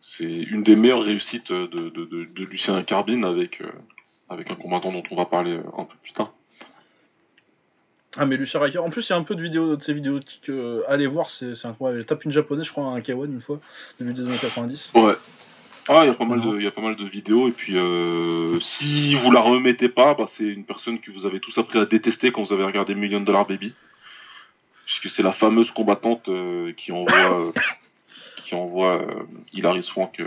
C'est 0.00 0.24
une 0.24 0.62
des 0.62 0.76
meilleures 0.76 1.02
réussites 1.04 1.52
de, 1.52 1.66
de, 1.66 2.44
Lucien 2.44 2.82
Carbine 2.82 3.24
avec, 3.24 3.60
euh, 3.60 3.70
avec 4.28 4.50
un 4.50 4.54
combattant 4.54 4.92
dont 4.92 5.02
on 5.10 5.16
va 5.16 5.26
parler 5.26 5.60
un 5.76 5.84
peu 5.84 5.96
plus 6.02 6.12
tard. 6.12 6.32
Ah, 8.16 8.24
mais 8.24 8.36
Lucia 8.36 8.58
Riker, 8.58 8.78
en 8.78 8.90
plus, 8.90 9.08
il 9.08 9.12
y 9.12 9.14
a 9.14 9.18
un 9.18 9.22
peu 9.22 9.34
de 9.34 9.42
vidéos 9.42 9.76
de 9.76 9.82
ces 9.82 9.92
vidéos 9.92 10.18
de 10.18 10.24
kick. 10.24 10.48
euh, 10.48 10.82
allez 10.88 11.06
voir, 11.06 11.30
c'est 11.30 11.52
incroyable. 11.64 12.00
Elle 12.00 12.06
tape 12.06 12.24
une 12.24 12.32
japonaise, 12.32 12.66
je 12.66 12.72
crois, 12.72 12.84
à 12.84 12.88
un 12.88 13.00
K1 13.00 13.26
une 13.26 13.40
fois, 13.40 13.60
début 14.00 14.14
des 14.14 14.28
années 14.28 14.38
90. 14.38 14.92
Ouais. 14.94 15.14
Ah, 15.90 16.04
il 16.04 16.08
y 16.08 16.10
a 16.10 16.14
pas 16.14 16.26
mal 16.26 16.40
de, 16.42 16.58
il 16.58 16.64
y 16.64 16.66
a 16.66 16.70
pas 16.70 16.82
mal 16.82 16.96
de 16.96 17.04
vidéos 17.06 17.48
et 17.48 17.50
puis 17.50 17.78
euh, 17.78 18.60
si 18.60 19.14
vous 19.14 19.30
la 19.30 19.40
remettez 19.40 19.88
pas, 19.88 20.12
bah, 20.12 20.28
c'est 20.30 20.44
une 20.44 20.64
personne 20.64 21.00
que 21.00 21.10
vous 21.10 21.24
avez 21.24 21.40
tous 21.40 21.56
appris 21.56 21.78
à 21.78 21.86
détester 21.86 22.30
quand 22.30 22.42
vous 22.42 22.52
avez 22.52 22.64
regardé 22.64 22.94
Million 22.94 23.20
Dollar 23.20 23.46
Baby, 23.46 23.72
puisque 24.84 25.08
c'est 25.08 25.22
la 25.22 25.32
fameuse 25.32 25.70
combattante 25.70 26.28
euh, 26.28 26.72
qui 26.76 26.92
envoie, 26.92 27.40
euh, 27.40 27.52
qui 28.44 28.54
envoie 28.54 29.02
Hilary 29.54 29.82
Swank 29.82 30.22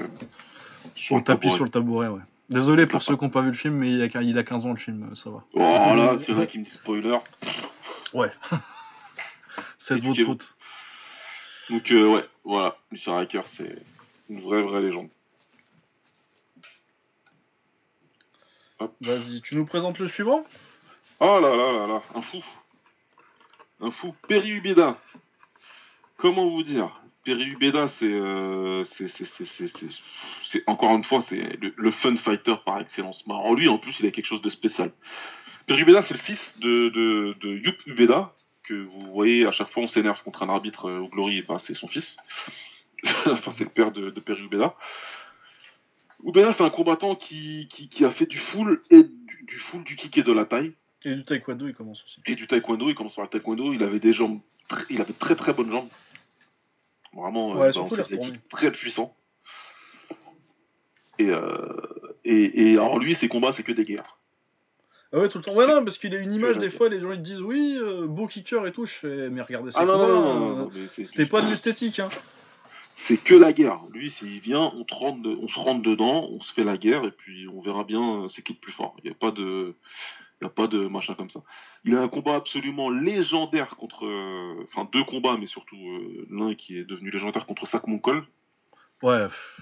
Sur 0.95 1.17
le 1.17 1.23
tapis, 1.23 1.51
sur 1.51 1.63
le 1.63 1.69
tabouret, 1.69 2.07
ouais. 2.07 2.21
Désolé 2.49 2.87
pour 2.87 3.03
ceux 3.03 3.15
qui 3.15 3.23
n'ont 3.23 3.29
pas 3.29 3.41
vu 3.41 3.49
le 3.49 3.53
film, 3.53 3.75
mais 3.75 3.91
il 3.91 4.01
a, 4.01 4.21
il 4.21 4.37
a 4.39 4.43
15 4.43 4.65
ans 4.65 4.71
le 4.71 4.77
film, 4.77 5.11
ça 5.15 5.29
va. 5.29 5.43
Oh 5.53 5.59
là, 5.95 6.17
c'est 6.25 6.31
vrai 6.33 6.47
qui 6.47 6.57
me 6.57 6.65
dit 6.65 6.71
spoiler. 6.71 7.17
C'est 9.77 9.97
de 9.97 10.05
votre 10.05 10.23
faute. 10.23 10.55
Donc 11.69 11.91
euh, 11.91 12.07
ouais, 12.07 12.27
voilà, 12.43 12.77
Lucien 12.91 13.17
Riker, 13.17 13.43
c'est 13.53 13.77
une 14.29 14.41
vraie 14.41 14.61
vraie 14.61 14.81
légende. 14.81 15.09
Vas-y, 18.99 19.41
tu 19.41 19.55
nous 19.55 19.65
présentes 19.65 19.99
le 19.99 20.07
suivant? 20.07 20.45
Oh 21.19 21.39
là 21.39 21.55
là 21.55 21.71
là 21.71 21.87
là, 21.87 22.03
un 22.15 22.21
fou. 22.21 22.43
Un 23.79 23.91
fou. 23.91 24.15
Perry 24.27 24.51
Ubeda. 24.51 24.97
Comment 26.17 26.49
vous 26.49 26.63
dire? 26.63 26.99
Perry 27.23 27.45
Ubeda, 27.45 27.87
c'est, 27.87 28.05
euh, 28.05 28.83
c'est, 28.83 30.63
encore 30.65 30.95
une 30.95 31.03
fois, 31.03 31.21
c'est 31.21 31.57
le, 31.61 31.73
le 31.77 31.91
fun 31.91 32.15
fighter 32.15 32.55
par 32.65 32.79
excellence. 32.79 33.25
Mais 33.27 33.33
alors 33.33 33.53
lui, 33.53 33.67
en 33.67 33.77
plus, 33.77 33.99
il 33.99 34.07
a 34.07 34.11
quelque 34.11 34.25
chose 34.25 34.41
de 34.41 34.49
spécial. 34.49 34.91
Perry 35.67 35.81
Ubeda, 35.81 36.01
c'est 36.01 36.13
le 36.13 36.19
fils 36.19 36.53
de, 36.59 36.89
de, 36.89 37.35
de 37.39 37.57
Yup 37.57 37.85
Ubeda, 37.87 38.33
que 38.63 38.73
vous 38.73 39.11
voyez 39.11 39.45
à 39.45 39.51
chaque 39.51 39.69
fois 39.69 39.83
on 39.83 39.87
s'énerve 39.87 40.21
contre 40.23 40.43
un 40.43 40.49
arbitre 40.49 40.85
euh, 40.89 40.99
au 40.99 41.07
Glory, 41.07 41.39
et 41.39 41.41
ben, 41.43 41.59
c'est 41.59 41.73
son 41.75 41.87
fils. 41.87 42.17
enfin, 43.25 43.51
c'est 43.51 43.63
le 43.63 43.69
père 43.69 43.91
de, 43.91 44.09
de 44.09 44.35
Ubeda. 44.39 44.75
Ubeda, 46.23 46.53
c'est 46.53 46.63
un 46.63 46.69
combattant 46.69 47.15
qui, 47.15 47.67
qui, 47.71 47.89
qui 47.89 48.05
a 48.05 48.11
fait 48.11 48.25
du 48.27 48.37
full 48.37 48.81
et 48.89 49.03
du, 49.03 49.43
du 49.43 49.57
full, 49.57 49.83
du 49.83 49.95
kick 49.95 50.17
et 50.17 50.23
de 50.23 50.31
la 50.31 50.45
taille 50.45 50.73
Et 51.03 51.15
du 51.15 51.23
taekwondo, 51.25 51.67
il 51.67 51.73
commence 51.73 52.03
aussi. 52.03 52.21
et 52.25 52.35
du 52.35 52.45
taekwondo. 52.47 52.89
Il 52.89 52.95
commence 52.95 53.15
par 53.15 53.23
le 53.23 53.29
taekwondo. 53.29 53.73
Il 53.73 53.81
avait 53.83 53.99
des 53.99 54.13
jambes, 54.13 54.39
il 54.91 55.01
avait 55.01 55.13
très 55.13 55.35
très 55.35 55.53
bonnes 55.53 55.71
jambes. 55.71 55.89
Vraiment, 57.13 57.53
Ouais, 57.53 57.75
euh, 57.75 57.81
retournées. 57.81 58.31
kicks 58.33 58.49
très 58.49 58.71
puissant. 58.71 59.15
Et, 61.17 61.25
euh, 61.29 62.15
et, 62.23 62.71
et 62.71 62.73
alors 62.73 62.99
lui, 62.99 63.15
ses 63.15 63.27
combats, 63.27 63.51
c'est 63.53 63.63
que 63.63 63.71
des 63.71 63.83
guerres. 63.83 64.17
Ah 65.13 65.19
ouais, 65.19 65.29
tout 65.29 65.39
le 65.39 65.43
temps. 65.43 65.53
Ouais, 65.53 65.67
non, 65.67 65.83
parce 65.83 65.97
qu'il 65.97 66.15
a 66.15 66.19
une 66.19 66.33
image, 66.33 66.57
des 66.57 66.69
fois, 66.69 66.87
les 66.87 66.99
gens 67.01 67.11
ils 67.11 67.21
disent 67.21 67.41
oui, 67.41 67.77
euh, 67.77 68.07
beau 68.07 68.27
kicker 68.27 68.65
et 68.65 68.71
tout. 68.71 68.85
Je 68.85 68.93
fais, 68.93 69.29
mais 69.29 69.41
regardez 69.41 69.71
ça. 69.71 69.79
Ah 69.81 69.85
non, 69.85 69.97
non, 69.97 70.07
non, 70.07 70.39
non, 70.39 70.55
non, 70.55 70.71
C'était 71.03 71.25
pas 71.25 71.41
de 71.41 71.49
l'esthétique, 71.49 71.99
hein. 71.99 72.09
C'est 73.03 73.17
que 73.17 73.33
la 73.33 73.51
guerre. 73.51 73.81
Lui, 73.91 74.11
s'il 74.11 74.39
vient, 74.39 74.71
on, 74.75 74.83
te 74.83 74.93
rentre 74.93 75.21
de- 75.23 75.35
on 75.41 75.47
se 75.47 75.57
rentre 75.59 75.81
dedans, 75.81 76.27
on 76.31 76.39
se 76.39 76.53
fait 76.53 76.63
la 76.63 76.77
guerre, 76.77 77.03
et 77.03 77.11
puis 77.11 77.47
on 77.51 77.59
verra 77.59 77.83
bien 77.83 78.23
euh, 78.23 78.29
c'est 78.29 78.43
qui 78.43 78.53
le 78.53 78.59
plus 78.59 78.71
fort. 78.71 78.95
Il 79.03 79.09
n'y 79.09 79.11
a 79.11 79.17
pas 79.17 79.31
de, 79.31 79.75
il 80.39 80.43
y 80.43 80.47
a 80.47 80.49
pas 80.49 80.67
de 80.67 80.87
machin 80.87 81.15
comme 81.15 81.31
ça. 81.31 81.41
Il 81.83 81.95
a 81.95 82.01
un 82.01 82.07
combat 82.07 82.35
absolument 82.35 82.91
légendaire 82.91 83.75
contre, 83.75 84.05
euh, 84.05 84.67
enfin 84.71 84.87
deux 84.93 85.03
combats, 85.03 85.35
mais 85.39 85.47
surtout 85.47 85.77
euh, 85.77 86.27
l'un 86.29 86.53
qui 86.53 86.77
est 86.77 86.85
devenu 86.85 87.09
légendaire 87.09 87.47
contre 87.47 87.65
Sak 87.67 87.87
Monkol. 87.87 88.23
Ouais. 89.01 89.23
pff. 89.23 89.61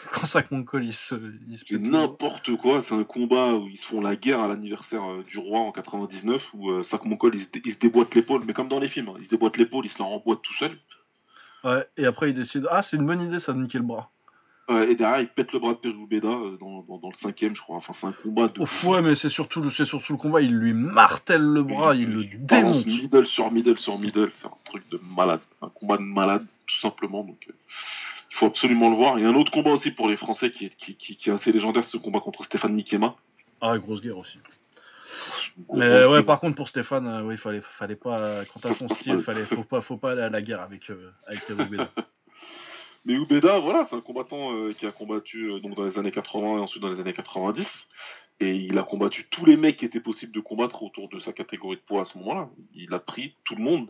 Quand 0.12 0.26
ça 0.26 0.42
que 0.42 0.54
mon 0.54 0.62
col, 0.64 0.84
il 0.84 0.92
se, 0.92 1.14
il 1.48 1.58
se 1.58 1.74
n'importe 1.76 2.56
quoi. 2.56 2.82
C'est 2.82 2.94
un 2.94 3.04
combat 3.04 3.54
où 3.54 3.68
ils 3.68 3.76
se 3.78 3.86
font 3.86 4.00
la 4.00 4.16
guerre 4.16 4.40
à 4.40 4.48
l'anniversaire 4.48 5.02
euh, 5.08 5.22
du 5.24 5.38
roi 5.38 5.60
en 5.60 5.72
99, 5.72 6.48
où 6.54 6.70
euh, 6.70 6.82
Sak 6.82 7.04
Monkol 7.04 7.34
il 7.34 7.42
se, 7.44 7.50
dé- 7.50 7.62
il 7.64 7.72
se 7.74 7.78
déboîte 7.78 8.14
l'épaule, 8.14 8.42
mais 8.46 8.52
comme 8.52 8.68
dans 8.68 8.80
les 8.80 8.88
films, 8.88 9.08
hein, 9.10 9.14
il 9.18 9.24
se 9.26 9.30
déboîte 9.30 9.56
l'épaule, 9.56 9.86
il 9.86 9.90
se 9.90 9.98
la 9.98 10.04
remboîte 10.06 10.42
tout 10.42 10.54
seul. 10.54 10.76
Ouais, 11.64 11.86
et 11.96 12.06
après 12.06 12.30
il 12.30 12.34
décide 12.34 12.66
Ah, 12.70 12.82
c'est 12.82 12.96
une 12.96 13.04
bonne 13.06 13.20
idée 13.20 13.38
ça 13.40 13.52
de 13.52 13.58
niquer 13.58 13.78
le 13.78 13.84
bras. 13.84 14.10
Et 14.68 14.94
derrière, 14.94 15.18
il 15.20 15.26
pète 15.26 15.50
le 15.52 15.58
bras 15.58 15.72
de 15.72 15.78
Perubeda 15.78 16.28
euh, 16.28 16.56
dans, 16.60 16.82
dans, 16.82 16.98
dans 16.98 17.08
le 17.08 17.16
cinquième, 17.16 17.56
je 17.56 17.60
crois. 17.60 17.78
Enfin, 17.78 17.92
c'est 17.92 18.06
un 18.06 18.12
combat 18.12 18.46
de. 18.46 18.60
Ouf, 18.60 18.84
ouais, 18.84 19.02
mais 19.02 19.16
c'est 19.16 19.28
surtout, 19.28 19.60
le- 19.60 19.68
surtout 19.68 20.12
le 20.12 20.16
combat, 20.16 20.42
il 20.42 20.52
lui 20.54 20.72
martèle 20.74 21.42
le 21.42 21.64
bras, 21.64 21.96
il 21.96 22.08
le 22.08 22.24
démonte. 22.24 22.86
middle 22.86 23.26
sur 23.26 23.50
middle 23.50 23.76
sur 23.78 23.98
middle, 23.98 24.30
c'est 24.36 24.46
un 24.46 24.52
truc 24.64 24.88
de 24.90 25.00
malade, 25.16 25.40
un 25.60 25.70
combat 25.70 25.96
de 25.96 26.02
malade, 26.04 26.46
tout 26.68 26.78
simplement. 26.78 27.24
Donc, 27.24 27.44
euh, 27.48 27.52
il 28.30 28.36
faut 28.36 28.46
absolument 28.46 28.90
le 28.90 28.96
voir. 28.96 29.18
Il 29.18 29.22
y 29.22 29.26
a 29.26 29.28
un 29.28 29.34
autre 29.34 29.50
combat 29.50 29.72
aussi 29.72 29.90
pour 29.90 30.08
les 30.08 30.16
Français 30.16 30.50
qui 30.50 30.66
est, 30.66 30.76
qui, 30.76 30.96
qui, 30.96 31.16
qui 31.16 31.30
est 31.30 31.32
assez 31.32 31.52
légendaire, 31.52 31.84
c'est 31.84 31.92
ce 31.92 31.96
combat 31.96 32.20
contre 32.20 32.44
Stéphane 32.44 32.74
Nikema. 32.74 33.16
Ah, 33.60 33.78
grosse 33.78 34.00
guerre 34.00 34.18
aussi. 34.18 34.38
Mais 35.74 36.04
ouais, 36.06 36.22
par 36.22 36.40
contre, 36.40 36.56
pour 36.56 36.68
Stéphane, 36.68 37.06
euh, 37.06 37.22
oui, 37.22 37.36
fallait, 37.36 37.60
fallait 37.60 37.96
pas, 37.96 38.44
quant 38.46 38.68
à 38.68 38.72
son 38.72 38.88
style, 38.88 39.18
fallait, 39.18 39.44
faut 39.44 39.64
pas, 39.64 39.80
faut 39.80 39.96
pas 39.96 40.12
aller 40.12 40.22
à 40.22 40.30
la 40.30 40.40
guerre 40.40 40.60
avec, 40.60 40.90
euh, 40.90 41.10
avec 41.26 41.44
Perry 41.46 41.64
Beda. 41.66 41.90
Mais 43.04 43.14
Ubeda, 43.14 43.58
voilà, 43.58 43.84
c'est 43.84 43.96
un 43.96 44.00
combattant 44.00 44.52
euh, 44.52 44.72
qui 44.72 44.86
a 44.86 44.92
combattu 44.92 45.50
euh, 45.50 45.60
donc 45.60 45.74
dans 45.74 45.84
les 45.84 45.98
années 45.98 46.10
80 46.10 46.58
et 46.58 46.60
ensuite 46.60 46.82
dans 46.82 46.90
les 46.90 47.00
années 47.00 47.14
90. 47.14 47.88
Et 48.40 48.54
il 48.54 48.78
a 48.78 48.82
combattu 48.82 49.26
tous 49.30 49.44
les 49.46 49.56
mecs 49.56 49.78
qui 49.78 49.84
étaient 49.84 50.00
possibles 50.00 50.32
de 50.32 50.40
combattre 50.40 50.82
autour 50.82 51.08
de 51.08 51.18
sa 51.20 51.32
catégorie 51.32 51.76
de 51.76 51.82
poids 51.82 52.02
à 52.02 52.04
ce 52.04 52.18
moment-là. 52.18 52.48
Il 52.74 52.92
a 52.92 52.98
pris 52.98 53.36
tout 53.44 53.54
le 53.54 53.62
monde. 53.62 53.88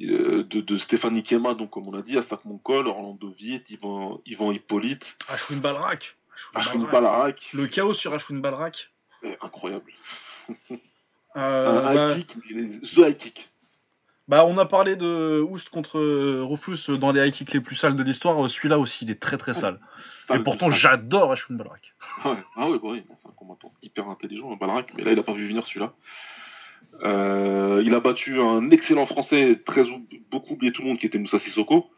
Euh, 0.00 0.42
de, 0.44 0.60
de 0.60 0.76
Stéphane 0.78 1.14
Nikema, 1.14 1.54
donc 1.54 1.70
comme 1.70 1.86
on 1.86 1.94
a 1.94 2.02
dit, 2.02 2.18
Astak 2.18 2.44
Monkol, 2.44 2.88
Orlando 2.88 3.30
Viet, 3.38 3.62
Ivan 3.70 4.20
Hippolyte, 4.52 5.04
Ashwin 5.28 5.58
Balrak. 5.58 6.16
Ashwin 6.54 6.84
Balrak. 6.90 7.36
Le 7.54 7.66
chaos 7.68 7.94
sur 7.94 8.12
Ashwin 8.12 8.40
Balrak. 8.40 8.90
Eh, 9.22 9.36
incroyable. 9.40 9.92
Euh, 11.36 11.80
un 11.84 11.94
bah, 11.94 12.16
high 12.16 12.26
kick, 12.26 12.36
mais 12.50 12.60
les- 12.62 12.80
the 12.80 12.98
high 12.98 13.16
kick. 13.16 13.48
bah, 14.28 14.44
on 14.46 14.56
a 14.58 14.66
parlé 14.66 14.96
de 14.96 15.40
Oust 15.48 15.68
contre 15.68 15.98
euh, 15.98 16.42
Rufus 16.44 16.90
dans 16.98 17.12
les 17.12 17.26
high 17.26 17.32
kicks 17.32 17.52
les 17.52 17.60
plus 17.60 17.76
sales 17.76 17.96
de 17.96 18.02
l'histoire. 18.02 18.44
Euh, 18.44 18.48
Celui-là 18.48 18.78
aussi, 18.78 19.04
il 19.04 19.10
est 19.10 19.20
très 19.20 19.36
très 19.36 19.54
sale. 19.54 19.80
Ça, 20.26 20.36
Et 20.36 20.38
pourtant, 20.40 20.70
j'adore 20.70 21.32
Ashwin 21.32 21.56
Balrak. 21.56 21.94
Ouais. 22.24 22.36
Ah 22.56 22.68
ouais, 22.68 22.78
bah 22.78 22.88
oui, 22.90 23.04
c'est 23.20 23.28
un 23.28 23.32
combattant 23.32 23.72
hyper 23.82 24.08
intelligent, 24.08 24.54
Balrak, 24.56 24.92
mais 24.96 25.04
là 25.04 25.12
il 25.12 25.18
a 25.18 25.22
pas 25.22 25.32
vu 25.34 25.46
venir 25.48 25.66
celui-là. 25.66 25.92
Euh, 27.02 27.82
il 27.84 27.94
a 27.94 28.00
battu 28.00 28.40
un 28.40 28.70
excellent 28.70 29.06
français, 29.06 29.60
très 29.64 29.88
ou- 29.88 30.06
beaucoup 30.30 30.54
oublié 30.54 30.72
tout 30.72 30.82
le 30.82 30.88
monde, 30.88 30.98
qui 30.98 31.06
était 31.06 31.18
Moussa 31.18 31.38
Sissoko. 31.38 31.90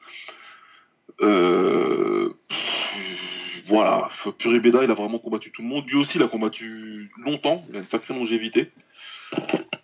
Euh, 1.23 2.31
pff, 2.49 3.63
voilà, 3.67 4.09
Puri 4.39 4.61
Beda, 4.61 4.85
il 4.85 4.91
a 4.91 4.95
vraiment 4.95 5.19
combattu 5.19 5.51
tout 5.53 5.63
le 5.63 5.69
monde. 5.69 5.87
Lui 5.89 5.97
aussi, 5.97 6.19
il 6.19 6.23
a 6.23 6.29
combattu 6.29 7.11
longtemps, 7.19 7.65
il 7.71 7.77
a 7.77 7.79
une 7.81 7.85
sacrée 7.87 8.15
longévité. 8.15 8.71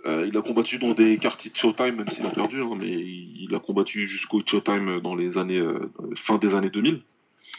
Euh, 0.07 0.27
il 0.29 0.37
a 0.37 0.43
combattu 0.43 0.79
dans 0.79 0.93
des 0.95 1.17
quartiers 1.19 1.51
de 1.51 1.57
Showtime, 1.57 1.97
même 1.97 2.09
s'il 2.09 2.27
a 2.27 2.31
perdu, 2.31 2.61
hein, 2.63 2.77
mais 2.79 2.89
il 2.91 3.53
a 3.55 3.59
combattu 3.61 4.07
jusqu'au 4.07 4.43
Showtime 4.45 5.01
dans 5.01 5.15
les 5.15 5.39
années 5.39 5.59
euh, 5.59 5.91
fin 6.17 6.39
des 6.39 6.55
années 6.55 6.71
2000. 6.71 7.03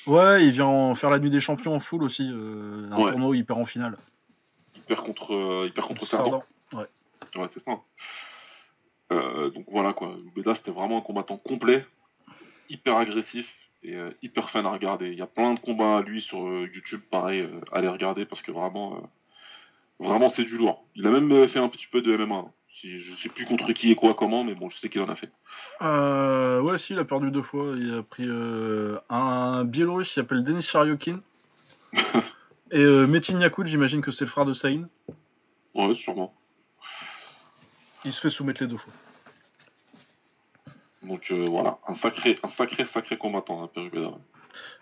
Ouais, 0.08 0.46
il 0.46 0.52
vient 0.52 0.66
en 0.66 0.96
faire 0.96 1.10
la 1.10 1.20
nuit 1.20 1.30
des 1.30 1.40
champions 1.42 1.76
en 1.76 1.80
full 1.80 2.04
aussi. 2.04 2.24
un 2.24 2.98
Ouais. 2.98 3.12
tournoi 3.12 3.30
où 3.30 3.34
il 3.34 3.46
perd 3.46 3.60
en 3.60 3.66
finale. 3.66 3.98
Il 4.76 4.82
perd 4.84 5.06
contre, 5.06 5.64
il 5.66 5.74
perd 5.74 5.88
contre 5.88 6.06
Sardan. 6.06 6.32
Sardan. 6.32 6.44
Ouais, 6.82 6.88
c'est 7.50 7.60
ça. 7.60 7.80
Euh, 9.12 9.50
donc 9.50 9.66
voilà 9.70 9.94
quoi, 9.94 10.16
Ubeda 10.26 10.56
c'était 10.56 10.72
vraiment 10.72 10.98
un 10.98 11.02
combattant 11.02 11.38
complet, 11.38 11.86
hyper 12.70 12.98
agressif 12.98 13.48
et 13.84 13.96
euh, 13.96 14.12
hyper 14.22 14.50
fun 14.50 14.66
à 14.66 14.72
regarder. 14.72 15.10
Il 15.10 15.18
y 15.18 15.22
a 15.22 15.28
plein 15.28 15.54
de 15.54 15.60
combats 15.60 15.98
à 15.98 16.02
lui 16.02 16.22
sur 16.22 16.48
euh, 16.48 16.70
YouTube, 16.74 17.02
pareil, 17.12 17.48
allez 17.72 17.88
regarder 17.88 18.26
parce 18.26 18.42
que 18.42 18.52
vraiment, 18.52 19.10
vraiment 20.00 20.30
c'est 20.30 20.46
du 20.46 20.58
lourd. 20.58 20.86
Il 20.96 21.06
a 21.06 21.12
même 21.12 21.48
fait 21.48 21.60
un 21.60 21.70
petit 21.70 21.88
peu 21.88 22.02
de 22.02 22.16
MMA. 22.16 22.36
hein. 22.36 22.52
Je 22.84 23.16
sais 23.16 23.30
plus 23.30 23.46
contre 23.46 23.72
qui 23.72 23.92
et 23.92 23.96
quoi, 23.96 24.14
comment, 24.14 24.44
mais 24.44 24.56
bon, 24.56 24.68
je 24.70 24.78
sais 24.78 24.90
qu'il 24.90 25.00
en 25.00 25.08
a 25.08 25.16
fait. 25.16 25.32
Ouais, 25.80 26.78
si, 26.78 26.94
il 26.94 27.00
a 27.00 27.06
perdu 27.06 27.32
deux 27.32 27.44
fois. 27.44 27.76
Il 27.78 27.94
a 27.94 28.04
pris 28.04 28.28
un 28.28 29.64
Biélorusse 29.64 30.10
qui 30.10 30.16
s'appelle 30.16 30.44
Denis 30.44 30.64
Chariokin. 30.64 31.22
Et 32.72 32.84
Metin 32.84 33.40
Yakout, 33.40 33.68
j'imagine 33.68 34.02
que 34.02 34.12
c'est 34.12 34.26
le 34.26 34.30
frère 34.30 34.44
de 34.46 34.54
Saïn. 34.54 34.90
Ouais, 35.76 35.96
sûrement. 35.96 36.34
Il 38.06 38.12
se 38.12 38.20
fait 38.22 38.30
soumettre 38.30 38.62
les 38.62 38.68
deux 38.68 38.78
fois. 38.78 38.94
Donc 41.04 41.32
euh, 41.32 41.46
voilà, 41.50 41.78
un 41.88 41.96
sacré, 41.96 42.40
un 42.44 42.48
sacré, 42.48 42.86
sacré 42.86 43.18
combattant, 43.18 43.70
hein. 43.76 44.14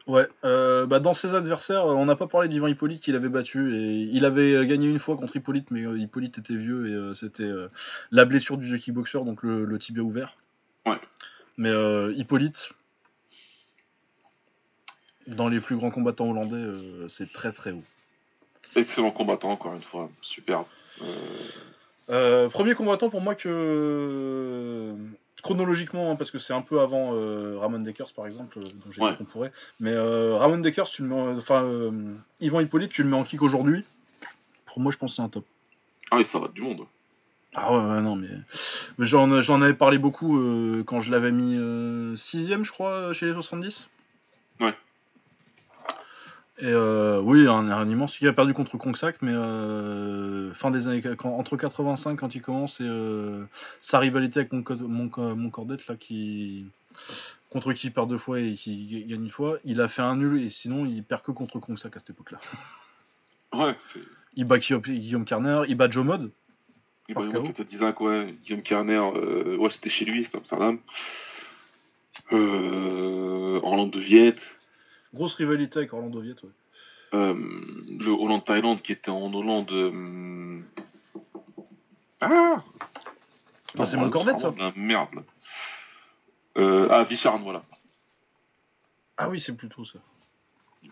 Ouais, 0.05 0.27
euh, 0.43 0.85
bah 0.85 0.99
dans 0.99 1.13
ses 1.13 1.33
adversaires, 1.33 1.85
euh, 1.85 1.93
on 1.93 2.05
n'a 2.05 2.15
pas 2.15 2.27
parlé 2.27 2.49
d'Ivan 2.49 2.67
Hippolyte 2.67 3.01
qu'il 3.01 3.15
avait 3.15 3.29
battu. 3.29 3.75
Et 3.75 4.01
il 4.11 4.25
avait 4.25 4.65
gagné 4.67 4.87
une 4.87 4.99
fois 4.99 5.15
contre 5.15 5.35
Hippolyte, 5.37 5.71
mais 5.71 5.85
euh, 5.85 5.97
Hippolyte 5.97 6.37
était 6.39 6.55
vieux 6.55 6.89
et 6.89 6.93
euh, 6.93 7.13
c'était 7.13 7.49
la 8.11 8.25
blessure 8.25 8.57
du 8.57 8.65
vieux 8.65 8.77
kickboxer, 8.77 9.23
donc 9.23 9.43
le, 9.43 9.65
le 9.65 9.79
tibia 9.79 10.03
ouvert. 10.03 10.35
Ouais. 10.85 10.99
Mais 11.57 11.69
euh, 11.69 12.13
Hippolyte, 12.17 12.71
Dans 15.27 15.47
les 15.47 15.59
plus 15.59 15.75
grands 15.75 15.91
combattants 15.91 16.29
hollandais, 16.29 17.07
c'est 17.07 17.31
très 17.31 17.51
très 17.51 17.71
haut. 17.71 17.83
Excellent 18.75 19.11
combattant, 19.11 19.51
encore 19.51 19.75
une 19.75 19.81
fois. 19.81 20.09
Superbe. 20.21 20.65
Euh, 22.09 22.49
premier 22.49 22.73
combattant 22.75 23.09
pour 23.09 23.21
moi 23.21 23.35
que 23.35 24.93
chronologiquement, 25.43 26.11
hein, 26.11 26.15
parce 26.15 26.29
que 26.31 26.39
c'est 26.39 26.53
un 26.53 26.61
peu 26.61 26.79
avant 26.81 27.11
euh, 27.15 27.57
Ramon 27.59 27.79
Dekers 27.79 28.11
par 28.15 28.25
exemple, 28.27 28.59
euh, 28.59 28.63
dont 28.63 28.91
j'ai 28.91 29.01
Ouais. 29.01 29.11
dit 29.11 29.17
qu'on 29.17 29.25
pourrait. 29.25 29.51
Mais 29.79 29.91
euh, 29.93 30.35
Ramon 30.37 30.57
Dekers, 30.59 30.87
tu 30.89 31.01
le 31.03 31.07
mets, 31.07 31.15
en- 31.15 31.37
enfin 31.37 31.65
Yvan 32.41 32.59
Hippolyte, 32.61 32.91
tu 32.91 33.03
le 33.03 33.09
mets 33.09 33.17
en 33.17 33.23
kick 33.23 33.41
aujourd'hui. 33.41 33.83
Pour 34.65 34.79
moi, 34.79 34.91
je 34.91 34.97
pense 34.97 35.11
que 35.11 35.15
c'est 35.17 35.21
un 35.21 35.29
top. 35.29 35.45
Ah 36.11 36.17
oui, 36.17 36.25
ça 36.25 36.39
va 36.39 36.47
du 36.49 36.61
monde. 36.61 36.81
Ah 37.53 37.73
ouais, 37.73 37.79
ouais, 37.95 38.01
non 38.01 38.15
mais, 38.15 38.29
mais 38.97 39.05
j'en 39.05 39.41
j'en 39.41 39.61
avais 39.61 39.73
parlé 39.73 39.97
beaucoup 39.97 40.39
quand 40.85 41.01
je 41.01 41.11
l'avais 41.11 41.31
mis 41.31 41.57
sixième, 42.17 42.63
je 42.63 42.71
crois, 42.71 43.11
chez 43.13 43.25
les 43.25 43.33
70. 43.33 43.89
Et 46.61 46.65
euh, 46.67 47.19
oui, 47.21 47.47
un, 47.47 47.69
un 47.71 47.89
immense. 47.89 48.21
Il 48.21 48.27
a 48.27 48.33
perdu 48.33 48.53
contre 48.53 48.77
Kongsak, 48.77 49.17
mais 49.21 49.31
euh, 49.33 50.53
fin 50.53 50.69
des 50.69 50.87
années 50.87 51.01
quand- 51.01 51.35
entre 51.35 51.57
85 51.57 52.19
quand 52.19 52.35
il 52.35 52.41
commence 52.41 52.79
et 52.79 52.85
euh, 52.87 53.43
sa 53.81 53.97
rivalité 53.97 54.41
avec 54.41 54.53
mon, 54.53 54.63
mon, 54.87 55.35
mon 55.35 55.49
Cordette 55.49 55.87
là 55.87 55.95
qui 55.95 56.65
contre 57.49 57.73
qui 57.73 57.87
il 57.87 57.91
perd 57.91 58.09
deux 58.09 58.17
fois 58.19 58.39
et 58.39 58.53
qui 58.53 59.05
gagne 59.07 59.23
une 59.23 59.29
fois, 59.31 59.57
il 59.65 59.81
a 59.81 59.87
fait 59.87 60.03
un 60.03 60.15
nul 60.15 60.41
et 60.41 60.49
sinon 60.51 60.85
il 60.85 61.03
perd 61.03 61.23
que 61.23 61.31
contre 61.31 61.59
Kongsak 61.59 61.95
à 61.95 61.99
cette 61.99 62.11
époque-là. 62.11 62.39
Ouais. 63.53 63.75
Il 64.37 64.45
bat 64.45 64.59
Guillaume, 64.59 64.81
Guillaume 64.81 65.25
Kerner, 65.25 65.63
il 65.67 65.75
bat 65.75 65.89
Joe 65.89 66.05
Mod. 66.05 66.31
Il 67.09 67.15
peut-être 67.53 67.73
Isaac, 67.73 67.99
ouais. 67.99 68.33
Guillaume 68.45 68.61
Kerner, 68.61 68.95
euh, 69.13 69.57
ouais, 69.57 69.69
c'était 69.71 69.89
chez 69.89 70.05
lui, 70.05 70.23
c'était 70.23 70.37
Amsterdam. 70.37 70.79
Euh, 72.31 73.59
Orlando 73.61 73.99
Viet. 73.99 74.35
Grosse 75.13 75.33
rivalité 75.35 75.79
avec 75.79 75.93
Orlando 75.93 76.19
Viet. 76.21 76.35
Ouais. 76.43 76.49
Euh, 77.13 77.33
le 77.33 78.09
Hollande-Thaïlande 78.11 78.81
qui 78.81 78.93
était 78.93 79.11
en 79.11 79.33
Hollande. 79.33 79.71
euh, 79.71 80.59
Ah 82.21 82.63
Ah, 83.77 83.85
c'est 83.85 83.97
mon 83.97 84.09
Cordette, 84.09 84.39
ça. 84.39 84.53
merde. 84.75 85.09
là. 85.15 85.21
Euh, 86.57 86.87
ah, 86.89 87.03
Vicharn, 87.03 87.43
voilà. 87.43 87.63
Ah 89.17 89.29
oui, 89.29 89.39
c'est 89.39 89.55
plutôt 89.55 89.85
ça. 89.85 89.99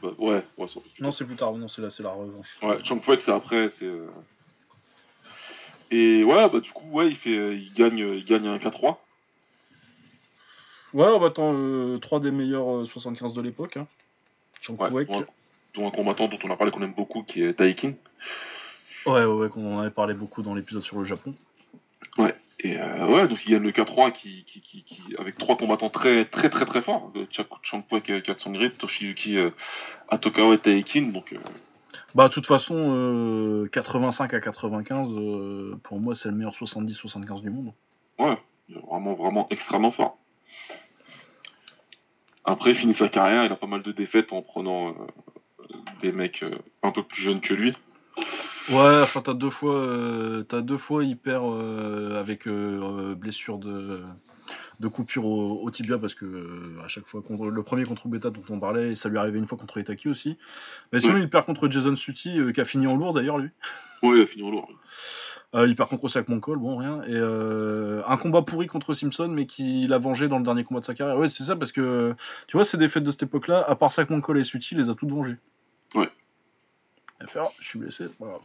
Bah, 0.02 0.10
ouais, 0.18 0.44
ouais, 0.58 0.68
Non, 1.00 1.12
c'est 1.12 1.26
plus 1.26 1.36
tard. 1.36 1.54
Non, 1.54 1.68
c'est 1.68 1.82
la, 1.82 1.90
c'est 1.90 2.04
la 2.04 2.12
revanche. 2.12 2.58
Ouais, 2.62 2.84
Champ 2.86 3.00
Flex, 3.02 3.24
c'est 3.26 3.32
après, 3.32 3.70
c'est. 3.70 3.86
euh, 3.86 4.08
Et 5.92 6.24
ouais, 6.24 6.50
bah 6.50 6.60
du 6.60 6.72
coup, 6.72 6.86
ouais, 6.92 7.08
il 7.10 7.16
fait, 7.16 7.36
euh, 7.36 7.56
il 7.56 7.74
gagne, 7.74 7.98
il 7.98 8.24
gagne 8.26 8.48
un 8.48 8.58
K3. 8.58 8.98
Ouais, 10.94 11.06
on 11.08 11.20
va 11.20 11.28
attendre 11.28 11.98
3 12.00 12.20
des 12.20 12.32
meilleurs 12.32 12.70
euh, 12.82 12.86
75 12.86 13.34
de 13.34 13.42
l'époque. 13.42 13.78
Hein. 13.78 13.88
Ouais, 14.78 15.06
dont, 15.06 15.20
un- 15.22 15.26
dont 15.74 15.88
un 15.88 15.92
combattant 15.92 16.28
dont 16.28 16.40
on 16.44 16.52
a 16.52 16.58
parlé 16.58 16.72
qu'on 16.72 16.82
aime 16.82 16.94
beaucoup, 16.94 17.24
qui 17.24 17.44
est 17.44 17.54
Taikin. 17.54 17.94
Ouais, 19.06 19.24
ouais, 19.24 19.34
ouais, 19.34 19.50
qu'on 19.50 19.76
en 19.76 19.80
avait 19.80 19.92
parlé 19.92 20.14
beaucoup 20.14 20.42
dans 20.42 20.54
l'épisode 20.54 20.82
sur 20.84 20.98
le 21.00 21.06
Japon. 21.06 21.34
Et 22.62 22.76
euh, 22.78 23.08
ouais, 23.08 23.26
donc 23.30 23.40
il 23.46 23.52
gagne 23.52 23.64
le 23.64 23.72
K3 23.72 24.12
qui, 24.12 24.44
qui, 24.44 24.60
qui, 24.60 24.84
qui- 24.84 25.16
avec 25.18 25.38
trois 25.38 25.56
combattants 25.56 25.90
très 25.90 26.26
très 26.26 26.50
très 26.50 26.66
très 26.66 26.82
forts. 26.82 27.10
Euh, 27.16 27.26
Chak- 27.32 27.48
Chankpwek, 27.62 28.10
euh, 28.10 28.20
Katsungri, 28.20 28.72
Toshiyuki, 28.74 29.38
euh, 29.38 29.52
Atokawa 30.10 30.56
et 30.56 30.58
Taikin. 30.58 31.04
Donc 31.14 31.32
euh, 31.32 31.38
Bah, 32.16 32.28
de 32.28 32.34
toute 32.34 32.46
façon, 32.46 32.76
euh, 32.76 33.70
85 33.72 34.34
à 34.34 34.42
95, 34.42 35.08
euh, 35.10 35.80
pour 35.84 36.02
moi, 36.02 36.16
c'est 36.16 36.28
le 36.28 36.36
meilleur 36.36 36.54
70-75 36.54 37.42
du 37.42 37.50
monde. 37.50 37.72
ouais, 38.20 38.38
vraiment 38.90 39.14
vraiment 39.14 39.48
extrêmement 39.52 39.92
fort. 39.92 40.18
Après, 42.46 42.72
il 42.72 42.76
finit 42.76 42.94
sa 42.94 43.10
carrière, 43.10 43.46
il 43.46 43.52
a 43.52 43.56
pas 43.56 43.68
mal 43.68 43.84
de 43.84 43.92
défaites 43.92 44.34
en 44.34 44.42
prenant 44.42 44.90
euh, 44.90 44.94
des 46.02 46.12
mecs 46.12 46.44
euh, 46.44 46.58
un 46.84 46.92
peu 46.92 47.04
plus 47.04 47.22
jeunes 47.22 47.42
que 47.42 47.54
lui. 47.54 47.74
Ouais, 48.70 49.02
enfin, 49.02 49.22
t'as 49.22 49.34
deux 49.34 49.50
fois, 49.50 49.76
euh, 49.76 50.44
t'as 50.44 50.62
deux 50.62 50.78
fois, 50.78 51.04
il 51.04 51.18
perd 51.18 51.44
euh, 51.44 52.20
avec 52.20 52.48
euh, 52.48 53.16
blessure 53.16 53.58
de, 53.58 54.04
de 54.80 54.88
coupure 54.88 55.26
au, 55.26 55.62
au 55.64 55.72
tibia 55.72 55.98
parce 55.98 56.14
que 56.14 56.76
à 56.84 56.88
chaque 56.88 57.08
fois, 57.08 57.22
contre, 57.22 57.48
le 57.48 57.64
premier 57.64 57.84
contre 57.86 58.08
Beta 58.08 58.30
dont 58.30 58.44
on 58.50 58.60
parlait, 58.60 58.96
ça 58.96 59.10
lui 59.10 59.18
arrivait 59.18 59.40
une 59.40 59.48
fois 59.48 59.58
contre 59.58 59.80
Itaki 59.80 60.08
aussi. 60.10 60.38
Mais 60.94 61.00
sinon, 61.00 61.18
il 61.18 61.30
perd 61.30 61.46
contre 61.46 61.70
Jason 61.70 61.96
Suti, 61.96 62.40
euh, 62.40 62.52
qui 62.52 62.62
a 62.62 62.66
fini 62.66 62.88
en 62.88 62.96
lourd 62.96 63.14
d'ailleurs, 63.14 63.38
lui. 63.38 63.50
Ouais, 64.04 64.18
il 64.18 64.22
a 64.24 64.28
fini 64.28 64.44
en 64.48 64.52
lourd. 64.52 64.70
Euh, 65.56 65.68
il 65.68 65.76
perd 65.76 65.90
contre 65.90 66.04
Osaka 66.04 66.32
Moncol, 66.32 66.60
bon 66.60 66.78
rien. 66.78 67.02
Et 67.04 67.14
euh, 67.16 68.04
un 68.06 68.18
combat 68.18 68.44
pourri 68.44 68.68
contre 68.68 68.94
Simpson, 68.94 69.28
mais 69.30 69.48
qui 69.48 69.88
l'a 69.88 69.98
vengé 69.98 70.28
dans 70.28 70.38
le 70.38 70.44
dernier 70.44 70.64
combat 70.64 70.80
de 70.80 70.86
sa 70.86 70.94
carrière. 70.94 71.18
Ouais, 71.18 71.28
c'est 71.30 71.44
ça, 71.44 71.56
parce 71.56 71.72
que 71.72 72.16
tu 72.48 72.56
vois, 72.56 72.66
ces 72.66 72.78
défaites 72.78 73.04
de 73.04 73.10
cette 73.12 73.24
époque-là, 73.24 73.64
à 73.68 73.76
part 73.76 73.92
Sac 73.92 74.10
Moncol 74.12 74.38
et 74.38 74.44
Suti, 74.44 74.76
il 74.76 74.78
les 74.78 74.90
a 74.90 74.96
toutes 74.96 75.10
vengées. 75.10 75.38
Ouais. 75.96 76.10
Il 77.20 77.24
a 77.24 77.28
fait, 77.28 77.40
Ah, 77.40 77.50
je 77.60 77.68
suis 77.68 77.80
blessé, 77.80 78.06
grave. 78.22 78.42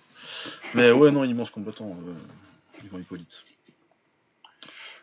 Mais 0.73 0.93
ouais, 0.93 1.11
non, 1.11 1.25
immense 1.25 1.51
combattant, 1.51 1.95
euh, 2.09 2.85
Yvan 2.87 2.99
Hippolyte. 3.01 3.45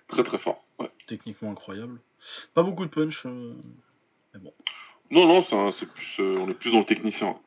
Très 0.08 0.24
très 0.24 0.40
fort. 0.40 0.64
Ouais. 0.80 0.90
Techniquement 1.08 1.52
incroyable. 1.52 2.00
Pas 2.56 2.64
beaucoup 2.64 2.84
de 2.86 2.90
punch. 2.90 3.26
euh, 3.28 3.54
Non, 5.12 5.28
non, 5.28 5.72
c'est 5.72 5.86
plus, 5.86 6.18
euh, 6.20 6.38
on 6.40 6.50
est 6.50 6.54
plus 6.56 6.72
dans 6.72 6.80
le 6.80 6.86
technicien. 6.86 7.38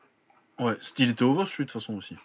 Ouais, 0.59 0.77
style 0.81 1.09
était 1.09 1.23
over, 1.23 1.43
lui, 1.43 1.49
de 1.51 1.55
toute 1.57 1.71
façon 1.71 1.95
aussi. 1.95 2.15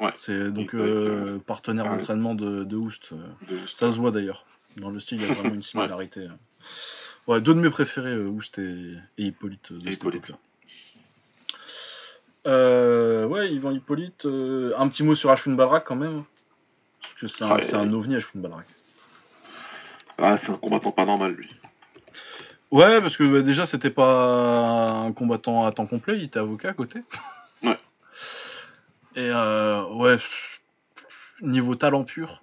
Ouais. 0.00 0.12
C'est 0.16 0.50
donc 0.52 0.70
peut 0.72 0.78
être, 0.78 0.84
euh, 0.84 1.38
partenaire 1.46 1.86
ouais. 1.90 1.96
d'entraînement 1.96 2.34
de, 2.34 2.64
de 2.64 2.76
Houst. 2.76 3.10
euh, 3.12 3.16
De- 3.48 3.66
Ça 3.66 3.90
se 3.92 3.96
voit 3.96 4.10
d'ailleurs. 4.10 4.44
Dans 4.76 4.90
le 4.90 5.00
style, 5.00 5.20
il 5.22 5.26
y 5.26 5.30
a 5.30 5.34
vraiment 5.34 5.54
une 5.54 5.62
similarité. 5.62 6.26
hein. 6.26 6.36
Ouais, 7.26 7.40
deux 7.40 7.54
de 7.54 7.60
mes 7.60 7.70
préférés, 7.70 8.12
euh, 8.12 8.26
Oust 8.28 8.58
et, 8.58 8.92
et 9.18 9.24
Hippolyte 9.24 9.72
euh, 9.72 9.78
de 9.78 9.88
Et 9.88 9.94
Hippolyte. 9.94 10.30
Euh, 12.46 13.26
ouais, 13.26 13.50
Yvan 13.52 13.72
Hippolyte. 13.72 14.26
euh, 14.26 14.72
un 14.78 14.88
petit 14.88 15.02
mot 15.02 15.14
sur 15.14 15.30
Ashwin 15.30 15.54
Balrak 15.56 15.84
quand 15.84 15.96
même. 15.96 16.24
Parce 17.00 17.14
que 17.14 17.26
c'est 17.28 17.44
un, 17.44 17.80
un 17.80 17.92
ovni, 17.92 18.14
Ashwin 18.16 18.40
Balrak. 18.40 18.66
Ah, 20.18 20.36
c'est 20.36 20.50
un 20.50 20.56
combattant 20.56 20.92
pas 20.92 21.04
normal 21.04 21.32
lui. 21.32 21.48
Ouais, 22.70 23.00
parce 23.00 23.16
que 23.16 23.24
bah, 23.24 23.42
déjà, 23.42 23.66
c'était 23.66 23.90
pas 23.90 24.90
un 25.04 25.12
combattant 25.12 25.66
à 25.66 25.72
temps 25.72 25.86
complet, 25.86 26.18
il 26.18 26.24
était 26.24 26.38
avocat 26.38 26.70
à 26.70 26.72
côté. 26.74 27.00
Ouais. 27.62 27.78
Et 29.16 29.30
euh, 29.30 29.75
ouais, 29.96 30.16
niveau 31.40 31.74
talent 31.74 32.04
pur. 32.04 32.42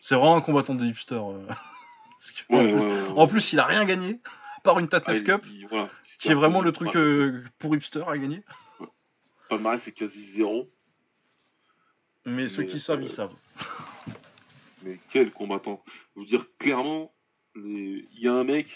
C'est 0.00 0.14
vraiment 0.14 0.36
un 0.36 0.40
combattant 0.40 0.74
de 0.74 0.84
hipster. 0.86 1.14
euh. 1.16 1.46
Que- 2.48 2.52
Ouais, 2.52 2.72
ouais. 2.74 3.08
En 3.16 3.28
plus, 3.28 3.52
il 3.52 3.60
a 3.60 3.64
rien 3.64 3.84
gagné, 3.84 4.18
par 4.64 4.80
une 4.80 4.88
Tatnef 4.88 5.20
Ah, 5.22 5.24
Cup, 5.24 5.46
il- 5.46 5.68
voilà. 5.68 5.88
qui 6.18 6.30
est 6.30 6.34
vraiment 6.34 6.60
le 6.62 6.72
truc 6.72 6.96
euh, 6.96 7.44
pour 7.60 7.76
hipster 7.76 8.02
à 8.08 8.18
gagner. 8.18 8.42
Palmarès, 9.48 9.80
c'est 9.84 9.92
quasi 9.92 10.32
zéro. 10.32 10.68
Mais 12.26 12.48
ceux 12.48 12.64
qui 12.64 12.80
savent, 12.80 12.98
euh, 12.98 13.04
ils 13.04 13.10
savent. 13.10 13.34
Mais 14.82 14.98
quel 15.10 15.30
combattant. 15.30 15.80
Je 16.16 16.20
veux 16.20 16.26
dire, 16.26 16.44
clairement, 16.58 17.12
les- 17.54 18.06
il 18.12 18.20
y 18.20 18.26
a 18.26 18.32
un 18.34 18.44
mec 18.44 18.66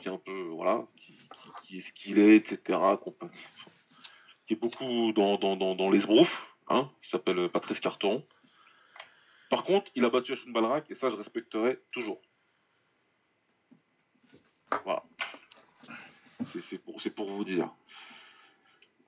qui 0.00 0.08
est 0.08 0.12
un 0.12 0.18
peu, 0.18 0.42
voilà, 0.50 0.84
qui, 0.96 1.14
qui- 1.18 1.66
qui 1.66 1.78
est 1.78 1.82
ce 1.82 1.92
qu'il 1.92 2.18
est, 2.20 2.36
etc., 2.36 2.78
compagnie. 3.02 3.32
Enfin, 3.58 3.70
qui 4.46 4.54
est 4.54 4.60
beaucoup 4.60 5.12
dans, 5.12 5.36
dans, 5.38 5.56
dans, 5.56 5.74
dans 5.74 5.90
les 5.90 6.00
sbroufs, 6.00 6.54
hein, 6.68 6.90
qui 7.02 7.10
s'appelle 7.10 7.48
Patrice 7.48 7.80
Carteron. 7.80 8.24
Par 9.50 9.64
contre, 9.64 9.90
il 9.94 10.04
a 10.04 10.10
battu 10.10 10.32
Ashun 10.32 10.50
Balrak, 10.50 10.90
et 10.90 10.94
ça, 10.94 11.10
je 11.10 11.16
respecterai 11.16 11.78
toujours. 11.92 12.20
Voilà. 14.84 15.02
C'est- 16.52 17.14
pour, 17.14 17.30
vous 17.30 17.44
dire. 17.44 17.70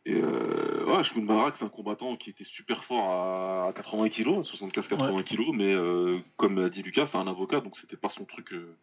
Et 0.04 0.14
euh, 0.14 0.84
ouais, 0.86 1.24
Balrak, 1.24 1.56
c'est 1.56 1.64
un 1.64 1.68
combattant 1.68 2.16
qui 2.16 2.30
était 2.30 2.44
super 2.44 2.84
fort 2.84 3.10
à, 3.10 3.68
à 3.68 3.72
80 3.72 4.08
kg, 4.10 4.28
75-80 4.42 5.24
kg, 5.24 5.52
mais 5.52 5.74
euh, 5.74 6.20
comme 6.36 6.58
a 6.58 6.70
dit 6.70 6.82
Lucas, 6.82 7.06
c'est 7.08 7.18
un 7.18 7.26
avocat, 7.26 7.60
donc 7.60 7.76
c'était 7.76 7.96
pas 7.96 8.08
son 8.08 8.24
truc 8.24 8.52
euh, 8.52 8.76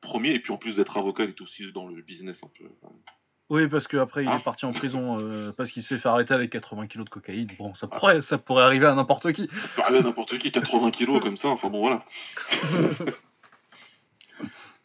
premier. 0.00 0.30
Et 0.30 0.40
puis 0.40 0.52
en 0.52 0.56
plus 0.56 0.76
d'être 0.76 0.96
avocat, 0.96 1.24
il 1.24 1.30
était 1.30 1.42
aussi 1.42 1.70
dans 1.72 1.86
le 1.86 2.00
business 2.02 2.42
un 2.42 2.48
peu. 2.58 2.64
Oui, 3.52 3.68
parce 3.68 3.86
qu'après, 3.86 4.22
il 4.24 4.28
Ah. 4.28 4.36
est 4.40 4.42
parti 4.42 4.64
en 4.64 4.72
prison 4.72 5.18
euh, 5.20 5.52
parce 5.56 5.70
qu'il 5.70 5.82
s'est 5.82 5.98
fait 5.98 6.08
arrêter 6.08 6.32
avec 6.32 6.48
80 6.50 6.86
kilos 6.86 7.04
de 7.04 7.10
cocaïne. 7.10 7.48
Bon, 7.58 7.74
ça 7.74 7.86
pourrait, 7.86 8.22
ça 8.22 8.38
pourrait 8.38 8.62
arriver 8.64 8.86
à 8.86 8.94
n'importe 8.94 9.30
qui. 9.32 9.46
Ça 9.76 9.82
arriver 9.82 9.98
à 9.98 10.02
n'importe 10.04 10.38
qui, 10.38 10.50
80 10.50 10.90
kilos 10.90 11.20
comme 11.20 11.36
ça, 11.36 11.48
enfin 11.48 11.68
bon 11.68 11.80
voilà. 11.80 12.02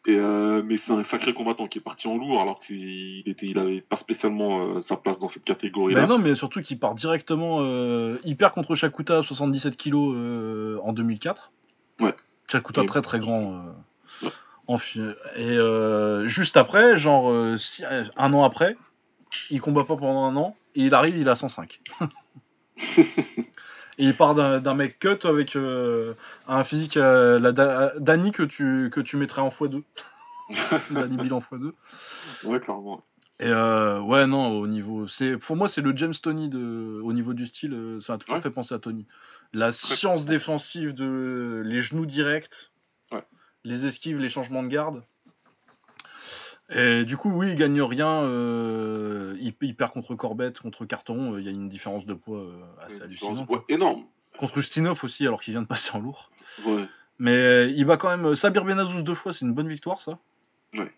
Et 0.06 0.15
euh, 0.15 0.61
mais 0.65 0.77
c'est 0.77 0.94
un 0.94 1.03
sacré 1.03 1.34
combattant 1.34 1.68
qui 1.68 1.80
est 1.80 1.81
parti 1.81 2.07
en 2.07 2.18
lourd 2.18 2.41
alors 2.41 2.61
qu'il 2.61 3.23
était, 3.27 3.45
il 3.48 3.57
avait 3.60 3.81
pas 3.81 3.98
spécialement 3.98 4.76
euh, 4.76 4.80
sa 4.80 4.95
place 4.95 5.19
dans 5.19 5.27
cette 5.27 5.44
catégorie-là. 5.44 6.02
Ben 6.02 6.07
non, 6.07 6.18
mais 6.18 6.34
surtout 6.35 6.61
qu'il 6.61 6.80
part 6.80 6.95
directement. 6.95 7.57
Euh, 7.61 8.18
il 8.23 8.38
perd 8.38 8.53
contre 8.53 8.76
Shakuta 8.76 9.18
à 9.18 9.23
77 9.23 9.76
kilos 9.76 10.14
euh, 10.15 10.80
en 10.84 10.94
2004. 10.94 11.52
Ouais. 11.99 12.14
Shakuta 12.49 12.84
Et- 12.84 12.85
très 12.85 13.02
très 13.02 13.19
grand. 13.19 13.65
Ouais. 14.68 14.73
en 14.73 14.77
fi- 14.77 14.99
et 15.35 15.57
euh, 15.57 16.27
juste 16.27 16.57
après, 16.57 16.98
genre 16.98 17.30
euh, 17.31 17.57
euh, 17.84 18.03
un 18.18 18.34
an 18.34 18.44
après, 18.44 18.76
il 19.49 19.61
combat 19.61 19.84
pas 19.84 19.95
pendant 19.98 20.26
un 20.26 20.35
an 20.35 20.56
et 20.76 20.85
il 20.85 20.94
arrive, 20.94 21.18
il 21.18 21.30
a 21.30 21.35
105. 21.35 21.80
et 22.98 23.06
il 23.98 24.15
part 24.15 24.35
d'un 24.35 24.73
mec 24.73 24.99
cut 24.99 25.26
avec 25.27 25.56
euh, 25.56 26.14
un 26.48 26.64
physique, 26.64 26.98
euh, 26.98 27.39
la 27.39 27.52
Da- 27.52 27.94
Danny 27.99 28.31
que 28.31 28.44
tu, 28.44 28.89
que 28.91 29.02
tu 29.02 29.18
mettrais 29.18 29.41
en 29.41 29.49
x2. 29.49 29.84
Danny 30.91 31.18
Bill 31.18 31.34
en 31.34 31.39
x2. 31.39 31.72
Ouais, 32.44 32.60
clairement. 32.60 33.03
Et 33.39 33.49
euh, 33.49 33.99
ouais, 34.02 34.26
non, 34.26 34.48
au 34.60 34.68
niveau. 34.68 35.07
c'est 35.07 35.38
Pour 35.38 35.56
moi, 35.56 35.68
c'est 35.68 35.81
le 35.81 35.95
James 35.95 36.14
Tony 36.22 36.49
de... 36.49 37.02
au 37.03 37.14
niveau 37.14 37.34
du 37.34 37.45
style. 37.45 37.98
Ça 38.02 38.14
m'a 38.14 38.19
toujours 38.19 38.35
Ouais. 38.35 38.41
fait 38.41 38.49
penser 38.49 38.73
à 38.73 38.80
Tony. 38.80 39.06
La 39.53 39.72
science 39.72 40.26
défensive 40.26 40.94
de 40.94 41.61
les 41.65 41.81
genoux 41.81 42.06
directs, 42.06 42.72
Ouais. 43.11 43.23
Les 43.68 43.85
esquives, 43.85 44.19
les 44.19 44.30
changements 44.30 44.64
de 44.64 44.68
garde. 44.69 45.03
Et 46.69 47.06
du 47.06 47.15
coup, 47.15 47.31
oui, 47.31 47.52
il 47.52 47.56
gagne 47.56 47.81
rien. 47.81 48.23
euh, 48.23 49.35
il, 49.39 49.53
il 49.61 49.76
perd 49.76 49.94
contre 49.94 50.15
Corbett, 50.15 50.60
contre 50.60 50.85
Carton. 50.85 51.34
euh, 51.34 51.39
Il 51.39 51.45
y 51.45 51.49
a 51.49 51.52
une 51.52 51.69
différence 51.69 52.06
de 52.06 52.14
poids 52.14 52.39
euh, 52.39 52.61
assez 52.85 53.02
hallucinante. 53.03 53.49
Ouais, 53.49 53.60
énorme. 53.69 54.03
Contre 54.38 54.57
Ustinov 54.57 55.03
aussi, 55.03 55.26
alors 55.26 55.41
qu'il 55.41 55.53
vient 55.53 55.61
de 55.61 55.68
passer 55.68 55.91
en 55.94 55.99
lourd. 55.99 56.30
Ouais. 56.65 56.85
Mais 57.19 57.72
il 57.73 57.85
bat 57.85 57.98
quand 57.98 58.15
même 58.15 58.35
Sabir 58.35 58.64
Benazouz 58.65 59.02
deux 59.03 59.15
fois, 59.15 59.31
c'est 59.34 59.45
une 59.45 59.53
bonne 59.53 59.68
victoire 59.69 60.02
ça. 60.02 60.19
Ouais. 60.73 60.91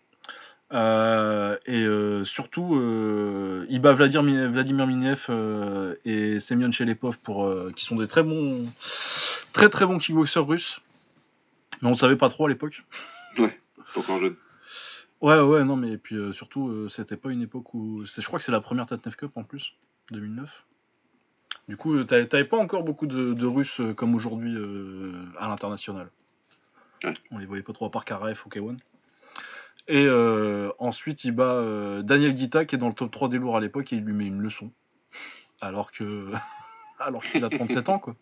Et 1.66 1.86
surtout, 2.24 2.74
il 3.68 3.78
bat 3.80 3.92
Vladimir, 3.94 4.22
Mi- 4.22 4.52
Vladimir 4.52 4.86
Minev 4.86 5.26
et 6.04 6.38
Semyon 6.40 6.70
Chelepov 6.72 7.18
pour, 7.20 7.50
qui 7.74 7.84
sont 7.84 7.96
des 7.96 8.06
très 8.06 8.22
bons, 8.22 8.66
très 9.52 9.68
très 9.70 9.86
bons 9.86 9.98
kickboxers 9.98 10.46
russes. 10.46 10.80
Mais 11.82 11.88
on 11.88 11.92
ne 11.92 11.96
savait 11.96 12.16
pas 12.16 12.28
trop 12.28 12.46
à 12.46 12.48
l'époque. 12.48 12.84
Ouais. 13.38 13.58
Encore 13.96 14.20
jeune. 14.20 14.36
Ouais, 15.20 15.38
ouais, 15.40 15.64
non, 15.64 15.76
mais 15.76 15.98
puis 15.98 16.16
euh, 16.16 16.32
surtout, 16.32 16.68
euh, 16.68 16.88
c'était 16.88 17.16
pas 17.16 17.30
une 17.30 17.42
époque 17.42 17.74
où. 17.74 18.04
Je 18.06 18.26
crois 18.26 18.38
que 18.38 18.44
c'est 18.44 18.52
la 18.52 18.60
première 18.60 18.86
Tatnef 18.86 19.16
Cup 19.16 19.32
en 19.36 19.44
plus, 19.44 19.74
2009. 20.12 20.64
Du 21.68 21.76
coup, 21.76 21.94
euh, 21.94 22.04
t'avais 22.04 22.26
t'avais 22.26 22.44
pas 22.44 22.56
encore 22.56 22.84
beaucoup 22.84 23.06
de, 23.06 23.34
de 23.34 23.46
Russes 23.46 23.80
euh, 23.80 23.92
comme 23.92 24.14
aujourd'hui 24.14 24.56
à 25.38 25.48
l'international. 25.48 26.10
Ouais. 27.04 27.14
On 27.30 27.38
les 27.38 27.46
voyait 27.46 27.62
pas 27.62 27.72
trop 27.72 27.86
à 27.86 27.90
part 27.90 28.04
Karaev 28.04 28.40
ou 28.46 28.48
K1. 28.48 28.78
Et 29.88 30.08
ensuite, 30.78 31.24
il 31.24 31.32
bat 31.32 32.02
Daniel 32.02 32.34
Guita, 32.34 32.64
qui 32.64 32.76
est 32.76 32.78
dans 32.78 32.88
le 32.88 32.94
top 32.94 33.10
3 33.10 33.28
des 33.28 33.38
lourds 33.38 33.56
à 33.56 33.60
l'époque, 33.60 33.92
et 33.92 33.96
il 33.96 34.04
lui 34.04 34.12
met 34.12 34.26
une 34.26 34.40
leçon. 34.40 34.70
Alors 35.60 35.90
que. 35.90 36.30
alors 36.98 37.22
qu'il 37.24 37.44
a 37.44 37.50
37 37.50 37.88
ans, 37.88 37.98
quoi. 37.98 38.14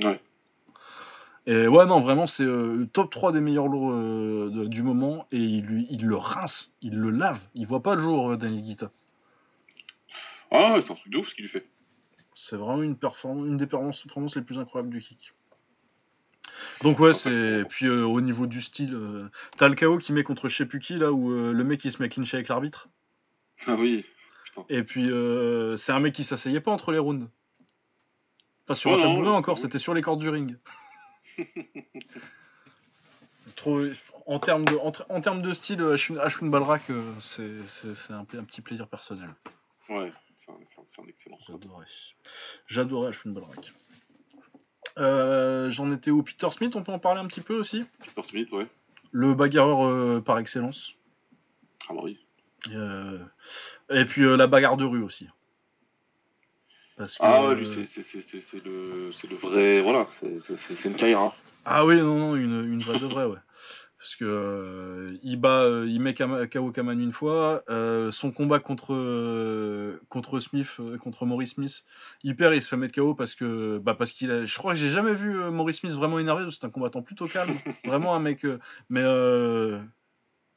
Ouais. 0.00 0.20
Et 1.46 1.66
ouais, 1.66 1.86
non, 1.86 2.00
vraiment, 2.00 2.26
c'est 2.28 2.44
euh, 2.44 2.86
top 2.92 3.10
3 3.10 3.32
des 3.32 3.40
meilleurs 3.40 3.66
lourds 3.66 3.90
euh, 3.92 4.50
de- 4.52 4.66
du 4.66 4.82
moment, 4.84 5.26
et 5.32 5.38
il, 5.38 5.62
lui, 5.64 5.86
il 5.90 6.06
le 6.06 6.14
rince, 6.16 6.70
il 6.82 6.96
le 6.98 7.10
lave. 7.10 7.40
Il 7.54 7.66
voit 7.66 7.82
pas 7.82 7.96
le 7.96 8.02
jour, 8.02 8.30
euh, 8.30 8.36
Daniel 8.36 8.62
Guita. 8.62 8.90
Ah, 10.52 10.76
c'est 10.82 10.92
un 10.92 10.94
truc 10.94 11.12
de 11.12 11.18
ouf 11.18 11.28
ce 11.30 11.34
qu'il 11.34 11.48
fait. 11.48 11.66
C'est 12.34 12.56
vraiment 12.56 12.82
une, 12.82 12.96
performance, 12.96 13.46
une 13.46 13.56
des 13.56 13.66
performances 13.66 14.36
les 14.36 14.42
plus 14.42 14.58
incroyables 14.58 14.90
du 14.90 15.00
kick. 15.00 15.32
Donc 16.82 17.00
ouais, 17.00 17.14
c'est 17.14 17.64
puis 17.68 17.86
euh, 17.86 18.04
au 18.04 18.20
niveau 18.20 18.46
du 18.46 18.60
style, 18.60 18.94
euh, 18.94 19.28
t'as 19.56 19.68
le 19.68 19.74
KO 19.74 19.98
qui 19.98 20.12
met 20.12 20.22
contre 20.22 20.48
je 20.48 20.56
sais 20.56 20.66
plus 20.66 20.78
qui 20.80 20.96
là 20.96 21.12
où 21.12 21.32
euh, 21.32 21.52
le 21.52 21.64
mec 21.64 21.84
il 21.84 21.90
se 21.92 22.00
met 22.02 22.08
clincher 22.08 22.36
avec 22.36 22.48
l'arbitre. 22.48 22.88
Ah 23.66 23.74
oui. 23.74 24.04
Et 24.68 24.82
puis 24.82 25.08
c'est 25.78 25.92
un 25.92 26.00
mec 26.00 26.14
qui 26.14 26.24
s'asseyait 26.24 26.60
pas 26.60 26.70
entre 26.70 26.92
les 26.92 26.98
rounds. 26.98 27.26
Pas 28.66 28.74
sur 28.74 28.90
Oh 28.90 28.94
un 28.94 29.00
tabouret 29.00 29.30
encore, 29.30 29.58
c'était 29.58 29.78
sur 29.78 29.94
les 29.94 30.02
cordes 30.02 30.20
du 30.20 30.28
ring. 30.28 30.56
Trop, 33.56 33.82
en 34.26 34.38
termes 34.38 34.64
de, 34.64 34.76
en, 34.76 34.92
en 35.08 35.20
termes 35.20 35.42
de 35.42 35.52
style, 35.52 35.82
Ashwin, 35.82 36.18
Ashwin 36.18 36.48
Balrak, 36.48 36.90
euh, 36.90 37.12
c'est 37.20 38.12
un, 38.12 38.24
petit 38.24 38.60
plaisir 38.60 38.88
personnel. 38.88 39.30
Ouais. 39.88 40.12
C'est 40.46 40.52
un, 40.52 41.06
excellent. 41.06 41.38
J'adorais. 41.46 41.86
J'adorais 42.66 43.08
Ashwin 43.08 43.32
Balrak. 43.32 43.74
Euh, 44.98 45.70
J'en 45.70 45.92
étais 45.92 46.10
où? 46.10 46.22
Peter 46.22 46.50
Smith, 46.50 46.76
on 46.76 46.82
peut 46.82 46.92
en 46.92 46.98
parler 46.98 47.20
un 47.20 47.26
petit 47.26 47.40
peu 47.40 47.54
aussi? 47.54 47.84
Peter 48.00 48.22
Smith, 48.28 48.52
ouais. 48.52 48.66
Le 49.10 49.34
bagarreur 49.34 49.84
euh, 49.86 50.20
par 50.20 50.38
excellence. 50.38 50.94
Ah 51.88 51.94
bah 51.94 52.00
oui. 52.04 52.18
Euh, 52.70 53.18
et 53.90 54.04
puis 54.04 54.22
euh, 54.22 54.36
la 54.36 54.46
bagarre 54.46 54.76
de 54.76 54.84
rue 54.84 55.02
aussi. 55.02 55.28
Parce 57.02 57.18
que, 57.18 57.24
Ah 57.24 57.46
ouais, 57.48 57.54
lui, 57.56 57.66
c'est- 57.66 57.86
c'est- 57.86 58.02
c'est 58.02 58.22
c'est- 58.22 58.40
c'est 58.50 58.64
le, 58.64 59.10
le 59.30 59.36
vrai. 59.36 59.80
Voilà, 59.82 60.06
c'est- 60.20 60.84
une 60.84 60.94
Kaira. 60.94 61.34
Ah 61.64 61.84
oui, 61.84 61.96
non, 62.00 62.16
non, 62.18 62.36
une, 62.36 62.64
une 62.72 62.80
vraie 62.82 62.98
de 63.00 63.06
vraie, 63.06 63.26
ouais. 63.26 63.38
Parce 63.98 64.16
que 64.16 64.24
euh, 64.24 65.16
il 65.22 65.36
bat, 65.36 65.62
euh, 65.62 65.86
il 65.88 66.00
met 66.00 66.12
Kama- 66.14 66.46
KO 66.48 66.70
Kaman 66.72 67.00
une 67.00 67.12
fois. 67.12 67.62
euh, 67.70 68.10
son 68.10 68.32
combat 68.32 68.58
contre 68.58 69.96
contre 70.08 70.40
Smith, 70.40 70.68
contre 71.02 71.24
Maurice 71.26 71.54
Smith, 71.54 71.84
il 72.24 72.34
perd, 72.36 72.54
il 72.54 72.62
se 72.62 72.68
fait 72.68 72.76
mettre 72.76 72.94
KO 72.94 73.14
parce 73.14 73.34
que 73.36 73.78
bah 73.78 73.94
parce 73.94 74.12
qu'il 74.12 74.30
a. 74.30 74.44
Je 74.44 74.58
crois 74.58 74.72
que 74.74 74.78
j'ai 74.80 74.90
jamais 74.90 75.14
vu 75.14 75.34
Maurice 75.50 75.78
Smith 75.78 75.92
vraiment 75.92 76.18
énervé. 76.18 76.44
C'est 76.50 76.64
un 76.66 76.70
combattant 76.70 77.02
plutôt 77.02 77.26
calme, 77.28 77.54
vraiment 77.84 78.14
un 78.14 78.18
mec. 78.20 78.44
mais 78.90 79.02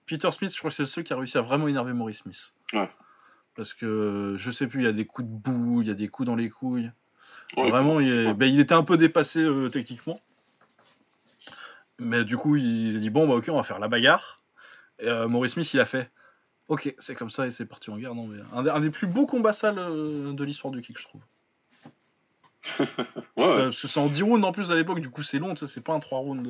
Peter 0.08 0.32
Smith, 0.32 0.52
je 0.54 0.58
crois 0.60 0.70
que 0.70 0.76
c'est 0.76 0.84
le 0.84 0.88
seul 0.88 1.04
qui 1.04 1.14
a 1.14 1.18
réussi 1.18 1.38
à 1.38 1.42
vraiment 1.42 1.68
énerver 1.68 1.94
Maurice 1.94 2.20
Smith. 2.20 2.54
Ouais. 2.74 2.90
Parce 3.56 3.74
que 3.74 3.86
euh, 3.86 4.38
je 4.38 4.52
sais 4.52 4.68
plus, 4.68 4.82
il 4.82 4.86
y 4.86 4.90
a 4.90 4.92
des 4.92 5.06
coups 5.06 5.28
de 5.28 5.34
boue, 5.34 5.82
il 5.82 5.88
y 5.88 5.92
a 5.92 5.94
des 5.96 6.08
coups 6.10 6.26
dans 6.28 6.36
les 6.36 6.50
couilles. 6.50 6.92
Ouais, 7.58 7.70
Vraiment, 7.70 8.00
il, 8.00 8.10
est- 8.12 8.26
ouais. 8.28 8.34
ben, 8.34 8.48
il 8.54 8.60
était 8.60 8.74
un 8.74 8.84
peu 8.84 8.98
dépassé 8.98 9.40
euh, 9.42 9.70
techniquement. 9.70 10.20
Mais 12.00 12.26
du 12.26 12.36
coup, 12.38 12.56
il 12.58 12.98
a 12.98 13.00
dit 13.00 13.10
bon, 13.10 13.28
bah 13.28 13.36
ok, 13.36 13.46
on 13.50 13.56
va 13.56 13.64
faire 13.64 13.80
la 13.80 13.88
bagarre. 13.88 14.42
Et 15.00 15.08
euh, 15.08 15.28
Maurice 15.28 15.54
Smith, 15.54 15.74
il 15.74 15.80
a 15.80 15.86
fait 15.86 16.12
ok, 16.68 16.94
c'est 17.00 17.16
comme 17.16 17.30
ça 17.30 17.48
et 17.48 17.52
c'est 17.52 17.66
parti 17.66 17.90
en 17.92 17.98
guerre. 17.98 18.16
Non, 18.16 18.28
mais 18.28 18.40
un, 18.54 18.64
des- 18.64 18.70
un 18.70 18.80
des 18.82 18.90
plus 18.90 19.08
beaux 19.08 19.26
combats 19.26 19.54
sales 19.54 19.76
de 19.76 20.44
l'histoire 20.44 20.74
du 20.74 20.82
kick, 20.82 20.98
je 21.00 21.04
trouve. 21.04 21.22
Ouais. 23.38 23.56
Parce 23.58 23.82
que 23.82 23.88
c'est 23.88 24.00
en 24.00 24.08
10 24.08 24.24
rounds 24.24 24.44
en 24.46 24.52
plus 24.52 24.72
à 24.72 24.76
l'époque, 24.76 25.00
du 25.00 25.10
coup, 25.10 25.22
c'est 25.24 25.40
long, 25.40 25.56
c'est 25.56 25.82
pas 25.82 25.94
un 25.94 26.00
3 26.00 26.20
rounds. 26.20 26.50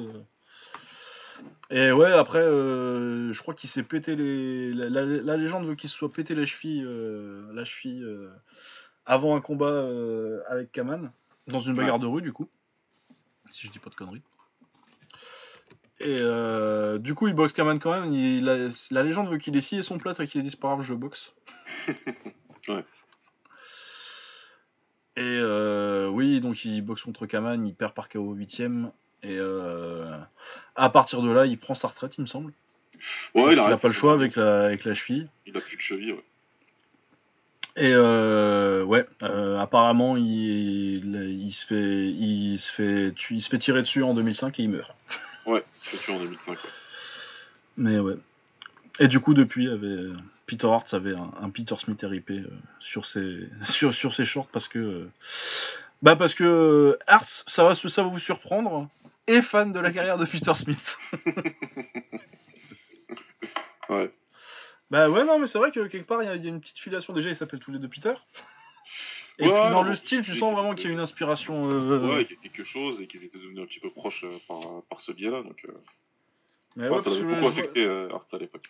Et 1.70 1.91
ouais, 1.91 2.12
après, 2.12 2.41
euh, 2.44 3.34
je 3.34 3.41
crois 3.41 3.53
qu'il 3.53 3.70
s'est 3.70 3.84
pété 3.84 4.16
les. 4.16 4.74
La, 4.74 4.90
la- 4.90 5.06
la 5.06 5.38
légende 5.38 5.66
veut 5.66 5.76
qu'il 5.76 5.90
se 5.90 5.95
soit 5.95 6.12
pété 6.12 6.36
la 6.36 6.45
cheville, 6.45 6.84
euh, 6.86 7.52
la 7.53 7.66
cheville 7.66 8.03
euh, 8.03 8.30
avant 9.06 9.36
un 9.36 9.41
combat 9.41 9.88
avec 10.48 10.72
Kaman, 10.72 11.12
dans 11.48 11.60
une 11.60 11.76
bagarre 11.76 11.99
de 11.99 12.06
rue, 12.07 12.22
du 12.22 12.34
coup. 12.34 12.48
Si 13.52 13.68
je 13.68 13.72
dis 13.72 13.80
pas 13.80 13.90
de 13.90 13.95
conneries. 13.95 14.22
Et 15.99 16.20
du 16.99 17.16
coup, 17.16 17.28
il 17.28 17.34
boxe 17.34 17.53
Kaman 17.53 17.80
quand 17.80 17.91
même. 17.99 18.14
Il, 18.14 18.44
la 18.45 19.03
légende 19.03 19.28
veut 19.30 19.38
qu'il 19.38 19.56
ait 19.56 19.62
scié 19.62 19.82
son 19.82 19.98
plâtre 19.98 20.22
et 20.22 20.28
qu'il 20.28 20.41
ait 20.41 20.44
dit 20.44 20.49
c'est 20.52 20.60
pas 20.60 20.68
grave, 20.70 20.82
je 20.82 20.94
boxe. 20.94 21.34
Ouais. 22.68 22.84
Et 25.18 25.40
oui, 26.12 26.41
donc 26.41 26.66
il 26.66 26.82
boxe 26.82 27.03
contre 27.03 27.26
Kaman, 27.28 27.66
il 27.66 27.76
perd 27.76 27.94
par 27.94 28.10
KO 28.10 28.34
8 28.34 28.64
Et 29.28 29.38
euh, 29.40 30.18
à 30.76 30.90
partir 30.90 31.22
de 31.22 31.32
là, 31.32 31.46
il 31.46 31.58
prend 31.58 31.74
sa 31.76 31.88
retraite, 31.88 32.18
il 32.18 32.22
me 32.22 32.26
semble. 32.28 32.52
Ouais, 33.34 33.44
parce 33.44 33.50
qu'il 33.50 33.60
arrête. 33.60 33.72
n'a 33.72 33.78
pas 33.78 33.88
le 33.88 33.94
choix 33.94 34.14
avec 34.14 34.36
la, 34.36 34.66
avec 34.66 34.86
la 34.86 34.94
cheville. 34.94 35.28
Il 35.48 35.58
a 35.58 35.62
plus 35.62 35.78
de 35.78 35.82
cheville, 35.82 36.12
ouais. 36.14 36.24
Et 37.78 37.92
euh, 37.92 38.84
ouais, 38.84 39.06
euh, 39.24 39.60
apparemment, 39.60 40.16
il, 40.16 41.16
il, 41.44 41.52
se 41.52 41.66
fait, 41.66 42.08
il, 42.08 42.58
se 42.58 42.72
fait, 42.72 43.12
tu- 43.16 43.34
il 43.36 43.42
se 43.42 43.50
fait 43.50 43.58
tirer 43.58 43.82
dessus 43.82 44.02
en 44.02 44.14
2005 44.14 44.60
et 44.60 44.64
il 44.64 44.70
meurt. 44.70 44.96
Ouais, 45.46 45.64
c'est 45.82 45.98
tué 45.98 46.14
en 46.14 46.20
2005. 46.20 46.52
ouais. 46.52 46.58
Mais 47.78 48.00
ouais. 48.00 48.16
Et 49.00 49.10
du 49.10 49.20
coup, 49.20 49.34
depuis, 49.34 49.70
avait, 49.70 50.08
Peter 50.46 50.68
Hart 50.68 50.94
avait 50.94 51.16
un, 51.16 51.32
un 51.42 51.50
Peter 51.50 51.76
Smith 51.78 52.00
RIP 52.02 52.32
sur, 52.80 53.06
ses, 53.06 53.50
sur, 53.64 53.94
sur 53.94 54.14
ses 54.14 54.24
shorts 54.24 54.48
parce 54.48 54.70
que. 54.70 55.10
bah 56.02 56.16
parce 56.16 56.34
que 56.34 56.98
Hart, 57.08 57.44
ça 57.46 57.66
va, 57.66 57.76
se- 57.76 57.90
ça 57.90 58.04
va 58.04 58.10
vous 58.10 58.20
surprendre, 58.20 58.88
est 59.28 59.42
fan 59.42 59.72
de 59.72 59.80
la 59.80 59.92
carrière 59.92 60.18
de 60.18 60.26
Peter 60.26 60.54
Smith. 60.54 60.98
Ouais. 63.90 64.12
Bah 64.90 65.10
ouais, 65.10 65.24
non, 65.26 65.38
mais 65.40 65.48
c'est 65.48 65.58
vrai 65.60 65.72
que 65.72 65.86
quelque 65.88 66.06
part, 66.08 66.24
il 66.24 66.26
y, 66.26 66.30
a- 66.30 66.36
il 66.36 66.44
y 66.44 66.48
a 66.48 66.50
une 66.50 66.60
petite 66.60 66.80
filiation. 66.80 67.14
Déjà, 67.14 67.30
ils 67.30 67.36
s'appellent 67.36 67.60
tous 67.60 67.72
les 67.72 67.78
deux 67.80 67.88
Peter. 67.88 68.14
Et 69.38 69.48
Ouais, 69.48 69.52
puis 69.62 69.70
dans 69.72 69.84
le 69.84 69.94
style, 69.96 70.22
tu 70.22 70.36
sens 70.36 70.54
vraiment 70.54 70.74
qu'il 70.74 70.86
y 70.88 70.90
a 70.90 70.94
une 70.94 71.00
inspiration. 71.00 71.70
euh, 71.70 72.00
Ouais, 72.08 72.24
il 72.24 72.32
y 72.32 72.38
a 72.38 72.42
quelque 72.42 72.64
chose 72.64 73.02
et 73.02 73.08
qu'ils 73.08 73.24
étaient 73.24 73.38
devenus 73.38 73.60
un 73.64 73.66
petit 73.66 73.80
peu 73.80 73.90
proches 73.92 74.24
euh, 74.24 74.38
par, 74.48 74.60
par 74.90 75.02
ce 75.02 75.12
biais-là. 75.12 75.44
Donc, 75.44 75.66
euh, 75.66 75.72
Mais, 76.76 76.84
ouais, 76.86 76.90
ouais, 76.90 76.98
ça 77.00 77.04
parce 77.04 77.16
avait 77.18 77.26
que 77.26 77.30
beaucoup 77.30 77.36
je 77.36 77.54
vois- 77.54 77.62
affecté 77.64 77.88
Hart 78.12 78.34
à 78.34 78.38
l'époque. 78.38 78.70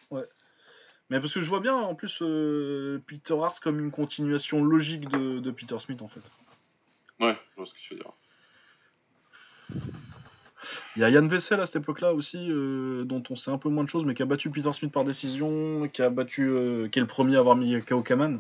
mais 1.09 1.19
parce 1.19 1.33
que 1.33 1.39
je 1.41 1.47
vois 1.49 1.59
bien 1.61 1.75
en 1.75 1.95
plus 1.95 2.21
Peter 3.07 3.35
Hart 3.41 3.59
comme 3.61 3.79
une 3.79 3.91
continuation 3.91 4.63
logique 4.63 5.07
de, 5.07 5.39
de 5.39 5.51
Peter 5.51 5.77
Smith 5.79 6.01
en 6.01 6.07
fait. 6.07 6.23
Ouais, 7.19 7.37
je 7.51 7.55
vois 7.57 7.65
ce 7.67 7.73
que 7.73 7.79
tu 7.79 7.93
veux 7.93 7.99
dire. 8.01 8.11
Il 10.95 11.01
y 11.01 11.03
a 11.03 11.09
Yann 11.09 11.27
Vessel 11.27 11.59
à 11.59 11.65
cette 11.65 11.83
époque-là 11.83 12.13
aussi, 12.13 12.47
euh, 12.49 13.03
dont 13.03 13.21
on 13.29 13.35
sait 13.35 13.51
un 13.51 13.57
peu 13.57 13.67
moins 13.67 13.83
de 13.83 13.89
choses, 13.89 14.05
mais 14.05 14.13
qui 14.13 14.21
a 14.21 14.25
battu 14.25 14.49
Peter 14.49 14.71
Smith 14.71 14.93
par 14.93 15.03
décision, 15.03 15.89
qui 15.89 16.01
a 16.01 16.09
battu, 16.09 16.47
euh, 16.47 16.87
qui 16.87 16.99
est 16.99 17.01
le 17.01 17.07
premier 17.07 17.35
à 17.35 17.39
avoir 17.39 17.57
mis 17.57 17.81
KO 17.81 18.01
Kaman. 18.01 18.39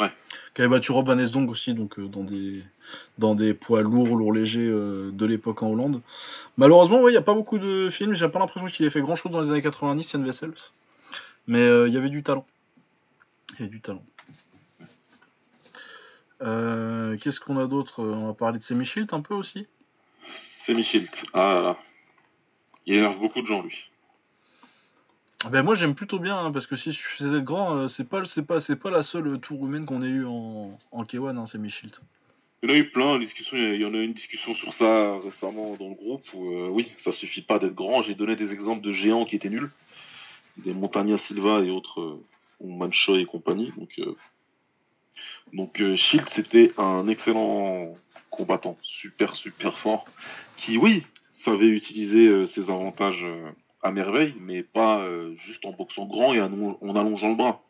Ouais. 0.00 0.10
Qui 0.54 0.62
avait 0.62 0.70
battu 0.70 0.90
Rob 0.90 1.06
Van 1.06 1.18
Esdong 1.18 1.48
aussi, 1.48 1.74
donc 1.74 1.98
euh, 1.98 2.08
dans 2.08 2.24
des 2.24 2.64
dans 3.18 3.34
des 3.34 3.54
poids 3.54 3.82
lourds, 3.82 4.16
lourds 4.16 4.32
légers 4.32 4.68
de 4.68 5.26
l'époque 5.26 5.62
en 5.62 5.70
Hollande. 5.70 6.00
Malheureusement, 6.56 7.00
ouais, 7.02 7.10
il 7.12 7.14
n'y 7.14 7.18
a 7.18 7.22
pas 7.22 7.34
beaucoup 7.34 7.58
de 7.58 7.88
films. 7.90 8.14
J'ai 8.14 8.28
pas 8.28 8.38
l'impression 8.38 8.68
qu'il 8.68 8.86
ait 8.86 8.90
fait 8.90 9.02
grand-chose 9.02 9.30
dans 9.30 9.40
les 9.40 9.50
années 9.50 9.62
90, 9.62 10.12
Yann 10.12 10.24
Vessel. 10.24 10.52
Mais 11.46 11.66
il 11.86 11.92
y 11.92 11.96
avait 11.96 12.08
du 12.08 12.22
talent. 12.22 12.46
Il 13.54 13.60
y 13.60 13.62
avait 13.62 13.70
du 13.70 13.80
talent. 13.80 14.02
Qu'est-ce 16.40 17.40
qu'on 17.40 17.58
a 17.58 17.66
d'autre? 17.66 18.02
On 18.02 18.26
va 18.26 18.34
parler 18.34 18.58
de 18.58 18.64
Semi 18.64 18.84
Shield 18.84 19.12
un 19.12 19.20
peu 19.20 19.34
aussi. 19.34 19.66
Michilt. 20.74 21.10
Ah 21.32 21.54
là 21.54 21.62
là. 21.62 21.78
Il 22.86 22.94
énerve 22.94 23.18
beaucoup 23.18 23.42
de 23.42 23.46
gens, 23.46 23.62
lui. 23.62 23.88
Ben 25.50 25.62
moi 25.62 25.76
j'aime 25.76 25.94
plutôt 25.94 26.18
bien 26.18 26.36
hein, 26.36 26.50
parce 26.50 26.66
que 26.66 26.74
si 26.74 26.90
je 26.90 27.00
faisais 27.00 27.30
d'être 27.30 27.44
grand, 27.44 27.76
euh, 27.76 27.88
c'est 27.88 28.08
pas 28.08 28.24
c'est 28.24 28.42
pas 28.42 28.58
c'est 28.58 28.74
pas 28.74 28.90
la 28.90 29.04
seule 29.04 29.38
tour 29.38 29.64
humaine 29.64 29.86
qu'on 29.86 30.02
ait 30.02 30.08
eu 30.08 30.26
en 30.26 30.76
en 30.90 31.04
K1, 31.04 31.36
hein, 31.36 31.46
c'est 31.46 31.58
Michilt. 31.58 32.00
Il 32.62 32.68
y 32.68 32.72
en 32.72 32.74
a 32.74 32.78
eu 32.78 32.90
plein, 32.90 33.18
discussions, 33.20 33.56
il 33.56 33.80
y 33.80 33.84
en 33.84 33.94
a 33.94 33.98
eu 33.98 34.04
une 34.04 34.14
discussion 34.14 34.52
sur 34.54 34.74
ça 34.74 35.16
récemment 35.20 35.76
dans 35.76 35.90
le 35.90 35.94
groupe 35.94 36.24
où 36.34 36.50
euh, 36.50 36.68
oui, 36.68 36.90
ça 36.98 37.12
suffit 37.12 37.42
pas 37.42 37.60
d'être 37.60 37.76
grand. 37.76 38.02
J'ai 38.02 38.16
donné 38.16 38.34
des 38.34 38.52
exemples 38.52 38.80
de 38.80 38.90
géants 38.90 39.24
qui 39.24 39.36
étaient 39.36 39.48
nuls, 39.48 39.70
des 40.56 40.74
Montagna 40.74 41.18
Silva 41.18 41.60
et 41.60 41.70
autres, 41.70 42.00
euh, 42.00 42.24
ou 42.58 42.74
Manchoy 42.74 43.20
et 43.20 43.26
compagnie. 43.26 43.72
Donc, 43.76 44.00
donc 45.52 45.80
Shield 45.94 46.26
c'était 46.30 46.72
un 46.78 47.06
excellent 47.06 47.94
combattant, 48.38 48.78
super 48.82 49.34
super 49.36 49.78
fort, 49.78 50.06
qui 50.56 50.78
oui 50.78 51.04
savait 51.34 51.68
utiliser 51.68 52.46
ses 52.46 52.70
avantages 52.70 53.24
à 53.82 53.92
merveille, 53.92 54.34
mais 54.40 54.62
pas 54.62 55.06
juste 55.36 55.64
en 55.64 55.72
boxant 55.72 56.06
grand 56.06 56.34
et 56.34 56.40
en 56.40 56.96
allongeant 56.96 57.28
le 57.28 57.36
bras. 57.36 57.62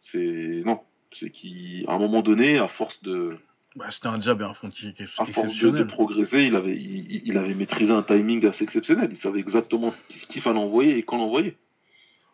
C'est 0.00 0.62
non, 0.64 0.80
c'est 1.18 1.30
qu'à 1.30 1.92
un 1.92 1.98
moment 1.98 2.22
donné, 2.22 2.58
à 2.58 2.68
force 2.68 3.02
de 3.02 3.36
bah, 3.76 3.90
c'était 3.90 4.06
un 4.06 4.18
jab 4.18 4.40
et 4.40 4.44
un 4.44 4.54
front 4.54 4.70
kick 4.70 4.98
exceptionnel. 5.02 5.80
de, 5.80 5.84
progresser, 5.84 6.44
il 6.44 6.56
avait, 6.56 6.74
il, 6.74 7.36
avait 7.36 7.52
maîtrisé 7.52 7.92
un 7.92 8.02
timing 8.02 8.46
assez 8.46 8.64
exceptionnel. 8.64 9.08
Il 9.10 9.18
savait 9.18 9.38
exactement 9.38 9.90
ce 9.90 10.26
qu'il 10.28 10.40
fallait 10.40 10.58
envoyer 10.58 10.96
et 10.96 11.02
quand 11.02 11.18
l'envoyer. 11.18 11.58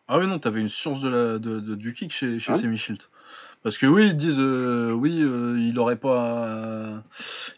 Ah 0.06 0.20
oui, 0.20 0.28
non, 0.28 0.38
t'avais 0.38 0.60
une 0.60 0.68
science 0.68 1.00
de 1.00 1.08
la, 1.08 1.38
de, 1.40 1.74
du 1.74 1.94
kick 1.94 2.12
chez, 2.12 2.38
chez 2.38 2.52
Parce 3.62 3.78
que 3.78 3.86
oui, 3.86 4.06
ils 4.06 4.16
disent, 4.16 4.38
euh, 4.38 4.90
oui, 4.92 5.20
euh, 5.22 5.56
il 5.58 5.78
aurait 5.78 5.96
pas, 5.96 7.02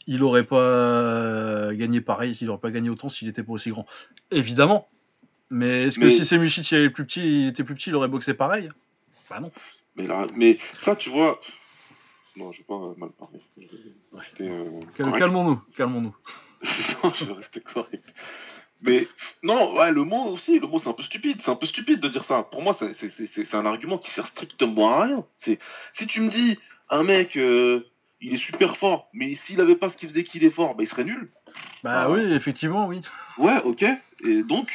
il 0.07 0.23
aurait 0.23 0.45
pas 0.45 1.75
gagné 1.75 2.01
pareil, 2.01 2.37
il 2.41 2.51
aurait 2.51 2.61
pas 2.61 2.71
gagné 2.71 2.91
autant 2.91 3.09
s'il 3.09 3.29
était 3.29 3.43
pas 3.43 3.53
aussi 3.53 3.71
grand. 3.71 3.87
Évidemment. 4.31 4.89
Mais 5.51 5.85
est-ce 5.85 5.99
que 5.99 6.11
si 6.11 6.25
c'est 6.25 6.39
Michit, 6.39 6.63
il, 6.73 6.93
plus 6.93 7.05
petit, 7.05 7.43
il 7.43 7.49
était 7.49 7.65
plus 7.65 7.75
petit, 7.75 7.91
il 7.91 7.97
aurait 7.97 8.09
boxé 8.09 8.35
pareil? 8.35 8.69
Bah 9.31 9.41
non. 9.41 9.53
Mais, 9.97 10.07
là, 10.07 10.27
mais 10.35 10.59
ça, 10.81 10.97
tu 10.97 11.11
vois, 11.11 11.41
non, 12.37 12.51
je 12.53 12.59
vais 12.59 12.65
pas 12.65 12.95
mal 12.97 13.11
parler. 13.11 13.41
Euh, 14.41 14.81
calmons-nous, 14.97 15.63
calmons-nous. 15.77 16.15
non, 17.05 17.13
je 17.15 17.25
vais 17.25 17.33
rester 17.35 17.61
correct. 17.61 18.05
Mais 18.85 19.09
non, 19.43 19.74
ouais, 19.77 19.90
le 19.93 20.05
mot 20.05 20.27
aussi, 20.27 20.61
le 20.61 20.66
mot 20.66 20.78
c'est 20.78 20.90
un 20.90 20.93
peu 20.94 21.02
stupide. 21.02 21.39
C'est 21.40 21.51
un 21.51 21.56
peu 21.56 21.66
stupide 21.66 22.01
de 22.01 22.09
dire 22.09 22.24
ça. 22.24 22.43
Pour 22.43 22.62
moi, 22.62 22.77
c'est 22.78 23.55
un 23.55 23.66
argument 23.66 23.97
qui 23.98 24.11
sert 24.11 24.28
strictement 24.28 24.90
à 24.90 25.05
rien. 25.05 25.24
C'est 25.39 25.59
si 25.94 26.06
tu 26.06 26.20
me 26.20 26.31
dis 26.31 26.59
un 26.90 27.02
mec, 27.02 27.36
euh, 27.36 27.86
il 28.20 28.35
est 28.35 28.39
super 28.39 28.77
fort, 28.77 29.09
mais 29.15 29.36
s'il 29.36 29.61
avait 29.62 29.77
pas 29.77 29.89
ce 29.89 29.97
qu'il 29.97 30.11
faisait 30.11 30.24
qu'il 30.24 30.44
est 30.44 30.51
fort, 30.51 30.74
bah, 30.74 30.82
il 30.82 30.86
serait 30.86 31.05
nul. 31.05 31.31
Bah 31.82 32.11
oui, 32.11 32.20
effectivement, 32.32 32.86
oui. 32.86 33.01
Ouais, 33.39 33.62
ok. 33.65 33.85
Et 34.24 34.43
donc, 34.43 34.70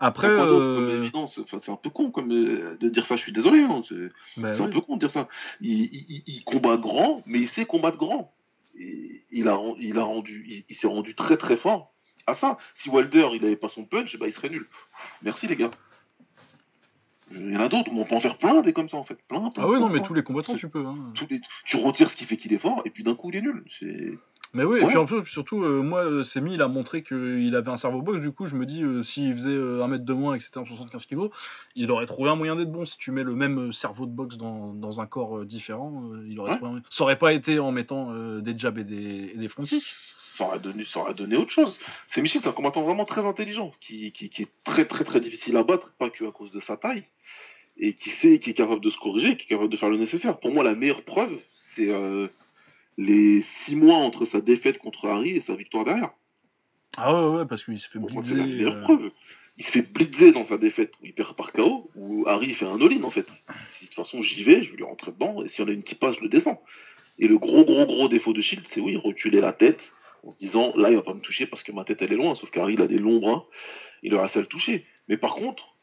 après, 0.00 0.28
euh, 0.28 1.08
c'est 1.28 1.70
un 1.70 1.76
peu 1.76 1.90
con 1.90 2.10
comme 2.10 2.32
euh, 2.32 2.76
de 2.80 2.88
dire 2.88 3.06
ça. 3.06 3.16
Je 3.16 3.22
suis 3.22 3.32
désolé, 3.32 3.60
hein, 3.60 3.82
c'est 3.88 4.40
bah 4.40 4.50
un 4.60 4.68
peu 4.68 4.80
con 4.80 4.96
de 4.96 5.00
dire 5.00 5.12
ça. 5.12 5.28
Il, 5.60 6.42
combat 6.44 6.76
grand, 6.76 7.22
mais 7.26 7.38
il 7.38 7.48
sait 7.48 7.66
combattre 7.66 7.98
grand. 7.98 8.34
il 8.74 9.48
a, 9.48 9.58
il 9.78 9.98
a 9.98 10.02
rendu, 10.02 10.64
il, 10.68 10.74
s'est 10.74 10.88
rendu 10.88 11.14
très 11.14 11.36
très 11.36 11.56
fort 11.56 11.93
à 12.26 12.34
ça. 12.34 12.58
Si 12.74 12.90
Wilder 12.90 13.28
il 13.34 13.44
avait 13.44 13.56
pas 13.56 13.68
son 13.68 13.84
punch, 13.84 14.16
bah, 14.18 14.26
il 14.26 14.34
serait 14.34 14.50
nul. 14.50 14.66
Merci 15.22 15.46
les 15.46 15.56
gars. 15.56 15.70
Il 17.30 17.52
y 17.52 17.56
en 17.56 17.60
a 17.60 17.68
d'autres, 17.68 17.90
on 17.92 18.04
peut 18.04 18.14
en 18.14 18.20
faire 18.20 18.36
plein 18.36 18.60
des 18.60 18.72
comme 18.72 18.88
ça 18.88 18.96
en 18.96 19.04
fait. 19.04 19.18
Plein, 19.26 19.50
ah 19.56 19.66
oui, 19.66 19.80
non, 19.80 19.88
mais 19.88 20.02
tous 20.02 20.14
les 20.14 20.22
combattants 20.22 20.54
tu 20.56 20.68
peux. 20.68 20.84
Hein. 20.84 21.12
tu 21.64 21.76
retires 21.76 22.10
ce 22.10 22.16
qui 22.16 22.24
fait 22.24 22.36
qu'il 22.36 22.52
est 22.52 22.58
fort, 22.58 22.82
et 22.84 22.90
puis 22.90 23.02
d'un 23.02 23.14
coup 23.14 23.30
il 23.30 23.36
est 23.36 23.40
nul. 23.40 23.64
C'est 23.78 24.18
mais 24.54 24.62
oui, 24.62 24.78
et 24.78 24.86
puis 24.86 24.96
en 24.96 25.04
plus, 25.04 25.26
surtout, 25.26 25.64
euh, 25.64 25.82
moi, 25.82 26.04
euh, 26.04 26.22
Semi, 26.22 26.54
il 26.54 26.62
a 26.62 26.68
montré 26.68 27.02
qu'il 27.02 27.56
avait 27.56 27.70
un 27.70 27.76
cerveau 27.76 28.02
box. 28.02 28.20
Du 28.20 28.30
coup, 28.30 28.46
je 28.46 28.54
me 28.54 28.66
dis, 28.66 28.84
euh, 28.84 29.02
s'il 29.02 29.34
faisait 29.34 29.56
un 29.56 29.88
mètre 29.88 30.04
de 30.04 30.12
moins 30.12 30.34
et 30.34 30.38
que 30.38 30.44
c'était 30.44 30.58
en 30.58 30.64
75 30.64 31.06
kg, 31.06 31.28
il 31.74 31.90
aurait 31.90 32.06
trouvé 32.06 32.30
un 32.30 32.36
moyen 32.36 32.54
d'être 32.54 32.70
bon. 32.70 32.84
Si 32.84 32.96
tu 32.96 33.10
mets 33.10 33.24
le 33.24 33.34
même 33.34 33.72
cerveau 33.72 34.06
de 34.06 34.12
boxe 34.12 34.36
dans, 34.36 35.00
un 35.00 35.06
corps 35.06 35.44
différent, 35.44 36.04
il 36.28 36.38
aurait 36.38 36.56
trouvé 36.56 36.78
un... 36.78 36.82
ça 36.88 37.02
aurait 37.02 37.18
pas 37.18 37.32
été 37.32 37.58
en 37.58 37.72
mettant 37.72 38.14
des 38.38 38.56
jabs 38.56 38.78
et 38.78 38.84
des, 38.84 39.32
et 39.34 39.36
des 39.36 39.48
front 39.48 39.64
kicks. 39.64 39.96
Ça 40.36 40.46
aurait, 40.46 40.58
donné, 40.58 40.84
ça 40.84 41.00
aurait 41.00 41.14
donné 41.14 41.36
autre 41.36 41.52
chose. 41.52 41.78
C'est 42.08 42.26
c'est 42.26 42.46
un 42.46 42.52
combattant 42.52 42.82
vraiment 42.82 43.04
très 43.04 43.24
intelligent, 43.24 43.72
qui, 43.80 44.10
qui, 44.10 44.26
est 44.42 44.48
très 44.64 44.84
très 44.84 45.04
très 45.04 45.20
difficile 45.20 45.56
à 45.56 45.62
battre, 45.62 45.92
pas 45.98 46.10
que 46.10 46.24
à 46.24 46.32
cause 46.32 46.50
de 46.50 46.60
sa 46.60 46.76
taille, 46.76 47.04
et 47.76 47.94
qui 47.94 48.10
sait, 48.10 48.38
qui 48.40 48.50
est 48.50 48.54
capable 48.54 48.80
de 48.80 48.90
se 48.90 48.98
corriger, 48.98 49.36
qui 49.36 49.44
est 49.44 49.48
capable 49.48 49.70
de 49.70 49.76
faire 49.76 49.90
le 49.90 49.96
nécessaire. 49.96 50.38
Pour 50.40 50.52
moi, 50.52 50.64
la 50.64 50.74
meilleure 50.74 51.02
preuve, 51.02 51.38
c'est 51.74 51.88
les 52.96 53.42
six 53.42 53.76
mois 53.76 53.96
entre 53.96 54.24
sa 54.24 54.40
défaite 54.40 54.78
contre 54.78 55.08
Harry 55.08 55.30
et 55.30 55.40
sa 55.40 55.54
victoire 55.54 55.84
derrière. 55.84 56.10
Ah 56.96 57.12
ouais, 57.12 57.38
ouais, 57.38 57.46
parce 57.46 57.64
qu'il 57.64 57.78
se 57.78 57.88
fait 57.88 57.98
blitzer. 57.98 58.34
Euh. 58.34 59.10
Il 59.56 59.64
se 59.64 59.70
fait 59.70 59.82
blitzer 59.82 60.32
dans 60.32 60.44
sa 60.44 60.58
défaite 60.58 60.92
où 61.00 61.06
il 61.06 61.14
perd 61.14 61.36
par 61.36 61.52
KO, 61.52 61.90
où 61.94 62.24
Harry 62.26 62.54
fait 62.54 62.66
un 62.66 62.80
all-in 62.80 63.02
en 63.04 63.10
fait. 63.10 63.26
De 63.26 63.86
toute 63.86 63.94
façon, 63.94 64.22
j'y 64.22 64.42
vais, 64.42 64.62
je 64.62 64.70
vais 64.70 64.76
lui 64.76 64.84
rentrer 64.84 65.12
dedans, 65.12 65.44
et 65.44 65.48
s'il 65.48 65.64
y 65.64 65.68
en 65.68 65.70
a 65.70 65.74
une 65.74 65.82
qui 65.82 65.94
passe, 65.94 66.16
je 66.16 66.22
le 66.22 66.28
descends. 66.28 66.60
Et 67.18 67.28
le 67.28 67.38
gros, 67.38 67.64
gros, 67.64 67.86
gros 67.86 68.08
défaut 68.08 68.32
de 68.32 68.40
Shield, 68.40 68.64
c'est 68.70 68.80
oui, 68.80 68.96
reculer 68.96 69.40
la 69.40 69.52
tête 69.52 69.92
en 70.26 70.32
se 70.32 70.38
disant 70.38 70.72
là, 70.76 70.90
il 70.90 70.96
va 70.96 71.02
pas 71.02 71.14
me 71.14 71.20
toucher 71.20 71.46
parce 71.46 71.62
que 71.62 71.72
ma 71.72 71.84
tête 71.84 72.02
elle 72.02 72.12
est 72.12 72.16
loin, 72.16 72.34
sauf 72.34 72.50
qu'Harry 72.50 72.74
il 72.74 72.82
a 72.82 72.86
des 72.86 72.98
longs 72.98 73.20
bras, 73.20 73.46
il 74.02 74.14
aura 74.14 74.26
à 74.26 74.38
le 74.38 74.46
toucher. 74.46 74.86
Mais 75.08 75.16
par 75.16 75.34
contre, 75.34 75.76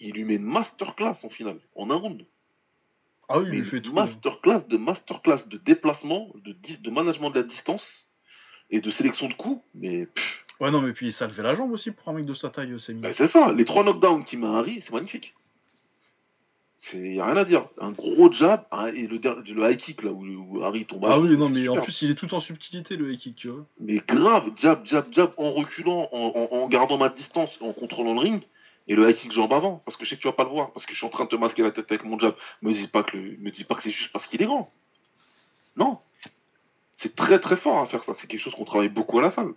il 0.00 0.12
lui 0.12 0.24
met 0.24 0.34
une 0.34 0.44
masterclass 0.44 1.24
en 1.24 1.30
finale, 1.30 1.60
en 1.74 1.90
un 1.90 1.96
round. 1.96 2.26
Ah 3.28 3.40
oui, 3.40 3.48
il 3.52 3.64
fait 3.64 3.80
tout. 3.80 3.92
Masterclass 3.92 4.66
de 4.68 4.76
masterclass 4.76 5.48
de 5.48 5.56
déplacement, 5.56 6.30
de, 6.44 6.54
de 6.78 6.90
management 6.90 7.30
de 7.30 7.40
la 7.40 7.46
distance 7.46 8.10
et 8.70 8.80
de 8.80 8.90
sélection 8.90 9.28
de 9.28 9.34
coups. 9.34 9.62
Mais. 9.74 10.08
Ouais, 10.60 10.70
non, 10.70 10.82
mais 10.82 10.92
puis 10.92 11.12
ça 11.12 11.26
levait 11.26 11.42
la 11.42 11.54
jambe 11.54 11.72
aussi 11.72 11.90
pour 11.90 12.08
un 12.08 12.12
mec 12.12 12.26
de 12.26 12.34
sa 12.34 12.50
taille, 12.50 12.74
c'est 12.78 12.94
bah, 12.94 13.12
C'est 13.12 13.28
ça, 13.28 13.52
les 13.52 13.64
trois 13.64 13.82
knockdowns 13.82 14.24
qui 14.24 14.36
m'a 14.36 14.58
Harry, 14.58 14.82
c'est 14.84 14.92
magnifique. 14.92 15.34
Il 16.92 17.12
n'y 17.12 17.20
a 17.20 17.26
rien 17.26 17.36
à 17.36 17.44
dire. 17.44 17.66
Un 17.80 17.92
gros 17.92 18.30
jab 18.32 18.64
et 18.94 19.06
le, 19.06 19.18
le 19.18 19.70
high 19.70 19.76
kick 19.78 20.02
là 20.02 20.10
où, 20.12 20.62
Harry 20.62 20.84
tombe 20.84 21.04
Ah 21.08 21.18
oui, 21.18 21.36
non, 21.36 21.48
mais 21.48 21.66
en 21.68 21.76
plus 21.76 22.02
il 22.02 22.10
est 22.10 22.14
tout 22.14 22.34
en 22.34 22.40
subtilité 22.40 22.96
le 22.96 23.12
high 23.12 23.18
kick, 23.18 23.36
tu 23.36 23.48
vois. 23.48 23.64
Mais 23.80 24.00
grave, 24.06 24.50
jab, 24.56 24.84
jab, 24.84 25.06
jab, 25.10 25.32
en 25.36 25.50
reculant, 25.50 26.08
en, 26.12 26.48
en 26.50 26.68
gardant 26.68 26.98
ma 26.98 27.08
distance, 27.08 27.56
en 27.60 27.72
contrôlant 27.72 28.12
le 28.14 28.20
ring 28.20 28.42
et 28.86 28.96
le 28.96 29.08
high 29.08 29.16
kick 29.16 29.32
jambe 29.32 29.52
avant, 29.52 29.82
parce 29.84 29.96
que 29.96 30.04
je 30.04 30.10
sais 30.10 30.16
que 30.16 30.20
tu 30.20 30.28
vas 30.28 30.34
pas 30.34 30.44
le 30.44 30.50
voir, 30.50 30.70
parce 30.72 30.84
que 30.84 30.92
je 30.92 30.98
suis 30.98 31.06
en 31.06 31.10
train 31.10 31.24
de 31.24 31.30
te 31.30 31.36
masquer 31.36 31.62
la 31.62 31.70
tête 31.70 31.86
avec 31.90 32.04
mon 32.04 32.18
jab. 32.18 32.34
Me 32.60 32.72
dis 32.72 32.86
pas 32.86 33.02
que 33.02 33.16
me 33.16 33.50
dis 33.50 33.64
pas 33.64 33.74
que 33.76 33.82
c'est 33.82 33.90
juste 33.90 34.12
parce 34.12 34.26
qu'il 34.26 34.42
est 34.42 34.46
grand. 34.46 34.70
Non. 35.76 35.98
C'est 36.98 37.16
très 37.16 37.38
très 37.38 37.56
fort 37.56 37.80
à 37.80 37.86
faire 37.86 38.04
ça. 38.04 38.14
C'est 38.18 38.26
quelque 38.26 38.40
chose 38.40 38.54
qu'on 38.54 38.64
travaille 38.64 38.88
beaucoup 38.88 39.18
à 39.18 39.22
la 39.22 39.30
salle. 39.30 39.52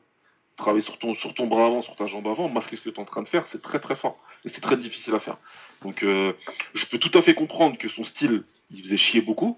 Travailler 0.55 0.81
sur 0.81 0.97
ton, 0.97 1.13
sur 1.13 1.33
ton 1.33 1.45
bras 1.45 1.67
avant, 1.67 1.81
sur 1.81 1.95
ta 1.95 2.07
jambe 2.07 2.27
avant, 2.27 2.49
masquer 2.49 2.77
ce 2.77 2.81
que 2.81 2.89
tu 2.89 2.95
es 2.95 2.99
en 2.99 3.05
train 3.05 3.21
de 3.21 3.27
faire, 3.27 3.45
c'est 3.51 3.61
très 3.61 3.79
très 3.79 3.95
fort. 3.95 4.17
Et 4.43 4.49
c'est 4.49 4.61
très 4.61 4.77
difficile 4.77 5.13
à 5.13 5.19
faire. 5.19 5.37
Donc 5.81 6.03
euh, 6.03 6.33
je 6.73 6.85
peux 6.85 6.97
tout 6.97 7.15
à 7.17 7.21
fait 7.21 7.33
comprendre 7.33 7.77
que 7.77 7.89
son 7.89 8.03
style, 8.03 8.43
il 8.71 8.83
faisait 8.83 8.97
chier 8.97 9.21
beaucoup. 9.21 9.57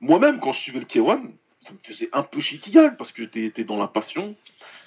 Moi-même, 0.00 0.40
quand 0.40 0.52
je 0.52 0.60
suivais 0.60 0.80
le 0.80 0.86
K1, 0.86 1.30
ça 1.60 1.72
me 1.72 1.78
faisait 1.82 2.08
un 2.12 2.22
peu 2.22 2.40
chier 2.40 2.58
qu'il 2.58 2.72
gagne, 2.72 2.96
parce 2.96 3.12
que 3.12 3.22
tu 3.22 3.46
étais 3.46 3.64
dans 3.64 3.78
la 3.78 3.86
passion, 3.86 4.36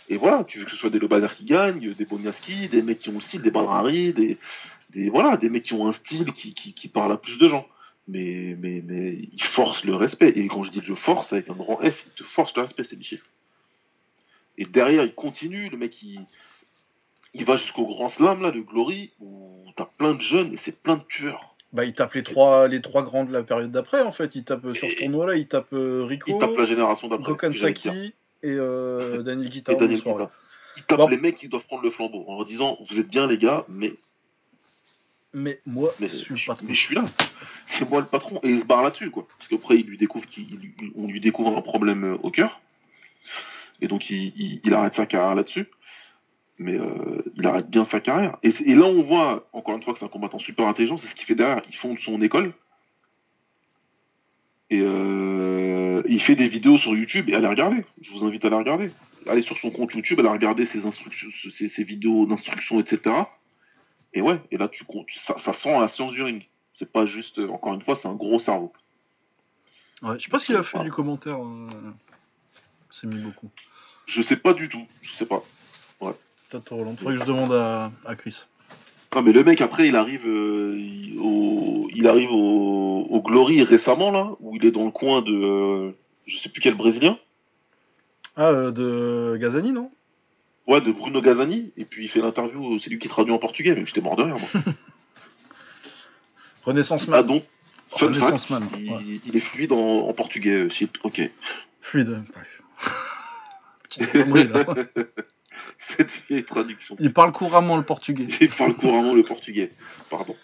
et 0.09 0.17
voilà, 0.17 0.43
tu 0.43 0.59
veux 0.59 0.65
que 0.65 0.71
ce 0.71 0.77
soit 0.77 0.89
des 0.89 0.99
Lobaner 0.99 1.27
qui 1.37 1.45
gagnent, 1.45 1.93
des 1.93 2.05
Boniaski, 2.05 2.67
des 2.67 2.81
mecs 2.81 2.99
qui 2.99 3.09
ont 3.09 3.15
le 3.15 3.21
style, 3.21 3.41
des 3.41 3.51
Badrari, 3.51 4.13
des, 4.13 5.09
voilà, 5.09 5.37
des 5.37 5.49
mecs 5.49 5.63
qui 5.63 5.73
ont 5.73 5.87
un 5.87 5.93
style 5.93 6.33
qui, 6.33 6.53
qui, 6.53 6.73
qui 6.73 6.87
parle 6.87 7.11
à 7.11 7.17
plus 7.17 7.37
de 7.37 7.47
gens. 7.47 7.67
Mais, 8.07 8.55
mais, 8.59 8.81
mais 8.83 9.19
le 9.83 9.93
respect. 9.93 10.33
Et 10.35 10.47
quand 10.47 10.63
je 10.63 10.71
dis 10.71 10.81
je 10.83 10.95
force 10.95 11.31
avec 11.31 11.47
un 11.47 11.53
grand 11.53 11.77
F, 11.77 12.03
il 12.07 12.11
te 12.15 12.23
force 12.23 12.55
le 12.55 12.63
respect, 12.63 12.83
c'est 12.83 12.95
Michel. 12.95 13.19
Et 14.57 14.65
derrière, 14.65 15.05
il 15.05 15.13
continue, 15.13 15.69
le 15.69 15.77
mec, 15.77 16.01
il, 16.01 16.21
il 17.33 17.45
va 17.45 17.57
jusqu'au 17.57 17.85
grand 17.85 18.09
slam, 18.09 18.41
là, 18.41 18.51
de 18.51 18.59
Glory, 18.59 19.11
où 19.19 19.65
t'as 19.75 19.85
plein 19.97 20.13
de 20.13 20.21
jeunes 20.21 20.53
et 20.53 20.57
c'est 20.57 20.81
plein 20.81 20.97
de 20.97 21.03
tueurs. 21.03 21.55
Bah, 21.71 21.85
il 21.85 21.93
tape 21.93 22.13
les 22.15 22.23
trois, 22.23 22.67
les 22.67 22.81
trois 22.81 23.03
grands 23.03 23.25
de 23.25 23.31
la 23.31 23.43
période 23.43 23.71
d'après, 23.71 24.01
en 24.01 24.11
fait. 24.11 24.35
Il 24.35 24.43
tape 24.43 24.73
sur 24.73 24.89
ce 24.89 24.95
tournoi-là, 24.95 25.35
il 25.35 25.47
tape 25.47 25.71
euh, 25.73 26.03
Rico. 26.03 26.31
Il 26.31 26.39
tape 26.39 26.57
la 26.57 26.65
génération 26.65 27.07
d'après 27.07 27.35
et 28.41 28.51
euh, 28.51 29.21
Daniel 29.21 29.49
Guitar. 29.49 29.75
Il 30.77 30.83
tape 30.83 31.09
les 31.09 31.17
mecs 31.17 31.37
qui 31.37 31.47
doivent 31.47 31.65
prendre 31.65 31.83
le 31.83 31.91
flambeau 31.91 32.25
en 32.27 32.43
disant 32.43 32.77
Vous 32.89 32.99
êtes 32.99 33.09
bien, 33.09 33.27
les 33.27 33.37
gars, 33.37 33.65
mais. 33.67 33.93
Mais 35.31 35.61
moi, 35.67 35.93
je 35.99 36.07
suis 36.07 36.33
le 36.33 36.39
patron. 36.47 36.65
Mais 36.67 36.73
je 36.73 36.81
suis 36.81 36.95
là. 36.95 37.05
C'est 37.67 37.87
moi 37.87 37.99
le 37.99 38.07
patron. 38.07 38.39
Et 38.41 38.49
il 38.49 38.61
se 38.61 38.65
barre 38.65 38.81
là-dessus, 38.81 39.11
quoi. 39.11 39.27
Parce 39.37 39.47
qu'après, 39.47 39.77
il 39.77 39.85
lui 39.85 39.97
découvre 39.97 40.25
qu'on 40.25 41.07
lui 41.07 41.19
découvre 41.19 41.55
un 41.55 41.61
problème 41.61 42.03
euh, 42.03 42.17
au 42.23 42.31
cœur. 42.31 42.59
Et 43.79 43.87
donc, 43.87 44.09
il, 44.09 44.73
arrête 44.73 44.95
sa 44.95 45.05
carrière 45.05 45.35
là-dessus. 45.35 45.67
Mais 46.59 46.77
euh, 46.77 47.23
il 47.35 47.47
arrête 47.47 47.69
bien 47.69 47.85
sa 47.85 47.99
carrière. 47.99 48.37
Et, 48.43 48.51
et, 48.65 48.75
là, 48.75 48.85
on 48.85 49.01
voit, 49.01 49.47
encore 49.53 49.75
une 49.75 49.81
fois, 49.81 49.93
que 49.93 49.99
c'est 49.99 50.05
un 50.05 50.09
combattant 50.09 50.39
super 50.39 50.67
intelligent. 50.67 50.97
C'est 50.97 51.07
ce 51.07 51.15
qu'il 51.15 51.25
fait 51.25 51.35
derrière. 51.35 51.61
Il 51.69 51.75
fonde 51.75 51.97
son 51.99 52.21
école. 52.21 52.53
Et 54.69 54.81
euh, 54.81 56.03
il 56.07 56.21
fait 56.21 56.35
des 56.35 56.47
vidéos 56.47 56.77
sur 56.77 56.95
YouTube 56.95 57.29
et 57.29 57.35
allez 57.35 57.47
regarder. 57.47 57.85
Je 58.01 58.11
vous 58.11 58.23
invite 58.25 58.45
à 58.45 58.49
la 58.49 58.57
regarder. 58.57 58.91
Allez 59.27 59.41
sur 59.41 59.57
son 59.57 59.71
compte 59.71 59.93
YouTube, 59.93 60.19
allez 60.19 60.29
regarder 60.29 60.65
ses 60.65 60.85
instructions, 60.85 61.29
ses, 61.51 61.83
vidéos 61.83 62.25
d'instruction, 62.25 62.79
etc. 62.79 63.15
Et 64.13 64.21
ouais, 64.21 64.39
et 64.51 64.57
là 64.57 64.67
tu 64.69 64.85
ça, 65.17 65.37
ça 65.39 65.53
sent 65.53 65.77
la 65.79 65.87
science 65.87 66.13
du 66.13 66.21
ring. 66.21 66.43
C'est 66.73 66.91
pas 66.91 67.05
juste, 67.05 67.39
encore 67.39 67.73
une 67.73 67.81
fois, 67.81 67.95
c'est 67.95 68.07
un 68.07 68.15
gros 68.15 68.39
cerveau. 68.39 68.71
Ouais, 70.01 70.17
je 70.17 70.23
sais 70.23 70.29
pas 70.29 70.39
s'il 70.39 70.55
a 70.55 70.63
fait 70.63 70.81
du 70.83 70.91
commentaire. 70.91 71.43
Euh... 71.43 71.67
C'est 72.89 73.07
mis 73.07 73.21
beaucoup. 73.21 73.49
Je 74.05 74.21
sais 74.21 74.37
pas 74.37 74.53
du 74.53 74.69
tout. 74.69 74.87
Je 75.01 75.11
sais 75.11 75.25
pas. 75.25 75.43
Ouais. 75.99 76.13
Peut-être 76.49 76.73
Roland. 76.73 76.95
Faudrait 76.97 77.15
que 77.15 77.21
je 77.21 77.25
demande 77.25 77.53
à, 77.53 77.91
à 78.05 78.15
Chris. 78.15 78.45
Non, 79.15 79.21
mais 79.23 79.31
le 79.31 79.43
mec, 79.43 79.61
après, 79.61 79.87
il 79.87 79.95
arrive, 79.95 80.25
euh, 80.27 80.77
au, 81.19 81.89
il 81.93 82.07
arrive 82.07 82.31
au, 82.31 83.07
au 83.09 83.21
Glory 83.21 83.63
récemment, 83.63 84.11
là, 84.11 84.31
où 84.39 84.55
il 84.55 84.65
est 84.65 84.71
dans 84.71 84.85
le 84.85 84.91
coin 84.91 85.21
de. 85.21 85.31
euh, 85.31 85.91
je 86.27 86.37
sais 86.37 86.49
plus 86.49 86.61
quel 86.61 86.75
Brésilien. 86.75 87.17
Ah, 88.35 88.49
euh, 88.49 88.71
de 88.71 89.37
Gazani, 89.37 89.71
non? 89.71 89.91
Ouais, 90.67 90.81
de 90.81 90.91
Bruno 90.91 91.21
Gazani. 91.21 91.71
Et 91.77 91.85
puis 91.85 92.05
il 92.05 92.09
fait 92.09 92.21
l'interview, 92.21 92.79
c'est 92.79 92.89
lui 92.91 92.99
qui 92.99 93.07
traduit 93.07 93.33
en 93.33 93.39
portugais, 93.39 93.73
mais 93.75 93.85
j'étais 93.85 94.01
mort 94.01 94.15
de 94.15 94.23
rire, 94.23 94.37
moi. 94.37 94.63
Renaissance 96.65 97.05
ah 97.07 97.11
Man. 97.11 97.25
donc, 97.27 97.43
fun 97.89 98.07
Renaissance 98.07 98.45
fact, 98.45 98.49
Man, 98.61 98.69
il, 98.79 98.91
ouais. 98.91 99.21
il 99.25 99.35
est 99.35 99.39
fluide 99.39 99.71
en, 99.71 100.07
en 100.07 100.13
portugais. 100.13 100.51
euh, 100.51 100.69
shit, 100.69 100.91
ok. 101.03 101.21
Fluide. 101.81 102.21
Petite 103.83 104.13
là. 104.13 104.65
Cette 105.97 106.11
vieille 106.29 106.43
traduction. 106.43 106.95
Il 106.99 107.13
parle 107.13 107.31
couramment 107.31 107.77
le 107.77 107.83
portugais. 107.83 108.27
Il 108.41 108.49
parle 108.49 108.73
couramment 108.75 109.13
le 109.13 109.23
portugais. 109.23 109.71
Pardon. 110.09 110.35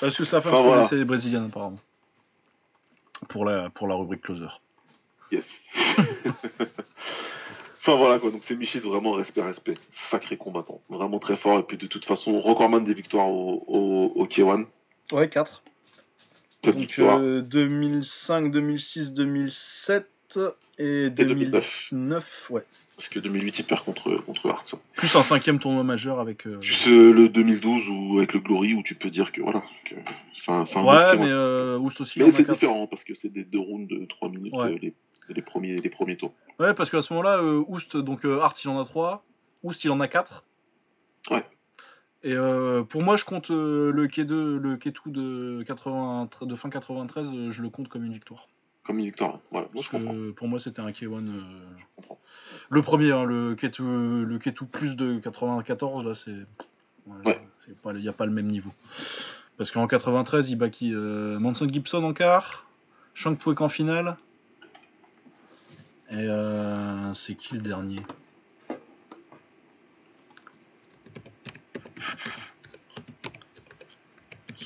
Parce 0.00 0.16
que 0.16 0.24
sa 0.24 0.40
femme, 0.40 0.52
Enfin, 0.54 0.62
c'est 0.62 0.66
voilà. 0.68 0.84
c'est 0.84 0.96
les 0.96 1.04
brésiliennes, 1.04 1.46
apparemment. 1.46 1.78
Pour 3.28 3.44
la, 3.44 3.70
pour 3.70 3.86
la 3.86 3.94
rubrique 3.94 4.22
closer. 4.22 4.46
Yes. 5.30 5.44
enfin 7.80 7.96
voilà 7.96 8.18
quoi, 8.18 8.30
donc 8.30 8.42
c'est 8.44 8.56
Michel 8.56 8.82
vraiment 8.82 9.12
respect, 9.12 9.42
respect. 9.42 9.76
Sacré 10.10 10.36
combattant. 10.36 10.80
Vraiment 10.88 11.18
très 11.18 11.36
fort. 11.36 11.58
Et 11.58 11.62
puis 11.62 11.76
de 11.76 11.86
toute 11.86 12.04
façon, 12.04 12.40
recordman 12.40 12.84
des 12.84 12.94
victoires 12.94 13.28
au, 13.28 13.64
au, 13.66 14.12
au 14.20 14.26
K1. 14.26 14.66
Ouais, 15.12 15.28
4. 15.28 15.62
Quatre 16.62 16.74
Donc 16.74 16.80
victoires. 16.80 17.18
euh, 17.20 17.40
2005, 17.42 18.50
2006, 18.50 19.12
2007 19.12 20.38
et 20.78 20.84
Et 21.06 21.10
2009. 21.10 21.88
2009. 21.90 22.50
ouais. 22.50 22.64
Parce 23.00 23.08
que 23.08 23.18
2008, 23.18 23.60
il 23.60 23.64
perd 23.64 23.82
contre, 23.82 24.14
contre 24.26 24.50
Hart. 24.50 24.74
Plus 24.94 25.16
un 25.16 25.22
cinquième 25.22 25.58
tournoi 25.58 25.82
majeur 25.84 26.20
avec. 26.20 26.46
euh, 26.46 26.58
Plus 26.58 26.86
euh, 26.86 27.14
le 27.14 27.30
2012 27.30 27.84
ou 27.88 28.18
avec 28.18 28.34
le 28.34 28.40
Glory 28.40 28.74
où 28.74 28.82
tu 28.82 28.94
peux 28.94 29.08
dire 29.08 29.32
que 29.32 29.40
voilà, 29.40 29.62
que 29.86 29.94
Ouais, 29.94 30.02
K1. 30.46 31.18
mais 31.18 31.30
euh, 31.30 31.78
Oust 31.78 32.02
aussi, 32.02 32.18
Mais 32.18 32.30
c'est 32.30 32.46
différent 32.46 32.86
parce 32.86 33.02
que 33.02 33.14
c'est 33.14 33.30
des 33.30 33.42
deux 33.44 33.58
rounds 33.58 33.88
de 33.88 34.04
3 34.04 34.28
minutes 34.28 34.52
Ouais. 34.52 34.64
euh, 34.74 34.78
les, 34.82 34.94
les, 35.30 35.40
premiers, 35.40 35.76
les 35.76 35.88
premiers 35.88 36.18
tours. 36.18 36.34
Ouais, 36.58 36.74
parce 36.74 36.90
qu'à 36.90 37.00
ce 37.00 37.10
moment-là, 37.14 37.42
Oust, 37.68 37.96
donc 37.96 38.26
Hart, 38.26 38.62
il 38.62 38.68
en 38.68 38.78
a 38.78 38.84
3. 38.84 39.24
Oust, 39.62 39.82
il 39.84 39.90
en 39.90 40.00
a 40.00 40.06
4. 40.06 40.44
Ouais. 41.30 41.42
Et 42.22 42.34
euh, 42.34 42.82
pour 42.82 43.02
moi, 43.02 43.16
je 43.16 43.24
compte 43.24 43.48
le 43.48 43.92
K2, 44.08 44.56
le 44.58 44.76
K2 44.76 45.10
de, 45.10 45.62
80, 45.62 46.28
de 46.42 46.54
fin 46.54 46.68
93, 46.68 47.28
euh, 47.32 47.50
je 47.50 47.62
le 47.62 47.70
compte 47.70 47.88
comme 47.88 48.04
une 48.04 48.12
victoire. 48.12 48.46
Comme 48.84 48.98
une 48.98 49.04
victoire. 49.04 49.40
Moi 49.52 49.68
Parce 49.72 49.86
je 49.86 49.90
que 49.90 50.30
pour 50.32 50.48
moi, 50.48 50.58
c'était 50.58 50.80
un 50.80 50.90
K1. 50.90 51.28
euh, 51.28 51.40
Je 51.78 51.84
comprends. 51.96 52.18
Le 52.70 52.82
premier, 52.82 53.12
hein, 53.12 53.24
le 53.24 53.54
K2, 53.54 54.22
le 54.22 54.38
K2 54.38 54.66
plus 54.66 54.96
de 54.96 55.18
94, 55.18 56.04
là, 56.04 56.14
c'est. 56.14 56.30
ouais, 56.32 56.46
Ouais. 57.26 57.40
c'est 57.66 57.78
pas- 57.80 57.92
Il 57.92 58.00
n'y 58.00 58.08
a 58.08 58.12
pas 58.12 58.26
le 58.26 58.32
même 58.32 58.46
niveau. 58.48 58.70
Parce 59.58 59.70
qu'en 59.70 59.86
93, 59.86 60.48
il 60.50 60.56
bat 60.56 60.70
qui 60.70 60.94
euh, 60.94 61.38
Manson 61.38 61.68
Gibson 61.68 62.02
en 62.04 62.14
quart, 62.14 62.66
Shank 63.14 63.38
Puek 63.38 63.60
en 63.60 63.68
finale. 63.68 64.16
Et 66.10 66.14
euh, 66.28 67.12
c'est 67.14 67.34
qui 67.36 67.54
le 67.54 67.60
dernier? 67.60 68.00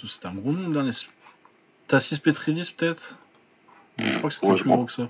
C'était 0.06 0.26
un 0.26 0.34
gros 0.34 0.52
nom 0.52 0.68
le 0.68 0.74
dernier. 0.74 0.90
Tassis 1.88 2.18
Petridis 2.18 2.72
peut-être? 2.76 3.16
Je 3.98 4.18
crois 4.18 4.30
que 4.30 4.34
c'était 4.34 4.48
Ouais, 4.48 4.56
plus 4.56 4.68
gros 4.68 4.84
que 4.84 4.92
ça. 4.92 5.08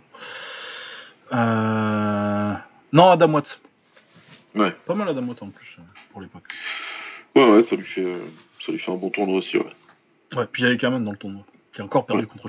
Euh... 1.33 2.55
Non, 2.93 3.11
Adam 3.11 3.33
Watt. 3.33 3.61
Ouais. 4.55 4.71
Pas 4.87 4.95
mal 4.95 5.09
Adam 5.09 5.27
Watt 5.27 5.43
en 5.43 5.49
plus 5.49 5.77
euh, 5.79 5.83
pour 6.13 6.21
l'époque. 6.21 6.45
Ouais, 7.35 7.51
ouais, 7.51 7.65
ça 7.65 7.75
lui 7.77 7.85
fait, 7.85 8.05
euh, 8.05 8.25
ça 8.65 8.71
lui 8.73 8.79
fait 8.79 8.93
un 8.93 8.97
bon 8.97 9.11
tournoi 9.11 9.39
aussi, 9.39 9.59
ouais. 9.59 9.73
Ouais, 10.37 10.47
puis 10.51 10.63
il 10.63 10.67
y 10.67 10.69
avait 10.69 10.77
Kamen 10.77 11.03
dans 11.03 11.11
le 11.11 11.17
tournoi, 11.17 11.43
qui 11.73 11.81
a 11.81 11.85
encore 11.85 12.07
perdu 12.07 12.27
contre 12.27 12.45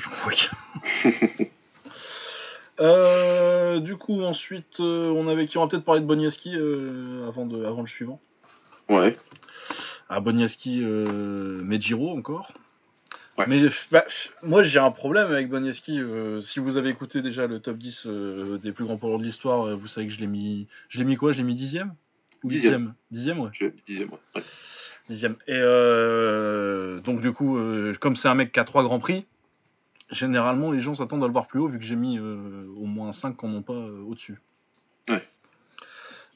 euh, 2.80 3.80
du 3.80 3.96
coup, 3.96 4.22
ensuite, 4.22 4.80
on 4.80 5.28
avait 5.28 5.46
qui? 5.46 5.58
On 5.58 5.62
va 5.62 5.68
peut-être 5.68 5.86
parler 5.86 6.02
de 6.02 6.06
Boniaski 6.06 6.56
euh, 6.56 7.28
avant, 7.28 7.46
de, 7.46 7.64
avant 7.64 7.82
le 7.82 7.88
suivant. 7.88 8.20
Ouais. 8.90 9.18
Ah, 10.10 10.20
Boniaski, 10.20 10.82
euh, 10.84 11.62
Mejiro 11.64 12.16
encore. 12.16 12.52
Ouais. 13.38 13.46
Mais 13.48 13.62
bah, 13.92 14.06
moi 14.44 14.64
j'ai 14.64 14.80
un 14.80 14.92
problème 14.92 15.28
avec 15.30 15.50
Boniaski. 15.50 16.00
euh, 16.00 16.40
si 16.40 16.60
vous 16.60 16.78
avez 16.78 16.90
écouté 16.90 17.22
déjà 17.22 17.48
le 17.48 17.60
top 17.60 17.78
10 17.78 18.04
euh, 18.08 18.58
des 18.58 18.72
plus 18.72 18.86
grands 18.86 18.98
lourds 19.02 19.20
de 19.20 19.24
l'histoire, 19.26 19.68
euh, 19.68 19.76
vous 19.76 19.88
savez 19.88 20.08
que 20.08 20.14
je 20.14 20.20
l'ai 20.22 20.28
mis. 20.28 20.68
Je 20.88 21.00
l'ai 21.00 21.04
mis 21.06 21.18
quoi? 21.18 21.34
Je 21.34 21.38
l'ai 21.38 21.44
mis 21.44 21.56
dixième? 21.56 21.96
Ou 22.44 22.50
Dixième. 22.50 22.94
Dixième, 23.12 23.40
ouais. 23.40 23.50
Je 23.54 24.04
moi. 24.06 24.20
Ouais. 24.36 24.42
Dixième. 25.10 25.34
Et 25.48 25.54
euh, 25.56 27.00
donc 27.02 27.20
du 27.22 27.32
coup, 27.34 27.60
comme 28.00 28.16
c'est 28.16 28.28
un 28.30 28.36
mec 28.36 28.52
qui 28.54 28.60
a 28.60 28.64
trois 28.64 28.84
grands 28.84 29.00
prix, 29.00 29.26
généralement 30.10 30.72
les 30.72 30.80
gens 30.80 30.96
s'attendent 30.96 31.24
à 31.24 31.28
le 31.28 31.34
voir 31.34 31.48
plus 31.48 31.60
haut 31.60 31.68
vu 31.68 31.78
que 31.78 31.84
j'ai 31.86 31.96
mis 31.98 32.20
au 32.20 32.86
moins 32.86 33.12
5 33.12 33.36
qui 33.38 33.46
n'en 33.46 33.56
ont 33.56 33.62
pas 33.62 33.74
au-dessus. 33.74 34.40
Ouais. 35.10 35.24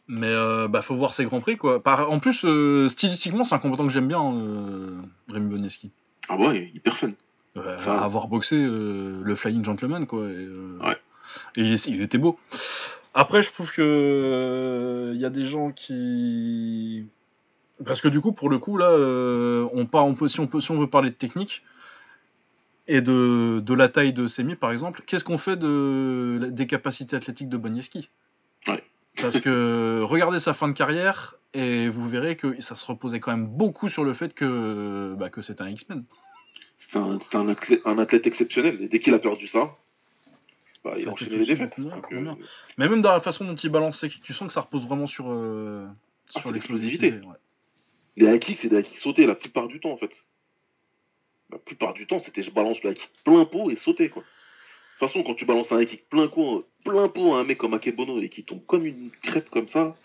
Mais 0.07 0.27
euh, 0.27 0.67
bah 0.67 0.81
faut 0.81 0.95
voir 0.95 1.13
ses 1.13 1.23
grands 1.25 1.39
prix 1.39 1.55
quoi. 1.55 1.81
Par- 1.81 2.11
en 2.11 2.19
plus, 2.19 2.43
euh, 2.43 2.89
stylistiquement, 2.89 3.43
c'est 3.45 3.53
un 3.55 3.59
combattant 3.59 3.85
que 3.85 3.93
j'aime 3.93 4.07
bien, 4.07 4.21
euh, 4.35 4.97
Rémi 5.31 5.49
Boneski. 5.49 5.91
Ah 6.29 6.37
ouais, 6.37 6.71
hyper 6.73 6.97
fun. 6.97 7.11
Euh, 7.57 7.77
Enfin- 7.79 7.97
avoir 7.97 8.27
boxé 8.27 8.55
euh, 8.55 9.21
le 9.23 9.35
Flying 9.35 9.65
Gentleman 9.65 10.05
quoi. 10.05 10.19
Et, 10.25 10.35
euh, 10.35 10.77
Ouais. 10.81 10.97
et 11.55 11.61
il, 11.63 11.73
il 11.87 12.01
était 12.01 12.17
beau. 12.19 12.39
Après, 13.15 13.41
je 13.43 13.51
trouve 13.51 13.71
que 13.73 13.81
euh, 13.81 15.11
il 15.15 15.19
y 15.19 15.25
a 15.25 15.29
des 15.31 15.45
gens 15.47 15.71
qui 15.71 17.05
parce 17.85 18.01
que 18.01 18.07
du 18.07 18.19
coup, 18.21 18.31
pour 18.33 18.49
le 18.49 18.59
coup, 18.59 18.77
là, 18.77 18.91
on 19.73 19.85
part, 19.85 20.05
on 20.05 20.13
peut, 20.13 20.27
si, 20.27 20.39
on 20.41 20.47
peut, 20.47 20.59
si 20.61 20.69
on 20.71 20.79
veut 20.79 20.87
parler 20.89 21.09
de 21.11 21.15
technique 21.15 21.63
et 22.87 22.99
de, 23.01 23.61
de 23.61 23.73
la 23.73 23.87
taille 23.87 24.11
de 24.13 24.27
Semi, 24.27 24.55
par 24.55 24.71
exemple, 24.71 25.01
qu'est-ce 25.05 25.23
qu'on 25.23 25.37
fait 25.37 25.55
de, 25.55 26.49
des 26.51 26.67
capacités 26.67 27.15
athlétiques 27.15 27.47
de 27.49 27.55
Boniewski? 27.55 27.99
Ouais. 27.99 28.09
Parce 29.21 29.39
que 29.39 30.01
regardez 30.03 30.39
sa 30.39 30.53
fin 30.53 30.67
de 30.67 30.73
carrière 30.73 31.35
et 31.53 31.89
vous 31.89 32.07
verrez 32.07 32.35
que 32.35 32.59
ça 32.61 32.75
se 32.75 32.85
reposait 32.85 33.19
quand 33.19 33.31
même 33.31 33.47
beaucoup 33.47 33.89
sur 33.89 34.03
le 34.03 34.13
fait 34.13 34.33
que, 34.33 35.15
bah, 35.17 35.29
que 35.29 35.41
c'est 35.41 35.61
un 35.61 35.69
X-Men. 35.69 36.03
C'est 36.77 36.97
un, 36.97 37.19
c'est 37.21 37.35
un, 37.35 37.49
athlète, 37.49 37.81
un 37.85 37.97
athlète 37.99 38.25
exceptionnel. 38.27 38.81
Et 38.81 38.87
dès 38.87 38.99
qu'il 38.99 39.13
a 39.13 39.19
perdu 39.19 39.47
ça, 39.47 39.75
bah, 40.83 40.91
il 40.97 41.07
a 41.07 41.11
enchaîné 41.11 41.37
les 41.37 41.45
défaites. 41.45 41.73
euh, 41.79 42.33
Mais 42.77 42.87
même 42.87 43.01
dans 43.01 43.11
la 43.11 43.19
façon 43.19 43.43
dont 43.45 43.55
il 43.55 43.69
balance 43.69 43.99
ses 43.99 44.09
kicks, 44.09 44.23
tu 44.23 44.33
sens 44.33 44.47
que 44.47 44.53
ça 44.53 44.61
repose 44.61 44.85
vraiment 44.87 45.07
sur, 45.07 45.25
euh, 45.29 45.87
Ah, 46.35 46.39
sur 46.39 46.51
l'explosivité. 46.51 47.11
l'explosivité. 47.11 47.27
ouais. 47.27 48.25
les 48.29 48.33
high 48.35 48.39
kicks, 48.39 48.59
c'est 48.61 48.69
des 48.69 48.79
high 48.79 48.85
kicks 48.85 48.99
sautés 48.99 49.25
la 49.25 49.35
plupart 49.35 49.67
du 49.67 49.79
temps 49.79 49.91
en 49.91 49.97
fait. 49.97 50.11
La 51.51 51.57
plupart 51.57 51.93
du 51.93 52.05
temps, 52.05 52.19
c'était 52.19 52.43
je 52.43 52.51
balance 52.51 52.81
le 52.83 52.91
high 52.91 52.97
kick 52.97 53.09
plein 53.25 53.43
pot 53.45 53.71
et 53.71 53.75
sauter 53.75 54.09
quoi. 54.09 54.23
De 54.99 55.05
toute 55.05 55.13
façon, 55.13 55.23
quand 55.23 55.33
tu 55.35 55.45
balances 55.45 55.71
un 55.71 55.85
kick 55.85 56.09
plein 56.09 56.27
pot, 56.27 56.67
plein 56.83 57.07
pot 57.07 57.33
à 57.35 57.39
un 57.39 57.43
mec 57.45 57.57
comme 57.57 57.73
Akebono 57.73 58.19
et 58.19 58.27
qui 58.27 58.43
tombe 58.43 58.65
comme 58.65 58.85
une 58.85 59.09
crêpe 59.21 59.49
comme 59.49 59.69
ça, 59.69 59.95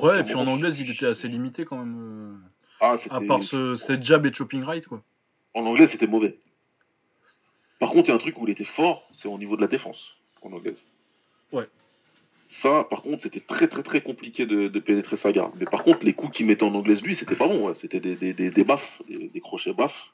Ouais, 0.00 0.20
et 0.20 0.22
puis 0.24 0.34
en 0.34 0.38
Vraiment, 0.38 0.52
anglaise, 0.52 0.78
il 0.78 0.90
était 0.90 1.06
assez 1.06 1.26
limité 1.28 1.64
quand 1.64 1.78
même. 1.78 1.96
euh, 1.98 2.36
ah, 2.80 2.96
À 3.10 3.20
part 3.20 3.42
ce, 3.42 3.74
cette 3.76 4.02
jab 4.04 4.26
et 4.26 4.32
chopping 4.32 4.62
right, 4.62 4.86
quoi. 4.86 5.02
en 5.54 5.64
anglais, 5.66 5.86
c'était 5.88 6.06
mauvais. 6.06 6.38
Par 7.78 7.90
contre, 7.90 8.06
il 8.06 8.08
y 8.08 8.12
a 8.12 8.14
un 8.14 8.18
truc 8.18 8.38
où 8.40 8.46
il 8.46 8.50
était 8.50 8.64
fort, 8.64 9.08
c'est 9.12 9.28
au 9.28 9.38
niveau 9.38 9.56
de 9.56 9.60
la 9.60 9.66
défense 9.68 10.10
en 10.42 10.52
anglaise. 10.52 10.82
Ouais. 11.52 11.66
Ça, 12.62 12.84
par 12.88 13.02
contre, 13.02 13.22
c'était 13.24 13.40
très 13.40 13.66
très 13.68 13.82
très 13.82 14.00
compliqué 14.02 14.46
de, 14.46 14.68
de 14.68 14.78
pénétrer 14.80 15.16
sa 15.16 15.32
garde. 15.32 15.52
Mais 15.58 15.66
par 15.66 15.82
contre, 15.84 16.04
les 16.04 16.14
coups 16.14 16.36
qu'il 16.36 16.46
mettait 16.46 16.62
en 16.64 16.74
anglaise 16.74 17.02
lui, 17.02 17.16
c'était 17.16 17.36
pas 17.36 17.48
bon. 17.48 17.68
ouais. 17.68 17.74
C'était 17.80 18.00
des, 18.00 18.14
des, 18.16 18.32
des, 18.34 18.50
des 18.50 18.64
baffes, 18.64 19.02
des, 19.08 19.28
des 19.28 19.40
crochets 19.40 19.72
baffes. 19.72 20.12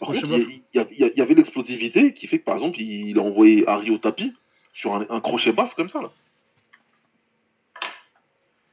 Par 0.00 0.08
Crochet 0.08 0.22
contre, 0.22 0.48
il 0.50 0.62
y, 0.74 0.78
a- 0.78 0.86
il 0.90 0.98
y 0.98 1.04
a- 1.04 1.08
il 1.08 1.16
y 1.16 1.20
avait 1.20 1.34
l'explosivité 1.34 2.12
qui 2.14 2.26
fait 2.26 2.38
que 2.40 2.44
par 2.44 2.54
exemple, 2.56 2.80
il 2.80 3.16
a 3.18 3.22
envoyé 3.22 3.68
Harry 3.68 3.90
au 3.90 3.98
tapis 3.98 4.34
sur 4.72 4.94
un, 4.94 5.06
un 5.10 5.20
crochet 5.20 5.52
baff 5.52 5.74
comme 5.74 5.88
ça 5.90 6.00
là. 6.00 6.10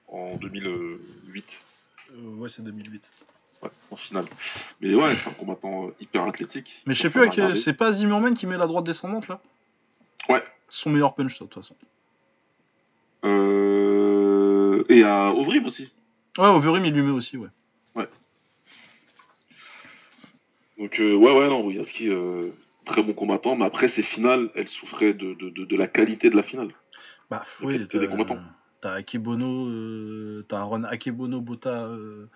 En 0.08 0.36
2008. 0.38 1.46
Euh, 2.14 2.22
ouais, 2.38 2.48
c'est 2.50 2.64
2008. 2.64 3.12
Ouais, 3.62 3.70
en 3.92 3.96
finale. 3.98 4.26
Mais 4.80 4.94
ouais, 4.96 5.16
c'est 5.16 5.30
un 5.30 5.34
combattant 5.34 5.88
euh, 5.88 5.96
hyper 6.00 6.24
athlétique. 6.24 6.82
Mais 6.86 6.94
je 6.94 7.02
sais 7.02 7.10
plus, 7.10 7.20
c'est 7.56 7.74
pas 7.74 7.92
Zimmerman 7.92 8.34
qui 8.36 8.48
met 8.48 8.56
la 8.58 8.68
droite 8.68 8.86
descendante, 8.86 9.28
là? 9.28 9.42
Ouais. 10.30 10.44
Son 10.70 10.90
meilleur 10.92 11.14
punch, 11.16 11.38
ça, 11.38 11.44
de 11.46 11.50
toute 11.50 11.62
façon. 11.64 11.76
Euh, 13.26 14.84
Et 14.90 15.04
à 15.04 15.34
Ovrim 15.34 15.66
aussi. 15.66 15.90
Ouais, 16.38 16.46
Overeem, 16.48 16.86
il 16.86 16.94
lui 16.94 17.02
met 17.02 17.12
aussi, 17.12 17.36
ouais. 17.38 17.50
Donc 20.80 21.00
euh, 21.00 21.14
ouais, 21.16 21.32
ouais, 21.38 21.48
non, 21.50 21.62
Royaski, 21.64 22.10
euh, 22.10 22.50
très 22.86 23.02
bon 23.04 23.14
combattant. 23.14 23.56
Mais 23.56 23.66
après, 23.66 23.90
ses 23.90 24.04
finales, 24.04 24.50
elles 24.56 24.68
souffraient 24.70 25.14
de, 25.14 25.34
de, 25.34 25.50
de, 25.50 25.66
de 25.66 25.76
la 25.76 25.88
qualité 25.88 26.30
de 26.30 26.36
la 26.36 26.44
finale. 26.44 26.70
Bah, 27.30 27.42
La 27.62 27.66
oui, 27.68 27.74
qualité 27.74 28.00
des 28.00 28.06
t'as- 28.06 28.12
combattants. 28.12 28.40
T'as 28.80 28.94
Akebono, 28.94 29.68
euh, 29.70 30.46
t'as 30.48 30.60
un 30.60 30.66
run 30.66 30.84
Akebono, 30.84 31.42
Bota. 31.42 31.86
euh, 31.86 32.28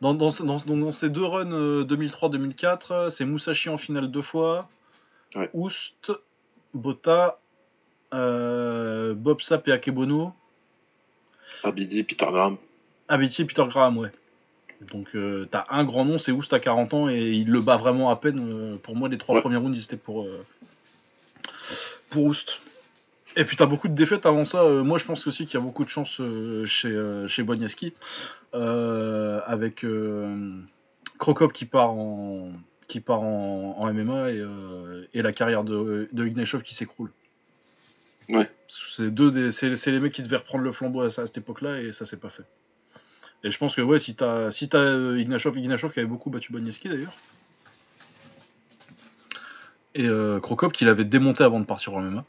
Dans, 0.00 0.12
dans, 0.12 0.32
dans, 0.32 0.58
dans- 0.58 0.76
dans 0.76 0.92
ces 0.92 1.08
deux 1.08 1.24
runs 1.24 1.52
euh, 1.52 1.84
2003-2004, 1.84 3.10
c'est 3.10 3.24
Musashi 3.24 3.68
en 3.68 3.76
finale 3.78 4.10
deux 4.10 4.20
fois. 4.22 4.68
Ouais. 5.36 5.48
Oust, 5.54 6.10
Bota, 6.74 7.38
Bob 8.10 9.40
Sapp 9.40 9.68
et 9.68 9.72
Akebono. 9.72 10.32
Abidi, 11.62 12.02
Peter 12.02 12.26
Graham. 12.26 12.56
Abiti 13.08 13.42
et 13.42 13.44
Peter 13.44 13.64
Graham, 13.68 13.98
ouais. 13.98 14.10
Donc 14.92 15.08
euh, 15.14 15.46
t'as 15.50 15.64
un 15.70 15.84
grand 15.84 16.04
nom, 16.04 16.18
c'est 16.18 16.32
Oust 16.32 16.52
à 16.52 16.60
40 16.60 16.94
ans 16.94 17.08
et 17.08 17.30
il 17.30 17.48
le 17.48 17.60
bat 17.60 17.76
vraiment 17.76 18.10
à 18.10 18.16
peine. 18.16 18.38
Euh, 18.40 18.76
pour 18.76 18.96
moi, 18.96 19.08
les 19.08 19.18
trois 19.18 19.34
Ouais. 19.36 19.40
premiers 19.40 19.56
rounds, 19.56 19.76
ils 19.78 19.84
étaient 19.84 19.96
pour, 19.96 20.22
euh, 20.22 20.44
pour 22.10 22.24
Oust. 22.24 22.60
Et 23.36 23.44
puis 23.44 23.56
t'as 23.56 23.66
beaucoup 23.66 23.88
de 23.88 23.94
défaites 23.94 24.26
avant 24.26 24.44
ça. 24.44 24.62
Euh, 24.62 24.84
moi, 24.84 24.98
je 24.98 25.04
pense 25.04 25.26
aussi 25.26 25.46
qu'il 25.46 25.54
y 25.54 25.62
a 25.62 25.64
beaucoup 25.64 25.84
de 25.84 25.88
chance 25.88 26.20
chez, 26.64 27.24
chez 27.26 27.44
avec 28.52 29.86
Krokop 31.18 31.52
qui 31.52 31.64
part 31.64 31.90
en, 31.90 32.52
qui 32.86 33.00
part 33.00 33.22
en, 33.22 33.76
en 33.78 33.92
MMA 33.92 34.30
et, 34.30 34.44
et 35.14 35.22
la 35.22 35.32
carrière 35.32 35.64
de, 35.64 36.08
de 36.12 36.26
Ignashov 36.26 36.62
qui 36.62 36.74
s'écroule. 36.74 37.10
Ouais. 38.28 38.50
C'est 38.68 39.10
deux 39.12 39.30
des, 39.30 39.52
c'est, 39.52 39.76
c'est 39.76 39.90
les 39.90 40.00
mecs 40.00 40.12
qui 40.12 40.22
devaient 40.22 40.38
reprendre 40.38 40.64
le 40.64 40.72
flambeau 40.72 41.02
à, 41.02 41.06
à 41.06 41.10
cette 41.10 41.36
époque-là 41.38 41.80
et 41.80 41.92
ça 41.92 42.06
s'est 42.06 42.16
pas 42.16 42.30
fait. 42.30 42.44
Et 43.44 43.50
je 43.50 43.58
pense 43.58 43.76
que 43.76 43.82
ouais, 43.82 43.98
si 43.98 44.14
t'as 44.14 44.50
si 44.50 44.68
t'as 44.70 44.78
euh, 44.78 45.22
qui 45.22 46.00
avait 46.00 46.06
beaucoup 46.06 46.30
battu 46.30 46.50
Boniewski 46.50 46.88
d'ailleurs. 46.88 47.14
Et 49.94 50.06
euh, 50.06 50.40
Krokop 50.40 50.72
qui 50.72 50.84
l'avait 50.86 51.04
démonté 51.04 51.44
avant 51.44 51.60
de 51.60 51.66
partir 51.66 51.94
en 51.94 52.00
MMA. 52.00 52.24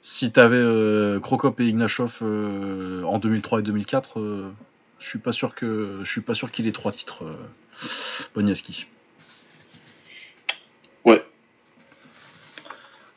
Si 0.00 0.32
t'avais 0.32 0.56
euh, 0.56 1.20
Krokop 1.20 1.60
et 1.60 1.66
Ignashov 1.66 2.18
euh, 2.22 3.04
en 3.04 3.18
2003 3.18 3.60
et 3.60 3.62
2004, 3.62 4.20
euh, 4.20 4.52
je 4.98 5.08
suis 5.08 5.18
pas 5.18 5.32
sûr 5.32 5.54
que 5.54 6.00
je 6.02 6.10
suis 6.10 6.20
pas 6.22 6.34
sûr 6.34 6.50
qu'il 6.50 6.66
ait 6.66 6.72
trois 6.72 6.92
titres 6.92 7.24
euh, 7.24 7.36
Boniewski. 8.34 8.86
Ouais. 11.04 11.24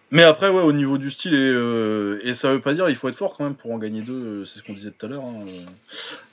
Mais 0.10 0.24
après, 0.24 0.50
ouais, 0.50 0.62
au 0.64 0.72
niveau 0.72 0.98
du 0.98 1.12
style, 1.12 1.34
et, 1.34 1.38
euh, 1.38 2.20
et 2.24 2.34
ça 2.34 2.54
veut 2.54 2.62
pas 2.62 2.74
dire 2.74 2.90
il 2.90 2.96
faut 2.96 3.10
être 3.10 3.16
fort 3.16 3.36
quand 3.36 3.44
même 3.44 3.56
pour 3.56 3.72
en 3.74 3.78
gagner 3.78 4.02
deux, 4.02 4.14
euh, 4.14 4.46
c'est 4.46 4.60
ce 4.60 4.64
qu'on 4.64 4.74
disait 4.74 4.92
tout 4.92 5.06
à 5.06 5.10
l'heure. 5.10 5.24
hein, 5.26 5.44
euh, 5.46 5.66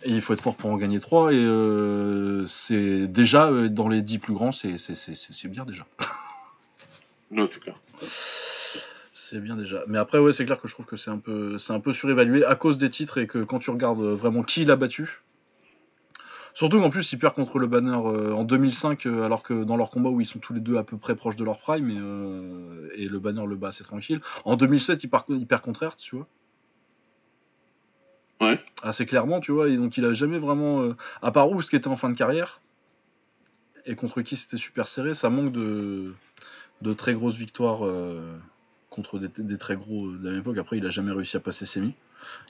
et 0.05 0.10
il 0.10 0.20
faut 0.20 0.32
être 0.32 0.40
fort 0.42 0.55
pour 0.55 0.70
en 0.70 0.76
gagner 0.76 1.01
trois, 1.01 1.32
et 1.32 1.36
euh, 1.36 2.46
c'est 2.46 3.09
déjà 3.09 3.48
euh, 3.51 3.68
dans 3.68 3.88
les 3.88 4.01
dix 4.01 4.18
plus 4.18 4.32
grands, 4.34 4.52
c'est 4.52 4.78
c'est- 4.78 4.94
c'est- 4.94 5.16
c'est- 5.16 5.32
c'est 5.32 5.48
bien 5.48 5.64
déjà. 5.64 5.84
Non, 7.32 7.48
c'est 7.52 7.59
clair. 7.59 7.74
C'est 9.10 9.40
bien 9.40 9.56
déjà. 9.56 9.82
Mais 9.88 9.98
après, 9.98 10.18
ouais, 10.18 10.32
c'est 10.32 10.44
clair 10.44 10.60
que 10.60 10.68
je 10.68 10.74
trouve 10.74 10.86
que 10.86 10.96
c'est 10.96 11.10
un 11.10 11.18
peu, 11.18 11.59
c'est 11.59 11.72
un 11.72 11.80
peu 11.80 11.92
surévalué 11.92 12.44
à 12.44 12.55
cause 12.55 12.78
des 12.78 12.90
titres 12.90 13.18
et 13.18 13.26
que 13.26 13.38
quand 13.42 13.59
tu 13.59 13.70
regardes 13.70 14.01
vraiment 14.02 14.42
qui 14.44 14.64
l'a 14.64 14.76
battu. 14.76 15.20
Surtout 16.55 16.81
qu'en 16.81 16.90
plus, 16.90 17.12
il 17.12 17.18
perd 17.18 17.35
contre 17.35 17.59
le 17.59 17.66
banner 17.66 17.98
euh, 18.06 18.32
en 18.32 18.44
2005, 18.44 19.06
euh, 19.06 19.24
alors 19.24 19.43
que 19.43 19.64
dans 19.64 19.76
leur 19.76 19.90
combat 19.90 20.10
où 20.10 20.20
ils 20.20 20.26
sont 20.26 20.39
tous 20.39 20.55
les 20.55 20.60
deux 20.60 20.76
à 20.76 20.85
peu 20.85 20.97
près 20.97 21.16
proches 21.16 21.35
de 21.35 21.44
leur 21.44 21.59
prime, 21.59 21.90
et, 21.90 21.98
euh, 21.98 22.89
et 22.94 23.09
le 23.09 23.18
banner 23.18 23.44
le 23.44 23.56
bat 23.56 23.68
assez 23.68 23.82
tranquille. 23.82 24.20
En 24.44 24.55
2007, 24.55 25.02
il, 25.02 25.10
perd 25.10 25.62
contre 25.62 25.82
Hertz, 25.82 26.02
tu 26.02 26.16
vois. 26.16 26.28
Ouais. 28.40 28.60
Assez 28.82 29.05
clairement, 29.05 29.40
tu 29.40 29.51
vois. 29.51 29.68
Et 29.68 29.76
donc, 29.76 29.97
il 29.97 30.05
a 30.05 30.14
jamais 30.14 30.39
vraiment. 30.39 30.94
à 31.22 31.32
part 31.32 31.51
Oust 31.51 31.70
qui 31.70 31.76
était 31.76 31.89
en 31.89 31.97
fin 31.97 32.09
de 32.09 32.16
carrière, 32.16 32.60
et 33.85 33.97
contre 33.97 34.22
qui 34.22 34.36
c'était 34.36 34.56
super 34.56 34.86
serré, 34.86 35.14
ça 35.14 35.31
manque 35.31 35.51
de, 35.51 36.14
de 36.82 36.93
très 36.94 37.14
grosses 37.14 37.36
victoires. 37.36 37.81
contre 38.90 39.18
des, 39.18 39.28
des 39.43 39.59
très 39.59 39.74
gros 39.74 40.12
de 40.12 40.24
la 40.24 40.31
même 40.31 40.40
époque. 40.40 40.59
Après, 40.59 40.78
il 40.78 40.86
a 40.86 40.90
jamais 40.90 41.10
réussi 41.10 41.36
à 41.36 41.40
passer 41.40 41.66
Semi. 41.66 41.94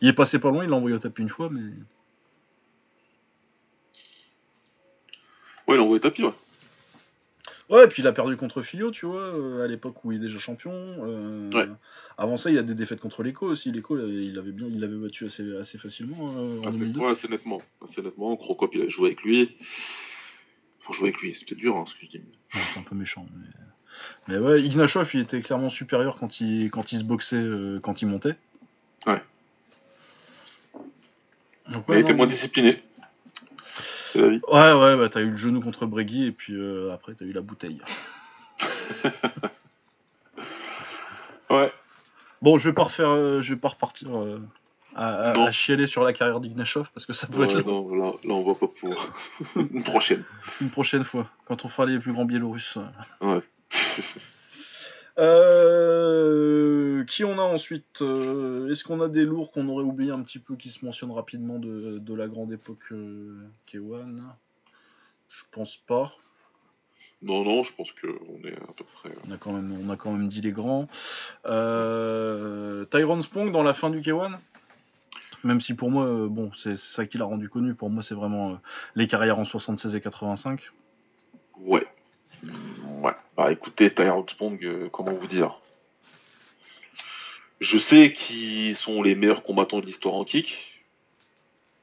Il 0.02 0.08
est 0.08 0.12
passé 0.12 0.38
pas 0.38 0.50
loin, 0.50 0.62
il 0.62 0.68
l'a 0.68 0.76
envoyé 0.76 0.94
au 0.94 0.98
tapis 0.98 1.22
une 1.22 1.30
fois, 1.30 1.48
mais. 1.50 1.72
Ouais, 5.68 5.76
il 5.76 5.80
envoyé 5.80 6.00
tapis, 6.00 6.22
ouais. 6.24 6.32
Ouais, 7.70 7.84
et 7.84 7.88
puis 7.88 8.02
il 8.02 8.06
a 8.06 8.12
perdu 8.12 8.36
contre 8.36 8.60
Filio, 8.60 8.90
tu 8.90 9.06
vois, 9.06 9.22
euh, 9.22 9.64
à 9.64 9.66
l'époque 9.66 10.04
où 10.04 10.12
il 10.12 10.16
est 10.18 10.20
déjà 10.20 10.38
champion. 10.38 10.70
euh, 10.74 11.50
Ouais. 11.50 11.66
Avant 12.18 12.36
ça, 12.36 12.50
il 12.50 12.58
a 12.58 12.62
des 12.62 12.74
défaites 12.74 13.00
contre 13.00 13.22
l'Eco 13.22 13.46
aussi. 13.46 13.72
L'Eco, 13.72 13.96
il 13.98 14.38
avait 14.38 14.52
bien, 14.52 14.66
il 14.68 14.80
l'avait 14.80 14.96
battu 14.96 15.24
assez, 15.24 15.56
assez 15.56 15.78
facilement 15.78 16.34
euh, 16.36 16.58
en 16.58 16.68
Assez- 16.68 16.72
2002. 16.78 17.00
Ouais, 17.00 17.10
assez 17.12 17.26
nettement. 17.28 17.62
Assez 17.82 18.02
nettement. 18.02 18.36
Crocop, 18.36 18.70
il 18.74 18.82
a 18.82 18.88
joué 18.90 19.06
avec 19.08 19.22
lui. 19.22 19.56
Faut 20.80 20.92
jouer 20.92 21.08
avec 21.08 21.20
lui. 21.22 21.34
C'est 21.38 21.46
peut-être 21.46 21.58
dur, 21.58 21.74
hein, 21.76 21.84
ce 21.88 21.94
que 21.94 22.00
je 22.04 22.10
dis. 22.18 22.24
Ouais, 22.54 22.60
c'est 22.74 22.80
un 22.80 22.82
peu 22.82 22.94
méchant. 22.94 23.26
Mais, 24.28 24.34
mais 24.34 24.38
ouais, 24.38 24.62
Ignashov, 24.62 25.10
il 25.14 25.20
était 25.20 25.40
clairement 25.40 25.70
supérieur 25.70 26.16
quand 26.18 26.42
il, 26.42 26.70
quand 26.70 26.92
il 26.92 26.98
se 26.98 27.04
boxait, 27.04 27.42
quand 27.82 28.02
il 28.02 28.08
montait. 28.08 28.34
Ouais. 29.06 29.22
Donc, 31.70 31.84
il 31.88 31.94
était 31.94 32.12
moins 32.12 32.26
discipliné. 32.26 32.82
C'est 33.82 34.20
la 34.20 34.28
vie. 34.28 34.40
Ouais, 34.48 34.72
ouais, 34.72 34.96
bah 34.96 35.08
t'as 35.08 35.20
eu 35.20 35.30
le 35.30 35.36
genou 35.36 35.60
contre 35.60 35.86
Bregui 35.86 36.26
et 36.26 36.32
puis 36.32 36.54
euh, 36.54 36.92
après 36.92 37.14
t'as 37.14 37.24
eu 37.24 37.32
la 37.32 37.40
bouteille. 37.40 37.80
Ouais. 41.50 41.72
Bon, 42.42 42.58
je 42.58 42.68
vais 42.68 42.74
pas 42.74 42.84
refaire, 42.84 43.10
euh, 43.10 43.40
je 43.40 43.54
vais 43.54 43.60
pas 43.60 43.68
repartir 43.68 44.16
euh, 44.18 44.40
à, 44.94 45.30
à- 45.30 45.32
Non. 45.34 45.46
à 45.46 45.52
chialer 45.52 45.86
sur 45.86 46.02
la 46.02 46.12
carrière 46.12 46.40
d'Ignashov 46.40 46.90
parce 46.92 47.06
que 47.06 47.12
ça 47.12 47.26
peut 47.26 47.44
Ouais, 47.46 47.52
être 47.54 47.66
non, 47.66 47.94
là, 47.94 48.12
là, 48.24 48.34
on 48.34 48.42
va 48.44 48.54
pas 48.54 48.66
pouvoir. 48.66 49.08
Une 49.56 49.82
prochaine. 49.82 50.24
une 50.60 50.70
prochaine 50.70 51.04
fois 51.04 51.28
quand 51.44 51.64
on 51.64 51.68
fera 51.68 51.86
les 51.86 51.98
plus 51.98 52.12
grands 52.12 52.24
Biélorusses. 52.24 52.78
Ouais. 53.20 53.40
Euh, 55.18 57.04
qui 57.04 57.22
on 57.24 57.38
a 57.38 57.42
ensuite 57.42 58.02
euh, 58.02 58.68
Est-ce 58.70 58.82
qu'on 58.82 59.00
a 59.00 59.08
des 59.08 59.24
lourds 59.24 59.52
qu'on 59.52 59.68
aurait 59.68 59.84
oublié 59.84 60.10
un 60.10 60.22
petit 60.22 60.40
peu 60.40 60.56
qui 60.56 60.70
se 60.70 60.84
mentionnent 60.84 61.12
rapidement 61.12 61.58
de, 61.58 61.98
de 61.98 62.14
la 62.14 62.26
grande 62.26 62.52
époque 62.52 62.92
euh, 62.92 63.36
K1 63.68 64.20
Je 65.28 65.42
pense 65.52 65.76
pas. 65.76 66.12
Non, 67.22 67.44
non, 67.44 67.62
je 67.62 67.72
pense 67.74 67.90
qu'on 67.92 68.46
est 68.46 68.54
à 68.54 68.72
peu 68.76 68.84
près. 68.94 69.14
On 69.26 69.30
a 69.30 69.36
quand 69.36 69.52
même, 69.52 69.78
on 69.80 69.88
a 69.88 69.96
quand 69.96 70.12
même 70.12 70.28
dit 70.28 70.40
les 70.40 70.52
grands. 70.52 70.88
Euh, 71.46 72.84
Tyrone 72.86 73.22
Spong 73.22 73.52
dans 73.52 73.62
la 73.62 73.72
fin 73.72 73.90
du 73.90 74.00
K1 74.00 74.38
même 75.44 75.60
si 75.60 75.74
pour 75.74 75.90
moi, 75.90 76.06
euh, 76.06 76.28
bon, 76.28 76.50
c'est 76.54 76.76
ça 76.76 77.06
qui 77.06 77.18
l'a 77.18 77.26
rendu 77.26 77.48
connu. 77.48 77.74
Pour 77.74 77.90
moi, 77.90 78.02
c'est 78.02 78.14
vraiment 78.14 78.52
euh, 78.52 78.54
les 78.96 79.06
carrières 79.06 79.38
en 79.38 79.44
76 79.44 79.94
et 79.94 80.00
85. 80.00 80.70
Ouais. 81.60 81.86
Ouais. 83.04 83.12
Bah 83.36 83.52
écoutez, 83.52 83.92
Tyrone 83.92 84.26
Spong, 84.30 84.64
euh, 84.64 84.88
comment 84.90 85.12
vous 85.12 85.26
dire? 85.26 85.58
Je 87.60 87.78
sais 87.78 88.14
qui 88.14 88.74
sont 88.74 89.02
les 89.02 89.14
meilleurs 89.14 89.42
combattants 89.42 89.80
de 89.80 89.84
l'histoire 89.84 90.14
antique. 90.14 90.82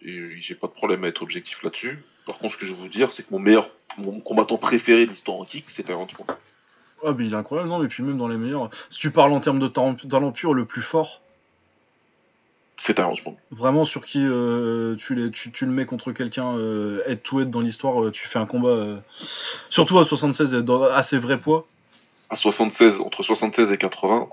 Et 0.01 0.39
j'ai 0.39 0.55
pas 0.55 0.65
de 0.65 0.71
problème 0.71 1.03
à 1.03 1.09
être 1.09 1.21
objectif 1.21 1.61
là-dessus. 1.61 2.03
Par 2.25 2.39
contre, 2.39 2.55
ce 2.55 2.59
que 2.59 2.65
je 2.65 2.73
veux 2.73 2.79
vous 2.79 2.89
dire, 2.89 3.11
c'est 3.11 3.21
que 3.21 3.31
mon 3.31 3.37
meilleur 3.37 3.69
mon 3.97 4.19
combattant 4.19 4.57
préféré 4.57 5.05
de 5.05 5.11
l'histoire 5.11 5.37
antique, 5.37 5.65
c'est 5.69 5.83
Tyrone 5.83 6.09
Spong. 6.09 6.27
Ah, 7.05 7.13
mais 7.15 7.27
il 7.27 7.33
est 7.33 7.37
incroyable, 7.37 7.69
non, 7.69 7.77
mais 7.77 7.87
puis 7.87 8.01
même 8.01 8.17
dans 8.17 8.27
les 8.27 8.37
meilleurs. 8.37 8.71
Si 8.89 8.97
tu 8.97 9.11
parles 9.11 9.31
en 9.31 9.41
termes 9.41 9.59
de 9.59 9.67
talent 9.67 10.31
pur, 10.31 10.55
le 10.55 10.65
plus 10.65 10.81
fort, 10.81 11.21
C'est 12.83 12.95
Tyrone 12.95 13.15
Spong. 13.15 13.35
vraiment 13.51 13.85
sur 13.85 14.03
qui 14.05 14.21
euh, 14.25 14.95
tu, 14.95 15.13
les- 15.15 15.29
tu, 15.31 15.51
tu 15.51 15.65
le 15.65 15.71
mets 15.71 15.85
contre 15.85 16.11
quelqu'un 16.11 16.55
euh, 16.57 17.01
head 17.05 17.21
to 17.21 17.41
head 17.41 17.49
dans 17.51 17.61
l'histoire, 17.61 18.03
euh, 18.03 18.11
tu 18.11 18.27
fais 18.27 18.39
un 18.39 18.45
combat, 18.47 18.69
euh, 18.69 18.97
surtout 19.69 19.99
à 19.99 20.05
76, 20.05 20.53
euh, 20.53 20.61
dans- 20.61 20.83
à 20.83 21.03
ses 21.03 21.19
vrais 21.19 21.39
poids, 21.39 21.67
À 22.31 22.35
76, 22.35 22.99
entre 22.99 23.21
76 23.23 23.71
et 23.71 23.77
80. 23.77 24.27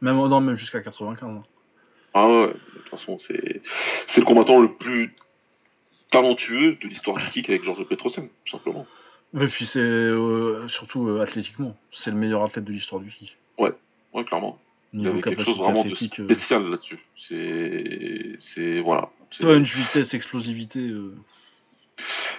même, 0.00 0.16
non, 0.16 0.40
même 0.40 0.56
jusqu'à 0.56 0.80
95. 0.80 1.36
hein. 1.36 1.42
Ah 2.14 2.28
ouais, 2.28 2.46
de 2.46 2.52
toute 2.78 2.88
façon, 2.88 3.18
c'est 3.26 3.60
c'est 4.06 4.20
le 4.20 4.26
combattant 4.26 4.60
le 4.60 4.72
plus 4.72 5.14
talentueux 6.10 6.76
de 6.80 6.86
l'histoire 6.88 7.16
du 7.18 7.28
kick 7.30 7.48
avec 7.50 7.64
Georges 7.64 7.84
Petrosen, 7.84 8.28
tout 8.44 8.56
simplement. 8.56 8.86
Et 9.38 9.48
puis 9.48 9.66
c'est 9.66 10.10
surtout 10.68 11.18
athlétiquement, 11.20 11.76
c'est 11.92 12.10
le 12.12 12.16
meilleur 12.16 12.42
athlète 12.44 12.64
de 12.64 12.72
l'histoire 12.72 13.00
du 13.02 13.10
kick. 13.10 13.36
Ouais, 13.58 13.72
clairement. 14.24 14.58
Il 14.94 15.00
Niveau 15.00 15.10
avait 15.10 15.22
quelque 15.22 15.42
chose 15.42 15.58
vraiment 15.58 15.84
de 15.84 15.90
euh, 15.90 16.24
spécial 16.24 16.70
là-dessus. 16.70 17.00
C'est. 17.18 18.80
Voilà. 18.80 19.10
C'est 19.32 19.42
punch, 19.42 19.74
vitesse, 19.74 20.14
explosivité, 20.14 20.78
euh, 20.78 21.12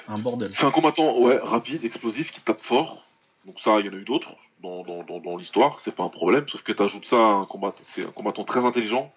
un 0.07 0.17
bordel. 0.17 0.51
c'est 0.55 0.65
un 0.65 0.71
combattant, 0.71 1.19
ouais, 1.19 1.37
rapide, 1.43 1.83
explosif, 1.83 2.31
qui 2.31 2.39
tape 2.39 2.61
fort. 2.61 3.05
Donc 3.45 3.59
ça, 3.59 3.79
il 3.81 3.85
y 3.85 3.89
en 3.89 3.93
a 3.93 3.97
eu 3.97 4.05
d'autres 4.05 4.37
dans, 4.61 4.83
dans, 4.83 5.03
dans, 5.03 5.19
dans 5.19 5.37
l'histoire, 5.37 5.79
c'est 5.81 5.93
pas 5.93 6.03
un 6.03 6.09
problème, 6.09 6.47
sauf 6.47 6.63
que 6.63 6.71
tu 6.71 6.81
ajoutes 6.81 7.05
ça 7.05 7.17
à 7.17 7.33
un 7.33 7.45
combattant, 7.45 7.83
c'est 7.93 8.03
un 8.03 8.11
combattant 8.11 8.45
très 8.45 8.65
intelligent, 8.65 9.13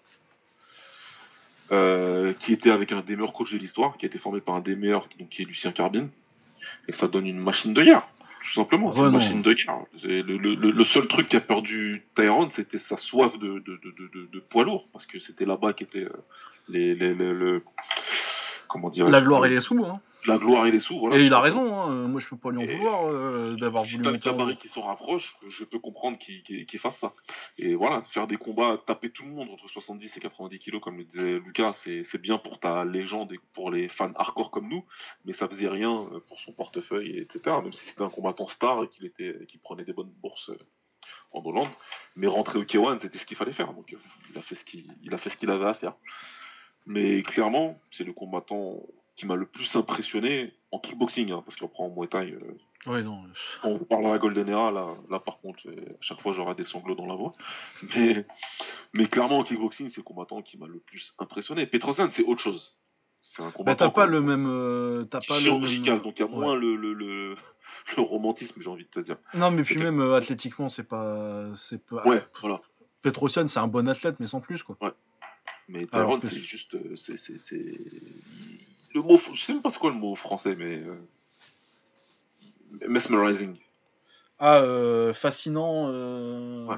euh, 1.71 2.35
qui 2.41 2.53
était 2.53 2.71
avec 2.71 2.93
un 2.93 3.01
des 3.01 3.17
meilleurs 3.17 3.33
coachs 3.33 3.53
de 3.53 3.59
l'histoire, 3.59 3.97
qui 3.97 4.07
a 4.07 4.09
été 4.09 4.19
formé 4.19 4.41
par 4.41 4.57
un 4.57 4.61
des 4.61 4.75
meilleurs, 4.75 5.09
donc 5.19 5.29
qui 5.29 5.43
est 5.43 5.45
Lucien 5.45 5.73
Carbine, 5.73 6.09
et 6.89 6.93
ça 6.93 7.07
donne 7.07 7.27
une 7.27 7.39
machine 7.39 7.73
de 7.73 7.83
guerre, 7.83 8.07
tout 8.49 8.55
simplement, 8.55 8.93
c'est 8.93 9.01
Ouais, 9.01 9.07
une 9.07 9.13
machine 9.13 9.43
de 9.43 9.53
guerre. 9.53 9.79
C'est 10.01 10.23
Le, 10.23 10.37
le, 10.37 10.55
le, 10.55 10.85
seul 10.85 11.07
truc 11.07 11.29
qui 11.29 11.37
a 11.37 11.41
perdu 11.41 12.05
Tyrone, 12.15 12.49
c'était 12.55 12.79
sa 12.79 12.97
soif 12.97 13.39
de, 13.39 13.59
de, 13.59 13.81
de, 13.85 14.29
de, 14.33 14.41
poids 14.41 14.65
lourd, 14.65 14.89
parce 14.93 15.07
que 15.07 15.19
c'était 15.19 15.45
là-bas 15.45 15.73
qu'étaient 15.75 16.05
euh, 16.05 16.25
les, 16.69 16.95
les, 16.95 17.15
les- 17.15 17.33
le- 17.33 17.63
comment 18.69 18.89
dire, 18.91 19.09
La 19.09 19.21
gloire 19.21 19.45
et 19.47 19.49
les 19.51 19.61
sous, 19.61 19.85
hein. 19.85 20.01
La 20.27 20.39
gloire 20.39 20.67
et 20.67 20.71
les 20.71 20.81
sous, 20.81 20.99
voilà. 20.99 21.17
Et 21.17 21.25
il 21.25 21.33
a 21.33 21.41
raison, 21.41 21.81
hein. 21.81 22.09
moi 22.09 22.21
je 22.21 22.29
peux 22.29 22.37
pas 22.37 22.51
lui 22.51 22.59
en 22.59 22.77
vouloir 22.77 23.07
euh, 23.07 23.57
d'avoir 23.57 23.85
Si 23.85 23.93
voulu 23.93 24.05
t'as 24.05 24.11
le 24.11 24.19
gabarit 24.19 24.57
qui 24.57 24.69
s'en 24.69 24.83
rapproche, 24.83 25.37
je 25.49 25.65
peux 25.65 25.79
comprendre 25.79 26.19
qu'il 26.19 26.79
fasse 26.79 26.99
ça. 26.99 27.13
Et 27.57 27.75
voilà, 27.75 28.03
faire 28.11 28.27
des 28.27 28.37
combats, 28.37 28.79
taper 28.87 29.11
tout 29.11 29.25
le 29.25 29.31
monde 29.31 29.49
entre 29.51 29.69
70 29.69 30.17
et 30.17 30.21
90 30.21 30.59
kilos, 30.59 30.83
comme 30.83 30.99
le 30.99 31.05
disait 31.05 31.39
Lucas, 31.39 31.73
c'est 31.75 32.21
bien 32.21 32.39
pour 32.39 32.59
ta 32.59 32.85
légende 32.85 33.33
et 33.33 33.41
pour 33.55 33.71
les 33.71 33.89
fans 33.89 34.13
hardcore 34.17 34.51
comme 34.51 34.69
nous, 34.69 34.85
mais 35.25 35.33
ça 35.33 35.49
faisait 35.49 35.69
rien 35.69 36.09
euh, 36.13 36.21
pour 36.27 36.41
son 36.41 36.53
portefeuille, 36.53 37.19
etc. 37.19 37.57
Même 37.63 37.73
si 37.73 37.85
c'était 37.87 38.03
un 38.03 38.11
combattant 38.11 38.49
star 38.49 38.85
et 38.85 38.89
qu'il 39.47 39.61
prenait 39.61 39.85
des 39.85 39.93
bonnes 39.93 40.13
bourses 40.21 40.51
euh, 40.51 40.59
en 41.33 41.45
Hollande, 41.45 41.69
mais 42.17 42.27
rentrer 42.27 42.59
au 42.59 42.65
K1, 42.65 43.01
c'était 43.01 43.19
ce 43.19 43.27
qu'il 43.27 43.37
fallait 43.37 43.53
faire. 43.53 43.73
Donc 43.73 43.95
il 44.31 44.39
a 44.39 44.43
fait 44.43 44.55
ce 44.55 44.65
qu'il 44.65 44.95
il 45.03 45.15
a 45.15 45.19
fait 45.19 45.31
ce 45.31 45.37
qu'il 45.37 45.51
avait 45.51 45.67
à 45.67 45.75
faire. 45.75 45.95
Mais 46.87 47.23
clairement, 47.23 47.79
c'est 47.91 48.05
le 48.05 48.15
combattant 48.15 48.81
qui 49.19 49.27
m'a 49.27 49.35
le 49.35 49.47
plus 49.47 49.75
impressionné 49.77 50.53
en 50.71 50.79
kickboxing, 50.79 51.33
hein, 51.33 51.43
parce 51.45 51.57
qu'après 51.57 51.83
en 51.83 51.91
Muay 51.91 52.07
Thai, 52.09 52.31
euh, 52.33 52.57
Ouais, 52.87 53.03
non. 53.03 53.25
quand 53.63 53.69
on 53.71 53.79
parle 53.85 54.07
à 54.07 54.11
la 54.13 54.19
Golden 54.19 54.49
Era, 54.49 54.71
là, 54.71 54.95
là 55.11 55.19
par 55.19 55.39
contre, 55.41 55.67
euh, 55.69 55.73
à 55.73 55.97
chaque 56.01 56.21
fois 56.21 56.33
j'aurai 56.33 56.55
des 56.55 56.65
sanglots 56.65 56.95
dans 56.95 57.07
la 57.07 57.17
voix. 57.17 57.33
Mais, 57.97 58.25
mais 58.95 59.07
clairement 59.07 59.39
en 59.39 59.43
kickboxing, 59.45 59.89
c'est 59.91 59.97
le 59.99 60.03
combattant 60.05 60.41
qui 60.41 60.57
m'a 60.57 60.67
le 60.69 60.79
plus 60.79 61.13
impressionné. 61.19 61.67
Petrosyan, 61.67 62.09
c'est 62.13 62.23
autre 62.25 62.41
chose. 62.41 62.77
C'est 63.23 63.43
un 63.43 63.47
Bah, 63.47 63.53
combattant 63.53 63.87
t'as 63.87 63.91
pas 63.91 64.07
le 64.07 64.21
même. 64.21 64.47
euh, 64.49 65.05
T'as 65.05 65.21
pas 65.21 65.35
le 65.37 65.41
chirurgical, 65.43 65.95
même. 65.95 66.03
donc 66.05 66.19
il 66.19 66.23
y 66.23 66.25
a 66.25 66.29
ouais. 66.31 66.37
moins 66.39 66.55
le, 66.55 66.77
le, 66.77 66.93
le, 66.95 67.35
le 67.97 68.03
romantisme, 68.03 68.63
j'ai 68.63 68.71
envie 68.71 68.85
de 68.85 68.91
te 68.91 69.01
dire. 69.01 69.17
Non, 69.35 69.51
mais 69.51 69.65
puis 69.65 69.77
même 69.77 70.01
euh, 70.01 70.15
athlétiquement, 70.15 70.69
c'est 70.69 70.85
pas. 70.89 71.47
C'est 71.57 71.85
pas. 71.85 72.07
Ouais, 72.07 72.23
voilà. 72.41 72.61
Petrosian, 73.03 73.49
c'est 73.49 73.59
un 73.59 73.67
bon 73.69 73.89
athlète, 73.89 74.21
mais 74.21 74.29
sans 74.29 74.41
plus, 74.41 74.63
quoi. 74.63 74.77
Mais 75.69 75.87
Alors 75.93 76.19
Tyrone, 76.21 76.31
c'est 76.31 76.41
juste. 76.41 76.77
c'est... 76.97 77.19
Le 78.95 79.03
mot. 79.03 79.19
Je 79.35 79.43
sais 79.45 79.53
même 79.53 79.63
pas 79.63 79.71
c'est 79.71 79.79
quoi 79.79 79.91
le 79.91 79.97
mot 79.97 80.15
français, 80.15 80.55
mais. 80.57 80.77
euh, 80.77 80.97
Mesmerizing. 82.87 83.57
Ah, 84.39 84.59
euh, 84.59 85.13
fascinant. 85.15 85.89
euh, 85.89 86.67
Ouais. 86.67 86.77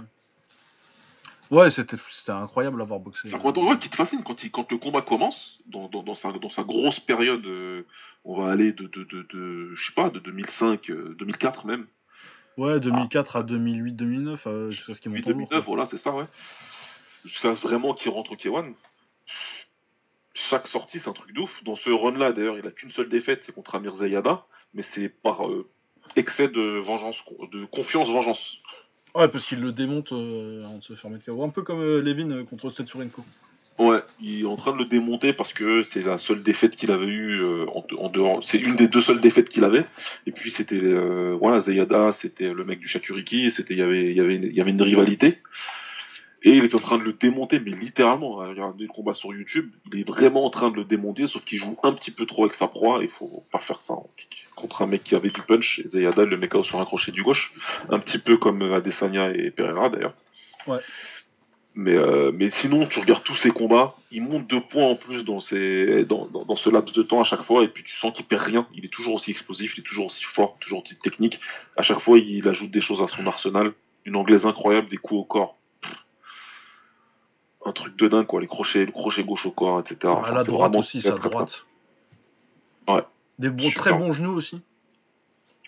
Ouais, 1.51 1.71
c'était 1.71 1.97
c'était 2.09 2.31
incroyable 2.31 2.81
à 2.81 2.85
voir 2.85 3.01
boxer. 3.01 3.29
C'est 3.29 3.35
un 3.35 3.39
combattant 3.39 3.69
ouais, 3.69 3.77
qui 3.79 3.91
te 3.91 3.97
fascine 3.97 4.23
quand, 4.23 4.45
il, 4.45 4.53
quand 4.53 4.71
le 4.71 4.79
combat 4.79 5.03
commence, 5.03 5.59
dans, 5.67 5.89
dans, 5.89 6.05
dans, 6.05 6.15
sa, 6.15 6.31
dans 6.31 6.49
sa 6.49 6.63
grosse 6.63 7.01
période, 7.01 7.45
euh, 7.45 7.83
on 8.25 8.41
va 8.41 8.53
aller 8.53 8.73
de, 8.73 8.87
de, 8.87 9.03
de, 9.03 9.23
de, 9.33 9.75
je 9.75 9.87
sais 9.87 9.93
pas, 9.95 10.11
de 10.11 10.21
2005, 10.21 10.91
euh, 10.91 11.17
2004 11.19 11.67
même, 11.67 11.87
Ouais, 12.57 12.79
2004 12.79 13.37
à 13.37 13.43
2008, 13.43 13.93
2009, 13.95 14.47
euh, 14.47 14.71
jusqu'à 14.71 14.95
ce 14.95 15.01
qu'il 15.01 15.11
monte 15.11 15.27
en 15.27 15.31
lourd. 15.31 15.49
2009, 15.49 15.65
voilà, 15.65 15.87
c'est 15.87 15.99
ça, 15.99 16.13
ouais. 16.13 16.27
Jusqu'à 17.25 17.51
vraiment 17.53 17.95
qu'il 17.95 18.13
rentre 18.13 18.33
au 18.33 18.37
K1. 18.37 18.73
Chaque 20.51 20.67
sortie, 20.67 20.99
c'est 20.99 21.09
un 21.09 21.13
truc 21.13 21.33
de 21.33 21.41
ouf. 21.43 21.63
Dans 21.63 21.77
ce 21.77 21.91
run-là, 21.91 22.33
d'ailleurs, 22.33 22.59
il 22.59 22.67
a 22.67 22.73
qu'une 22.73 22.91
seule 22.91 23.09
défaite, 23.09 23.43
c'est 23.47 23.53
contre 23.55 23.77
Amir 23.77 23.95
Zayada, 23.95 24.45
mais 24.75 24.83
c'est 24.83 25.09
par 25.09 25.47
euh, 25.49 25.65
excès 26.17 26.49
de 26.49 26.61
vengeance, 26.81 27.23
de 27.53 27.65
confiance-vengeance. 27.67 28.57
Ouais, 29.15 29.29
parce 29.29 29.47
qu'il 29.47 29.61
le 29.61 29.71
démonte 29.71 30.11
euh, 30.13 30.65
avant 30.65 30.79
de 30.79 30.83
se 30.83 30.95
faire 30.95 31.09
mettre 31.09 31.25
KO. 31.25 31.45
Un 31.45 31.51
peu 31.51 31.63
comme 31.63 31.81
euh, 31.81 32.01
Levin 32.03 32.31
euh, 32.33 32.43
contre 32.45 32.69
Setsurenko. 32.71 33.25
Ouais, 33.79 34.01
il 34.21 34.41
est 34.43 34.45
en 34.45 34.57
train 34.57 34.73
de 34.73 34.79
le 34.79 34.87
démonter 34.87 35.33
parce 35.33 35.53
que 35.53 35.85
c'est 35.85 36.03
la 36.03 36.19
seule 36.19 36.43
défaite 36.43 36.75
qu'il 36.75 36.91
avait 36.91 37.07
eue 37.07 37.41
euh, 37.41 37.67
en, 37.73 37.85
de- 37.89 37.95
en 37.97 38.09
dehors. 38.09 38.43
C'est 38.43 38.59
une 38.59 38.75
des 38.75 38.89
deux 38.89 39.01
seules 39.01 39.21
défaites 39.21 39.49
qu'il 39.51 39.63
avait. 39.63 39.85
Et 40.27 40.33
puis 40.33 40.51
c'était 40.51 40.81
voilà, 41.39 41.61
Zayada, 41.61 42.13
c'était 42.13 42.53
le 42.53 42.65
mec 42.65 42.81
du 42.81 42.89
Shakuriki, 42.89 43.47
et 43.47 43.51
c'était 43.53 43.75
il 43.75 43.79
y 43.79 43.83
avait 43.83 44.11
il 44.11 44.17
y 44.17 44.21
avait 44.21 44.35
une- 44.35 44.45
il 44.45 44.55
y 44.55 44.61
avait 44.61 44.73
une 44.73 44.83
rivalité. 44.83 45.39
Et 46.43 46.53
il 46.53 46.65
est 46.65 46.75
en 46.75 46.79
train 46.79 46.97
de 46.97 47.03
le 47.03 47.13
démonter, 47.13 47.61
mais 47.61 47.71
littéralement. 47.71 48.41
hein, 48.41 48.49
Regardez 48.49 48.85
le 48.85 48.89
combat 48.89 49.13
sur 49.13 49.35
YouTube, 49.35 49.71
il 49.93 50.01
est 50.01 50.09
vraiment 50.09 50.47
en 50.47 50.51
train 50.51 50.71
de 50.71 50.77
le 50.77 50.85
démonter, 50.85 51.27
sauf 51.27 51.45
qu'il 51.45 51.59
joue 51.59 51.77
un 51.83 51.93
petit 51.93 52.11
peu 52.11 52.25
trop 52.25 52.45
avec 52.45 52.55
sa 52.55 52.67
proie. 52.67 53.01
Il 53.03 53.11
faut 53.11 53.45
pas 53.53 53.59
faire 53.59 53.81
ça 53.83 53.93
en 53.93 54.09
kick. 54.17 54.47
contre 54.57 54.81
un 54.83 54.87
mec 54.87 55.05
qui 55.05 55.15
avait 55.15 55.29
du 55.29 55.43
punch. 55.43 55.81
Et 55.81 55.89
Zayada 55.89 56.25
le 56.25 56.39
met 56.39 56.49
KO 56.49 56.63
sur 56.63 56.81
un 56.81 56.85
crochet 56.87 57.13
du 57.13 57.23
gauche, 57.23 57.53
un 57.91 57.99
petit 57.99 58.19
peu 58.19 58.39
comme 58.39 58.63
Adesanya 58.63 59.31
et 59.33 59.51
Pereira 59.51 59.91
d'ailleurs. 59.91 60.15
Ouais. 60.67 60.79
Mais, 61.75 61.95
euh, 61.95 62.33
mais 62.35 62.51
sinon, 62.51 62.87
tu 62.87 62.99
regardes 62.99 63.23
tous 63.23 63.37
ses 63.37 63.51
combats, 63.51 63.95
il 64.11 64.23
monte 64.23 64.47
deux 64.49 64.61
points 64.61 64.87
en 64.87 64.97
plus 64.97 65.25
dans, 65.25 65.39
dans, 66.09 66.45
dans 66.45 66.57
ce 66.57 66.69
laps 66.69 66.93
de 66.97 67.03
temps 67.03 67.21
à 67.21 67.25
chaque 67.25 67.43
fois, 67.43 67.63
et 67.63 67.69
puis 67.69 67.85
tu 67.85 67.95
sens 67.95 68.13
qu'il 68.13 68.25
perd 68.25 68.43
rien. 68.43 68.67
Il 68.75 68.85
est 68.85 68.89
toujours 68.89 69.15
aussi 69.15 69.31
explosif, 69.31 69.75
il 69.77 69.81
est 69.81 69.85
toujours 69.85 70.07
aussi 70.07 70.25
fort, 70.25 70.57
toujours 70.59 70.83
aussi 70.83 70.97
technique. 70.97 71.39
À 71.77 71.83
chaque 71.83 72.01
fois, 72.01 72.19
il 72.19 72.49
ajoute 72.49 72.71
des 72.71 72.81
choses 72.81 73.01
à 73.03 73.09
son 73.09 73.27
arsenal. 73.27 73.73
Une 74.05 74.17
anglaise 74.17 74.47
incroyable, 74.47 74.89
des 74.89 74.97
coups 74.97 75.21
au 75.21 75.25
corps. 75.25 75.60
Un 77.71 77.73
truc 77.73 77.97
de 77.97 78.09
dingue, 78.09 78.27
quoi. 78.27 78.41
Les 78.41 78.49
crochets, 78.49 78.85
le 78.85 78.91
crochet 78.91 79.23
gauche 79.23 79.47
au 79.47 79.53
corps, 79.53 79.79
etc. 79.79 79.97
Enfin, 80.07 80.27
Ah, 80.31 80.35
la 80.35 80.43
droite 80.45 80.75
aussi, 80.75 81.01
sa 81.01 81.13
droite. 81.13 81.65
Ouais. 82.89 83.03
Des 83.39 83.49
bons, 83.49 83.71
très 83.71 83.93
bons 83.93 84.13
genoux 84.13 84.33
aussi. 84.33 84.61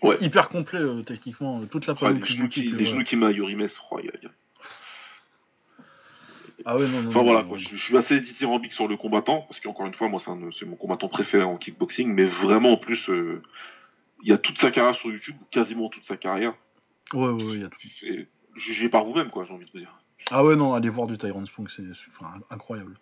Ouais. 0.02 0.16
Hyper 0.20 0.48
complet 0.48 0.80
euh, 0.80 1.02
techniquement. 1.02 1.60
euh, 1.60 1.66
Toute 1.66 1.86
la. 1.86 1.92
Ouais, 2.02 2.12
les 2.12 2.24
genoux 2.24 2.48
qui, 2.48 2.74
euh, 2.74 2.84
genoux 2.84 3.04
qui 3.04 3.14
à 3.22 3.30
Yurimes, 3.30 3.68
oh. 3.92 4.00
Ah 6.64 6.76
ouais, 6.76 6.88
non, 6.88 7.02
non. 7.02 7.08
Enfin 7.10 7.22
voilà, 7.22 7.42
non, 7.42 7.50
quoi, 7.50 7.58
je, 7.58 7.68
je 7.68 7.76
suis 7.76 7.96
assez 7.96 8.20
dithyrambique 8.20 8.72
sur 8.72 8.88
le 8.88 8.96
combattant, 8.96 9.42
parce 9.42 9.60
qu'encore 9.60 9.86
une 9.86 9.94
fois, 9.94 10.08
moi, 10.08 10.18
c'est 10.18 10.64
mon 10.66 10.74
combattant 10.76 11.08
préféré 11.08 11.44
en 11.44 11.56
kickboxing, 11.56 12.12
mais 12.12 12.24
vraiment, 12.24 12.72
en 12.72 12.76
plus, 12.78 13.08
euh, 13.10 13.42
il 14.24 14.28
y 14.30 14.32
a 14.32 14.38
toute 14.38 14.58
sa 14.58 14.72
carrière 14.72 14.96
sur 14.96 15.10
YouTube, 15.10 15.36
ou 15.40 15.44
quasiment 15.52 15.88
toute 15.88 16.04
sa 16.04 16.16
carrière. 16.16 16.54
Ouais, 17.14 17.28
ouais, 17.28 17.44
ouais, 17.44 17.54
il 17.54 17.60
y 17.60 17.64
a 17.64 17.68
tout. 17.68 18.88
Par 18.90 19.04
vous-même, 19.04 19.30
quoi, 19.30 19.44
j'ai 19.44 19.52
envie 19.54 19.66
de 19.66 19.70
vous 19.72 19.78
dire. 19.78 20.01
Ah 20.30 20.44
ouais, 20.44 20.56
non, 20.56 20.74
allez 20.74 20.88
voir 20.88 21.06
du 21.06 21.18
Tyrone 21.18 21.46
Spunk, 21.46 21.70
c'est 21.70 21.82
enfin, 22.10 22.32
incroyable. 22.50 22.98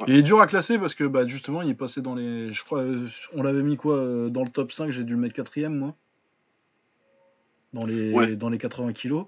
Ouais. 0.00 0.06
Et 0.08 0.12
il 0.12 0.18
est 0.18 0.22
dur 0.22 0.40
à 0.40 0.46
classer 0.46 0.78
parce 0.78 0.94
que 0.94 1.04
bah, 1.04 1.26
justement, 1.26 1.62
il 1.62 1.70
est 1.70 1.74
passé 1.74 2.00
dans 2.02 2.14
les. 2.14 2.52
Je 2.52 2.64
crois, 2.64 2.80
euh, 2.80 3.08
on 3.34 3.42
l'avait 3.42 3.62
mis 3.62 3.76
quoi 3.76 3.96
euh, 3.96 4.28
Dans 4.30 4.42
le 4.42 4.50
top 4.50 4.72
5, 4.72 4.90
j'ai 4.90 5.04
dû 5.04 5.12
le 5.12 5.18
mettre 5.18 5.34
quatrième, 5.34 5.76
moi. 5.76 5.94
Dans 7.72 7.86
les, 7.86 8.12
Ouais. 8.12 8.36
dans 8.36 8.48
les 8.48 8.58
80 8.58 8.92
kilos. 8.92 9.26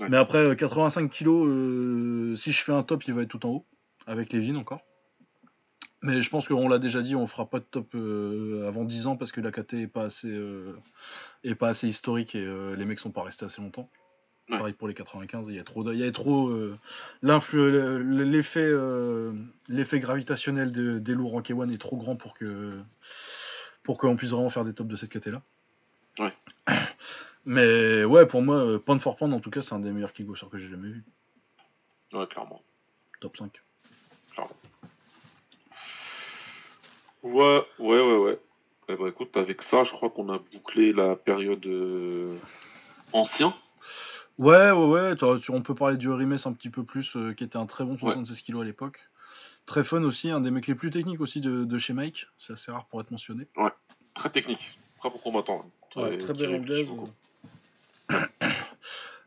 Ouais. 0.00 0.08
Mais 0.08 0.16
après, 0.16 0.38
euh, 0.38 0.54
85 0.54 1.10
kilos, 1.10 1.46
euh, 1.48 2.36
si 2.36 2.52
je 2.52 2.62
fais 2.62 2.72
un 2.72 2.82
top, 2.82 3.04
il 3.06 3.14
va 3.14 3.22
être 3.22 3.28
tout 3.28 3.44
en 3.46 3.50
haut. 3.50 3.64
Avec 4.06 4.32
Levin 4.32 4.56
encore. 4.56 4.80
Mais 6.02 6.22
je 6.22 6.30
pense 6.30 6.46
qu'on 6.46 6.68
l'a 6.68 6.78
déjà 6.78 7.00
dit, 7.02 7.16
on 7.16 7.26
fera 7.26 7.48
pas 7.48 7.58
de 7.58 7.64
top 7.64 7.94
euh, 7.94 8.68
avant 8.68 8.84
10 8.84 9.06
ans 9.06 9.16
parce 9.16 9.32
que 9.32 9.40
la 9.40 9.50
KT 9.50 9.74
est 9.74 9.86
pas 9.86 10.04
assez, 10.04 10.28
euh, 10.28 10.76
est 11.42 11.54
pas 11.54 11.68
assez 11.68 11.88
historique 11.88 12.34
et 12.34 12.46
les 12.76 12.84
mecs 12.84 13.00
sont 13.00 13.10
pas 13.10 13.22
restés 13.22 13.46
assez 13.46 13.60
longtemps. 13.60 13.88
Ouais. 14.48 14.58
Pareil 14.58 14.74
pour 14.74 14.86
les 14.86 14.94
95, 14.94 15.46
il 15.48 15.56
y 15.56 15.58
a 15.58 15.64
trop, 15.64 15.90
il 15.92 15.98
y 15.98 16.04
a 16.04 16.12
trop 16.12 16.48
euh, 16.50 16.78
l'effet, 17.22 18.60
euh, 18.60 19.32
l'effet 19.68 19.98
gravitationnel 19.98 20.70
de- 20.70 20.98
des 21.00 21.14
lourds 21.14 21.34
en 21.34 21.40
K1 21.42 21.68
est 21.72 21.78
trop 21.78 21.96
grand 21.96 22.14
pour 22.14 22.32
que 22.34 22.78
pour 23.82 23.98
qu'on 23.98 24.14
puisse 24.16 24.30
vraiment 24.30 24.50
faire 24.50 24.64
des 24.64 24.72
tops 24.72 24.88
de 24.88 24.96
cette 24.96 25.10
KT 25.10 25.26
là. 25.32 25.42
Ouais. 26.18 26.32
Mais 27.44 28.04
ouais, 28.04 28.26
pour 28.26 28.42
moi, 28.42 28.56
euh, 28.56 28.78
pound 28.78 29.00
for 29.00 29.16
pound, 29.16 29.32
en 29.32 29.40
tout 29.40 29.50
cas, 29.50 29.62
c'est 29.62 29.74
un 29.74 29.78
des 29.80 29.90
meilleurs 29.92 30.12
kickboxers 30.12 30.48
que 30.50 30.58
j'ai 30.58 30.68
jamais 30.68 30.88
vu. 30.88 31.04
Ouais, 32.12 32.26
clairement. 32.26 32.62
Top 33.20 33.36
5. 33.36 33.50
Ouais, 37.22 37.62
ouais, 37.78 38.00
ouais, 38.00 38.16
ouais. 38.18 38.38
Eh 38.88 38.94
ben, 38.96 39.08
écoute, 39.08 39.36
avec 39.36 39.62
ça, 39.62 39.82
je 39.84 39.90
crois 39.92 40.10
qu'on 40.10 40.28
a 40.28 40.38
bouclé 40.38 40.92
la 40.92 41.16
période 41.16 41.64
euh, 41.66 42.36
ancien. 43.12 43.54
Ouais, 44.38 44.70
ouais, 44.70 44.86
ouais. 45.16 45.38
tu- 45.40 45.50
on 45.50 45.62
peut 45.62 45.74
parler 45.74 45.96
du 45.96 46.10
Rimes 46.10 46.36
un 46.44 46.52
petit 46.52 46.68
peu 46.70 46.82
plus, 46.84 47.16
euh, 47.16 47.32
qui 47.32 47.44
était 47.44 47.56
un 47.56 47.66
très 47.66 47.84
bon 47.84 47.96
76 47.98 48.42
kg 48.42 48.60
à 48.60 48.64
l'époque. 48.64 49.08
Très 49.64 49.82
fun 49.82 50.02
aussi, 50.04 50.30
un 50.30 50.40
des 50.40 50.50
mecs 50.50 50.66
les 50.66 50.74
plus 50.74 50.90
techniques 50.90 51.20
aussi 51.20 51.40
de, 51.40 51.64
de 51.64 51.78
chez 51.78 51.92
Mike. 51.92 52.28
C'est 52.38 52.52
assez 52.52 52.70
rare 52.70 52.84
pour 52.86 53.00
être 53.00 53.10
mentionné. 53.10 53.46
Très 54.14 54.30
technique. 54.30 54.78
Très 55.00 55.10
bon 55.10 55.18
combattant. 55.18 55.64
hein. 55.96 56.00
Ouais, 56.00 56.18
très 56.18 56.34
belle 56.34 56.54
anglaise. 56.54 56.86
beaucoup. 56.86 57.10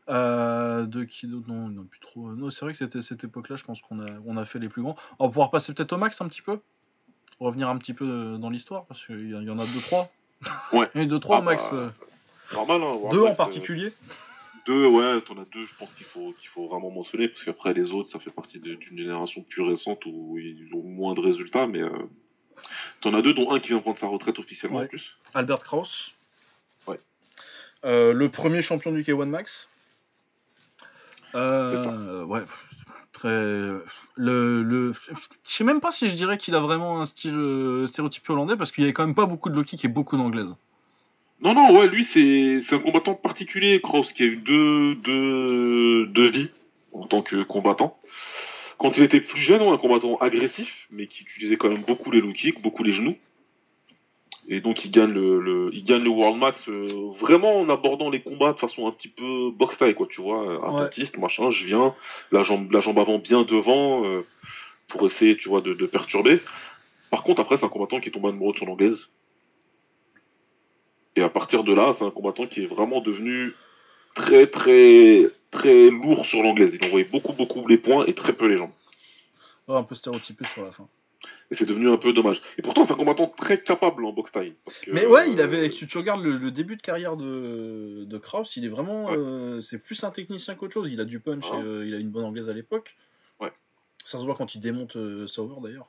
Euh, 0.08 0.86
de 0.86 1.04
qui 1.04 1.28
d'autre? 1.28 1.46
Non, 1.46 1.68
non, 1.68 1.84
plus 1.84 2.00
trop. 2.00 2.30
Non, 2.32 2.50
c'est 2.50 2.64
vrai 2.64 2.72
que 2.72 2.78
c'était 2.78 3.00
cette 3.00 3.22
époque-là, 3.22 3.54
je 3.54 3.62
pense 3.62 3.80
qu'on 3.80 4.00
a, 4.00 4.08
on 4.26 4.36
a 4.36 4.44
fait 4.44 4.58
les 4.58 4.68
plus 4.68 4.82
grands. 4.82 4.96
On 5.20 5.26
va 5.26 5.28
pouvoir 5.30 5.50
passer 5.52 5.72
peut-être 5.72 5.92
au 5.92 5.98
max 5.98 6.20
un 6.20 6.26
petit 6.26 6.42
peu 6.42 6.58
Revenir 7.38 7.68
un 7.68 7.78
petit 7.78 7.94
peu 7.94 8.04
euh, 8.08 8.36
dans 8.36 8.50
l'histoire, 8.50 8.86
parce 8.86 9.06
qu'il 9.06 9.30
y, 9.30 9.36
en- 9.36 9.40
il 9.40 9.46
y 9.46 9.50
en 9.50 9.60
a 9.60 9.66
deux, 9.66 9.80
trois. 9.80 10.10
Ouais. 10.72 10.90
Il 10.96 11.00
y 11.00 11.04
en 11.04 11.06
a 11.06 11.10
deux, 11.10 11.20
trois 11.20 11.36
Ah 11.36 11.40
au 11.40 11.42
max. 11.44 11.70
bah, 11.70 11.76
euh, 11.76 11.90
Normal, 12.54 12.82
hein. 12.82 13.08
deux 13.12 13.22
en 13.22 13.30
euh, 13.30 13.34
particulier. 13.36 13.92
Deux, 14.70 14.86
ouais, 14.86 15.20
t'en 15.22 15.36
as 15.36 15.44
deux, 15.52 15.64
je 15.66 15.74
pense 15.76 15.92
qu'il 15.94 16.06
faut, 16.06 16.32
qu'il 16.38 16.48
faut 16.48 16.68
vraiment 16.68 16.92
mentionner, 16.92 17.26
parce 17.26 17.42
qu'après 17.42 17.74
les 17.74 17.90
autres, 17.90 18.08
ça 18.08 18.20
fait 18.20 18.30
partie 18.30 18.60
d'une 18.60 18.78
génération 18.96 19.42
plus 19.42 19.62
récente 19.62 20.06
où 20.06 20.38
ils 20.38 20.68
ont 20.72 20.82
moins 20.84 21.12
de 21.14 21.18
résultats, 21.20 21.66
mais 21.66 21.80
euh, 21.82 21.90
t'en 23.00 23.12
as 23.14 23.20
deux, 23.20 23.34
dont 23.34 23.50
un 23.50 23.58
qui 23.58 23.70
vient 23.70 23.80
prendre 23.80 23.98
sa 23.98 24.06
retraite 24.06 24.38
officiellement 24.38 24.78
Ouais. 24.78 24.84
en 24.84 24.88
plus. 24.88 25.16
Albert 25.34 25.58
Kraus. 25.64 26.12
Ouais. 26.86 27.00
Euh, 27.84 28.12
le 28.12 28.28
premier 28.28 28.62
champion 28.62 28.92
du 28.92 29.02
K1 29.02 29.24
Max. 29.28 29.68
Euh, 31.34 32.22
ouais, 32.26 32.42
très. 33.12 33.28
Le, 33.28 34.62
le... 34.62 34.92
Je 34.92 35.52
sais 35.52 35.64
même 35.64 35.80
pas 35.80 35.90
si 35.90 36.08
je 36.08 36.14
dirais 36.14 36.38
qu'il 36.38 36.54
a 36.54 36.60
vraiment 36.60 37.00
un 37.00 37.06
style 37.06 37.86
stéréotypé 37.88 38.32
hollandais 38.32 38.56
parce 38.56 38.70
qu'il 38.70 38.82
y 38.82 38.86
avait 38.86 38.92
quand 38.94 39.04
même 39.04 39.16
pas 39.16 39.26
beaucoup 39.26 39.48
de 39.50 39.56
low 39.56 39.64
kick 39.64 39.84
et 39.84 39.88
beaucoup 39.88 40.16
d'anglaises. 40.16 40.54
Non, 41.42 41.54
non, 41.54 41.78
ouais, 41.78 41.88
lui, 41.88 42.04
c'est 42.04 42.60
c'est 42.62 42.74
un 42.74 42.80
combattant 42.80 43.14
particulier, 43.14 43.80
Kraus, 43.80 44.12
qui 44.12 44.22
a 44.22 44.26
eu 44.26 44.36
deux, 44.36 44.94
deux, 44.96 46.06
deux 46.06 46.28
vies 46.28 46.50
en 46.92 47.06
tant 47.06 47.22
que 47.22 47.42
combattant. 47.42 47.96
Quand 48.78 48.96
il 48.96 49.02
était 49.02 49.20
plus 49.20 49.40
jeune, 49.40 49.62
ouais, 49.62 49.68
un 49.70 49.76
combattant 49.78 50.16
agressif, 50.18 50.86
mais 50.90 51.06
qui 51.06 51.22
utilisait 51.22 51.56
quand 51.56 51.68
même 51.70 51.82
beaucoup 51.82 52.10
les 52.10 52.20
low 52.20 52.32
kicks, 52.32 52.60
beaucoup 52.60 52.82
les 52.82 52.92
genoux. 52.92 53.16
Et 54.48 54.60
donc 54.60 54.84
il 54.84 54.90
gagne 54.90 55.12
le, 55.12 55.38
le- 55.40 55.70
il 55.72 55.84
gagne 55.84 56.02
le 56.02 56.08
World 56.10 56.38
Max 56.38 56.68
euh, 56.68 56.88
vraiment 57.20 57.60
en 57.60 57.68
abordant 57.68 58.10
les 58.10 58.20
combats 58.20 58.52
de 58.52 58.58
façon 58.58 58.88
un 58.88 58.90
petit 58.90 59.08
peu 59.08 59.50
box 59.52 59.76
style 59.76 59.94
quoi, 59.94 60.06
tu 60.10 60.20
vois, 60.22 60.42
euh, 60.50 60.58
attentiste, 60.80 61.18
machin, 61.18 61.50
je 61.50 61.64
viens, 61.66 61.94
la 62.32 62.42
jambe, 62.42 62.72
la 62.72 62.80
jambe 62.80 62.98
avant 62.98 63.18
bien 63.18 63.42
devant 63.42 64.04
euh, 64.04 64.26
pour 64.88 65.06
essayer, 65.06 65.36
tu 65.36 65.48
vois, 65.48 65.60
de, 65.60 65.74
de 65.74 65.86
perturber. 65.86 66.40
Par 67.10 67.22
contre 67.22 67.40
après 67.42 67.58
c'est 67.58 67.64
un 67.64 67.68
combattant 67.68 68.00
qui 68.00 68.08
est 68.08 68.12
tombé 68.12 68.28
amoureux 68.28 68.54
de 68.54 68.58
son 68.58 68.66
anglaise. 68.68 68.98
Et 71.16 71.22
à 71.22 71.28
partir 71.28 71.64
de 71.64 71.74
là, 71.74 71.92
c'est 71.98 72.04
un 72.04 72.10
combattant 72.10 72.46
qui 72.46 72.62
est 72.62 72.66
vraiment 72.66 73.00
devenu 73.00 73.52
très 74.14 74.46
très 74.46 75.26
très 75.50 75.90
lourd 75.90 76.26
sur 76.26 76.42
l'anglaise. 76.42 76.76
Il 76.80 76.84
envoyait 76.86 77.08
beaucoup 77.10 77.32
beaucoup 77.32 77.66
les 77.66 77.78
points 77.78 78.04
et 78.06 78.14
très 78.14 78.32
peu 78.32 78.46
les 78.46 78.56
jambes. 78.56 78.70
Ouais, 79.68 79.76
un 79.76 79.82
peu 79.82 79.94
stéréotypé 79.94 80.46
sur 80.46 80.62
la 80.64 80.72
fin. 80.72 80.88
Et 81.50 81.56
c'est 81.56 81.66
devenu 81.66 81.90
un 81.90 81.96
peu 81.96 82.12
dommage. 82.12 82.40
Et 82.58 82.62
pourtant, 82.62 82.84
c'est 82.84 82.92
un 82.92 82.96
combattant 82.96 83.26
très 83.26 83.60
capable 83.60 84.04
en 84.04 84.12
boxe 84.12 84.30
taille. 84.30 84.54
Mais 84.92 85.04
ouais, 85.06 85.32
il 85.32 85.40
avait. 85.40 85.68
Tu, 85.70 85.88
tu 85.88 85.98
regardes 85.98 86.22
le, 86.22 86.50
début 86.52 86.76
de 86.76 86.82
carrière 86.82 87.16
de, 87.16 88.04
de 88.04 88.18
Kraus, 88.18 88.56
il 88.56 88.64
est 88.64 88.68
vraiment. 88.68 89.08
Euh, 89.10 89.60
c'est 89.60 89.78
plus 89.78 90.02
un 90.04 90.10
technicien 90.10 90.54
qu'autre 90.54 90.74
chose. 90.74 90.88
Il 90.92 91.00
a 91.00 91.04
du 91.04 91.18
punch 91.18 91.44
ah. 91.52 91.56
et 91.56 91.62
euh, 91.62 91.86
il 91.86 91.94
a 91.94 91.98
une 91.98 92.10
bonne 92.10 92.24
anglaise 92.24 92.48
à 92.48 92.52
l'époque. 92.52 92.96
Ouais. 93.40 93.52
Ça 94.04 94.18
se 94.18 94.24
voit 94.24 94.36
quand 94.36 94.54
il 94.54 94.60
démonte 94.60 94.94
euh, 94.94 95.26
Sauer 95.26 95.56
d'ailleurs. 95.60 95.88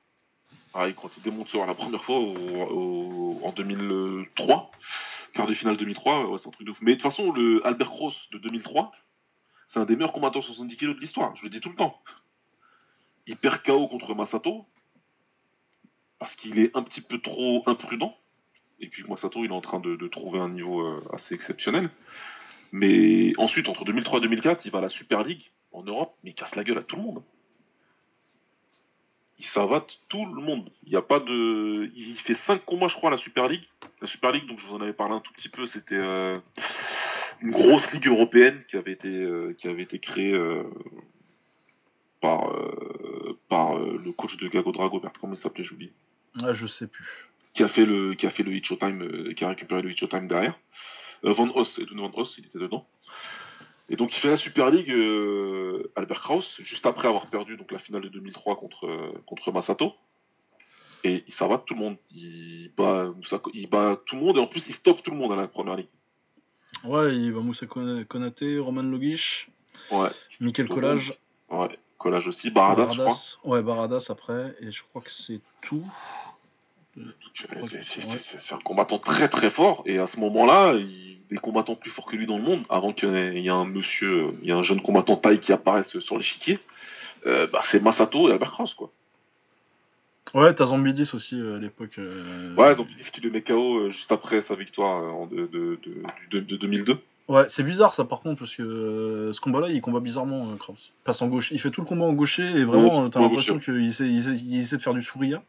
Ah, 0.74 0.88
quand 0.94 1.12
il 1.16 1.24
démonte 1.24 1.50
Sauer 1.50 1.68
la 1.68 1.76
première 1.76 2.04
fois 2.04 2.16
en 2.18 3.52
2003, 3.56 4.72
quart 5.34 5.48
de 5.48 5.54
finale 5.54 5.78
2003, 5.78 6.30
ouais, 6.30 6.38
c'est 6.38 6.48
un 6.48 6.52
truc 6.52 6.68
de 6.68 6.74
fou. 6.74 6.84
Mais 6.84 6.92
de 6.92 7.02
toute 7.02 7.04
façon, 7.04 7.32
le 7.32 7.66
Albert 7.66 7.90
Cross 7.90 8.30
de 8.32 8.38
2003, 8.38 8.92
c'est 9.70 9.80
un 9.80 9.86
des 9.86 9.96
meilleurs 9.96 10.14
combattants 10.14 10.42
70 10.42 10.78
kg 10.78 10.96
de 10.96 11.00
l'histoire. 11.00 11.36
Je 11.36 11.44
le 11.44 11.50
dis 11.50 11.62
tout 11.62 11.70
le 11.70 11.76
temps. 11.76 12.02
Il 13.28 13.38
perd 13.38 13.62
KO 13.64 13.88
contre 13.88 14.14
Masato 14.16 14.66
parce 16.20 16.36
qu'il 16.36 16.60
est 16.60 16.76
un 16.76 16.84
petit 16.84 17.02
peu 17.02 17.20
trop 17.20 17.64
imprudent. 17.66 18.16
Et 18.80 18.88
puis 18.88 19.04
Masato, 19.08 19.44
il 19.44 19.52
est 19.52 19.54
en 19.54 19.62
train 19.62 19.80
de, 19.80 19.96
trouver 20.08 20.40
un 20.40 20.50
niveau 20.50 20.82
euh, 20.82 21.04
assez 21.14 21.36
exceptionnel. 21.36 21.90
Mais 22.72 23.34
ensuite, 23.38 23.70
entre 23.70 23.86
2003 23.86 24.20
et 24.20 24.22
2004, 24.24 24.66
il 24.66 24.72
va 24.72 24.80
à 24.80 24.82
la 24.82 24.90
Super 24.90 25.24
League 25.24 25.52
en 25.72 25.84
Europe, 25.84 26.16
mais 26.24 26.32
il 26.32 26.34
casse 26.34 26.56
la 26.56 26.64
gueule 26.64 26.78
à 26.78 26.84
tout 26.84 26.96
le 26.96 27.02
monde. 27.02 27.24
Il 29.42 29.46
savate 29.46 30.00
tout 30.08 30.26
le 30.26 30.42
monde. 30.42 30.70
Il 30.86 30.94
y 30.94 30.96
a 30.96 31.02
pas 31.02 31.20
de. 31.20 31.92
Il 31.96 32.16
fait 32.16 32.36
5 32.36 32.64
combats, 32.64 32.88
je 32.88 32.96
crois, 32.96 33.10
à 33.10 33.12
la 33.12 33.18
Super 33.18 33.48
League. 33.48 33.64
La 34.00 34.08
Super 34.08 34.32
League, 34.32 34.48
donc 34.48 34.60
je 34.60 34.68
vous 34.68 34.76
en 34.76 34.82
avais 34.82 34.94
parlé 34.94 35.16
un 35.16 35.20
tout 35.20 35.34
petit 35.34 35.50
peu, 35.50 35.66
c'était 35.66 35.96
euh, 35.96 36.38
une 37.42 37.52
grosse 37.52 37.92
ligue 37.92 38.08
européenne 38.08 38.64
qui 38.70 38.78
avait 38.78 38.94
été, 38.94 39.10
euh, 39.10 39.54
qui 39.58 39.68
avait 39.68 39.84
été 39.84 40.00
créée 40.00 40.34
par, 42.20 42.52
par 43.50 43.78
le 43.78 44.12
coach 44.12 44.38
de 44.38 44.48
Gago 44.48 44.72
Drago, 44.72 45.02
comment 45.20 45.34
il 45.34 45.40
s'appelait, 45.40 45.64
j'oublie. 45.64 45.92
Ah, 46.40 46.54
je 46.54 46.68
sais 46.68 46.88
plus. 46.88 47.06
Qui 47.54 47.64
a 47.64 47.68
fait 47.68 47.86
le, 47.86 48.14
qui 48.14 48.26
a 48.26 48.30
fait 48.30 48.44
le 48.44 48.52
euh, 48.52 49.34
qui 49.34 49.44
a 49.44 49.50
récupéré 49.50 49.82
le 49.82 49.94
showtime 49.96 50.28
derrière. 50.28 50.58
Euh, 51.26 51.34
Van 51.34 51.50
Hoss, 51.54 51.80
Edwin 51.80 52.00
Van 52.00 52.12
Hoss, 52.16 52.38
il 52.38 52.46
était 52.46 52.60
dedans. 52.60 52.88
Et 53.92 53.98
donc 53.98 54.16
il 54.16 54.20
fait 54.20 54.30
la 54.30 54.38
Super 54.38 54.72
League, 54.72 54.90
euh, 54.90 55.92
Albert 55.96 56.22
Kraus, 56.22 56.60
juste 56.62 56.86
après 56.86 57.08
avoir 57.10 57.28
perdu 57.28 57.58
donc 57.58 57.72
la 57.72 57.78
finale 57.78 58.04
de 58.04 58.08
2003 58.08 58.56
contre, 58.56 59.14
contre 59.26 59.52
Masato. 59.52 59.94
Et 61.04 61.24
il 61.28 61.34
va 61.34 61.58
tout 61.58 61.74
le 61.74 61.80
monde. 61.80 61.98
Il 62.12 62.72
bat, 62.78 63.12
il 63.54 63.70
bat 63.70 64.00
tout 64.06 64.16
le 64.16 64.22
monde 64.22 64.38
et 64.38 64.40
en 64.40 64.48
plus 64.48 64.66
il 64.68 64.74
stoppe 64.74 65.04
tout 65.04 65.12
le 65.12 65.18
monde 65.18 65.34
à 65.34 65.36
la 65.36 65.48
première 65.48 65.76
ligue. 65.76 65.90
Ouais, 66.86 67.16
il 67.16 67.34
va 67.34 67.42
Moussa 67.42 67.66
Konaté, 67.68 68.60
Roman 68.60 68.82
Logish, 68.82 69.50
ouais. 69.92 70.10
Michael 70.40 70.70
Collage. 70.70 71.14
Ouais, 71.50 71.78
Collage 71.98 72.28
aussi, 72.28 72.50
Baradas, 72.50 72.86
Baradas, 72.86 73.04
je 73.04 73.36
crois. 73.42 73.52
Ouais, 73.52 73.62
Baradas 73.62 74.08
après, 74.10 74.56
et 74.62 74.72
je 74.72 74.84
crois 74.84 75.02
que 75.02 75.12
c'est 75.12 75.42
tout. 75.62 75.84
C'est 77.84 78.54
un 78.54 78.60
combattant 78.60 79.00
très 79.00 79.30
très 79.30 79.50
fort 79.50 79.84
et 79.86 79.98
à 80.00 80.08
ce 80.08 80.20
moment-là, 80.20 80.74
il 80.74 81.12
des 81.32 81.38
combattants 81.38 81.76
plus 81.76 81.90
forts 81.90 82.06
que 82.06 82.16
lui 82.16 82.28
dans 82.28 82.38
le 82.38 82.44
monde, 82.44 82.64
avant 82.70 82.92
qu'il 82.92 83.10
y 83.10 83.48
ait 83.48 83.50
un 83.50 83.66
monsieur, 83.66 84.34
il 84.42 84.50
y 84.50 84.52
a 84.52 84.58
un 84.58 84.64
jeune 84.64 84.82
combattant 84.82 85.16
taille 85.16 85.40
qui 85.40 85.54
apparaisse 85.54 85.98
sur 86.00 86.18
l'échiquier, 86.18 86.60
euh, 87.26 87.48
bah, 87.48 87.62
c'est 87.64 87.82
Masato 87.82 88.30
et 88.30 88.34
Albert 88.34 88.52
Cross 88.52 88.74
quoi. 88.74 88.92
Ouais, 90.34 90.54
t'as 90.54 90.68
Zambidis 90.68 91.10
aussi 91.14 91.36
euh, 91.36 91.58
à 91.58 91.60
l'époque. 91.60 91.98
Euh, 91.98 92.56
ouais, 92.56 92.76
Zambidis 92.76 93.12
qui 93.12 93.22
le 93.22 93.32
met 93.32 93.42
KO 93.42 93.90
juste 93.90 94.12
après 94.12 94.42
sa 94.42 94.56
victoire 94.56 95.14
en 95.14 95.26
de, 95.26 95.48
de, 95.48 95.80
de, 96.40 96.56
2002. 96.58 97.00
Ouais, 97.28 97.46
c'est 97.48 97.64
bizarre 97.64 97.94
ça 97.94 98.04
par 98.04 98.20
contre, 98.20 98.40
parce 98.40 98.56
que 98.56 99.32
ce 99.34 99.40
combat-là, 99.42 99.70
il 99.70 99.82
combat 99.82 100.00
bizarrement, 100.00 100.54
Kraus. 100.58 100.92
Passe 101.06 101.22
en 101.22 101.28
gauche, 101.28 101.52
il 101.52 101.60
fait 101.60 101.72
tout 101.72 101.82
le 101.82 101.88
combat 101.88 102.06
en 102.06 102.14
gaucher 102.14 102.44
et 102.44 102.64
vraiment, 102.64 103.10
t'as 103.10 103.22
l'impression 103.22 103.60
qu'il 103.60 103.88
essaie, 103.88 104.10
il 104.10 104.60
essaie, 104.60 104.78
de 104.78 104.82
faire 104.82 104.94
du 104.94 105.02
sourire. 105.02 105.42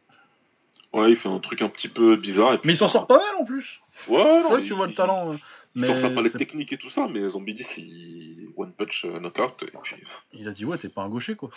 Ouais, 0.93 1.09
il 1.09 1.15
fait 1.15 1.29
un 1.29 1.39
truc 1.39 1.61
un 1.63 1.69
petit 1.69 1.87
peu 1.87 2.15
bizarre. 2.15 2.59
mais 2.63 2.73
il 2.73 2.77
s'en 2.77 2.87
sort 2.87 3.07
pas 3.07 3.17
mal 3.17 3.41
en 3.41 3.45
plus. 3.45 3.81
Ouais, 4.07 4.37
c'est 4.37 4.49
vrai 4.49 4.61
que 4.61 4.67
tu 4.67 4.73
vois 4.73 4.87
le 4.87 4.93
talent. 4.93 5.35
Il 5.75 5.85
sort 5.85 5.97
sa 5.97 6.11
palette 6.11 6.37
technique 6.37 6.71
et 6.71 6.77
tout 6.77 6.91
ça, 6.91 7.07
mais 7.09 7.27
Zombie 7.29 7.55
il 7.77 8.49
one 8.55 8.71
punch 8.73 9.05
euh, 9.05 9.19
knockout. 9.19 9.63
Et 9.63 9.71
puis... 9.81 10.03
Il 10.33 10.47
a 10.47 10.51
dit 10.51 10.65
ouais, 10.65 10.77
t'es 10.77 10.89
pas 10.89 11.01
un 11.01 11.09
gaucher 11.09 11.35
quoi. 11.35 11.49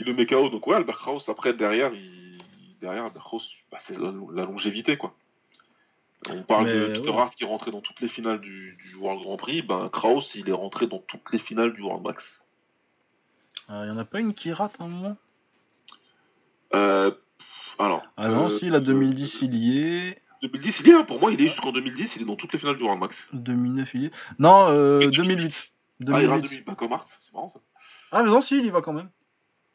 il 0.00 0.06
le 0.06 0.14
met 0.14 0.26
KO, 0.26 0.48
donc 0.48 0.66
ouais, 0.66 0.76
Albert 0.76 0.98
Kraus, 0.98 1.28
après 1.28 1.52
derrière, 1.52 1.92
il... 1.92 2.38
derrière 2.80 3.04
Albert 3.04 3.24
Kraus, 3.24 3.50
bah, 3.72 3.78
c'est 3.80 3.98
la, 3.98 4.44
longévité 4.44 4.96
quoi. 4.96 5.14
On 6.28 6.42
parle 6.42 6.66
de 6.66 6.98
Peter 6.98 7.10
Hart 7.10 7.34
qui 7.34 7.44
est 7.44 7.46
rentré 7.46 7.70
dans 7.70 7.80
toutes 7.80 8.00
les 8.00 8.08
finales 8.08 8.40
du, 8.40 8.76
World 8.98 9.22
Grand 9.22 9.36
Prix, 9.36 9.62
ben 9.62 9.88
Kraus 9.88 10.34
il 10.34 10.48
est 10.48 10.52
rentré 10.52 10.86
dans 10.86 10.98
toutes 10.98 11.32
les 11.32 11.38
finales 11.38 11.72
du 11.72 11.82
World 11.82 12.04
Max. 12.04 12.24
Il 13.68 13.74
euh, 13.74 13.86
y 13.86 13.90
en 13.90 13.98
a 13.98 14.04
pas 14.04 14.20
une 14.20 14.34
qui 14.34 14.52
rate 14.52 14.76
un 14.80 14.88
moment? 14.88 15.16
Euh, 16.74 17.12
alors. 17.78 18.02
Ah 18.16 18.28
non, 18.28 18.48
si, 18.48 18.68
la 18.68 18.80
2010, 18.80 19.42
il 19.42 19.54
y 19.54 19.78
est. 19.78 20.22
2010, 20.42 20.80
il 20.80 20.86
y 20.86 20.90
est, 20.90 20.94
hein. 20.94 21.04
pour 21.04 21.20
moi, 21.20 21.32
il 21.32 21.40
est 21.40 21.48
jusqu'en 21.48 21.72
2010, 21.72 22.16
il 22.16 22.22
est 22.22 22.24
dans 22.24 22.36
toutes 22.36 22.52
les 22.52 22.58
finales 22.58 22.76
du 22.76 22.82
World 22.82 23.00
Max. 23.00 23.16
2009, 23.32 23.94
il 23.94 24.02
y 24.02 24.06
est. 24.06 24.10
Non, 24.38 24.68
euh, 24.70 25.08
2008. 25.10 25.72
2008. 26.00 26.12
Ah, 26.12 26.20
il 26.20 26.24
ira 26.24 26.38
2008, 26.38 26.64
pas 26.64 26.74
comme 26.74 26.92
Art, 26.92 27.06
c'est 27.20 27.32
marrant 27.32 27.50
ça. 27.50 27.60
Ah, 28.12 28.22
mais 28.22 28.30
non, 28.30 28.40
si, 28.40 28.56
il 28.58 28.64
y 28.64 28.70
va 28.70 28.80
quand 28.80 28.92
même. 28.92 29.10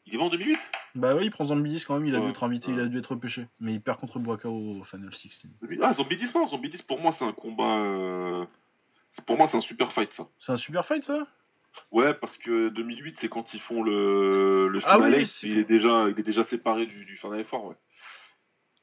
Il 0.06 0.14
y 0.14 0.16
va 0.16 0.24
en 0.24 0.28
2008 0.28 0.58
Bah 0.96 1.14
oui, 1.14 1.24
il 1.24 1.30
prend 1.30 1.44
Zombie 1.44 1.70
10 1.70 1.84
quand 1.84 1.98
même, 1.98 2.06
il 2.06 2.14
a 2.14 2.20
dû 2.20 2.28
être 2.28 2.44
invité, 2.44 2.72
il 2.72 2.80
a 2.80 2.86
dû 2.86 2.98
être 2.98 3.14
pêché. 3.14 3.46
Mais 3.60 3.72
il 3.72 3.80
perd 3.80 3.98
contre 3.98 4.18
Boakao 4.18 4.80
au 4.80 4.84
Final 4.84 5.14
16. 5.14 5.42
Ah, 5.82 5.92
Zombie 5.92 6.16
10, 6.16 6.34
non, 6.34 6.46
Zombie 6.46 6.70
10, 6.70 6.82
pour 6.82 7.00
moi, 7.00 7.12
c'est 7.12 7.24
un 7.24 7.32
combat. 7.32 7.78
Euh... 7.78 8.44
Pour 9.26 9.38
moi, 9.38 9.46
c'est 9.48 9.56
un 9.56 9.62
super 9.62 9.92
fight, 9.92 10.10
ça. 10.14 10.26
C'est 10.38 10.52
un 10.52 10.56
super 10.56 10.84
fight, 10.84 11.04
ça 11.04 11.26
Ouais, 11.90 12.14
parce 12.14 12.36
que 12.36 12.68
2008, 12.68 13.18
c'est 13.20 13.28
quand 13.28 13.54
ils 13.54 13.60
font 13.60 13.82
le, 13.82 14.68
le 14.68 14.80
ah 14.84 14.94
Final 14.94 15.14
ah 15.14 15.22
il, 15.42 15.58
est 15.58 15.64
déjà, 15.64 16.08
il 16.08 16.18
est 16.18 16.22
déjà 16.24 16.44
séparé 16.44 16.86
du, 16.86 17.04
du 17.04 17.16
Final 17.16 17.44
Four, 17.44 17.66
ouais. 17.66 17.76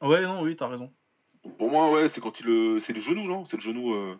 Ouais, 0.01 0.21
non, 0.23 0.41
oui, 0.41 0.55
t'as 0.55 0.67
raison. 0.67 0.91
Pour 1.57 1.69
moi, 1.69 1.91
ouais, 1.91 2.09
c'est 2.09 2.21
quand 2.21 2.39
il 2.39 2.45
le. 2.45 2.79
C'est 2.81 2.93
le 2.93 3.01
genou, 3.01 3.23
non? 3.23 3.45
C'est 3.45 3.57
le 3.57 3.61
genou. 3.61 3.93
Euh... 3.93 4.15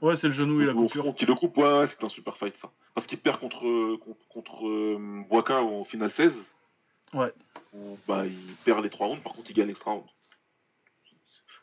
Ouais, 0.00 0.16
c'est 0.16 0.28
le 0.28 0.32
genou 0.32 0.60
et 0.62 0.66
la 0.66 0.72
coupure. 0.72 1.14
Qui 1.14 1.26
le 1.26 1.34
coupe, 1.34 1.56
ouais, 1.56 1.86
c'est 1.88 2.02
un 2.04 2.08
super 2.08 2.36
fight, 2.36 2.56
ça. 2.56 2.70
Parce 2.94 3.06
qu'il 3.06 3.18
perd 3.18 3.40
contre, 3.40 3.96
contre, 3.96 4.28
contre 4.28 4.68
euh, 4.68 5.24
Boaka 5.28 5.60
en 5.62 5.84
finale 5.84 6.10
16. 6.10 6.36
Ouais. 7.14 7.32
Où, 7.74 7.98
bah, 8.06 8.26
il 8.26 8.54
perd 8.64 8.82
les 8.82 8.90
3 8.90 9.06
rounds, 9.08 9.22
par 9.22 9.32
contre, 9.32 9.50
il 9.50 9.54
gagne 9.54 9.68
l'extra 9.68 9.92
round. 9.92 10.06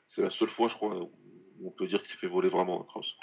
C'est 0.08 0.22
la 0.22 0.30
seule 0.30 0.50
fois, 0.50 0.68
je 0.68 0.76
crois, 0.76 0.96
où 0.96 1.12
on 1.66 1.72
peut 1.72 1.88
dire 1.88 2.02
qu'il 2.02 2.12
s'est 2.12 2.18
fait 2.18 2.28
voler 2.28 2.50
vraiment 2.50 2.82
un 2.82 2.84
cross. 2.84 3.16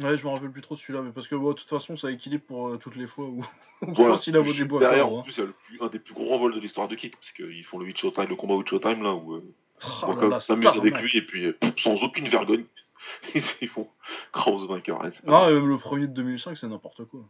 Ouais, 0.00 0.16
je 0.16 0.24
me 0.24 0.30
rappelle 0.30 0.50
plus 0.50 0.62
trop 0.62 0.74
de 0.74 0.80
celui-là, 0.80 1.02
mais 1.02 1.12
parce 1.12 1.28
que 1.28 1.34
de 1.34 1.52
toute 1.52 1.68
façon, 1.68 1.96
ça 1.96 2.10
équilibre 2.10 2.44
pour 2.44 2.68
euh, 2.68 2.76
toutes 2.78 2.96
les 2.96 3.06
fois 3.06 3.26
où 3.26 3.44
on 3.82 3.92
voilà. 3.92 4.16
il 4.26 4.36
a 4.36 4.40
volé 4.40 4.64
bois. 4.64 4.80
Derrière, 4.80 5.12
en 5.12 5.22
plus, 5.22 5.36
il 5.38 5.76
y 5.76 5.80
a 5.80 5.84
un 5.84 5.88
des 5.88 5.98
plus 5.98 6.14
grands 6.14 6.38
vols 6.38 6.54
de 6.54 6.60
l'histoire 6.60 6.88
de 6.88 6.94
kick, 6.94 7.16
parce 7.16 7.32
qu'ils 7.32 7.64
font 7.64 7.78
le 7.78 7.94
Showtime, 7.94 8.28
le 8.28 8.36
combat 8.36 8.54
Showtime, 8.64 9.02
là, 9.02 9.14
où 9.14 9.34
euh, 9.34 9.54
oh 10.06 10.40
s'amuse 10.40 10.66
avec 10.66 11.00
lui, 11.00 11.18
et 11.18 11.22
puis 11.22 11.46
euh, 11.46 11.58
sans 11.78 12.02
aucune 12.02 12.28
vergogne, 12.28 12.64
ils 13.34 13.68
font 13.68 13.88
Kraus 14.32 14.66
vainqueur. 14.66 15.04
Hein, 15.04 15.10
même 15.50 15.68
le 15.68 15.78
premier 15.78 16.06
de 16.06 16.14
2005, 16.14 16.56
c'est 16.56 16.68
n'importe 16.68 17.04
quoi. 17.04 17.20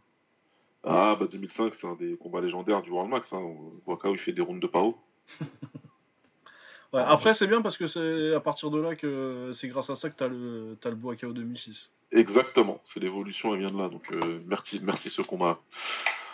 Ah, 0.83 1.15
bah 1.19 1.27
2005, 1.31 1.75
c'est 1.75 1.87
un 1.87 1.95
des 1.95 2.15
combats 2.17 2.41
légendaires 2.41 2.81
du 2.81 2.89
World 2.89 3.11
Max. 3.11 3.31
Hein. 3.33 3.41
Où 3.41 3.99
il 4.05 4.17
fait 4.17 4.31
des 4.31 4.41
rounds 4.41 4.61
de 4.61 4.67
PAO. 4.67 4.97
Ouais, 6.93 7.01
après, 7.05 7.33
c'est 7.33 7.47
bien 7.47 7.61
parce 7.61 7.77
que 7.77 7.87
c'est 7.87 8.33
à 8.33 8.39
partir 8.41 8.69
de 8.69 8.79
là 8.79 8.95
que 8.95 9.51
c'est 9.53 9.69
grâce 9.69 9.89
à 9.89 9.95
ça 9.95 10.09
que 10.09 10.15
t'as 10.15 10.27
le, 10.27 10.77
as 10.83 10.89
le 10.89 10.95
Boa 10.95 11.15
2006. 11.15 11.89
Exactement, 12.11 12.81
c'est 12.83 12.99
l'évolution, 12.99 13.53
elle 13.53 13.61
vient 13.61 13.71
de 13.71 13.77
là. 13.77 13.87
Donc 13.87 14.11
euh, 14.11 14.41
merci, 14.45 14.81
merci 14.83 15.09
ce 15.09 15.21
combat. 15.21 15.59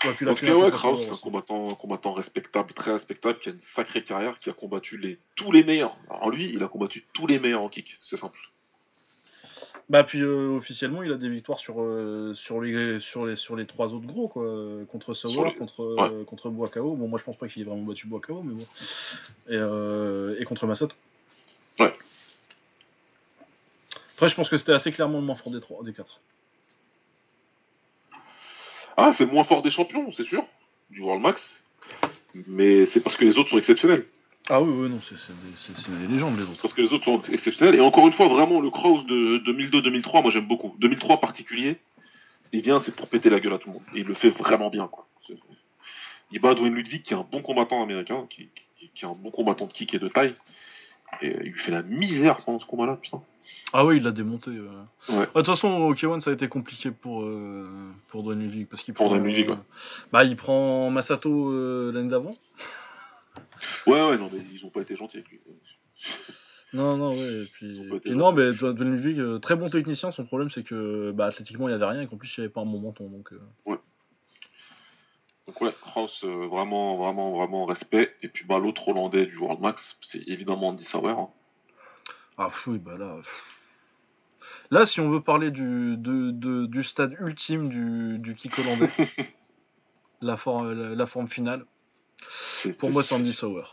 Ouais, 0.03 0.13
puis 0.13 0.25
Donc, 0.25 0.41
ouais, 0.41 0.71
Kraus, 0.71 1.03
c'est 1.03 1.11
un 1.11 1.17
combattant, 1.17 1.67
combattant 1.69 2.13
respectable, 2.13 2.73
très 2.73 2.91
respectable, 2.91 3.37
qui 3.39 3.49
a 3.49 3.51
une 3.51 3.61
sacrée 3.61 4.03
carrière, 4.03 4.39
qui 4.39 4.49
a 4.49 4.53
combattu 4.53 4.97
les, 4.97 5.19
tous 5.35 5.51
les 5.51 5.63
meilleurs. 5.63 5.95
Alors 6.09 6.31
lui, 6.31 6.51
il 6.51 6.63
a 6.63 6.67
combattu 6.67 7.05
tous 7.13 7.27
les 7.27 7.39
meilleurs 7.39 7.61
en 7.61 7.69
kick, 7.69 7.99
c'est 8.01 8.17
simple. 8.17 8.39
Bah 9.89 10.03
puis 10.03 10.19
euh, 10.21 10.49
officiellement 10.57 11.01
il 11.01 11.13
a 11.13 11.15
des 11.15 11.29
victoires 11.29 11.59
sur, 11.59 11.81
euh, 11.81 12.33
sur, 12.35 12.59
les, 12.59 12.99
sur, 12.99 13.25
les, 13.25 13.37
sur 13.37 13.55
les 13.55 13.65
trois 13.65 13.93
autres 13.93 14.05
gros 14.05 14.27
quoi. 14.27 14.43
Contre 14.91 15.13
Sauer, 15.13 15.55
contre, 15.55 15.95
ouais. 15.95 16.25
contre 16.25 16.49
Boakao. 16.49 16.95
Bon 16.95 17.07
moi 17.07 17.17
je 17.17 17.23
pense 17.23 17.37
pas 17.37 17.47
qu'il 17.47 17.61
ait 17.61 17.65
vraiment 17.65 17.83
battu 17.83 18.05
Boakao 18.07 18.43
mais 18.43 18.53
bon. 18.53 18.65
Et, 19.47 19.55
euh, 19.55 20.35
et 20.39 20.43
contre 20.43 20.67
Masato. 20.67 20.93
Ouais. 21.79 21.93
Après 24.15 24.27
je 24.27 24.35
pense 24.35 24.49
que 24.49 24.57
c'était 24.57 24.73
assez 24.73 24.91
clairement 24.91 25.19
le 25.19 25.25
moins 25.25 25.35
fort 25.35 25.53
des 25.53 25.61
trois, 25.61 25.81
des 25.85 25.93
quatre. 25.93 26.19
Ah 28.97 29.13
c'est 29.17 29.25
le 29.25 29.31
moins 29.31 29.45
fort 29.45 29.61
des 29.61 29.71
champions, 29.71 30.11
c'est 30.11 30.25
sûr, 30.25 30.43
du 30.89 30.99
World 31.01 31.21
Max. 31.21 31.63
Mais 32.45 32.85
c'est 32.87 32.99
parce 32.99 33.15
que 33.15 33.23
les 33.23 33.37
autres 33.37 33.51
sont 33.51 33.57
exceptionnels. 33.57 34.05
Ah 34.49 34.61
oui, 34.61 34.71
oui, 34.71 34.89
non, 34.89 34.99
c'est 35.01 35.99
des 35.99 36.07
légendes 36.07 36.37
les 36.37 36.43
autres. 36.43 36.61
Parce 36.61 36.73
que 36.73 36.81
les 36.81 36.93
autres 36.93 37.03
sont 37.03 37.21
exceptionnels. 37.29 37.75
Et 37.75 37.81
encore 37.81 38.07
une 38.07 38.13
fois, 38.13 38.27
vraiment, 38.27 38.61
le 38.61 38.69
Kraus 38.69 39.05
de 39.05 39.39
2002-2003, 39.39 40.21
moi 40.21 40.31
j'aime 40.31 40.47
beaucoup. 40.47 40.75
2003 40.79 41.19
particulier, 41.19 41.77
il 42.53 42.61
vient, 42.61 42.79
c'est 42.79 42.95
pour 42.95 43.07
péter 43.07 43.29
la 43.29 43.39
gueule 43.39 43.53
à 43.53 43.57
tout 43.57 43.69
le 43.69 43.73
monde. 43.73 43.83
Et 43.93 43.99
il 43.99 44.05
le 44.05 44.13
fait 44.13 44.29
vraiment 44.29 44.69
bien, 44.69 44.87
quoi. 44.87 45.07
Il 46.31 46.39
bat 46.39 46.53
Dwayne 46.53 46.73
Ludwig, 46.73 47.03
qui 47.03 47.13
est 47.13 47.17
un 47.17 47.25
bon 47.29 47.41
combattant 47.41 47.81
américain, 47.81 48.25
qui, 48.29 48.49
est 48.81 49.05
un 49.05 49.13
bon 49.13 49.31
combattant 49.31 49.65
de 49.65 49.73
kick 49.73 49.93
et 49.93 49.99
de 49.99 50.07
taille. 50.07 50.35
Et 51.21 51.27
il 51.27 51.51
lui 51.51 51.59
fait 51.59 51.71
la 51.71 51.83
misère 51.83 52.37
pendant 52.37 52.59
ce 52.59 52.65
combat-là, 52.65 52.97
putain. 53.01 53.21
Ah 53.71 53.85
oui, 53.85 53.97
il 53.97 54.03
l'a 54.03 54.11
démonté. 54.11 54.51
Euh. 54.51 54.67
Ouais. 55.09 55.25
De 55.25 55.25
toute 55.25 55.45
façon, 55.45 55.69
au 55.69 55.93
K1, 55.93 56.19
ça 56.19 56.31
a 56.31 56.33
été 56.33 56.49
compliqué 56.49 56.91
pour, 56.91 57.23
euh, 57.23 57.69
pour 58.09 58.23
Dwayne 58.23 58.41
Ludwig. 58.41 58.67
Parce 58.67 58.83
qu'il 58.83 58.93
pour 58.93 59.07
prend, 59.07 59.15
Dwayne 59.15 59.25
Ludwig, 59.25 59.49
euh, 59.49 59.55
Bah, 60.11 60.25
il 60.25 60.35
prend 60.35 60.89
Masato 60.89 61.91
l'année 61.91 62.09
d'avant. 62.09 62.35
Ouais, 63.85 64.09
ouais, 64.09 64.17
non, 64.17 64.29
mais 64.31 64.39
ils 64.53 64.65
ont 64.65 64.69
pas 64.69 64.81
été 64.81 64.95
gentils 64.95 65.17
avec 65.17 65.29
lui. 65.29 65.39
Non, 66.73 66.97
non, 66.97 67.11
ouais. 67.11 67.43
Et 67.43 67.45
puis, 67.45 67.79
non, 68.07 68.33
mais 68.33 68.41
euh, 68.43 69.39
très 69.39 69.55
bon 69.55 69.69
technicien. 69.69 70.11
Son 70.11 70.25
problème, 70.25 70.49
c'est 70.49 70.63
que 70.63 71.11
bah, 71.11 71.25
athlétiquement, 71.27 71.67
il 71.67 71.71
n'y 71.71 71.75
avait 71.75 71.85
rien 71.85 72.01
et 72.01 72.07
qu'en 72.07 72.17
plus, 72.17 72.35
il 72.37 72.41
n'y 72.41 72.45
avait 72.45 72.53
pas 72.53 72.61
un 72.61 72.65
bon 72.65 72.79
menton. 72.79 73.09
Donc, 73.09 73.31
euh. 73.31 73.41
Ouais. 73.65 73.77
Donc, 75.47 75.61
ouais, 75.61 75.73
Kraus, 75.81 76.23
euh, 76.25 76.47
vraiment, 76.47 76.97
vraiment, 76.97 77.31
vraiment 77.37 77.65
respect. 77.65 78.13
Et 78.21 78.27
puis, 78.27 78.45
bah, 78.45 78.59
l'autre 78.59 78.89
Hollandais 78.89 79.25
du 79.25 79.37
World 79.37 79.61
Max, 79.61 79.97
c'est 80.01 80.27
évidemment 80.27 80.69
Andy 80.69 80.83
Sauer. 80.83 81.11
Hein. 81.11 81.29
Ah, 82.37 82.51
oui, 82.67 82.77
bah 82.77 82.97
là. 82.97 83.17
Là, 84.69 84.85
si 84.85 84.99
on 84.99 85.09
veut 85.09 85.21
parler 85.21 85.49
du, 85.49 85.95
du 85.97 86.83
stade 86.83 87.15
ultime 87.19 87.69
du, 87.69 88.19
du 88.19 88.35
kick 88.35 88.59
hollandais, 88.59 88.89
la, 90.21 90.35
la, 90.35 91.07
forme 91.07 91.27
finale, 91.27 91.65
pour 92.79 92.91
moi, 92.91 93.03
c'est 93.03 93.15
Andy 93.15 93.33
Sauer. 93.33 93.63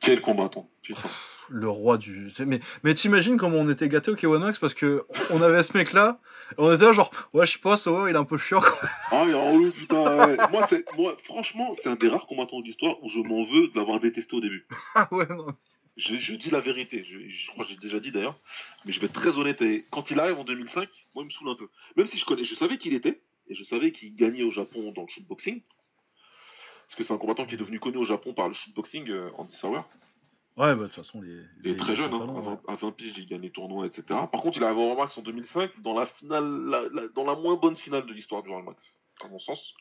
Quel 0.00 0.20
combattant, 0.20 0.68
putain 0.82 1.08
le 1.48 1.68
roi 1.68 1.98
du. 1.98 2.30
Mais, 2.46 2.60
mais 2.82 2.94
t'imagines 2.94 3.36
comment 3.36 3.58
on 3.58 3.68
était 3.68 3.88
gâté 3.88 4.10
au 4.10 4.14
K1 4.14 4.38
Max 4.38 4.58
parce 4.58 4.74
que 4.74 5.04
on 5.30 5.42
avait 5.42 5.62
ce 5.62 5.76
mec 5.76 5.92
là, 5.92 6.20
on 6.58 6.72
était 6.72 6.84
là 6.84 6.92
genre, 6.92 7.10
ouais, 7.32 7.46
je 7.46 7.52
sais 7.52 7.58
pas, 7.58 7.76
Sauer 7.76 8.10
il 8.10 8.14
est 8.14 8.18
un 8.18 8.24
peu 8.24 8.38
chiant 8.38 8.60
quoi. 8.60 8.88
Ah, 9.10 9.24
il 9.26 9.30
est 9.30 9.34
relou, 9.34 9.70
putain, 9.72 10.36
moi, 10.50 10.68
moi, 10.96 11.16
franchement, 11.24 11.74
c'est 11.82 11.88
un 11.88 11.96
des 11.96 12.08
rares 12.08 12.26
combattants 12.26 12.60
de 12.60 12.66
l'histoire 12.66 13.02
où 13.02 13.08
je 13.08 13.20
m'en 13.20 13.44
veux 13.44 13.68
de 13.68 13.76
l'avoir 13.76 14.00
détesté 14.00 14.34
au 14.36 14.40
début. 14.40 14.66
Ah 14.94 15.08
ouais, 15.10 15.26
non. 15.28 15.48
Je, 15.96 16.34
dis 16.34 16.50
la 16.50 16.58
vérité, 16.58 17.04
je, 17.04 17.50
crois 17.50 17.64
que 17.64 17.70
j'ai 17.70 17.76
déjà 17.76 18.00
dit 18.00 18.10
d'ailleurs, 18.10 18.38
mais 18.84 18.92
je 18.92 18.98
vais 18.98 19.06
être 19.06 19.12
très 19.12 19.38
honnête. 19.38 19.62
quand 19.90 20.10
il 20.10 20.18
arrive 20.18 20.38
en 20.38 20.44
2005, 20.44 20.88
moi 21.14 21.22
il 21.22 21.26
me 21.26 21.30
saoule 21.30 21.50
un 21.50 21.54
peu. 21.54 21.68
Même 21.96 22.06
si 22.06 22.16
je 22.18 22.24
connais, 22.24 22.42
je 22.42 22.54
savais 22.54 22.78
qui 22.78 22.88
il 22.88 22.94
était, 22.94 23.20
et 23.48 23.54
je 23.54 23.62
savais 23.62 23.92
qu'il 23.92 24.14
gagnait 24.16 24.42
au 24.42 24.50
Japon 24.50 24.92
dans 24.94 25.02
le 25.02 25.08
shootboxing. 25.08 25.62
Parce 26.86 26.94
que 26.96 27.02
c'est 27.02 27.12
un 27.12 27.18
combattant 27.18 27.46
qui 27.46 27.54
est 27.54 27.58
devenu 27.58 27.80
connu 27.80 27.96
au 27.96 28.04
Japon 28.04 28.34
par 28.34 28.48
le 28.48 28.54
shootboxing, 28.54 29.10
euh, 29.10 29.30
Andy 29.36 29.56
Sauer. 29.56 29.80
Ouais, 30.56 30.74
bah 30.76 30.82
de 30.82 30.84
toute 30.84 30.94
façon, 30.94 31.20
les. 31.20 31.36
Il 31.64 31.72
est 31.72 31.76
très 31.76 31.96
jeune, 31.96 32.14
hein, 32.14 32.60
à, 32.68 32.76
20, 32.76 32.92
piges, 32.92 33.14
il 33.16 33.26
gagne 33.26 33.40
les 33.40 33.50
tournois, 33.50 33.86
etc. 33.86 34.04
Par 34.08 34.40
contre, 34.40 34.58
il 34.58 34.64
arrive 34.64 34.78
au 34.78 34.96
Max 34.96 35.18
en 35.18 35.22
2005 35.22 35.80
dans 35.82 35.94
la 35.98 36.06
finale, 36.06 37.10
dans 37.14 37.24
la 37.24 37.34
moins 37.34 37.56
bonne 37.56 37.76
finale 37.76 38.06
de 38.06 38.12
l'histoire 38.12 38.42
du 38.42 38.50
World 38.50 38.66
Max, 38.66 38.96
à 39.24 39.28
mon 39.28 39.40
sens. 39.40 39.74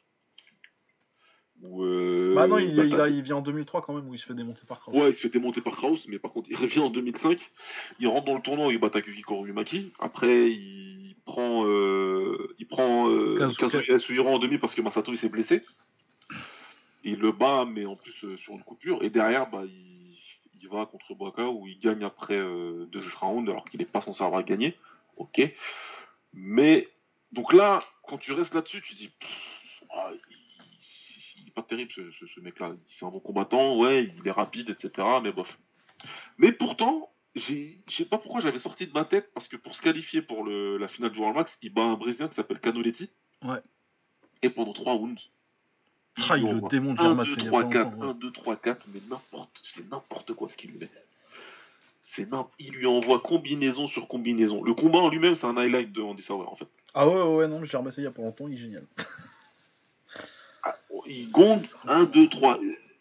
Euh, 1.63 2.33
bah 2.35 2.47
non, 2.47 2.57
il, 2.57 2.77
il, 2.77 3.21
vient 3.21 3.37
en 3.37 3.41
2003 3.41 3.81
quand 3.81 3.93
même, 3.93 4.07
où 4.09 4.13
il 4.13 4.19
se 4.19 4.25
fait 4.25 4.33
démonter 4.33 4.61
par 4.67 4.79
Kraus. 4.79 4.95
Ouais, 4.95 5.09
il 5.09 5.15
se 5.15 5.21
fait 5.21 5.29
démonter 5.29 5.61
par 5.61 5.73
Kraus, 5.73 6.05
mais 6.07 6.19
par 6.19 6.31
contre, 6.31 6.49
il 6.49 6.57
revient 6.61 6.79
en 6.79 6.89
2005. 6.89 7.39
Il 7.99 8.07
rentre 8.07 8.25
dans 8.25 8.35
le 8.35 8.41
tournoi, 8.41 8.73
il 8.73 8.79
bat 8.79 8.89
Takuki 8.89 9.21
Korumaki. 9.21 9.93
Après, 9.99 10.49
il 10.51 11.15
prend, 11.25 11.65
euh, 11.65 12.55
il 12.59 12.67
prend 12.67 13.09
euh, 13.09 13.49
Kazuya 13.57 14.23
en 14.23 14.39
demi 14.39 14.57
parce 14.57 14.73
que 14.73 14.81
Masato 14.81 15.11
il 15.11 15.17
s'est 15.17 15.29
blessé. 15.29 15.63
Il 17.03 17.19
le 17.19 17.31
bat, 17.31 17.65
mais 17.65 17.85
en 17.85 17.95
plus 17.95 18.23
euh, 18.23 18.37
sur 18.37 18.53
une 18.53 18.63
coupure. 18.63 19.03
Et 19.03 19.09
derrière, 19.09 19.49
bah, 19.49 19.63
il, 19.65 20.17
il 20.61 20.69
va 20.69 20.85
contre 20.85 21.13
Boaka 21.13 21.49
où 21.49 21.67
il 21.67 21.79
gagne 21.79 22.03
après 22.03 22.37
deux 22.37 23.01
rounds 23.19 23.49
alors 23.49 23.65
qu'il 23.65 23.79
n'est 23.79 23.85
pas 23.85 24.01
censé 24.01 24.23
avoir 24.23 24.43
gagné. 24.43 24.77
Ok. 25.17 25.41
Mais, 26.33 26.89
donc 27.31 27.53
là, 27.53 27.83
quand 28.03 28.17
tu 28.17 28.31
restes 28.31 28.53
là-dessus, 28.53 28.81
tu 28.81 28.95
dis. 28.95 29.11
Ah, 29.91 30.11
pas 31.53 31.63
terrible 31.63 31.91
ce, 31.91 32.39
mec-là. 32.39 32.75
C'est 32.89 33.05
un 33.05 33.09
bon 33.09 33.19
combattant, 33.19 33.77
ouais, 33.77 34.11
il 34.17 34.27
est 34.27 34.31
rapide, 34.31 34.69
etc. 34.69 35.07
Mais 35.21 35.31
bof. 35.31 35.57
Mais 36.37 36.51
pourtant, 36.51 37.11
je 37.35 37.67
sais 37.87 38.05
pas 38.05 38.17
pourquoi 38.17 38.41
j'avais 38.41 38.59
sorti 38.59 38.87
de 38.87 38.93
ma 38.93 39.05
tête, 39.05 39.31
parce 39.33 39.47
que 39.47 39.55
pour 39.55 39.75
se 39.75 39.81
qualifier 39.81 40.21
pour 40.21 40.43
le, 40.43 40.77
la 40.77 40.87
finale 40.87 41.11
du 41.11 41.19
World 41.19 41.37
Max, 41.37 41.57
il 41.61 41.73
bat 41.73 41.83
un 41.83 41.95
Brésilien 41.95 42.27
qui 42.27 42.35
s'appelle 42.35 42.59
Canoletti. 42.59 43.09
Ouais. 43.43 43.61
Et 44.41 44.49
pendant 44.49 44.73
3 44.73 44.93
rounds. 44.93 45.29
Ah, 46.29 46.37
il, 46.37 46.43
le 46.43 46.61
démonte 46.69 46.99
1, 46.99 47.15
2, 47.15 47.35
3, 47.35 47.69
4, 47.69 48.01
1, 48.01 48.13
2, 48.13 48.31
3, 48.31 48.55
4, 48.57 48.85
mais 48.93 49.01
n'importe, 49.09 49.49
c'est 49.63 49.89
n'importe 49.89 50.33
quoi 50.33 50.49
ce 50.49 50.55
qu'il 50.55 50.71
lui 50.71 50.79
met. 50.79 50.89
C'est 52.03 52.27
il 52.59 52.71
lui 52.71 52.85
envoie 52.85 53.19
combinaison 53.19 53.87
sur 53.87 54.07
combinaison. 54.07 54.63
Le 54.63 54.75
combat 54.75 54.99
en 54.99 55.09
lui-même, 55.09 55.33
c'est 55.33 55.47
un 55.47 55.57
highlight 55.57 55.91
de 55.91 56.01
Andy 56.01 56.21
Sauer 56.21 56.45
en 56.45 56.55
fait. 56.55 56.67
Ah 56.93 57.07
ouais, 57.07 57.35
ouais, 57.35 57.47
non, 57.47 57.63
je 57.63 57.71
l'ai 57.71 57.77
rematé 57.77 58.01
il 58.01 58.03
y 58.03 58.07
a 58.07 58.11
pas 58.11 58.21
longtemps, 58.21 58.47
il 58.47 58.53
est 58.53 58.57
génial. 58.57 58.85
il 61.07 61.29
gonde 61.29 61.61
1, 61.87 62.03
2, 62.03 62.29
3. 62.29 62.59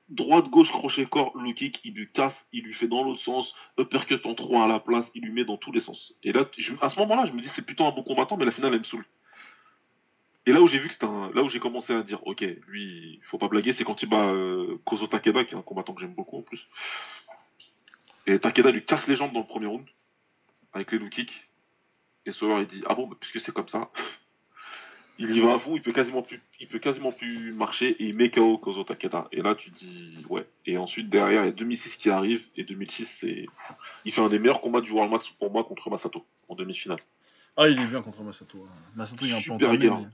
Droite, 0.09 0.49
gauche, 0.49 0.71
crochet, 0.71 1.07
corps, 1.07 1.33
le 1.39 1.53
kick, 1.53 1.81
il 1.85 1.95
lui 1.95 2.09
casse, 2.11 2.47
il 2.53 2.65
lui 2.65 2.75
fait 2.75 2.89
dans 2.89 3.03
l'autre 3.03 3.23
sens, 3.23 3.55
uppercut 3.79 4.21
en 4.27 4.35
3 4.35 4.65
à 4.65 4.69
la 4.69 4.79
place, 4.79 5.11
il 5.15 5.23
lui 5.23 5.33
met 5.33 5.45
dans 5.45 5.57
tous 5.57 5.73
les 5.73 5.81
sens. 5.81 6.15
Et 6.23 6.33
là, 6.33 6.45
à 6.83 6.91
ce 6.91 6.99
moment-là, 7.01 7.25
je 7.25 7.33
me 7.33 7.41
dis 7.41 7.49
c'est 7.55 7.65
plutôt 7.65 7.85
un 7.85 7.93
bon 7.93 8.03
combattant, 8.03 8.37
mais 8.37 8.45
la 8.45 8.51
finale, 8.51 8.73
elle 8.75 8.81
me 8.81 8.85
saoule. 8.85 9.07
Et 10.47 10.53
là 10.53 10.61
où 10.61 10.67
j'ai 10.67 10.79
vu 10.79 10.89
que 10.89 10.95
c'était 10.95 11.07
un. 11.07 11.31
Là 11.35 11.43
où 11.43 11.49
j'ai 11.49 11.61
commencé 11.61 11.93
à 11.93 12.03
dire, 12.03 12.27
ok, 12.27 12.41
lui, 12.67 13.15
il 13.15 13.21
faut 13.23 13.39
pas 13.39 13.49
blaguer, 13.49 13.73
c'est 13.75 13.85
quand 13.85 14.03
il 14.03 14.09
bat 14.09 14.27
euh, 14.27 14.79
Kozo 14.85 15.07
Takeda, 15.07 15.45
qui 15.45 15.55
est 15.55 15.59
un 15.59 15.63
combattant 15.63 15.95
que 15.95 16.01
j'aime 16.01 16.15
beaucoup 16.15 16.39
en 16.39 16.43
plus. 16.43 16.67
Et 18.27 18.39
Takeda 18.39 18.71
lui 18.71 18.85
casse 18.85 19.07
les 19.07 19.17
jambes 19.17 19.33
dans 19.33 19.41
le 19.41 19.47
premier 19.47 19.67
round, 19.67 19.87
avec 20.73 20.91
les 20.93 20.99
low 20.99 21.09
kicks. 21.09 21.49
Et 22.27 22.33
Sauer, 22.33 22.61
il 22.61 22.67
dit, 22.67 22.85
ah 22.87 22.95
bon, 22.95 23.09
puisque 23.09 23.41
c'est 23.41 23.53
comme 23.53 23.69
ça, 23.69 23.91
il 25.19 25.37
y 25.37 25.41
va 25.41 25.55
à 25.55 25.59
fond, 25.59 25.77
il 25.77 25.83
peut 25.83 25.93
quasiment 25.93 26.23
plus, 26.23 26.41
il 26.61 26.69
peut 26.69 26.79
quasiment 26.79 27.13
plus 27.13 27.53
marcher 27.53 27.91
et 27.91 28.05
il 28.05 28.15
met 28.15 28.31
KO 28.31 28.59
Kozo 28.59 28.85
Takeda. 28.85 29.29
Et 29.33 29.43
là, 29.43 29.55
tu 29.55 29.71
dis 29.71 30.25
ouais. 30.29 30.47
Et 30.67 30.79
ensuite 30.79 31.11
derrière, 31.11 31.43
il 31.43 31.47
y 31.47 31.49
a 31.49 31.53
2006 31.53 31.97
qui 31.97 32.11
arrive 32.11 32.43
et 32.57 32.65
2006 32.65 33.09
c'est, 33.21 33.47
il 34.05 34.13
fait 34.13 34.21
un 34.21 34.29
des 34.29 34.39
meilleurs 34.39 34.61
combats 34.61 34.81
du 34.81 34.91
World 34.91 35.13
Max 35.13 35.29
pour 35.39 35.53
moi 35.53 35.65
contre 35.65 35.91
Masato 35.91 36.25
en 36.49 36.55
demi-finale. 36.55 37.01
Ah, 37.57 37.69
il 37.69 37.79
est 37.79 37.87
bien 37.87 38.03
contre 38.03 38.23
Masato. 38.23 38.67
Hein. 38.67 38.75
Masato, 38.97 39.25
il 39.25 39.33
est 39.33 39.35
un 39.35 39.43
peu 39.43 39.53
entamé, 39.53 39.79
guerre. 39.79 40.09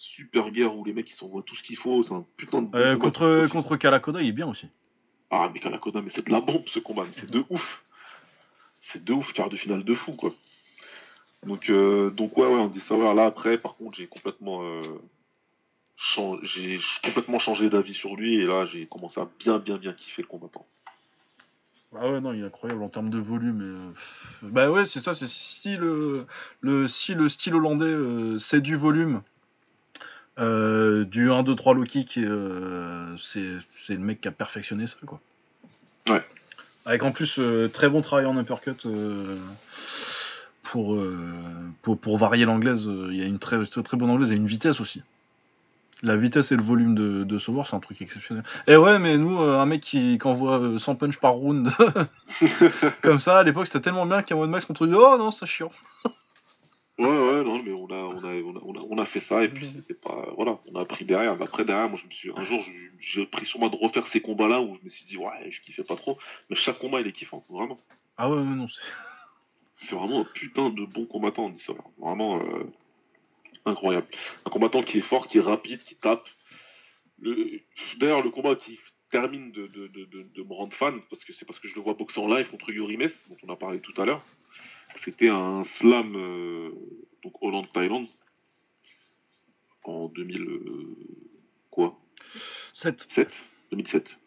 Super 0.00 0.52
guerre 0.52 0.76
où 0.76 0.84
les 0.84 0.92
mecs 0.92 1.10
ils 1.10 1.16
s'envoient 1.16 1.42
tout 1.42 1.56
ce 1.56 1.62
qu'il 1.64 1.76
faut, 1.76 2.04
c'est 2.04 2.14
un 2.14 2.24
putain 2.36 2.62
de. 2.62 2.76
Euh, 2.76 2.96
contre 2.96 3.48
contre 3.50 3.76
Kalakoda, 3.76 4.22
il 4.22 4.28
est 4.28 4.32
bien 4.32 4.46
aussi. 4.46 4.68
Ah 5.28 5.50
mais 5.52 5.58
Kalakoda, 5.58 6.00
mais 6.00 6.10
c'est 6.14 6.24
de 6.24 6.30
la 6.30 6.40
bombe 6.40 6.62
ce 6.68 6.78
combat, 6.78 7.02
c'est 7.10 7.28
de 7.28 7.44
ouf. 7.50 7.84
C'est 8.80 9.02
de 9.02 9.12
ouf, 9.12 9.32
quart 9.32 9.48
de 9.48 9.56
finale 9.56 9.82
de 9.82 9.94
fou 9.96 10.12
quoi. 10.12 10.32
Donc, 11.44 11.68
euh, 11.68 12.10
donc 12.10 12.38
ouais, 12.38 12.46
ouais, 12.46 12.60
on 12.60 12.68
dit 12.68 12.78
ça. 12.78 12.96
Là, 12.96 13.26
après, 13.26 13.58
par 13.58 13.74
contre, 13.74 13.98
j'ai 13.98 14.06
complètement, 14.06 14.62
euh, 14.62 14.80
j'ai 16.44 16.78
complètement 17.02 17.40
changé 17.40 17.68
d'avis 17.68 17.94
sur 17.94 18.14
lui 18.14 18.36
et 18.38 18.46
là, 18.46 18.66
j'ai 18.66 18.86
commencé 18.86 19.20
à 19.20 19.28
bien, 19.40 19.58
bien, 19.58 19.78
bien 19.78 19.92
kiffer 19.94 20.22
le 20.22 20.28
combattant. 20.28 20.64
Ah 21.96 22.08
ouais, 22.08 22.20
non, 22.20 22.32
il 22.32 22.42
est 22.42 22.46
incroyable 22.46 22.84
en 22.84 22.88
termes 22.88 23.10
de 23.10 23.18
volume. 23.18 23.94
Euh, 24.44 24.48
bah 24.48 24.70
ouais, 24.70 24.86
c'est 24.86 25.00
ça, 25.00 25.12
c'est 25.12 25.28
si 25.28 25.76
le, 25.76 26.26
le, 26.60 26.86
si 26.86 27.14
le 27.14 27.28
style 27.28 27.56
hollandais, 27.56 28.38
c'est 28.38 28.60
du 28.60 28.76
volume, 28.76 29.22
du 30.38 31.30
1, 31.30 31.42
2, 31.42 31.54
3 31.54 31.74
low 31.74 31.84
kick, 31.84 32.14
c'est 32.14 33.94
le 33.94 33.98
mec 33.98 34.20
qui 34.20 34.28
a 34.28 34.32
perfectionné 34.32 34.86
ça, 34.86 34.96
quoi. 35.04 35.20
Ouais. 36.08 36.24
Avec 36.86 37.02
en 37.02 37.12
plus 37.12 37.38
très 37.72 37.90
bon 37.90 38.00
travail 38.00 38.24
en 38.24 38.38
uppercut 38.38 38.86
euh, 40.74 41.70
pour, 41.82 41.96
pour, 41.96 42.18
varier 42.18 42.44
l'anglaise, 42.44 42.86
euh, 42.86 43.08
il 43.10 43.18
y 43.18 43.22
a 43.22 43.24
une 43.24 43.38
très, 43.38 43.64
très, 43.64 43.96
bonne 43.96 44.10
anglaise 44.10 44.32
et 44.32 44.34
une 44.34 44.46
vitesse 44.46 44.80
aussi. 44.80 45.02
La 46.02 46.16
vitesse 46.16 46.52
et 46.52 46.56
le 46.56 46.62
volume 46.62 46.94
de, 46.94 47.24
de 47.24 47.38
Sauveur, 47.38 47.66
c'est 47.66 47.74
un 47.74 47.80
truc 47.80 48.00
exceptionnel. 48.02 48.44
Et 48.66 48.76
ouais, 48.76 48.98
mais 48.98 49.16
nous, 49.16 49.40
euh, 49.40 49.58
un 49.58 49.66
mec 49.66 49.80
qui, 49.80 50.18
envoie 50.24 50.78
100 50.78 50.96
punch 50.96 51.18
par 51.18 51.32
round, 51.32 51.70
comme 53.02 53.18
ça, 53.18 53.38
à 53.38 53.42
l'époque, 53.42 53.66
c'était 53.66 53.80
tellement 53.80 54.06
bien 54.06 54.22
qu'un 54.22 54.36
mode 54.36 54.50
max 54.50 54.64
contre 54.64 54.86
lui, 54.86 54.94
oh 54.94 55.16
non, 55.18 55.30
c'est 55.30 55.46
chiant. 55.46 55.72
Ouais, 56.98 57.06
ouais, 57.06 57.44
non, 57.44 57.62
mais 57.62 57.72
on 57.72 57.86
a, 57.86 57.94
on 57.94 58.24
a, 58.24 58.80
on 58.90 58.98
a, 58.98 59.04
fait 59.04 59.20
ça, 59.20 59.44
et 59.44 59.48
puis 59.48 59.68
c'était 59.68 59.94
pas. 59.94 60.32
Voilà, 60.36 60.58
on 60.66 60.74
a 60.76 60.82
appris 60.82 61.04
derrière. 61.04 61.36
Mais 61.36 61.44
après, 61.44 61.64
derrière, 61.64 61.88
moi, 61.88 61.98
je 62.00 62.06
me 62.06 62.10
suis. 62.10 62.30
Un 62.34 62.44
jour, 62.44 62.62
j'ai 62.98 63.26
pris 63.26 63.46
sur 63.46 63.60
moi 63.60 63.68
de 63.68 63.76
refaire 63.76 64.06
ces 64.08 64.20
combats-là 64.20 64.60
où 64.60 64.74
je 64.74 64.84
me 64.84 64.90
suis 64.90 65.04
dit, 65.04 65.16
ouais, 65.16 65.50
je 65.50 65.60
kiffais 65.62 65.84
pas 65.84 65.96
trop. 65.96 66.18
Mais 66.50 66.56
chaque 66.56 66.78
combat, 66.78 67.00
il 67.00 67.06
est 67.06 67.12
kiffant, 67.12 67.44
vraiment. 67.48 67.78
Ah 68.16 68.30
ouais, 68.30 68.42
mais 68.42 68.56
non, 68.56 68.68
c'est. 68.68 68.80
C'est 69.80 69.94
vraiment 69.94 70.20
un 70.20 70.24
putain 70.24 70.70
de 70.70 70.84
bon 70.84 71.06
combattant, 71.06 71.50
dit 71.50 71.62
ça. 71.62 71.72
Vraiment 71.98 72.40
euh, 72.40 72.64
incroyable. 73.64 74.08
Un 74.44 74.50
combattant 74.50 74.82
qui 74.82 74.98
est 74.98 75.02
fort, 75.02 75.28
qui 75.28 75.38
est 75.38 75.42
rapide, 75.42 75.82
qui 75.84 75.94
tape. 75.94 76.26
Le... 77.20 77.60
D'ailleurs, 77.98 78.22
le 78.22 78.30
combat 78.30 78.56
qui 78.56 78.80
termine 79.10 79.52
de, 79.52 79.70
me 80.42 80.52
rendre 80.52 80.74
fan, 80.74 81.00
parce 81.08 81.24
que 81.24 81.32
c'est 81.32 81.44
parce 81.44 81.58
que 81.58 81.68
je 81.68 81.76
le 81.76 81.80
vois 81.80 81.94
boxer 81.94 82.20
en 82.20 82.28
live 82.28 82.48
contre 82.50 82.70
Yuri 82.70 82.96
dont 82.96 83.36
on 83.44 83.52
a 83.52 83.56
parlé 83.56 83.80
tout 83.80 83.98
à 84.00 84.04
l'heure. 84.04 84.22
C'était 84.96 85.28
un 85.28 85.64
slam, 85.64 86.14
euh, 86.16 86.70
donc 87.22 87.34
Hollande-Thaïlande, 87.40 88.08
en 89.84 90.08
2000. 90.08 90.42
Euh, 90.42 90.96
quoi? 91.70 91.98
7. 92.72 93.08
7 93.14 93.28
2007. 93.70 94.18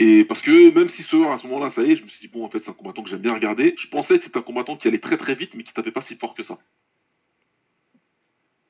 Et 0.00 0.24
parce 0.24 0.42
que 0.42 0.70
même 0.72 0.88
si 0.88 1.02
ce 1.02 1.16
à 1.28 1.38
ce 1.38 1.46
moment-là, 1.46 1.70
ça 1.70 1.82
y 1.82 1.92
est, 1.92 1.96
je 1.96 2.02
me 2.02 2.08
suis 2.08 2.20
dit, 2.20 2.28
bon, 2.28 2.44
en 2.44 2.50
fait, 2.50 2.62
c'est 2.64 2.70
un 2.70 2.74
combattant 2.74 3.02
que 3.02 3.10
j'aime 3.10 3.20
bien 3.20 3.34
regarder. 3.34 3.74
Je 3.78 3.88
pensais 3.88 4.18
que 4.18 4.24
c'était 4.24 4.38
un 4.38 4.42
combattant 4.42 4.76
qui 4.76 4.88
allait 4.88 4.98
très 4.98 5.16
très 5.16 5.34
vite, 5.34 5.54
mais 5.54 5.62
qui 5.62 5.72
tapait 5.72 5.92
pas 5.92 6.02
si 6.02 6.16
fort 6.16 6.34
que 6.34 6.42
ça. 6.42 6.58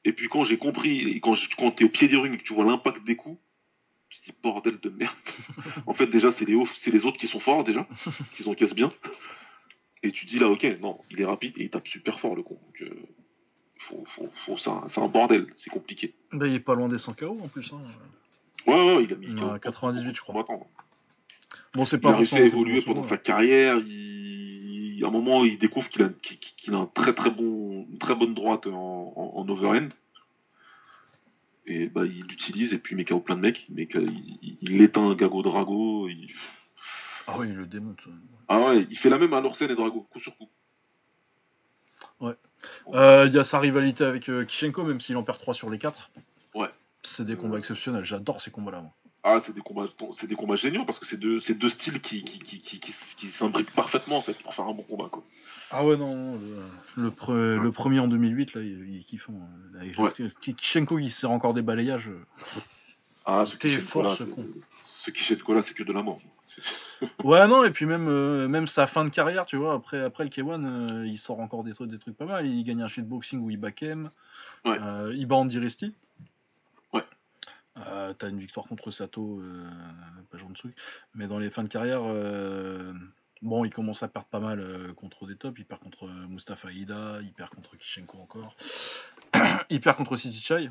Et 0.05 0.13
puis 0.13 0.29
quand 0.29 0.45
j'ai 0.45 0.59
compris, 0.59 1.21
quand, 1.21 1.35
quand 1.57 1.71
tu 1.73 1.85
es 1.85 1.87
au 1.87 1.91
pied 1.91 2.09
du 2.09 2.19
ring 2.19 2.35
et 2.35 2.39
que 2.39 2.43
tu 2.43 2.53
vois 2.53 2.65
l'impact 2.65 3.05
des 3.05 3.17
coups, 3.17 3.41
tu 4.11 4.21
te 4.21 4.27
dis, 4.27 4.35
bordel 4.43 4.79
de 4.79 4.91
merde. 4.91 5.17
en 5.87 5.95
fait, 5.95 6.07
déjà, 6.07 6.31
c'est 6.33 6.45
les, 6.45 6.63
c'est 6.83 6.91
les 6.91 7.05
autres 7.07 7.17
qui 7.17 7.27
sont 7.27 7.41
forts, 7.41 7.65
déjà, 7.65 7.89
qui 8.37 8.47
encaissent 8.47 8.75
bien. 8.75 8.93
Et 10.05 10.13
tu 10.13 10.27
te 10.27 10.31
dis 10.31 10.39
là, 10.39 10.49
ok, 10.49 10.65
non, 10.81 11.01
il 11.11 11.21
est 11.21 11.25
rapide 11.25 11.55
et 11.57 11.63
il 11.65 11.71
tape 11.71 11.89
super 11.89 12.21
fort, 12.21 12.37
le 12.37 12.43
con. 12.43 12.59
Donc, 12.63 12.83
euh, 12.83 12.95
faut, 13.79 14.05
faut, 14.07 14.29
faut, 14.45 14.59
c'est 14.59 15.01
un, 15.01 15.09
bordel, 15.09 15.47
c'est 15.57 15.71
compliqué. 15.71 16.13
Ben, 16.33 16.47
il 16.47 16.55
est 16.55 16.61
pas 16.61 16.75
loin 16.75 16.89
des 16.89 16.99
100 16.99 17.15
KO 17.15 17.39
en 17.43 17.49
plus. 17.49 17.73
Hein. 17.73 17.81
Ouais, 18.67 18.75
ouais, 18.97 19.05
il 19.05 19.13
a 19.13 19.17
mis. 19.17 19.35
Ouais, 19.35 19.59
98, 19.61 20.15
je 20.15 20.21
crois. 20.21 20.45
Bon, 21.75 21.85
c'est 21.87 21.97
Il 21.97 22.01
pas 22.01 22.11
a 22.13 22.17
réussi 22.17 22.35
à 22.37 22.41
évoluer 22.41 22.83
pendant 22.83 23.05
sa 23.05 23.17
carrière. 23.17 23.79
Il... 23.79 25.03
À 25.03 25.09
un 25.09 25.11
moment, 25.11 25.45
il 25.45 25.59
découvre 25.59 25.89
qu'il 25.91 26.03
a, 26.03 26.09
qu'il- 26.23 26.39
qu'il 26.39 26.73
a 26.75 26.79
un 26.79 26.87
très 26.87 27.15
très 27.15 27.31
bon, 27.31 27.87
une 27.91 27.99
très 27.99 28.15
bonne 28.15 28.33
droite 28.35 28.67
en, 28.67 29.13
en, 29.17 29.33
en 29.41 29.49
overhand. 29.49 29.89
Et 31.67 31.87
bah, 31.89 32.05
il 32.05 32.23
l'utilise 32.27 32.73
et 32.75 32.79
puis 32.79 32.95
il 32.95 32.99
met 32.99 33.05
KO 33.05 33.21
plein 33.21 33.37
de 33.37 33.41
mecs. 33.41 33.67
Il, 33.71 33.81
il, 33.81 34.57
il 34.63 34.83
éteint 34.83 35.15
Gago 35.15 35.43
Drago. 35.43 36.09
il- 36.09 36.29
Ah 37.27 37.39
oui, 37.39 37.49
il 37.49 37.57
le 37.57 37.67
démonte. 37.67 37.99
Ah 38.49 38.61
ouais, 38.61 38.87
il 38.91 38.99
fait 38.99 39.09
la 39.11 39.19
même 39.19 39.33
à 39.33 39.41
Lorsen 39.41 39.71
et 39.71 39.75
Drago, 39.75 40.07
coup 40.11 40.21
sur 40.21 40.37
coup. 40.37 40.49
Euh, 42.95 43.27
Il 43.29 43.35
y 43.35 43.39
a 43.39 43.45
sa 43.45 43.59
rivalité 43.59 44.05
avec 44.05 44.29
euh, 44.31 44.45
Kishenko, 44.45 44.85
même 44.85 45.01
s'il 45.01 45.17
en 45.19 45.23
perd 45.23 45.39
3 45.39 45.53
sur 45.55 45.69
les 45.69 45.79
4. 45.79 46.11
Ouais. 46.55 46.69
C'est 47.03 47.25
des 47.25 47.37
combats 47.37 47.55
Ouais. 47.55 47.59
exceptionnels. 47.59 48.05
J'adore 48.05 48.41
ces 48.41 48.51
combats-là. 48.51 48.81
moi. 48.81 48.91
Ah, 49.23 49.39
c'est 49.45 49.55
des 49.55 49.61
combats, 49.61 49.87
c'est 50.15 50.27
des 50.27 50.35
combats 50.35 50.57
géniaux 50.57 50.85
parce 50.87 50.99
que 50.99 51.07
c'est 51.07 51.17
deux, 51.19 51.41
c'est 51.41 51.55
deux 51.55 51.69
styles 51.71 52.01
qui, 52.01 52.25
qui, 52.25 52.39
qui, 52.41 52.61
qui, 52.61 52.81
qui, 52.81 52.93
qui 53.19 53.31
s'imbriquent 53.31 53.73
parfaitement 53.75 54.19
en 54.19 54.23
fait 54.23 54.35
pour 54.43 54.55
faire 54.55 54.67
un 54.67 54.73
bon 54.75 54.83
combat 54.83 55.09
quoi. 55.11 55.23
Ah 55.71 55.85
ouais, 55.85 55.97
non, 55.97 56.15
non, 56.15 56.39
le, 56.97 57.03
le, 57.05 57.11
pre- 57.11 57.57
le 57.59 57.73
premier 57.73 58.01
en 58.01 58.07
2008, 58.09 58.55
là, 58.55 58.61
il, 58.63 58.97
est 58.99 59.03
kiffant. 59.03 59.33
hein. 59.35 59.49
Là, 59.73 59.85
il- 59.85 59.99
Ouais. 59.99 60.13
Kishenko 60.57 60.99
qui 60.99 61.11
sert 61.11 61.31
encore 61.31 61.53
des 61.55 61.63
balayages. 61.63 62.09
euh. 62.09 62.25
Ah, 63.25 63.45
ce 63.47 63.57
Kishenko 63.57 63.87
fort, 63.87 64.03
là, 64.05 64.15
ce 64.17 64.25
c'est- 64.25 64.31
con. 64.31 64.47
ce 64.83 65.11
Kishenko 65.11 65.55
là, 65.55 65.63
c'est 65.63 65.75
que 65.75 65.83
de 65.83 65.93
la 65.93 66.03
mort. 66.03 66.21
Ouais, 67.25 67.47
non, 67.47 67.65
et 67.65 67.71
puis 67.71 67.87
même, 67.87 68.09
euh, 68.09 68.49
même 68.49 68.67
sa 68.67 68.87
fin 68.87 69.05
de 69.05 69.11
carrière, 69.11 69.47
tu 69.47 69.57
vois, 69.57 69.75
après, 69.75 70.01
après 70.01 70.25
le 70.25 70.31
K1, 70.31 70.65
euh, 70.65 71.07
il 71.07 71.19
sort 71.19 71.41
encore 71.41 71.65
des 71.65 71.75
trucs, 71.75 71.91
des 71.91 71.99
trucs 71.99 72.17
pas 72.17 72.27
mal. 72.27 72.47
Il 72.47 72.63
gagne 72.65 72.83
un 72.83 72.89
shitboxing 72.89 73.41
où 73.41 73.51
il 73.51 73.57
bat 73.57 73.73
Kem. 73.73 74.11
Ouais. 74.65 74.77
Euh, 74.81 75.13
il 75.15 75.27
bat 75.27 75.37
Andy 75.37 75.59
Resti. 75.59 75.95
Ouais. 76.93 77.05
T'as 77.75 78.29
une 78.29 78.39
victoire 78.39 78.67
contre 78.67 78.91
Sato, 78.91 79.43
pas 80.31 80.39
genre 80.39 80.51
de 80.51 80.55
truc. 80.55 80.77
Mais 81.15 81.27
dans 81.27 81.39
les 81.39 81.51
fins 81.51 81.65
de 81.65 81.69
carrière, 81.69 82.03
bon, 83.43 83.65
il 83.65 83.71
commence 83.71 84.03
à 84.03 84.09
perdre 84.09 84.29
pas 84.29 84.41
mal 84.41 84.95
contre 84.95 85.27
des 85.27 85.37
tops. 85.37 85.59
Il 85.59 85.65
perd 85.65 85.81
contre 85.81 86.07
Mustafa 86.07 86.71
Ida, 86.71 87.19
il 87.23 87.33
perd 87.33 87.51
contre 87.51 87.77
Kishenko 87.77 88.19
encore. 88.19 88.57
il 89.71 89.81
perd 89.81 89.97
contre 89.97 90.17
City 90.17 90.41
Chai. 90.41 90.71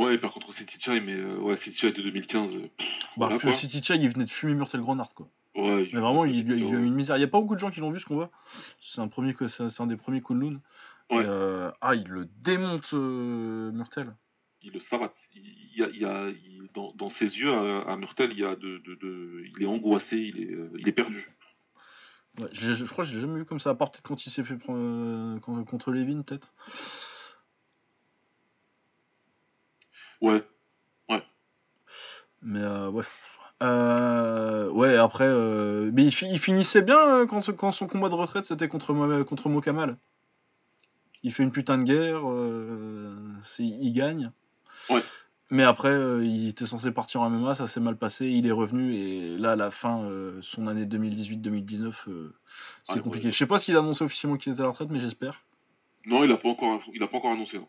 Ouais, 0.00 0.18
par 0.18 0.32
contre 0.32 0.52
City 0.54 0.78
Chai, 0.80 1.00
mais 1.00 1.14
euh, 1.14 1.36
ouais, 1.38 1.56
City 1.56 1.76
Chai 1.76 1.92
de 1.92 2.00
2015. 2.02 2.54
euh, 2.54 2.60
pff, 2.76 2.88
Bah, 3.16 3.26
voilà, 3.26 3.38
quoi. 3.38 3.52
City 3.52 3.82
Chai, 3.82 3.96
il 3.96 4.08
venait 4.08 4.24
de 4.24 4.30
fumer 4.30 4.54
Murtel 4.54 4.80
Grenard, 4.80 5.14
quoi. 5.14 5.28
Ouais, 5.56 5.88
Mais 5.92 6.00
vraiment, 6.00 6.24
il, 6.24 6.44
lui 6.44 6.52
a- 6.54 6.56
il 6.56 6.64
lui 6.68 6.76
a 6.76 6.78
mis 6.80 6.88
une 6.88 6.94
misère. 6.94 7.16
Il 7.16 7.20
n'y 7.20 7.24
a 7.24 7.28
pas 7.28 7.40
beaucoup 7.40 7.54
de 7.54 7.60
gens 7.60 7.70
qui 7.70 7.80
l'ont 7.80 7.90
vu 7.90 8.00
ce 8.00 8.06
combat. 8.06 8.30
C'est 8.80 9.00
un, 9.00 9.08
premier, 9.08 9.34
c'est 9.48 9.68
c'est 9.68 9.82
un 9.82 9.86
des 9.86 9.96
premiers 9.96 10.22
Kunlun. 10.22 10.60
Ouais. 11.10 11.24
Euh, 11.26 11.70
ah, 11.80 11.94
il 11.96 12.06
le 12.08 12.26
démonte, 12.40 12.88
euh, 12.94 13.72
Murtel. 13.72 14.14
il 14.62 14.72
le 14.72 14.80
savate. 14.80 15.14
Il, 15.34 15.42
y 15.76 15.82
a, 15.82 15.88
il 15.88 16.00
y 16.00 16.04
a- 16.04 16.28
il- 16.28 16.68
dans, 16.72 16.92
dans 16.94 17.08
ses 17.10 17.24
yeux, 17.38 17.52
à, 17.52 17.82
à 17.92 17.96
Murtel, 17.96 18.30
il 18.32 18.38
y 18.38 18.44
a 18.44 18.54
de, 18.54 18.78
de, 18.78 18.94
de- 18.94 19.42
il 19.56 19.62
est 19.62 19.66
angoissé, 19.66 20.16
il 20.18 20.38
est, 20.40 20.56
il 20.78 20.88
est 20.88 20.92
perdu. 20.92 21.28
Ouais, 22.38 22.46
je, 22.52 22.84
crois 22.84 23.04
que 23.04 23.10
je 23.10 23.16
l'ai 23.16 23.20
jamais 23.22 23.40
vu 23.40 23.44
comme 23.44 23.58
ça, 23.58 23.70
à 23.70 23.74
part 23.74 23.90
peut-être 23.90 24.04
quand 24.04 24.24
il 24.24 24.30
s'est 24.30 24.44
fait 24.44 24.56
prendre 24.56 25.40
contre, 25.40 25.68
contre 25.68 25.90
Levin, 25.90 26.22
peut-être. 26.22 26.54
Ouais, 30.20 30.42
Mais 32.42 32.60
euh, 32.60 32.88
ouais. 32.90 33.04
Euh, 33.62 34.70
ouais, 34.70 34.96
après, 34.96 35.26
euh, 35.26 35.90
mais 35.92 36.04
il, 36.04 36.12
fi- 36.12 36.30
il 36.30 36.38
finissait 36.38 36.80
bien 36.80 36.98
euh, 36.98 37.26
quand, 37.26 37.54
quand 37.54 37.72
son 37.72 37.86
combat 37.86 38.08
de 38.08 38.14
retraite 38.14 38.46
c'était 38.46 38.68
contre, 38.68 38.94
contre 39.24 39.48
Mokamal. 39.50 39.96
Il 41.22 41.34
fait 41.34 41.42
une 41.42 41.50
putain 41.52 41.76
de 41.76 41.82
guerre, 41.84 42.22
il 43.58 43.92
gagne. 43.92 44.30
Ouais. 44.88 45.02
Mais 45.50 45.64
après, 45.64 45.92
il 46.22 46.48
était 46.48 46.64
censé 46.64 46.90
partir 46.92 47.20
en 47.20 47.28
MMA, 47.28 47.54
ça 47.56 47.68
s'est 47.68 47.80
mal 47.80 47.96
passé, 47.96 48.26
il 48.28 48.46
est 48.46 48.52
revenu 48.52 48.94
et 48.94 49.36
là, 49.36 49.52
à 49.52 49.56
la 49.56 49.70
fin, 49.70 50.08
son 50.40 50.66
année 50.66 50.86
2018-2019, 50.86 51.92
euh, 52.08 52.32
c'est 52.84 52.94
Ouais, 52.94 53.00
compliqué. 53.00 53.26
ouais. 53.26 53.30
Je 53.32 53.36
sais 53.36 53.46
pas 53.46 53.58
s'il 53.58 53.76
a 53.76 53.80
annoncé 53.80 54.02
officiellement 54.04 54.38
qu'il 54.38 54.52
était 54.52 54.62
à 54.62 54.64
la 54.64 54.70
retraite, 54.70 54.88
mais 54.90 55.00
j'espère. 55.00 55.42
non, 56.06 56.24
il 56.24 56.32
a 56.32 56.38
pas 56.38 56.48
encore, 56.48 56.80
il 56.94 57.02
a 57.02 57.06
pas 57.08 57.18
encore 57.18 57.32
annoncé. 57.32 57.58
Non. 57.58 57.68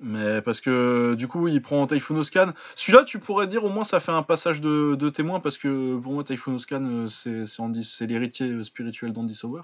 Mais 0.00 0.42
parce 0.42 0.60
que 0.60 1.14
du 1.14 1.28
coup, 1.28 1.46
il 1.48 1.62
prend 1.62 1.86
Typhoon 1.86 2.16
Oscan. 2.16 2.50
Celui-là, 2.76 3.04
tu 3.04 3.18
pourrais 3.18 3.46
dire 3.46 3.64
au 3.64 3.68
moins 3.68 3.84
ça 3.84 4.00
fait 4.00 4.12
un 4.12 4.22
passage 4.24 4.60
de, 4.60 4.96
de 4.96 5.08
témoin 5.08 5.40
parce 5.40 5.56
que 5.56 5.96
pour 5.98 6.12
moi, 6.12 6.24
Typhoon 6.24 6.54
Oscan, 6.56 6.84
euh, 6.84 7.08
c'est 7.08 7.46
c'est 7.46 7.62
Andy- 7.62 7.84
c'est 7.84 8.06
l'héritier 8.06 8.48
euh, 8.48 8.64
spirituel 8.64 9.12
d'Andy 9.12 9.34
Sauer. 9.34 9.62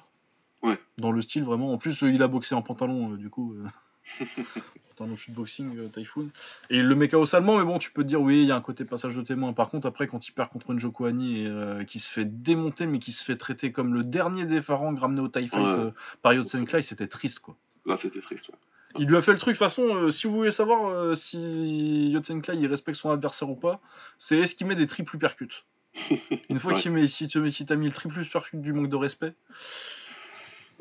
Ouais. 0.62 0.78
Dans 0.98 1.10
le 1.12 1.20
style, 1.22 1.42
vraiment. 1.44 1.72
En 1.72 1.78
plus, 1.78 2.02
euh, 2.02 2.10
il 2.10 2.22
a 2.22 2.28
boxé 2.28 2.54
en 2.54 2.62
pantalon, 2.62 3.10
du 3.14 3.28
coup. 3.30 3.56
pantalon 4.96 5.16
shootboxing, 5.16 5.76
euh, 5.78 5.88
Typhoon. 5.88 6.28
Et 6.68 6.82
le 6.82 7.06
KO 7.06 7.26
salement, 7.26 7.58
mais 7.58 7.64
bon, 7.64 7.78
tu 7.78 7.90
peux 7.90 8.02
te 8.02 8.08
dire, 8.08 8.20
oui, 8.20 8.42
il 8.42 8.46
y 8.46 8.52
a 8.52 8.56
un 8.56 8.60
côté 8.60 8.84
passage 8.84 9.16
de 9.16 9.22
témoin. 9.22 9.52
Par 9.52 9.68
contre, 9.70 9.86
après, 9.88 10.06
quand 10.06 10.26
il 10.28 10.32
perd 10.32 10.50
contre 10.50 10.72
Njoku 10.74 11.06
Hani 11.06 11.42
et 11.42 11.46
euh, 11.46 11.84
qui 11.84 11.98
se 11.98 12.10
fait 12.10 12.24
démonter, 12.24 12.86
mais 12.86 12.98
qui 12.98 13.12
se 13.12 13.24
fait 13.24 13.36
traiter 13.36 13.72
comme 13.72 13.94
le 13.94 14.04
dernier 14.04 14.46
des 14.46 14.60
pharangues 14.62 14.98
ramené 14.98 15.20
au 15.20 15.28
TIE 15.28 15.48
Fight 15.48 15.60
Ouais. 15.76 15.78
euh, 15.78 15.90
par 16.22 16.32
Yotsen 16.34 16.64
Clay, 16.66 16.82
c'était 16.82 17.08
triste, 17.08 17.40
quoi. 17.40 17.56
Là, 17.86 17.96
c'était 17.96 18.20
triste. 18.20 18.48
ouais. 18.48 18.54
Il 18.98 19.06
lui 19.06 19.16
a 19.16 19.20
fait 19.20 19.32
le 19.32 19.38
truc, 19.38 19.54
de 19.54 19.58
toute 19.58 19.66
façon, 19.66 19.82
euh, 19.94 20.10
si 20.10 20.26
vous 20.26 20.32
voulez 20.34 20.50
savoir 20.50 20.88
euh, 20.90 21.14
si 21.14 22.10
Yotsen 22.10 22.42
Clay 22.42 22.56
il 22.56 22.66
respecte 22.66 22.98
son 22.98 23.10
adversaire 23.10 23.48
ou 23.48 23.54
pas, 23.54 23.80
c'est 24.18 24.38
est-ce 24.38 24.54
qu'il 24.54 24.66
met 24.66 24.74
des 24.74 24.86
triples 24.86 25.18
percutes. 25.18 25.64
Une 26.50 26.58
fois 26.58 26.72
Ouais. 26.74 26.80
qu'il 26.80 26.90
met, 26.90 27.06
si 27.06 27.28
tu 27.28 27.50
si 27.50 27.64
t'as 27.66 27.76
mis 27.76 27.86
le 27.86 27.92
triple 27.92 28.24
percute 28.24 28.60
du 28.60 28.72
manque 28.72 28.88
de 28.88 28.96
respect, 28.96 29.34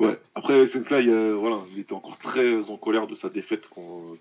Ouais. 0.00 0.18
Après, 0.34 0.54
euh, 0.54 1.34
voilà, 1.38 1.58
il 1.72 1.78
était 1.78 1.92
encore 1.92 2.16
très 2.18 2.70
en 2.70 2.78
colère 2.78 3.06
de 3.06 3.14
sa 3.14 3.28
défaite 3.28 3.68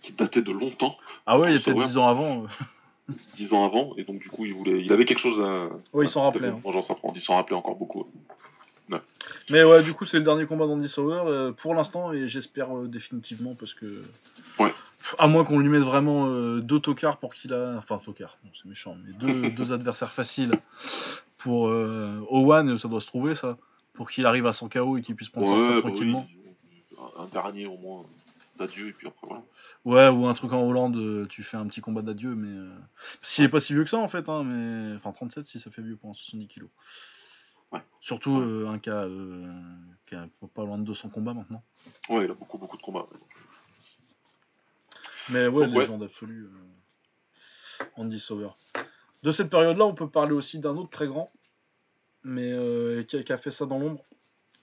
qui 0.01 0.11
datait 0.11 0.41
de 0.41 0.51
longtemps, 0.51 0.97
ah 1.25 1.39
ouais, 1.39 1.53
il 1.53 1.57
était. 1.57 1.73
10 1.73 1.97
ans 1.97 2.07
avant. 2.09 2.43
euh. 2.43 3.13
dix 3.35 3.53
ans 3.53 3.65
avant, 3.65 3.93
et 3.97 4.03
donc 4.03 4.19
du 4.19 4.29
coup, 4.29 4.45
il 4.45 4.53
voulait, 4.53 4.83
il 4.83 4.91
avait 4.91 5.05
quelque 5.05 5.19
chose 5.19 5.39
à. 5.39 5.69
Ouais, 5.93 6.05
il 6.05 6.09
s'en 6.09 6.23
rappelait, 6.23 6.49
hein. 6.49 6.59
Vengeance 6.63 6.91
à 6.91 6.95
prendre. 6.95 7.15
Il 7.15 7.21
s'en 7.21 7.35
rappelait 7.35 7.55
encore 7.55 7.75
beaucoup. 7.75 8.05
Mais 9.49 9.63
ouais, 9.63 9.83
du 9.83 9.93
coup, 9.93 10.05
c'est 10.05 10.17
le 10.17 10.23
dernier 10.23 10.45
combat 10.45 10.65
d'Andy 10.67 10.87
Sauer 10.87 11.21
euh, 11.25 11.51
pour 11.51 11.73
l'instant, 11.73 12.11
et 12.13 12.27
j'espère 12.27 12.75
euh, 12.75 12.87
définitivement 12.87 13.55
parce 13.55 13.73
que. 13.73 14.03
Ouais. 14.59 14.73
À 15.17 15.27
moins 15.27 15.45
qu'on 15.45 15.59
lui 15.59 15.69
mette 15.69 15.83
vraiment 15.83 16.27
euh, 16.27 16.59
deux 16.59 16.79
tocards 16.79 17.17
pour 17.17 17.33
qu'il 17.33 17.53
a. 17.53 17.75
Enfin, 17.77 17.99
tocards, 18.03 18.37
c'est 18.53 18.65
méchant, 18.65 18.97
mais 19.05 19.13
deux, 19.13 19.49
deux 19.55 19.71
adversaires 19.71 20.11
faciles 20.11 20.51
pour 21.37 21.63
Owen, 21.63 22.77
ça 22.77 22.87
doit 22.87 23.01
se 23.01 23.07
trouver 23.07 23.35
ça. 23.35 23.57
Pour 23.93 24.09
qu'il 24.09 24.25
arrive 24.25 24.45
à 24.45 24.53
son 24.53 24.69
KO 24.69 24.97
et 24.97 25.01
qu'il 25.01 25.15
puisse 25.15 25.29
prendre 25.29 25.47
sa 25.47 25.53
Ouais, 25.53 25.59
retraite 25.59 25.83
bah 25.83 25.89
tranquillement. 25.89 26.27
oui, 26.29 26.83
un, 27.17 27.23
un 27.23 27.25
dernier 27.27 27.65
au 27.65 27.77
moins 27.77 28.03
d'adieu, 28.57 28.89
et 28.89 28.93
puis 28.93 29.07
après 29.07 29.27
voilà. 29.27 29.43
Ouais, 29.85 30.17
ou 30.17 30.27
un 30.27 30.33
truc 30.33 30.51
en 30.53 30.61
Hollande, 30.61 31.27
tu 31.29 31.43
fais 31.43 31.57
un 31.57 31.65
petit 31.67 31.81
combat 31.81 32.01
d'adieu, 32.01 32.35
mais. 32.35 32.69
qu'il 33.23 33.45
est 33.45 33.49
pas 33.49 33.59
si 33.61 33.73
vieux 33.73 33.83
que 33.83 33.89
ça 33.89 33.97
en 33.97 34.07
fait, 34.07 34.27
hein, 34.29 34.43
mais. 34.43 34.95
Enfin, 34.95 35.11
37 35.11 35.45
si 35.45 35.59
ça 35.59 35.71
fait 35.71 35.81
vieux 35.81 35.95
pour 35.95 36.09
un 36.09 36.13
70 36.13 36.47
kilos. 36.47 36.69
Ouais. 37.71 37.81
Surtout 37.99 38.39
euh, 38.39 38.67
un 38.67 38.79
cas 38.79 39.05
euh, 39.05 39.51
qui 40.05 40.15
a 40.15 40.27
pas 40.53 40.63
loin 40.65 40.77
de 40.77 40.83
200 40.83 41.09
combats 41.09 41.33
maintenant. 41.33 41.63
Ouais, 42.09 42.25
il 42.25 42.31
a 42.31 42.33
beaucoup, 42.33 42.57
beaucoup 42.57 42.77
de 42.77 42.81
combats. 42.81 43.05
Mais 45.29 45.47
ouais, 45.47 45.65
Donc, 45.67 45.75
ouais. 45.75 45.81
légende 45.81 46.03
absolue. 46.03 46.45
euh, 46.45 47.85
Andy 47.95 48.19
Sauer. 48.19 48.49
De 49.23 49.31
cette 49.31 49.49
période-là, 49.49 49.85
on 49.85 49.93
peut 49.93 50.09
parler 50.09 50.33
aussi 50.33 50.59
d'un 50.59 50.75
autre 50.77 50.89
très 50.89 51.07
grand, 51.07 51.31
mais 52.23 52.51
euh, 52.51 53.03
qui, 53.03 53.17
a, 53.17 53.23
qui 53.23 53.31
a 53.33 53.37
fait 53.37 53.51
ça 53.51 53.65
dans 53.65 53.77
l'ombre. 53.77 54.03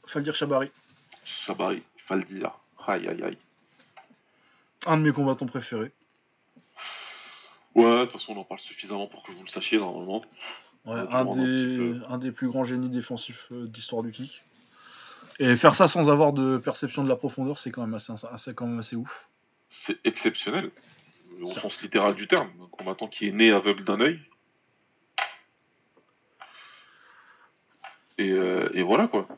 Faldir 0.07 0.35
Chabari. 0.35 0.70
Chabari, 1.25 1.83
dire. 2.28 2.59
Aïe, 2.86 3.07
aïe, 3.09 3.23
aïe. 3.23 3.39
Un 4.86 4.97
de 4.99 5.02
mes 5.02 5.12
combattants 5.12 5.47
préférés. 5.47 5.93
Ouais, 7.75 7.85
de 8.01 8.02
toute 8.05 8.12
façon, 8.12 8.33
on 8.33 8.41
en 8.41 8.44
parle 8.44 8.60
suffisamment 8.60 9.07
pour 9.07 9.23
que 9.23 9.33
vous 9.33 9.43
le 9.43 9.49
sachiez 9.49 9.78
normalement. 9.78 10.23
Ouais, 10.86 11.00
un, 11.10 11.24
des, 11.24 11.76
peu. 11.76 12.00
un 12.08 12.18
des 12.18 12.31
plus 12.32 12.48
grands 12.48 12.65
génies 12.65 12.89
défensifs 12.89 13.48
euh, 13.52 13.66
d'histoire 13.66 14.02
du 14.05 14.12
kick. 14.12 14.44
Et 15.40 15.56
faire 15.56 15.74
ça 15.74 15.89
sans 15.89 16.08
avoir 16.08 16.32
de 16.32 16.56
perception 16.58 17.02
de 17.05 17.08
la 17.08 17.16
profondeur, 17.16 17.58
c'est 17.58 17.70
quand 17.70 17.82
même 17.82 17.94
assez, 17.94 18.12
assez- 18.31 18.55
quand 18.55 18.66
même 18.66 18.78
assez 18.78 18.94
ouf. 18.97 19.28
C'est 19.68 19.98
exceptionnel, 20.05 20.70
au 21.42 21.52
sens 21.52 21.82
littéral 21.82 22.15
du 22.15 22.28
terme. 22.28 22.48
Un 22.62 22.68
combattant 22.68 23.08
qui 23.08 23.26
est 23.28 23.32
né 23.32 23.50
aveugle 23.50 23.84
d'un 23.84 24.00
œil. 24.00 24.20
Et, 28.18 28.31
euh, 28.31 28.70
et 28.73 28.82
voilà 28.82 29.08
quoi. 29.08 29.28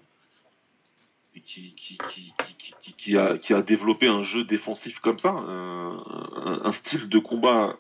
Et 1.35 1.41
qui, 1.41 3.17
a, 3.17 3.39
qui 3.39 3.55
a 3.55 3.62
développé 3.62 4.07
un 4.07 4.23
jeu 4.23 4.44
défensif 4.44 4.99
comme 5.01 5.18
ça, 5.18 5.31
un, 5.31 5.97
un- 5.97 6.60
un 6.65 6.73
style 6.73 7.09
de 7.09 7.18
combat 7.18 7.77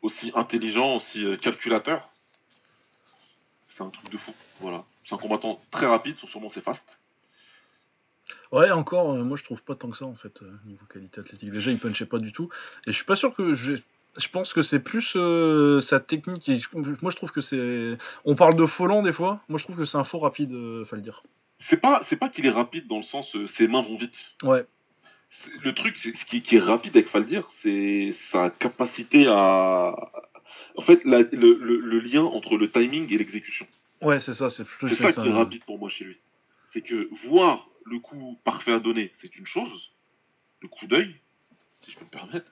aussi 0.00 0.32
intelligent, 0.34 0.96
aussi 0.96 1.24
euh, 1.24 1.36
calculateur. 1.36 2.11
C'est 3.74 3.82
un 3.82 3.90
truc 3.90 4.10
de 4.10 4.16
fou. 4.16 4.32
Voilà. 4.60 4.84
C'est 5.04 5.14
un 5.14 5.18
combattant 5.18 5.60
très 5.70 5.86
rapide, 5.86 6.16
sûrement 6.18 6.50
c'est 6.50 6.62
fast. 6.62 6.84
Ouais, 8.52 8.70
encore, 8.70 9.12
euh, 9.12 9.24
moi 9.24 9.36
je 9.36 9.44
trouve 9.44 9.62
pas 9.62 9.74
tant 9.74 9.90
que 9.90 9.96
ça 9.96 10.04
en 10.04 10.14
fait, 10.14 10.42
euh, 10.42 10.50
niveau 10.66 10.84
qualité 10.86 11.20
athlétique. 11.20 11.50
Déjà, 11.50 11.70
il 11.70 11.78
punchait 11.78 12.06
pas 12.06 12.18
du 12.18 12.32
tout. 12.32 12.48
Et 12.86 12.92
je 12.92 12.96
suis 12.96 13.04
pas 13.04 13.16
sûr 13.16 13.34
que. 13.34 13.54
Je, 13.54 13.74
je 14.18 14.28
pense 14.28 14.52
que 14.52 14.62
c'est 14.62 14.78
plus 14.78 15.14
euh, 15.16 15.80
sa 15.80 15.98
technique. 15.98 16.48
et 16.50 16.60
moi 17.00 17.10
je 17.10 17.16
trouve 17.16 17.32
que 17.32 17.40
c'est. 17.40 17.96
On 18.24 18.34
parle 18.34 18.56
de 18.56 18.66
Folland 18.66 19.02
des 19.02 19.12
fois. 19.12 19.40
Moi 19.48 19.58
je 19.58 19.64
trouve 19.64 19.76
que 19.76 19.86
c'est 19.86 19.98
un 19.98 20.04
faux 20.04 20.18
rapide, 20.18 20.50
faut 20.84 20.96
le 20.96 21.02
dire. 21.02 21.22
C'est 21.58 21.78
pas, 21.78 22.02
c'est 22.04 22.16
pas 22.16 22.28
qu'il 22.28 22.44
est 22.44 22.50
rapide 22.50 22.88
dans 22.88 22.98
le 22.98 23.02
sens 23.02 23.36
ses 23.46 23.68
mains 23.68 23.82
vont 23.82 23.96
vite. 23.96 24.14
Ouais. 24.42 24.66
Le 25.64 25.74
truc, 25.74 25.98
ce 25.98 26.24
qui, 26.26 26.42
qui 26.42 26.56
est 26.56 26.60
rapide 26.60 26.94
avec 26.94 27.08
Faldir, 27.08 27.48
c'est 27.62 28.14
sa 28.30 28.50
capacité 28.50 29.26
à, 29.28 29.94
En 30.76 30.82
fait, 30.82 31.04
la- 31.04 31.22
le, 31.22 31.54
le- 31.54 31.80
le 31.80 32.00
lien 32.00 32.22
entre 32.22 32.56
le 32.56 32.70
timing 32.70 33.12
et 33.12 33.18
l'exécution. 33.18 33.66
Ouais, 34.00 34.20
c'est 34.20 34.34
ça, 34.34 34.50
c'est 34.50 34.64
C'est 34.88 35.02
ça 35.02 35.12
qui 35.12 35.28
est 35.28 35.32
rapide 35.32 35.64
pour 35.64 35.78
moi 35.78 35.88
chez 35.90 36.04
lui. 36.04 36.16
C'est 36.68 36.80
que 36.82 37.08
voir 37.26 37.68
le 37.84 37.98
coup 37.98 38.38
parfait 38.44 38.72
à 38.72 38.80
donner, 38.80 39.10
c'est 39.14 39.36
une 39.36 39.46
chose, 39.46 39.92
le 40.60 40.68
coup 40.68 40.86
d'œil, 40.86 41.14
si 41.84 41.90
je 41.92 41.98
peux 41.98 42.04
me 42.04 42.10
permettre. 42.10 42.50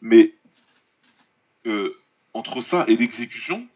Mais 0.00 0.34
euh, 1.66 1.94
entre 2.34 2.60
ça 2.60 2.84
et 2.88 2.96
l'exécution, 2.96 3.66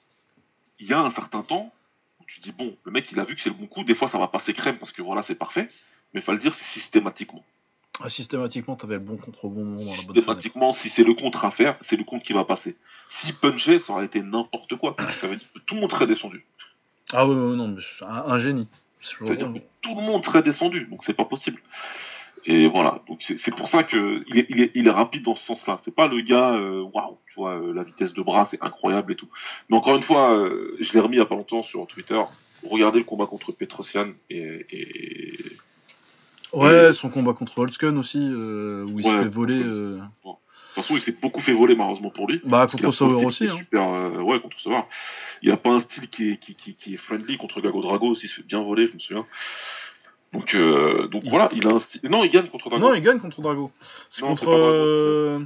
il 0.79 0.87
y 0.89 0.93
a 0.93 1.01
un 1.01 1.11
certain 1.11 1.43
temps 1.43 1.73
où 2.21 2.25
tu 2.27 2.41
dis 2.41 2.53
bon, 2.53 2.77
le 2.85 2.93
mec 2.93 3.11
il 3.13 3.21
a 3.21 3.25
vu 3.25 3.35
que 3.35 3.41
c'est 3.41 3.49
le 3.51 3.55
bon 3.55 3.67
coup, 3.67 3.85
des 3.85 3.95
fois 3.95 4.09
ça 4.09 4.19
va 4.19 4.29
passer 4.29 4.53
crème 4.53 4.79
parce 4.79 4.93
que 4.93 5.03
voilà 5.03 5.23
c'est 5.23 5.35
parfait, 5.35 5.69
mais 6.13 6.21
il 6.21 6.23
faut 6.23 6.33
le 6.33 6.39
dire 6.39 6.55
c'est 6.55 6.65
systématiquement. 6.81 7.45
Ah, 8.01 8.11
systématiquement, 8.11 8.77
t'avais 8.77 8.95
le 8.95 9.01
bon 9.01 9.17
contre 9.17 9.45
au 9.45 9.49
bon 9.49 9.65
moment 9.65 9.77
dans 9.77 9.81
la 9.81 9.85
bonne 9.85 9.97
fenêtre. 9.97 10.15
Systématiquement, 10.15 10.73
si 10.73 10.89
c'est 10.89 11.05
le 11.05 11.15
contre 11.15 11.45
à 11.45 11.51
faire, 11.51 11.77
c'est 11.83 11.97
le 11.97 12.05
contre 12.05 12.25
qui 12.25 12.33
va 12.33 12.45
passer. 12.45 12.77
Si 13.11 13.33
punchait, 13.33 13.81
ça 13.81 13.93
aurait 13.93 14.05
été 14.05 14.21
n'importe 14.21 14.77
quoi. 14.77 14.95
Ça 15.21 15.27
veut 15.27 15.37
dire 15.37 15.49
que 15.55 15.59
tout 15.61 15.75
le 15.75 15.81
monde 15.81 15.91
serait 15.91 16.07
descendu. 16.07 16.45
Ah 17.13 17.27
ouais, 17.27 17.35
ouais, 17.35 17.57
non, 17.57 17.69
mais 17.69 17.83
c'est 17.99 18.05
un, 18.05 18.25
un 18.27 18.39
génie. 18.39 18.69
Ça 19.01 19.17
veut 19.21 19.37
dire 19.37 19.53
que 19.53 19.59
tout 19.81 19.95
le 19.95 20.03
monde 20.03 20.25
serait 20.25 20.43
descendu, 20.43 20.87
donc 20.87 21.05
c'est 21.05 21.15
pas 21.15 21.25
possible. 21.25 21.61
Et 22.45 22.69
voilà, 22.69 23.03
donc 23.09 23.23
c'est 23.23 23.55
pour 23.55 23.69
ça 23.69 23.83
que 23.85 24.25
il 24.29 24.39
est, 24.39 24.47
il, 24.49 24.61
est, 24.63 24.71
il 24.75 24.87
est 24.87 24.91
rapide 24.91 25.23
dans 25.23 25.37
ce 25.37 25.45
sens-là. 25.45 25.79
C'est 25.83 25.95
pas 25.95 26.07
le 26.07 26.21
gars, 26.21 26.55
euh, 26.55 26.83
waouh, 26.95 27.19
tu 27.27 27.35
vois, 27.35 27.59
euh, 27.59 27.75
la 27.75 27.83
vitesse 27.83 28.15
de 28.15 28.23
bras, 28.23 28.47
c'est 28.47 28.63
incroyable 28.63 29.13
et 29.13 29.17
tout. 29.17 29.29
Mais 29.69 29.77
encore 29.77 29.97
une 29.97 30.03
fois, 30.03 30.33
euh, 30.35 30.77
je 30.81 30.93
l'ai 30.93 31.01
remis 31.01 31.17
il 31.17 31.19
y 31.19 31.23
a 31.23 31.27
pas 31.27 31.35
longtemps 31.35 31.63
sur 31.63 31.87
Twitter. 31.87 32.21
Regardez 32.65 33.01
le 33.01 33.05
combat 33.05 33.27
contre 33.27 33.53
Petrosian 33.53 34.13
et, 34.31 34.67
et... 34.71 35.39
Ouais, 36.53 36.93
son 36.93 37.11
combat 37.11 37.33
contre 37.35 37.59
Holtzken 37.59 37.99
aussi, 37.99 38.19
euh, 38.21 38.85
où 38.87 38.99
il 39.01 39.05
se 39.05 39.11
Ouais, 39.11 39.19
fait 39.25 39.29
voler. 39.29 39.63
euh, 39.63 39.97
De 39.97 40.01
toute 40.25 40.85
façon, 40.85 40.95
il 40.97 41.01
s'est 41.03 41.17
beaucoup 41.21 41.41
fait 41.41 41.53
voler 41.53 41.75
malheureusement 41.75 42.11
pour 42.11 42.27
lui. 42.29 42.41
Bah, 42.45 42.67
contre 42.71 42.91
Sauer 42.93 43.25
aussi. 43.25 43.45
Hein. 43.49 43.57
Super, 43.57 43.83
euh, 43.89 44.21
ouais, 44.21 44.41
contre 44.41 44.59
Sauer. 44.61 44.81
Il 45.43 45.51
a 45.51 45.57
pas 45.57 45.71
un 45.71 45.81
style 45.81 46.09
qui 46.09 46.31
est, 46.33 46.37
qui, 46.39 46.55
qui, 46.55 46.75
qui 46.75 46.95
est 46.95 46.97
friendly 46.97 47.37
contre 47.37 47.61
Gago 47.61 47.83
Drago 47.83 48.09
aussi, 48.09 48.27
il 48.27 48.29
se 48.29 48.37
fait 48.37 48.47
bien 48.47 48.63
voler, 48.63 48.87
je 48.87 48.95
me 48.95 48.99
souviens. 48.99 49.27
Donc, 50.33 50.55
euh, 50.55 51.09
donc 51.09 51.23
Il- 51.25 51.31
voilà, 51.31 51.49
il 51.53 51.67
a 51.67 51.71
un 51.71 51.79
style. 51.81 52.01
Non, 52.05 52.23
il 52.25 52.31
gagne 52.31 52.49
contre 52.49 52.69
Drago. 52.71 52.87
Non, 52.87 52.95
il 52.95 53.01
gagne 53.03 53.19
contre 53.19 53.41
Drago. 53.41 53.71
C'est 54.09 54.23
contre, 54.23 54.49
euh, 54.51 55.41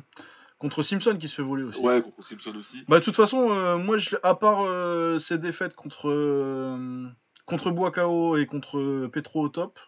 contre 0.58 0.82
Simpson 0.82 1.16
qui 1.18 1.28
se 1.28 1.36
fait 1.36 1.42
voler 1.42 1.62
aussi. 1.64 1.80
Ouais, 1.80 2.02
contre 2.02 2.22
Simpson 2.26 2.52
aussi. 2.58 2.82
Bah, 2.88 2.98
de 3.00 3.04
toute 3.04 3.16
façon, 3.16 3.50
euh, 3.52 3.76
moi, 3.78 3.96
je, 3.96 4.16
à 4.22 4.34
part 4.34 4.64
euh, 4.66 5.18
ses 5.18 5.38
défaites 5.38 5.74
contre, 5.74 6.08
euh, 6.10 7.06
contre 7.46 7.70
Boakao 7.70 8.36
et 8.36 8.46
contre 8.46 9.06
Petro 9.12 9.42
au 9.42 9.48
top, 9.48 9.78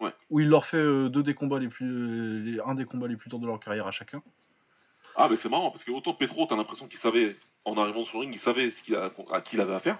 Ouais. 0.00 0.12
où 0.30 0.38
il 0.38 0.48
leur 0.48 0.64
fait 0.64 0.76
euh, 0.76 1.08
deux 1.08 1.24
des 1.24 1.34
combats 1.34 1.58
les 1.58 1.66
plus, 1.68 1.86
euh, 1.90 2.38
les- 2.44 2.60
un 2.60 2.74
des 2.74 2.84
combats 2.84 3.08
les 3.08 3.16
plus 3.16 3.28
durs 3.28 3.40
de 3.40 3.46
leur 3.46 3.58
carrière 3.58 3.86
à 3.86 3.90
chacun. 3.90 4.22
Ah, 5.16 5.26
mais 5.28 5.36
c'est 5.36 5.48
marrant 5.48 5.70
parce 5.72 5.82
que 5.82 5.90
autant 5.90 6.14
Petro, 6.14 6.46
t'as 6.46 6.54
l'impression 6.54 6.86
qu'il 6.86 7.00
savait, 7.00 7.36
en 7.64 7.76
arrivant 7.76 8.04
sur 8.04 8.18
le 8.18 8.20
ring, 8.22 8.34
il 8.34 8.38
savait 8.40 8.70
ce 8.70 8.80
qu'il 8.84 8.94
a, 8.94 9.10
à 9.32 9.40
qui 9.40 9.56
il 9.56 9.60
avait 9.60 9.74
affaire. 9.74 9.98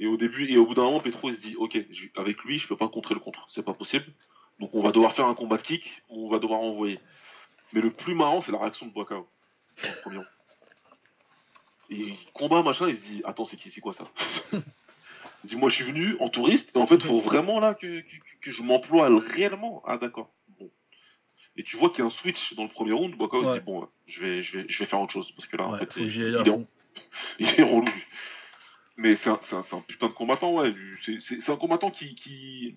Et 0.00 0.06
au 0.06 0.16
début, 0.16 0.50
et 0.50 0.56
au 0.58 0.66
bout 0.66 0.74
d'un 0.74 0.82
moment, 0.82 1.00
Petro 1.00 1.28
il 1.30 1.36
se 1.36 1.40
dit, 1.40 1.54
ok, 1.56 1.78
avec 2.16 2.42
lui, 2.42 2.58
je 2.58 2.66
peux 2.66 2.76
pas 2.76 2.88
contrer 2.88 3.14
le 3.14 3.20
contre, 3.20 3.46
c'est 3.50 3.64
pas 3.64 3.74
possible. 3.74 4.06
Donc 4.58 4.70
on 4.74 4.82
va 4.82 4.90
devoir 4.90 5.12
faire 5.12 5.26
un 5.26 5.34
combat 5.34 5.56
de 5.58 5.62
kick, 5.62 6.02
on 6.08 6.28
va 6.28 6.40
devoir 6.40 6.60
envoyer. 6.60 6.98
Mais 7.72 7.80
le 7.80 7.92
plus 7.92 8.14
marrant, 8.14 8.40
c'est 8.42 8.50
la 8.50 8.58
réaction 8.58 8.86
de 8.86 8.92
Boakao. 8.92 9.28
il 11.90 12.16
combat 12.32 12.62
machin, 12.62 12.88
il 12.88 12.96
se 12.96 13.02
dit, 13.02 13.22
attends, 13.24 13.46
c'est 13.46 13.56
qui, 13.56 13.70
c'est 13.70 13.80
quoi 13.80 13.94
ça? 13.94 14.04
dit, 15.48 15.56
moi 15.56 15.68
je 15.70 15.76
suis 15.76 15.84
venu 15.84 16.16
en 16.20 16.28
touriste, 16.28 16.70
et 16.74 16.78
en 16.78 16.86
fait, 16.86 17.02
faut 17.02 17.20
vraiment 17.20 17.60
là 17.60 17.74
que, 17.74 18.00
que, 18.00 18.16
que 18.42 18.50
je 18.52 18.62
m'emploie 18.62 19.08
réellement. 19.20 19.82
Ah 19.86 19.98
d'accord. 19.98 20.32
Bon. 20.58 20.70
Et 21.56 21.64
tu 21.64 21.76
vois 21.76 21.90
qu'il 21.90 22.00
y 22.00 22.02
a 22.02 22.06
un 22.06 22.10
switch 22.10 22.54
dans 22.54 22.62
le 22.64 22.68
premier 22.68 22.92
round, 22.92 23.14
Boakao 23.16 23.44
Ouais. 23.44 23.58
dit, 23.58 23.64
bon, 23.64 23.88
je 24.06 24.20
vais, 24.20 24.42
je 24.42 24.58
vais, 24.58 24.66
je 24.68 24.78
vais 24.78 24.86
faire 24.86 25.00
autre 25.00 25.12
chose, 25.12 25.30
parce 25.32 25.46
que 25.48 25.56
là, 25.56 25.64
en 25.66 25.72
Ouais, 25.72 25.78
fait, 25.80 25.86
que 25.92 26.06
j'y 26.08 26.20
il, 26.20 26.26
il 26.44 26.48
est 26.48 26.66
il 27.40 27.46
est 27.60 27.62
relou. 27.62 27.88
Mais 28.96 29.16
c'est 29.16 29.30
un, 29.30 29.40
un- 29.52 29.76
un 29.76 29.80
putain 29.80 30.08
de 30.08 30.12
combattant, 30.12 30.52
ouais. 30.54 30.72
C'est- 31.20 31.48
un 31.50 31.56
combattant 31.56 31.90
qui, 31.90 32.14
qui, 32.16 32.76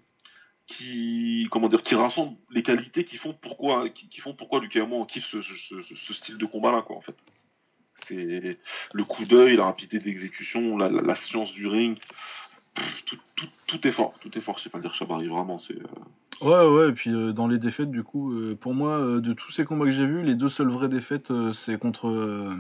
qui, 0.68 1.48
comment 1.52 1.68
dire, 1.68 1.84
qui 1.84 1.96
rassemble 1.96 2.38
les 2.52 2.64
qualités 2.64 3.04
qui 3.04 3.18
font 3.18 3.34
pourquoi, 3.34 3.90
qui, 3.90 4.08
qui 4.10 4.22
font 4.22 4.34
pourquoi 4.34 4.60
Lucas 4.62 4.84
Hamon 4.84 5.06
kiffe 5.06 5.26
ce, 5.26 5.42
ce, 5.42 5.56
ce- 5.58 5.96
ce 5.96 6.14
style 6.14 6.38
de 6.38 6.46
combat-là, 6.46 6.82
quoi, 6.84 6.96
en 6.98 7.02
fait. 7.02 7.16
C'est 8.08 8.58
le 8.94 9.04
coup 9.04 9.26
d'œil, 9.26 9.58
la 9.58 9.66
rapidité 9.66 10.00
d'exécution, 10.00 10.78
la, 10.78 10.90
la, 10.90 11.02
la 11.02 11.16
science 11.16 11.54
du 11.54 11.68
ring. 11.68 12.00
Tout, 13.06 13.18
tout, 13.36 13.48
tout 13.68 13.88
est 13.88 13.92
fort, 13.92 14.14
tout 14.22 14.36
est 14.38 14.42
fort. 14.42 14.58
Je 14.58 14.64
sais 14.64 14.70
pas 14.70 14.78
le 14.78 14.84
dire 14.84 14.94
Chabari, 14.94 15.28
vraiment. 15.28 15.58
C'est 15.58 15.76
euh, 15.76 16.02
Ouais, 16.42 16.68
ouais, 16.68 16.90
et 16.90 16.92
puis 16.92 17.12
euh, 17.12 17.34
dans 17.34 17.48
les 17.48 17.60
défaites, 17.60 17.92
du 17.92 18.04
coup, 18.04 18.34
euh, 18.34 18.58
pour 18.60 18.74
moi, 18.74 18.98
euh, 18.98 19.22
de 19.22 19.34
tous 19.34 19.52
ces 19.52 19.64
combats 19.64 19.86
que 19.86 19.92
j'ai 19.92 20.08
vus, 20.08 20.24
les 20.24 20.34
deux 20.34 20.50
seules 20.50 20.70
vraies 20.70 20.90
défaites, 20.90 21.32
c'est 21.54 21.78
contre, 21.78 22.56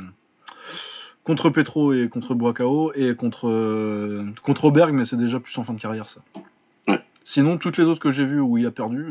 contre 1.23 1.49
Petro 1.49 1.91
et 1.91 2.07
contre 2.07 2.35
Boakao, 2.35 2.93
et 2.93 3.15
contre, 3.15 4.23
contre 4.43 4.65
Oberg, 4.65 4.93
mais 4.93 5.05
c'est 5.05 5.17
déjà 5.17 5.39
plus 5.39 5.57
en 5.57 5.63
fin 5.63 5.73
de 5.73 5.81
carrière, 5.81 6.09
ça. 6.09 6.21
Ouais. 6.87 7.01
Sinon, 7.23 7.57
toutes 7.57 7.77
les 7.77 7.85
autres 7.85 7.99
que 7.99 8.11
j'ai 8.11 8.25
vues 8.25 8.39
où 8.39 8.59
il 8.59 8.67
a 8.67 8.71
perdu, 8.71 9.03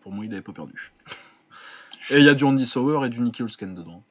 pour 0.00 0.12
moi, 0.12 0.24
il 0.24 0.30
n'avait 0.30 0.42
pas 0.42 0.52
perdu. 0.52 0.92
Et 2.10 2.18
il 2.18 2.24
y 2.24 2.28
a 2.28 2.34
du 2.34 2.44
Andy 2.44 2.66
Sauer 2.66 3.06
et 3.06 3.08
du 3.08 3.20
Nicky 3.20 3.42
Holsken 3.42 3.74
dedans. 3.74 4.02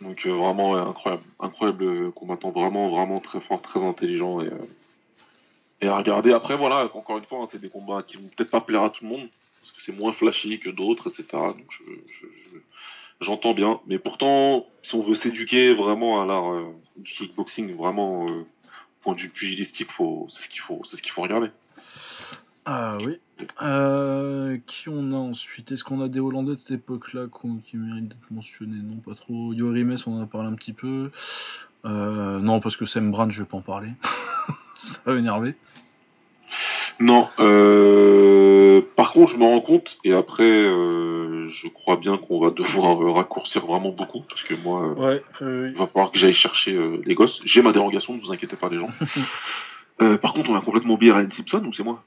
Donc 0.00 0.26
euh, 0.26 0.30
vraiment 0.32 0.76
incroyable, 0.76 1.24
incroyable 1.40 1.84
euh, 1.84 2.10
combattant, 2.12 2.50
vraiment 2.50 2.88
vraiment 2.90 3.20
très 3.20 3.40
fort, 3.40 3.60
très 3.60 3.82
intelligent 3.82 4.40
et, 4.40 4.46
euh, 4.46 4.66
et 5.80 5.88
à 5.88 5.96
regarder. 5.96 6.32
Après 6.32 6.56
voilà, 6.56 6.88
encore 6.94 7.18
une 7.18 7.24
fois, 7.24 7.40
hein, 7.42 7.48
c'est 7.50 7.60
des 7.60 7.68
combats 7.68 8.02
qui 8.02 8.16
vont 8.16 8.28
peut-être 8.36 8.50
pas 8.50 8.60
plaire 8.60 8.82
à 8.82 8.90
tout 8.90 9.04
le 9.04 9.10
monde 9.10 9.28
parce 9.60 9.72
que 9.72 9.82
c'est 9.82 9.92
moins 9.98 10.12
flashy 10.12 10.60
que 10.60 10.70
d'autres, 10.70 11.08
etc. 11.10 11.26
Donc 11.32 11.66
je, 11.70 11.82
je- 12.12 12.26
je- 12.26 12.58
j'entends 13.20 13.54
bien, 13.54 13.80
mais 13.86 13.98
pourtant 13.98 14.66
si 14.82 14.94
on 14.94 15.02
veut 15.02 15.16
s'éduquer 15.16 15.74
vraiment 15.74 16.22
à 16.22 16.26
l'art 16.26 16.52
du 16.96 17.12
kickboxing, 17.12 17.74
vraiment 17.74 18.26
euh, 18.28 18.46
point 19.02 19.14
de 19.14 19.20
vue 19.20 19.30
pugilistique, 19.30 19.90
faut, 19.90 20.26
c'est 20.30 20.42
ce 20.44 20.48
qu'il 20.48 20.60
faut, 20.60 20.80
c'est 20.84 20.96
ce 20.96 21.02
qu'il 21.02 21.10
faut 21.12 21.22
regarder. 21.22 21.48
Ah 22.64 22.98
oui. 23.04 23.18
Euh, 23.62 24.58
qui 24.66 24.88
on 24.88 25.12
a 25.12 25.16
ensuite? 25.16 25.72
Est-ce 25.72 25.84
qu'on 25.84 26.00
a 26.00 26.08
des 26.08 26.20
Hollandais 26.20 26.54
de 26.54 26.60
cette 26.60 26.72
époque-là 26.72 27.26
qui 27.64 27.76
méritent 27.76 28.08
d'être 28.08 28.30
mentionnés? 28.30 28.80
Non, 28.82 28.96
pas 28.96 29.14
trop. 29.14 29.52
Yorimes, 29.52 29.96
on 30.06 30.18
en 30.18 30.22
a 30.22 30.26
parlé 30.26 30.48
un 30.48 30.54
petit 30.54 30.72
peu. 30.72 31.10
Euh, 31.84 32.40
non, 32.40 32.60
parce 32.60 32.76
que 32.76 32.86
Sam 32.86 33.10
Brand, 33.10 33.30
je 33.30 33.42
vais 33.42 33.48
pas 33.48 33.56
en 33.56 33.62
parler. 33.62 33.88
Ça 34.78 34.98
va 35.06 35.16
énerver. 35.16 35.54
Non, 37.00 37.28
euh, 37.38 38.80
par 38.96 39.12
contre, 39.12 39.32
je 39.32 39.36
me 39.36 39.44
rends 39.44 39.60
compte, 39.60 39.98
et 40.02 40.12
après, 40.12 40.64
je 40.64 41.68
crois 41.68 41.96
bien 41.96 42.18
qu'on 42.18 42.40
va 42.40 42.50
devoir 42.50 42.98
raccourcir 43.14 43.64
vraiment 43.66 43.90
beaucoup, 43.90 44.22
parce 44.28 44.42
que 44.42 44.54
moi, 44.64 44.94
il 45.40 45.74
va 45.76 45.86
falloir 45.86 46.10
que 46.10 46.18
j'aille 46.18 46.34
chercher 46.34 46.76
les 47.04 47.14
gosses. 47.14 47.40
J'ai 47.44 47.62
ma 47.62 47.70
dérogation, 47.70 48.14
ne 48.14 48.20
vous 48.20 48.32
inquiétez 48.32 48.56
pas, 48.56 48.68
les 48.68 48.78
gens. 48.78 48.90
Par 50.20 50.32
contre, 50.32 50.50
on 50.50 50.56
a 50.56 50.60
complètement 50.60 50.94
oublié 50.94 51.12
Ryan 51.12 51.28
Simpson, 51.30 51.64
ou 51.64 51.72
c'est 51.72 51.84
moi 51.84 52.02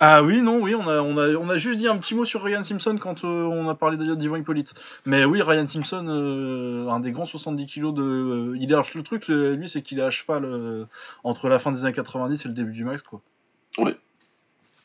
Ah 0.00 0.22
oui, 0.22 0.42
non, 0.42 0.60
oui, 0.60 0.76
on 0.76 0.86
a, 0.86 1.00
on, 1.00 1.18
a, 1.18 1.30
on 1.34 1.48
a 1.48 1.58
juste 1.58 1.78
dit 1.78 1.88
un 1.88 1.96
petit 1.98 2.14
mot 2.14 2.24
sur 2.24 2.44
Ryan 2.44 2.62
Simpson 2.62 2.96
quand 3.00 3.24
euh, 3.24 3.44
on 3.44 3.68
a 3.68 3.74
parlé 3.74 3.96
d'Ivan 3.96 4.36
Hippolyte. 4.36 4.72
Mais 5.06 5.24
oui, 5.24 5.42
Ryan 5.42 5.66
Simpson, 5.66 6.06
euh, 6.08 6.88
un 6.88 7.00
des 7.00 7.10
grands 7.10 7.24
70 7.24 7.66
kilos 7.66 7.94
de. 7.94 8.02
euh, 8.02 8.56
il 8.60 8.72
est, 8.72 8.94
le 8.94 9.02
truc, 9.02 9.26
lui, 9.26 9.68
c'est 9.68 9.82
qu'il 9.82 9.98
est 9.98 10.02
à 10.02 10.10
cheval 10.10 10.86
entre 11.24 11.48
la 11.48 11.58
fin 11.58 11.72
des 11.72 11.84
années 11.84 11.92
90 11.92 12.44
et 12.44 12.48
le 12.48 12.54
début 12.54 12.72
du 12.72 12.84
max, 12.84 13.02
quoi. 13.02 13.20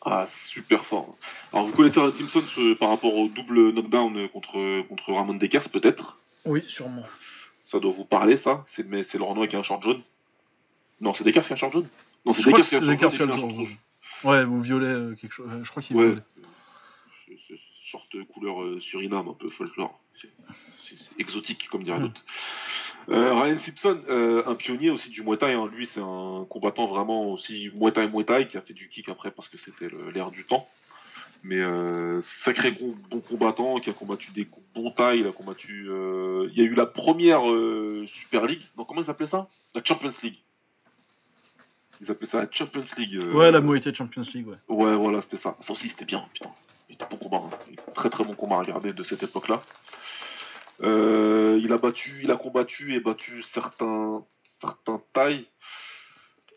Ah, 0.06 0.27
super 0.48 0.83
fort. 0.83 1.16
Alors, 1.53 1.67
vous 1.67 1.74
connaissez 1.74 2.00
Ryan 2.00 2.11
Simpson 2.11 2.75
par 2.80 2.90
rapport 2.90 3.14
au 3.16 3.27
double 3.27 3.72
knockdown 3.72 4.27
contre, 4.30 4.82
contre 4.88 5.14
Ramon 5.14 5.35
Dekers, 5.35 5.69
peut-être? 5.69 6.17
Oui, 6.45 6.64
sûrement. 6.67 7.06
Ça 7.61 7.80
doit 7.80 7.93
vous 7.93 8.03
parler, 8.03 8.38
ça? 8.38 8.66
C'est 8.75 8.83
c'est 9.03 9.19
le 9.19 9.24
Renault 9.24 9.43
avec 9.43 9.53
un 9.53 9.64
short 9.64 9.83
jaune? 9.83 10.01
Non, 11.01 11.14
c'est 11.14 11.24
Dekers 11.24 11.45
qui 11.45 11.53
a 11.53 11.56
un 11.56 11.58
short 11.58 11.74
jaune? 11.74 11.88
Non, 12.25 12.33
crois 12.33 12.59
que 12.59 12.66
qui 12.67 13.06
a 13.06 13.11
c'est 13.11 13.22
un 13.22 13.32
short 13.32 13.51
jaune 13.51 13.67
Ouais, 14.24 14.43
ou 14.43 14.60
violet, 14.61 14.85
euh, 14.88 15.16
quelque 15.16 15.32
chose. 15.34 15.50
Je 15.64 15.69
crois 15.69 15.84
qu'il 15.84 15.95
est 15.95 16.00
Ouais. 16.00 16.06
violet. 16.08 16.22
C'est- 17.27 17.38
c'est 17.48 17.60
Short 17.84 18.08
couleur 18.34 18.64
euh, 18.64 18.80
Suriname, 18.80 19.27
un 19.27 19.34
peu 19.34 19.50
folklore. 19.50 20.00
C'est 20.19 20.30
exotique, 21.19 21.68
comme 21.69 21.84
dirait 21.84 22.00
Hmm. 22.00 22.03
l'autre. 22.03 22.22
Euh, 23.10 23.34
Ryan 23.34 23.58
Simpson, 23.58 24.02
euh, 24.10 24.43
un 24.45 24.56
pionnier 24.56 24.90
aussi 24.90 25.10
du 25.10 25.22
Muay 25.24 25.38
Thai. 25.38 25.53
hein. 25.53 25.69
Lui, 25.74 25.85
c'est 25.85 26.00
un 26.02 26.45
combattant 26.50 26.88
vraiment 26.88 27.32
aussi 27.32 27.69
Muay 27.76 27.92
Thai 27.92 28.08
Muay 28.08 28.24
Thai 28.24 28.48
qui 28.48 28.58
a 28.58 28.61
fait 28.61 28.74
du 28.74 28.88
kick 28.90 29.10
après 29.10 29.32
parce 29.32 29.50
que 29.50 29.58
c'était 29.58 29.90
l'ère 30.14 30.32
du 30.32 30.45
temps. 30.45 30.68
Mais 31.43 31.60
euh, 31.60 32.22
sacré 32.22 32.72
bon, 32.72 32.95
bon 33.10 33.19
combattant 33.19 33.77
qui 33.82 33.90
a 33.90 33.93
combattu 33.93 34.32
des 34.32 34.48
bons 34.74 34.92
tailles. 34.92 35.19
Il 35.19 35.27
a 35.27 35.34
combattu. 35.34 35.88
euh, 35.90 36.48
Il 36.53 36.58
y 36.58 36.61
a 36.61 36.64
eu 36.64 36.74
la 36.76 36.85
première 36.85 37.50
euh, 37.52 38.06
Super 38.08 38.45
League. 38.45 38.61
Non, 38.77 38.85
comment 38.85 39.02
ils 39.02 39.10
appelaient 39.10 39.27
ça? 39.27 39.50
La 39.76 39.84
Champions 39.84 40.11
League. 40.24 40.40
Ils 42.01 42.11
appelaient 42.11 42.27
ça 42.27 42.41
la 42.41 42.47
Champions 42.51 42.83
League. 42.97 43.15
euh, 43.15 43.31
Ouais, 43.33 43.51
la 43.51 43.61
Thai 43.80 43.93
Champions 43.93 44.23
League, 44.33 44.47
ouais. 44.47 44.57
Ouais, 44.67 44.95
voilà, 44.95 45.22
c'était 45.22 45.38
ça. 45.38 45.55
Ça 45.61 45.73
aussi, 45.73 45.89
c'était 45.89 46.05
bien, 46.05 46.25
putain. 46.33 46.49
Il 46.89 46.95
était 46.95 47.05
bon 47.09 47.17
combat. 47.17 47.38
hein. 47.45 47.73
Très 47.93 48.09
très 48.09 48.23
bon 48.23 48.35
combat 48.35 48.57
à 48.57 48.59
regarder 48.59 48.93
de 48.93 49.03
cette 49.03 49.23
époque-là. 49.23 49.61
Euh, 50.81 51.59
il 51.63 51.72
a 51.72 51.77
battu, 51.77 52.11
il 52.23 52.31
a 52.31 52.35
combattu 52.35 52.93
et 52.93 52.99
battu 52.99 53.41
certains, 53.43 54.23
certains 54.59 55.01
tailles. 55.13 55.45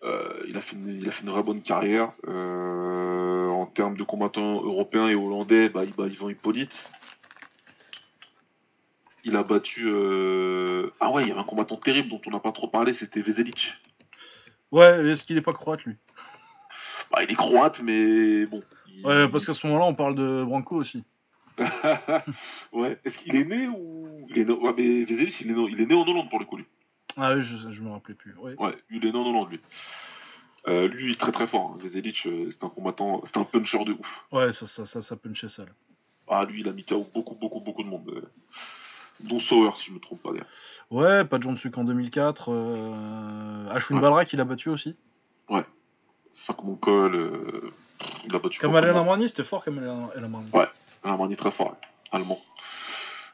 Euh, 0.03 0.45
il, 0.49 0.57
a 0.57 0.61
fait 0.61 0.75
une, 0.77 0.89
il 1.01 1.09
a 1.09 1.13
fait 1.13 1.23
une 1.23 1.31
vraie 1.31 1.43
bonne 1.43 1.63
carrière. 1.63 2.13
Euh, 2.27 3.49
en 3.49 3.67
termes 3.67 3.97
de 3.97 4.03
combattants 4.05 4.63
européens 4.63 5.09
et 5.09 5.15
hollandais, 5.15 5.69
bah, 5.69 5.85
il 5.85 5.93
bat 5.93 6.07
Ivan 6.07 6.29
Hippolyte. 6.29 6.91
il 9.25 9.37
a 9.37 9.43
battu. 9.43 9.89
Ah 11.01 11.11
ouais, 11.11 11.23
il 11.23 11.29
y 11.29 11.31
avait 11.31 11.41
un 11.41 11.45
combattant 11.45 11.77
terrible 11.77 12.09
dont 12.11 12.21
on 12.27 12.31
n'a 12.31 12.41
pas 12.41 12.53
trop 12.53 12.69
parlé, 12.69 12.95
c'était 12.95 13.21
Vezelic. 13.21 13.75
Ouais, 14.73 15.07
est-ce 15.09 15.25
qu'il 15.25 15.37
est 15.37 15.43
pas 15.43 15.53
croate 15.53 15.85
lui? 15.85 15.97
Bah, 17.11 17.23
il 17.23 17.31
est 17.31 17.35
croate, 17.37 17.81
mais 17.81 18.47
bon. 18.47 18.63
il- 18.89 19.07
Ouais, 19.07 19.29
parce 19.29 19.47
qu'à 19.47 19.55
ce 19.55 19.67
moment-là, 19.67 19.87
on 19.87 19.95
parle 19.95 20.15
de 20.15 20.43
Branco 20.45 20.77
aussi. 20.77 21.05
ouais, 22.73 22.99
est-ce 23.05 23.19
qu'il 23.19 23.37
est 23.37 23.45
né 23.45 23.69
ou. 23.69 24.27
Il 24.31 24.39
est 24.39 24.45
né... 24.45 24.53
Ouais, 24.53 24.75
mais 24.77 25.05
Vezelic, 25.05 25.41
il 25.41 25.51
est, 25.51 25.55
né... 25.55 25.67
il 25.71 25.81
est 25.81 25.87
né 25.87 25.95
en 25.95 26.03
Hollande 26.07 26.29
pour 26.29 26.39
le 26.39 26.45
coup, 26.45 26.57
lui. 26.57 26.67
Ah 27.17 27.35
oui, 27.35 27.43
je, 27.43 27.71
je 27.71 27.83
me 27.83 27.91
rappelais 27.91 28.15
plus. 28.15 28.35
Ouais. 28.37 28.55
Ouais, 28.59 28.75
il 28.91 29.05
est 29.07 29.13
né 29.13 29.19
en 29.19 29.27
Hollande, 29.27 29.51
lui. 29.51 29.61
Euh, 30.69 30.89
lui, 30.89 31.07
il 31.07 31.11
est 31.13 31.21
très 31.21 31.33
très 31.33 31.47
fort. 31.47 31.73
Hein. 31.75 31.79
Vezelic, 31.81 32.27
euh, 32.27 32.51
c'est 32.51 32.65
un 32.65 32.69
combattant, 32.69 33.23
c'est 33.25 33.37
un 33.39 33.45
puncher 33.45 33.85
de 33.85 33.93
ouf. 33.93 34.25
Ouais, 34.33 34.53
ça, 34.53 34.67
ça, 34.67 34.85
ça, 34.85 35.01
ça 35.01 35.17
punchait 35.17 35.49
ça. 35.49 35.63
Là. 35.65 35.71
Ah, 36.29 36.45
lui, 36.45 36.61
il 36.61 36.69
a 36.69 36.73
mis 36.73 36.85
KO 36.85 37.07
beaucoup, 37.15 37.37
beaucoup, 37.37 37.61
beaucoup 37.61 37.85
de 37.85 37.89
monde. 37.89 38.29
Dont 39.21 39.41
Sauer, 39.41 39.71
si 39.77 39.87
je 39.87 39.93
me 39.93 39.99
trompe 39.99 40.23
pas 40.23 40.31
d'ailleurs. 40.31 40.47
Ouais, 40.91 41.25
pas 41.25 41.39
John 41.41 41.57
Suk 41.57 41.77
en 41.79 41.85
2004. 41.85 42.53
Euh... 42.53 43.69
Ashwin 43.71 43.97
Ouais. 43.97 44.03
Balrak, 44.03 44.33
il 44.33 44.41
a 44.41 44.45
battu 44.45 44.69
aussi. 44.69 44.95
Sac 46.45 46.63
mon 46.63 46.77
col, 46.77 47.15
euh, 47.15 47.73
il 48.27 48.37
a 48.37 48.39
battu. 48.39 48.61
Kamal 48.61 48.85
El. 48.85 48.95
Amrani, 48.95 49.29
c'était 49.29 49.43
fort 49.43 49.65
Kamal 49.65 50.11
El 50.17 50.25
Amrani. 50.25 50.51
Ouais. 50.53 50.69
Un 51.03 51.11
Armani 51.11 51.37
très 51.37 51.51
fort, 51.51 51.71
ouais. 51.71 51.89
allemand. 52.13 52.39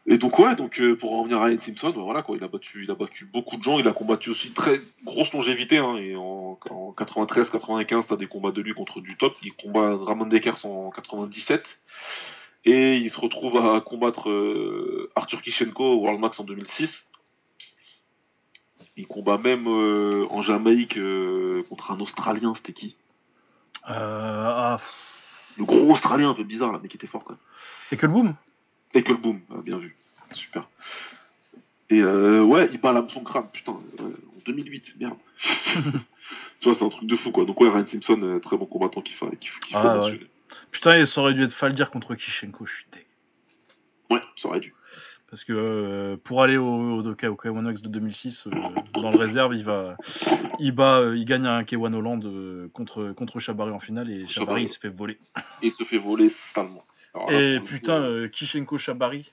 Et 0.07 0.19
donc 0.19 0.39
ouais, 0.39 0.57
donc 0.57 0.81
euh, 0.81 0.97
pour 0.97 1.13
en 1.13 1.19
revenir 1.19 1.39
à 1.41 1.45
Ryan 1.45 1.61
Simpson, 1.61 1.91
bah, 1.91 2.03
voilà 2.03 2.23
quoi, 2.23 2.37
il 2.37 2.43
a 2.43 2.49
battu, 2.49 2.83
il 2.83 2.91
a 2.91 2.95
battu 2.95 3.25
beaucoup 3.25 3.57
de 3.57 3.63
gens, 3.63 3.79
il 3.79 3.87
a 3.87 3.93
combattu 3.93 4.31
aussi 4.31 4.53
très 4.53 4.81
grosse 5.05 5.33
longévité, 5.33 5.79
hein, 5.79 5.97
et 5.97 6.17
en, 6.17 6.59
en 6.71 6.95
93-95, 6.99 8.07
t'as 8.09 8.17
des 8.17 8.27
combats 8.27 8.51
de 8.51 8.61
lui 8.61 8.75
contre 8.75 9.01
du 9.01 9.17
top, 9.17 9.37
il 9.43 9.53
combat 9.53 9.97
Ramon 9.97 10.27
Dekers 10.27 10.65
en 10.67 10.91
97, 10.91 11.65
et 12.65 12.97
il 12.97 13.11
se 13.11 13.21
retrouve 13.21 13.57
à 13.57 13.81
combattre 13.81 14.31
euh, 14.31 15.11
Arthur 15.17 15.43
Kishenko 15.43 15.85
au 15.85 16.01
World 16.01 16.21
Max 16.21 16.39
en 16.39 16.45
2006. 16.45 17.09
Il 18.97 19.07
combat 19.07 19.39
même 19.39 19.67
euh, 19.67 20.27
en 20.31 20.43
Jamaïque 20.43 20.99
euh, 20.99 21.65
contre 21.69 21.91
un 21.91 22.01
Australien, 22.01 22.55
c'était 22.55 22.73
qui? 22.73 22.97
Euh, 23.91 24.47
ah. 24.49 24.81
Le 25.59 25.65
gros 25.65 25.91
Australien 25.93 26.31
un 26.31 26.35
peu 26.35 26.45
bizarre 26.45 26.73
là, 26.73 26.81
mais 26.83 26.89
qui 26.89 26.97
était 26.97 27.07
fort 27.07 27.25
quand 27.25 27.33
même. 27.33 27.41
Et 27.91 27.97
que 27.97 28.07
le 28.07 28.13
boom 28.13 28.35
Eckelboom, 28.95 29.41
ah, 29.51 29.63
bien 29.63 29.79
vu. 29.79 29.97
Super. 30.33 30.69
Et 31.91 32.01
euh, 32.01 32.43
ouais, 32.43 32.69
il 32.73 32.81
à 32.87 33.07
son 33.09 33.23
crâne, 33.23 33.49
putain, 33.53 33.73
en 33.73 34.41
2008, 34.47 34.95
merde. 35.01 35.15
tu 36.61 36.69
vois, 36.69 36.75
c'est 36.75 36.85
un 36.85 36.89
truc 36.89 37.07
de 37.07 37.17
fou 37.17 37.33
quoi. 37.33 37.45
Donc 37.45 37.61
ouais, 37.61 37.69
Ryan 37.69 37.87
Simpson, 37.87 38.41
très 38.43 38.57
bon 38.57 38.67
combattant 38.67 39.03
faut, 39.17 39.29
qu'il 39.31 39.51
faut 39.51 39.59
Ah, 39.73 39.97
mentionner. 39.97 40.27
Putain, 40.71 41.05
ça 41.07 41.21
aurait 41.21 41.35
dû 41.35 41.43
être 41.43 41.53
Faldir 41.53 41.91
contre 41.91 42.15
Kishenko, 42.15 42.67
je 42.67 42.75
suis 42.75 42.87
deg. 42.93 43.07
Ouais, 44.11 44.21
ça 44.37 44.49
aurait 44.49 44.61
dû. 44.61 44.75
Parce 45.33 45.45
que 45.45 45.55
euh, 45.55 46.19
pour 46.23 46.43
aller 46.43 46.59
au, 46.59 46.67
au, 46.67 47.01
au 47.01 47.15
K1 47.15 47.73
X 47.73 47.81
de 47.81 47.89
2006, 47.89 48.47
euh, 48.47 48.51
dans 48.93 49.11
le 49.11 49.17
réserve, 49.17 49.55
il 49.55 49.65
va, 49.65 49.97
il 50.59 50.73
bat, 50.73 50.99
euh, 50.99 51.17
il 51.17 51.25
gagne 51.25 51.47
un 51.47 51.63
K1 51.63 51.95
Hollande 51.95 52.69
contre 52.75 53.13
contre 53.13 53.41
Chabari 53.41 53.71
en 53.71 53.79
finale 53.79 54.11
et 54.11 54.27
Chabari 54.27 54.65
il 54.65 54.69
se 54.69 54.79
fait 54.79 54.91
voler. 54.91 55.19
Et 55.63 55.69
il 55.69 55.73
se 55.73 55.85
fait 55.85 55.97
voler 55.97 56.29
salement. 56.29 56.85
Et 57.31 57.61
putain, 57.61 58.29
Kishenko 58.29 58.77
Chabari. 58.77 59.33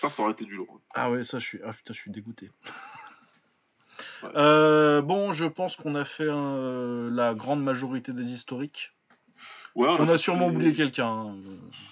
ça, 0.00 0.08
ça 0.08 0.22
aurait 0.22 0.32
été 0.32 0.46
du 0.46 0.54
lourd. 0.54 0.80
Ah 0.94 1.10
ouais, 1.10 1.22
ça 1.24 1.38
je 1.38 1.44
suis, 1.44 1.58
ah 1.66 1.74
putain, 1.74 1.92
je 1.92 2.00
suis 2.00 2.10
dégoûté. 2.10 2.50
Euh, 4.36 5.02
bon, 5.02 5.32
je 5.32 5.44
pense 5.46 5.76
qu'on 5.76 5.94
a 5.94 6.04
fait 6.04 6.26
euh, 6.28 7.10
la 7.12 7.34
grande 7.34 7.62
majorité 7.62 8.12
des 8.12 8.32
historiques. 8.32 8.92
Ouais, 9.74 9.88
On 9.98 10.08
a 10.08 10.18
sûrement 10.18 10.46
oublié 10.48 10.72
quelqu'un. 10.72 11.08
hein. 11.08 11.34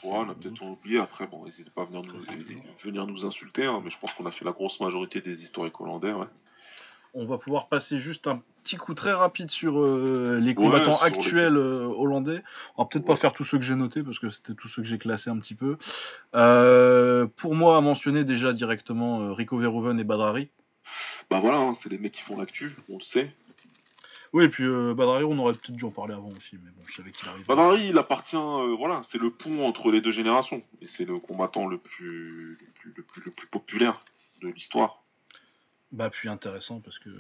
Ouais, 0.05 0.13
on 0.15 0.29
a 0.31 0.35
peut-être 0.35 0.63
oublié. 0.63 1.01
Après, 1.01 1.27
bon, 1.27 1.45
n'hésitez 1.45 1.71
pas 1.75 1.83
à 1.83 1.85
venir 1.87 2.03
nous, 2.03 2.13
venir 2.85 3.07
nous 3.09 3.25
insulter, 3.25 3.65
hein, 3.67 3.81
mais 3.85 3.91
je 3.91 3.99
pense 3.99 4.13
qu'on 4.13 4.27
a 4.27 4.31
fait 4.31 4.45
la 4.45 4.53
grosse 4.53 4.79
majorité 4.81 5.21
des 5.21 5.43
historiques 5.43 5.81
hollandais. 5.81 6.13
Ouais. 6.13 6.27
On 7.15 7.25
va 7.25 7.39
pouvoir 7.39 7.69
passer 7.69 7.99
juste 7.99 8.27
un 8.29 8.41
petit 8.63 8.77
coup 8.77 8.95
très 8.95 9.13
rapide 9.13 9.51
sur 9.51 9.79
euh, 9.81 10.39
les 10.41 10.55
combattants 10.55 10.97
sur 10.97 11.07
les- 11.07 11.13
actuels 11.13 11.57
euh, 11.57 11.85
hollandais. 11.87 12.43
On 12.79 12.85
va 12.85 12.89
peut-être 12.89 13.05
pas 13.05 13.17
faire 13.17 13.33
tous 13.33 13.45
ceux 13.45 13.59
que 13.59 13.65
j'ai 13.65 13.75
notés 13.75 14.03
parce 14.05 14.19
que 14.21 14.31
c'était 14.31 14.55
tous 14.55 14.69
ceux 14.69 14.81
que 14.81 14.89
j'ai 14.89 14.97
classés 14.99 15.29
un 15.29 15.39
petit 15.39 15.55
peu. 15.57 15.77
Euh, 16.35 17.27
pour 17.37 17.55
moi, 17.55 17.77
à 17.77 17.81
mentionner 17.81 18.25
déjà 18.25 18.53
directement 18.53 19.35
Rico 19.35 19.59
Verhoeven 19.59 19.99
et 20.01 20.05
Badrari. 20.05 20.51
Bah 21.33 21.41
voilà, 21.41 21.59
hein, 21.59 21.73
c'est 21.75 21.89
les 21.89 21.97
mecs 21.97 22.13
qui 22.13 22.23
font 22.23 22.37
l'actu, 22.37 22.77
on 22.91 22.99
le 22.99 23.03
sait. 23.03 23.33
Oui, 24.35 24.45
et 24.45 24.49
puis 24.51 24.65
euh, 24.65 24.93
Badrari, 24.93 25.25
on 25.25 25.39
aurait 25.39 25.53
peut-être 25.55 25.77
dû 25.77 25.85
en 25.85 25.91
parler 25.91 26.13
avant 26.13 26.29
aussi, 26.29 26.57
mais 26.63 26.71
bon, 26.77 26.83
je 26.87 26.95
savais 26.95 27.11
qu'il 27.11 27.27
arrivait. 27.29 27.45
Badari, 27.45 27.89
il 27.89 27.97
appartient, 27.99 28.37
euh, 28.37 28.75
voilà, 28.77 29.03
c'est 29.09 29.17
le 29.19 29.31
pont 29.31 29.67
entre 29.67 29.91
les 29.91 30.03
deux 30.03 30.11
générations. 30.11 30.63
Et 30.83 30.87
c'est 30.87 31.05
le 31.07 31.19
combattant 31.19 31.67
le 31.67 31.79
plus, 31.79 32.59
le 32.61 32.67
plus, 32.75 32.93
le 32.97 33.03
plus, 33.03 33.23
le 33.25 33.31
plus 33.31 33.47
populaire 33.47 34.01
de 34.43 34.49
l'histoire. 34.49 35.03
Bah, 35.91 36.11
puis 36.11 36.29
intéressant 36.29 36.81
parce 36.81 36.99
que, 36.99 37.11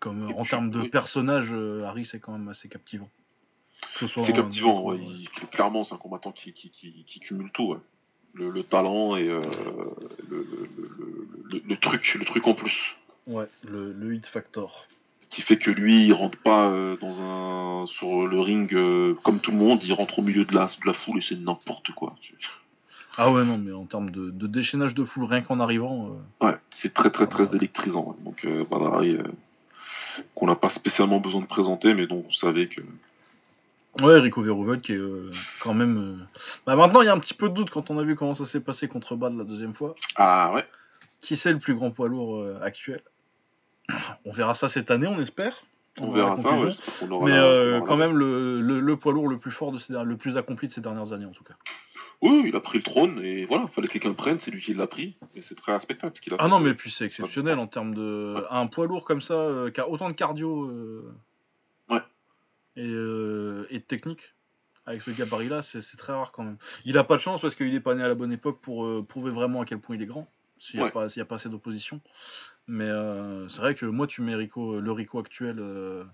comme 0.00 0.28
Et 0.28 0.32
euh, 0.32 0.36
en 0.36 0.44
termes 0.44 0.70
de 0.70 0.80
oui. 0.80 0.88
personnage, 0.88 1.50
euh, 1.52 1.84
Harry, 1.84 2.04
c'est 2.06 2.18
quand 2.20 2.32
même 2.32 2.48
assez 2.48 2.68
captivant. 2.68 3.10
Ce 3.96 4.06
C'est 4.06 4.32
captivant, 4.32 4.82
ouais, 4.82 4.96
ouais. 4.98 5.04
il- 5.04 5.28
clairement, 5.50 5.84
c'est 5.84 5.94
un 5.94 5.98
combattant 5.98 6.32
qui, 6.32 6.52
qui, 6.52 6.70
qui, 6.70 7.04
qui 7.04 7.20
cumule 7.20 7.50
tout. 7.52 7.68
ouais. 7.74 7.78
Le, 8.34 8.50
le 8.50 8.62
talent 8.62 9.16
et 9.16 9.28
euh, 9.28 9.42
le 10.28 11.76
truc, 11.76 12.14
le 12.14 12.24
truc 12.24 12.46
en 12.46 12.54
plus. 12.54 12.94
Ouais, 13.26 13.46
le, 13.68 13.92
le 13.92 14.14
hit 14.14 14.26
factor. 14.26 14.86
Qui 15.30 15.42
fait 15.42 15.58
que 15.58 15.70
lui, 15.70 16.06
il 16.06 16.12
rentre 16.12 16.38
pas 16.38 16.68
euh, 16.70 16.96
dans 17.00 17.20
un, 17.82 17.86
sur 17.86 18.26
le 18.26 18.40
ring 18.40 18.74
euh, 18.74 19.14
comme 19.22 19.38
tout 19.38 19.52
le 19.52 19.58
monde, 19.58 19.80
il 19.84 19.92
rentre 19.92 20.18
au 20.18 20.22
milieu 20.22 20.44
de 20.44 20.54
la, 20.54 20.66
de 20.66 20.86
la 20.86 20.92
foule 20.92 21.18
et 21.18 21.20
c'est 21.20 21.38
n'importe 21.38 21.92
quoi. 21.92 22.16
Ah 23.16 23.30
ouais, 23.30 23.44
non, 23.44 23.56
mais 23.58 23.70
en 23.72 23.84
termes 23.84 24.10
de, 24.10 24.30
de 24.30 24.46
déchaînage 24.48 24.94
de 24.94 25.04
foule, 25.04 25.24
rien 25.24 25.42
qu'en 25.42 25.60
arrivant. 25.60 26.16
euh, 26.42 26.46
Ouais, 26.46 26.56
c'est 26.70 26.92
très 26.94 27.10
très 27.10 27.26
très 27.28 27.54
électrisant. 27.54 28.04
ouais. 28.08 28.24
Donc 28.24 28.44
euh, 28.44 28.64
qu'on 30.34 30.46
n'a 30.46 30.56
pas 30.56 30.68
spécialement 30.68 31.20
besoin 31.20 31.40
de 31.42 31.46
présenter, 31.46 31.94
mais 31.94 32.06
dont 32.06 32.20
vous 32.20 32.32
savez 32.32 32.68
que 32.68 32.80
Ouais, 34.02 34.18
Rico 34.20 34.40
Verhoeven 34.40 34.80
qui 34.80 34.92
est 34.92 34.96
euh, 34.96 35.32
quand 35.60 35.74
même. 35.74 35.98
euh, 35.98 36.40
Bah 36.66 36.76
maintenant, 36.76 37.02
il 37.02 37.06
y 37.06 37.08
a 37.08 37.12
un 37.12 37.18
petit 37.18 37.34
peu 37.34 37.48
de 37.48 37.54
doute 37.54 37.70
quand 37.70 37.90
on 37.90 37.98
a 37.98 38.02
vu 38.04 38.14
comment 38.16 38.34
ça 38.34 38.44
s'est 38.46 38.60
passé 38.60 38.88
contre 38.88 39.16
Bad 39.16 39.36
la 39.36 39.44
deuxième 39.44 39.74
fois. 39.74 39.94
ah 40.16 40.52
ouais, 40.54 40.64
Qui 41.20 41.36
c'est 41.36 41.52
le 41.52 41.58
plus 41.58 41.74
grand 41.74 41.90
poids 41.90 42.08
lourd 42.08 42.38
euh, 42.38 42.58
actuel? 42.62 43.02
On 44.24 44.32
verra 44.32 44.54
ça 44.54 44.68
cette 44.68 44.90
année, 44.90 45.06
on 45.06 45.20
espère. 45.20 45.62
on 45.98 46.12
verra 46.12 46.36
ça. 46.36 46.50
Ouais, 46.52 46.72
aura 47.10 47.24
Mais 47.26 47.32
la- 47.32 47.42
euh, 47.44 47.80
quand 47.80 47.96
même 47.96 48.16
le, 48.16 48.60
le, 48.60 48.80
le 48.80 48.96
poids 48.96 49.12
lourd 49.12 49.28
le 49.28 49.38
plus 49.38 49.50
fort 49.50 49.72
de 49.72 49.78
ces, 49.78 49.92
le 49.92 50.16
plus 50.16 50.36
accompli 50.36 50.68
de 50.68 50.72
ces 50.72 50.80
dernières 50.80 51.12
années 51.12 51.26
en 51.26 51.32
tout 51.32 51.44
cas. 51.44 51.54
Oui, 52.22 52.44
il 52.46 52.54
a 52.56 52.60
pris 52.60 52.78
le 52.78 52.84
trône 52.84 53.18
et 53.24 53.46
voilà, 53.46 53.66
fallait 53.68 53.86
que 53.88 53.94
quelqu'un 53.94 54.10
le 54.10 54.14
prenne, 54.14 54.38
c'est 54.40 54.50
lui 54.50 54.60
qui 54.60 54.74
l'a 54.74 54.86
pris, 54.86 55.16
et 55.34 55.40
c'est 55.40 55.54
très 55.54 55.72
respectable 55.72 56.12
ce 56.14 56.20
qu'il 56.20 56.34
a 56.34 56.36
Ah 56.38 56.48
non 56.48 56.60
mais 56.60 56.74
puis 56.74 56.90
c'est 56.90 57.06
exceptionnel 57.06 57.58
en 57.58 57.66
termes 57.66 57.94
de 57.94 58.34
Ouais. 58.36 58.42
un 58.50 58.66
poids 58.66 58.86
lourd 58.86 59.04
comme 59.06 59.22
ça 59.22 59.34
euh, 59.34 59.70
qui 59.70 59.80
a 59.80 59.88
autant 59.88 60.08
de 60.08 60.14
cardio 60.14 60.66
euh, 60.66 61.14
Ouais. 61.88 62.00
et, 62.76 62.86
euh, 62.86 63.66
et 63.70 63.78
de 63.78 63.84
technique 63.84 64.34
avec 64.84 65.00
ce 65.02 65.10
gabarit 65.12 65.48
là 65.48 65.62
c'est 65.62 65.80
c'est 65.80 65.96
très 65.96 66.12
rare 66.12 66.30
quand 66.30 66.42
même. 66.44 66.58
Il 66.84 66.98
a 66.98 67.04
pas 67.04 67.16
de 67.16 67.20
chance 67.22 67.40
parce 67.40 67.54
qu'il 67.54 67.74
est 67.74 67.80
pas 67.80 67.94
né 67.94 68.02
à 68.02 68.08
la 68.08 68.14
bonne 68.14 68.32
époque 68.32 68.60
pour 68.60 69.06
prouver 69.06 69.30
vraiment 69.30 69.62
à 69.62 69.64
quel 69.64 69.78
point 69.78 69.96
il 69.96 70.02
est 70.02 70.06
grand. 70.06 70.28
S'il 70.60 70.78
n'y 70.78 70.82
a, 70.82 70.86
Ouais. 70.86 70.92
pas- 70.92 71.06
y 71.16 71.20
a 71.20 71.24
pas 71.24 71.34
assez 71.36 71.48
d'opposition. 71.48 72.00
Mais 72.68 72.88
euh, 72.88 73.48
c'est 73.48 73.60
vrai 73.60 73.74
que 73.74 73.86
moi 73.86 74.06
tu 74.06 74.22
mets 74.22 74.34
Rico, 74.36 74.78
le 74.78 74.92
Rico 74.92 75.18
actuel 75.18 75.56
euh, 75.58 76.04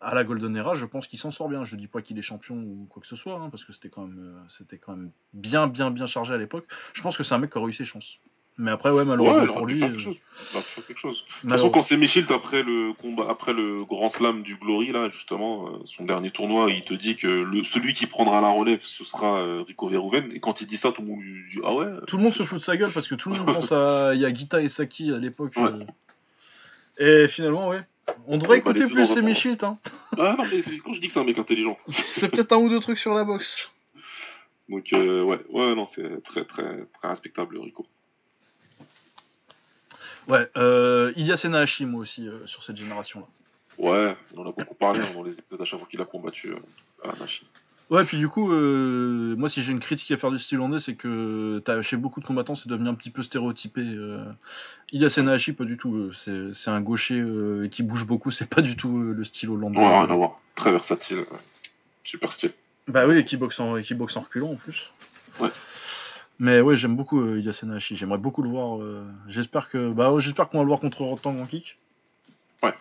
à 0.00 0.14
la 0.14 0.24
Golden 0.24 0.54
Era, 0.56 0.74
je 0.74 0.84
pense 0.84 1.06
qu'il 1.06 1.18
s'en 1.18 1.30
sort 1.30 1.48
bien. 1.48 1.64
Je 1.64 1.76
dis 1.76 1.86
pas 1.88 2.02
qu'il 2.02 2.18
est 2.18 2.22
champion 2.22 2.56
ou 2.56 2.86
quoi 2.90 3.00
que 3.00 3.06
ce 3.08 3.16
soit, 3.16 3.36
hein, 3.40 3.48
parce 3.48 3.64
que 3.64 3.72
c'était 3.72 3.88
quand 3.88 4.06
même, 4.06 4.18
euh, 4.18 4.48
c'était 4.48 4.78
quand 4.78 4.96
même 4.96 5.12
bien, 5.32 5.66
bien, 5.68 5.90
bien 5.90 6.06
chargé 6.06 6.34
à 6.34 6.36
l'époque. 6.38 6.66
Je 6.92 7.00
pense 7.00 7.16
que 7.16 7.22
c'est 7.22 7.34
un 7.34 7.38
mec 7.38 7.50
qui 7.52 7.58
aurait 7.58 7.70
eu 7.70 7.72
ses 7.72 7.84
chances. 7.86 8.18
Mais 8.56 8.70
après, 8.70 8.90
ouais, 8.90 8.98
Ouais, 8.98 9.04
malheureusement 9.04 9.42
il 9.42 9.48
aurait 9.48 9.58
pour 9.58 9.66
lui. 9.66 9.78
faire 9.80 9.88
euh, 9.88 9.90
quelque 9.92 10.00
chose. 10.02 10.16
Il 10.52 10.56
aurait 10.56 10.64
pu 10.64 10.70
faire 10.70 10.86
quelque 10.86 11.00
chose. 11.00 11.24
De 11.24 11.40
toute 11.40 11.50
façon, 11.50 11.70
quand 11.70 11.82
c'est 11.82 11.96
Michilt 11.96 12.30
après 12.30 12.62
le 12.62 12.92
combat, 12.92 13.26
après 13.28 13.52
le 13.52 13.84
grand 13.84 14.10
slam 14.10 14.42
du 14.42 14.54
Glory, 14.56 14.92
là, 14.92 15.08
justement, 15.10 15.66
euh, 15.68 15.70
son 15.86 16.04
dernier 16.04 16.30
tournoi, 16.30 16.70
il 16.70 16.84
te 16.84 16.94
dit 16.94 17.16
que 17.16 17.26
le, 17.26 17.64
celui 17.64 17.94
qui 17.94 18.06
prendra 18.06 18.40
la 18.40 18.50
relève, 18.50 18.78
ce 18.82 19.04
sera 19.04 19.40
euh, 19.40 19.62
Rico 19.66 19.88
Verhoeven. 19.88 20.30
Et 20.32 20.38
quand 20.38 20.60
il 20.60 20.68
dit 20.68 20.76
ça, 20.76 20.92
tout 20.92 21.02
le 21.02 21.08
monde 21.08 21.20
lui 21.20 21.42
dit 21.52 21.60
Ah 21.64 21.74
ouais 21.74 21.86
Tout 22.06 22.16
le 22.16 22.22
monde 22.22 22.32
se 22.32 22.44
fout 22.44 22.58
de 22.58 22.62
sa 22.62 22.76
gueule 22.76 22.92
parce 22.92 23.08
que 23.08 23.16
tout 23.16 23.28
le 23.30 23.36
monde 23.38 23.46
pense 23.46 23.72
à 23.72 24.14
Yagita 24.14 24.62
et 24.62 24.68
Saki 24.68 25.10
à 25.12 25.18
l'époque. 25.18 25.54
Ouais. 25.56 25.70
euh. 27.00 27.24
Et 27.24 27.28
finalement, 27.28 27.68
ouais. 27.68 27.80
On 28.28 28.36
devrait 28.38 28.58
Ouais, 28.58 28.62
bah, 28.62 28.70
écouter 28.70 28.86
plus 28.86 29.06
ces 29.06 29.18
un 29.18 29.22
Michilt. 29.22 29.64
Hein. 29.64 29.78
Ah 30.16 30.36
non, 30.38 30.44
mais 30.44 30.62
quand 30.84 30.92
je 30.92 31.00
dis 31.00 31.08
que 31.08 31.14
c'est 31.14 31.20
un 31.20 31.24
mec 31.24 31.38
intelligent. 31.38 31.76
C'est 31.90 32.28
peut-être 32.28 32.52
un 32.52 32.58
ou 32.58 32.68
deux 32.68 32.78
trucs 32.78 32.98
sur 32.98 33.14
la 33.14 33.24
boxe. 33.24 33.70
Donc, 34.68 34.92
euh, 34.92 35.22
ouais, 35.22 35.40
ouais, 35.50 35.74
non, 35.74 35.86
c'est 35.86 36.22
très, 36.22 36.44
très, 36.44 36.86
très 36.98 37.08
respectable, 37.08 37.58
Rico. 37.58 37.86
Ouais, 40.28 40.48
euh, 40.56 41.12
Ilya 41.16 41.36
Senahashi, 41.36 41.86
moi 41.86 42.00
aussi, 42.00 42.26
euh, 42.28 42.46
sur 42.46 42.62
cette 42.62 42.76
génération-là. 42.76 43.26
Ouais, 43.76 44.16
on 44.34 44.40
en 44.42 44.48
a 44.48 44.52
beaucoup 44.52 44.74
parlé 44.74 45.00
hein, 45.00 45.12
dans 45.14 45.22
les 45.22 45.32
épisodes 45.32 45.60
à 45.60 45.64
chaque 45.64 45.78
fois 45.80 45.88
qu'il 45.90 46.00
a 46.00 46.04
combattu 46.04 46.50
euh, 46.50 46.58
à 47.02 47.08
la 47.08 47.14
machine. 47.16 47.46
Ouais, 47.90 48.04
puis 48.04 48.16
du 48.16 48.28
coup, 48.28 48.50
euh, 48.50 49.36
moi, 49.36 49.50
si 49.50 49.62
j'ai 49.62 49.72
une 49.72 49.80
critique 49.80 50.10
à 50.10 50.16
faire 50.16 50.30
du 50.30 50.38
style 50.38 50.58
hollandais, 50.58 50.80
c'est 50.80 50.94
que 50.94 51.60
t'as, 51.64 51.82
chez 51.82 51.98
beaucoup 51.98 52.20
de 52.20 52.26
combattants, 52.26 52.54
c'est 52.54 52.68
devenu 52.68 52.88
un 52.88 52.94
petit 52.94 53.10
peu 53.10 53.22
stéréotypé. 53.22 53.82
Euh, 53.82 54.24
Ilya 54.92 55.10
Senahashi, 55.10 55.52
pas 55.52 55.64
du 55.64 55.76
tout. 55.76 55.94
euh, 55.94 56.52
C'est, 56.52 56.70
un 56.70 56.80
gaucher 56.80 57.20
euh, 57.20 57.68
qui 57.68 57.82
bouge 57.82 58.06
beaucoup, 58.06 58.30
c'est 58.30 58.48
pas 58.48 58.62
du 58.62 58.76
tout 58.76 58.98
le 58.98 59.22
style 59.24 59.50
hollandais. 59.50 59.78
Ouais, 59.78 59.86
rien 59.86 60.10
à 60.10 60.14
voir. 60.14 60.40
Très 60.56 60.72
versatile. 60.72 61.26
Super 62.04 62.32
style. 62.32 62.52
Bah 62.88 63.06
oui, 63.06 63.18
et 63.18 63.24
qui 63.24 63.36
boxe 63.36 63.60
en, 63.60 63.76
et 63.76 63.82
qui 63.82 63.94
boxe 63.94 64.16
en 64.16 64.20
reculant 64.20 64.52
en 64.52 64.56
plus. 64.56 64.90
Ouais. 65.40 65.50
Mais 66.38 66.60
ouais, 66.60 66.76
j'aime 66.76 66.96
beaucoup 66.96 67.20
euh, 67.20 67.40
Yasenashi. 67.40 67.94
J'aimerais 67.96 68.18
beaucoup 68.18 68.42
le 68.42 68.48
voir. 68.50 68.80
euh, 68.82 69.04
J'espère 69.28 69.68
que, 69.70 69.92
bah, 69.92 70.12
ouais, 70.12 70.20
j'espère 70.20 70.48
qu'on 70.48 70.58
va 70.58 70.64
le 70.64 70.68
voir 70.68 70.80
contre 70.80 71.02
Rotan 71.02 71.46
Kick. 71.46 71.78
Ouais. 72.62 72.74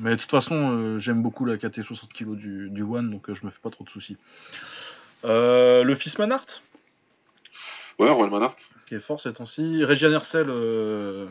Mais 0.00 0.10
de 0.10 0.20
toute 0.20 0.30
façon, 0.30 0.54
euh, 0.72 0.98
j'aime 0.98 1.22
beaucoup 1.22 1.44
la 1.46 1.56
KT 1.56 1.82
60 1.82 2.12
kg 2.12 2.34
du, 2.36 2.68
du 2.70 2.82
One, 2.82 3.10
donc 3.10 3.30
euh, 3.30 3.34
je 3.34 3.44
me 3.46 3.50
fais 3.50 3.60
pas 3.62 3.70
trop 3.70 3.84
de 3.84 3.90
soucis. 3.90 4.16
Euh, 5.24 5.82
le 5.84 5.94
fils 5.94 6.18
Manhart, 6.18 6.46
Ouais, 7.98 8.10
Royal 8.10 8.30
Manhart. 8.30 8.56
qui 8.86 8.96
est 8.96 9.00
fort 9.00 9.20
ces 9.20 9.32
temps-ci. 9.32 9.84
Regian 9.84 10.10
Hercel, 10.10 10.46
euh, 10.50 11.26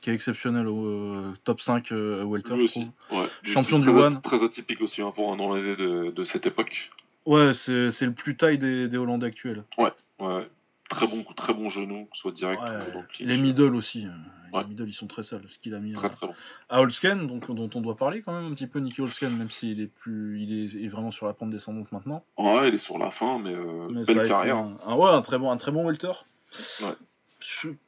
qui 0.00 0.10
est 0.10 0.14
exceptionnel 0.14 0.66
au 0.66 0.86
euh, 0.86 1.32
top 1.44 1.60
5 1.60 1.92
euh, 1.92 2.24
Welter, 2.24 2.54
Lui 2.54 2.60
je 2.60 2.64
aussi. 2.64 2.90
trouve. 3.08 3.20
Ouais. 3.20 3.28
Champion 3.42 3.78
du 3.78 3.90
One. 3.90 4.20
Très 4.22 4.42
atypique 4.42 4.80
aussi 4.80 5.02
hein, 5.02 5.12
pour 5.14 5.30
un 5.32 5.38
Hollandais 5.38 5.76
de, 5.76 6.10
de 6.10 6.24
cette 6.24 6.46
époque. 6.46 6.90
Ouais, 7.26 7.52
c'est 7.54 7.90
c'est 7.90 8.06
le 8.06 8.12
plus 8.12 8.34
taille 8.36 8.56
des, 8.58 8.88
des 8.88 8.96
Hollandais 8.96 9.26
actuels. 9.26 9.62
Ouais. 9.78 9.92
Très 10.90 11.06
bon, 11.06 11.24
très 11.36 11.54
bon 11.54 11.70
genou, 11.70 12.04
que 12.10 12.16
ce 12.16 12.20
soit 12.20 12.32
direct 12.32 12.60
Ouais, 12.60 12.68
ou 12.68 12.92
dans 12.92 13.00
le 13.00 13.06
clinch. 13.06 13.20
les 13.28 13.36
middle 13.38 13.74
aussi. 13.76 14.06
Ouais. 14.52 14.60
Les 14.62 14.68
middle, 14.68 14.88
ils 14.88 14.92
sont 14.92 15.06
très 15.06 15.22
sales. 15.22 15.40
Ce 15.48 15.58
qu'il 15.58 15.72
a 15.74 15.78
mis 15.78 15.92
Très 15.92 16.08
à, 16.08 16.10
très 16.10 16.26
bon. 16.26 16.34
à 16.68 16.80
Holsken, 16.80 17.26
donc, 17.28 17.46
dont 17.54 17.70
on 17.74 17.80
doit 17.80 17.96
parler 17.96 18.20
quand 18.22 18.32
même 18.32 18.50
un 18.50 18.54
petit 18.54 18.66
peu, 18.66 18.80
Nicky 18.80 19.00
Holsken, 19.00 19.34
même 19.36 19.50
s'il 19.50 19.80
est, 19.80 19.86
plus, 19.86 20.40
il 20.42 20.84
est, 20.84 20.88
vraiment 20.88 21.12
sur 21.12 21.26
la 21.26 21.32
pente 21.32 21.50
descendante 21.50 21.90
maintenant. 21.92 22.24
Ouais, 22.36 22.68
il 22.68 22.74
est 22.74 22.78
sur 22.78 22.98
la 22.98 23.10
fin, 23.12 23.38
mais, 23.38 23.54
euh, 23.54 23.88
Mais 23.90 24.02
belle 24.04 24.26
carrière. 24.28 24.56
un, 24.56 24.76
un- 24.84 24.96
ouais, 24.96 25.08
un 25.10 25.22
très 25.22 25.38
bon, 25.38 25.50
un 25.50 25.56
très 25.56 25.70
bon 25.70 25.86
welter. 25.86 26.12
Ouais. 26.82 26.88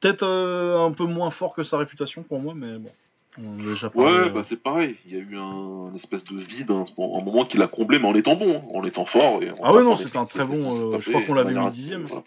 Peut-être 0.00 0.22
euh, 0.22 0.86
un 0.86 0.92
peu 0.92 1.04
moins 1.04 1.30
fort 1.30 1.54
que 1.54 1.62
sa 1.64 1.76
réputation 1.78 2.22
pour 2.22 2.40
moi, 2.40 2.54
mais 2.56 2.78
bon. 2.78 2.90
On 3.38 3.56
déjà 3.64 3.88
parlé, 3.90 4.10
Ouais, 4.12 4.18
euh, 4.26 4.28
bah 4.28 4.44
c'est 4.46 4.62
pareil. 4.62 4.96
Il 5.06 5.12
y 5.12 5.16
a 5.16 5.18
eu 5.20 5.36
un, 5.38 5.88
une 5.88 5.96
espèce 5.96 6.22
de 6.24 6.36
vide, 6.36 6.70
hein, 6.70 6.84
un 6.98 7.24
moment 7.24 7.44
qu'il 7.46 7.62
a 7.62 7.66
comblé, 7.66 7.98
mais 7.98 8.06
en 8.06 8.14
étant 8.14 8.36
bon, 8.36 8.56
hein, 8.58 8.62
en 8.74 8.84
étant 8.84 9.06
fort. 9.06 9.42
Et 9.42 9.50
en 9.50 9.54
Ah 9.62 9.72
ouais, 9.72 9.82
non, 9.82 9.96
c'était 9.96 10.18
un 10.18 10.26
très 10.26 10.44
bon, 10.44 10.92
euh, 10.94 11.00
je 11.00 11.10
crois 11.10 11.22
qu'on 11.22 11.34
l'avait 11.34 11.54
mis 11.54 11.70
dixième. 11.70 12.02
voilà. 12.02 12.22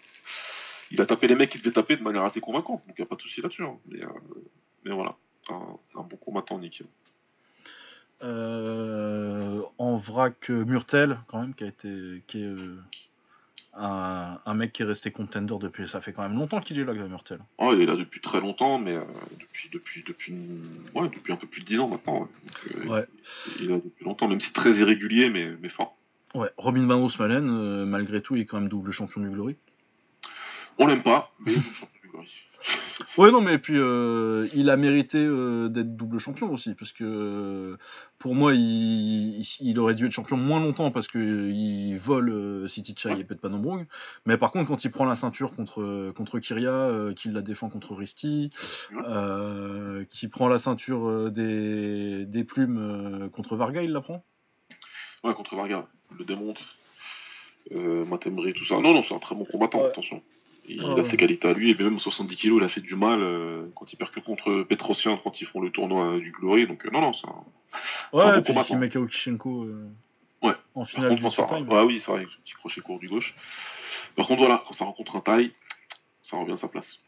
Il 0.90 1.00
a 1.00 1.06
tapé 1.06 1.26
les 1.26 1.34
mecs 1.34 1.50
qu'il 1.50 1.60
devait 1.62 1.72
taper 1.72 1.96
de 1.96 2.02
manière 2.02 2.22
assez 2.24 2.40
convaincante, 2.40 2.82
donc 2.86 2.94
il 2.98 3.00
n'y 3.00 3.06
a 3.06 3.08
pas 3.08 3.16
de 3.16 3.22
souci 3.22 3.40
là-dessus. 3.42 3.64
hein. 3.64 3.76
Mais, 3.88 4.02
euh, 4.02 4.08
mais 4.84 4.92
voilà, 4.92 5.16
un, 5.50 5.76
un 5.98 6.02
bon 6.02 6.16
combattant, 6.16 6.58
Nick. 6.58 6.82
Euh, 8.22 9.60
en 9.78 9.96
vrac 9.96 10.50
euh, 10.50 10.64
Murtel, 10.64 11.18
quand 11.26 11.40
même, 11.40 11.54
qui 11.54 11.64
a 11.64 11.66
été. 11.66 12.22
Qui 12.26 12.42
est, 12.44 12.54
un, 13.78 14.38
un 14.46 14.54
mec 14.54 14.72
qui 14.72 14.80
est 14.82 14.86
resté 14.86 15.10
contender 15.10 15.54
depuis. 15.60 15.86
Ça 15.86 16.00
fait 16.00 16.14
quand 16.14 16.22
même 16.22 16.38
longtemps 16.38 16.60
qu'il 16.60 16.78
est 16.78 16.84
là, 16.84 16.94
Murtel. 16.94 17.40
Oh, 17.58 17.72
il 17.74 17.82
est 17.82 17.86
là 17.86 17.94
depuis 17.96 18.20
très 18.22 18.40
longtemps, 18.40 18.78
mais 18.78 18.96
euh, 18.96 19.02
depuis, 19.38 19.68
depuis, 19.70 20.02
depuis, 20.06 20.34
ouais, 20.94 21.08
depuis 21.10 21.32
un 21.32 21.36
peu 21.36 21.46
plus 21.46 21.60
de 21.60 21.66
10 21.66 21.80
ans 21.80 21.88
maintenant. 21.88 22.20
ouais. 22.20 22.26
Donc, 22.74 22.86
euh, 22.86 22.88
Ouais. 22.88 23.06
Il, 23.58 23.64
il 23.64 23.70
est 23.70 23.74
là 23.74 23.80
depuis 23.84 24.04
longtemps, 24.06 24.28
même 24.28 24.40
si 24.40 24.52
très 24.54 24.72
irrégulier, 24.76 25.28
mais, 25.28 25.50
mais 25.60 25.68
fort. 25.68 25.94
Ouais, 26.34 26.48
Robin 26.56 26.86
Van 26.86 26.98
Roosmalen, 27.00 27.48
euh, 27.50 27.84
malgré 27.84 28.22
tout, 28.22 28.34
il 28.36 28.42
est 28.42 28.46
quand 28.46 28.58
même 28.60 28.68
double 28.70 28.92
champion 28.92 29.20
du 29.20 29.28
Glory. 29.28 29.56
On 30.78 30.86
l'aime 30.86 31.02
pas, 31.02 31.32
mais 31.40 31.52
il 31.52 31.58
est 31.58 31.66
le 31.68 31.72
champion. 31.74 31.92
Ouais, 33.18 33.30
non, 33.30 33.40
mais 33.40 33.58
puis 33.58 33.76
euh, 33.76 34.48
il 34.54 34.68
a 34.68 34.76
mérité 34.76 35.18
euh, 35.18 35.68
d'être 35.68 35.96
double 35.96 36.18
champion 36.18 36.52
aussi, 36.52 36.74
parce 36.74 36.92
que 36.92 37.04
euh, 37.04 37.76
pour 38.18 38.34
moi, 38.34 38.52
il, 38.54 39.40
il- 39.40 39.46
il 39.60 39.78
aurait 39.78 39.94
dû 39.94 40.06
être 40.06 40.12
champion 40.12 40.36
moins 40.36 40.60
longtemps 40.60 40.90
parce 40.90 41.06
qu'il 41.06 41.98
vole 41.98 42.68
City 42.68 42.94
Chai 42.96 43.12
et 43.18 43.24
Pet 43.24 43.40
Panombrung. 43.40 43.86
Mais 44.26 44.36
par 44.38 44.50
contre, 44.50 44.68
quand 44.68 44.84
il 44.84 44.90
prend 44.90 45.04
la 45.04 45.14
ceinture 45.16 45.54
contre, 45.54 46.10
contre 46.16 46.38
Kyria, 46.40 47.12
qu'il 47.16 47.32
la 47.32 47.42
défend 47.42 47.68
contre 47.68 47.94
Risti, 47.94 48.50
Ouais. 48.92 49.02
euh, 49.06 50.04
qui 50.10 50.28
prend 50.28 50.48
la 50.48 50.58
ceinture 50.58 51.30
des, 51.30 52.26
des 52.26 52.44
plumes 52.44 53.30
contre 53.32 53.56
Varga, 53.56 53.82
il 53.82 53.92
la 53.92 54.00
prend? 54.00 54.24
Ouais, 55.22 55.32
contre 55.34 55.54
Varga, 55.54 55.86
il 56.12 56.16
le 56.18 56.24
démonte. 56.24 56.58
Matembri, 57.70 58.52
tout 58.52 58.64
ça. 58.64 58.74
Non, 58.80 58.94
non, 58.94 59.02
c'est 59.02 59.14
un 59.14 59.18
très 59.18 59.34
bon 59.34 59.44
combattant, 59.44 59.78
Ouais. 59.80 59.86
attention. 59.86 60.22
Il 60.68 60.82
Ouais, 60.82 60.90
a 60.90 60.94
ouais. 60.96 61.10
ses 61.10 61.16
qualités 61.16 61.48
à 61.48 61.52
lui, 61.52 61.70
et 61.70 61.74
même 61.74 61.98
70 61.98 62.36
kilos, 62.36 62.58
il 62.60 62.64
a 62.64 62.68
fait 62.68 62.80
du 62.80 62.94
mal 62.96 63.20
euh, 63.22 63.66
quand 63.76 63.92
il 63.92 63.96
perd 63.96 64.10
que 64.10 64.20
contre 64.20 64.62
Petrosian 64.62 65.16
quand 65.18 65.40
ils 65.40 65.46
font 65.46 65.60
le 65.60 65.70
tournoi 65.70 66.14
euh, 66.16 66.20
du 66.20 66.32
Glory. 66.32 66.66
Donc, 66.66 66.84
euh, 66.86 66.90
non, 66.90 67.00
non, 67.00 67.12
c'est 67.12 67.26
un. 67.26 67.34
C'est 68.12 68.18
un 68.20 68.26
Ouais, 68.26 68.36
bon 68.36 68.42
puis 68.42 68.52
combattant. 68.54 69.06
Kishenko 69.06 69.68
Ouais. 70.42 70.52
en 70.74 70.84
finale 70.84 71.10
contre, 71.10 71.22
du 71.22 71.30
ça... 71.30 71.46
Showtime. 71.48 71.68
ouais, 71.68 71.82
oui, 71.82 72.02
c'est 72.04 72.10
vrai, 72.12 72.26
petit 72.44 72.54
crochet 72.54 72.80
court 72.80 72.98
du 72.98 73.08
gauche. 73.08 73.34
Par 74.16 74.26
contre, 74.26 74.40
voilà, 74.40 74.62
quand 74.66 74.74
ça 74.74 74.84
rencontre 74.84 75.16
un 75.16 75.20
taille, 75.20 75.52
ça 76.30 76.36
revient 76.36 76.52
à 76.52 76.56
sa 76.58 76.68
place. 76.68 76.98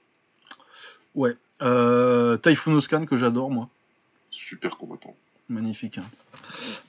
Ouais. 1.14 1.36
Euh, 1.62 2.36
Typhoon 2.36 2.74
Oscan, 2.74 3.06
que 3.06 3.16
j'adore, 3.16 3.50
moi. 3.50 3.68
Super 4.30 4.76
combattant. 4.76 5.14
Magnifique. 5.48 5.98
hein. 5.98 6.04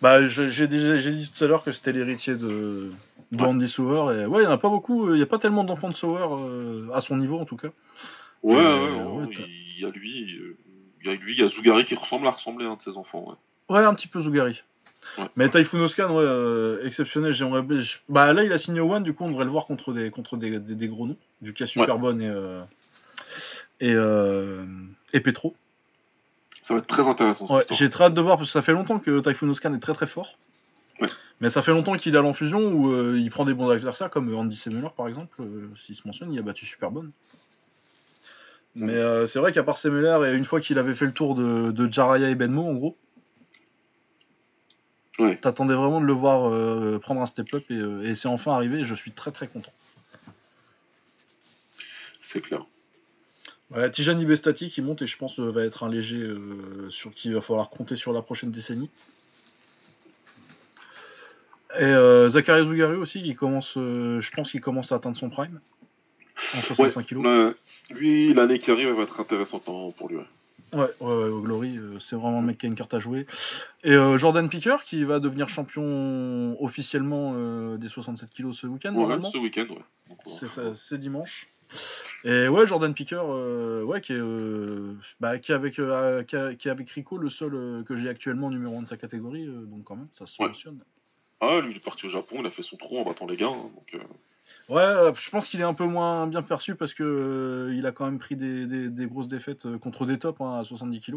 Bah, 0.01 0.27
j'ai 0.27 0.67
dit 0.67 1.31
tout 1.35 1.43
à 1.43 1.47
l'heure 1.47 1.63
que 1.63 1.71
c'était 1.71 1.93
l'héritier 1.93 2.35
de, 2.35 2.91
de 3.31 3.41
Ouais. 3.41 3.47
Andy. 3.49 3.65
Et 3.65 4.25
ouais, 4.25 4.41
il 4.41 4.45
n'y 4.45 4.47
en 4.47 4.51
a 4.51 4.57
pas 4.57 4.69
beaucoup. 4.69 5.07
euh, 5.07 5.13
Il 5.13 5.17
n'y 5.17 5.23
a 5.23 5.27
pas 5.27 5.37
tellement 5.37 5.63
d'enfants 5.63 5.89
de 5.89 5.95
Sauer, 5.95 6.21
euh, 6.21 6.87
à 6.93 7.01
son 7.01 7.17
niveau 7.17 7.39
en 7.39 7.45
tout 7.45 7.57
cas. 7.57 7.69
Ouais, 8.43 8.55
Euh, 8.55 9.05
ouais, 9.05 9.27
il 9.77 9.81
y 9.81 9.85
a 9.85 9.89
lui, 9.89 10.55
il 11.01 11.07
y 11.07 11.09
a 11.09 11.13
lui, 11.15 11.33
il 11.33 11.39
y 11.39 11.43
a 11.43 11.47
Zougari 11.49 11.85
qui 11.85 11.95
ressemble 11.95 12.27
à 12.27 12.31
ressembler 12.31 12.65
à 12.65 12.69
un 12.69 12.75
de 12.75 12.81
ses 12.81 12.97
enfants. 12.97 13.35
Ouais. 13.69 13.75
Ouais, 13.77 13.83
un 13.85 13.93
petit 13.93 14.07
peu 14.07 14.19
Zougari. 14.21 14.63
Ouais. 15.17 15.25
Mais 15.35 15.49
Typhoon 15.49 15.79
Oscan, 15.81 16.09
ouais, 16.13 16.23
euh, 16.25 16.85
exceptionnel. 16.85 17.31
J'aimerais. 17.33 17.63
Bah 18.09 18.33
là, 18.33 18.43
il 18.43 18.51
a 18.51 18.57
signé 18.57 18.79
au 18.81 18.91
One, 18.93 19.03
du 19.03 19.13
coup, 19.13 19.23
on 19.23 19.29
devrait 19.29 19.45
le 19.45 19.51
voir 19.51 19.65
contre 19.65 19.93
des, 19.93 20.09
contre 20.11 20.35
des, 20.35 20.59
des, 20.59 20.75
des 20.75 20.87
gros 20.87 21.07
noms, 21.07 21.15
vu 21.41 21.53
qu'il 21.53 21.61
y 21.61 21.63
a 21.63 21.67
Superbonne 21.67 22.21
et, 22.21 22.27
euh, 22.27 22.61
et, 23.79 23.93
euh, 23.93 24.65
et 25.13 25.19
Petro. 25.21 25.55
Ça 26.63 26.73
va 26.73 26.79
être 26.79 26.87
très 26.87 27.07
intéressant. 27.07 27.47
Ouais, 27.55 27.63
j'ai 27.71 27.89
très 27.89 28.05
hâte 28.05 28.13
de 28.13 28.21
voir 28.21 28.37
parce 28.37 28.49
que 28.49 28.53
ça 28.53 28.61
fait 28.61 28.73
longtemps 28.73 28.99
que 28.99 29.19
Typhoon 29.21 29.49
Oscan 29.49 29.73
est 29.73 29.79
très 29.79 29.93
très 29.93 30.05
fort. 30.07 30.37
Ouais. 31.01 31.07
Mais 31.41 31.49
ça 31.49 31.61
fait 31.61 31.71
longtemps 31.71 31.95
qu'il 31.95 32.17
a 32.17 32.21
l'enfusion 32.21 32.59
où 32.73 32.91
euh, 32.91 33.17
il 33.17 33.29
prend 33.29 33.45
des 33.45 33.53
bons 33.53 33.69
adversaires 33.69 34.09
comme 34.09 34.33
Andy 34.35 34.55
Semuller 34.55 34.89
par 34.95 35.07
exemple, 35.07 35.41
euh, 35.41 35.69
s'il 35.77 35.95
se 35.95 36.05
mentionne, 36.05 36.33
il 36.33 36.39
a 36.39 36.41
battu 36.41 36.65
Superbonne. 36.65 37.11
Mais 38.75 38.93
euh, 38.93 39.25
c'est 39.25 39.39
vrai 39.39 39.51
qu'à 39.51 39.63
part 39.63 39.77
Semuller 39.77 40.29
et 40.29 40.33
une 40.35 40.45
fois 40.45 40.59
qu'il 40.61 40.77
avait 40.77 40.93
fait 40.93 41.05
le 41.05 41.13
tour 41.13 41.35
de, 41.35 41.71
de 41.71 41.91
Jaraya 41.91 42.29
et 42.29 42.35
Benmo 42.35 42.67
en 42.67 42.73
gros, 42.73 42.97
Ouais. 45.17 45.35
t'attendais 45.35 45.73
vraiment 45.73 45.99
de 45.99 46.05
le 46.05 46.13
voir 46.13 46.99
prendre 47.01 47.19
un 47.19 47.25
step 47.25 47.53
up 47.53 47.63
et, 47.69 48.09
et 48.09 48.15
c'est 48.15 48.29
enfin 48.29 48.53
arrivé 48.53 48.79
et 48.79 48.83
je 48.85 48.95
suis 48.95 49.11
très 49.11 49.31
très 49.31 49.47
content. 49.49 49.73
C'est 52.21 52.39
clair. 52.39 52.65
Ouais, 53.71 53.91
Tijani 53.91 54.25
Bestati 54.25 54.69
qui 54.69 54.81
monte 54.81 55.01
et 55.01 55.07
je 55.07 55.17
pense 55.17 55.37
va 55.39 55.63
être 55.63 55.83
un 55.83 55.89
léger 55.89 56.25
sur 56.89 57.11
qui 57.11 57.27
il 57.27 57.33
va 57.33 57.41
falloir 57.41 57.69
compter 57.69 57.97
sur 57.97 58.13
la 58.13 58.21
prochaine 58.21 58.51
décennie. 58.51 58.89
Et 61.77 61.83
euh, 61.83 62.29
Zachary 62.29 62.65
Zougari 62.65 62.95
aussi 62.95 63.21
qui 63.21 63.35
commence, 63.35 63.75
euh, 63.77 64.19
je 64.21 64.31
pense 64.31 64.51
qu'il 64.51 64.61
commence 64.61 64.91
à 64.91 64.95
atteindre 64.95 65.15
son 65.17 65.29
prime 65.29 65.59
en 66.55 66.61
65 66.61 67.05
kg. 67.05 67.17
Ouais, 67.19 67.53
lui, 67.91 68.33
l'année 68.33 68.59
qui 68.59 68.71
arrive, 68.71 68.87
elle 68.87 68.95
va 68.95 69.03
être 69.03 69.19
intéressante 69.19 69.63
pour 69.65 70.07
lui. 70.09 70.17
ouais. 70.17 70.23
Ouais, 70.71 70.81
ouais, 70.99 71.07
ouais, 71.15 71.29
au 71.29 71.41
Glory, 71.41 71.77
euh, 71.77 71.97
c'est 71.99 72.15
vraiment 72.15 72.41
le 72.41 72.45
mec 72.47 72.59
qui 72.59 72.67
a 72.67 72.69
une 72.69 72.75
carte 72.75 72.93
à 72.93 72.99
jouer. 72.99 73.25
Et 73.83 73.91
euh, 73.93 74.17
Jordan 74.17 74.47
Picker 74.49 74.77
qui 74.85 75.03
va 75.03 75.19
devenir 75.19 75.49
champion 75.49 76.55
officiellement 76.63 77.33
euh, 77.35 77.77
des 77.77 77.87
67 77.87 78.29
kg 78.31 78.51
ce 78.51 78.67
week-end 78.67 78.91
Ouais, 78.93 78.99
normalement. 78.99 79.29
ce 79.31 79.37
week-end, 79.39 79.65
ouais. 79.69 80.75
C'est 80.75 80.97
dimanche. 80.99 81.47
Et 82.23 82.47
ouais, 82.47 82.65
Jordan 82.67 82.93
Picker, 82.93 83.21
euh, 83.23 83.83
ouais, 83.83 84.01
qui 84.01 84.13
est, 84.13 84.21
bah, 85.19 85.37
qui 85.39 85.51
est 85.51 85.55
avec, 85.55 85.73
qui, 85.75 85.81
a- 86.35 86.53
qui 86.55 86.67
est 86.67 86.71
avec 86.71 86.89
Rico, 86.91 87.17
le 87.17 87.29
seul 87.29 87.83
que 87.85 87.95
j'ai 87.95 88.09
actuellement 88.09 88.49
numéro 88.51 88.77
1 88.77 88.83
de 88.83 88.87
sa 88.87 88.97
catégorie, 88.97 89.45
donc 89.47 89.83
quand 89.85 89.95
même, 89.95 90.07
ça 90.11 90.25
se 90.27 90.41
Ouais. 90.41 90.49
Ah, 91.41 91.59
lui, 91.61 91.71
il 91.71 91.77
est 91.77 91.83
parti 91.83 92.05
au 92.05 92.09
Japon, 92.09 92.37
il 92.39 92.45
a 92.45 92.51
fait 92.51 92.63
son 92.63 92.75
trou 92.77 92.99
en 92.99 93.03
battant 93.03 93.25
les 93.25 93.37
gars. 93.37 93.47
hein, 93.47 93.71
donc, 93.75 93.93
euh, 93.95 93.99
Ouais, 94.67 94.81
euh, 94.81 95.13
je 95.13 95.29
pense 95.29 95.47
qu'il 95.47 95.59
est 95.61 95.63
un 95.63 95.73
peu 95.75 95.85
moins 95.85 96.25
bien 96.27 96.41
perçu 96.41 96.75
parce 96.75 96.93
que 96.93 97.03
euh, 97.03 97.75
il 97.75 97.85
a 97.85 97.91
quand 97.91 98.05
même 98.05 98.17
pris 98.19 98.35
des, 98.35 98.65
des- 98.65 98.89
des 98.89 99.05
grosses 99.07 99.27
défaites 99.27 99.65
euh, 99.67 99.77
contre 99.77 100.05
des 100.05 100.17
tops 100.19 100.41
hein, 100.41 100.59
à 100.59 100.63
70 100.63 101.01
kg. 101.01 101.15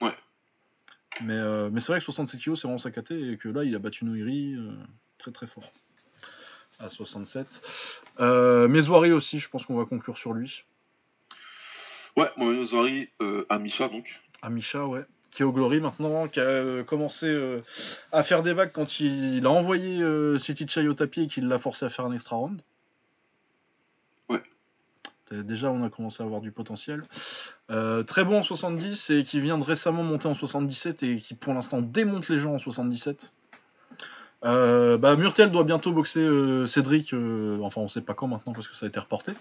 Ouais. 0.00 0.12
Mais, 1.22 1.34
euh, 1.34 1.70
mais 1.72 1.80
c'est 1.80 1.92
vrai 1.92 1.98
que 2.00 2.04
67 2.04 2.40
kg 2.40 2.54
c'est 2.56 2.62
vraiment 2.66 2.78
sa 2.78 2.90
caté 2.90 3.32
et 3.32 3.36
que 3.38 3.48
là 3.48 3.62
il 3.64 3.74
a 3.74 3.78
battu 3.78 4.04
Noiri 4.04 4.56
très 5.18 5.30
très 5.30 5.46
fort 5.46 5.72
à 6.80 6.88
67. 6.88 7.60
Euh, 8.20 8.68
aussi, 9.14 9.38
je 9.38 9.48
pense 9.48 9.64
qu'on 9.66 9.76
va 9.76 9.84
conclure 9.84 10.18
sur 10.18 10.32
lui. 10.32 10.64
Ouais, 12.16 12.30
Mohamed 12.36 12.64
Zouari, 12.64 13.08
euh, 13.22 13.44
à 13.48 13.58
Misha, 13.58 13.88
donc. 13.88 14.20
Amisha, 14.42 14.86
ouais, 14.86 15.04
qui 15.34 15.42
est 15.42 15.44
au 15.44 15.52
Glory 15.52 15.80
maintenant, 15.80 16.28
qui 16.28 16.38
a 16.38 16.44
euh, 16.44 16.84
commencé 16.84 17.26
euh, 17.26 17.60
à 18.12 18.22
faire 18.22 18.44
des 18.44 18.52
vagues 18.52 18.70
quand 18.72 19.00
il, 19.00 19.34
il 19.36 19.46
a 19.46 19.50
envoyé 19.50 20.00
euh, 20.00 20.38
City 20.38 20.64
Chai 20.68 20.86
au 20.86 20.94
tapis 20.94 21.22
et 21.22 21.26
qu'il 21.26 21.48
l'a 21.48 21.58
forcé 21.58 21.84
à 21.84 21.90
faire 21.90 22.06
un 22.06 22.12
extra 22.12 22.36
round. 22.36 22.62
Ouais. 24.28 24.42
Déjà, 25.32 25.72
on 25.72 25.82
a 25.82 25.90
commencé 25.90 26.22
à 26.22 26.26
avoir 26.26 26.40
du 26.40 26.52
potentiel. 26.52 27.02
Euh, 27.70 28.04
très 28.04 28.24
bon 28.24 28.38
en 28.38 28.42
70 28.44 29.10
et 29.10 29.24
qui 29.24 29.40
vient 29.40 29.58
de 29.58 29.64
récemment 29.64 30.04
monter 30.04 30.28
en 30.28 30.34
77 30.34 31.02
et 31.02 31.16
qui 31.16 31.34
pour 31.34 31.52
l'instant 31.52 31.82
démonte 31.82 32.28
les 32.28 32.38
gens 32.38 32.54
en 32.54 32.58
77. 32.58 33.32
Euh, 34.44 34.98
bah, 34.98 35.16
Murtel 35.16 35.50
doit 35.50 35.64
bientôt 35.64 35.92
boxer 35.92 36.20
euh, 36.20 36.66
Cédric, 36.66 37.14
euh, 37.14 37.58
enfin 37.62 37.80
on 37.80 37.88
sait 37.88 38.02
pas 38.02 38.12
quand 38.12 38.26
maintenant 38.26 38.52
parce 38.52 38.68
que 38.68 38.76
ça 38.76 38.84
a 38.84 38.88
été 38.90 39.00
reporté, 39.00 39.32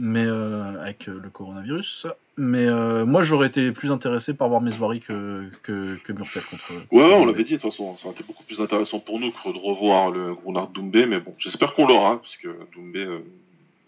mais 0.00 0.24
euh, 0.26 0.82
avec 0.82 1.06
le 1.06 1.30
coronavirus. 1.30 2.08
Mais 2.36 2.66
moi 3.04 3.22
j'aurais 3.22 3.46
été 3.48 3.72
plus 3.72 3.92
intéressé 3.92 4.34
par 4.34 4.48
voir 4.48 4.60
Meswari 4.60 5.00
que, 5.00 5.48
que, 5.62 5.96
que 6.02 6.12
Murtel 6.12 6.44
contre. 6.44 6.72
Ouais, 6.90 7.02
ouais, 7.02 7.14
on 7.14 7.26
l'avait 7.26 7.44
dit, 7.44 7.52
de 7.52 7.58
toute 7.58 7.70
façon, 7.70 7.96
ça 7.98 8.06
aurait 8.06 8.14
été 8.14 8.24
beaucoup 8.24 8.42
plus 8.42 8.60
intéressant 8.60 8.98
pour 9.00 9.20
nous 9.20 9.30
que 9.30 9.52
de 9.52 9.58
revoir 9.58 10.10
le 10.10 10.34
Gunnar 10.34 10.68
Doumbé, 10.68 11.06
mais 11.06 11.20
bon, 11.20 11.34
j'espère 11.38 11.74
qu'on 11.74 11.86
l'aura, 11.86 12.20
parce 12.20 12.36
que 12.36 12.48
Doumbé, 12.74 13.06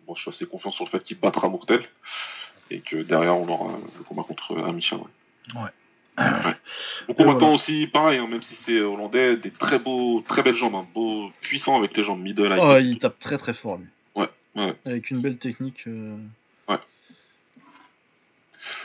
bon, 0.06 0.14
je 0.14 0.20
suis 0.20 0.30
assez 0.30 0.46
confiant 0.46 0.72
sur 0.72 0.84
le 0.84 0.90
fait 0.90 1.02
qu'il 1.02 1.18
battra 1.18 1.48
Mortel 1.48 1.82
et 2.70 2.80
que 2.80 2.96
derrière 2.96 3.36
on 3.36 3.48
aura 3.48 3.72
le 3.98 4.04
combat 4.04 4.22
contre 4.22 4.56
Amisha. 4.58 4.96
Ouais. 4.96 5.62
ouais. 5.62 5.70
Mon 7.08 7.14
combattant 7.14 7.54
aussi, 7.54 7.86
pareil, 7.86 8.18
hein, 8.18 8.28
même 8.28 8.42
si 8.42 8.54
c'est 8.64 8.80
hollandais, 8.80 9.36
des 9.36 9.50
très 9.50 9.78
beaux, 9.78 10.22
très 10.26 10.42
belles 10.42 10.56
jambes, 10.56 10.74
hein, 10.76 10.86
beau, 10.94 11.30
puissant 11.40 11.76
avec 11.76 11.96
les 11.96 12.04
jambes 12.04 12.20
middle. 12.20 12.56
Oh, 12.60 12.76
il 12.80 12.98
tape 12.98 13.18
très 13.18 13.36
très 13.36 13.54
fort 13.54 13.78
lui. 13.78 13.86
Ouais, 14.14 14.28
ouais. 14.54 14.74
Avec 14.84 15.10
une 15.10 15.20
belle 15.20 15.38
technique. 15.38 15.84
Euh. 15.86 16.16
Ouais. 16.68 16.78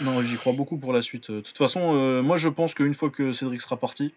Non, 0.01 0.21
j'y 0.21 0.37
crois 0.37 0.53
beaucoup 0.53 0.77
pour 0.77 0.91
la 0.91 1.01
suite. 1.01 1.29
De 1.29 1.41
toute 1.41 1.57
façon, 1.57 1.95
euh, 1.95 2.21
moi 2.21 2.37
je 2.37 2.49
pense 2.49 2.73
qu'une 2.73 2.95
fois 2.95 3.09
que 3.09 3.31
Cédric 3.31 3.61
sera 3.61 3.77
parti, 3.77 4.13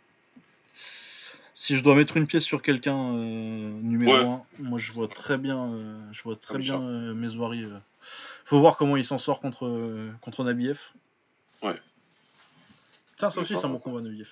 si 1.54 1.76
je 1.76 1.84
dois 1.84 1.94
mettre 1.94 2.16
une 2.16 2.26
pièce 2.26 2.44
sur 2.44 2.62
quelqu'un 2.62 3.14
euh, 3.14 3.70
numéro 3.82 4.14
1, 4.14 4.42
moi 4.60 4.78
je 4.78 4.92
vois 4.92 5.08
très 5.08 5.36
bien, 5.36 5.70
je 6.12 6.22
vois 6.22 6.36
très 6.36 6.58
bien 6.58 6.78
Meswari. 7.12 7.66
Faut 8.46 8.58
voir 8.58 8.76
comment 8.76 8.96
il 8.96 9.04
s'en 9.04 9.18
sort 9.18 9.40
contre, 9.40 10.10
contre 10.22 10.44
Nabiev. 10.44 10.80
Ouais. 11.62 11.78
Tiens, 13.22 13.30
ça 13.30 13.40
aussi, 13.40 13.56
c'est 13.56 13.64
un 13.64 13.68
bon 13.68 13.78
combat, 13.78 14.00
Nabiev. 14.00 14.30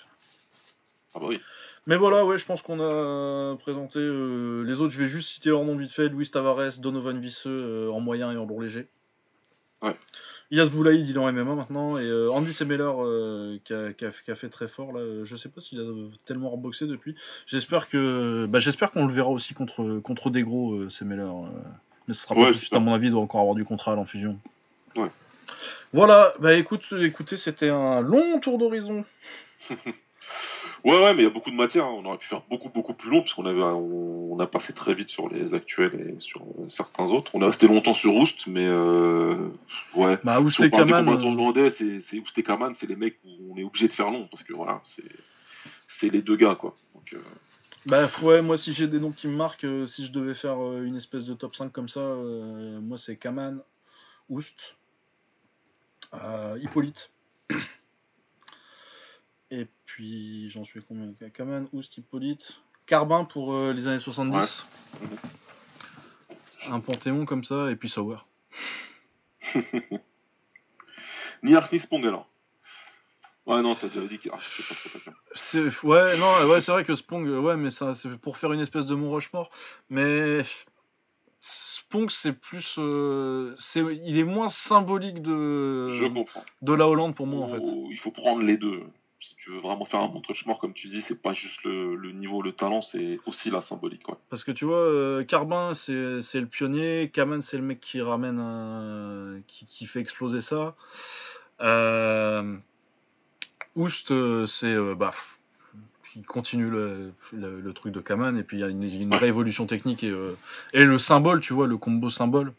Ah 1.15 1.21
bah 1.21 1.27
oui. 1.29 1.41
Mais 1.87 1.95
voilà, 1.95 2.27
ouais, 2.27 2.39
je 2.39 2.45
pense 2.45 2.61
qu'on 2.61 2.81
a 2.81 3.57
présenté 3.59 4.01
euh, 4.01 4.65
les 4.65 4.81
autres. 4.81 4.91
Je 4.91 5.01
vais 5.01 5.07
juste 5.07 5.29
citer 5.29 5.51
leur 5.51 5.65
nom 5.65 5.77
vite 5.77 5.93
fait 5.93 6.09
Luis 6.09 6.29
Tavares, 6.29 6.81
Donovan 6.81 7.21
Visseux 7.21 7.51
euh, 7.51 7.93
en 7.93 8.01
moyen 8.01 8.33
et 8.33 8.37
en 8.37 8.47
lourd 8.47 8.61
léger. 8.61 8.89
Ouais. 9.81 9.95
Ilyas 10.51 10.71
Boulaïd, 10.71 11.09
il 11.09 11.15
est 11.15 11.19
en 11.21 11.31
MMA 11.33 11.55
maintenant. 11.55 11.99
Et 11.99 12.05
euh, 12.05 12.33
Andy 12.33 12.53
Semeller, 12.53 13.61
qui 13.63 13.73
a, 13.73 14.35
fait 14.35 14.49
très 14.49 14.67
fort. 14.67 14.93
Là. 14.93 15.23
Je 15.23 15.37
sais 15.37 15.51
pas 15.51 15.61
s'il 15.61 15.79
a 15.79 15.85
tellement 16.25 16.51
reboxé 16.51 16.89
depuis. 16.89 17.15
J'espère 17.47 17.89
que 17.89 18.47
bah, 18.49 18.59
j'espère 18.59 18.91
qu'on 18.91 19.07
le 19.07 19.15
verra 19.15 19.31
aussi 19.31 19.55
contre, 19.55 20.01
contre 20.01 20.31
des 20.31 20.43
gros, 20.43 20.91
Semeller. 20.91 21.31
Mais 22.09 22.15
ce 22.15 22.23
sera 22.23 22.35
pas 22.35 22.49
tout 22.49 22.55
de 22.55 22.59
suite, 22.59 22.75
à 22.75 22.81
mon 22.81 22.93
avis, 22.93 23.07
il 23.07 23.13
doit 23.13 23.23
encore 23.23 23.41
avoir 23.41 23.55
du 23.55 23.65
contrat 23.65 23.93
à 23.93 23.95
l'enfusion. 23.95 24.37
Ouais. 24.97 25.13
Voilà, 25.93 26.33
bah 26.39 26.55
écoute, 26.55 26.85
écoutez, 27.01 27.37
c'était 27.37 27.69
un 27.69 28.01
long 28.01 28.39
tour 28.41 28.59
d'horizon. 28.59 29.05
Ouais, 30.85 30.99
ouais, 30.99 31.13
mais 31.15 31.23
il 31.23 31.25
y 31.25 31.29
a 31.29 31.31
beaucoup 31.31 31.51
de 31.51 31.57
matière. 31.57 31.85
Hein. 31.85 31.95
On 31.95 32.05
aurait 32.07 32.19
pu 32.19 32.27
faire 32.27 32.43
beaucoup, 32.49 32.71
beaucoup 32.71 32.95
plus 32.95 33.11
long, 33.11 33.21
puisqu'on 33.21 33.45
avait, 33.45 33.61
on, 33.61 34.39
a 34.41 34.47
passé 34.47 34.73
très 34.73 34.95
vite 34.95 35.11
sur 35.11 35.29
les 35.29 35.53
actuels 35.53 36.15
et 36.17 36.21
sur 36.21 36.41
euh, 36.41 36.69
certains 36.71 37.11
autres. 37.11 37.33
On 37.35 37.43
est 37.43 37.47
resté 37.47 37.69
longtemps 37.69 37.93
sur 37.93 38.15
Oust, 38.15 38.47
mais 38.47 38.67
euh, 38.67 39.49
ouais. 39.95 40.19
Bah, 40.25 40.41
Oust 40.41 40.61
et 40.61 40.71
Kaman. 40.71 41.07
Euh, 41.07 41.71
c'est 41.71 42.19
Oust 42.19 42.39
et 42.39 42.43
Kaman, 42.43 42.75
c'est 42.79 42.89
les 42.89 42.97
mecs 42.97 43.19
où 43.25 43.53
on 43.53 43.59
est 43.59 43.65
obligé 43.65 43.89
de 43.89 43.93
faire 43.93 44.11
long, 44.11 44.27
parce 44.31 44.43
que 44.43 44.55
voilà, 44.55 44.81
c'est 45.89 46.09
les 46.09 46.23
deux 46.23 46.37
gars, 46.37 46.55
quoi. 46.55 46.75
Donc, 46.95 47.13
euh... 47.13 47.19
Bah 47.87 48.11
ouais, 48.23 48.43
moi 48.43 48.59
si 48.59 48.75
j'ai 48.75 48.87
des 48.89 49.01
noms 49.01 49.11
qui 49.11 49.27
me 49.27 49.35
marquent, 49.35 49.67
si 49.87 50.05
je 50.05 50.13
devais 50.13 50.35
faire 50.35 50.59
une 50.83 50.97
espèce 50.97 51.25
de 51.25 51.33
top 51.33 51.57
5 51.57 51.73
comme 51.73 51.89
ça, 51.89 52.01
moi 52.83 52.99
c'est 52.99 53.17
Kaman, 53.17 53.63
Oust, 54.29 54.77
Hippolyte. 56.13 57.13
Et 59.51 59.67
puis, 59.85 60.51
j'en 60.51 60.65
suis 60.65 60.81
combien 60.83 61.13
Kaman, 61.31 61.69
Oust, 61.73 61.99
Hippolyte. 61.99 62.61
Carbin 62.87 63.25
pour 63.25 63.55
euh, 63.55 63.73
les 63.73 63.87
années 63.87 63.99
70. 63.99 64.67
Un 66.69 66.81
Panthéon 66.81 67.25
comme 67.25 67.45
ça, 67.45 67.71
et 67.71 67.77
puis 67.77 67.89
Sauer. 67.89 68.19
ni 71.43 71.55
Ars 71.55 71.69
ni 71.73 71.79
Spong 71.79 72.05
alors. 72.07 72.29
Ouais, 73.47 73.63
non, 73.63 73.75
t'as 73.75 73.89
déjà 73.89 74.07
dit 74.07 74.19
qu'il 74.19 74.31
c'est 74.41 74.67
pas 74.69 74.75
trop 74.75 75.13
c'est, 75.35 75.83
Ouais, 75.85 76.17
non, 76.19 76.47
ouais, 76.49 76.61
c'est 76.61 76.73
vrai 76.73 76.85
que 76.85 76.95
Spong, 76.95 77.27
ouais, 77.27 77.57
mais 77.57 77.71
ça, 77.71 77.95
c'est 77.95 78.17
pour 78.19 78.37
faire 78.37 78.53
une 78.53 78.61
espèce 78.61 78.87
de 78.87 78.95
Mont 78.95 79.11
Rochemort. 79.11 79.51
Mais 79.89 80.43
Spong, 81.41 82.11
c'est 82.11 82.33
plus. 82.33 82.77
Euh, 82.79 83.55
c'est, 83.59 83.81
il 83.81 84.19
est 84.19 84.25
moins 84.25 84.49
symbolique 84.49 85.23
de. 85.23 85.89
Je 85.91 86.07
comprends. 86.07 86.45
De 86.63 86.73
la 86.73 86.89
Hollande 86.89 87.15
pour 87.15 87.27
moi, 87.27 87.47
en 87.47 87.49
fait. 87.49 87.63
Il 87.91 87.99
faut 87.99 88.11
prendre 88.11 88.43
les 88.43 88.57
deux 88.57 88.85
si 89.21 89.35
tu 89.37 89.51
veux 89.51 89.61
vraiment 89.61 89.85
faire 89.85 90.01
un 90.01 90.09
bon 90.09 90.23
mort 90.47 90.59
comme 90.59 90.73
tu 90.73 90.89
dis, 90.89 91.03
c'est 91.03 91.21
pas 91.21 91.33
juste 91.33 91.63
le, 91.65 92.13
niveau, 92.13 92.43
le 92.43 92.53
talent, 92.53 92.81
c'est 92.81 93.19
aussi 93.27 93.51
la 93.51 93.61
symbolique. 93.61 94.03
Parce 94.31 94.45
que 94.45 94.53
tu 94.53 94.65
vois, 94.65 94.83
euh, 94.83 95.25
Carbin, 95.25 95.75
c'est 95.75 95.93
le 95.93 96.47
pionnier, 96.47 97.11
Kaman, 97.13 97.43
c'est 97.43 97.59
le 97.59 97.63
mec 97.63 97.81
qui 97.81 98.01
ramène, 98.01 98.39
un, 98.39 99.41
qui, 99.47 99.87
fait 99.87 100.01
exploser 100.01 100.41
ça. 100.41 100.75
Euh, 101.61 102.57
Oust, 103.77 104.11
euh, 104.11 104.47
c'est. 104.47 104.75
Bah, 104.95 105.13
il 106.17 106.27
continue 106.27 106.69
le, 106.69 107.13
le, 107.33 107.73
truc 107.73 107.93
de 107.93 108.01
Kaman, 108.01 108.37
et 108.37 108.43
puis 108.43 108.59
il 108.59 108.61
y 108.61 108.65
a 108.65 108.69
une, 108.69 109.15
révolution 109.15 109.67
technique 109.67 110.03
et, 110.05 110.15
et 110.73 110.85
le 110.85 110.99
symbole, 110.99 111.41
tu 111.41 111.53
vois, 111.53 111.67
le 111.67 111.77
combo 111.77 112.11
symbole. 112.11 112.53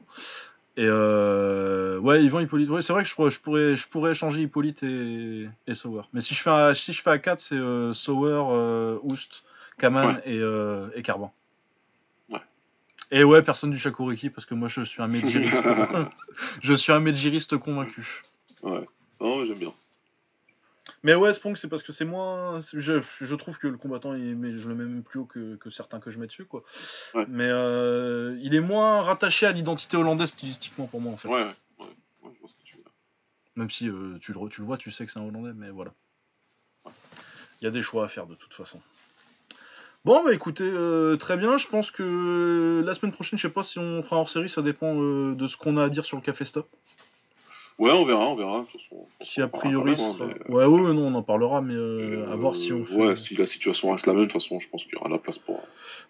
Et 0.77 0.85
euh, 0.85 1.99
ouais, 1.99 2.23
Yvan 2.23 2.39
Hippolyte. 2.39 2.69
Ouais, 2.69 2.81
c'est 2.81 2.93
vrai 2.93 3.03
que 3.03 3.09
je 3.09 3.15
pourrais, 3.15 3.31
je 3.31 3.39
pourrais, 3.39 3.75
je 3.75 3.87
pourrais 3.89 4.13
changer 4.13 4.41
Hippolyte 4.43 4.83
et, 4.83 5.49
et 5.67 5.75
Sauer. 5.75 6.03
Mais 6.13 6.21
si 6.21 6.33
je 6.33 6.41
fais, 6.41 6.49
un, 6.49 6.73
si 6.73 6.93
je 6.93 7.01
fais 7.01 7.09
à 7.09 7.19
4, 7.19 7.39
c'est 7.39 7.55
euh, 7.55 7.91
Sauer, 7.91 8.41
euh, 8.49 8.97
Oust, 9.03 9.43
Kaman 9.77 10.21
et, 10.25 10.39
euh, 10.39 10.89
et 10.95 11.01
Carban. 11.01 11.33
Et 13.13 13.25
ouais, 13.25 13.41
personne 13.41 13.71
du 13.71 13.77
Shakuriki 13.77 14.29
parce 14.29 14.45
que 14.45 14.53
moi 14.53 14.69
je 14.69 14.83
suis 14.83 15.01
un 15.01 15.07
Medjiriste. 15.09 15.65
je 16.63 16.73
suis 16.73 16.93
un 16.93 17.01
Medjiriste 17.01 17.57
convaincu. 17.57 18.23
Ouais, 18.63 18.87
non, 19.19 19.45
j'aime 19.45 19.57
bien. 19.57 19.73
Mais 21.03 21.15
ouais, 21.15 21.33
Spong, 21.33 21.55
c'est 21.57 21.67
parce 21.67 21.83
que 21.83 21.91
c'est 21.91 22.05
moins. 22.05 22.59
Je, 22.73 23.01
je, 23.19 23.35
trouve 23.35 23.57
que 23.57 23.67
le 23.67 23.77
combattant, 23.77 24.13
il, 24.13 24.35
mais 24.35 24.57
je 24.57 24.67
le 24.67 24.75
mets 24.75 24.83
même 24.83 25.03
plus 25.03 25.19
haut 25.19 25.25
que, 25.25 25.55
que 25.55 25.69
certains 25.69 25.99
que 25.99 26.11
je 26.11 26.19
mets 26.19 26.27
dessus, 26.27 26.45
quoi. 26.45 26.63
Mais 27.27 27.49
euh, 27.49 28.37
il 28.41 28.55
est 28.55 28.61
moins 28.61 29.01
rattaché 29.01 29.45
à 29.45 29.51
l'identité 29.51 29.97
hollandaise 29.97 30.29
stylistiquement 30.29 30.87
pour 30.87 31.01
moi, 31.01 31.13
en 31.13 31.17
fait. 31.17 31.27
Ouais, 31.27 31.43
ouais, 31.43 31.85
ouais, 32.23 32.31
je 32.33 32.39
vois 32.39 32.49
ce 32.49 32.53
que 32.53 32.63
tu 32.63 32.77
veux 32.77 32.83
dire. 32.83 32.91
Même 33.55 33.69
si 33.69 33.89
euh, 33.89 34.17
tu, 34.19 34.33
le, 34.33 34.49
tu 34.49 34.61
le 34.61 34.67
vois, 34.67 34.77
tu 34.77 34.91
sais 34.91 35.05
que 35.05 35.11
c'est 35.11 35.19
un 35.19 35.27
hollandais, 35.27 35.53
mais 35.55 35.69
voilà. 35.69 35.91
Il 36.85 37.65
y 37.65 37.67
a 37.67 37.71
des 37.71 37.83
choix 37.83 38.05
à 38.05 38.07
faire 38.07 38.25
de 38.25 38.35
toute 38.35 38.53
façon. 38.53 38.79
Bon, 40.03 40.23
bah 40.23 40.33
écoutez, 40.33 40.63
euh, 40.63 41.15
très 41.15 41.37
bien. 41.37 41.59
Je 41.59 41.67
pense 41.67 41.91
que 41.91 42.83
la 42.83 42.93
semaine 42.95 43.11
prochaine, 43.11 43.37
je 43.37 43.47
sais 43.47 43.53
pas 43.53 43.63
si 43.63 43.77
on 43.77 44.01
fera 44.01 44.17
hors 44.17 44.31
série, 44.31 44.49
ça 44.49 44.63
dépend 44.63 44.95
de 44.95 45.47
ce 45.47 45.57
qu'on 45.57 45.77
a 45.77 45.83
à 45.83 45.89
dire 45.89 46.05
sur 46.05 46.17
le 46.17 46.23
Café 46.23 46.43
Stop. 46.43 46.67
Ouais, 47.79 47.91
on 47.91 48.05
verra, 48.05 48.27
on 48.27 48.35
verra. 48.35 48.65
si 49.21 49.41
a 49.41 49.47
priori, 49.47 49.95
hein, 49.99 50.29
ouais, 50.49 50.65
ouais, 50.65 50.93
non, 50.93 51.07
on 51.07 51.15
en 51.15 51.23
parlera, 51.23 51.61
mais 51.61 51.73
euh, 51.73 52.31
à 52.31 52.35
voir 52.35 52.55
si 52.55 52.71
on 52.71 52.85
fait. 52.85 52.93
Ouais, 52.93 53.17
si 53.17 53.35
la 53.35 53.47
situation 53.47 53.91
reste 53.91 54.05
la 54.05 54.13
même, 54.13 54.23
de 54.23 54.31
toute 54.31 54.41
façon, 54.41 54.59
je 54.59 54.69
pense 54.69 54.83
qu'il 54.83 54.93
y 54.93 54.97
aura 54.97 55.09
la 55.09 55.17
place 55.17 55.39
pour. 55.39 55.59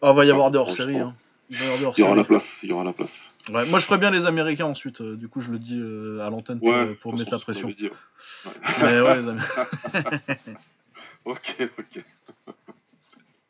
Ah, 0.01 0.11
va 0.11 0.25
y 0.25 0.31
avoir 0.31 0.51
des 0.51 0.57
hors-séries. 0.57 0.99
Hein. 0.99 1.15
Il, 1.49 1.57
y 1.97 2.03
aura 2.03 2.15
la 2.15 2.23
place, 2.23 2.59
il 2.63 2.69
y 2.69 2.71
aura 2.71 2.83
la 2.85 2.93
place. 2.93 3.11
Ouais, 3.49 3.65
moi 3.65 3.79
je 3.79 3.85
ferais 3.85 3.97
bien 3.97 4.09
les 4.09 4.25
Américains 4.25 4.67
ensuite, 4.67 5.01
euh, 5.01 5.17
du 5.17 5.27
coup 5.27 5.41
je 5.41 5.51
le 5.51 5.59
dis 5.59 5.77
euh, 5.77 6.25
à 6.25 6.29
l'antenne 6.29 6.59
pour, 6.59 6.73
pour 7.01 7.17
mettre 7.17 7.33
la 7.33 7.39
pression. 7.39 7.67
Dire. 7.67 7.91
Mais 8.79 9.01
ouais, 9.01 9.21
les 9.21 9.29
Américains. 9.29 9.67
ok, 11.25 11.69
ok. 11.77 12.03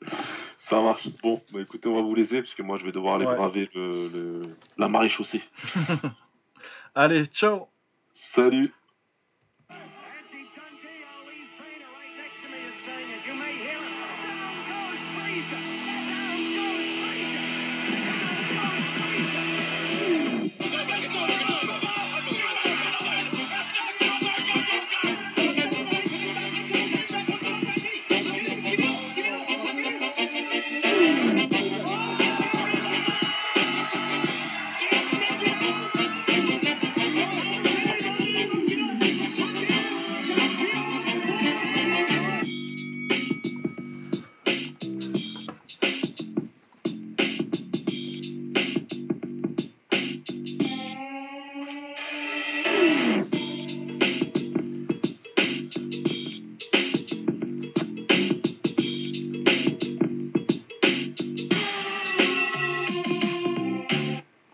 Ça 0.69 0.81
marche. 0.81 1.09
Bon, 1.21 1.41
bah 1.51 1.59
écoutez, 1.61 1.89
on 1.89 1.95
va 1.95 2.01
vous 2.01 2.15
laisser, 2.15 2.41
parce 2.41 2.55
que 2.55 2.63
moi 2.63 2.77
je 2.79 2.85
vais 2.85 2.91
devoir 2.91 3.15
aller 3.15 3.25
braver 3.25 3.69
le, 3.75 4.07
le... 4.07 4.41
la 4.77 4.87
marée 4.87 5.09
chaussée. 5.09 5.41
Allez, 6.95 7.25
ciao 7.25 7.67
Salut 8.33 8.71